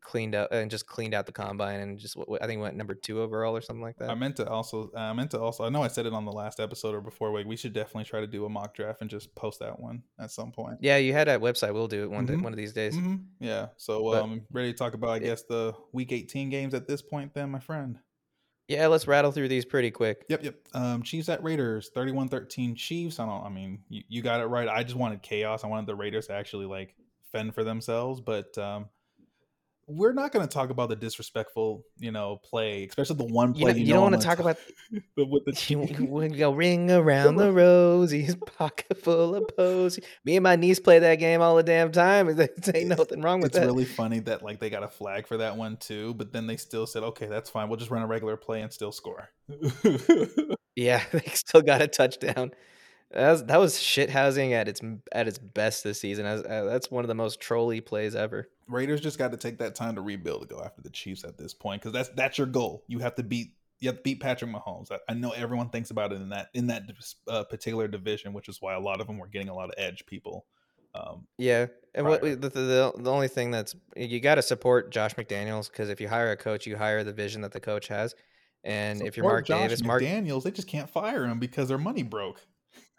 cleaned 0.05 0.35
up 0.35 0.53
and 0.53 0.71
just 0.71 0.87
cleaned 0.87 1.15
out 1.15 1.27
the 1.27 1.33
combine 1.33 1.81
and 1.81 1.99
just 1.99 2.17
I 2.41 2.47
think 2.47 2.61
went 2.61 2.77
number 2.77 2.95
two 2.95 3.21
overall 3.21 3.57
or 3.57 3.61
something 3.61 3.83
like 3.83 3.97
that. 3.97 4.11
I 4.11 4.15
meant 4.15 4.37
to 4.37 4.49
also 4.49 4.93
I 4.95 5.13
meant 5.15 5.33
to 5.33 5.41
also 5.41 5.65
I 5.65 5.71
know 5.71 5.83
I 5.83 5.89
said 5.89 6.07
it 6.07 6.13
on 6.13 6.25
the 6.25 6.33
last 6.33 6.61
episode 6.61 6.95
or 6.95 7.01
before 7.01 7.33
we 7.33 7.45
we 7.45 7.57
should 7.57 7.73
definitely 7.73 8.05
try 8.05 8.21
to 8.21 8.27
do 8.27 8.45
a 8.45 8.49
mock 8.49 8.75
draft 8.75 9.01
and 9.01 9.11
just 9.11 9.35
post 9.35 9.59
that 9.61 9.81
one 9.81 10.03
at 10.21 10.31
some 10.31 10.53
point. 10.53 10.79
Yeah, 10.81 10.99
you 10.99 11.13
had 11.13 11.27
that 11.27 11.41
website. 11.41 11.73
We'll 11.73 11.89
do 11.89 12.05
it 12.05 12.11
one 12.11 12.27
mm-hmm. 12.27 12.37
day, 12.37 12.43
one 12.43 12.53
of 12.53 12.57
these 12.59 12.75
days. 12.75 12.95
Mm-hmm. 12.95 13.17
Yeah. 13.41 13.69
So 13.77 14.05
but, 14.05 14.23
um 14.23 14.43
ready 14.53 14.73
to 14.73 14.79
talk 14.79 14.95
about 14.95 15.11
I 15.11 15.19
guess 15.19 15.43
the 15.43 15.75
week 15.93 16.13
18 16.13 16.51
games 16.51 16.75
at 16.75 16.87
this 16.87 17.03
point 17.03 17.35
then, 17.35 17.51
my 17.51 17.61
friend. 17.61 17.99
Yeah, 18.69 18.87
let's 18.87 19.07
rattle 19.07 19.33
through 19.33 19.49
these 19.49 19.67
pretty 19.67 19.91
quick. 19.91 20.25
Yep, 20.31 20.43
yep. 20.43 20.55
Um, 20.73 21.03
Chiefs 21.03 21.29
at 21.29 21.43
Raiders, 21.43 21.91
31-13 21.95 22.75
Chiefs. 22.77 23.19
I 23.19 23.27
don't 23.27 23.45
I 23.45 23.51
mean, 23.51 23.81
you, 23.89 24.03
you 24.09 24.23
got 24.23 24.41
it 24.41 24.47
right. 24.47 24.69
I 24.69 24.83
just 24.83 24.97
wanted 24.97 25.23
chaos. 25.23 25.65
I 25.65 25.67
wanted 25.67 25.87
the 25.87 25.95
Raiders 25.95 26.29
to 26.29 26.35
actually 26.35 26.67
like 26.67 26.95
fend 27.33 27.55
for 27.55 27.65
themselves, 27.65 28.21
but 28.21 28.57
um 28.59 28.91
we're 29.87 30.13
not 30.13 30.33
going 30.33 30.47
to 30.47 30.53
talk 30.53 30.71
about 30.71 30.89
the 30.89 30.97
disrespectful, 30.97 31.85
you 31.99 32.11
know, 32.11 32.41
play, 32.43 32.85
especially 32.85 33.17
the 33.17 33.33
one 33.33 33.53
play. 33.53 33.61
You, 33.61 33.67
know, 33.67 33.79
you, 33.79 33.87
you 33.87 33.93
don't 33.93 34.03
want 34.03 34.21
to 34.21 34.27
talk, 34.27 34.39
about 34.39 34.57
with 35.17 35.45
the 35.45 36.07
we 36.09 36.29
go 36.29 36.53
ring 36.53 36.91
around 36.91 37.37
the 37.37 37.45
rosies, 37.53 38.39
pocket 38.57 39.03
full 39.03 39.35
of 39.35 39.49
posies. 39.57 40.05
Me 40.25 40.37
and 40.37 40.43
my 40.43 40.57
niece 40.57 40.81
play 40.81 40.99
that 40.99 41.17
game 41.17 41.41
all 41.41 41.57
the 41.57 41.63
damn 41.63 41.93
time. 41.93 42.35
There 42.35 42.49
ain't 42.75 42.89
nothing 42.89 43.21
wrong 43.21 43.41
with 43.41 43.49
it's 43.49 43.57
that. 43.57 43.65
It's 43.65 43.73
really 43.73 43.85
funny 43.85 44.21
that 44.21 44.43
like 44.43 44.61
they 44.61 44.71
got 44.71 44.83
a 44.83 44.89
flag 44.89 45.27
for 45.27 45.37
that 45.39 45.57
one 45.57 45.77
too, 45.77 46.15
but 46.15 46.33
then 46.33 46.47
they 46.47 46.57
still 46.57 46.87
said, 46.87 47.03
"Okay, 47.03 47.27
that's 47.27 47.51
fine. 47.51 47.69
We'll 47.69 47.79
just 47.79 47.91
run 47.91 48.03
a 48.03 48.07
regular 48.07 48.37
play 48.37 48.63
and 48.63 48.73
still 48.73 48.93
score." 48.93 49.31
yeah, 50.77 51.03
they 51.13 51.31
still 51.35 51.63
got 51.63 51.83
a 51.83 51.89
touchdown. 51.89 52.53
That 53.11 53.31
was, 53.31 53.45
that 53.45 53.61
was 53.61 53.81
shit 53.81 54.11
housing 54.11 54.55
at 54.55 54.67
its 54.67 54.81
at 55.13 55.29
its 55.29 55.39
best 55.39 55.85
this 55.85 56.01
season. 56.01 56.27
Uh, 56.27 56.65
that's 56.65 56.91
one 56.91 57.05
of 57.05 57.09
the 57.09 57.15
most 57.15 57.41
trolly 57.41 57.81
plays 57.81 58.17
ever. 58.17 58.49
Raiders 58.69 59.01
just 59.01 59.19
got 59.19 59.31
to 59.33 59.37
take 59.37 59.59
that 59.59 59.75
time 59.75 59.95
to 59.97 60.01
rebuild 60.01 60.43
to 60.43 60.49
go 60.49 60.63
after 60.63 60.83
the 60.83 60.91
Chiefs 60.91 61.25
at 61.25 61.39
this 61.39 61.55
point 61.55 61.83
because 61.83 61.93
that's 61.93 62.09
that's 62.11 62.39
your 62.39 62.47
goal. 62.47 62.85
You 62.89 62.99
have 63.01 63.15
to 63.17 63.23
beat 63.23 63.53
you 63.81 63.89
have 63.89 63.97
to 63.97 64.03
beat 64.03 64.21
Patrick 64.21 64.51
Mahomes. 64.51 64.91
I, 64.91 64.99
I 65.09 65.15
know 65.15 65.31
everyone 65.31 65.69
thinks 65.69 65.91
about 65.91 66.13
it 66.13 66.17
in 66.17 66.31
that 66.31 66.49
in 66.55 66.69
that 66.69 66.85
uh, 67.29 67.45
particular 67.45 67.89
division, 67.89 68.33
which 68.33 68.49
is 68.49 68.61
why 68.61 68.75
a 68.75 68.81
lot 68.81 69.01
of 69.01 69.07
them 69.07 69.19
were 69.19 69.27
getting 69.27 69.49
a 69.49 69.55
lot 69.55 69.69
of 69.69 69.75
edge 69.77 70.07
people. 70.07 70.47
Um, 70.95 71.27
yeah, 71.39 71.67
and 71.95 72.07
what 72.07 72.23
the, 72.23 72.37
the 72.37 72.93
the 72.97 73.11
only 73.11 73.29
thing 73.29 73.51
that's 73.51 73.75
you 73.97 74.21
got 74.21 74.37
to 74.37 74.43
support 74.43 74.93
Josh 74.93 75.15
McDaniels 75.15 75.71
because 75.71 75.91
if 75.91 76.01
you 76.01 76.09
hire 76.09 76.31
a 76.31 76.37
coach, 76.37 76.67
you 76.67 76.77
hire 76.77 77.03
the 77.05 77.13
vision 77.13 77.43
that 77.43 77.53
the 77.53 77.61
coach 77.61 77.89
has. 77.89 78.15
And 78.63 78.99
support 78.99 79.09
if 79.09 79.17
you're 79.17 79.27
Mark 79.27 79.47
Josh 79.47 79.61
Davis, 79.61 79.85
Mark 79.85 80.03
Daniels, 80.03 80.45
they 80.45 80.51
just 80.51 80.69
can't 80.69 80.89
fire 80.89 81.25
him 81.25 81.39
because 81.39 81.69
their 81.69 81.79
money 81.79 82.03
broke. 82.03 82.47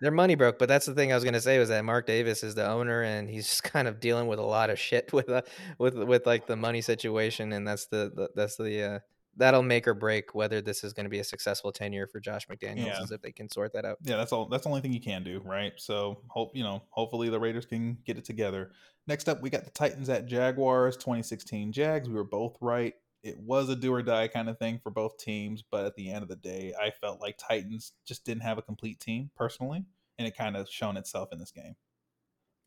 Their 0.01 0.11
money 0.11 0.35
broke, 0.35 0.59
but 0.59 0.67
that's 0.67 0.85
the 0.85 0.93
thing 0.93 1.11
I 1.11 1.15
was 1.15 1.23
going 1.23 1.35
to 1.35 1.41
say 1.41 1.57
was 1.57 1.69
that 1.69 1.85
Mark 1.85 2.05
Davis 2.05 2.43
is 2.43 2.55
the 2.55 2.67
owner, 2.67 3.01
and 3.01 3.29
he's 3.29 3.47
just 3.47 3.63
kind 3.73 3.87
of 3.87 3.99
dealing 3.99 4.27
with 4.27 4.39
a 4.39 4.43
lot 4.43 4.69
of 4.69 4.79
shit 4.79 5.13
with 5.13 5.29
uh, 5.29 5.41
with 5.77 5.95
with 5.95 6.25
like 6.25 6.47
the 6.47 6.55
money 6.55 6.81
situation, 6.81 7.53
and 7.53 7.67
that's 7.67 7.85
the, 7.87 8.11
the 8.13 8.29
that's 8.35 8.57
the 8.57 8.83
uh, 8.83 8.99
that'll 9.37 9.63
make 9.63 9.87
or 9.87 9.93
break 9.93 10.33
whether 10.33 10.61
this 10.61 10.83
is 10.83 10.93
going 10.93 11.05
to 11.05 11.09
be 11.09 11.19
a 11.19 11.23
successful 11.23 11.71
tenure 11.71 12.07
for 12.07 12.19
Josh 12.19 12.47
McDaniels, 12.47 12.85
yeah. 12.85 13.05
if 13.11 13.21
they 13.21 13.31
can 13.31 13.49
sort 13.49 13.73
that 13.73 13.85
out. 13.85 13.97
Yeah, 14.03 14.17
that's 14.17 14.31
all. 14.31 14.47
That's 14.47 14.63
the 14.63 14.69
only 14.69 14.81
thing 14.81 14.93
you 14.93 15.01
can 15.01 15.23
do, 15.23 15.41
right? 15.45 15.73
So 15.77 16.21
hope 16.27 16.55
you 16.55 16.63
know. 16.63 16.83
Hopefully 16.89 17.29
the 17.29 17.39
Raiders 17.39 17.65
can 17.65 17.97
get 18.05 18.17
it 18.17 18.25
together. 18.25 18.71
Next 19.07 19.29
up, 19.29 19.41
we 19.41 19.49
got 19.49 19.63
the 19.63 19.71
Titans 19.71 20.09
at 20.09 20.25
Jaguars, 20.25 20.97
2016 20.97 21.71
Jags. 21.71 22.09
We 22.09 22.15
were 22.15 22.23
both 22.23 22.57
right 22.59 22.95
it 23.25 23.39
was 23.39 23.69
a 23.69 23.75
do 23.75 23.91
or 23.91 24.03
die 24.03 24.27
kind 24.27 24.47
of 24.47 24.59
thing 24.59 24.79
for 24.81 24.91
both 24.91 25.17
teams, 25.17 25.63
but 25.69 25.83
at 25.83 25.95
the 25.95 26.11
end 26.11 26.21
of 26.21 26.29
the 26.29 26.35
day, 26.35 26.73
I 26.79 26.91
felt 26.91 27.19
like 27.19 27.37
Titans 27.39 27.93
just 28.05 28.23
didn't 28.23 28.43
have 28.43 28.59
a 28.59 28.61
complete 28.61 28.99
team 28.99 29.31
personally, 29.35 29.83
and 30.19 30.27
it 30.27 30.37
kind 30.37 30.55
of 30.55 30.69
shown 30.69 30.95
itself 30.95 31.29
in 31.31 31.39
this 31.39 31.51
game. 31.51 31.75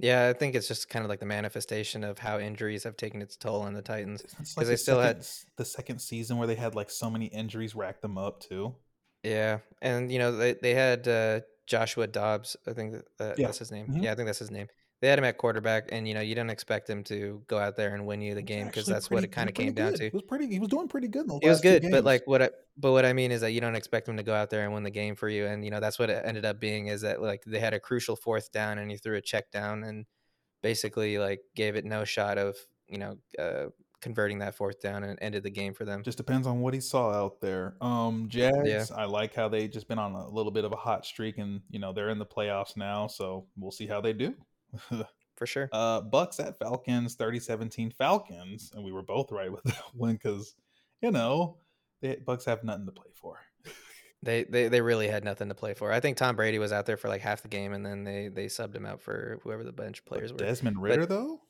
Yeah, 0.00 0.28
I 0.28 0.32
think 0.32 0.56
it's 0.56 0.66
just 0.66 0.88
kind 0.88 1.04
of 1.04 1.08
like 1.08 1.20
the 1.20 1.26
manifestation 1.26 2.02
of 2.02 2.18
how 2.18 2.40
injuries 2.40 2.82
have 2.84 2.96
taken 2.96 3.22
its 3.22 3.36
toll 3.36 3.62
on 3.62 3.72
the 3.72 3.82
Titans 3.82 4.22
because 4.22 4.56
like 4.56 4.66
they 4.66 4.72
the 4.72 4.78
still 4.78 5.00
second, 5.00 5.16
had 5.16 5.26
the 5.56 5.64
second 5.64 5.98
season 6.00 6.38
where 6.38 6.48
they 6.48 6.56
had 6.56 6.74
like 6.74 6.90
so 6.90 7.08
many 7.08 7.26
injuries 7.26 7.76
rack 7.76 8.00
them 8.00 8.18
up 8.18 8.40
too. 8.40 8.74
Yeah, 9.22 9.58
and 9.80 10.10
you 10.10 10.18
know 10.18 10.36
they 10.36 10.54
they 10.54 10.74
had 10.74 11.06
uh, 11.06 11.40
Joshua 11.68 12.08
Dobbs, 12.08 12.56
I 12.66 12.72
think 12.72 12.96
that, 13.18 13.38
yeah. 13.38 13.46
that's 13.46 13.58
his 13.58 13.70
name. 13.70 13.86
Mm-hmm. 13.86 14.02
Yeah, 14.02 14.12
I 14.12 14.14
think 14.16 14.26
that's 14.26 14.40
his 14.40 14.50
name 14.50 14.66
they 15.00 15.08
had 15.08 15.18
him 15.18 15.24
at 15.24 15.38
quarterback, 15.38 15.88
and 15.92 16.08
you 16.08 16.14
know 16.14 16.20
you 16.20 16.34
don't 16.34 16.50
expect 16.50 16.90
him 16.90 17.04
to 17.04 17.42
go 17.46 17.58
out 17.58 17.76
there 17.76 17.94
and 17.94 18.04
win 18.06 18.20
you 18.20 18.34
the 18.34 18.42
game 18.42 18.66
because 18.66 18.86
that's 18.86 19.10
what 19.10 19.22
it 19.22 19.28
kind 19.28 19.48
of 19.48 19.54
came 19.54 19.72
down 19.72 19.94
to. 19.94 20.04
He 20.04 20.10
was 20.12 20.22
pretty. 20.22 20.46
He 20.48 20.58
was 20.58 20.68
doing 20.68 20.88
pretty 20.88 21.08
good. 21.08 21.26
he 21.40 21.48
was 21.48 21.60
good, 21.60 21.86
but 21.90 22.04
like 22.04 22.26
what? 22.26 22.42
I, 22.42 22.50
but 22.76 22.92
what 22.92 23.04
I 23.04 23.12
mean 23.12 23.30
is 23.30 23.40
that 23.42 23.52
you 23.52 23.60
don't 23.60 23.76
expect 23.76 24.08
him 24.08 24.16
to 24.16 24.22
go 24.22 24.34
out 24.34 24.50
there 24.50 24.64
and 24.64 24.74
win 24.74 24.82
the 24.82 24.90
game 24.90 25.14
for 25.14 25.28
you, 25.28 25.46
and 25.46 25.64
you 25.64 25.70
know 25.70 25.80
that's 25.80 25.98
what 25.98 26.10
it 26.10 26.22
ended 26.24 26.44
up 26.44 26.60
being. 26.60 26.88
Is 26.88 27.02
that 27.02 27.22
like 27.22 27.42
they 27.46 27.60
had 27.60 27.74
a 27.74 27.80
crucial 27.80 28.16
fourth 28.16 28.50
down, 28.50 28.78
and 28.78 28.90
he 28.90 28.96
threw 28.96 29.16
a 29.16 29.20
check 29.20 29.50
down, 29.52 29.84
and 29.84 30.06
basically 30.62 31.18
like 31.18 31.40
gave 31.54 31.76
it 31.76 31.84
no 31.84 32.04
shot 32.04 32.38
of 32.38 32.56
you 32.88 32.98
know 32.98 33.16
uh, 33.38 33.66
converting 34.00 34.38
that 34.38 34.54
fourth 34.54 34.80
down 34.80 35.04
and 35.04 35.18
ended 35.20 35.42
the 35.42 35.50
game 35.50 35.74
for 35.74 35.84
them. 35.84 36.02
Just 36.02 36.18
depends 36.18 36.46
on 36.46 36.60
what 36.60 36.74
he 36.74 36.80
saw 36.80 37.10
out 37.10 37.40
there. 37.40 37.74
Um, 37.80 38.26
Jags, 38.28 38.68
yeah. 38.68 38.84
I 38.96 39.04
like 39.04 39.34
how 39.34 39.48
they 39.48 39.68
just 39.68 39.88
been 39.88 39.98
on 39.98 40.12
a 40.12 40.28
little 40.28 40.52
bit 40.52 40.64
of 40.64 40.72
a 40.72 40.76
hot 40.76 41.04
streak, 41.04 41.38
and 41.38 41.60
you 41.70 41.78
know 41.78 41.92
they're 41.92 42.10
in 42.10 42.18
the 42.18 42.26
playoffs 42.26 42.76
now, 42.76 43.06
so 43.06 43.46
we'll 43.56 43.70
see 43.70 43.86
how 43.86 44.00
they 44.00 44.12
do. 44.12 44.34
For 45.36 45.46
sure. 45.46 45.68
Uh, 45.72 46.02
Bucs 46.02 46.44
at 46.44 46.58
Falcons, 46.58 47.14
3017 47.14 47.92
Falcons. 47.92 48.72
And 48.74 48.84
we 48.84 48.90
were 48.90 49.02
both 49.02 49.30
right 49.30 49.50
with 49.50 49.62
that 49.64 49.82
one 49.94 50.14
because, 50.14 50.54
you 51.00 51.12
know, 51.12 51.58
the 52.02 52.16
Bucs 52.16 52.44
have 52.46 52.64
nothing 52.64 52.86
to 52.86 52.92
play 52.92 53.10
for. 53.14 53.38
They, 54.20 54.42
they 54.42 54.66
they 54.66 54.80
really 54.80 55.06
had 55.06 55.22
nothing 55.22 55.48
to 55.48 55.54
play 55.54 55.74
for. 55.74 55.92
I 55.92 56.00
think 56.00 56.16
Tom 56.16 56.34
Brady 56.34 56.58
was 56.58 56.72
out 56.72 56.86
there 56.86 56.96
for 56.96 57.06
like 57.06 57.20
half 57.20 57.42
the 57.42 57.46
game, 57.46 57.72
and 57.72 57.86
then 57.86 58.02
they 58.02 58.26
they 58.26 58.46
subbed 58.46 58.74
him 58.74 58.84
out 58.84 59.00
for 59.00 59.38
whoever 59.44 59.62
the 59.62 59.70
bench 59.70 60.04
players 60.04 60.32
but 60.32 60.40
were. 60.40 60.46
Desmond 60.48 60.82
Ridder 60.82 61.02
but 61.02 61.08
though. 61.08 61.40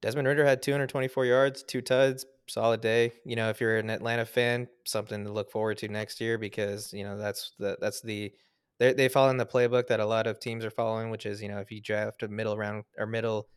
Desmond 0.00 0.28
Ridder 0.28 0.44
had 0.44 0.62
224 0.62 1.26
yards, 1.26 1.64
two 1.64 1.80
tuds, 1.80 2.24
solid 2.48 2.82
day. 2.82 3.12
You 3.24 3.34
know, 3.34 3.48
if 3.50 3.60
you're 3.60 3.78
an 3.78 3.90
Atlanta 3.90 4.24
fan, 4.24 4.68
something 4.84 5.24
to 5.24 5.32
look 5.32 5.50
forward 5.50 5.78
to 5.78 5.88
next 5.88 6.20
year 6.20 6.38
because 6.38 6.92
you 6.92 7.02
know 7.02 7.18
that's 7.18 7.50
the 7.58 7.76
that's 7.80 8.00
the 8.00 8.32
they 8.78 8.92
they 8.92 9.08
follow 9.08 9.30
in 9.30 9.36
the 9.36 9.46
playbook 9.46 9.88
that 9.88 10.00
a 10.00 10.06
lot 10.06 10.26
of 10.26 10.40
teams 10.40 10.64
are 10.64 10.70
following, 10.70 11.10
which 11.10 11.26
is 11.26 11.42
you 11.42 11.48
know 11.48 11.58
if 11.58 11.70
you 11.70 11.80
draft 11.80 12.22
a 12.22 12.28
middle 12.28 12.56
round 12.56 12.84
or 12.98 13.06
middle 13.06 13.48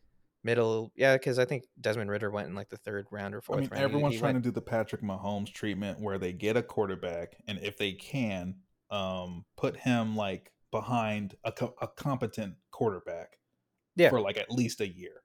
middle, 0.46 0.92
yeah, 0.96 1.16
because 1.16 1.38
I 1.38 1.44
think 1.44 1.64
Desmond 1.80 2.10
Ridder 2.10 2.30
went 2.30 2.48
in 2.48 2.54
like 2.54 2.70
the 2.70 2.76
third 2.76 3.06
round 3.10 3.34
or 3.34 3.40
fourth. 3.40 3.58
I 3.58 3.60
mean, 3.62 3.70
round. 3.70 3.84
everyone's 3.84 4.12
he, 4.12 4.16
he 4.16 4.20
trying 4.20 4.34
went... 4.34 4.44
to 4.44 4.50
do 4.50 4.54
the 4.54 4.62
Patrick 4.62 5.02
Mahomes 5.02 5.52
treatment 5.52 6.00
where 6.00 6.18
they 6.18 6.32
get 6.32 6.56
a 6.56 6.62
quarterback, 6.62 7.36
and 7.46 7.58
if 7.62 7.76
they 7.76 7.92
can, 7.92 8.54
um, 8.90 9.44
put 9.56 9.76
him 9.76 10.16
like 10.16 10.52
behind 10.70 11.34
a, 11.44 11.52
co- 11.52 11.74
a 11.80 11.88
competent 11.88 12.54
quarterback, 12.70 13.38
yeah. 13.96 14.08
for 14.08 14.20
like 14.20 14.38
at 14.38 14.50
least 14.50 14.80
a 14.80 14.88
year. 14.88 15.22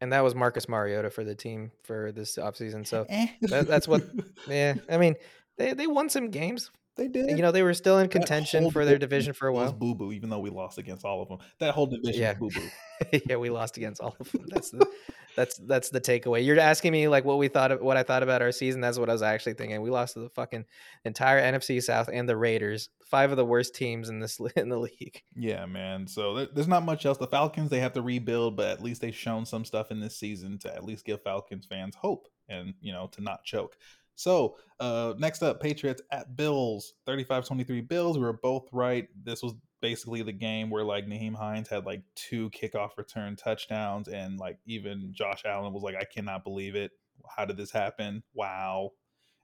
And 0.00 0.12
that 0.12 0.24
was 0.24 0.34
Marcus 0.34 0.68
Mariota 0.68 1.10
for 1.10 1.24
the 1.24 1.34
team 1.34 1.72
for 1.84 2.10
this 2.10 2.36
offseason. 2.36 2.86
So 2.86 3.04
that, 3.42 3.66
that's 3.68 3.86
what, 3.86 4.02
yeah. 4.48 4.74
I 4.88 4.96
mean, 4.96 5.14
they, 5.58 5.74
they 5.74 5.86
won 5.86 6.08
some 6.08 6.30
games. 6.30 6.70
They 7.00 7.08
did. 7.08 7.30
You 7.30 7.40
know, 7.40 7.50
they 7.50 7.62
were 7.62 7.72
still 7.72 7.98
in 7.98 8.10
contention 8.10 8.70
for 8.70 8.84
their 8.84 8.98
division 8.98 9.32
for 9.32 9.48
a 9.48 9.52
while. 9.54 9.62
It 9.62 9.66
was 9.68 9.72
Boo 9.72 9.94
boo, 9.94 10.12
even 10.12 10.28
though 10.28 10.38
we 10.38 10.50
lost 10.50 10.76
against 10.76 11.02
all 11.02 11.22
of 11.22 11.30
them. 11.30 11.38
That 11.58 11.72
whole 11.72 11.86
division 11.86 12.20
yeah. 12.20 12.34
boo 12.34 12.50
boo. 12.50 13.20
yeah, 13.26 13.36
we 13.36 13.48
lost 13.48 13.78
against 13.78 14.02
all 14.02 14.14
of 14.20 14.30
them. 14.30 14.44
That's 14.48 14.70
the 14.70 14.86
that's 15.34 15.56
that's 15.56 15.88
the 15.88 16.00
takeaway. 16.02 16.44
You're 16.44 16.60
asking 16.60 16.92
me 16.92 17.08
like 17.08 17.24
what 17.24 17.38
we 17.38 17.48
thought 17.48 17.72
of 17.72 17.80
what 17.80 17.96
I 17.96 18.02
thought 18.02 18.22
about 18.22 18.42
our 18.42 18.52
season. 18.52 18.82
That's 18.82 18.98
what 18.98 19.08
I 19.08 19.14
was 19.14 19.22
actually 19.22 19.54
thinking. 19.54 19.80
We 19.80 19.88
lost 19.88 20.12
to 20.12 20.20
the 20.20 20.28
fucking 20.28 20.66
entire 21.06 21.40
NFC 21.40 21.82
South 21.82 22.10
and 22.12 22.28
the 22.28 22.36
Raiders, 22.36 22.90
five 23.06 23.30
of 23.30 23.38
the 23.38 23.46
worst 23.46 23.74
teams 23.74 24.10
in 24.10 24.20
this 24.20 24.38
in 24.56 24.68
the 24.68 24.78
league. 24.78 25.22
Yeah, 25.34 25.64
man. 25.64 26.06
So 26.06 26.44
there's 26.52 26.68
not 26.68 26.84
much 26.84 27.06
else. 27.06 27.16
The 27.16 27.26
Falcons 27.26 27.70
they 27.70 27.80
have 27.80 27.94
to 27.94 28.02
rebuild, 28.02 28.58
but 28.58 28.66
at 28.66 28.82
least 28.82 29.00
they've 29.00 29.16
shown 29.16 29.46
some 29.46 29.64
stuff 29.64 29.90
in 29.90 30.00
this 30.00 30.18
season 30.18 30.58
to 30.58 30.74
at 30.74 30.84
least 30.84 31.06
give 31.06 31.22
Falcons 31.22 31.64
fans 31.64 31.94
hope 31.94 32.28
and 32.50 32.74
you 32.82 32.92
know 32.92 33.06
to 33.12 33.22
not 33.22 33.42
choke. 33.44 33.78
So 34.20 34.58
uh, 34.80 35.14
next 35.16 35.42
up, 35.42 35.62
Patriots 35.62 36.02
at 36.12 36.36
Bills, 36.36 36.92
35-23 37.08 37.88
Bills. 37.88 38.18
We 38.18 38.24
were 38.24 38.34
both 38.34 38.68
right. 38.70 39.08
This 39.24 39.42
was 39.42 39.54
basically 39.80 40.20
the 40.20 40.30
game 40.30 40.68
where 40.68 40.84
like 40.84 41.06
Nyheim 41.06 41.34
Hines 41.34 41.70
had 41.70 41.86
like 41.86 42.02
two 42.16 42.50
kickoff 42.50 42.98
return 42.98 43.34
touchdowns, 43.34 44.08
and 44.08 44.38
like 44.38 44.58
even 44.66 45.14
Josh 45.14 45.44
Allen 45.46 45.72
was 45.72 45.82
like, 45.82 45.94
I 45.94 46.04
cannot 46.04 46.44
believe 46.44 46.74
it. 46.74 46.90
How 47.34 47.46
did 47.46 47.56
this 47.56 47.70
happen? 47.70 48.22
Wow. 48.34 48.90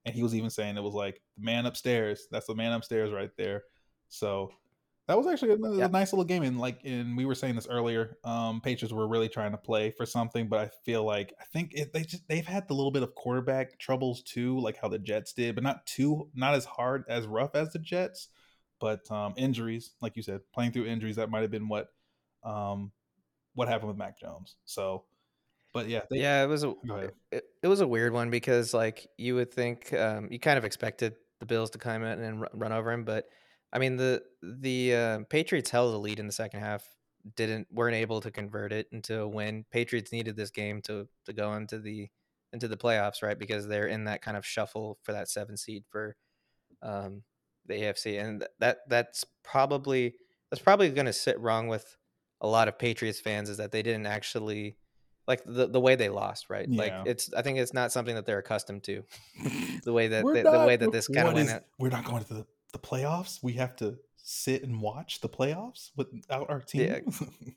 And 0.04 0.14
he 0.14 0.22
was 0.22 0.34
even 0.34 0.50
saying 0.50 0.76
it 0.76 0.82
was 0.82 0.92
like 0.92 1.22
the 1.38 1.44
man 1.44 1.64
upstairs. 1.64 2.28
That's 2.30 2.46
the 2.46 2.54
man 2.54 2.72
upstairs 2.72 3.10
right 3.14 3.30
there. 3.38 3.62
So 4.10 4.50
that 5.08 5.16
was 5.16 5.26
actually 5.28 5.50
a, 5.50 5.84
a, 5.84 5.88
nice 5.88 6.12
little 6.12 6.24
game, 6.24 6.42
and 6.42 6.58
like, 6.58 6.80
and 6.84 7.16
we 7.16 7.26
were 7.26 7.34
saying 7.34 7.54
this 7.54 7.68
earlier. 7.68 8.18
Um, 8.24 8.60
Patriots 8.60 8.92
were 8.92 9.06
really 9.06 9.28
trying 9.28 9.52
to 9.52 9.56
play 9.56 9.92
for 9.92 10.04
something, 10.04 10.48
but 10.48 10.58
I 10.58 10.70
feel 10.84 11.04
like 11.04 11.32
I 11.40 11.44
think 11.44 11.74
it, 11.74 11.92
they 11.92 12.02
just 12.02 12.26
they've 12.26 12.46
had 12.46 12.66
the 12.66 12.74
little 12.74 12.90
bit 12.90 13.04
of 13.04 13.14
quarterback 13.14 13.78
troubles 13.78 14.22
too, 14.22 14.58
like 14.58 14.76
how 14.80 14.88
the 14.88 14.98
Jets 14.98 15.32
did, 15.32 15.54
but 15.54 15.62
not 15.62 15.86
too 15.86 16.28
not 16.34 16.54
as 16.54 16.64
hard 16.64 17.04
as 17.08 17.26
rough 17.26 17.54
as 17.54 17.72
the 17.72 17.78
Jets. 17.78 18.28
But 18.80 19.08
um, 19.10 19.32
injuries, 19.36 19.92
like 20.02 20.16
you 20.16 20.22
said, 20.22 20.40
playing 20.52 20.72
through 20.72 20.86
injuries, 20.86 21.16
that 21.16 21.30
might 21.30 21.42
have 21.42 21.52
been 21.52 21.68
what 21.68 21.88
um, 22.42 22.90
what 23.54 23.68
happened 23.68 23.88
with 23.88 23.96
Mac 23.96 24.18
Jones. 24.18 24.56
So, 24.64 25.04
but 25.72 25.88
yeah, 25.88 26.02
they, 26.10 26.18
yeah, 26.18 26.42
it 26.42 26.48
was 26.48 26.64
a 26.64 26.74
it, 27.30 27.44
it, 27.62 27.68
was 27.68 27.80
a 27.80 27.86
weird 27.86 28.12
one 28.12 28.30
because 28.30 28.74
like 28.74 29.06
you 29.16 29.36
would 29.36 29.52
think 29.52 29.92
um, 29.92 30.28
you 30.32 30.40
kind 30.40 30.58
of 30.58 30.64
expected 30.64 31.14
the 31.38 31.46
Bills 31.46 31.70
to 31.70 31.78
come 31.78 32.02
in 32.02 32.20
and 32.20 32.44
run 32.52 32.72
over 32.72 32.90
him, 32.90 33.04
but 33.04 33.28
I 33.72 33.78
mean 33.78 33.96
the 33.96 34.22
the 34.42 34.94
uh, 34.94 35.18
Patriots 35.28 35.70
held 35.70 35.94
the 35.94 35.98
lead 35.98 36.18
in 36.18 36.26
the 36.26 36.32
second 36.32 36.60
half. 36.60 36.84
Didn't 37.34 37.66
weren't 37.72 37.96
able 37.96 38.20
to 38.20 38.30
convert 38.30 38.72
it 38.72 38.86
into 38.92 39.20
a 39.20 39.28
win. 39.28 39.64
Patriots 39.70 40.12
needed 40.12 40.36
this 40.36 40.50
game 40.50 40.80
to 40.82 41.08
to 41.24 41.32
go 41.32 41.54
into 41.54 41.78
the 41.78 42.08
into 42.52 42.68
the 42.68 42.76
playoffs, 42.76 43.22
right? 43.22 43.38
Because 43.38 43.66
they're 43.66 43.88
in 43.88 44.04
that 44.04 44.22
kind 44.22 44.36
of 44.36 44.46
shuffle 44.46 44.98
for 45.02 45.12
that 45.12 45.28
seven 45.28 45.56
seed 45.56 45.84
for 45.90 46.16
um, 46.82 47.22
the 47.66 47.74
AFC, 47.74 48.22
and 48.22 48.46
that 48.60 48.78
that's 48.88 49.24
probably 49.42 50.14
that's 50.50 50.62
probably 50.62 50.88
going 50.90 51.06
to 51.06 51.12
sit 51.12 51.38
wrong 51.40 51.68
with 51.68 51.96
a 52.40 52.46
lot 52.46 52.68
of 52.68 52.78
Patriots 52.78 53.20
fans 53.20 53.48
is 53.48 53.56
that 53.56 53.72
they 53.72 53.82
didn't 53.82 54.06
actually 54.06 54.76
like 55.26 55.42
the, 55.44 55.66
the 55.66 55.80
way 55.80 55.96
they 55.96 56.08
lost, 56.08 56.48
right? 56.48 56.66
Yeah. 56.68 56.82
Like 56.82 56.92
it's 57.06 57.32
I 57.34 57.42
think 57.42 57.58
it's 57.58 57.74
not 57.74 57.92
something 57.92 58.14
that 58.14 58.26
they're 58.26 58.38
accustomed 58.38 58.84
to. 58.84 59.02
the 59.84 59.92
way 59.92 60.08
that 60.08 60.24
We're 60.24 60.42
the, 60.42 60.64
way 60.66 60.76
that 60.76 60.92
this 60.92 61.08
kind 61.08 61.28
of 61.28 61.34
went 61.34 61.48
is- 61.48 61.54
out. 61.54 61.64
We're 61.78 61.90
not 61.90 62.04
going 62.04 62.22
to 62.24 62.34
the, 62.34 62.46
the 62.72 62.78
playoffs. 62.78 63.42
We 63.42 63.54
have 63.54 63.76
to 63.76 63.96
sit 64.16 64.62
and 64.62 64.80
watch 64.80 65.20
the 65.20 65.28
playoffs 65.28 65.90
without 65.96 66.50
our 66.50 66.60
team. 66.60 67.04
Yeah. 67.20 67.26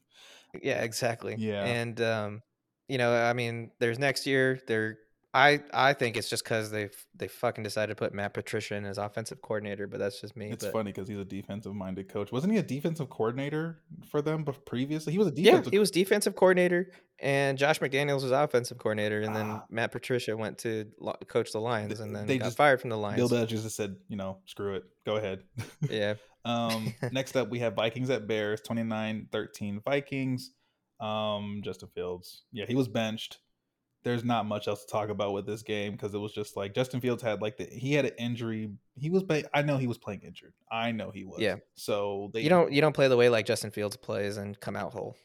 Yeah, 0.63 0.81
exactly. 0.81 1.35
Yeah. 1.37 1.63
And 1.63 2.01
um, 2.01 2.41
you 2.87 2.97
know, 2.97 3.13
I 3.13 3.33
mean, 3.33 3.69
there's 3.79 3.99
next 3.99 4.25
year. 4.25 4.59
They're 4.65 4.97
I 5.39 5.59
I 5.73 5.93
think 5.93 6.17
it's 6.17 6.29
just 6.29 6.43
because 6.43 6.69
they 6.71 6.89
they 7.15 7.27
fucking 7.27 7.63
decided 7.63 7.95
to 7.95 7.95
put 7.95 8.13
Matt 8.13 8.33
Patricia 8.33 8.75
in 8.75 8.85
as 8.85 8.97
offensive 8.97 9.41
coordinator, 9.41 9.87
but 9.87 9.99
that's 9.99 10.19
just 10.19 10.35
me. 10.35 10.49
it's 10.51 10.63
but, 10.65 10.73
funny 10.73 10.91
because 10.91 11.07
he's 11.07 11.17
a 11.19 11.25
defensive 11.25 11.73
minded 11.73 12.09
coach. 12.09 12.31
Wasn't 12.31 12.51
he 12.51 12.59
a 12.59 12.63
defensive 12.63 13.09
coordinator 13.09 13.79
for 14.11 14.21
them 14.21 14.43
But 14.43 14.65
previously? 14.65 15.13
He 15.13 15.19
was 15.19 15.27
a 15.27 15.31
Yeah, 15.35 15.51
defensive. 15.51 15.71
he 15.73 15.79
was 15.79 15.91
defensive 15.91 16.35
coordinator, 16.35 16.91
and 17.19 17.57
Josh 17.57 17.79
McDaniels 17.79 18.23
was 18.23 18.31
offensive 18.31 18.77
coordinator, 18.77 19.21
and 19.21 19.35
then 19.35 19.45
Ah. 19.49 19.65
Matt 19.69 19.91
Patricia 19.91 20.35
went 20.35 20.57
to 20.59 20.91
lo- 20.99 21.15
coach 21.27 21.51
the 21.51 21.59
Lions, 21.61 21.99
and 21.99 22.15
then 22.15 22.27
they 22.27 22.37
got 22.37 22.45
just- 22.45 22.57
fired 22.57 22.81
from 22.81 22.89
the 22.89 22.97
Lions. 22.97 23.17
Bill. 23.17 23.29
Belichick 23.29 23.49
just 23.49 23.75
said, 23.75 23.95
you 24.07 24.17
know, 24.17 24.39
screw 24.45 24.75
it. 24.75 24.83
Go 25.05 25.15
ahead. 25.17 25.43
Yeah, 25.89 26.15
Um, 26.45 26.93
next 27.11 27.35
up, 27.35 27.49
we 27.49 27.59
have 27.59 27.75
Vikings 27.75 28.09
at 28.09 28.25
Bears, 28.27 28.61
29-13 28.61 29.81
Vikings. 29.83 30.51
Um, 30.99 31.61
Justin 31.63 31.89
Fields, 31.95 32.43
yeah, 32.51 32.65
he 32.65 32.75
was 32.75 32.87
benched. 32.87 33.39
There's 34.03 34.23
not 34.23 34.45
much 34.45 34.67
else 34.67 34.85
to 34.85 34.91
talk 34.91 35.09
about 35.09 35.33
with 35.33 35.45
this 35.45 35.61
game 35.61 35.91
because 35.91 36.13
it 36.13 36.19
was 36.19 36.31
just 36.31 36.55
like 36.55 36.73
Justin 36.73 37.01
Fields 37.01 37.21
had 37.21 37.41
like 37.41 37.57
the 37.57 37.65
he 37.65 37.93
had 37.93 38.05
an 38.05 38.13
injury. 38.17 38.69
He 38.95 39.09
was, 39.09 39.23
I 39.53 39.61
know 39.61 39.77
he 39.77 39.87
was 39.87 39.97
playing 39.97 40.21
injured. 40.21 40.53
I 40.71 40.91
know 40.91 41.11
he 41.11 41.25
was. 41.25 41.39
Yeah. 41.39 41.57
So 41.75 42.29
they 42.33 42.41
you 42.41 42.49
don't 42.49 42.71
you 42.71 42.79
don't 42.81 42.93
play 42.93 43.07
the 43.09 43.17
way 43.17 43.29
like 43.29 43.45
Justin 43.45 43.71
Fields 43.71 43.97
plays 43.97 44.37
and 44.37 44.59
come 44.59 44.75
out 44.75 44.93
whole. 44.93 45.17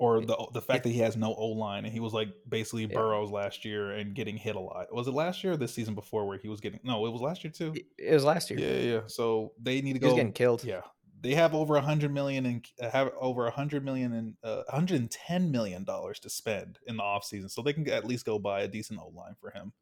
Or 0.00 0.20
the 0.20 0.36
the 0.52 0.60
fact 0.60 0.84
that 0.84 0.90
he 0.90 1.00
has 1.00 1.16
no 1.16 1.34
O 1.34 1.48
line 1.48 1.84
and 1.84 1.92
he 1.92 1.98
was 1.98 2.12
like 2.12 2.28
basically 2.48 2.82
Yeah. 2.82 2.94
Burrows 2.94 3.30
last 3.32 3.64
year 3.64 3.90
and 3.90 4.14
getting 4.14 4.36
hit 4.36 4.54
a 4.54 4.60
lot. 4.60 4.94
Was 4.94 5.08
it 5.08 5.12
last 5.14 5.42
year 5.42 5.54
or 5.54 5.56
this 5.56 5.74
season 5.74 5.96
before 5.96 6.24
where 6.26 6.38
he 6.38 6.48
was 6.48 6.60
getting? 6.60 6.78
No, 6.84 7.04
it 7.06 7.10
was 7.10 7.20
last 7.20 7.42
year 7.42 7.50
too. 7.52 7.74
It- 7.98 8.12
was 8.12 8.22
last 8.24 8.48
year. 8.48 8.60
Yeah, 8.60 8.92
yeah. 8.92 9.00
So 9.06 9.54
they 9.60 9.80
need 9.80 9.94
to 9.94 9.98
go. 9.98 10.14
getting 10.14 10.32
killed. 10.32 10.62
Yeah, 10.62 10.82
they 11.20 11.34
have 11.34 11.54
over 11.54 11.76
a 11.76 11.80
hundred 11.80 12.12
million 12.12 12.46
and 12.46 12.66
have 12.92 13.10
over 13.20 13.46
a 13.46 13.50
hundred 13.50 13.84
million 13.84 14.12
and 14.12 14.34
uh, 14.42 14.62
110 14.68 15.50
million 15.50 15.84
dollars 15.84 16.18
to 16.20 16.30
spend 16.30 16.78
in 16.86 16.96
the 16.96 17.02
offseason. 17.02 17.50
so 17.50 17.62
they 17.62 17.72
can 17.72 17.88
at 17.88 18.04
least 18.06 18.24
go 18.24 18.38
buy 18.38 18.60
a 18.60 18.68
decent 18.68 19.00
O 19.00 19.12
line 19.14 19.34
for 19.40 19.50
him. 19.50 19.72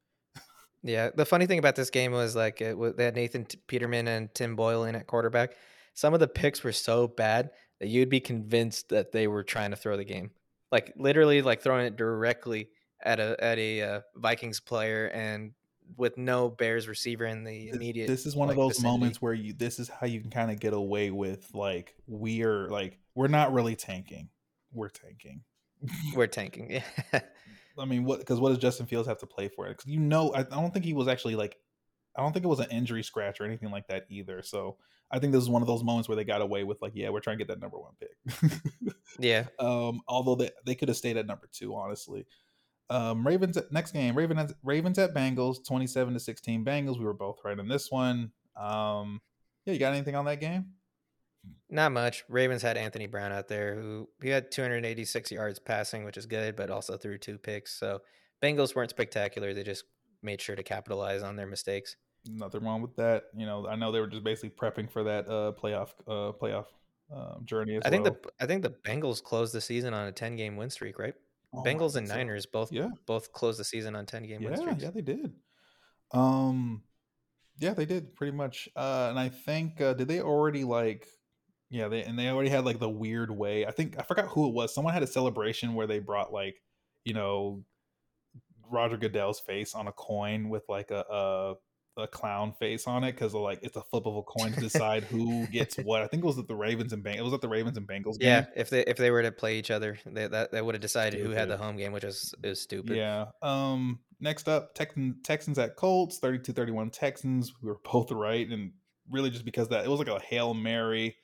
Yeah, 0.82 1.10
the 1.14 1.26
funny 1.26 1.46
thing 1.46 1.58
about 1.58 1.74
this 1.74 1.90
game 1.90 2.12
was 2.12 2.36
like 2.36 2.60
it, 2.60 2.78
wa- 2.78 2.92
they 2.96 3.06
had 3.06 3.16
Nathan 3.16 3.46
Peterman 3.66 4.06
and 4.08 4.32
Tim 4.34 4.54
Boyle 4.54 4.84
in 4.84 4.94
at 4.94 5.06
quarterback. 5.06 5.54
Some 5.94 6.14
of 6.14 6.20
the 6.20 6.28
picks 6.28 6.62
were 6.62 6.72
so 6.72 7.08
bad 7.08 7.50
that 7.80 7.88
you'd 7.88 8.08
be 8.08 8.20
convinced 8.20 8.90
that 8.90 9.10
they 9.10 9.26
were 9.26 9.42
trying 9.42 9.70
to 9.70 9.76
throw 9.76 9.96
the 9.96 10.04
game, 10.04 10.30
like 10.70 10.92
literally 10.96 11.42
like 11.42 11.60
throwing 11.60 11.86
it 11.86 11.96
directly 11.96 12.68
at 13.02 13.18
a 13.18 13.36
at 13.42 13.58
a 13.58 13.82
uh, 13.82 14.00
Vikings 14.14 14.60
player 14.60 15.06
and 15.08 15.52
with 15.96 16.18
no 16.18 16.48
Bears 16.48 16.88
receiver 16.88 17.26
in 17.26 17.44
the 17.44 17.68
immediate. 17.70 18.08
This 18.08 18.26
is 18.26 18.36
one 18.36 18.50
of 18.50 18.56
those 18.56 18.76
vicinity. 18.76 18.92
moments 18.92 19.22
where 19.22 19.34
you. 19.34 19.52
This 19.52 19.78
is 19.78 19.88
how 19.88 20.06
you 20.06 20.20
can 20.20 20.30
kind 20.30 20.50
of 20.50 20.60
get 20.60 20.72
away 20.72 21.10
with 21.10 21.48
like 21.54 21.94
we're 22.06 22.68
like 22.68 22.98
we're 23.14 23.28
not 23.28 23.52
really 23.52 23.76
tanking. 23.76 24.28
We're 24.72 24.88
tanking. 24.88 25.42
We're 26.14 26.26
tanking. 26.26 26.70
Yeah, 26.70 27.20
I 27.78 27.84
mean, 27.84 28.04
what? 28.04 28.18
Because 28.20 28.40
what 28.40 28.48
does 28.48 28.58
Justin 28.58 28.86
Fields 28.86 29.06
have 29.08 29.18
to 29.18 29.26
play 29.26 29.48
for 29.48 29.66
it? 29.66 29.76
Because 29.76 29.90
you 29.90 30.00
know, 30.00 30.32
I, 30.32 30.40
I 30.40 30.42
don't 30.42 30.72
think 30.72 30.84
he 30.84 30.94
was 30.94 31.08
actually 31.08 31.36
like, 31.36 31.56
I 32.16 32.22
don't 32.22 32.32
think 32.32 32.44
it 32.44 32.48
was 32.48 32.60
an 32.60 32.70
injury 32.70 33.02
scratch 33.02 33.40
or 33.40 33.44
anything 33.44 33.70
like 33.70 33.86
that 33.88 34.06
either. 34.08 34.42
So 34.42 34.78
I 35.10 35.18
think 35.18 35.32
this 35.32 35.42
is 35.42 35.48
one 35.48 35.62
of 35.62 35.68
those 35.68 35.84
moments 35.84 36.08
where 36.08 36.16
they 36.16 36.24
got 36.24 36.40
away 36.40 36.64
with 36.64 36.80
like, 36.82 36.92
yeah, 36.94 37.10
we're 37.10 37.20
trying 37.20 37.38
to 37.38 37.44
get 37.44 37.48
that 37.48 37.60
number 37.60 37.78
one 37.78 37.92
pick. 38.00 38.52
yeah. 39.18 39.44
um, 39.58 40.00
although 40.08 40.34
they 40.34 40.50
they 40.64 40.74
could 40.74 40.88
have 40.88 40.96
stayed 40.96 41.16
at 41.16 41.26
number 41.26 41.48
two, 41.52 41.74
honestly. 41.74 42.26
Um, 42.88 43.26
Ravens 43.26 43.56
at, 43.56 43.72
next 43.72 43.92
game, 43.92 44.16
Ravens 44.16 44.50
at, 44.50 44.56
Ravens 44.62 44.98
at 44.98 45.14
Bengals, 45.14 45.64
twenty 45.66 45.86
seven 45.86 46.14
to 46.14 46.20
sixteen. 46.20 46.64
Bengals, 46.64 46.98
we 46.98 47.04
were 47.04 47.14
both 47.14 47.38
right 47.44 47.58
on 47.58 47.68
this 47.68 47.90
one. 47.90 48.30
Um, 48.56 49.20
yeah, 49.64 49.72
you 49.72 49.78
got 49.78 49.92
anything 49.92 50.14
on 50.14 50.24
that 50.26 50.40
game? 50.40 50.66
Not 51.68 51.92
much. 51.92 52.24
Ravens 52.28 52.62
had 52.62 52.76
Anthony 52.76 53.06
Brown 53.06 53.32
out 53.32 53.48
there 53.48 53.74
who 53.74 54.08
he 54.22 54.28
had 54.28 54.50
286 54.50 55.30
yards 55.32 55.58
passing, 55.58 56.04
which 56.04 56.16
is 56.16 56.26
good, 56.26 56.56
but 56.56 56.70
also 56.70 56.96
threw 56.96 57.18
two 57.18 57.38
picks. 57.38 57.78
So 57.78 58.00
Bengals 58.42 58.74
weren't 58.74 58.90
spectacular. 58.90 59.52
They 59.52 59.64
just 59.64 59.84
made 60.22 60.40
sure 60.40 60.56
to 60.56 60.62
capitalize 60.62 61.22
on 61.22 61.36
their 61.36 61.46
mistakes. 61.46 61.96
Nothing 62.28 62.64
wrong 62.64 62.82
with 62.82 62.96
that. 62.96 63.24
You 63.36 63.46
know, 63.46 63.66
I 63.66 63.76
know 63.76 63.92
they 63.92 64.00
were 64.00 64.06
just 64.06 64.24
basically 64.24 64.50
prepping 64.50 64.90
for 64.90 65.04
that 65.04 65.28
uh 65.28 65.52
playoff 65.60 65.90
uh 66.08 66.32
playoff 66.32 66.66
um, 67.14 67.42
journey 67.44 67.76
as 67.76 67.82
I 67.84 67.90
think 67.90 68.04
well. 68.04 68.16
the 68.22 68.44
I 68.44 68.46
think 68.46 68.62
the 68.62 68.74
Bengals 68.84 69.22
closed 69.22 69.52
the 69.52 69.60
season 69.60 69.94
on 69.94 70.08
a 70.08 70.12
10 70.12 70.36
game 70.36 70.56
win 70.56 70.70
streak, 70.70 70.98
right? 70.98 71.14
Oh, 71.52 71.62
Bengals 71.62 71.96
and 71.96 72.06
so. 72.08 72.14
Niners 72.14 72.44
both 72.46 72.70
Yeah. 72.72 72.88
both 73.06 73.32
closed 73.32 73.58
the 73.58 73.64
season 73.64 73.94
on 73.96 74.04
10 74.06 74.24
game 74.24 74.42
win 74.42 74.52
Yeah, 74.52 74.58
streaks. 74.60 74.82
yeah, 74.82 74.90
they 74.90 75.00
did. 75.02 75.32
Um, 76.12 76.82
yeah, 77.58 77.74
they 77.74 77.86
did 77.86 78.14
pretty 78.14 78.36
much. 78.36 78.68
Uh, 78.76 79.06
and 79.10 79.18
I 79.18 79.28
think 79.28 79.80
uh, 79.80 79.94
did 79.94 80.08
they 80.08 80.20
already 80.20 80.64
like, 80.64 81.06
yeah, 81.70 81.88
they 81.88 82.02
and 82.04 82.18
they 82.18 82.28
already 82.28 82.50
had 82.50 82.64
like 82.64 82.78
the 82.78 82.88
weird 82.88 83.30
way. 83.30 83.66
I 83.66 83.70
think 83.70 83.98
I 83.98 84.02
forgot 84.02 84.26
who 84.28 84.48
it 84.48 84.54
was. 84.54 84.74
Someone 84.74 84.92
had 84.94 85.02
a 85.02 85.06
celebration 85.06 85.74
where 85.74 85.86
they 85.86 85.98
brought 85.98 86.32
like, 86.32 86.62
you 87.04 87.14
know, 87.14 87.64
Roger 88.68 88.96
Goodell's 88.96 89.40
face 89.40 89.74
on 89.74 89.86
a 89.88 89.92
coin 89.92 90.48
with 90.48 90.64
like 90.68 90.90
a 90.90 91.04
a, 91.10 91.54
a 91.96 92.06
clown 92.06 92.52
face 92.52 92.86
on 92.86 93.04
it 93.04 93.12
because 93.12 93.32
like 93.34 93.58
it's 93.62 93.76
a 93.76 93.82
flip 93.82 94.06
of 94.06 94.16
a 94.16 94.22
coin 94.22 94.52
to 94.52 94.60
decide 94.60 95.04
who 95.04 95.46
gets 95.46 95.76
what. 95.84 96.02
I 96.02 96.06
think 96.06 96.22
it 96.22 96.26
was 96.26 96.38
at 96.38 96.46
the 96.48 96.54
Ravens 96.54 96.92
and 96.92 97.02
Bengals. 97.02 97.18
It 97.18 97.22
was 97.24 97.32
at 97.32 97.40
the 97.40 97.48
Ravens 97.48 97.76
and 97.76 97.86
Bengals 97.86 98.18
game. 98.18 98.28
Yeah, 98.28 98.46
if 98.54 98.70
they 98.70 98.84
if 98.84 98.96
they 98.96 99.10
were 99.10 99.22
to 99.22 99.32
play 99.32 99.58
each 99.58 99.70
other, 99.70 99.98
they 100.04 100.26
that, 100.26 100.52
they 100.52 100.60
would 100.60 100.74
have 100.74 100.82
decided 100.82 101.20
who 101.20 101.30
had 101.30 101.48
the 101.48 101.56
home 101.56 101.76
game, 101.76 101.92
which 101.92 102.04
is 102.04 102.34
is 102.42 102.60
stupid. 102.60 102.96
Yeah. 102.96 103.26
Um 103.42 104.00
next 104.20 104.48
up 104.48 104.74
Texan, 104.74 105.16
Texans 105.24 105.58
at 105.58 105.76
Colts 105.76 106.18
32-31 106.20 106.90
Texans. 106.92 107.52
We 107.62 107.68
were 107.68 107.78
both 107.84 108.10
right 108.12 108.48
and 108.48 108.72
really 109.10 109.30
just 109.30 109.44
because 109.44 109.68
that 109.68 109.84
it 109.84 109.88
was 109.88 109.98
like 109.98 110.08
a 110.08 110.20
Hail 110.20 110.52
Mary 110.54 111.16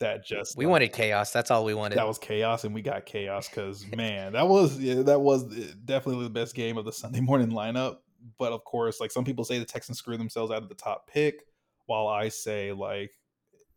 that 0.00 0.24
just 0.24 0.56
We 0.56 0.66
like, 0.66 0.70
wanted 0.72 0.92
chaos. 0.92 1.32
That's 1.32 1.50
all 1.50 1.64
we 1.64 1.74
wanted. 1.74 1.98
that 1.98 2.06
was 2.06 2.18
chaos 2.18 2.64
and 2.64 2.74
we 2.74 2.82
got 2.82 3.06
chaos 3.06 3.48
cuz 3.48 3.86
man, 3.96 4.32
that 4.34 4.48
was 4.48 4.78
yeah, 4.78 5.02
that 5.02 5.20
was 5.20 5.44
eh, 5.56 5.72
definitely 5.84 6.24
the 6.24 6.30
best 6.30 6.54
game 6.54 6.76
of 6.76 6.84
the 6.84 6.92
Sunday 6.92 7.20
morning 7.20 7.50
lineup. 7.50 7.98
But 8.38 8.52
of 8.52 8.64
course, 8.64 9.00
like 9.00 9.10
some 9.10 9.24
people 9.24 9.44
say 9.44 9.58
the 9.58 9.64
Texans 9.64 9.98
screw 9.98 10.16
themselves 10.16 10.52
out 10.52 10.62
of 10.62 10.68
the 10.68 10.74
top 10.74 11.08
pick 11.08 11.44
while 11.86 12.06
I 12.06 12.28
say 12.28 12.72
like 12.72 13.12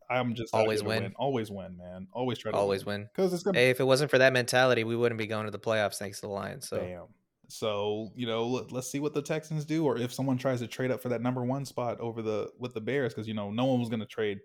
I'm 0.08 0.34
just 0.34 0.54
Always 0.54 0.82
to 0.82 0.88
win. 0.88 1.12
Always 1.16 1.50
win, 1.50 1.76
man. 1.76 2.06
Always 2.12 2.38
try 2.38 2.52
to 2.52 2.56
Always 2.56 2.84
win. 2.84 3.08
Cuz 3.14 3.32
it's 3.32 3.42
to 3.42 3.52
Hey, 3.52 3.70
if 3.70 3.80
it 3.80 3.84
wasn't 3.84 4.10
for 4.10 4.18
that 4.18 4.32
mentality, 4.32 4.84
we 4.84 4.96
wouldn't 4.96 5.18
be 5.18 5.26
going 5.26 5.46
to 5.46 5.50
the 5.50 5.58
playoffs 5.58 5.98
thanks 5.98 6.20
to 6.20 6.26
the 6.26 6.32
Lions. 6.32 6.68
So 6.68 6.78
Bam. 6.78 7.06
So 7.48 8.12
you 8.14 8.26
know, 8.26 8.46
let, 8.46 8.72
let's 8.72 8.90
see 8.90 9.00
what 9.00 9.14
the 9.14 9.22
Texans 9.22 9.64
do, 9.64 9.84
or 9.84 9.98
if 9.98 10.12
someone 10.12 10.38
tries 10.38 10.60
to 10.60 10.66
trade 10.66 10.90
up 10.90 11.00
for 11.00 11.08
that 11.10 11.22
number 11.22 11.44
one 11.44 11.64
spot 11.64 12.00
over 12.00 12.22
the 12.22 12.50
with 12.58 12.74
the 12.74 12.80
Bears, 12.80 13.14
because 13.14 13.28
you 13.28 13.34
know 13.34 13.50
no 13.50 13.64
one 13.64 13.80
was 13.80 13.88
going 13.88 14.00
to 14.00 14.06
trade. 14.06 14.40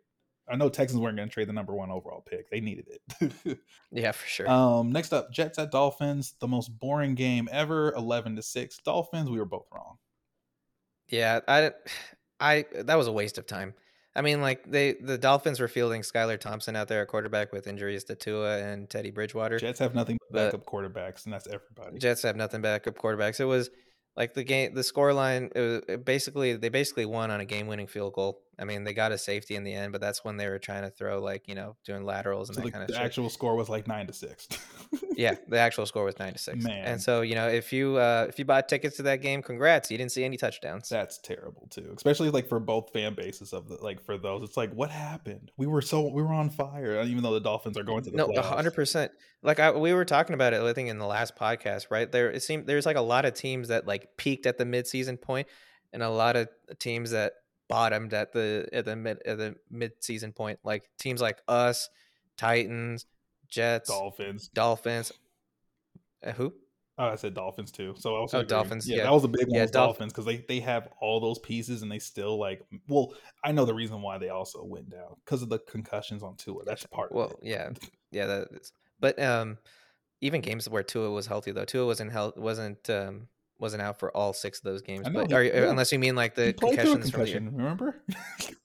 I 0.50 0.56
know 0.56 0.70
Texans 0.70 1.00
weren't 1.00 1.18
going 1.18 1.30
to 1.30 1.34
trade 1.34 1.48
the 1.48 1.54
number 1.54 1.74
one 1.74 1.92
overall 1.92 2.22
pick; 2.22 2.50
they 2.50 2.60
needed 2.60 2.86
it. 2.90 3.60
yeah, 3.92 4.12
for 4.12 4.28
sure. 4.28 4.50
um, 4.50 4.92
next 4.92 5.14
up, 5.14 5.32
Jets 5.32 5.60
at 5.60 5.72
Dolphins, 5.72 6.36
the 6.40 6.48
most 6.48 6.68
boring 6.80 7.16
game 7.16 7.48
ever, 7.52 7.94
eleven 7.94 8.36
to 8.36 8.42
six. 8.42 8.78
Dolphins, 8.78 9.30
we 9.30 9.38
were 9.38 9.46
both 9.46 9.68
wrong. 9.74 9.98
Yeah, 11.08 11.40
I, 11.48 11.72
I 12.40 12.66
that 12.74 12.98
was 12.98 13.08
a 13.08 13.12
waste 13.12 13.38
of 13.38 13.46
time. 13.46 13.74
I 14.16 14.22
mean, 14.22 14.42
like 14.42 14.70
they 14.70 14.94
the 14.94 15.18
Dolphins 15.18 15.60
were 15.60 15.70
fielding 15.70 16.02
Skylar 16.02 16.40
Thompson 16.40 16.76
out 16.76 16.88
there 16.88 17.02
at 17.02 17.08
quarterback 17.08 17.54
with 17.54 17.68
injuries 17.68 18.04
to 18.06 18.16
Tua 18.16 18.58
and 18.60 18.90
Teddy 18.90 19.12
Bridgewater. 19.12 19.58
Jets 19.58 19.80
have 19.80 19.96
nothing 19.96 20.18
but 20.30 20.52
backup 20.52 20.66
quarterbacks, 20.66 21.26
and 21.26 21.34
that's 21.34 21.48
everybody. 21.48 21.98
Jets 21.98 22.24
have 22.24 22.36
nothing 22.36 22.62
backup 22.62 22.98
quarterbacks. 22.98 23.40
It 23.40 23.46
was 23.46 23.70
like 24.18 24.34
the 24.34 24.44
game, 24.44 24.74
the 24.74 24.84
score 24.84 25.14
line. 25.14 25.50
It 25.56 25.60
was 25.60 25.82
it 25.88 26.06
basically 26.06 26.58
they 26.58 26.68
basically 26.68 27.06
won 27.06 27.32
on 27.32 27.40
a 27.40 27.46
game 27.46 27.68
winning 27.68 27.88
field 27.88 28.14
goal. 28.14 28.42
I 28.62 28.64
mean, 28.64 28.84
they 28.84 28.94
got 28.94 29.12
a 29.12 29.18
safety 29.18 29.56
in 29.56 29.64
the 29.64 29.74
end, 29.74 29.92
but 29.92 30.02
that's 30.02 30.24
when 30.24 30.38
they 30.38 30.48
were 30.48 30.60
trying 30.60 30.84
to 30.84 30.92
throw 30.92 31.20
like 31.20 31.48
you 31.48 31.56
know 31.56 31.76
doing 31.84 32.06
laterals 32.06 32.50
and 32.50 32.56
so 32.56 32.62
that 32.62 32.68
the, 32.68 32.72
kind 32.72 32.84
of 32.84 32.88
the 32.90 32.94
shit. 32.94 33.04
actual 33.04 33.30
score 33.30 33.56
was 33.56 33.70
like 33.70 33.88
nine 33.88 34.06
to 34.06 34.14
six. 34.14 34.48
yeah, 35.18 35.36
the 35.48 35.58
actual 35.58 35.88
score 35.88 36.04
was 36.04 36.20
nine 36.20 36.34
to 36.34 36.40
six. 36.40 36.64
Man. 36.64 36.86
And 36.86 37.02
so 37.02 37.22
you 37.22 37.34
know 37.34 37.48
if 37.48 37.74
you 37.74 37.98
uh 37.98 38.28
if 38.30 38.38
you 38.38 38.46
bought 38.46 38.70
tickets 38.70 38.98
to 38.98 39.04
that 39.04 39.22
game, 39.22 39.42
congrats, 39.42 39.90
you 39.90 39.98
didn't 39.98 40.12
see 40.12 40.24
any 40.24 40.38
touchdowns. 40.38 40.90
That's 40.90 41.18
terrible 41.18 41.68
too, 41.72 41.92
especially 41.98 42.30
like 42.30 42.48
for 42.48 42.60
both 42.60 42.94
fan 42.94 43.16
bases 43.16 43.52
of 43.52 43.68
the 43.68 43.78
like 43.82 44.00
for 44.00 44.18
those. 44.18 44.44
It's 44.44 44.58
like 44.58 44.72
what 44.74 44.92
happened? 44.92 45.52
We 45.58 45.66
were 45.66 45.82
so 45.82 46.08
we 46.08 46.22
were 46.22 46.34
on 46.34 46.52
fire, 46.52 47.00
uh, 47.00 47.06
even 47.06 47.24
though 47.24 47.34
the 47.34 47.42
Dolphins 47.42 47.78
are 47.78 47.84
going 47.84 48.04
to 48.04 48.12
the 48.12 48.18
no, 48.18 48.42
hundred 48.42 48.76
percent. 48.76 49.12
Like 49.42 49.60
I, 49.60 49.72
we 49.72 49.92
were 49.94 50.06
talking 50.06 50.36
about 50.36 50.54
it, 50.54 50.62
I 50.62 50.74
think 50.74 50.90
in 50.90 51.00
the 51.00 51.08
last 51.08 51.36
podcast, 51.36 51.88
right? 51.90 52.12
There, 52.12 52.30
it 52.30 52.44
seemed 52.44 52.68
there's 52.68 52.86
like 52.86 52.98
a 52.98 53.02
lot 53.02 53.26
of 53.26 53.34
teams 53.34 53.70
that 53.70 53.88
like 53.88 54.18
peaked 54.18 54.46
at 54.46 54.60
the 54.60 54.66
midseason 54.66 55.20
point, 55.20 55.48
and 55.92 56.04
a 56.04 56.10
lot 56.10 56.36
of 56.36 56.48
teams 56.78 57.10
that 57.12 57.34
bottomed 57.72 58.14
at 58.14 58.34
the 58.34 58.68
at 58.72 58.86
the 58.86 58.96
mid 58.96 59.20
at 59.26 59.38
the 59.38 59.56
midseason 59.74 60.36
point. 60.36 60.60
Like 60.64 60.84
teams 61.00 61.22
like 61.22 61.40
us, 61.48 61.90
Titans, 62.38 63.06
Jets, 63.48 63.90
Dolphins. 63.90 64.50
Dolphins. 64.50 65.12
Uh, 66.26 66.32
who? 66.32 66.54
Oh, 66.98 67.06
I 67.06 67.16
said 67.16 67.34
Dolphins 67.34 67.72
too. 67.72 67.96
So 67.98 68.16
I 68.16 68.20
was 68.20 68.34
oh 68.34 68.44
Dolphins. 68.44 68.88
Yeah, 68.88 68.98
Yeah, 68.98 69.04
that 69.06 69.14
was 69.14 69.24
a 69.24 69.28
big 69.28 69.48
one. 69.48 69.56
yeah. 69.56 69.66
Dolph- 69.66 69.98
Dolphins 69.98 70.14
because 70.14 70.26
they 70.26 70.38
they 70.48 70.60
have 70.60 70.90
all 71.00 71.20
those 71.20 71.40
pieces 71.40 71.82
and 71.82 71.92
they 71.92 72.00
still 72.00 72.38
like. 72.38 72.62
Well, 72.88 73.14
I 73.44 73.52
know 73.52 73.66
the 73.66 73.74
reason 73.74 74.02
why 74.02 74.18
they 74.18 74.30
also 74.30 74.64
went 74.64 74.90
down 74.90 75.16
because 75.26 75.42
of 75.42 75.50
the 75.50 75.60
concussions 75.60 76.22
on 76.22 76.36
Tua. 76.36 76.64
That's 76.66 76.86
part 76.86 77.12
well, 77.12 77.28
of 77.28 77.32
it. 77.32 77.38
yeah, 77.44 77.70
yeah. 78.12 78.26
That 78.28 78.48
is. 78.52 78.72
But 79.00 79.20
um, 79.20 79.58
even 80.20 80.42
games 80.42 80.70
where 80.70 80.84
Tua 80.84 81.10
was 81.10 81.26
healthy 81.26 81.52
though, 81.52 81.66
Tua 81.66 81.86
wasn't 81.88 82.12
health 82.12 82.38
wasn't 82.38 82.88
um 82.90 83.28
wasn't 83.62 83.82
out 83.82 84.00
for 84.00 84.16
all 84.18 84.34
six 84.34 84.58
of 84.58 84.64
those 84.66 84.82
games. 84.82 85.06
Know, 85.08 85.14
But 85.14 85.32
are, 85.32 85.44
you- 85.44 85.52
yeah. 85.54 85.70
unless 85.70 85.92
you 85.92 86.00
mean 86.00 86.16
like 86.16 86.36
the 86.36 86.52
played 86.54 86.80
through 86.82 86.94
a 86.94 86.98
concussions 86.98 87.12
from 87.12 87.22
the 87.24 87.30
year. 87.30 87.40
Remember? 87.40 87.96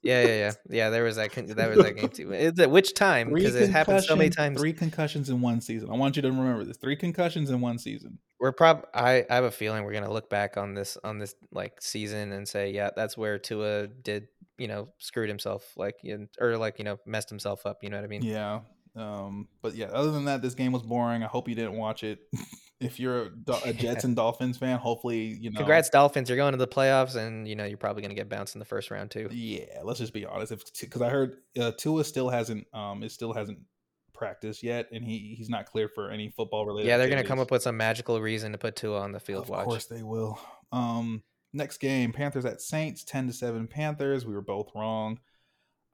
Yeah, 0.03 0.23
yeah, 0.23 0.29
yeah, 0.29 0.53
yeah. 0.71 0.91
There 0.91 1.03
was 1.03 1.17
that. 1.17 1.33
con- 1.33 1.47
That 1.47 1.69
was 1.71 1.79
that 1.79 1.97
game 1.97 2.09
too. 2.11 2.33
It's 2.33 2.61
at 2.61 2.71
which 2.71 2.95
time? 2.95 3.33
Because 3.33 3.57
it 3.57 3.71
happened 3.71 4.05
so 4.05 4.15
many 4.15 4.31
times. 4.31 4.61
Three 4.61 4.73
concussions 4.73 5.31
in 5.31 5.41
one 5.41 5.61
season. 5.61 5.91
I 5.91 5.95
want 5.95 6.15
you 6.15 6.23
to 6.23 6.29
remember 6.29 6.63
this: 6.65 6.77
three 6.77 6.95
concussions 6.95 7.51
in 7.51 7.61
one 7.61 7.79
season. 7.79 8.19
We're 8.39 8.53
prob. 8.53 8.87
I, 8.95 9.25
I 9.29 9.35
have 9.35 9.43
a 9.45 9.51
feeling 9.51 9.83
we're 9.83 9.95
gonna 9.95 10.13
look 10.13 10.31
back 10.31 10.57
on 10.57 10.75
this 10.75 10.97
on 11.03 11.19
this 11.19 11.35
like 11.51 11.83
season 11.83 12.31
and 12.31 12.47
say, 12.47 12.71
yeah, 12.71 12.91
that's 12.95 13.19
where 13.19 13.37
Tua 13.39 13.89
did 13.89 14.29
you 14.59 14.69
know 14.69 14.87
screwed 14.99 15.29
himself 15.29 15.65
like 15.77 15.97
or 16.41 16.57
like 16.57 16.79
you 16.79 16.85
know 16.85 16.99
messed 17.05 17.29
himself 17.29 17.67
up. 17.67 17.79
You 17.83 17.91
know 17.91 17.97
what 17.97 18.05
I 18.05 18.09
mean? 18.09 18.23
Yeah. 18.23 18.61
Um, 18.95 19.49
but 19.61 19.75
yeah, 19.75 19.87
other 19.87 20.13
than 20.13 20.27
that, 20.27 20.41
this 20.41 20.55
game 20.55 20.71
was 20.71 20.83
boring. 20.83 21.25
I 21.25 21.27
hope 21.27 21.49
you 21.49 21.57
didn't 21.57 21.77
watch 21.77 22.05
it. 22.05 22.21
if 22.81 23.01
you're 23.01 23.25
a, 23.25 23.31
a 23.65 23.73
Jets 23.75 24.05
and 24.05 24.15
Dolphins 24.15 24.59
fan, 24.59 24.79
hopefully 24.79 25.37
you 25.41 25.51
know. 25.51 25.59
Congrats, 25.59 25.89
Dolphins! 25.91 26.29
You're 26.29 26.37
going 26.37 26.53
to 26.53 26.59
the 26.59 26.69
playoffs, 26.69 27.17
and 27.17 27.49
you 27.49 27.57
know 27.57 27.65
you're 27.65 27.79
probably 27.79 28.03
gonna 28.03 28.15
get 28.15 28.29
bounced 28.29 28.55
in 28.55 28.59
the 28.59 28.65
first 28.65 28.91
round 28.91 29.11
too. 29.11 29.29
Yeah, 29.31 29.81
let's 29.83 29.99
just 29.99 30.13
be 30.13 30.25
honest. 30.27 30.53
If 30.53 30.63
because 30.81 31.03
I 31.03 31.09
heard 31.09 31.37
uh, 31.59 31.73
Tua 31.77 32.05
still 32.05 32.29
hasn't 32.29 32.67
um 32.73 33.03
it 33.03 33.13
still 33.13 33.33
hasn't 33.33 33.59
practiced 34.13 34.63
yet, 34.63 34.89
and 34.93 35.05
he 35.05 35.35
he's 35.37 35.49
not 35.49 35.67
clear 35.67 35.89
for 35.89 36.11
any 36.11 36.31
football 36.31 36.67
related. 36.67 36.89
Yeah, 36.89 36.97
they're 36.99 37.09
gonna 37.09 37.25
come 37.25 37.39
up 37.41 37.51
with 37.51 37.63
some 37.63 37.77
magical 37.77 38.21
reason 38.21 38.53
to 38.53 38.59
put 38.59 38.77
Tua 38.77 39.01
on 39.01 39.13
the 39.13 39.21
field. 39.21 39.45
Of 39.45 39.51
watch. 39.51 39.65
course 39.65 39.87
they 39.87 40.03
will. 40.03 40.39
Um, 40.73 41.23
next 41.53 41.79
game, 41.79 42.13
Panthers 42.13 42.45
at 42.45 42.61
Saints, 42.61 43.05
ten 43.05 43.27
to 43.27 43.33
seven. 43.33 43.67
Panthers. 43.67 44.27
We 44.27 44.35
were 44.35 44.43
both 44.43 44.71
wrong. 44.75 45.19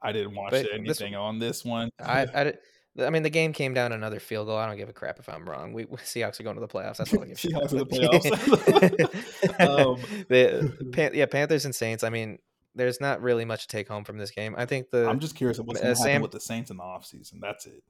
I 0.04 0.10
didn't 0.10 0.34
watch 0.34 0.50
But 0.50 0.66
anything 0.72 1.12
this- 1.12 1.16
on 1.16 1.38
this 1.38 1.64
one. 1.64 1.90
I, 2.00 2.22
I, 2.22 2.54
I 3.00 3.08
mean, 3.08 3.22
the 3.22 3.30
game 3.30 3.52
came 3.52 3.72
down 3.72 3.92
another 3.92 4.20
field 4.20 4.48
goal. 4.48 4.58
I 4.58 4.66
don't 4.66 4.76
give 4.76 4.88
a 4.88 4.92
crap 4.92 5.18
if 5.18 5.28
I'm 5.28 5.48
wrong. 5.48 5.72
We, 5.72 5.86
we 5.86 5.96
Seahawks 5.98 6.38
are 6.40 6.42
going 6.42 6.56
to 6.56 6.60
the 6.60 6.68
playoffs. 6.68 6.98
That's 6.98 7.14
all 7.14 7.22
I 7.22 7.26
give 7.28 7.38
Seahawks 7.38 7.72
are 7.72 7.84
the 7.84 7.86
playoffs. 7.86 9.58
Um, 9.60 10.00
the 10.28 10.90
Pan- 10.92 11.12
yeah, 11.14 11.26
Panthers 11.26 11.64
and 11.64 11.74
Saints. 11.74 12.04
I 12.04 12.10
mean, 12.10 12.38
there's 12.74 13.00
not 13.00 13.22
really 13.22 13.44
much 13.44 13.62
to 13.62 13.68
take 13.68 13.88
home 13.88 14.04
from 14.04 14.18
this 14.18 14.30
game. 14.30 14.54
I 14.56 14.66
think 14.66 14.90
the 14.90 15.08
I'm 15.08 15.20
just 15.20 15.34
curious 15.34 15.58
what's 15.58 15.80
uh, 15.80 15.84
going 15.84 15.94
to 15.94 16.00
happen 16.00 16.12
Sam- 16.12 16.22
with 16.22 16.30
the 16.32 16.40
Saints 16.40 16.70
in 16.70 16.76
the 16.76 16.82
offseason. 16.82 17.40
That's 17.40 17.66
it. 17.66 17.82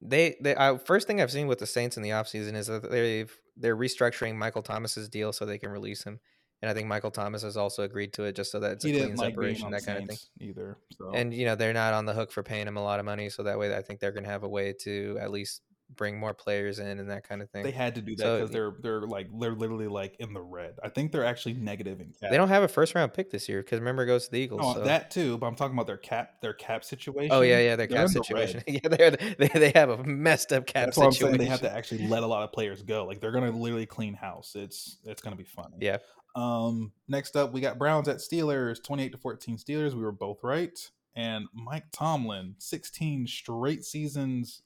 they 0.00 0.36
they 0.40 0.56
I, 0.56 0.78
first 0.78 1.06
thing 1.06 1.20
I've 1.20 1.30
seen 1.30 1.46
with 1.46 1.58
the 1.58 1.66
Saints 1.66 1.96
in 1.96 2.02
the 2.02 2.10
offseason 2.10 2.54
is 2.54 2.68
that 2.68 2.90
they've 2.90 3.34
they're 3.56 3.76
restructuring 3.76 4.36
Michael 4.36 4.62
Thomas's 4.62 5.08
deal 5.08 5.32
so 5.32 5.44
they 5.44 5.58
can 5.58 5.70
release 5.70 6.04
him. 6.04 6.20
And 6.62 6.70
I 6.70 6.74
think 6.74 6.88
Michael 6.88 7.10
Thomas 7.10 7.42
has 7.42 7.56
also 7.56 7.82
agreed 7.82 8.12
to 8.14 8.24
it 8.24 8.34
just 8.34 8.50
so 8.50 8.60
that 8.60 8.72
it's 8.72 8.84
he 8.84 8.96
a 8.96 9.04
clean 9.04 9.16
like 9.16 9.32
separation, 9.32 9.70
that 9.70 9.84
kind 9.84 9.98
of 9.98 10.08
thing. 10.08 10.18
Either. 10.40 10.78
So. 10.98 11.10
And 11.12 11.34
you 11.34 11.44
know 11.44 11.54
they're 11.54 11.74
not 11.74 11.92
on 11.92 12.06
the 12.06 12.14
hook 12.14 12.32
for 12.32 12.42
paying 12.42 12.66
him 12.66 12.76
a 12.76 12.82
lot 12.82 12.98
of 12.98 13.04
money, 13.04 13.28
so 13.28 13.42
that 13.42 13.58
way 13.58 13.74
I 13.76 13.82
think 13.82 14.00
they're 14.00 14.12
going 14.12 14.24
to 14.24 14.30
have 14.30 14.42
a 14.42 14.48
way 14.48 14.72
to 14.80 15.18
at 15.20 15.30
least 15.30 15.62
bring 15.94 16.18
more 16.18 16.34
players 16.34 16.78
in 16.78 16.98
and 16.98 17.10
that 17.10 17.28
kind 17.28 17.40
of 17.40 17.50
thing. 17.50 17.62
they 17.62 17.70
had 17.70 17.94
to 17.94 18.00
do 18.00 18.16
that 18.16 18.22
So, 18.22 18.36
because 18.36 18.50
they're 18.50 18.74
they're 18.80 19.02
like 19.02 19.28
they're 19.38 19.54
literally 19.54 19.86
like 19.86 20.16
in 20.18 20.32
the 20.32 20.40
red. 20.40 20.74
I 20.82 20.88
think 20.88 21.12
they're 21.12 21.24
actually 21.24 21.54
negative 21.54 22.00
in 22.00 22.12
cap. 22.20 22.30
They 22.30 22.36
don't 22.36 22.48
have 22.48 22.62
a 22.62 22.68
first 22.68 22.94
round 22.94 23.14
pick 23.14 23.30
this 23.30 23.48
year 23.48 23.62
because 23.62 23.78
remember 23.78 24.02
it 24.02 24.06
goes 24.06 24.26
to 24.26 24.32
the 24.32 24.38
Eagles. 24.38 24.62
No, 24.62 24.74
so. 24.74 24.80
that 24.84 25.10
too, 25.10 25.38
but 25.38 25.46
I'm 25.46 25.54
talking 25.54 25.76
about 25.76 25.86
their 25.86 25.96
cap 25.96 26.40
their 26.40 26.54
cap 26.54 26.84
situation. 26.84 27.30
oh 27.32 27.42
yeah, 27.42 27.60
yeah, 27.60 27.76
their 27.76 27.86
They're 27.86 27.98
cap 27.98 28.08
in 28.08 28.14
the 28.14 28.24
situation. 28.24 28.62
yeah, 28.66 28.88
they're, 28.88 29.10
they 29.10 29.48
they 29.48 29.72
have 29.74 29.90
a 29.90 30.02
messed 30.04 30.52
up 30.52 30.66
cap 30.66 30.86
That's 30.86 30.96
what 30.96 31.06
I'm 31.06 31.12
situation. 31.12 31.38
saying. 31.38 31.48
They 31.48 31.50
have 31.50 31.60
to 31.60 31.72
actually 31.72 32.08
let 32.08 32.22
a 32.22 32.26
lot 32.26 32.42
of 32.42 32.52
players 32.52 32.82
go. 32.82 33.04
Like 33.04 33.20
they're 33.20 33.32
gonna 33.32 33.50
literally 33.50 33.86
clean 33.86 34.14
house. 34.14 34.54
It's 34.56 34.98
it's 35.04 35.22
gonna 35.22 35.36
be 35.36 35.44
funny. 35.44 35.76
Yeah, 35.80 35.98
Um. 36.36 36.92
Next 37.08 37.34
up, 37.36 37.52
we 37.52 37.60
got 37.60 37.78
Browns 37.78 38.08
at 38.08 38.18
Steelers, 38.18 38.82
28 38.82 39.12
to 39.12 39.18
14 39.18 39.56
Steelers. 39.58 39.94
We 39.94 40.02
were 40.02 40.12
both 40.12 40.38
right. 40.42 40.78
And 41.14 41.46
Mike 41.54 41.86
Tomlin, 41.92 42.56
16 42.58 43.26
straight 43.26 43.84
seasons 43.84 44.62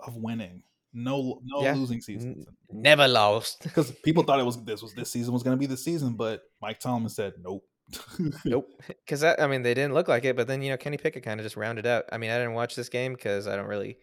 of 0.00 0.16
winning. 0.16 0.62
No, 0.92 1.40
no 1.44 1.62
Yeah. 1.62 1.74
losing 1.74 2.00
seasons. 2.00 2.46
never 2.72 3.06
lost. 3.06 3.60
Because 3.62 3.92
people 4.04 4.22
thought 4.24 4.40
it 4.40 4.46
was 4.46 4.62
this 4.64 4.82
was 4.82 4.94
this 4.94 5.10
season 5.12 5.32
was 5.32 5.42
going 5.42 5.56
to 5.56 5.60
be 5.60 5.66
the 5.66 5.76
season, 5.76 6.14
but 6.14 6.42
Mike 6.60 6.80
Tomlin 6.80 7.08
said 7.10 7.34
nope. 7.40 7.64
Nope. 8.44 8.68
Because 8.88 9.22
I 9.22 9.46
mean, 9.46 9.62
they 9.62 9.74
didn't 9.74 9.94
look 9.94 10.08
like 10.08 10.24
it, 10.24 10.34
but 10.36 10.48
then 10.48 10.60
you 10.62 10.70
know, 10.70 10.76
Kenny 10.76 10.96
Pickett 10.96 11.22
kind 11.22 11.38
of 11.38 11.44
just 11.46 11.56
rounded 11.56 11.86
out. 11.86 12.04
I 12.10 12.18
mean, 12.18 12.30
I 12.30 12.38
didn't 12.38 12.54
watch 12.54 12.74
this 12.74 12.88
game 12.88 13.12
because 13.12 13.46
I 13.46 13.54
don't 13.54 13.68
really 13.68 13.98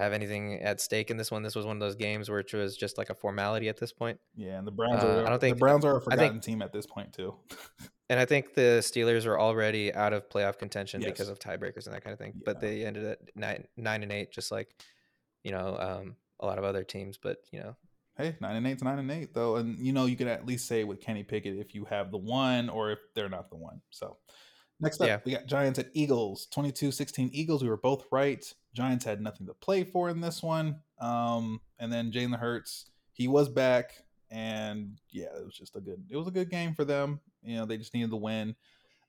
have 0.00 0.12
anything 0.12 0.60
at 0.62 0.80
stake 0.80 1.10
in 1.10 1.16
this 1.16 1.30
one. 1.30 1.42
This 1.42 1.54
was 1.54 1.66
one 1.66 1.76
of 1.76 1.80
those 1.80 1.94
games 1.96 2.28
which 2.30 2.52
was 2.52 2.76
just 2.76 2.98
like 2.98 3.10
a 3.10 3.14
formality 3.14 3.68
at 3.68 3.78
this 3.78 3.92
point. 3.92 4.18
Yeah, 4.34 4.58
and 4.58 4.66
the 4.66 4.72
Browns 4.72 5.02
Uh, 5.04 5.06
are. 5.22 5.26
I 5.26 5.30
don't 5.30 5.38
think 5.40 5.56
the 5.56 5.60
Browns 5.60 5.84
are 5.84 5.96
a 5.98 6.00
forgotten 6.00 6.32
think- 6.32 6.42
team 6.42 6.62
at 6.62 6.72
this 6.72 6.86
point 6.86 7.12
too. 7.12 7.34
And 8.10 8.18
I 8.18 8.24
think 8.24 8.54
the 8.54 8.80
Steelers 8.82 9.24
are 9.24 9.38
already 9.38 9.94
out 9.94 10.12
of 10.12 10.28
playoff 10.28 10.58
contention 10.58 11.00
Yes. 11.00 11.12
because 11.12 11.28
of 11.28 11.38
tiebreakers 11.38 11.86
and 11.86 11.94
that 11.94 12.02
kind 12.02 12.12
of 12.12 12.18
thing. 12.18 12.32
Yeah. 12.34 12.42
But 12.44 12.60
they 12.60 12.84
ended 12.84 13.04
at 13.04 13.18
nine, 13.36 13.68
nine 13.76 14.02
and 14.02 14.10
eight, 14.10 14.32
just 14.32 14.50
like 14.50 14.74
you 15.44 15.52
know 15.52 15.76
um, 15.78 16.16
a 16.40 16.44
lot 16.46 16.58
of 16.58 16.64
other 16.64 16.82
teams. 16.82 17.18
But 17.18 17.36
you 17.52 17.60
know, 17.60 17.76
hey, 18.16 18.34
nine 18.40 18.56
and 18.56 18.66
eight's 18.66 18.82
nine 18.82 18.98
and 18.98 19.08
eight 19.12 19.32
though, 19.32 19.54
and 19.56 19.78
you 19.78 19.92
know 19.92 20.06
you 20.06 20.16
can 20.16 20.26
at 20.26 20.44
least 20.44 20.66
say 20.66 20.82
with 20.82 21.00
Kenny 21.00 21.22
Pickett 21.22 21.56
if 21.56 21.72
you 21.72 21.84
have 21.84 22.10
the 22.10 22.18
one 22.18 22.68
or 22.68 22.90
if 22.90 22.98
they're 23.14 23.28
not 23.28 23.48
the 23.48 23.56
one. 23.56 23.80
So 23.90 24.16
next 24.80 25.00
up, 25.00 25.06
Yeah. 25.08 25.18
we 25.24 25.32
got 25.32 25.46
Giants 25.46 25.78
at 25.78 25.88
Eagles, 25.94 26.48
22-16 26.54 27.30
Eagles. 27.32 27.62
We 27.62 27.68
were 27.68 27.76
both 27.76 28.04
right. 28.10 28.52
Giants 28.74 29.04
had 29.04 29.20
nothing 29.20 29.46
to 29.46 29.54
play 29.54 29.84
for 29.84 30.08
in 30.08 30.20
this 30.20 30.42
one. 30.42 30.80
Um, 31.00 31.60
and 31.78 31.92
then 31.92 32.12
Jalen 32.12 32.38
Hurts, 32.38 32.86
he 33.12 33.28
was 33.28 33.48
back, 33.48 33.92
and 34.30 34.98
yeah, 35.10 35.26
it 35.38 35.44
was 35.44 35.54
just 35.56 35.74
a 35.76 35.80
good. 35.80 36.04
It 36.08 36.16
was 36.16 36.28
a 36.28 36.30
good 36.32 36.50
game 36.50 36.74
for 36.74 36.84
them. 36.84 37.20
You 37.42 37.56
know, 37.56 37.66
they 37.66 37.76
just 37.78 37.94
needed 37.94 38.10
the 38.10 38.16
win. 38.16 38.54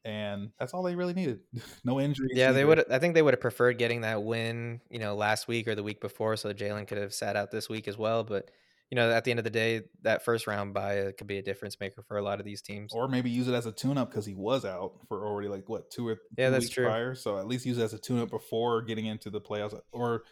And 0.04 0.50
that's 0.58 0.74
all 0.74 0.82
they 0.82 0.96
really 0.96 1.14
needed. 1.14 1.42
no 1.84 2.00
injuries. 2.00 2.32
yeah, 2.34 2.52
they 2.52 2.66
would. 2.66 2.92
I 2.92 2.98
think 2.98 3.14
they 3.14 3.22
would 3.22 3.36
have 3.36 3.42
preferred 3.42 3.78
getting 3.78 4.02
that 4.02 4.24
win, 4.24 4.82
you 4.90 4.98
know, 4.98 5.16
last 5.16 5.48
week 5.48 5.68
or 5.68 5.76
the 5.76 5.84
week 5.84 6.02
before, 6.02 6.36
so 6.38 6.52
Jalen 6.54 6.88
could 6.88 6.98
have 6.98 7.14
sat 7.14 7.36
out 7.36 7.52
this 7.52 7.70
week 7.70 7.88
as 7.88 8.00
well. 8.00 8.24
But 8.24 8.50
you 8.92 8.98
know, 8.98 9.10
at 9.10 9.24
the 9.24 9.32
end 9.32 9.40
of 9.40 9.46
the 9.46 9.50
day, 9.50 9.84
that 10.02 10.24
first 10.24 10.48
round 10.48 10.74
bye 10.74 11.00
uh, 11.00 11.12
could 11.18 11.26
be 11.26 11.38
a 11.38 11.42
difference 11.42 11.80
maker 11.80 12.04
for 12.04 12.18
a 12.18 12.22
lot 12.22 12.40
of 12.40 12.46
these 12.46 12.62
teams. 12.62 12.92
or 12.94 13.08
maybe 13.08 13.30
use 13.30 13.48
it 13.48 13.54
as 13.54 13.66
a 13.66 13.72
tune-up 13.72 14.12
because 14.12 14.26
he 14.26 14.36
was 14.36 14.66
out 14.66 14.94
for 15.08 15.26
already 15.26 15.48
like 15.48 15.68
what 15.70 15.90
two 15.90 16.10
or 16.10 16.20
Yeah, 16.38 16.48
two 16.48 16.52
that's 16.52 16.66
weeks 16.66 16.76
true. 16.76 16.86
prior. 16.86 17.16
So 17.16 17.40
at 17.40 17.48
least 17.48 17.66
use 17.66 17.78
it 17.78 17.84
as 17.84 17.94
a 17.94 17.98
tune-up 17.98 18.30
before 18.30 18.82
getting 18.82 19.06
into 19.06 19.30
the 19.30 19.40
playoffs. 19.40 19.80
Or 19.94 20.24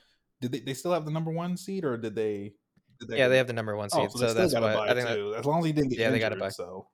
did 0.41 0.51
they? 0.51 0.59
They 0.59 0.73
still 0.73 0.91
have 0.91 1.05
the 1.05 1.11
number 1.11 1.31
one 1.31 1.55
seed, 1.55 1.85
or 1.85 1.97
did 1.97 2.15
they? 2.15 2.53
Did 2.99 3.17
yeah, 3.17 3.29
they 3.29 3.37
have 3.37 3.47
the 3.47 3.53
number 3.53 3.77
one 3.77 3.89
seed, 3.89 4.11
so, 4.11 4.19
so, 4.19 4.33
they 4.33 4.47
still 4.49 4.61
why 4.61 4.89
I 4.89 4.93
think. 4.93 5.07
That, 5.07 5.35
as 5.39 5.45
long 5.45 5.59
as 5.59 5.65
he 5.65 5.71
didn't 5.71 5.91
get 5.91 5.99
Yeah, 5.99 6.11
they 6.11 6.19
got 6.19 6.33
a 6.33 6.35
bye. 6.35 6.49
So 6.49 6.87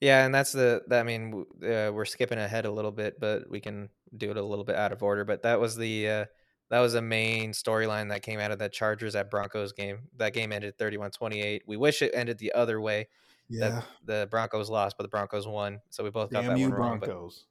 yeah, 0.00 0.26
and 0.26 0.34
that's 0.34 0.52
the. 0.52 0.82
That, 0.88 1.00
I 1.00 1.02
mean, 1.02 1.46
uh, 1.62 1.90
we're 1.92 2.04
skipping 2.04 2.38
ahead 2.38 2.66
a 2.66 2.70
little 2.70 2.92
bit, 2.92 3.18
but 3.18 3.48
we 3.50 3.60
can 3.60 3.88
do 4.14 4.30
it 4.30 4.36
a 4.36 4.42
little 4.42 4.64
bit 4.64 4.76
out 4.76 4.92
of 4.92 5.02
order. 5.02 5.24
But 5.24 5.44
that 5.44 5.60
was 5.60 5.76
the. 5.76 6.08
Uh, 6.08 6.24
that 6.70 6.80
was 6.80 6.94
a 6.94 7.02
main 7.02 7.50
storyline 7.52 8.08
that 8.10 8.22
came 8.22 8.40
out 8.40 8.50
of 8.52 8.58
that 8.60 8.72
Chargers 8.72 9.14
at 9.16 9.30
Broncos 9.30 9.72
game. 9.72 10.08
That 10.16 10.32
game 10.32 10.52
ended 10.52 10.78
31-28. 10.78 11.60
We 11.66 11.76
wish 11.76 12.00
it 12.02 12.12
ended 12.14 12.38
the 12.38 12.52
other 12.52 12.80
way. 12.80 13.08
yeah, 13.48 13.82
the 14.04 14.28
Broncos 14.30 14.70
lost, 14.70 14.96
but 14.96 15.02
the 15.02 15.08
Broncos 15.08 15.46
won. 15.46 15.80
So 15.90 16.04
we 16.04 16.10
both 16.10 16.30
got 16.30 16.42
damn 16.44 16.54
that 16.54 16.60
one 16.60 16.70
wrong. 16.72 17.00
But 17.00 17.06
Broncos. 17.08 17.46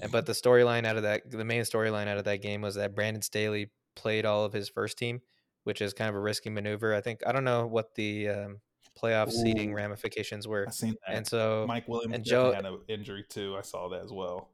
And- 0.00 0.10
But 0.12 0.26
the 0.26 0.32
storyline 0.32 0.86
out 0.86 0.96
of 0.96 1.02
that, 1.02 1.30
the 1.30 1.44
main 1.44 1.62
storyline 1.62 2.06
out 2.06 2.16
of 2.18 2.24
that 2.24 2.40
game 2.40 2.60
was 2.62 2.76
that 2.76 2.94
Brandon 2.94 3.20
Staley 3.22 3.70
played 3.96 4.24
all 4.24 4.44
of 4.44 4.52
his 4.52 4.68
first 4.68 4.96
team, 4.96 5.20
which 5.64 5.82
is 5.82 5.92
kind 5.92 6.08
of 6.08 6.14
a 6.14 6.20
risky 6.20 6.50
maneuver. 6.50 6.94
I 6.94 7.00
think 7.00 7.20
I 7.26 7.32
don't 7.32 7.44
know 7.44 7.66
what 7.66 7.94
the 7.96 8.28
um, 8.28 8.60
playoff 8.96 9.30
seeding 9.32 9.74
ramifications 9.74 10.46
were, 10.48 10.66
I 10.68 10.70
seen 10.70 10.94
that. 11.06 11.16
and 11.16 11.26
so 11.26 11.64
Mike 11.66 11.88
Williams 11.88 12.14
and 12.14 12.24
Joe- 12.24 12.52
had 12.52 12.64
an 12.64 12.78
injury 12.88 13.24
too. 13.28 13.56
I 13.58 13.62
saw 13.62 13.88
that 13.88 14.04
as 14.04 14.12
well. 14.12 14.50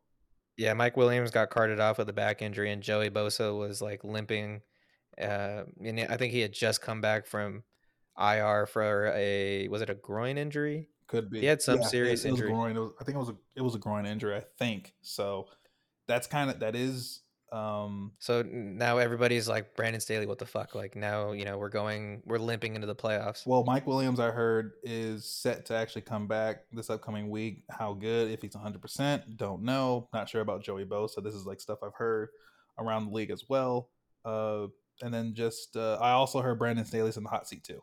Yeah, 0.61 0.75
Mike 0.75 0.95
Williams 0.99 1.31
got 1.31 1.49
carted 1.49 1.81
off 1.81 1.97
with 1.97 2.07
a 2.11 2.13
back 2.13 2.43
injury, 2.43 2.71
and 2.71 2.83
Joey 2.83 3.09
Bosa 3.09 3.59
was 3.59 3.81
like 3.81 4.05
limping. 4.05 4.61
Uh, 5.19 5.65
and 5.83 6.01
I 6.01 6.19
think 6.19 6.33
he 6.35 6.41
had 6.41 6.53
just 6.53 6.83
come 6.83 7.01
back 7.01 7.27
from 7.27 7.63
IR 8.19 8.67
for 8.67 9.11
a 9.15 9.69
was 9.69 9.81
it 9.81 9.89
a 9.89 9.95
groin 9.95 10.37
injury? 10.37 10.91
Could 11.07 11.31
be. 11.31 11.41
He 11.41 11.47
had 11.47 11.63
some 11.63 11.81
Yeah, 11.81 11.87
serious 11.87 12.27
it, 12.27 12.31
was 12.33 12.41
injury. 12.41 12.53
groin. 12.53 12.77
It 12.77 12.81
was, 12.81 12.93
I 13.01 13.05
think 13.05 13.17
it 13.17 13.21
was 13.21 13.31
a 13.31 13.37
it 13.57 13.63
was 13.63 13.75
a 13.75 13.79
groin 13.79 14.05
injury. 14.05 14.37
I 14.37 14.45
think 14.59 14.93
so. 15.01 15.47
That's 16.07 16.27
kind 16.27 16.51
of 16.51 16.61
that 16.61 16.77
is. 16.77 17.23
Um, 17.53 18.13
So 18.19 18.43
now 18.43 18.99
everybody's 18.99 19.49
like 19.49 19.75
Brandon 19.75 20.01
Staley, 20.01 20.27
what 20.27 20.39
the 20.39 20.47
fuck? 20.47 20.75
Like 20.75 20.95
now, 20.95 21.33
you 21.33 21.45
know, 21.45 21.59
we're 21.59 21.69
going, 21.69 22.23
we're 22.25 22.39
limping 22.39 22.75
into 22.75 22.87
the 22.87 22.95
playoffs. 22.95 23.47
Well, 23.47 23.65
Mike 23.65 23.87
Williams, 23.87 24.21
I 24.21 24.31
heard, 24.31 24.73
is 24.83 25.25
set 25.25 25.67
to 25.67 25.75
actually 25.75 26.03
come 26.03 26.27
back 26.27 26.65
this 26.73 26.91
upcoming 26.91 27.29
week. 27.29 27.65
How 27.71 27.93
good? 27.93 28.31
If 28.31 28.43
he's 28.43 28.55
100%, 28.55 29.37
don't 29.37 29.63
know. 29.63 30.09
Not 30.13 30.29
sure 30.29 30.43
about 30.43 30.63
Joey 30.63 30.85
Bosa. 30.85 31.23
This 31.23 31.35
is 31.35 31.45
like 31.45 31.61
stuff 31.61 31.79
I've 31.83 31.95
heard 31.95 32.29
around 32.79 33.07
the 33.07 33.13
league 33.13 33.31
as 33.31 33.49
well. 33.49 33.89
Uh, 34.25 34.67
and 35.03 35.13
then 35.13 35.35
just, 35.35 35.77
uh, 35.77 35.99
I 36.01 36.13
also 36.13 36.41
heard 36.41 36.59
Brandon 36.59 36.85
Staley's 36.85 37.17
in 37.17 37.25
the 37.25 37.31
hot 37.31 37.49
seat 37.49 37.65
too. 37.65 37.83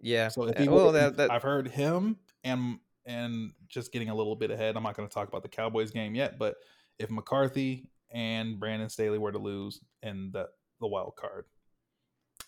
Yeah. 0.00 0.28
So 0.28 0.44
if 0.44 0.56
uh, 0.56 0.62
he, 0.62 0.68
well, 0.68 0.92
that, 0.92 1.16
that 1.16 1.30
I've 1.30 1.42
heard 1.42 1.68
him 1.68 2.16
and 2.44 2.78
and 3.06 3.52
just 3.68 3.92
getting 3.92 4.08
a 4.08 4.14
little 4.14 4.36
bit 4.36 4.50
ahead. 4.50 4.76
I'm 4.76 4.82
not 4.82 4.96
going 4.96 5.08
to 5.08 5.14
talk 5.14 5.28
about 5.28 5.42
the 5.42 5.48
Cowboys 5.48 5.90
game 5.90 6.14
yet, 6.14 6.38
but 6.38 6.56
if 6.98 7.10
McCarthy 7.10 7.88
and 8.12 8.58
Brandon 8.58 8.88
Staley 8.88 9.18
were 9.18 9.32
to 9.32 9.38
lose 9.38 9.80
in 10.02 10.30
the 10.32 10.48
the 10.80 10.86
wild 10.86 11.16
card, 11.16 11.46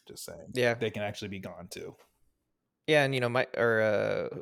just 0.06 0.24
saying, 0.24 0.50
Yeah. 0.54 0.74
they 0.74 0.90
can 0.90 1.02
actually 1.02 1.28
be 1.28 1.38
gone 1.40 1.68
too. 1.70 1.94
Yeah, 2.86 3.04
and 3.04 3.14
you 3.14 3.20
know, 3.20 3.28
my 3.28 3.46
or 3.56 3.80
uh, 3.80 4.38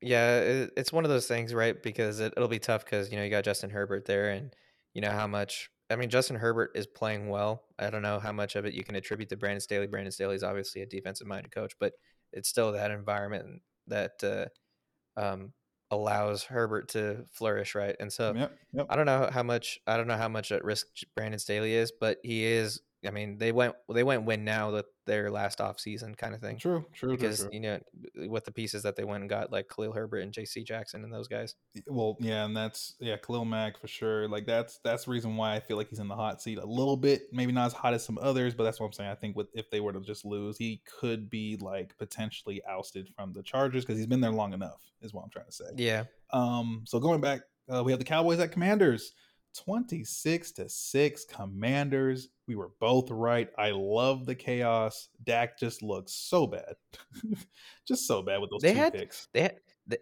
yeah, 0.00 0.38
it, 0.40 0.72
it's 0.76 0.92
one 0.92 1.04
of 1.04 1.10
those 1.10 1.26
things, 1.26 1.52
right? 1.54 1.80
Because 1.82 2.20
it, 2.20 2.32
it'll 2.36 2.48
be 2.48 2.58
tough 2.58 2.84
because 2.84 3.10
you 3.10 3.16
know 3.16 3.24
you 3.24 3.30
got 3.30 3.44
Justin 3.44 3.70
Herbert 3.70 4.04
there, 4.06 4.30
and 4.30 4.54
you 4.94 5.00
know 5.00 5.10
how 5.10 5.26
much. 5.26 5.70
I 5.90 5.96
mean, 5.96 6.10
Justin 6.10 6.36
Herbert 6.36 6.72
is 6.74 6.86
playing 6.86 7.30
well. 7.30 7.64
I 7.78 7.88
don't 7.88 8.02
know 8.02 8.18
how 8.18 8.32
much 8.32 8.56
of 8.56 8.66
it 8.66 8.74
you 8.74 8.84
can 8.84 8.94
attribute 8.94 9.30
to 9.30 9.38
Brandon 9.38 9.60
Staley. 9.60 9.86
Brandon 9.86 10.12
Staley 10.12 10.34
is 10.34 10.42
obviously 10.42 10.82
a 10.82 10.86
defensive-minded 10.86 11.50
coach, 11.50 11.72
but 11.80 11.94
it's 12.30 12.48
still 12.50 12.72
that 12.72 12.90
environment 12.90 13.62
that 13.86 14.12
uh, 14.22 15.18
um, 15.18 15.54
allows 15.90 16.44
Herbert 16.44 16.88
to 16.90 17.24
flourish, 17.30 17.74
right? 17.74 17.96
And 17.98 18.12
so 18.12 18.34
Yep, 18.34 18.52
yep. 18.72 18.86
I 18.90 18.96
don't 18.96 19.06
know 19.06 19.28
how 19.32 19.42
much 19.42 19.80
I 19.86 19.96
don't 19.96 20.06
know 20.06 20.16
how 20.16 20.28
much 20.28 20.52
at 20.52 20.64
risk 20.64 20.86
Brandon 21.14 21.38
Staley 21.38 21.74
is, 21.74 21.92
but 21.92 22.18
he 22.22 22.44
is. 22.44 22.80
I 23.06 23.10
mean, 23.10 23.38
they 23.38 23.52
went 23.52 23.74
they 23.92 24.02
went 24.02 24.24
win 24.24 24.44
now 24.44 24.72
that 24.72 24.86
their 25.06 25.30
last 25.30 25.60
off 25.60 25.78
season 25.78 26.14
kind 26.14 26.34
of 26.34 26.40
thing 26.40 26.58
True, 26.58 26.84
true, 26.92 27.08
true, 27.08 27.16
because 27.16 27.40
true. 27.40 27.48
you 27.52 27.60
know 27.60 27.78
with 28.28 28.44
the 28.44 28.50
pieces 28.50 28.82
that 28.82 28.96
they 28.96 29.04
went 29.04 29.22
and 29.22 29.30
got 29.30 29.52
like 29.52 29.68
Khalil 29.68 29.92
Herbert 29.92 30.18
and 30.18 30.32
J.C. 30.32 30.64
Jackson 30.64 31.04
and 31.04 31.12
those 31.12 31.28
guys. 31.28 31.54
Well, 31.86 32.16
yeah, 32.20 32.44
and 32.44 32.56
that's 32.56 32.96
yeah, 33.00 33.16
Khalil 33.16 33.44
Mack 33.44 33.78
for 33.78 33.86
sure. 33.86 34.28
Like 34.28 34.46
that's 34.46 34.80
that's 34.82 35.04
the 35.04 35.12
reason 35.12 35.36
why 35.36 35.54
I 35.54 35.60
feel 35.60 35.76
like 35.76 35.88
he's 35.88 36.00
in 36.00 36.08
the 36.08 36.16
hot 36.16 36.42
seat 36.42 36.58
a 36.58 36.66
little 36.66 36.96
bit. 36.96 37.22
Maybe 37.32 37.52
not 37.52 37.66
as 37.66 37.72
hot 37.72 37.94
as 37.94 38.04
some 38.04 38.18
others, 38.20 38.54
but 38.54 38.64
that's 38.64 38.80
what 38.80 38.86
I'm 38.86 38.92
saying. 38.92 39.10
I 39.10 39.14
think 39.14 39.36
with 39.36 39.48
if 39.54 39.70
they 39.70 39.80
were 39.80 39.92
to 39.92 40.00
just 40.00 40.24
lose, 40.24 40.58
he 40.58 40.82
could 41.00 41.30
be 41.30 41.56
like 41.60 41.96
potentially 41.98 42.60
ousted 42.68 43.08
from 43.14 43.32
the 43.32 43.42
Chargers 43.42 43.84
because 43.84 43.96
he's 43.96 44.08
been 44.08 44.20
there 44.20 44.32
long 44.32 44.52
enough. 44.52 44.82
Is 45.00 45.14
what 45.14 45.22
I'm 45.22 45.30
trying 45.30 45.46
to 45.46 45.52
say. 45.52 45.66
Yeah, 45.76 46.04
Um, 46.32 46.82
so 46.84 46.98
going 46.98 47.20
back, 47.20 47.42
uh, 47.72 47.84
we 47.84 47.92
have 47.92 48.00
the 48.00 48.04
Cowboys 48.04 48.40
at 48.40 48.50
Commanders. 48.50 49.12
26 49.56 50.52
to 50.52 50.68
6 50.68 51.24
commanders 51.24 52.28
we 52.46 52.54
were 52.54 52.70
both 52.80 53.10
right 53.10 53.48
i 53.58 53.70
love 53.70 54.24
the 54.26 54.34
chaos 54.34 55.08
dak 55.24 55.58
just 55.58 55.82
looks 55.82 56.12
so 56.12 56.46
bad 56.46 56.74
just 57.86 58.06
so 58.06 58.22
bad 58.22 58.40
with 58.40 58.50
those 58.50 58.60
they 58.62 58.72
two 58.72 58.78
had 58.78 58.92
picks 58.92 59.28
they 59.32 59.42
had, 59.42 59.56
they, 59.86 59.96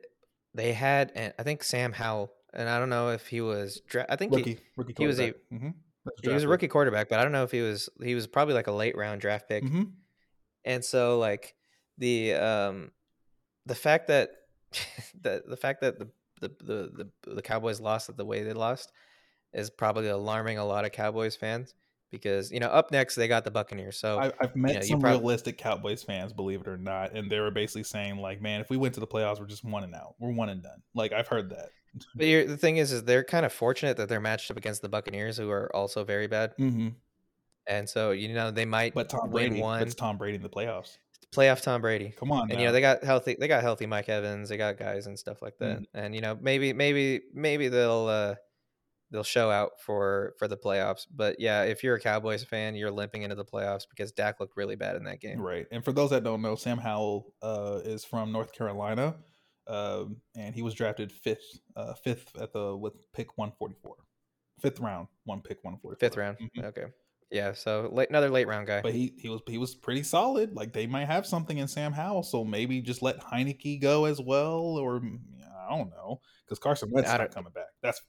they 0.54 0.72
had 0.72 1.12
and 1.14 1.34
I 1.38 1.42
think 1.42 1.62
Sam 1.62 1.92
Howell 1.92 2.32
and 2.54 2.68
I 2.68 2.78
don't 2.78 2.88
know 2.88 3.10
if 3.10 3.26
he 3.26 3.40
was 3.42 3.82
dra- 3.86 4.06
I 4.08 4.16
think 4.16 4.32
he, 4.34 4.38
rookie 4.38 4.58
rookie 4.76 4.94
he 4.96 5.06
was 5.06 5.20
a-. 5.20 5.34
Mhm. 5.52 5.74
He 6.22 6.28
was 6.30 6.44
a 6.44 6.48
rookie 6.48 6.68
quarterback, 6.68 7.08
but 7.08 7.18
I 7.18 7.22
don't 7.24 7.32
know 7.32 7.42
if 7.42 7.50
he 7.50 7.60
was 7.60 7.90
he 8.02 8.14
was 8.14 8.26
probably 8.26 8.54
like 8.54 8.68
a 8.68 8.72
late 8.72 8.96
round 8.96 9.20
draft 9.20 9.48
pick. 9.48 9.64
Mhm. 9.64 9.92
and 10.64 10.84
so 10.84 11.18
like 11.18 11.54
the 11.98 12.34
um 12.34 12.90
the 13.66 13.74
fact 13.74 14.08
that 14.08 14.30
the 15.20 15.42
the 15.46 15.56
fact 15.56 15.82
that 15.82 15.98
the 15.98 16.08
the, 16.40 16.48
the 16.60 17.08
the 17.24 17.34
the 17.34 17.42
Cowboys 17.42 17.80
lost 17.80 18.14
the 18.16 18.24
way 18.24 18.42
they 18.42 18.52
lost 18.54 18.92
is 19.56 19.68
probably 19.70 20.08
alarming 20.08 20.58
a 20.58 20.64
lot 20.64 20.84
of 20.84 20.92
Cowboys 20.92 21.34
fans 21.34 21.74
because 22.12 22.52
you 22.52 22.60
know 22.60 22.68
up 22.68 22.92
next 22.92 23.16
they 23.16 23.26
got 23.26 23.42
the 23.44 23.50
Buccaneers. 23.50 23.96
So 23.98 24.20
I, 24.20 24.32
I've 24.40 24.54
met 24.54 24.74
know, 24.76 24.80
some 24.82 25.00
prob- 25.00 25.20
realistic 25.20 25.58
Cowboys 25.58 26.02
fans, 26.04 26.32
believe 26.32 26.60
it 26.60 26.68
or 26.68 26.76
not, 26.78 27.12
and 27.12 27.28
they 27.30 27.40
were 27.40 27.50
basically 27.50 27.82
saying 27.82 28.18
like, 28.18 28.40
"Man, 28.40 28.60
if 28.60 28.70
we 28.70 28.76
went 28.76 28.94
to 28.94 29.00
the 29.00 29.06
playoffs, 29.08 29.40
we're 29.40 29.46
just 29.46 29.64
one 29.64 29.82
and 29.82 29.94
out. 29.94 30.14
We're 30.20 30.30
one 30.30 30.48
and 30.50 30.62
done." 30.62 30.82
Like 30.94 31.12
I've 31.12 31.26
heard 31.26 31.50
that. 31.50 31.70
but 32.14 32.26
you're, 32.26 32.44
the 32.46 32.56
thing 32.58 32.76
is, 32.76 32.92
is 32.92 33.02
they're 33.04 33.24
kind 33.24 33.44
of 33.46 33.52
fortunate 33.52 33.96
that 33.96 34.08
they're 34.08 34.20
matched 34.20 34.50
up 34.50 34.56
against 34.56 34.82
the 34.82 34.88
Buccaneers, 34.88 35.36
who 35.36 35.50
are 35.50 35.74
also 35.74 36.04
very 36.04 36.26
bad, 36.28 36.54
Mm-hmm. 36.58 36.88
and 37.66 37.88
so 37.88 38.10
you 38.12 38.32
know 38.34 38.50
they 38.50 38.64
might 38.66 38.94
But 38.94 39.08
Tom 39.08 39.30
win 39.30 39.48
Brady, 39.50 39.62
one 39.62 39.82
it's 39.82 39.94
Tom 39.94 40.16
Brady 40.18 40.36
in 40.36 40.42
the 40.42 40.48
playoffs. 40.48 40.98
playoff 41.34 41.62
Tom 41.62 41.80
Brady. 41.80 42.14
Come 42.18 42.30
on, 42.30 42.50
and 42.50 42.60
you 42.60 42.66
know 42.66 42.72
they 42.72 42.80
got 42.80 43.02
healthy 43.02 43.36
they 43.40 43.48
got 43.48 43.62
healthy 43.62 43.86
Mike 43.86 44.08
Evans, 44.08 44.48
they 44.48 44.56
got 44.56 44.76
guys 44.78 45.06
and 45.06 45.18
stuff 45.18 45.42
like 45.42 45.58
that. 45.58 45.82
And 45.94 46.14
you 46.14 46.20
know 46.20 46.38
maybe 46.40 46.72
maybe 46.72 47.22
maybe 47.34 47.68
they'll 47.68 48.06
uh 48.06 48.34
they'll 49.10 49.22
show 49.22 49.50
out 49.50 49.72
for 49.80 50.34
for 50.38 50.48
the 50.48 50.56
playoffs. 50.56 51.06
But 51.14 51.36
yeah, 51.38 51.62
if 51.62 51.82
you're 51.84 51.96
a 51.96 52.00
Cowboys 52.00 52.44
fan, 52.44 52.74
you're 52.74 52.90
limping 52.90 53.22
into 53.22 53.36
the 53.36 53.44
playoffs 53.44 53.82
because 53.88 54.12
Dak 54.12 54.40
looked 54.40 54.56
really 54.56 54.76
bad 54.76 54.96
in 54.96 55.04
that 55.04 55.20
game. 55.20 55.40
Right. 55.40 55.66
And 55.70 55.84
for 55.84 55.92
those 55.92 56.10
that 56.10 56.24
don't 56.24 56.42
know, 56.42 56.56
Sam 56.56 56.78
Howell 56.78 57.32
uh, 57.42 57.80
is 57.84 58.04
from 58.04 58.32
North 58.32 58.52
Carolina, 58.52 59.16
um, 59.66 60.16
and 60.36 60.54
he 60.54 60.62
was 60.62 60.74
drafted 60.74 61.12
fifth, 61.12 61.60
uh, 61.76 61.94
fifth 61.94 62.36
at 62.40 62.52
the 62.52 62.76
with 62.76 62.94
pick 63.12 63.36
one 63.38 63.52
forty 63.58 63.74
four, 63.82 63.96
fifth 64.60 64.80
round, 64.80 65.08
one 65.24 65.40
pick 65.40 65.58
one 65.62 65.78
forty 65.78 65.96
four, 65.96 66.08
Fifth 66.08 66.16
round. 66.16 66.36
Mhm. 66.38 66.64
Okay. 66.64 66.84
Yeah, 67.32 67.54
so 67.54 67.90
late, 67.92 68.08
another 68.08 68.30
late 68.30 68.46
round 68.46 68.68
guy. 68.68 68.80
But 68.82 68.94
he 68.94 69.12
he 69.18 69.28
was 69.28 69.40
he 69.48 69.58
was 69.58 69.74
pretty 69.74 70.04
solid. 70.04 70.54
Like 70.54 70.72
they 70.72 70.86
might 70.86 71.06
have 71.06 71.26
something 71.26 71.58
in 71.58 71.66
Sam 71.66 71.92
Howell, 71.92 72.22
so 72.22 72.44
maybe 72.44 72.80
just 72.80 73.02
let 73.02 73.20
Heinicke 73.20 73.80
go 73.82 74.04
as 74.04 74.20
well, 74.20 74.60
or 74.60 75.00
mm, 75.00 75.18
I 75.68 75.76
don't 75.76 75.90
know, 75.90 76.20
because 76.44 76.60
Carson 76.60 76.88
Wentz 76.92 77.10
don't- 77.12 77.34
coming 77.34 77.52
back. 77.52 77.66
That's 77.82 78.00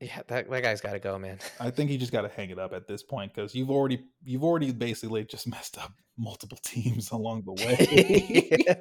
yeah, 0.00 0.20
that, 0.28 0.50
that 0.50 0.62
guy's 0.62 0.80
got 0.80 0.92
to 0.92 0.98
go, 0.98 1.18
man. 1.18 1.38
I 1.60 1.70
think 1.70 1.90
you 1.90 1.98
just 1.98 2.12
got 2.12 2.22
to 2.22 2.28
hang 2.28 2.50
it 2.50 2.58
up 2.58 2.72
at 2.72 2.86
this 2.86 3.02
point 3.02 3.34
because 3.34 3.54
you've 3.54 3.70
already 3.70 4.04
you've 4.24 4.44
already 4.44 4.72
basically 4.72 5.24
just 5.24 5.46
messed 5.46 5.78
up 5.78 5.92
multiple 6.18 6.58
teams 6.62 7.10
along 7.10 7.42
the 7.44 7.52
way. 7.52 8.76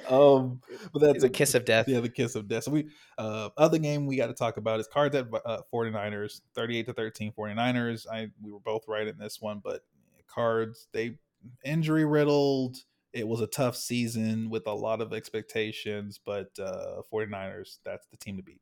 um, 0.08 0.60
but 0.92 1.00
that's 1.00 1.24
a 1.24 1.28
kiss 1.28 1.54
of 1.54 1.64
death. 1.64 1.88
Yeah, 1.88 2.00
the 2.00 2.08
kiss 2.08 2.34
of 2.34 2.48
death. 2.48 2.64
So 2.64 2.70
we 2.70 2.88
uh 3.18 3.50
other 3.56 3.78
game 3.78 4.06
we 4.06 4.16
got 4.16 4.28
to 4.28 4.34
talk 4.34 4.56
about 4.56 4.80
is 4.80 4.86
cards 4.86 5.14
at 5.14 5.26
uh, 5.44 5.62
49ers, 5.72 6.40
38 6.54 6.86
to 6.86 6.92
13 6.92 7.32
49ers. 7.32 8.06
I 8.10 8.28
we 8.42 8.52
were 8.52 8.60
both 8.60 8.86
right 8.88 9.06
in 9.06 9.18
this 9.18 9.40
one, 9.40 9.60
but 9.62 9.82
cards 10.28 10.88
they 10.92 11.18
injury 11.64 12.04
riddled. 12.04 12.76
It 13.12 13.26
was 13.26 13.40
a 13.40 13.46
tough 13.46 13.76
season 13.76 14.50
with 14.50 14.66
a 14.66 14.74
lot 14.74 15.00
of 15.00 15.12
expectations, 15.12 16.20
but 16.24 16.50
uh 16.58 17.02
49ers 17.12 17.78
that's 17.84 18.06
the 18.06 18.16
team 18.16 18.36
to 18.36 18.42
beat. 18.42 18.60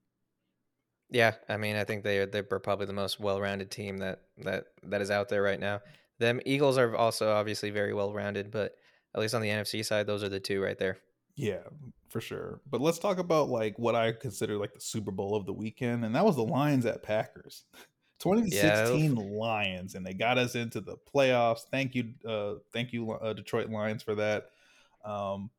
Yeah, 1.15 1.35
I 1.49 1.59
mean, 1.59 1.77
I 1.77 1.85
think 1.85 2.03
they 2.03 2.19
are 2.19 2.27
they're 2.27 2.43
probably 2.43 2.86
the 2.86 2.93
most 2.93 3.20
well-rounded 3.20 3.70
team 3.70 3.99
that 3.99 4.23
that 4.39 4.65
that 4.82 5.01
is 5.01 5.12
out 5.12 5.28
there 5.28 5.43
right 5.43 5.61
now. 5.61 5.81
Them 6.19 6.41
Eagles 6.45 6.77
are 6.77 6.97
also 6.97 7.31
obviously 7.31 7.70
very 7.70 7.95
well-rounded, 7.95 8.51
but 8.51 8.74
at 9.15 9.20
least 9.20 9.32
on 9.32 9.41
the 9.41 9.49
NFC 9.49 9.85
side, 9.85 10.09
those 10.09 10.24
are 10.24 10.28
the 10.28 10.41
two 10.41 10.61
right 10.61 10.77
there. 10.77 10.99
Yeah, 11.36 11.62
for 12.09 12.20
sure. 12.20 12.61
But 12.69 12.81
let's 12.81 12.99
talk 12.99 13.19
about 13.19 13.49
like 13.49 13.78
what 13.78 13.95
I 13.95 14.11
consider 14.11 14.57
like 14.57 14.74
the 14.74 14.81
Super 14.81 15.12
Bowl 15.12 15.36
of 15.36 15.47
the 15.47 15.53
weekend, 15.53 16.05
and 16.05 16.16
that 16.16 16.24
was 16.24 16.35
the 16.35 16.43
Lions 16.43 16.85
at 16.85 17.05
Packers. 17.05 17.65
2016 18.19 19.15
Lions, 19.15 19.95
and 19.95 20.05
they 20.05 20.15
got 20.15 20.36
us 20.36 20.57
into 20.57 20.81
the 20.81 20.97
playoffs. 21.15 21.61
Thank 21.70 21.95
you, 21.95 22.15
uh, 22.27 22.55
thank 22.73 22.93
you, 22.93 23.12
uh, 23.12 23.35
Detroit 23.35 23.70
Lions, 23.70 24.03
for 24.03 24.16
that. 24.16 24.47
Um, 25.05 25.51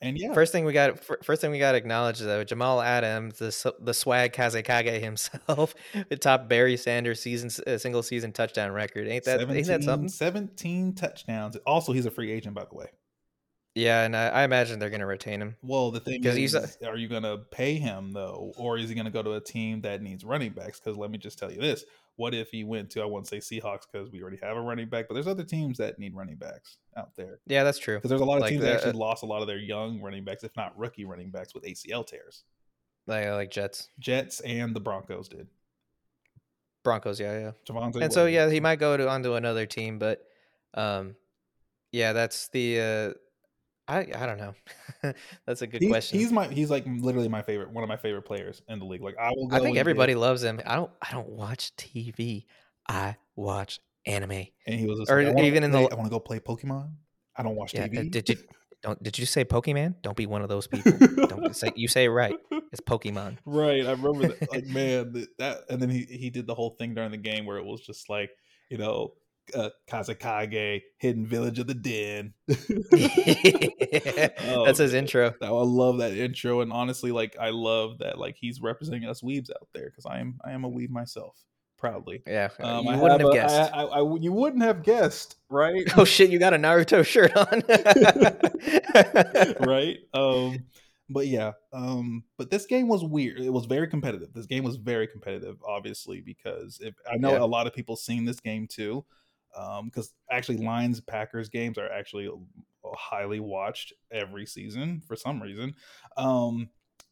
and 0.00 0.16
yeah, 0.18 0.32
First 0.32 0.52
thing 0.52 0.64
we 0.64 0.72
got, 0.72 1.00
fir- 1.00 1.18
first 1.22 1.40
thing 1.40 1.50
we 1.50 1.58
got 1.58 1.72
to 1.72 1.78
acknowledge 1.78 2.20
though, 2.20 2.44
Jamal 2.44 2.80
Adams, 2.80 3.38
the 3.38 3.74
the 3.80 3.92
swag 3.92 4.32
Kazekage 4.32 5.00
himself, 5.00 5.74
the 6.08 6.16
top 6.16 6.48
Barry 6.48 6.76
Sanders 6.76 7.20
season 7.20 7.50
uh, 7.66 7.78
single 7.78 8.02
season 8.02 8.32
touchdown 8.32 8.70
record. 8.70 9.08
Ain't 9.08 9.24
that 9.24 9.40
17, 9.40 9.56
ain't 9.56 9.66
that 9.66 9.82
something? 9.82 10.08
17 10.08 10.94
touchdowns. 10.94 11.56
Also, 11.66 11.92
he's 11.92 12.06
a 12.06 12.10
free 12.10 12.30
agent, 12.30 12.54
by 12.54 12.64
the 12.64 12.76
way. 12.76 12.86
Yeah, 13.74 14.04
and 14.04 14.16
I, 14.16 14.28
I 14.28 14.42
imagine 14.42 14.78
they're 14.78 14.90
gonna 14.90 15.06
retain 15.06 15.40
him. 15.40 15.56
Well, 15.62 15.90
the 15.90 16.00
thing 16.00 16.24
is, 16.24 16.76
are 16.84 16.96
you 16.96 17.08
going 17.08 17.22
to 17.22 17.38
pay 17.50 17.74
him 17.74 18.12
though, 18.12 18.52
or 18.56 18.78
is 18.78 18.88
he 18.88 18.94
going 18.94 19.04
to 19.04 19.10
go 19.10 19.22
to 19.22 19.34
a 19.34 19.40
team 19.40 19.80
that 19.82 20.02
needs 20.02 20.24
running 20.24 20.52
backs? 20.52 20.80
Because 20.80 20.96
let 20.96 21.10
me 21.10 21.18
just 21.18 21.38
tell 21.38 21.50
you 21.50 21.60
this: 21.60 21.84
what 22.18 22.34
if 22.34 22.50
he 22.50 22.64
went 22.64 22.90
to 22.90 23.00
I 23.00 23.04
won't 23.04 23.26
say 23.26 23.38
Seahawks 23.38 23.82
because 23.90 24.10
we 24.10 24.20
already 24.20 24.38
have 24.42 24.56
a 24.56 24.60
running 24.60 24.88
back, 24.88 25.06
but 25.08 25.14
there's 25.14 25.28
other 25.28 25.44
teams 25.44 25.78
that 25.78 25.98
need 25.98 26.14
running 26.14 26.36
backs 26.36 26.78
out 26.96 27.14
there. 27.16 27.38
Yeah, 27.46 27.62
that's 27.62 27.78
true. 27.78 27.96
Because 27.96 28.10
there's 28.10 28.20
a 28.20 28.24
lot 28.24 28.36
of 28.36 28.42
Like 28.42 28.50
teams 28.50 28.62
that 28.62 28.74
actually 28.74 28.92
lost 28.92 29.22
a 29.22 29.26
lot 29.26 29.40
of 29.40 29.46
their 29.46 29.58
young 29.58 30.00
running 30.02 30.24
backs, 30.24 30.42
if 30.42 30.54
not 30.56 30.76
rookie 30.76 31.04
running 31.04 31.30
backs, 31.30 31.54
with 31.54 31.64
ACL 31.64 32.04
tears. 32.04 32.42
Like 33.06 33.28
like 33.28 33.50
Jets, 33.50 33.88
Jets 34.00 34.40
and 34.40 34.74
the 34.74 34.80
Broncos 34.80 35.28
did. 35.28 35.46
Broncos. 36.82 37.20
Yeah, 37.20 37.38
yeah. 37.38 37.50
Javonte 37.68 38.02
and 38.02 38.12
so 38.12 38.26
yeah, 38.26 38.50
he 38.50 38.60
might 38.60 38.80
go 38.80 38.96
to 38.96 39.08
onto 39.08 39.34
another 39.34 39.64
team, 39.64 39.98
but 39.98 40.24
um, 40.74 41.14
yeah, 41.92 42.12
that's 42.12 42.48
the 42.48 42.80
uh, 42.80 43.18
I 43.88 44.00
I 44.14 44.26
don't 44.26 44.38
know. 44.38 44.54
that's 45.46 45.62
a 45.62 45.66
good 45.66 45.80
He's, 45.82 45.90
question. 45.90 46.18
he's 46.18 46.30
my 46.32 46.46
he's 46.48 46.70
like 46.70 46.84
literally 46.86 47.28
my 47.28 47.42
favorite, 47.42 47.70
one 47.70 47.82
of 47.82 47.88
my 47.88 47.96
favorite 47.96 48.22
players 48.22 48.62
in 48.68 48.78
the 48.78 48.84
league. 48.84 49.02
Like 49.02 49.16
I 49.18 49.30
will. 49.34 49.46
Go 49.48 49.56
I 49.56 49.60
think 49.60 49.76
everybody 49.78 50.14
loves 50.14 50.42
him. 50.42 50.60
I 50.66 50.76
don't 50.76 50.90
I 51.02 51.12
don't 51.12 51.28
watch 51.28 51.74
TV. 51.76 52.44
I 52.88 53.16
watch 53.36 53.80
anime. 54.06 54.30
and 54.66 54.80
he 54.80 54.86
was 54.86 54.98
just 55.00 55.10
or 55.10 55.22
like, 55.22 55.42
even 55.44 55.64
in 55.64 55.70
the- 55.72 55.78
I 55.90 55.94
want 55.94 56.04
to 56.04 56.10
go 56.10 56.20
play 56.20 56.38
Pokemon. 56.40 56.92
I 57.36 57.42
don't 57.42 57.56
watch 57.56 57.74
Yeah, 57.74 57.84
uh, 57.84 57.88
TV. 57.88 58.10
did 58.10 58.28
you 58.28 58.36
don't 58.82 59.02
did 59.02 59.18
you 59.18 59.26
say 59.26 59.44
Pokemon? 59.44 59.96
Don't 60.02 60.16
be 60.16 60.26
one 60.26 60.42
of 60.42 60.48
those 60.48 60.66
people. 60.66 60.92
don't 61.26 61.54
say 61.56 61.70
you 61.74 61.88
say 61.88 62.04
it 62.04 62.08
right. 62.10 62.36
It's 62.72 62.80
Pokemon. 62.80 63.38
Right, 63.44 63.86
I 63.86 63.92
remember 63.92 64.28
that. 64.28 64.50
Like, 64.52 64.66
man, 64.66 65.26
that, 65.38 65.62
and 65.70 65.80
then 65.80 65.88
he 65.90 66.04
he 66.04 66.30
did 66.30 66.46
the 66.46 66.54
whole 66.54 66.70
thing 66.78 66.94
during 66.94 67.10
the 67.10 67.16
game 67.16 67.44
where 67.46 67.56
it 67.58 67.64
was 67.64 67.80
just 67.80 68.08
like, 68.08 68.30
you 68.70 68.78
know, 68.78 69.14
uh, 69.54 69.70
Kazekage, 69.90 70.82
Hidden 70.98 71.26
Village 71.26 71.58
of 71.58 71.66
the 71.66 71.74
Den. 71.74 72.34
Oh, 74.50 74.64
That's 74.64 74.78
his 74.78 74.94
intro. 74.94 75.34
I 75.42 75.48
love 75.48 75.98
that 75.98 76.12
intro, 76.12 76.60
and 76.60 76.72
honestly, 76.72 77.12
like, 77.12 77.36
I 77.38 77.50
love 77.50 77.98
that, 77.98 78.18
like, 78.18 78.36
he's 78.38 78.60
representing 78.60 79.04
us 79.08 79.20
weebs 79.20 79.50
out 79.50 79.68
there 79.74 79.86
because 79.86 80.06
I 80.06 80.18
am, 80.20 80.38
I 80.44 80.52
am 80.52 80.64
a 80.64 80.70
weeb 80.70 80.90
myself, 80.90 81.36
proudly. 81.76 82.22
Yeah, 82.26 82.48
uh, 82.60 82.78
Um, 82.78 82.86
you 82.86 82.90
I 82.92 82.96
wouldn't 82.96 83.20
have 83.20 83.30
a- 83.30 83.32
guessed. 83.32 83.72
I, 83.72 83.82
I- 83.82 84.00
I- 84.00 84.16
you 84.20 84.32
wouldn't 84.32 84.62
have 84.62 84.82
guessed, 84.82 85.36
right? 85.50 85.84
oh 85.96 86.04
shit, 86.04 86.30
you 86.30 86.38
got 86.38 86.54
a 86.54 86.58
Naruto 86.58 87.04
shirt 87.04 87.36
on. 87.36 87.62
right? 89.66 89.98
Um, 90.14 90.64
but 91.10 91.26
yeah, 91.26 91.52
um, 91.72 92.24
but 92.36 92.50
this 92.50 92.66
game 92.66 92.88
was 92.88 93.02
weird. 93.04 93.40
It 93.40 93.50
was 93.52 93.64
very 93.66 93.88
competitive. 93.88 94.32
This 94.34 94.46
game 94.46 94.64
was 94.64 94.76
very 94.76 95.06
competitive, 95.06 95.56
obviously, 95.66 96.20
because 96.20 96.80
if 96.82 96.94
I 97.10 97.16
know 97.16 97.32
Yeah. 97.32 97.42
a 97.42 97.46
lot 97.46 97.66
of 97.66 97.74
people 97.74 97.96
seen 97.96 98.24
this 98.24 98.40
game 98.40 98.66
too, 98.66 99.04
um, 99.56 99.86
because 99.86 100.14
actually 100.30 100.58
Lions 100.58 101.00
Packers 101.00 101.48
games 101.48 101.78
are 101.78 101.90
actually 101.90 102.30
highly 102.84 103.40
watched 103.40 103.92
every 104.12 104.46
season 104.46 105.02
for 105.06 105.16
some 105.16 105.42
reason. 105.42 105.74
Um, 106.16 106.68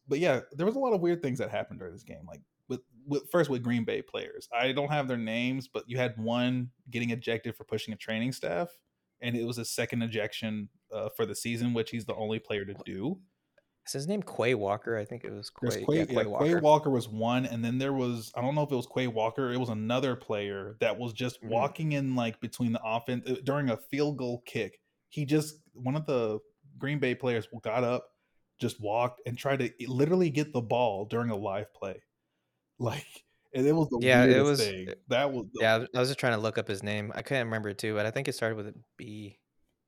but 0.07 0.19
yeah, 0.19 0.41
there 0.53 0.65
was 0.65 0.75
a 0.75 0.79
lot 0.79 0.93
of 0.93 1.01
weird 1.01 1.21
things 1.21 1.39
that 1.39 1.51
happened 1.51 1.79
during 1.79 1.93
this 1.93 2.03
game. 2.03 2.25
Like 2.27 2.41
with, 2.69 2.81
with 3.05 3.29
first 3.31 3.49
with 3.49 3.63
Green 3.63 3.83
Bay 3.83 4.01
players, 4.01 4.47
I 4.57 4.71
don't 4.71 4.91
have 4.91 5.07
their 5.07 5.17
names, 5.17 5.67
but 5.67 5.83
you 5.87 5.97
had 5.97 6.17
one 6.17 6.69
getting 6.89 7.11
ejected 7.11 7.55
for 7.55 7.63
pushing 7.63 7.93
a 7.93 7.97
training 7.97 8.31
staff, 8.31 8.69
and 9.21 9.35
it 9.35 9.45
was 9.45 9.57
a 9.57 9.65
second 9.65 10.01
ejection 10.03 10.69
uh, 10.91 11.09
for 11.15 11.25
the 11.25 11.35
season, 11.35 11.73
which 11.73 11.89
he's 11.89 12.05
the 12.05 12.15
only 12.15 12.39
player 12.39 12.65
to 12.65 12.75
do. 12.85 13.19
Is 13.87 13.93
his 13.93 14.07
name 14.07 14.21
Quay 14.21 14.53
Walker? 14.55 14.97
I 14.97 15.05
think 15.05 15.23
it 15.23 15.31
was 15.31 15.49
Quay. 15.49 15.85
Quay, 15.85 15.97
yeah, 15.99 16.05
Quay, 16.05 16.13
yeah, 16.15 16.23
Walker. 16.23 16.45
Quay 16.45 16.55
Walker 16.55 16.89
was 16.89 17.07
one, 17.07 17.45
and 17.45 17.63
then 17.63 17.77
there 17.77 17.93
was 17.93 18.31
I 18.35 18.41
don't 18.41 18.53
know 18.55 18.63
if 18.63 18.71
it 18.71 18.75
was 18.75 18.87
Quay 18.93 19.07
Walker. 19.07 19.51
It 19.51 19.57
was 19.59 19.69
another 19.69 20.15
player 20.15 20.75
that 20.81 20.97
was 20.97 21.13
just 21.13 21.41
Mhm. 21.41 21.49
walking 21.49 21.91
in 21.93 22.15
like 22.15 22.39
between 22.41 22.73
the 22.73 22.81
offense 22.83 23.29
uh, 23.29 23.35
during 23.43 23.69
a 23.69 23.77
field 23.77 24.17
goal 24.17 24.43
kick. 24.45 24.79
He 25.09 25.25
just 25.25 25.61
one 25.73 25.95
of 25.95 26.05
the 26.05 26.39
Green 26.77 26.99
Bay 26.99 27.15
players 27.15 27.47
got 27.63 27.83
up, 27.83 28.09
just 28.59 28.79
walked 28.81 29.21
and 29.25 29.37
tried 29.37 29.59
to 29.59 29.71
literally 29.87 30.29
get 30.29 30.51
the 30.53 30.61
ball 30.61 31.05
during 31.05 31.29
a 31.31 31.35
live 31.35 31.73
play. 31.73 32.01
Like, 32.79 33.23
and 33.55 33.65
it 33.65 33.71
was 33.73 33.89
the 33.89 33.97
Yeah, 34.01 34.25
it 34.25 34.43
was- 34.43 34.59
thing. 34.59 34.89
That 35.07 35.33
was 35.33 35.45
the, 35.51 35.59
Yeah, 35.61 35.73
I 35.73 35.77
was- 35.79 35.89
I 35.95 35.99
was 35.99 36.09
just 36.09 36.19
trying 36.19 36.33
to 36.33 36.39
look 36.39 36.59
up 36.59 36.67
his 36.67 36.83
name. 36.83 37.11
I 37.15 37.23
couldn't 37.23 37.47
remember 37.47 37.69
it 37.69 37.79
too, 37.79 37.95
but 37.95 38.05
I 38.05 38.11
think 38.11 38.27
it 38.27 38.33
started 38.35 38.55
with 38.55 38.67
a 38.67 38.75
B, 38.97 39.39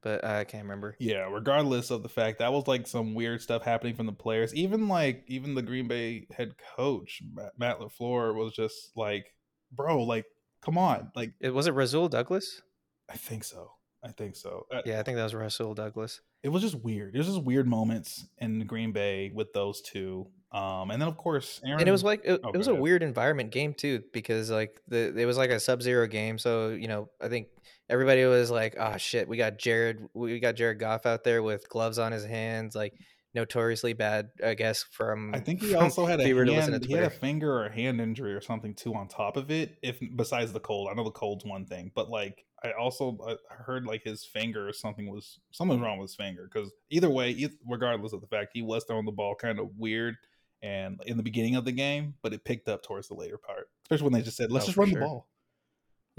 but 0.01 0.23
I 0.23 0.43
can't 0.43 0.63
remember. 0.63 0.95
Yeah, 0.99 1.27
regardless 1.31 1.91
of 1.91 2.03
the 2.03 2.09
fact 2.09 2.39
that 2.39 2.51
was 2.51 2.67
like 2.67 2.87
some 2.87 3.13
weird 3.13 3.41
stuff 3.41 3.63
happening 3.63 3.95
from 3.95 4.05
the 4.05 4.13
players. 4.13 4.53
Even 4.55 4.87
like 4.87 5.23
even 5.27 5.55
the 5.55 5.61
Green 5.61 5.87
Bay 5.87 6.27
head 6.31 6.53
coach 6.75 7.21
Matt, 7.57 7.79
LaFleur 7.79 8.35
was 8.35 8.53
just 8.53 8.91
like, 8.95 9.33
"Bro, 9.71 10.03
like, 10.03 10.25
come 10.61 10.77
on!" 10.77 11.11
Like, 11.15 11.33
It 11.39 11.53
was 11.53 11.67
it 11.67 11.73
Rasul 11.73 12.09
Douglas? 12.09 12.61
I 13.09 13.17
think 13.17 13.43
so. 13.43 13.71
I 14.03 14.11
think 14.11 14.35
so. 14.35 14.65
Uh, 14.73 14.81
Yeah, 14.85 14.99
I 14.99 15.03
think 15.03 15.17
that 15.17 15.23
was 15.23 15.35
Rasul 15.35 15.73
Douglas. 15.73 16.21
It 16.41 16.49
was 16.49 16.61
just 16.61 16.75
weird. 16.75 17.13
There's 17.13 17.27
just 17.27 17.43
weird 17.43 17.67
moments 17.67 18.25
in 18.37 18.65
Green 18.65 18.93
Bay 18.93 19.29
with 19.33 19.51
those 19.51 19.81
two. 19.81 20.27
Um, 20.51 20.89
and 20.89 21.01
then 21.01 21.09
of 21.09 21.17
course, 21.17 21.59
Aaron. 21.65 21.81
And 21.81 21.89
it 21.89 21.91
was 21.91 22.03
like 22.03 22.21
it, 22.23 22.39
Oh, 22.43 22.51
it 22.51 22.57
was 22.57 22.67
a 22.67 22.75
weird 22.75 23.03
environment 23.03 23.51
game 23.51 23.73
too 23.73 24.03
because 24.13 24.49
like 24.49 24.79
the 24.87 25.13
it 25.15 25.25
was 25.25 25.37
like 25.37 25.51
a 25.51 25.59
sub-zero 25.59 26.07
game 26.07 26.39
so 26.39 26.69
you 26.69 26.87
know 26.87 27.09
I 27.21 27.27
think 27.27 27.49
everybody 27.89 28.23
was 28.25 28.51
like 28.51 28.75
oh 28.79 28.97
shit 28.97 29.27
we 29.27 29.37
got 29.37 29.57
Jared 29.57 30.07
we 30.13 30.39
got 30.39 30.55
Jared 30.55 30.79
Goff 30.79 31.05
out 31.05 31.23
there 31.23 31.41
with 31.43 31.67
gloves 31.69 31.99
on 31.99 32.11
his 32.11 32.25
hands 32.25 32.75
like 32.75 32.93
notoriously 33.35 33.93
bad 33.93 34.29
I 34.43 34.53
guess 34.55 34.83
from 34.83 35.33
I 35.35 35.39
think 35.39 35.61
he 35.61 35.75
also 35.75 36.05
had 36.05 36.19
a 36.19 36.23
hand, 36.23 36.85
he 36.85 36.93
had 36.93 37.03
a 37.03 37.09
finger 37.09 37.51
or 37.53 37.65
a 37.65 37.71
hand 37.73 38.01
injury 38.01 38.33
or 38.33 38.41
something 38.41 38.73
too 38.73 38.95
on 38.95 39.07
top 39.07 39.37
of 39.37 39.51
it. 39.51 39.77
If 39.83 39.99
besides 40.15 40.51
the 40.51 40.59
cold, 40.59 40.89
I 40.91 40.95
know 40.95 41.03
the 41.03 41.11
cold's 41.11 41.45
one 41.45 41.65
thing, 41.65 41.91
but 41.93 42.09
like 42.09 42.43
I 42.63 42.71
also 42.71 43.17
I 43.27 43.35
heard 43.53 43.85
like 43.85 44.03
his 44.03 44.25
finger 44.25 44.67
or 44.67 44.73
something 44.73 45.09
was 45.09 45.39
something 45.51 45.79
wrong 45.79 45.99
with 45.99 46.09
his 46.09 46.15
finger 46.15 46.49
because 46.51 46.71
either 46.89 47.09
way, 47.09 47.47
regardless 47.67 48.13
of 48.13 48.21
the 48.21 48.27
fact 48.27 48.51
he 48.53 48.61
was 48.63 48.83
throwing 48.85 49.05
the 49.05 49.11
ball 49.11 49.35
kind 49.35 49.59
of 49.59 49.69
weird 49.77 50.15
and 50.61 50.99
in 51.05 51.15
the 51.15 51.23
beginning 51.23 51.55
of 51.55 51.63
the 51.65 51.71
game, 51.71 52.15
but 52.21 52.33
it 52.33 52.43
picked 52.43 52.67
up 52.67 52.81
towards 52.83 53.07
the 53.07 53.13
later 53.13 53.37
part, 53.37 53.67
especially 53.85 54.05
when 54.05 54.13
they 54.13 54.21
just 54.21 54.37
said 54.37 54.51
let's 54.51 54.65
Oh, 54.65 54.67
just 54.69 54.77
run 54.77 54.89
sure. 54.89 54.99
the 54.99 55.05
ball. 55.05 55.27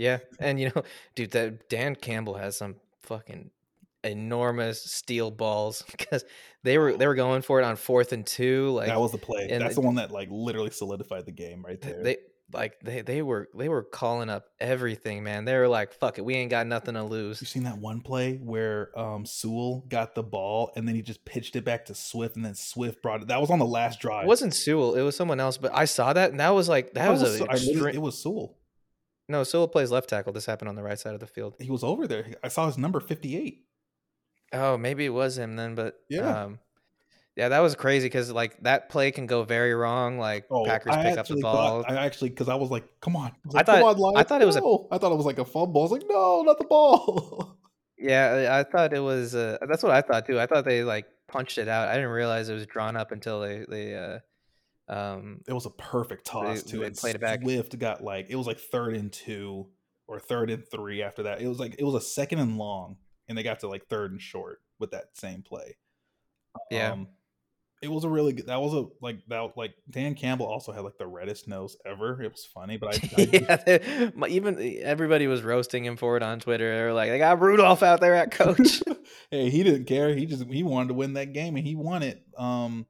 Yeah, 0.01 0.19
and 0.39 0.59
you 0.59 0.73
know, 0.75 0.83
dude, 1.15 1.33
that 1.33 1.69
Dan 1.69 1.95
Campbell 1.95 2.35
has 2.35 2.57
some 2.57 2.77
fucking 3.03 3.51
enormous 4.03 4.83
steel 4.83 5.31
balls 5.31 5.85
because 5.91 6.25
they 6.63 6.79
were 6.79 6.97
they 6.97 7.07
were 7.07 7.15
going 7.15 7.43
for 7.43 7.61
it 7.61 7.65
on 7.65 7.77
fourth 7.77 8.13
and 8.13 8.27
two. 8.27 8.71
Like 8.71 8.87
that 8.87 8.99
was 9.01 9.13
the 9.13 9.19
play. 9.19 9.47
That's 9.49 9.75
the- 9.75 9.81
the 9.83 9.87
one 9.87 9.97
that 9.97 10.11
like 10.11 10.29
literally 10.31 10.71
solidified 10.71 11.27
the 11.27 11.33
game 11.33 11.63
right 11.65 11.81
there. 11.81 12.03
they 12.03 12.17
like 12.53 12.81
they 12.81 13.03
they 13.03 13.21
were 13.23 13.49
they 13.55 13.69
were 13.69 13.83
calling 13.83 14.29
up 14.31 14.47
everything, 14.59 15.23
man. 15.23 15.45
They 15.45 15.55
were 15.57 15.69
like, 15.69 15.93
"Fuck 15.93 16.17
it, 16.19 16.25
we 16.25 16.35
ain't 16.35 16.51
got 16.51 16.67
nothing 16.67 16.95
to 16.95 17.05
lose." 17.05 17.41
You 17.43 17.47
seen 17.47 17.63
that 17.65 17.79
one 17.79 18.01
play 18.01 18.37
where 18.43 18.99
um 18.99 19.25
Sewell 19.27 19.85
got 19.89 20.15
the 20.15 20.23
ball 20.23 20.73
and 20.75 20.89
then 20.89 20.95
he 20.95 21.03
just 21.03 21.25
pitched 21.27 21.55
it 21.57 21.65
back 21.65 21.85
to 21.85 21.95
Swift 21.95 22.37
and 22.37 22.45
then 22.45 22.55
Swift 22.55 23.03
brought 23.03 23.21
it. 23.23 23.29
That 23.29 23.41
was 23.41 23.51
on 23.51 23.59
the 23.61 23.67
last 23.67 24.01
drive. 24.01 24.25
It 24.25 24.29
wasn't 24.29 24.55
Sewell, 24.55 24.95
it 24.95 25.03
was 25.03 25.15
someone 25.15 25.39
else, 25.41 25.59
but 25.59 25.73
I 25.75 25.85
saw 25.85 26.13
that 26.15 26.31
and 26.31 26.41
that 26.41 26.55
was 26.55 26.69
like 26.71 26.95
that, 26.95 27.11
was, 27.11 27.37
Su- 27.39 27.45
a 27.45 27.53
extreme. 27.53 27.95
it 27.95 28.01
was 28.03 28.21
Sewell. 28.21 28.57
No, 29.31 29.45
Sewell 29.45 29.69
plays 29.69 29.91
left 29.91 30.09
tackle. 30.11 30.33
This 30.33 30.45
happened 30.47 30.69
on 30.69 30.75
the 30.75 30.83
right 30.83 30.99
side 30.99 31.15
of 31.15 31.21
the 31.21 31.27
field. 31.27 31.55
He 31.59 31.71
was 31.71 31.83
over 31.85 32.07
there. 32.07 32.27
I 32.45 32.49
saw 32.49 32.67
his 32.67 32.77
number 32.77 33.01
58. 33.01 33.65
Oh, 34.53 34.77
maybe 34.77 35.05
it 35.07 35.11
was 35.11 35.39
him 35.39 35.57
then, 35.57 35.75
but 35.75 35.95
Yeah. 36.09 36.43
um, 36.45 36.59
yeah, 37.37 37.49
that 37.51 37.61
was 37.61 37.75
crazy 37.77 38.07
because 38.07 38.33
like 38.33 38.61
that 38.65 38.89
play 38.89 39.13
can 39.13 39.27
go 39.27 39.45
very 39.45 39.73
wrong. 39.73 40.19
Like 40.19 40.47
Oh, 40.51 40.65
Packers 40.65 40.95
I 40.95 41.03
pick 41.05 41.19
up 41.19 41.27
the 41.29 41.37
ball. 41.37 41.83
thought 41.83 41.91
I 41.91 42.05
actually 42.05 42.31
because 42.31 42.49
I 42.49 42.57
was 42.57 42.71
like, 42.71 42.85
come 43.01 43.15
on. 43.17 43.31
I, 43.31 43.35
was 43.47 43.55
I 43.55 43.63
thought- 43.63 43.83
on, 43.99 44.17
I 44.17 44.23
thought 44.25 44.43
it 44.43 44.47
was 44.47 44.57
a- 44.57 44.61
no. 44.61 44.89
I 44.91 44.99
thought 44.99 45.13
it 45.13 45.17
was 45.17 45.27
like 45.27 45.39
a 45.39 45.45
fumble. 45.45 45.81
I 45.81 45.85
was 45.85 45.93
like, 45.93 46.03
no, 46.09 46.43
not 46.43 46.59
the 46.59 46.65
ball. 46.65 47.57
Yeah, 48.03 48.49
I 48.51 48.61
I 48.61 48.65
thought 48.65 48.95
it 48.95 49.01
was. 49.01 49.35
Uh, 49.35 49.59
that's 49.69 49.83
what 49.83 49.93
I 49.93 50.01
thought 50.01 50.27
too. 50.27 50.41
I 50.41 50.47
thought 50.47 50.65
they 50.65 50.83
like 50.83 51.05
punched 51.29 51.59
it 51.59 51.69
out. 51.69 51.89
I 51.89 51.97
didn't 51.97 52.09
realize 52.09 52.49
it 52.49 52.55
was 52.55 52.65
drawn 52.67 52.97
up 52.97 53.13
until 53.13 53.43
they 53.43 53.67
they. 53.69 53.95
Uh, 53.95 54.21
um, 54.91 55.41
it 55.49 55.53
was 55.53 55.67
a 55.67 55.71
perfect 55.71 56.27
toss 56.27 56.63
They- 56.63 56.71
too. 56.71 56.79
they 56.81 56.87
And 56.87 56.97
played 56.97 57.15
it 57.15 57.21
back. 57.21 57.41
Swift 57.43 57.79
got 57.79 58.03
like 58.03 58.27
it 58.29 58.37
was 58.37 58.47
like 58.47 58.59
third 58.59 58.95
and 58.97 59.13
two 59.13 59.69
or 60.09 60.19
third 60.19 60.51
and 60.51 60.65
three 60.69 61.03
after 61.03 61.23
that. 61.25 61.41
It 61.41 61.49
was 61.49 61.59
like 61.61 61.77
it 61.79 61.85
was 61.85 61.95
a 61.95 62.01
second 62.01 62.41
and 62.41 62.59
long, 62.59 62.97
and 63.29 63.39
they 63.39 63.43
got 63.43 63.61
to 63.61 63.69
like 63.69 63.87
third 63.87 64.11
and 64.13 64.21
short 64.21 64.61
with 64.79 64.91
that 64.91 65.17
same 65.17 65.43
play. 65.43 65.77
Yeah. 66.71 66.93
Um, 66.93 67.09
it 67.83 67.91
was 67.91 68.05
a 68.05 68.11
really 68.11 68.35
good. 68.35 68.47
That 68.49 68.61
was 68.61 68.75
a 68.75 68.87
like 69.01 69.21
that 69.29 69.53
like 69.57 69.73
Dan 69.89 70.15
Campbell 70.15 70.45
also 70.47 70.71
had 70.73 70.83
like 70.85 70.99
the 70.99 71.07
reddest 71.07 71.49
nose 71.49 71.79
ever. 71.87 72.21
It 72.21 72.31
was 72.31 72.45
funny, 72.45 72.77
but 72.77 72.95
I, 73.03 73.11
I 73.23 73.29
yeah, 73.33 73.57
they- 73.57 74.13
my- 74.15 74.27
even 74.29 74.59
everybody 74.83 75.27
was 75.29 75.43
roasting 75.43 75.85
him 75.87 75.97
for 75.97 76.17
it 76.19 76.23
on 76.23 76.41
Twitter. 76.41 76.77
They 76.77 76.83
were 76.83 76.93
like, 76.93 77.09
"They 77.09 77.17
got 77.19 77.41
Rudolph 77.41 77.83
out 77.83 78.01
there 78.03 78.15
at 78.17 78.33
coach." 78.33 78.83
hey, 79.31 79.49
he 79.49 79.63
didn't 79.63 79.87
care. 79.87 80.15
He 80.15 80.27
just 80.27 80.45
he 80.51 80.63
wanted 80.63 80.89
to 80.89 80.95
win 80.95 81.15
that 81.15 81.33
game 81.33 81.57
and 81.57 81.67
he 81.67 81.75
won 81.75 82.03
it. 82.03 82.23
Um, 82.37 82.85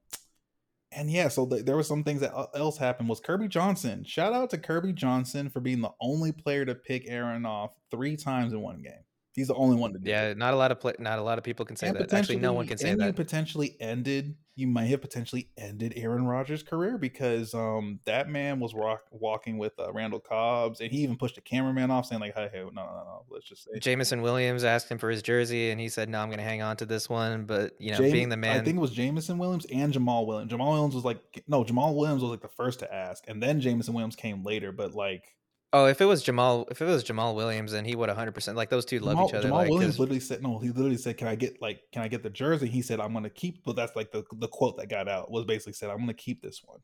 and 0.92 1.10
yeah, 1.10 1.28
so 1.28 1.46
th- 1.46 1.64
there 1.64 1.76
were 1.76 1.82
some 1.82 2.02
things 2.04 2.20
that 2.20 2.34
uh, 2.34 2.46
else 2.54 2.76
happened. 2.78 3.08
Was 3.08 3.20
Kerby 3.20 3.48
Joseph? 3.48 4.06
Shout 4.06 4.32
out 4.32 4.50
to 4.50 4.58
Kerby 4.58 4.94
Joseph 4.94 5.52
for 5.52 5.60
being 5.60 5.80
the 5.80 5.92
only 6.00 6.32
player 6.32 6.64
to 6.64 6.74
pick 6.74 7.04
Aaron 7.08 7.46
off 7.46 7.70
three 7.90 8.16
times 8.16 8.52
in 8.52 8.60
one 8.60 8.82
game. 8.82 9.04
He's 9.34 9.46
the 9.46 9.54
only 9.54 9.76
one 9.76 9.92
to 9.92 9.98
do. 10.00 10.10
yeah, 10.10 10.30
it. 10.30 10.38
not 10.38 10.54
a 10.54 10.56
lot 10.56 10.72
of 10.72 10.80
play, 10.80 10.94
not 10.98 11.18
a 11.20 11.22
lot 11.22 11.38
of 11.38 11.44
people 11.44 11.64
can 11.64 11.76
say 11.76 11.86
And 11.88 11.96
that. 11.96 12.12
Actually, 12.12 12.36
no 12.40 12.52
one 12.52 12.66
can 12.66 12.78
say 12.78 12.94
that. 12.94 13.14
potentially 13.14 13.76
ended. 13.80 14.34
You 14.60 14.66
might 14.66 14.86
have 14.86 15.00
potentially 15.00 15.48
ended 15.56 15.94
Aaron 15.96 16.26
Rodgers' 16.26 16.62
career 16.62 16.98
because 16.98 17.54
um 17.54 18.00
that 18.04 18.28
man 18.28 18.60
was 18.60 18.74
rock, 18.74 19.02
walking 19.10 19.58
with 19.58 19.72
uh, 19.78 19.92
Randall 19.92 20.20
Cobbs, 20.20 20.80
and 20.80 20.90
he 20.90 20.98
even 20.98 21.16
pushed 21.16 21.36
the 21.36 21.40
cameraman 21.40 21.90
off, 21.90 22.06
saying 22.06 22.20
like, 22.20 22.34
"Hey, 22.34 22.50
hey, 22.52 22.60
no, 22.60 22.70
no, 22.70 22.82
no, 22.82 23.24
let's 23.30 23.48
just 23.48 23.64
say." 23.64 23.78
Jameson 23.78 24.22
Williams 24.22 24.64
asked 24.64 24.90
him 24.90 24.98
for 24.98 25.10
his 25.10 25.22
jersey, 25.22 25.70
and 25.70 25.80
he 25.80 25.88
said, 25.88 26.08
"No, 26.08 26.20
I'm 26.20 26.28
going 26.28 26.38
to 26.38 26.44
hang 26.44 26.62
on 26.62 26.76
to 26.76 26.86
this 26.86 27.08
one." 27.08 27.44
But 27.44 27.74
you 27.78 27.92
know, 27.92 27.98
Jame- 27.98 28.12
being 28.12 28.28
the 28.28 28.36
man, 28.36 28.60
I 28.60 28.64
think 28.64 28.76
it 28.76 28.80
was 28.80 28.92
Jameson 28.92 29.38
Williams 29.38 29.66
and 29.72 29.92
Jamaal 29.92 30.26
Williams. 30.26 30.52
Jamaal 30.52 30.72
Williams 30.72 30.94
was 30.94 31.04
like, 31.04 31.42
no, 31.48 31.64
Jamaal 31.64 31.96
Williams 31.96 32.22
was 32.22 32.30
like 32.30 32.42
the 32.42 32.48
first 32.48 32.80
to 32.80 32.92
ask, 32.92 33.24
and 33.28 33.42
then 33.42 33.60
Jameson 33.60 33.94
Williams 33.94 34.16
came 34.16 34.44
later. 34.44 34.72
But 34.72 34.94
like, 34.94 35.34
oh, 35.72 35.86
if 35.86 36.00
it 36.00 36.04
was 36.06 36.24
Jamaal, 36.24 36.70
if 36.70 36.80
it 36.82 36.84
was 36.86 37.04
Jamaal 37.04 37.34
Williams, 37.34 37.72
then 37.72 37.84
he 37.84 37.94
would 37.96 38.08
100 38.08 38.32
percent 38.32 38.56
like 38.56 38.70
those 38.70 38.84
two 38.84 38.98
love 39.00 39.16
Jamaal, 39.16 39.28
each 39.28 39.34
other. 39.34 39.48
Jamaal 39.48 39.52
like, 39.52 39.66
'cause- 39.66 39.70
Williams 39.70 39.98
literally 39.98 40.20
said, 40.20 40.42
no, 40.42 40.58
he 40.58 40.68
literally 40.68 40.96
said, 40.96 41.16
"Can 41.16 41.28
I 41.28 41.34
get 41.34 41.60
like, 41.62 41.80
can 41.92 42.02
I 42.02 42.08
get 42.08 42.22
the 42.22 42.30
jersey?" 42.30 42.68
He 42.68 42.82
said, 42.82 43.00
"I'm 43.00 43.12
going 43.12 43.24
to 43.24 43.30
keep." 43.30 43.64
But 43.64 43.76
that's 43.76 43.94
like 43.96 44.12
the 44.12 44.24
the 44.38 44.48
quote 44.48 44.76
that 44.78 44.88
got 44.88 45.08
out 45.08 45.30
was 45.30 45.44
basically 45.44 45.74
said, 45.74 45.90
"I'm 45.90 45.96
going 45.98 46.08
to 46.08 46.14
keep 46.14 46.42
this 46.42 46.62
one." 46.64 46.80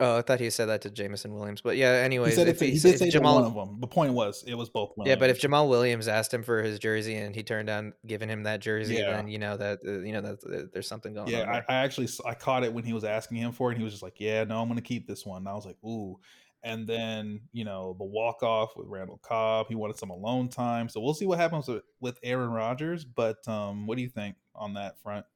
oh, 0.00 0.18
I 0.18 0.22
thought 0.22 0.40
he 0.40 0.50
said 0.50 0.66
that 0.66 0.82
to 0.82 0.90
Jameson 0.90 1.32
Williams, 1.34 1.60
but 1.60 1.76
yeah. 1.76 1.98
He 2.00 2.04
Anyways, 2.04 2.34
said 2.34 2.48
if 2.48 2.60
it, 2.60 2.66
he, 2.66 2.72
he 2.72 2.78
did 2.80 2.98
say 2.98 3.08
Jamaal, 3.10 3.34
one 3.36 3.44
of 3.44 3.54
them. 3.54 3.80
The 3.80 3.86
point 3.86 4.12
was, 4.12 4.42
it 4.46 4.54
was 4.54 4.68
both. 4.68 4.92
Yeah, 5.04 5.14
but 5.14 5.30
if 5.30 5.40
Jamaal 5.40 5.68
Williams 5.68 6.08
asked 6.08 6.34
him 6.34 6.42
for 6.42 6.62
his 6.62 6.80
jersey 6.80 7.14
and 7.14 7.34
he 7.34 7.42
turned 7.44 7.68
down 7.68 7.92
giving 8.04 8.28
him 8.28 8.42
that 8.42 8.60
jersey, 8.60 8.96
Yeah. 8.96 9.12
then 9.12 9.28
you 9.28 9.38
know 9.38 9.56
that 9.56 9.78
uh, 9.86 10.00
you 10.00 10.12
know 10.12 10.20
that 10.20 10.44
uh, 10.44 10.66
there's 10.72 10.88
something 10.88 11.14
going 11.14 11.28
yeah, 11.28 11.42
on. 11.42 11.48
I, 11.48 11.52
there. 11.52 11.64
I 11.68 11.74
actually 11.76 12.08
I 12.26 12.34
caught 12.34 12.64
it 12.64 12.72
when 12.74 12.84
he 12.84 12.92
was 12.92 13.04
asking 13.04 13.38
him 13.38 13.52
for 13.52 13.70
it. 13.70 13.74
And 13.74 13.78
he 13.78 13.84
was 13.84 13.92
just 13.92 14.02
like, 14.02 14.18
"Yeah, 14.18 14.42
no, 14.44 14.60
I'm 14.60 14.66
going 14.68 14.76
to 14.76 14.82
keep 14.82 15.06
this 15.06 15.24
one." 15.24 15.38
And 15.38 15.48
I 15.48 15.54
was 15.54 15.64
like, 15.64 15.76
"Ooh." 15.84 16.18
And 16.64 16.86
then 16.86 17.42
you 17.52 17.64
know 17.64 17.94
the 17.98 18.04
walk 18.04 18.42
off 18.42 18.74
with 18.76 18.88
Randall 18.88 19.20
Cobb. 19.22 19.66
He 19.68 19.74
wanted 19.74 19.98
some 19.98 20.10
alone 20.10 20.48
time, 20.48 20.88
so 20.88 21.00
we'll 21.00 21.14
see 21.14 21.26
what 21.26 21.38
happens 21.38 21.68
with, 21.68 21.82
with 22.00 22.18
Aaron 22.22 22.50
Rodgers. 22.50 23.04
But 23.04 23.46
um, 23.46 23.86
what 23.86 23.96
do 23.96 24.02
you 24.02 24.08
think 24.08 24.36
on 24.54 24.74
that 24.74 24.98
front? 25.00 25.26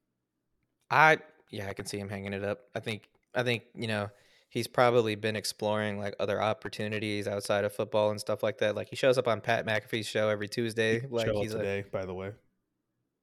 I 0.89 1.19
yeah, 1.51 1.67
I 1.69 1.73
can 1.73 1.85
see 1.85 1.99
him 1.99 2.09
hanging 2.09 2.33
it 2.33 2.43
up. 2.43 2.61
I 2.75 2.79
think 2.79 3.09
I 3.35 3.43
think 3.43 3.63
you 3.75 3.87
know 3.87 4.09
he's 4.49 4.67
probably 4.67 5.13
been 5.13 5.35
exploring 5.35 5.99
like 5.99 6.15
other 6.19 6.41
opportunities 6.41 7.27
outside 7.27 7.63
of 7.63 7.73
football 7.73 8.09
and 8.09 8.19
stuff 8.19 8.41
like 8.41 8.57
that. 8.57 8.75
Like 8.75 8.89
he 8.89 8.95
shows 8.95 9.19
up 9.19 9.27
on 9.27 9.39
Pat 9.41 9.67
McAfee's 9.67 10.07
show 10.07 10.29
every 10.29 10.47
Tuesday. 10.47 11.05
Like 11.07 11.29
he's 11.29 11.53
like, 11.53 11.61
today, 11.61 11.85
by 11.91 12.05
the 12.05 12.13
way. 12.15 12.31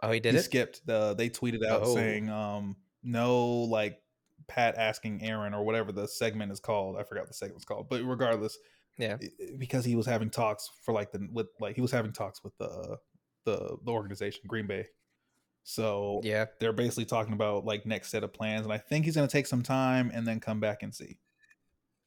oh, 0.03 0.13
he 0.13 0.21
did 0.21 0.35
he 0.35 0.39
it. 0.39 0.43
skipped. 0.45 0.87
The, 0.87 1.15
they 1.15 1.29
tweeted 1.29 1.67
out 1.67 1.81
Oh. 1.83 1.95
saying 1.95 2.31
um, 2.31 2.77
no, 3.03 3.47
like 3.47 3.99
Pat 4.49 4.77
asking 4.77 5.23
Aaron 5.23 5.55
or 5.55 5.65
whatever 5.65 5.93
the 5.93 6.07
segment 6.07 6.53
is 6.53 6.61
called. 6.61 6.97
I 6.99 7.03
forgot 7.05 7.27
the 7.29 7.35
segment's 7.35 7.65
called, 7.65 7.89
but 7.89 8.03
regardless, 8.05 8.57
Yeah. 8.99 9.17
because 9.59 9.85
he 9.85 9.97
was 9.97 10.07
having 10.07 10.31
talks 10.31 10.71
for 10.83 10.93
like 10.93 11.13
the 11.13 11.29
with 11.33 11.49
like 11.61 11.75
he 11.75 11.81
was 11.83 11.91
having 11.93 12.13
talks 12.13 12.43
with 12.45 12.57
the 12.59 12.99
the 13.45 13.77
the 13.85 13.93
organization 13.93 14.43
Green 14.47 14.67
Bay. 14.67 14.87
So 15.65 16.21
Yeah, 16.23 16.47
they're 16.61 16.73
basically 16.73 17.07
talking 17.07 17.33
about 17.33 17.65
like 17.65 17.87
next 17.87 18.11
set 18.11 18.23
of 18.25 18.33
plans, 18.33 18.65
and 18.65 18.73
I 18.73 18.79
think 18.79 19.05
he's 19.05 19.17
going 19.17 19.27
to 19.27 19.33
take 19.33 19.47
some 19.47 19.63
time 19.63 20.11
and 20.15 20.27
then 20.27 20.39
come 20.41 20.61
back 20.61 20.83
and 20.83 20.95
see. 20.95 21.19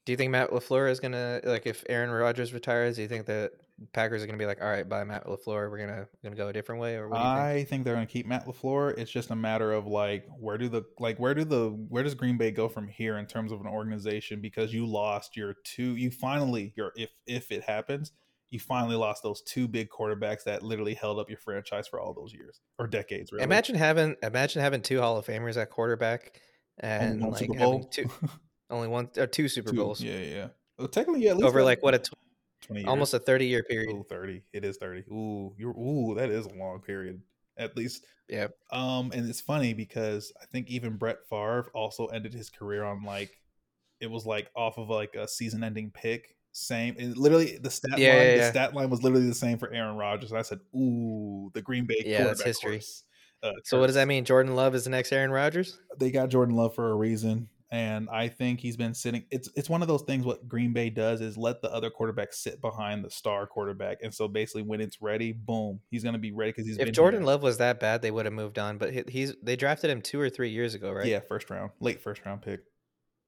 Do 0.10 0.14
you 0.14 0.18
think 0.18 0.32
Matt 0.32 0.50
LaFleur 0.50 0.90
is 0.90 1.00
gonna 1.00 1.40
like 1.44 1.68
if 1.68 1.84
Aaron 1.88 2.10
Rodgers 2.10 2.52
retires? 2.52 2.96
Do 2.96 3.04
you 3.04 3.08
think 3.08 3.28
that 3.28 3.52
Packers 3.94 4.24
are 4.24 4.26
gonna 4.26 4.40
be 4.40 4.48
like, 4.48 4.60
all 4.60 4.68
right, 4.68 4.90
bye 4.90 5.04
Matt 5.04 5.28
LaFleur, 5.28 5.70
we're 5.70 5.78
gonna 5.78 6.08
gonna 6.24 6.36
go 6.36 6.48
a 6.48 6.54
different 6.54 6.82
way, 6.82 6.96
or 6.96 7.08
what 7.08 7.18
you 7.18 7.24
think? 7.24 7.38
I 7.38 7.64
think 7.66 7.84
they're 7.84 7.94
going 7.94 8.08
to 8.08 8.12
keep 8.12 8.26
Matt 8.26 8.48
LaFleur. 8.48 8.98
It's 8.98 9.12
just 9.12 9.30
a 9.30 9.36
matter 9.36 9.72
of 9.72 9.86
like 9.86 10.26
where 10.40 10.58
do 10.58 10.68
the 10.68 10.82
like 10.98 11.20
where 11.20 11.36
do 11.36 11.44
the 11.44 11.70
where 11.90 12.02
does 12.02 12.16
Green 12.16 12.40
Bay 12.40 12.50
go 12.50 12.68
from 12.68 12.88
here 12.88 13.20
in 13.20 13.28
terms 13.28 13.52
of 13.52 13.62
an 13.62 13.68
organization 13.68 14.42
because 14.42 14.74
you 14.74 14.88
lost 14.88 15.38
your 15.38 15.54
two 15.64 15.96
you 15.96 16.10
finally 16.10 16.74
your 16.76 16.92
if 16.96 17.12
if 17.28 17.52
it 17.52 17.62
happens 17.62 18.12
you 18.50 18.60
finally 18.60 18.96
lost 18.96 19.22
those 19.22 19.44
two 19.44 19.68
big 19.68 19.90
quarterbacks 19.92 20.44
that 20.46 20.64
literally 20.64 20.96
held 20.96 21.20
up 21.20 21.30
your 21.30 21.38
franchise 21.38 21.88
for 21.88 22.00
all 22.00 22.16
those 22.16 22.34
years 22.34 22.62
or 22.80 22.88
decades. 22.88 23.32
Really. 23.32 23.44
Imagine 23.44 23.76
having 23.76 24.16
imagine 24.24 24.64
having 24.64 24.82
two 24.82 25.02
Hall 25.02 25.18
of 25.18 25.28
Famers 25.28 25.56
at 25.56 25.70
quarterback 25.70 26.42
and 26.80 27.22
one 27.22 27.30
like 27.30 27.42
Super 27.42 27.60
having 27.60 27.82
Bowl. 27.82 27.84
two 27.84 28.10
only 28.70 28.88
one 28.88 29.10
or 29.18 29.28
two 29.28 29.48
Super 29.48 29.72
Two. 29.72 29.78
Bowls 29.78 30.02
Yeah, 30.02 30.20
yeah. 30.20 30.48
Well, 30.78 30.88
technically, 30.88 31.24
yeah, 31.24 31.32
at 31.32 31.38
least 31.38 31.48
over 31.48 31.64
like 31.64 31.82
what 31.84 31.96
a 31.96 32.00
tw- 32.00 32.14
20 32.62 32.82
years. 32.82 32.90
almost 32.90 33.14
a 33.14 33.20
thirty 33.20 33.46
year 33.48 33.64
period. 33.64 33.90
Ooh, 33.96 34.06
30. 34.10 34.44
It 34.54 34.64
is 34.66 34.78
30. 34.78 35.02
Ooh, 35.12 35.54
you're 35.58 35.72
ooh, 35.78 36.16
that 36.16 36.30
is 36.30 36.46
a 36.46 36.54
long 36.54 36.82
period. 36.82 37.22
At 37.58 37.76
least. 37.76 38.06
Yeah. 38.28 38.48
Um, 38.72 39.12
and 39.14 39.28
it's 39.30 39.42
funny 39.42 39.74
because 39.74 40.32
I 40.42 40.46
think 40.46 40.70
even 40.70 40.98
Brett 40.98 41.18
Favre 41.30 41.70
also 41.74 42.06
ended 42.08 42.34
his 42.34 42.50
career 42.50 42.84
on 42.84 43.04
like 43.04 43.32
it 44.00 44.10
was 44.10 44.26
like 44.26 44.50
off 44.56 44.78
of 44.78 44.90
like 44.90 45.16
a 45.16 45.28
season 45.28 45.64
ending 45.64 45.92
pick. 45.92 46.36
Same 46.52 46.96
and 46.98 47.16
literally 47.18 47.58
the 47.62 47.70
stat 47.70 48.00
Yeah, 48.00 48.16
line, 48.16 48.28
yeah, 48.30 48.38
the 48.38 48.50
stat 48.50 48.74
line 48.74 48.90
was 48.90 49.04
literally 49.04 49.28
the 49.28 49.36
same 49.36 49.58
for 49.58 49.72
Aaron 49.74 49.96
Rodgers. 49.98 50.32
And 50.32 50.40
I 50.40 50.42
said, 50.44 50.60
Ooh, 50.76 51.52
the 51.54 51.62
Green 51.62 51.86
Bay 51.86 52.04
Yeah, 52.06 52.24
that's 52.26 52.42
history. 52.42 52.74
horse, 52.76 53.04
uh, 53.44 53.52
So 53.64 53.80
what 53.80 53.86
does 53.88 53.96
that 53.96 54.08
mean? 54.08 54.26
Jordan 54.26 54.56
Love 54.56 54.74
is 54.74 54.84
the 54.84 54.90
next 54.90 55.12
Aaron 55.12 55.32
Rodgers? 55.32 55.78
they 55.98 56.10
got 56.12 56.30
Jordan 56.30 56.56
Love 56.56 56.74
for 56.76 56.90
a 56.92 56.96
reason, 56.96 57.50
and 57.72 58.10
I 58.10 58.28
think 58.28 58.60
he's 58.60 58.78
been 58.78 58.94
sitting. 58.94 59.26
It's 59.30 59.50
it's 59.56 59.70
one 59.70 59.82
of 59.82 59.88
those 59.88 60.02
things. 60.04 60.26
What 60.26 60.48
Green 60.48 60.74
Bay 60.74 60.90
does 60.90 61.22
is 61.22 61.38
let 61.38 61.62
the 61.62 61.72
other 61.72 61.90
quarterback 61.90 62.34
sit 62.34 62.62
behind 62.62 63.04
the 63.06 63.12
star 63.12 63.46
quarterback, 63.46 63.98
and 64.02 64.14
so 64.14 64.28
basically 64.28 64.64
when 64.64 64.82
it's 64.82 65.02
ready, 65.02 65.32
boom, 65.34 65.80
he's 65.90 66.04
going 66.04 66.14
to 66.14 66.20
be 66.20 66.32
ready 66.32 66.52
because 66.52 66.66
he's 66.66 66.78
If 66.78 66.86
been 66.86 66.94
Jordan 66.94 67.22
here. 67.22 67.28
Love 67.28 67.44
was 67.44 67.58
that 67.58 67.80
bad, 67.80 68.02
they 68.02 68.12
would 68.12 68.26
have 68.26 68.34
moved 68.34 68.58
on. 68.58 68.78
But 68.78 69.10
he's 69.10 69.36
they 69.44 69.56
drafted 69.56 69.90
him 69.90 70.02
two 70.02 70.20
or 70.20 70.30
three 70.30 70.50
years 70.50 70.74
ago, 70.74 70.92
right? 70.92 71.06
yeah, 71.06 71.20
first 71.20 71.50
round, 71.50 71.72
late 71.80 72.02
first 72.02 72.26
round 72.26 72.42
pick. 72.42 72.62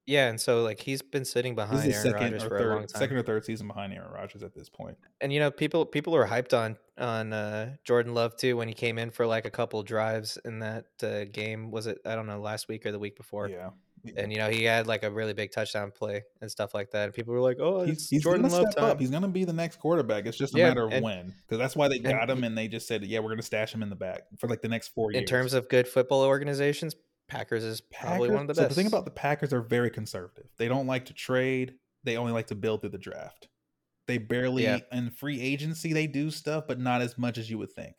Yeah, 0.08 0.30
and 0.30 0.42
so 0.42 0.64
like 0.64 0.80
he's 0.80 1.04
been 1.04 1.24
sitting 1.24 1.54
behind 1.54 1.94
Aaron 1.94 2.14
Rodgers 2.14 2.44
or 2.44 2.50
for 2.50 2.58
a 2.58 2.68
long 2.74 2.80
third, 2.82 2.90
time. 2.90 3.00
second 3.00 3.18
or 3.18 3.24
third 3.24 3.46
season 3.46 3.68
behind 3.68 3.94
Aaron 3.94 4.12
Rodgers 4.12 4.42
at 4.42 4.54
this 4.56 4.68
point. 4.68 4.98
and 5.22 5.32
you 5.32 5.40
know 5.40 5.52
people 5.52 5.86
people 5.86 6.16
are 6.16 6.28
hyped 6.28 6.58
on 6.58 6.76
on 6.98 7.32
uh, 7.32 7.76
Jordan 7.84 8.16
Love 8.16 8.36
too 8.36 8.58
when 8.58 8.68
he 8.68 8.74
came 8.74 8.98
in 8.98 9.12
for 9.12 9.28
like 9.28 9.46
a 9.46 9.52
couple 9.52 9.82
drives 9.84 10.40
in 10.44 10.60
that 10.60 10.86
uh, 11.04 11.26
game. 11.32 11.70
Was 11.70 11.86
it 11.86 12.00
I 12.04 12.16
don't 12.16 12.26
know 12.26 12.42
last 12.42 12.68
week 12.68 12.86
or 12.88 12.92
the 12.92 12.98
week 13.00 13.16
before? 13.16 13.48
yeah, 13.48 13.70
And 14.18 14.32
you 14.32 14.40
know 14.40 14.50
he 14.50 14.64
had 14.64 14.88
like 14.88 15.04
a 15.04 15.12
really 15.12 15.34
big 15.34 15.52
touchdown 15.52 15.92
play 15.92 16.24
and 16.42 16.50
stuff 16.50 16.74
like 16.74 16.90
that. 16.92 17.06
And 17.06 17.14
people 17.14 17.34
were 17.34 17.40
like, 17.40 17.58
"Oh, 17.60 17.84
he's, 17.84 18.10
he's 18.10 18.24
Jordan 18.24 18.42
going 18.42 18.52
to 18.52 18.58
Love 18.64 18.72
step 18.72 18.82
time." 18.82 18.92
up. 18.92 19.00
He's 19.00 19.10
going 19.12 19.22
to 19.22 19.28
be 19.30 19.44
the 19.46 19.54
next 19.54 19.78
quarterback. 19.80 20.26
It's 20.26 20.38
just 20.38 20.56
a 20.56 20.58
Yeah, 20.58 20.70
matter 20.70 20.84
of 20.86 20.92
and- 20.92 21.04
when, 21.04 21.36
because 21.42 21.58
that's 21.60 21.76
why 21.76 21.88
they 21.88 21.96
and 21.98 22.06
got 22.06 22.30
him, 22.30 22.44
and 22.44 22.58
they 22.58 22.68
just 22.68 22.88
said, 22.88 23.04
yeah, 23.04 23.20
we're 23.20 23.28
going 23.30 23.38
to 23.38 23.44
stash 23.46 23.74
him 23.74 23.84
in 23.84 23.90
the 23.90 23.96
back 23.96 24.22
for 24.40 24.48
like 24.48 24.62
the 24.62 24.68
next 24.70 24.90
four 24.90 25.12
years. 25.12 25.22
in 25.22 25.28
terms 25.28 25.54
of 25.54 25.70
good 25.70 25.88
football 25.88 26.24
organizations, 26.24 26.96
Packers 27.28 27.64
is 27.64 27.82
probably 27.82 28.30
one 28.32 28.42
of 28.42 28.48
the 28.48 28.54
best. 28.54 28.62
so 28.64 28.68
the 28.68 28.74
thing 28.76 28.88
about 28.88 29.06
the 29.06 29.12
Packers 29.12 29.54
are 29.54 29.62
very 29.62 29.90
conservative. 29.90 30.48
They 30.58 30.68
don't 30.68 30.88
like 30.88 31.06
to 31.06 31.14
trade. 31.14 31.76
They 32.04 32.18
only 32.18 32.32
like 32.34 32.48
to 32.48 32.56
build 32.56 32.82
through 32.82 32.90
the 32.90 32.98
draft. 32.98 33.48
They 34.08 34.18
barely 34.18 34.64
Yeah. 34.64 34.80
in 34.92 35.12
free 35.12 35.40
agency 35.40 35.94
they 35.94 36.08
do 36.08 36.32
stuff, 36.32 36.66
but 36.68 36.80
not 36.80 37.02
as 37.02 37.18
much 37.18 37.38
as 37.38 37.50
you 37.50 37.58
would 37.60 37.72
think. 37.72 37.96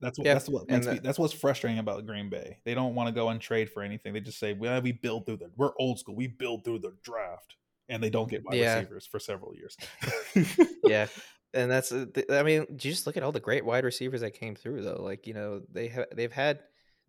That's 0.00 0.18
what 0.18 0.24
that's 0.24 0.48
what 0.48 0.68
makes 0.68 0.86
me, 0.86 0.98
that's 1.02 1.18
what's 1.18 1.32
frustrating 1.32 1.78
about 1.78 2.04
Green 2.06 2.28
Bay. 2.28 2.58
They 2.64 2.74
don't 2.74 2.94
want 2.94 3.08
to 3.08 3.12
go 3.12 3.28
and 3.30 3.40
trade 3.40 3.70
for 3.70 3.82
anything. 3.82 4.12
They 4.12 4.20
just 4.20 4.38
say, 4.38 4.52
"Well, 4.52 4.80
we 4.82 4.92
build 4.92 5.24
through 5.26 5.38
the 5.38 5.50
we're 5.56 5.72
old 5.78 5.98
school. 5.98 6.14
We 6.14 6.26
build 6.26 6.64
through 6.64 6.80
the 6.80 6.92
draft." 7.02 7.56
And 7.88 8.02
they 8.02 8.10
don't 8.10 8.28
get 8.28 8.44
wide 8.44 8.56
Yeah. 8.58 8.74
receivers 8.78 9.06
for 9.06 9.20
several 9.20 9.54
years. 9.54 9.76
yeah, 10.84 11.06
and 11.54 11.70
that's 11.70 11.92
I 11.92 12.42
mean, 12.42 12.66
just 12.76 13.06
look 13.06 13.16
at 13.16 13.22
all 13.22 13.32
the 13.32 13.40
great 13.40 13.64
wide 13.64 13.84
receivers 13.84 14.20
that 14.22 14.32
came 14.32 14.54
through 14.56 14.82
though. 14.82 15.00
Like 15.02 15.26
you 15.26 15.34
know 15.34 15.62
they 15.72 15.88
have 15.88 16.06
they've 16.14 16.32
had 16.32 16.60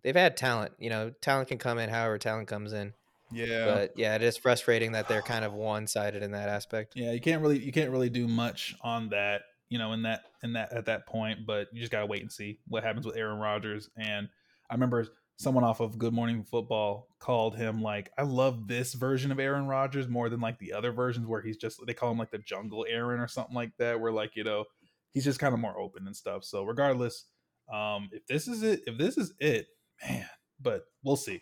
they've 0.04 0.16
had 0.16 0.38
talent. 0.38 0.74
You 0.80 0.90
know, 0.90 1.12
talent 1.22 1.48
can 1.50 1.58
come 1.58 1.80
in 1.80 1.90
however 1.90 2.18
talent 2.18 2.48
comes 2.48 2.74
in. 2.74 2.94
yeah. 3.32 3.66
But 3.66 3.94
yeah, 3.98 4.16
it 4.16 4.22
is 4.22 4.38
frustrating 4.38 4.94
that 4.94 5.08
they're 5.08 5.22
kind 5.24 5.44
of 5.44 5.52
one 5.54 5.88
sided 5.88 6.24
in 6.24 6.32
that 6.32 6.48
aspect. 6.48 6.94
Yeah, 6.96 7.12
you 7.12 7.20
can't 7.22 7.42
really 7.42 7.60
you 7.60 7.72
can't 7.72 7.92
really 7.92 8.10
do 8.10 8.28
much 8.28 8.76
on 8.82 9.10
that, 9.10 9.42
you 9.70 9.78
know, 9.78 9.94
in 9.94 10.04
that 10.04 10.24
in 10.44 10.54
that 10.54 10.72
at 10.74 10.86
that 10.86 11.08
point, 11.08 11.46
but 11.46 11.68
you 11.72 11.80
just 11.80 11.92
gotta 11.92 12.06
wait 12.06 12.22
and 12.22 12.32
see 12.32 12.60
what 12.68 12.84
happens 12.84 13.06
with 13.06 13.18
Aaron 13.18 13.40
Rodgers. 13.40 13.90
And 13.98 14.30
I 14.70 14.74
remember 14.74 15.08
someone 15.38 15.64
off 15.64 15.80
of 15.80 15.98
Good 15.98 16.14
Morning 16.14 16.44
Football 16.44 17.08
called 17.20 17.56
him 17.56 17.82
like, 17.82 18.12
I 18.18 18.24
love 18.24 18.68
this 18.68 18.94
version 18.94 19.32
of 19.32 19.40
Aaron 19.40 19.68
Rodgers 19.68 20.08
more 20.08 20.30
than 20.30 20.40
like 20.40 20.58
the 20.60 20.74
other 20.74 20.92
versions 20.92 21.28
where 21.28 21.42
he's 21.42 21.58
just 21.58 21.80
they 21.86 21.94
call 21.94 22.12
him 22.12 22.18
like 22.18 22.32
the 22.32 22.40
jungle 22.40 22.86
Aaron 22.90 23.20
or 23.20 23.28
something 23.28 23.56
like 23.56 23.72
that, 23.78 24.00
where 24.00 24.12
like, 24.12 24.36
you 24.36 24.44
know, 24.44 24.66
he's 25.14 25.24
just 25.24 25.40
kind 25.40 25.54
of 25.54 25.60
more 25.60 25.80
open 25.80 26.08
and 26.08 26.16
stuff. 26.16 26.44
So 26.44 26.64
regardless, 26.64 27.26
um, 27.72 28.10
if 28.12 28.26
this 28.28 28.48
is 28.48 28.64
it, 28.64 28.82
if 28.88 28.98
this 28.98 29.18
is 29.18 29.34
it, 29.40 29.68
man, 30.08 30.26
but 30.60 30.86
we'll 31.04 31.16
see. 31.16 31.42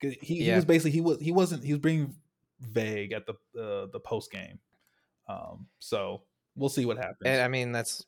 He, 0.00 0.16
he 0.20 0.50
was 0.52 0.64
basically 0.64 0.90
he 0.90 1.00
was 1.00 1.20
he 1.20 1.30
wasn't 1.30 1.62
he 1.62 1.72
was 1.72 1.80
being 1.80 2.16
vague 2.60 3.12
at 3.12 3.24
the 3.26 3.34
uh, 3.60 3.86
the 3.92 4.00
post 4.00 4.32
game. 4.32 4.58
Um, 5.28 5.68
so 5.78 6.22
we'll 6.56 6.68
see 6.68 6.86
what 6.86 6.96
happens. 6.96 7.22
And 7.26 7.42
I 7.42 7.48
mean, 7.48 7.72
that's 7.72 8.04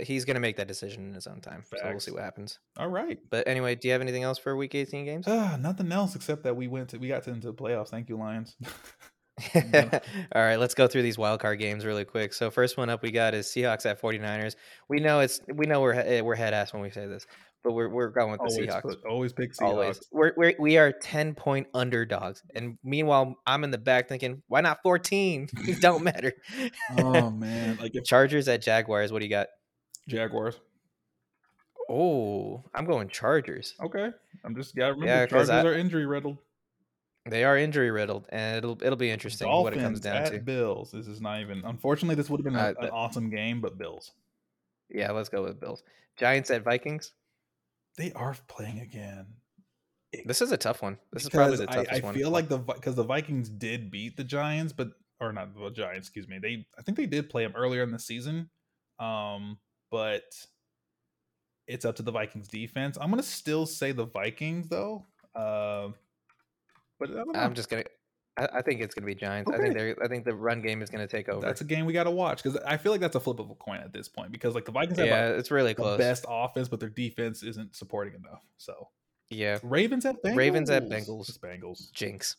he's 0.00 0.24
gonna 0.24 0.40
make 0.40 0.56
that 0.56 0.68
decision 0.68 1.08
in 1.08 1.14
his 1.14 1.26
own 1.26 1.40
time. 1.40 1.64
So 1.66 1.76
we'll 1.84 2.00
see 2.00 2.10
what 2.10 2.22
happens. 2.22 2.58
All 2.76 2.88
right. 2.88 3.18
But 3.30 3.46
anyway, 3.46 3.74
do 3.74 3.88
you 3.88 3.92
have 3.92 4.00
anything 4.00 4.22
else 4.22 4.38
for 4.38 4.56
Week 4.56 4.74
18 4.74 5.04
games? 5.04 5.24
Ah, 5.28 5.56
nothing 5.60 5.90
else 5.92 6.14
except 6.14 6.44
that 6.44 6.56
we 6.56 6.68
went 6.68 6.90
to 6.90 6.98
we 6.98 7.08
got 7.08 7.22
to 7.24 7.30
into 7.30 7.48
the 7.48 7.54
playoffs. 7.54 7.88
Thank 7.88 8.08
you, 8.08 8.16
Lions. 8.16 8.56
All 9.54 10.42
right, 10.42 10.56
let's 10.56 10.74
go 10.74 10.86
through 10.86 11.02
these 11.02 11.18
wild 11.18 11.40
card 11.40 11.58
games 11.58 11.84
really 11.84 12.04
quick. 12.04 12.32
So 12.32 12.50
first 12.50 12.76
one 12.76 12.88
up 12.88 13.02
we 13.02 13.10
got 13.10 13.34
is 13.34 13.46
Seahawks 13.46 13.84
at 13.84 14.00
49ers. 14.00 14.54
We 14.88 15.00
know 15.00 15.20
it's 15.20 15.40
we 15.52 15.66
know 15.66 15.80
we're 15.80 16.22
we're 16.22 16.36
head 16.36 16.54
ass 16.54 16.72
when 16.72 16.82
we 16.82 16.90
say 16.90 17.06
this, 17.06 17.26
but 17.64 17.72
we're 17.72 17.88
we're 17.88 18.10
going 18.10 18.30
with 18.30 18.40
the 18.40 18.44
always, 18.46 18.68
Seahawks. 18.68 18.82
put- 18.82 19.04
always 19.04 19.32
pick 19.32 19.52
Seahawks. 19.54 19.62
Always. 19.66 20.00
We're, 20.12 20.32
we're 20.36 20.54
we 20.58 20.76
are 20.76 20.92
10 20.92 21.34
point 21.34 21.66
underdogs. 21.74 22.42
And 22.54 22.78
meanwhile, 22.84 23.36
I'm 23.46 23.64
in 23.64 23.70
the 23.70 23.78
back 23.78 24.08
thinking, 24.08 24.42
why 24.48 24.60
not 24.60 24.78
14? 24.82 25.48
It 25.66 25.80
don't 25.80 26.04
matter. 26.04 26.32
Oh 26.98 27.30
man, 27.32 27.78
like 27.80 27.92
if 27.94 28.04
Chargers 28.04 28.46
at 28.48 28.62
Jaguars. 28.62 29.10
What 29.10 29.18
do 29.20 29.24
you 29.24 29.30
got? 29.30 29.48
Jaguars. 30.06 30.60
Oh, 31.90 32.64
I'm 32.74 32.86
going 32.86 33.08
Chargers. 33.08 33.74
Okay, 33.82 34.10
I'm 34.44 34.54
just 34.56 34.74
gotta 34.74 34.92
remember 34.94 35.12
Yeah, 35.12 35.26
Chargers 35.26 35.50
I- 35.50 35.62
are 35.64 35.74
injury 35.74 36.06
riddled. 36.06 36.38
They 37.26 37.44
are 37.44 37.56
injury 37.56 37.90
riddled, 37.90 38.26
and 38.28 38.58
it'll 38.58 38.78
it'll 38.82 38.96
be 38.96 39.10
interesting 39.10 39.48
what 39.48 39.72
it 39.74 39.80
comes 39.80 40.00
down 40.00 40.30
to. 40.30 40.38
Bills. 40.40 40.90
This 40.92 41.06
is 41.06 41.22
not 41.22 41.40
even. 41.40 41.62
Unfortunately, 41.64 42.14
this 42.16 42.28
would 42.28 42.38
have 42.40 42.44
been 42.44 42.54
Uh, 42.56 42.74
an 42.78 42.90
awesome 42.90 43.30
game, 43.30 43.62
but 43.62 43.78
Bills. 43.78 44.12
Yeah, 44.90 45.10
let's 45.12 45.30
go 45.30 45.42
with 45.42 45.58
Bills. 45.58 45.82
Giants 46.18 46.50
at 46.50 46.62
Vikings. 46.64 47.12
They 47.96 48.12
are 48.12 48.36
playing 48.48 48.80
again. 48.80 49.26
This 50.24 50.40
is 50.40 50.52
a 50.52 50.56
tough 50.56 50.82
one. 50.82 50.98
This 51.12 51.24
is 51.24 51.28
probably 51.28 51.56
the 51.56 51.66
toughest 51.66 51.92
I, 51.92 51.98
I 51.98 52.00
one. 52.00 52.14
feel 52.14 52.30
like 52.30 52.48
the 52.48 52.58
because 52.58 52.94
the 52.94 53.04
Vikings 53.04 53.48
did 53.48 53.90
beat 53.90 54.16
the 54.16 54.24
Giants, 54.24 54.72
but 54.72 54.90
or 55.20 55.32
not 55.32 55.54
the 55.54 55.70
Giants, 55.70 56.08
excuse 56.08 56.28
me. 56.28 56.38
They 56.38 56.66
I 56.78 56.82
think 56.82 56.96
they 56.96 57.06
did 57.06 57.30
play 57.30 57.44
them 57.44 57.54
earlier 57.56 57.82
in 57.82 57.90
the 57.90 57.98
season, 57.98 58.48
um, 58.98 59.58
but 59.90 60.24
it's 61.66 61.84
up 61.84 61.96
to 61.96 62.02
the 62.02 62.12
Vikings 62.12 62.48
defense. 62.48 62.98
I'm 63.00 63.10
gonna 63.10 63.22
still 63.22 63.66
say 63.66 63.92
the 63.92 64.06
Vikings 64.06 64.68
though, 64.68 65.04
uh, 65.34 65.88
but 66.98 67.10
I. 67.10 67.44
I'm 67.44 67.54
just 67.54 67.68
gonna. 67.68 67.84
I, 68.36 68.48
I 68.54 68.62
think 68.62 68.80
it's 68.80 68.94
gonna 68.94 69.06
be 69.06 69.14
Giants. 69.14 69.50
I 69.50 69.58
think 69.58 69.74
they're. 69.74 69.96
I 70.02 70.08
think 70.08 70.24
the 70.24 70.34
run 70.34 70.60
game 70.60 70.82
is 70.82 70.90
gonna 70.90 71.06
take 71.06 71.28
over. 71.28 71.40
that's 71.44 71.60
a 71.60 71.64
game 71.64 71.86
we 71.86 71.92
got 71.92 72.04
to 72.04 72.10
watch 72.10 72.42
because 72.42 72.58
I 72.66 72.76
feel 72.76 72.92
like 72.92 73.00
that's 73.00 73.16
a 73.16 73.20
flip 73.20 73.38
of 73.38 73.50
a 73.50 73.54
coin 73.54 73.78
at 73.78 73.92
this 73.92 74.08
point 74.08 74.32
because 74.32 74.54
like 74.54 74.64
the 74.64 74.72
Vikings 74.72 74.98
have 74.98 75.06
yeah, 75.06 75.28
a, 75.28 75.32
it's 75.34 75.50
really 75.50 75.72
the 75.72 75.82
close. 75.82 75.98
best 75.98 76.24
offense, 76.28 76.68
but 76.68 76.80
their 76.80 76.88
defense 76.88 77.42
isn't 77.42 77.76
supporting 77.76 78.14
enough. 78.14 78.42
So 78.58 78.88
Yeah, 79.30 79.58
Ravens 79.62 80.04
at 80.04 80.22
Bengals. 80.22 80.36
Ravens 80.36 80.70
at 80.70 80.88
Bengals. 80.88 81.28
It's 81.28 81.38
Bengals. 81.38 81.92
Jinx. 81.92 82.36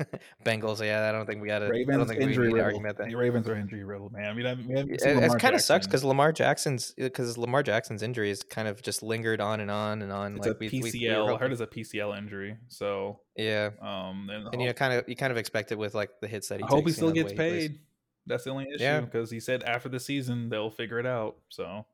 Bengals. 0.44 0.84
Yeah, 0.84 1.08
I 1.08 1.12
don't 1.12 1.26
think 1.26 1.40
we 1.42 1.48
got 1.48 1.60
to. 1.60 1.66
I 1.66 1.68
don't 1.68 1.76
Ravens 1.86 2.08
think 2.08 2.20
we 2.20 2.26
injury 2.26 2.46
need 2.48 2.50
to 2.50 2.56
riddled. 2.64 2.74
argue 2.86 2.92
that. 3.04 3.08
The 3.10 3.14
Ravens 3.16 3.48
are 3.48 3.56
injury 3.56 3.84
riddled, 3.84 4.12
man. 4.12 4.24
I 4.30 4.32
mean, 4.34 4.46
I, 4.46 4.54
we 4.54 4.74
haven't 4.74 4.94
It, 4.94 5.38
kind 5.40 5.54
of 5.54 5.60
sucks 5.60 5.86
because 5.86 6.02
Lamar 6.04 6.32
Jackson's 6.32 6.92
because 6.96 7.36
Lamar 7.38 7.62
Jackson's 7.62 8.02
injury 8.02 8.28
has 8.30 8.42
kind 8.42 8.68
of 8.68 8.82
just 8.82 9.02
lingered 9.02 9.40
on 9.40 9.60
and 9.60 9.70
on 9.70 10.02
and 10.02 10.12
on. 10.12 10.36
it's 10.36 10.46
like 10.46 10.56
a 10.56 10.58
we, 10.58 10.68
we- 10.68 10.80
we 10.80 10.82
were 10.82 10.88
PCL. 10.88 11.40
Heard 11.40 11.52
it's 11.52 11.60
a 11.60 11.66
PCL 11.66 12.16
injury. 12.18 12.56
So, 12.68 13.20
yeah, 13.36 13.70
um, 13.80 14.28
and, 14.32 14.48
and 14.52 14.60
you 14.60 14.66
know, 14.68 14.72
kind 14.72 14.92
of 14.94 15.08
you 15.08 15.16
kind 15.16 15.30
of 15.30 15.36
expect 15.36 15.72
it 15.72 15.78
with 15.78 15.94
like 15.94 16.10
the 16.20 16.26
hits 16.28 16.48
that 16.48 16.58
he. 16.58 16.64
I 16.64 16.66
hope 16.66 16.78
he 16.80 16.84
takes, 16.84 16.88
you 16.90 16.94
still 16.94 17.08
know, 17.08 17.14
gets 17.14 17.32
paid. 17.32 17.78
That's 18.26 18.44
the 18.44 18.50
only 18.50 18.66
issue 18.72 18.82
Yeah. 18.84 19.00
because 19.00 19.30
he 19.30 19.40
said 19.40 19.62
after 19.64 19.88
the 19.88 19.98
season 20.00 20.48
they'll 20.48 20.70
figure 20.70 20.98
it 21.00 21.06
out. 21.06 21.36
So, 21.48 21.84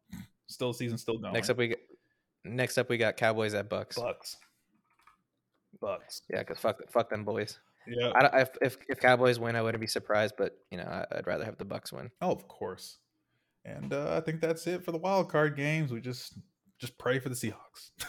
still 0.47 0.73
season 0.73 0.99
still 0.99 1.19
going. 1.19 1.33
Next 1.33 1.49
up, 1.51 1.57
we 1.57 1.69
got, 1.69 1.79
next 2.45 2.77
up 2.79 2.89
we 2.91 2.99
got 2.99 3.17
Cowboys 3.17 3.55
at 3.55 3.69
Bucs. 3.71 3.97
Bucs. 3.99 4.37
Bucs. 5.83 6.23
Yeah, 6.31 6.41
because 6.41 6.59
fuck 6.59 6.81
fuck 6.91 7.09
them 7.11 7.25
boys. 7.25 7.59
Yeah. 7.89 8.13
I, 8.15 8.41
if, 8.43 8.51
if 8.61 8.77
if 8.89 9.01
Cowboys 9.01 9.39
win, 9.39 9.57
I 9.57 9.63
wouldn't 9.63 9.81
be 9.81 9.87
surprised, 9.87 10.35
but 10.37 10.59
you 10.71 10.79
know, 10.79 10.85
I, 10.85 11.07
I'd 11.17 11.27
rather 11.27 11.45
have 11.45 11.59
the 11.59 11.65
Bucs 11.65 11.93
win. 11.93 12.11
Oh, 12.21 12.31
of 12.31 12.47
course. 12.49 12.99
And 13.65 13.93
uh, 13.93 14.15
I 14.17 14.21
think 14.21 14.41
that's 14.41 14.67
it 14.67 14.85
for 14.85 14.93
the 14.93 14.99
wild 14.99 15.31
card 15.31 15.57
games. 15.57 15.93
We 15.93 16.01
just 16.01 16.39
just 16.79 16.97
pray 16.99 17.19
for 17.19 17.29
the 17.29 17.35
Seahawks. 17.35 17.91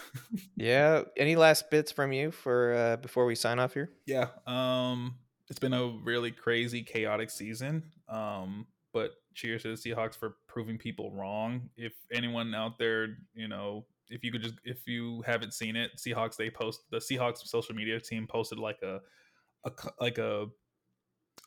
Yeah. 0.56 1.02
Any 1.16 1.36
last 1.36 1.70
bits 1.70 1.90
from 1.90 2.12
you 2.12 2.30
for 2.30 2.74
uh, 2.74 2.96
before 2.96 3.24
we 3.24 3.34
sign 3.34 3.58
off 3.58 3.74
here? 3.74 3.90
yeah. 4.06 4.28
Um 4.46 5.14
it's 5.48 5.58
been 5.58 5.74
a 5.74 5.98
really 6.04 6.30
crazy, 6.30 6.82
chaotic 6.82 7.28
season. 7.28 7.82
Um, 8.08 8.66
but 8.92 9.10
cheers 9.34 9.62
to 9.62 9.68
the 9.68 9.74
Seahawks 9.74 10.14
for 10.14 10.36
proving 10.46 10.78
people 10.78 11.10
wrong. 11.12 11.68
If 11.76 11.92
anyone 12.12 12.54
out 12.54 12.78
there, 12.78 13.16
you 13.34 13.48
know, 13.48 13.84
if 14.08 14.22
you 14.22 14.30
could 14.30 14.42
just 14.42 14.54
if 14.64 14.86
you 14.86 15.22
haven't 15.26 15.52
seen 15.52 15.76
it, 15.76 15.92
Seahawks 15.96 16.36
they 16.36 16.50
post 16.50 16.82
the 16.90 16.98
Seahawks 16.98 17.38
social 17.46 17.74
media 17.74 17.98
team 17.98 18.26
posted 18.28 18.58
like 18.58 18.80
a, 18.82 19.00
a 19.64 19.72
like 20.00 20.18
a 20.18 20.46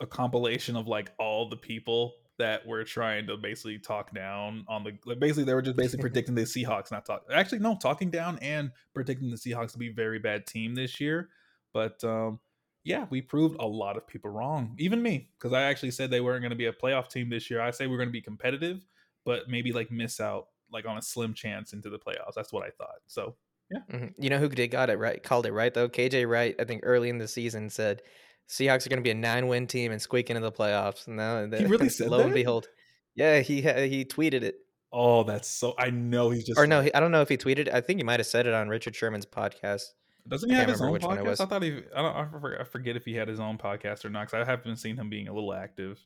a 0.02 0.08
compilation 0.08 0.76
of 0.76 0.88
like 0.88 1.12
all 1.20 1.50
the 1.50 1.58
people 1.58 2.14
that 2.40 2.66
were 2.66 2.84
trying 2.84 3.28
to 3.28 3.38
basically 3.38 3.78
talk 3.78 4.14
down 4.14 4.66
on 4.68 4.84
the 4.84 4.92
like 5.06 5.20
basically 5.20 5.44
they 5.44 5.54
were 5.54 5.62
just 5.62 5.78
basically 5.78 6.02
predicting 6.10 6.36
the 6.36 6.42
Seahawks 6.42 6.92
not 6.92 7.06
talk 7.06 7.24
actually 7.32 7.60
no 7.60 7.78
talking 7.80 8.10
down 8.10 8.40
and 8.40 8.72
predicting 8.94 9.30
the 9.30 9.38
Seahawks 9.38 9.74
to 9.74 9.78
be 9.78 9.90
a 9.90 9.94
very 9.94 10.20
bad 10.20 10.48
team 10.48 10.76
this 10.76 11.00
year. 11.00 11.30
But 11.74 12.04
um 12.04 12.40
yeah, 12.84 13.06
we 13.10 13.22
proved 13.22 13.56
a 13.60 13.66
lot 13.66 13.96
of 13.96 14.08
people 14.08 14.30
wrong, 14.30 14.76
even 14.78 15.02
me, 15.02 15.30
because 15.38 15.54
I 15.54 15.64
actually 15.64 15.92
said 15.92 16.12
they 16.12 16.20
weren't 16.20 16.42
going 16.42 16.50
to 16.50 16.56
be 16.56 16.66
a 16.66 16.74
playoff 16.74 17.08
team 17.08 17.30
this 17.30 17.50
year. 17.50 17.62
I 17.62 17.72
say 17.72 17.88
we're 17.88 17.98
going 17.98 18.10
to 18.10 18.14
be 18.14 18.22
competitive, 18.22 18.86
but 19.24 19.48
maybe 19.48 19.72
like 19.72 19.90
miss 19.90 20.20
out 20.20 20.48
like 20.72 20.86
on 20.86 20.98
a 20.98 21.02
slim 21.02 21.34
chance 21.34 21.72
into 21.72 21.90
the 21.90 22.00
playoffs. 22.00 22.34
That's 22.36 22.52
what 22.52 22.66
I 22.66 22.72
thought. 22.72 23.00
So 23.08 23.36
yeah, 23.74 23.96
mm-hmm. 23.98 24.22
you 24.22 24.30
know 24.30 24.38
who 24.38 24.50
did 24.50 24.70
got 24.70 24.90
it 24.90 25.00
right, 25.00 25.22
called 25.22 25.46
it 25.46 25.52
right 25.52 25.74
though. 25.74 25.90
KJ 25.90 26.30
Wright, 26.30 26.56
I 26.60 26.64
think 26.64 26.82
early 26.84 27.10
in 27.10 27.18
the 27.18 27.28
season 27.28 27.70
said 27.70 28.02
Seahawks 28.50 28.86
are 28.86 28.90
going 28.90 29.00
to 29.00 29.04
be 29.04 29.12
a 29.12 29.16
nine-win 29.16 29.68
team 29.68 29.92
and 29.92 30.02
squeak 30.02 30.30
into 30.30 30.42
the 30.42 30.52
playoffs. 30.52 31.08
And 31.08 31.18
now 31.18 31.46
he 31.46 31.66
really 31.66 31.90
said 31.90 32.10
lo 32.10 32.18
that? 32.18 32.26
and 32.26 32.34
behold, 32.34 32.68
yeah, 33.16 33.40
he 33.40 33.62
he 33.62 34.06
tweeted 34.06 34.44
it. 34.44 34.56
Oh, 34.92 35.24
that's 35.24 35.48
so. 35.50 35.74
I 35.78 35.90
know 35.90 36.30
he's 36.30 36.46
just 36.46 36.60
or 36.60 36.68
no, 36.68 36.82
he, 36.82 36.94
I 36.94 37.00
don't 37.00 37.12
know 37.12 37.22
if 37.22 37.30
he 37.30 37.38
tweeted. 37.38 37.74
I 37.74 37.82
think 37.82 38.00
he 38.00 38.04
might 38.04 38.20
have 38.20 38.28
said 38.28 38.46
it 38.46 38.54
on 38.54 38.70
Richard 38.70 38.96
Sherman's 38.96 39.26
podcast. 39.26 39.84
Doesn't 40.28 40.50
he 40.50 40.56
have 40.56 40.70
his 40.70 40.82
own 40.82 41.00
podcast? 41.00 41.42
I 41.42 41.46
thought 41.46 41.64
he. 41.64 41.82
I 41.96 42.02
don't. 42.02 42.60
I 42.60 42.64
forget 42.64 42.96
if 42.96 43.04
he 43.04 43.16
had 43.16 43.28
his 43.28 43.40
own 43.40 43.58
podcast 43.58 44.06
or 44.06 44.10
not. 44.10 44.28
Because 44.28 44.48
I 44.48 44.50
haven't 44.50 44.78
seen 44.78 44.96
him 44.96 45.10
being 45.10 45.28
a 45.28 45.34
little 45.34 45.54
active. 45.54 46.00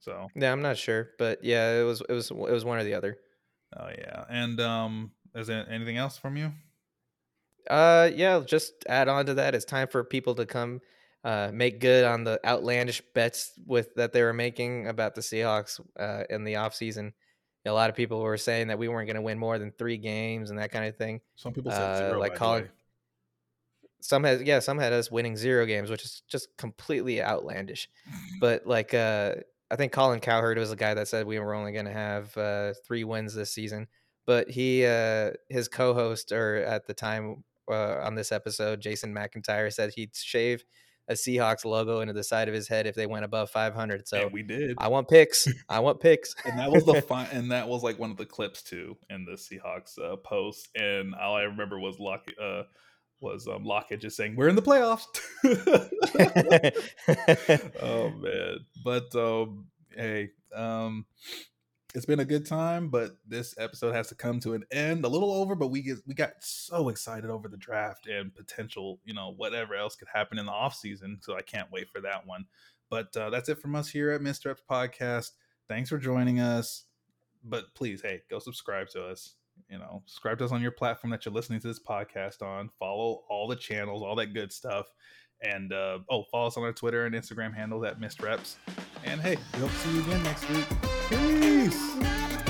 So 0.00 0.28
yeah, 0.34 0.52
I'm 0.52 0.62
not 0.62 0.78
sure, 0.78 1.10
but 1.18 1.44
yeah, 1.44 1.80
it 1.80 1.82
was 1.82 2.00
it 2.08 2.12
was 2.12 2.30
it 2.30 2.36
was 2.36 2.64
one 2.64 2.78
or 2.78 2.84
the 2.84 2.94
other. 2.94 3.18
Oh 3.76 3.88
yeah, 3.88 4.24
and 4.30 4.60
um, 4.60 5.10
is 5.34 5.48
there 5.48 5.66
anything 5.68 5.96
else 5.96 6.16
from 6.16 6.36
you? 6.36 6.52
Uh, 7.68 8.10
yeah, 8.14 8.40
just 8.44 8.84
add 8.88 9.08
on 9.08 9.26
to 9.26 9.34
that. 9.34 9.54
It's 9.54 9.64
time 9.64 9.88
for 9.88 10.04
people 10.04 10.34
to 10.36 10.46
come 10.46 10.80
uh, 11.24 11.50
make 11.52 11.80
good 11.80 12.04
on 12.04 12.24
the 12.24 12.40
outlandish 12.44 13.02
bets 13.14 13.52
with 13.66 13.94
that 13.96 14.12
they 14.12 14.22
were 14.22 14.32
making 14.32 14.86
about 14.86 15.14
the 15.14 15.20
Seahawks 15.20 15.80
uh, 15.98 16.24
in 16.30 16.44
the 16.44 16.54
offseason. 16.54 17.12
A 17.66 17.72
lot 17.72 17.90
of 17.90 17.96
people 17.96 18.20
were 18.20 18.38
saying 18.38 18.68
that 18.68 18.78
we 18.78 18.88
weren't 18.88 19.08
going 19.08 19.16
to 19.16 19.22
win 19.22 19.38
more 19.38 19.58
than 19.58 19.72
three 19.72 19.98
games 19.98 20.48
and 20.50 20.58
that 20.58 20.70
kind 20.70 20.86
of 20.86 20.96
thing. 20.96 21.20
Some 21.36 21.52
people 21.52 21.70
said 21.70 22.12
uh, 22.12 22.18
like 22.18 22.34
Colin, 22.34 22.70
some 24.00 24.24
had 24.24 24.46
yeah 24.46 24.58
some 24.58 24.78
had 24.78 24.92
us 24.92 25.10
winning 25.10 25.36
zero 25.36 25.66
games 25.66 25.90
which 25.90 26.04
is 26.04 26.22
just 26.28 26.56
completely 26.56 27.22
outlandish 27.22 27.88
but 28.40 28.66
like 28.66 28.94
uh 28.94 29.34
i 29.70 29.76
think 29.76 29.92
colin 29.92 30.20
cowherd 30.20 30.58
was 30.58 30.70
the 30.70 30.76
guy 30.76 30.94
that 30.94 31.08
said 31.08 31.26
we 31.26 31.38
were 31.38 31.54
only 31.54 31.72
going 31.72 31.84
to 31.84 31.92
have 31.92 32.36
uh 32.36 32.72
three 32.86 33.04
wins 33.04 33.34
this 33.34 33.52
season 33.52 33.86
but 34.26 34.48
he 34.48 34.84
uh 34.84 35.32
his 35.48 35.68
co-host 35.68 36.32
or 36.32 36.56
at 36.56 36.86
the 36.86 36.94
time 36.94 37.42
uh, 37.70 38.00
on 38.04 38.14
this 38.14 38.32
episode 38.32 38.80
jason 38.80 39.14
mcintyre 39.14 39.72
said 39.72 39.92
he'd 39.94 40.14
shave 40.14 40.64
a 41.10 41.14
Seahawks 41.14 41.64
logo 41.64 42.00
into 42.00 42.12
the 42.12 42.22
side 42.22 42.48
of 42.48 42.54
his 42.54 42.68
head 42.68 42.86
if 42.86 42.94
they 42.94 43.06
went 43.06 43.24
above 43.24 43.50
500. 43.50 44.06
So 44.06 44.24
and 44.24 44.30
we 44.30 44.42
did. 44.42 44.76
I 44.76 44.88
want 44.88 45.08
picks. 45.08 45.48
I 45.66 45.80
want 45.80 46.00
picks. 46.00 46.34
and 46.44 46.58
that 46.58 46.70
was 46.70 46.84
the 46.84 47.00
fun. 47.08 47.26
And 47.32 47.50
that 47.50 47.66
was 47.66 47.82
like 47.82 47.98
one 47.98 48.10
of 48.10 48.18
the 48.18 48.26
clips 48.26 48.62
too 48.62 48.98
in 49.08 49.24
the 49.24 49.32
Seahawks 49.32 49.98
uh, 49.98 50.16
post. 50.16 50.68
And 50.76 51.14
all 51.14 51.34
I 51.34 51.44
remember 51.44 51.78
was 51.78 51.98
Lock, 51.98 52.30
uh, 52.38 52.64
was 53.20 53.48
um, 53.48 53.64
Lockett 53.64 54.00
just 54.00 54.16
saying, 54.16 54.36
"We're 54.36 54.48
in 54.48 54.56
the 54.56 54.62
playoffs." 54.62 55.06
oh 57.82 58.10
man, 58.10 58.58
but 58.84 59.14
um, 59.14 59.66
hey, 59.94 60.30
um, 60.54 61.06
it's 61.94 62.06
been 62.06 62.20
a 62.20 62.24
good 62.24 62.46
time, 62.46 62.88
but 62.88 63.16
this 63.26 63.54
episode 63.58 63.94
has 63.94 64.08
to 64.08 64.14
come 64.14 64.40
to 64.40 64.54
an 64.54 64.64
end. 64.70 65.04
A 65.04 65.08
little 65.08 65.32
over, 65.32 65.54
but 65.54 65.68
we 65.68 65.82
get 65.82 65.98
we 66.06 66.14
got 66.14 66.32
so 66.40 66.88
excited 66.88 67.30
over 67.30 67.48
the 67.48 67.56
draft 67.56 68.06
and 68.06 68.34
potential, 68.34 69.00
you 69.04 69.14
know, 69.14 69.34
whatever 69.36 69.74
else 69.74 69.96
could 69.96 70.08
happen 70.12 70.38
in 70.38 70.46
the 70.46 70.52
off 70.52 70.74
season. 70.74 71.18
So 71.22 71.36
I 71.36 71.42
can't 71.42 71.70
wait 71.72 71.88
for 71.88 72.00
that 72.02 72.26
one. 72.26 72.44
But 72.90 73.16
uh, 73.16 73.30
that's 73.30 73.48
it 73.48 73.60
from 73.60 73.74
us 73.74 73.88
here 73.88 74.10
at 74.12 74.22
Missed 74.22 74.44
Reps 74.44 74.62
Podcast. 74.70 75.32
Thanks 75.68 75.90
for 75.90 75.98
joining 75.98 76.40
us. 76.40 76.84
But 77.44 77.74
please, 77.74 78.02
hey, 78.02 78.22
go 78.30 78.38
subscribe 78.38 78.88
to 78.90 79.04
us 79.04 79.34
you 79.68 79.78
know, 79.78 80.02
subscribe 80.06 80.38
to 80.38 80.44
us 80.44 80.52
on 80.52 80.62
your 80.62 80.70
platform 80.70 81.10
that 81.10 81.24
you're 81.24 81.34
listening 81.34 81.60
to 81.60 81.66
this 81.66 81.80
podcast 81.80 82.42
on. 82.42 82.70
Follow 82.78 83.24
all 83.28 83.48
the 83.48 83.56
channels, 83.56 84.02
all 84.02 84.14
that 84.16 84.34
good 84.34 84.52
stuff. 84.52 84.86
And 85.42 85.72
uh, 85.72 86.00
oh, 86.10 86.24
follow 86.30 86.48
us 86.48 86.56
on 86.56 86.64
our 86.64 86.72
Twitter 86.72 87.06
and 87.06 87.14
Instagram 87.14 87.54
handle 87.54 87.84
at 87.86 88.00
Missed 88.00 88.22
Reps. 88.22 88.56
And 89.04 89.20
hey, 89.20 89.36
we 89.54 89.60
hope 89.60 89.70
to 89.70 89.76
see 89.76 89.94
you 89.94 90.00
again 90.02 90.22
next 90.24 90.48
week. 90.50 90.97
Peace. 91.10 92.47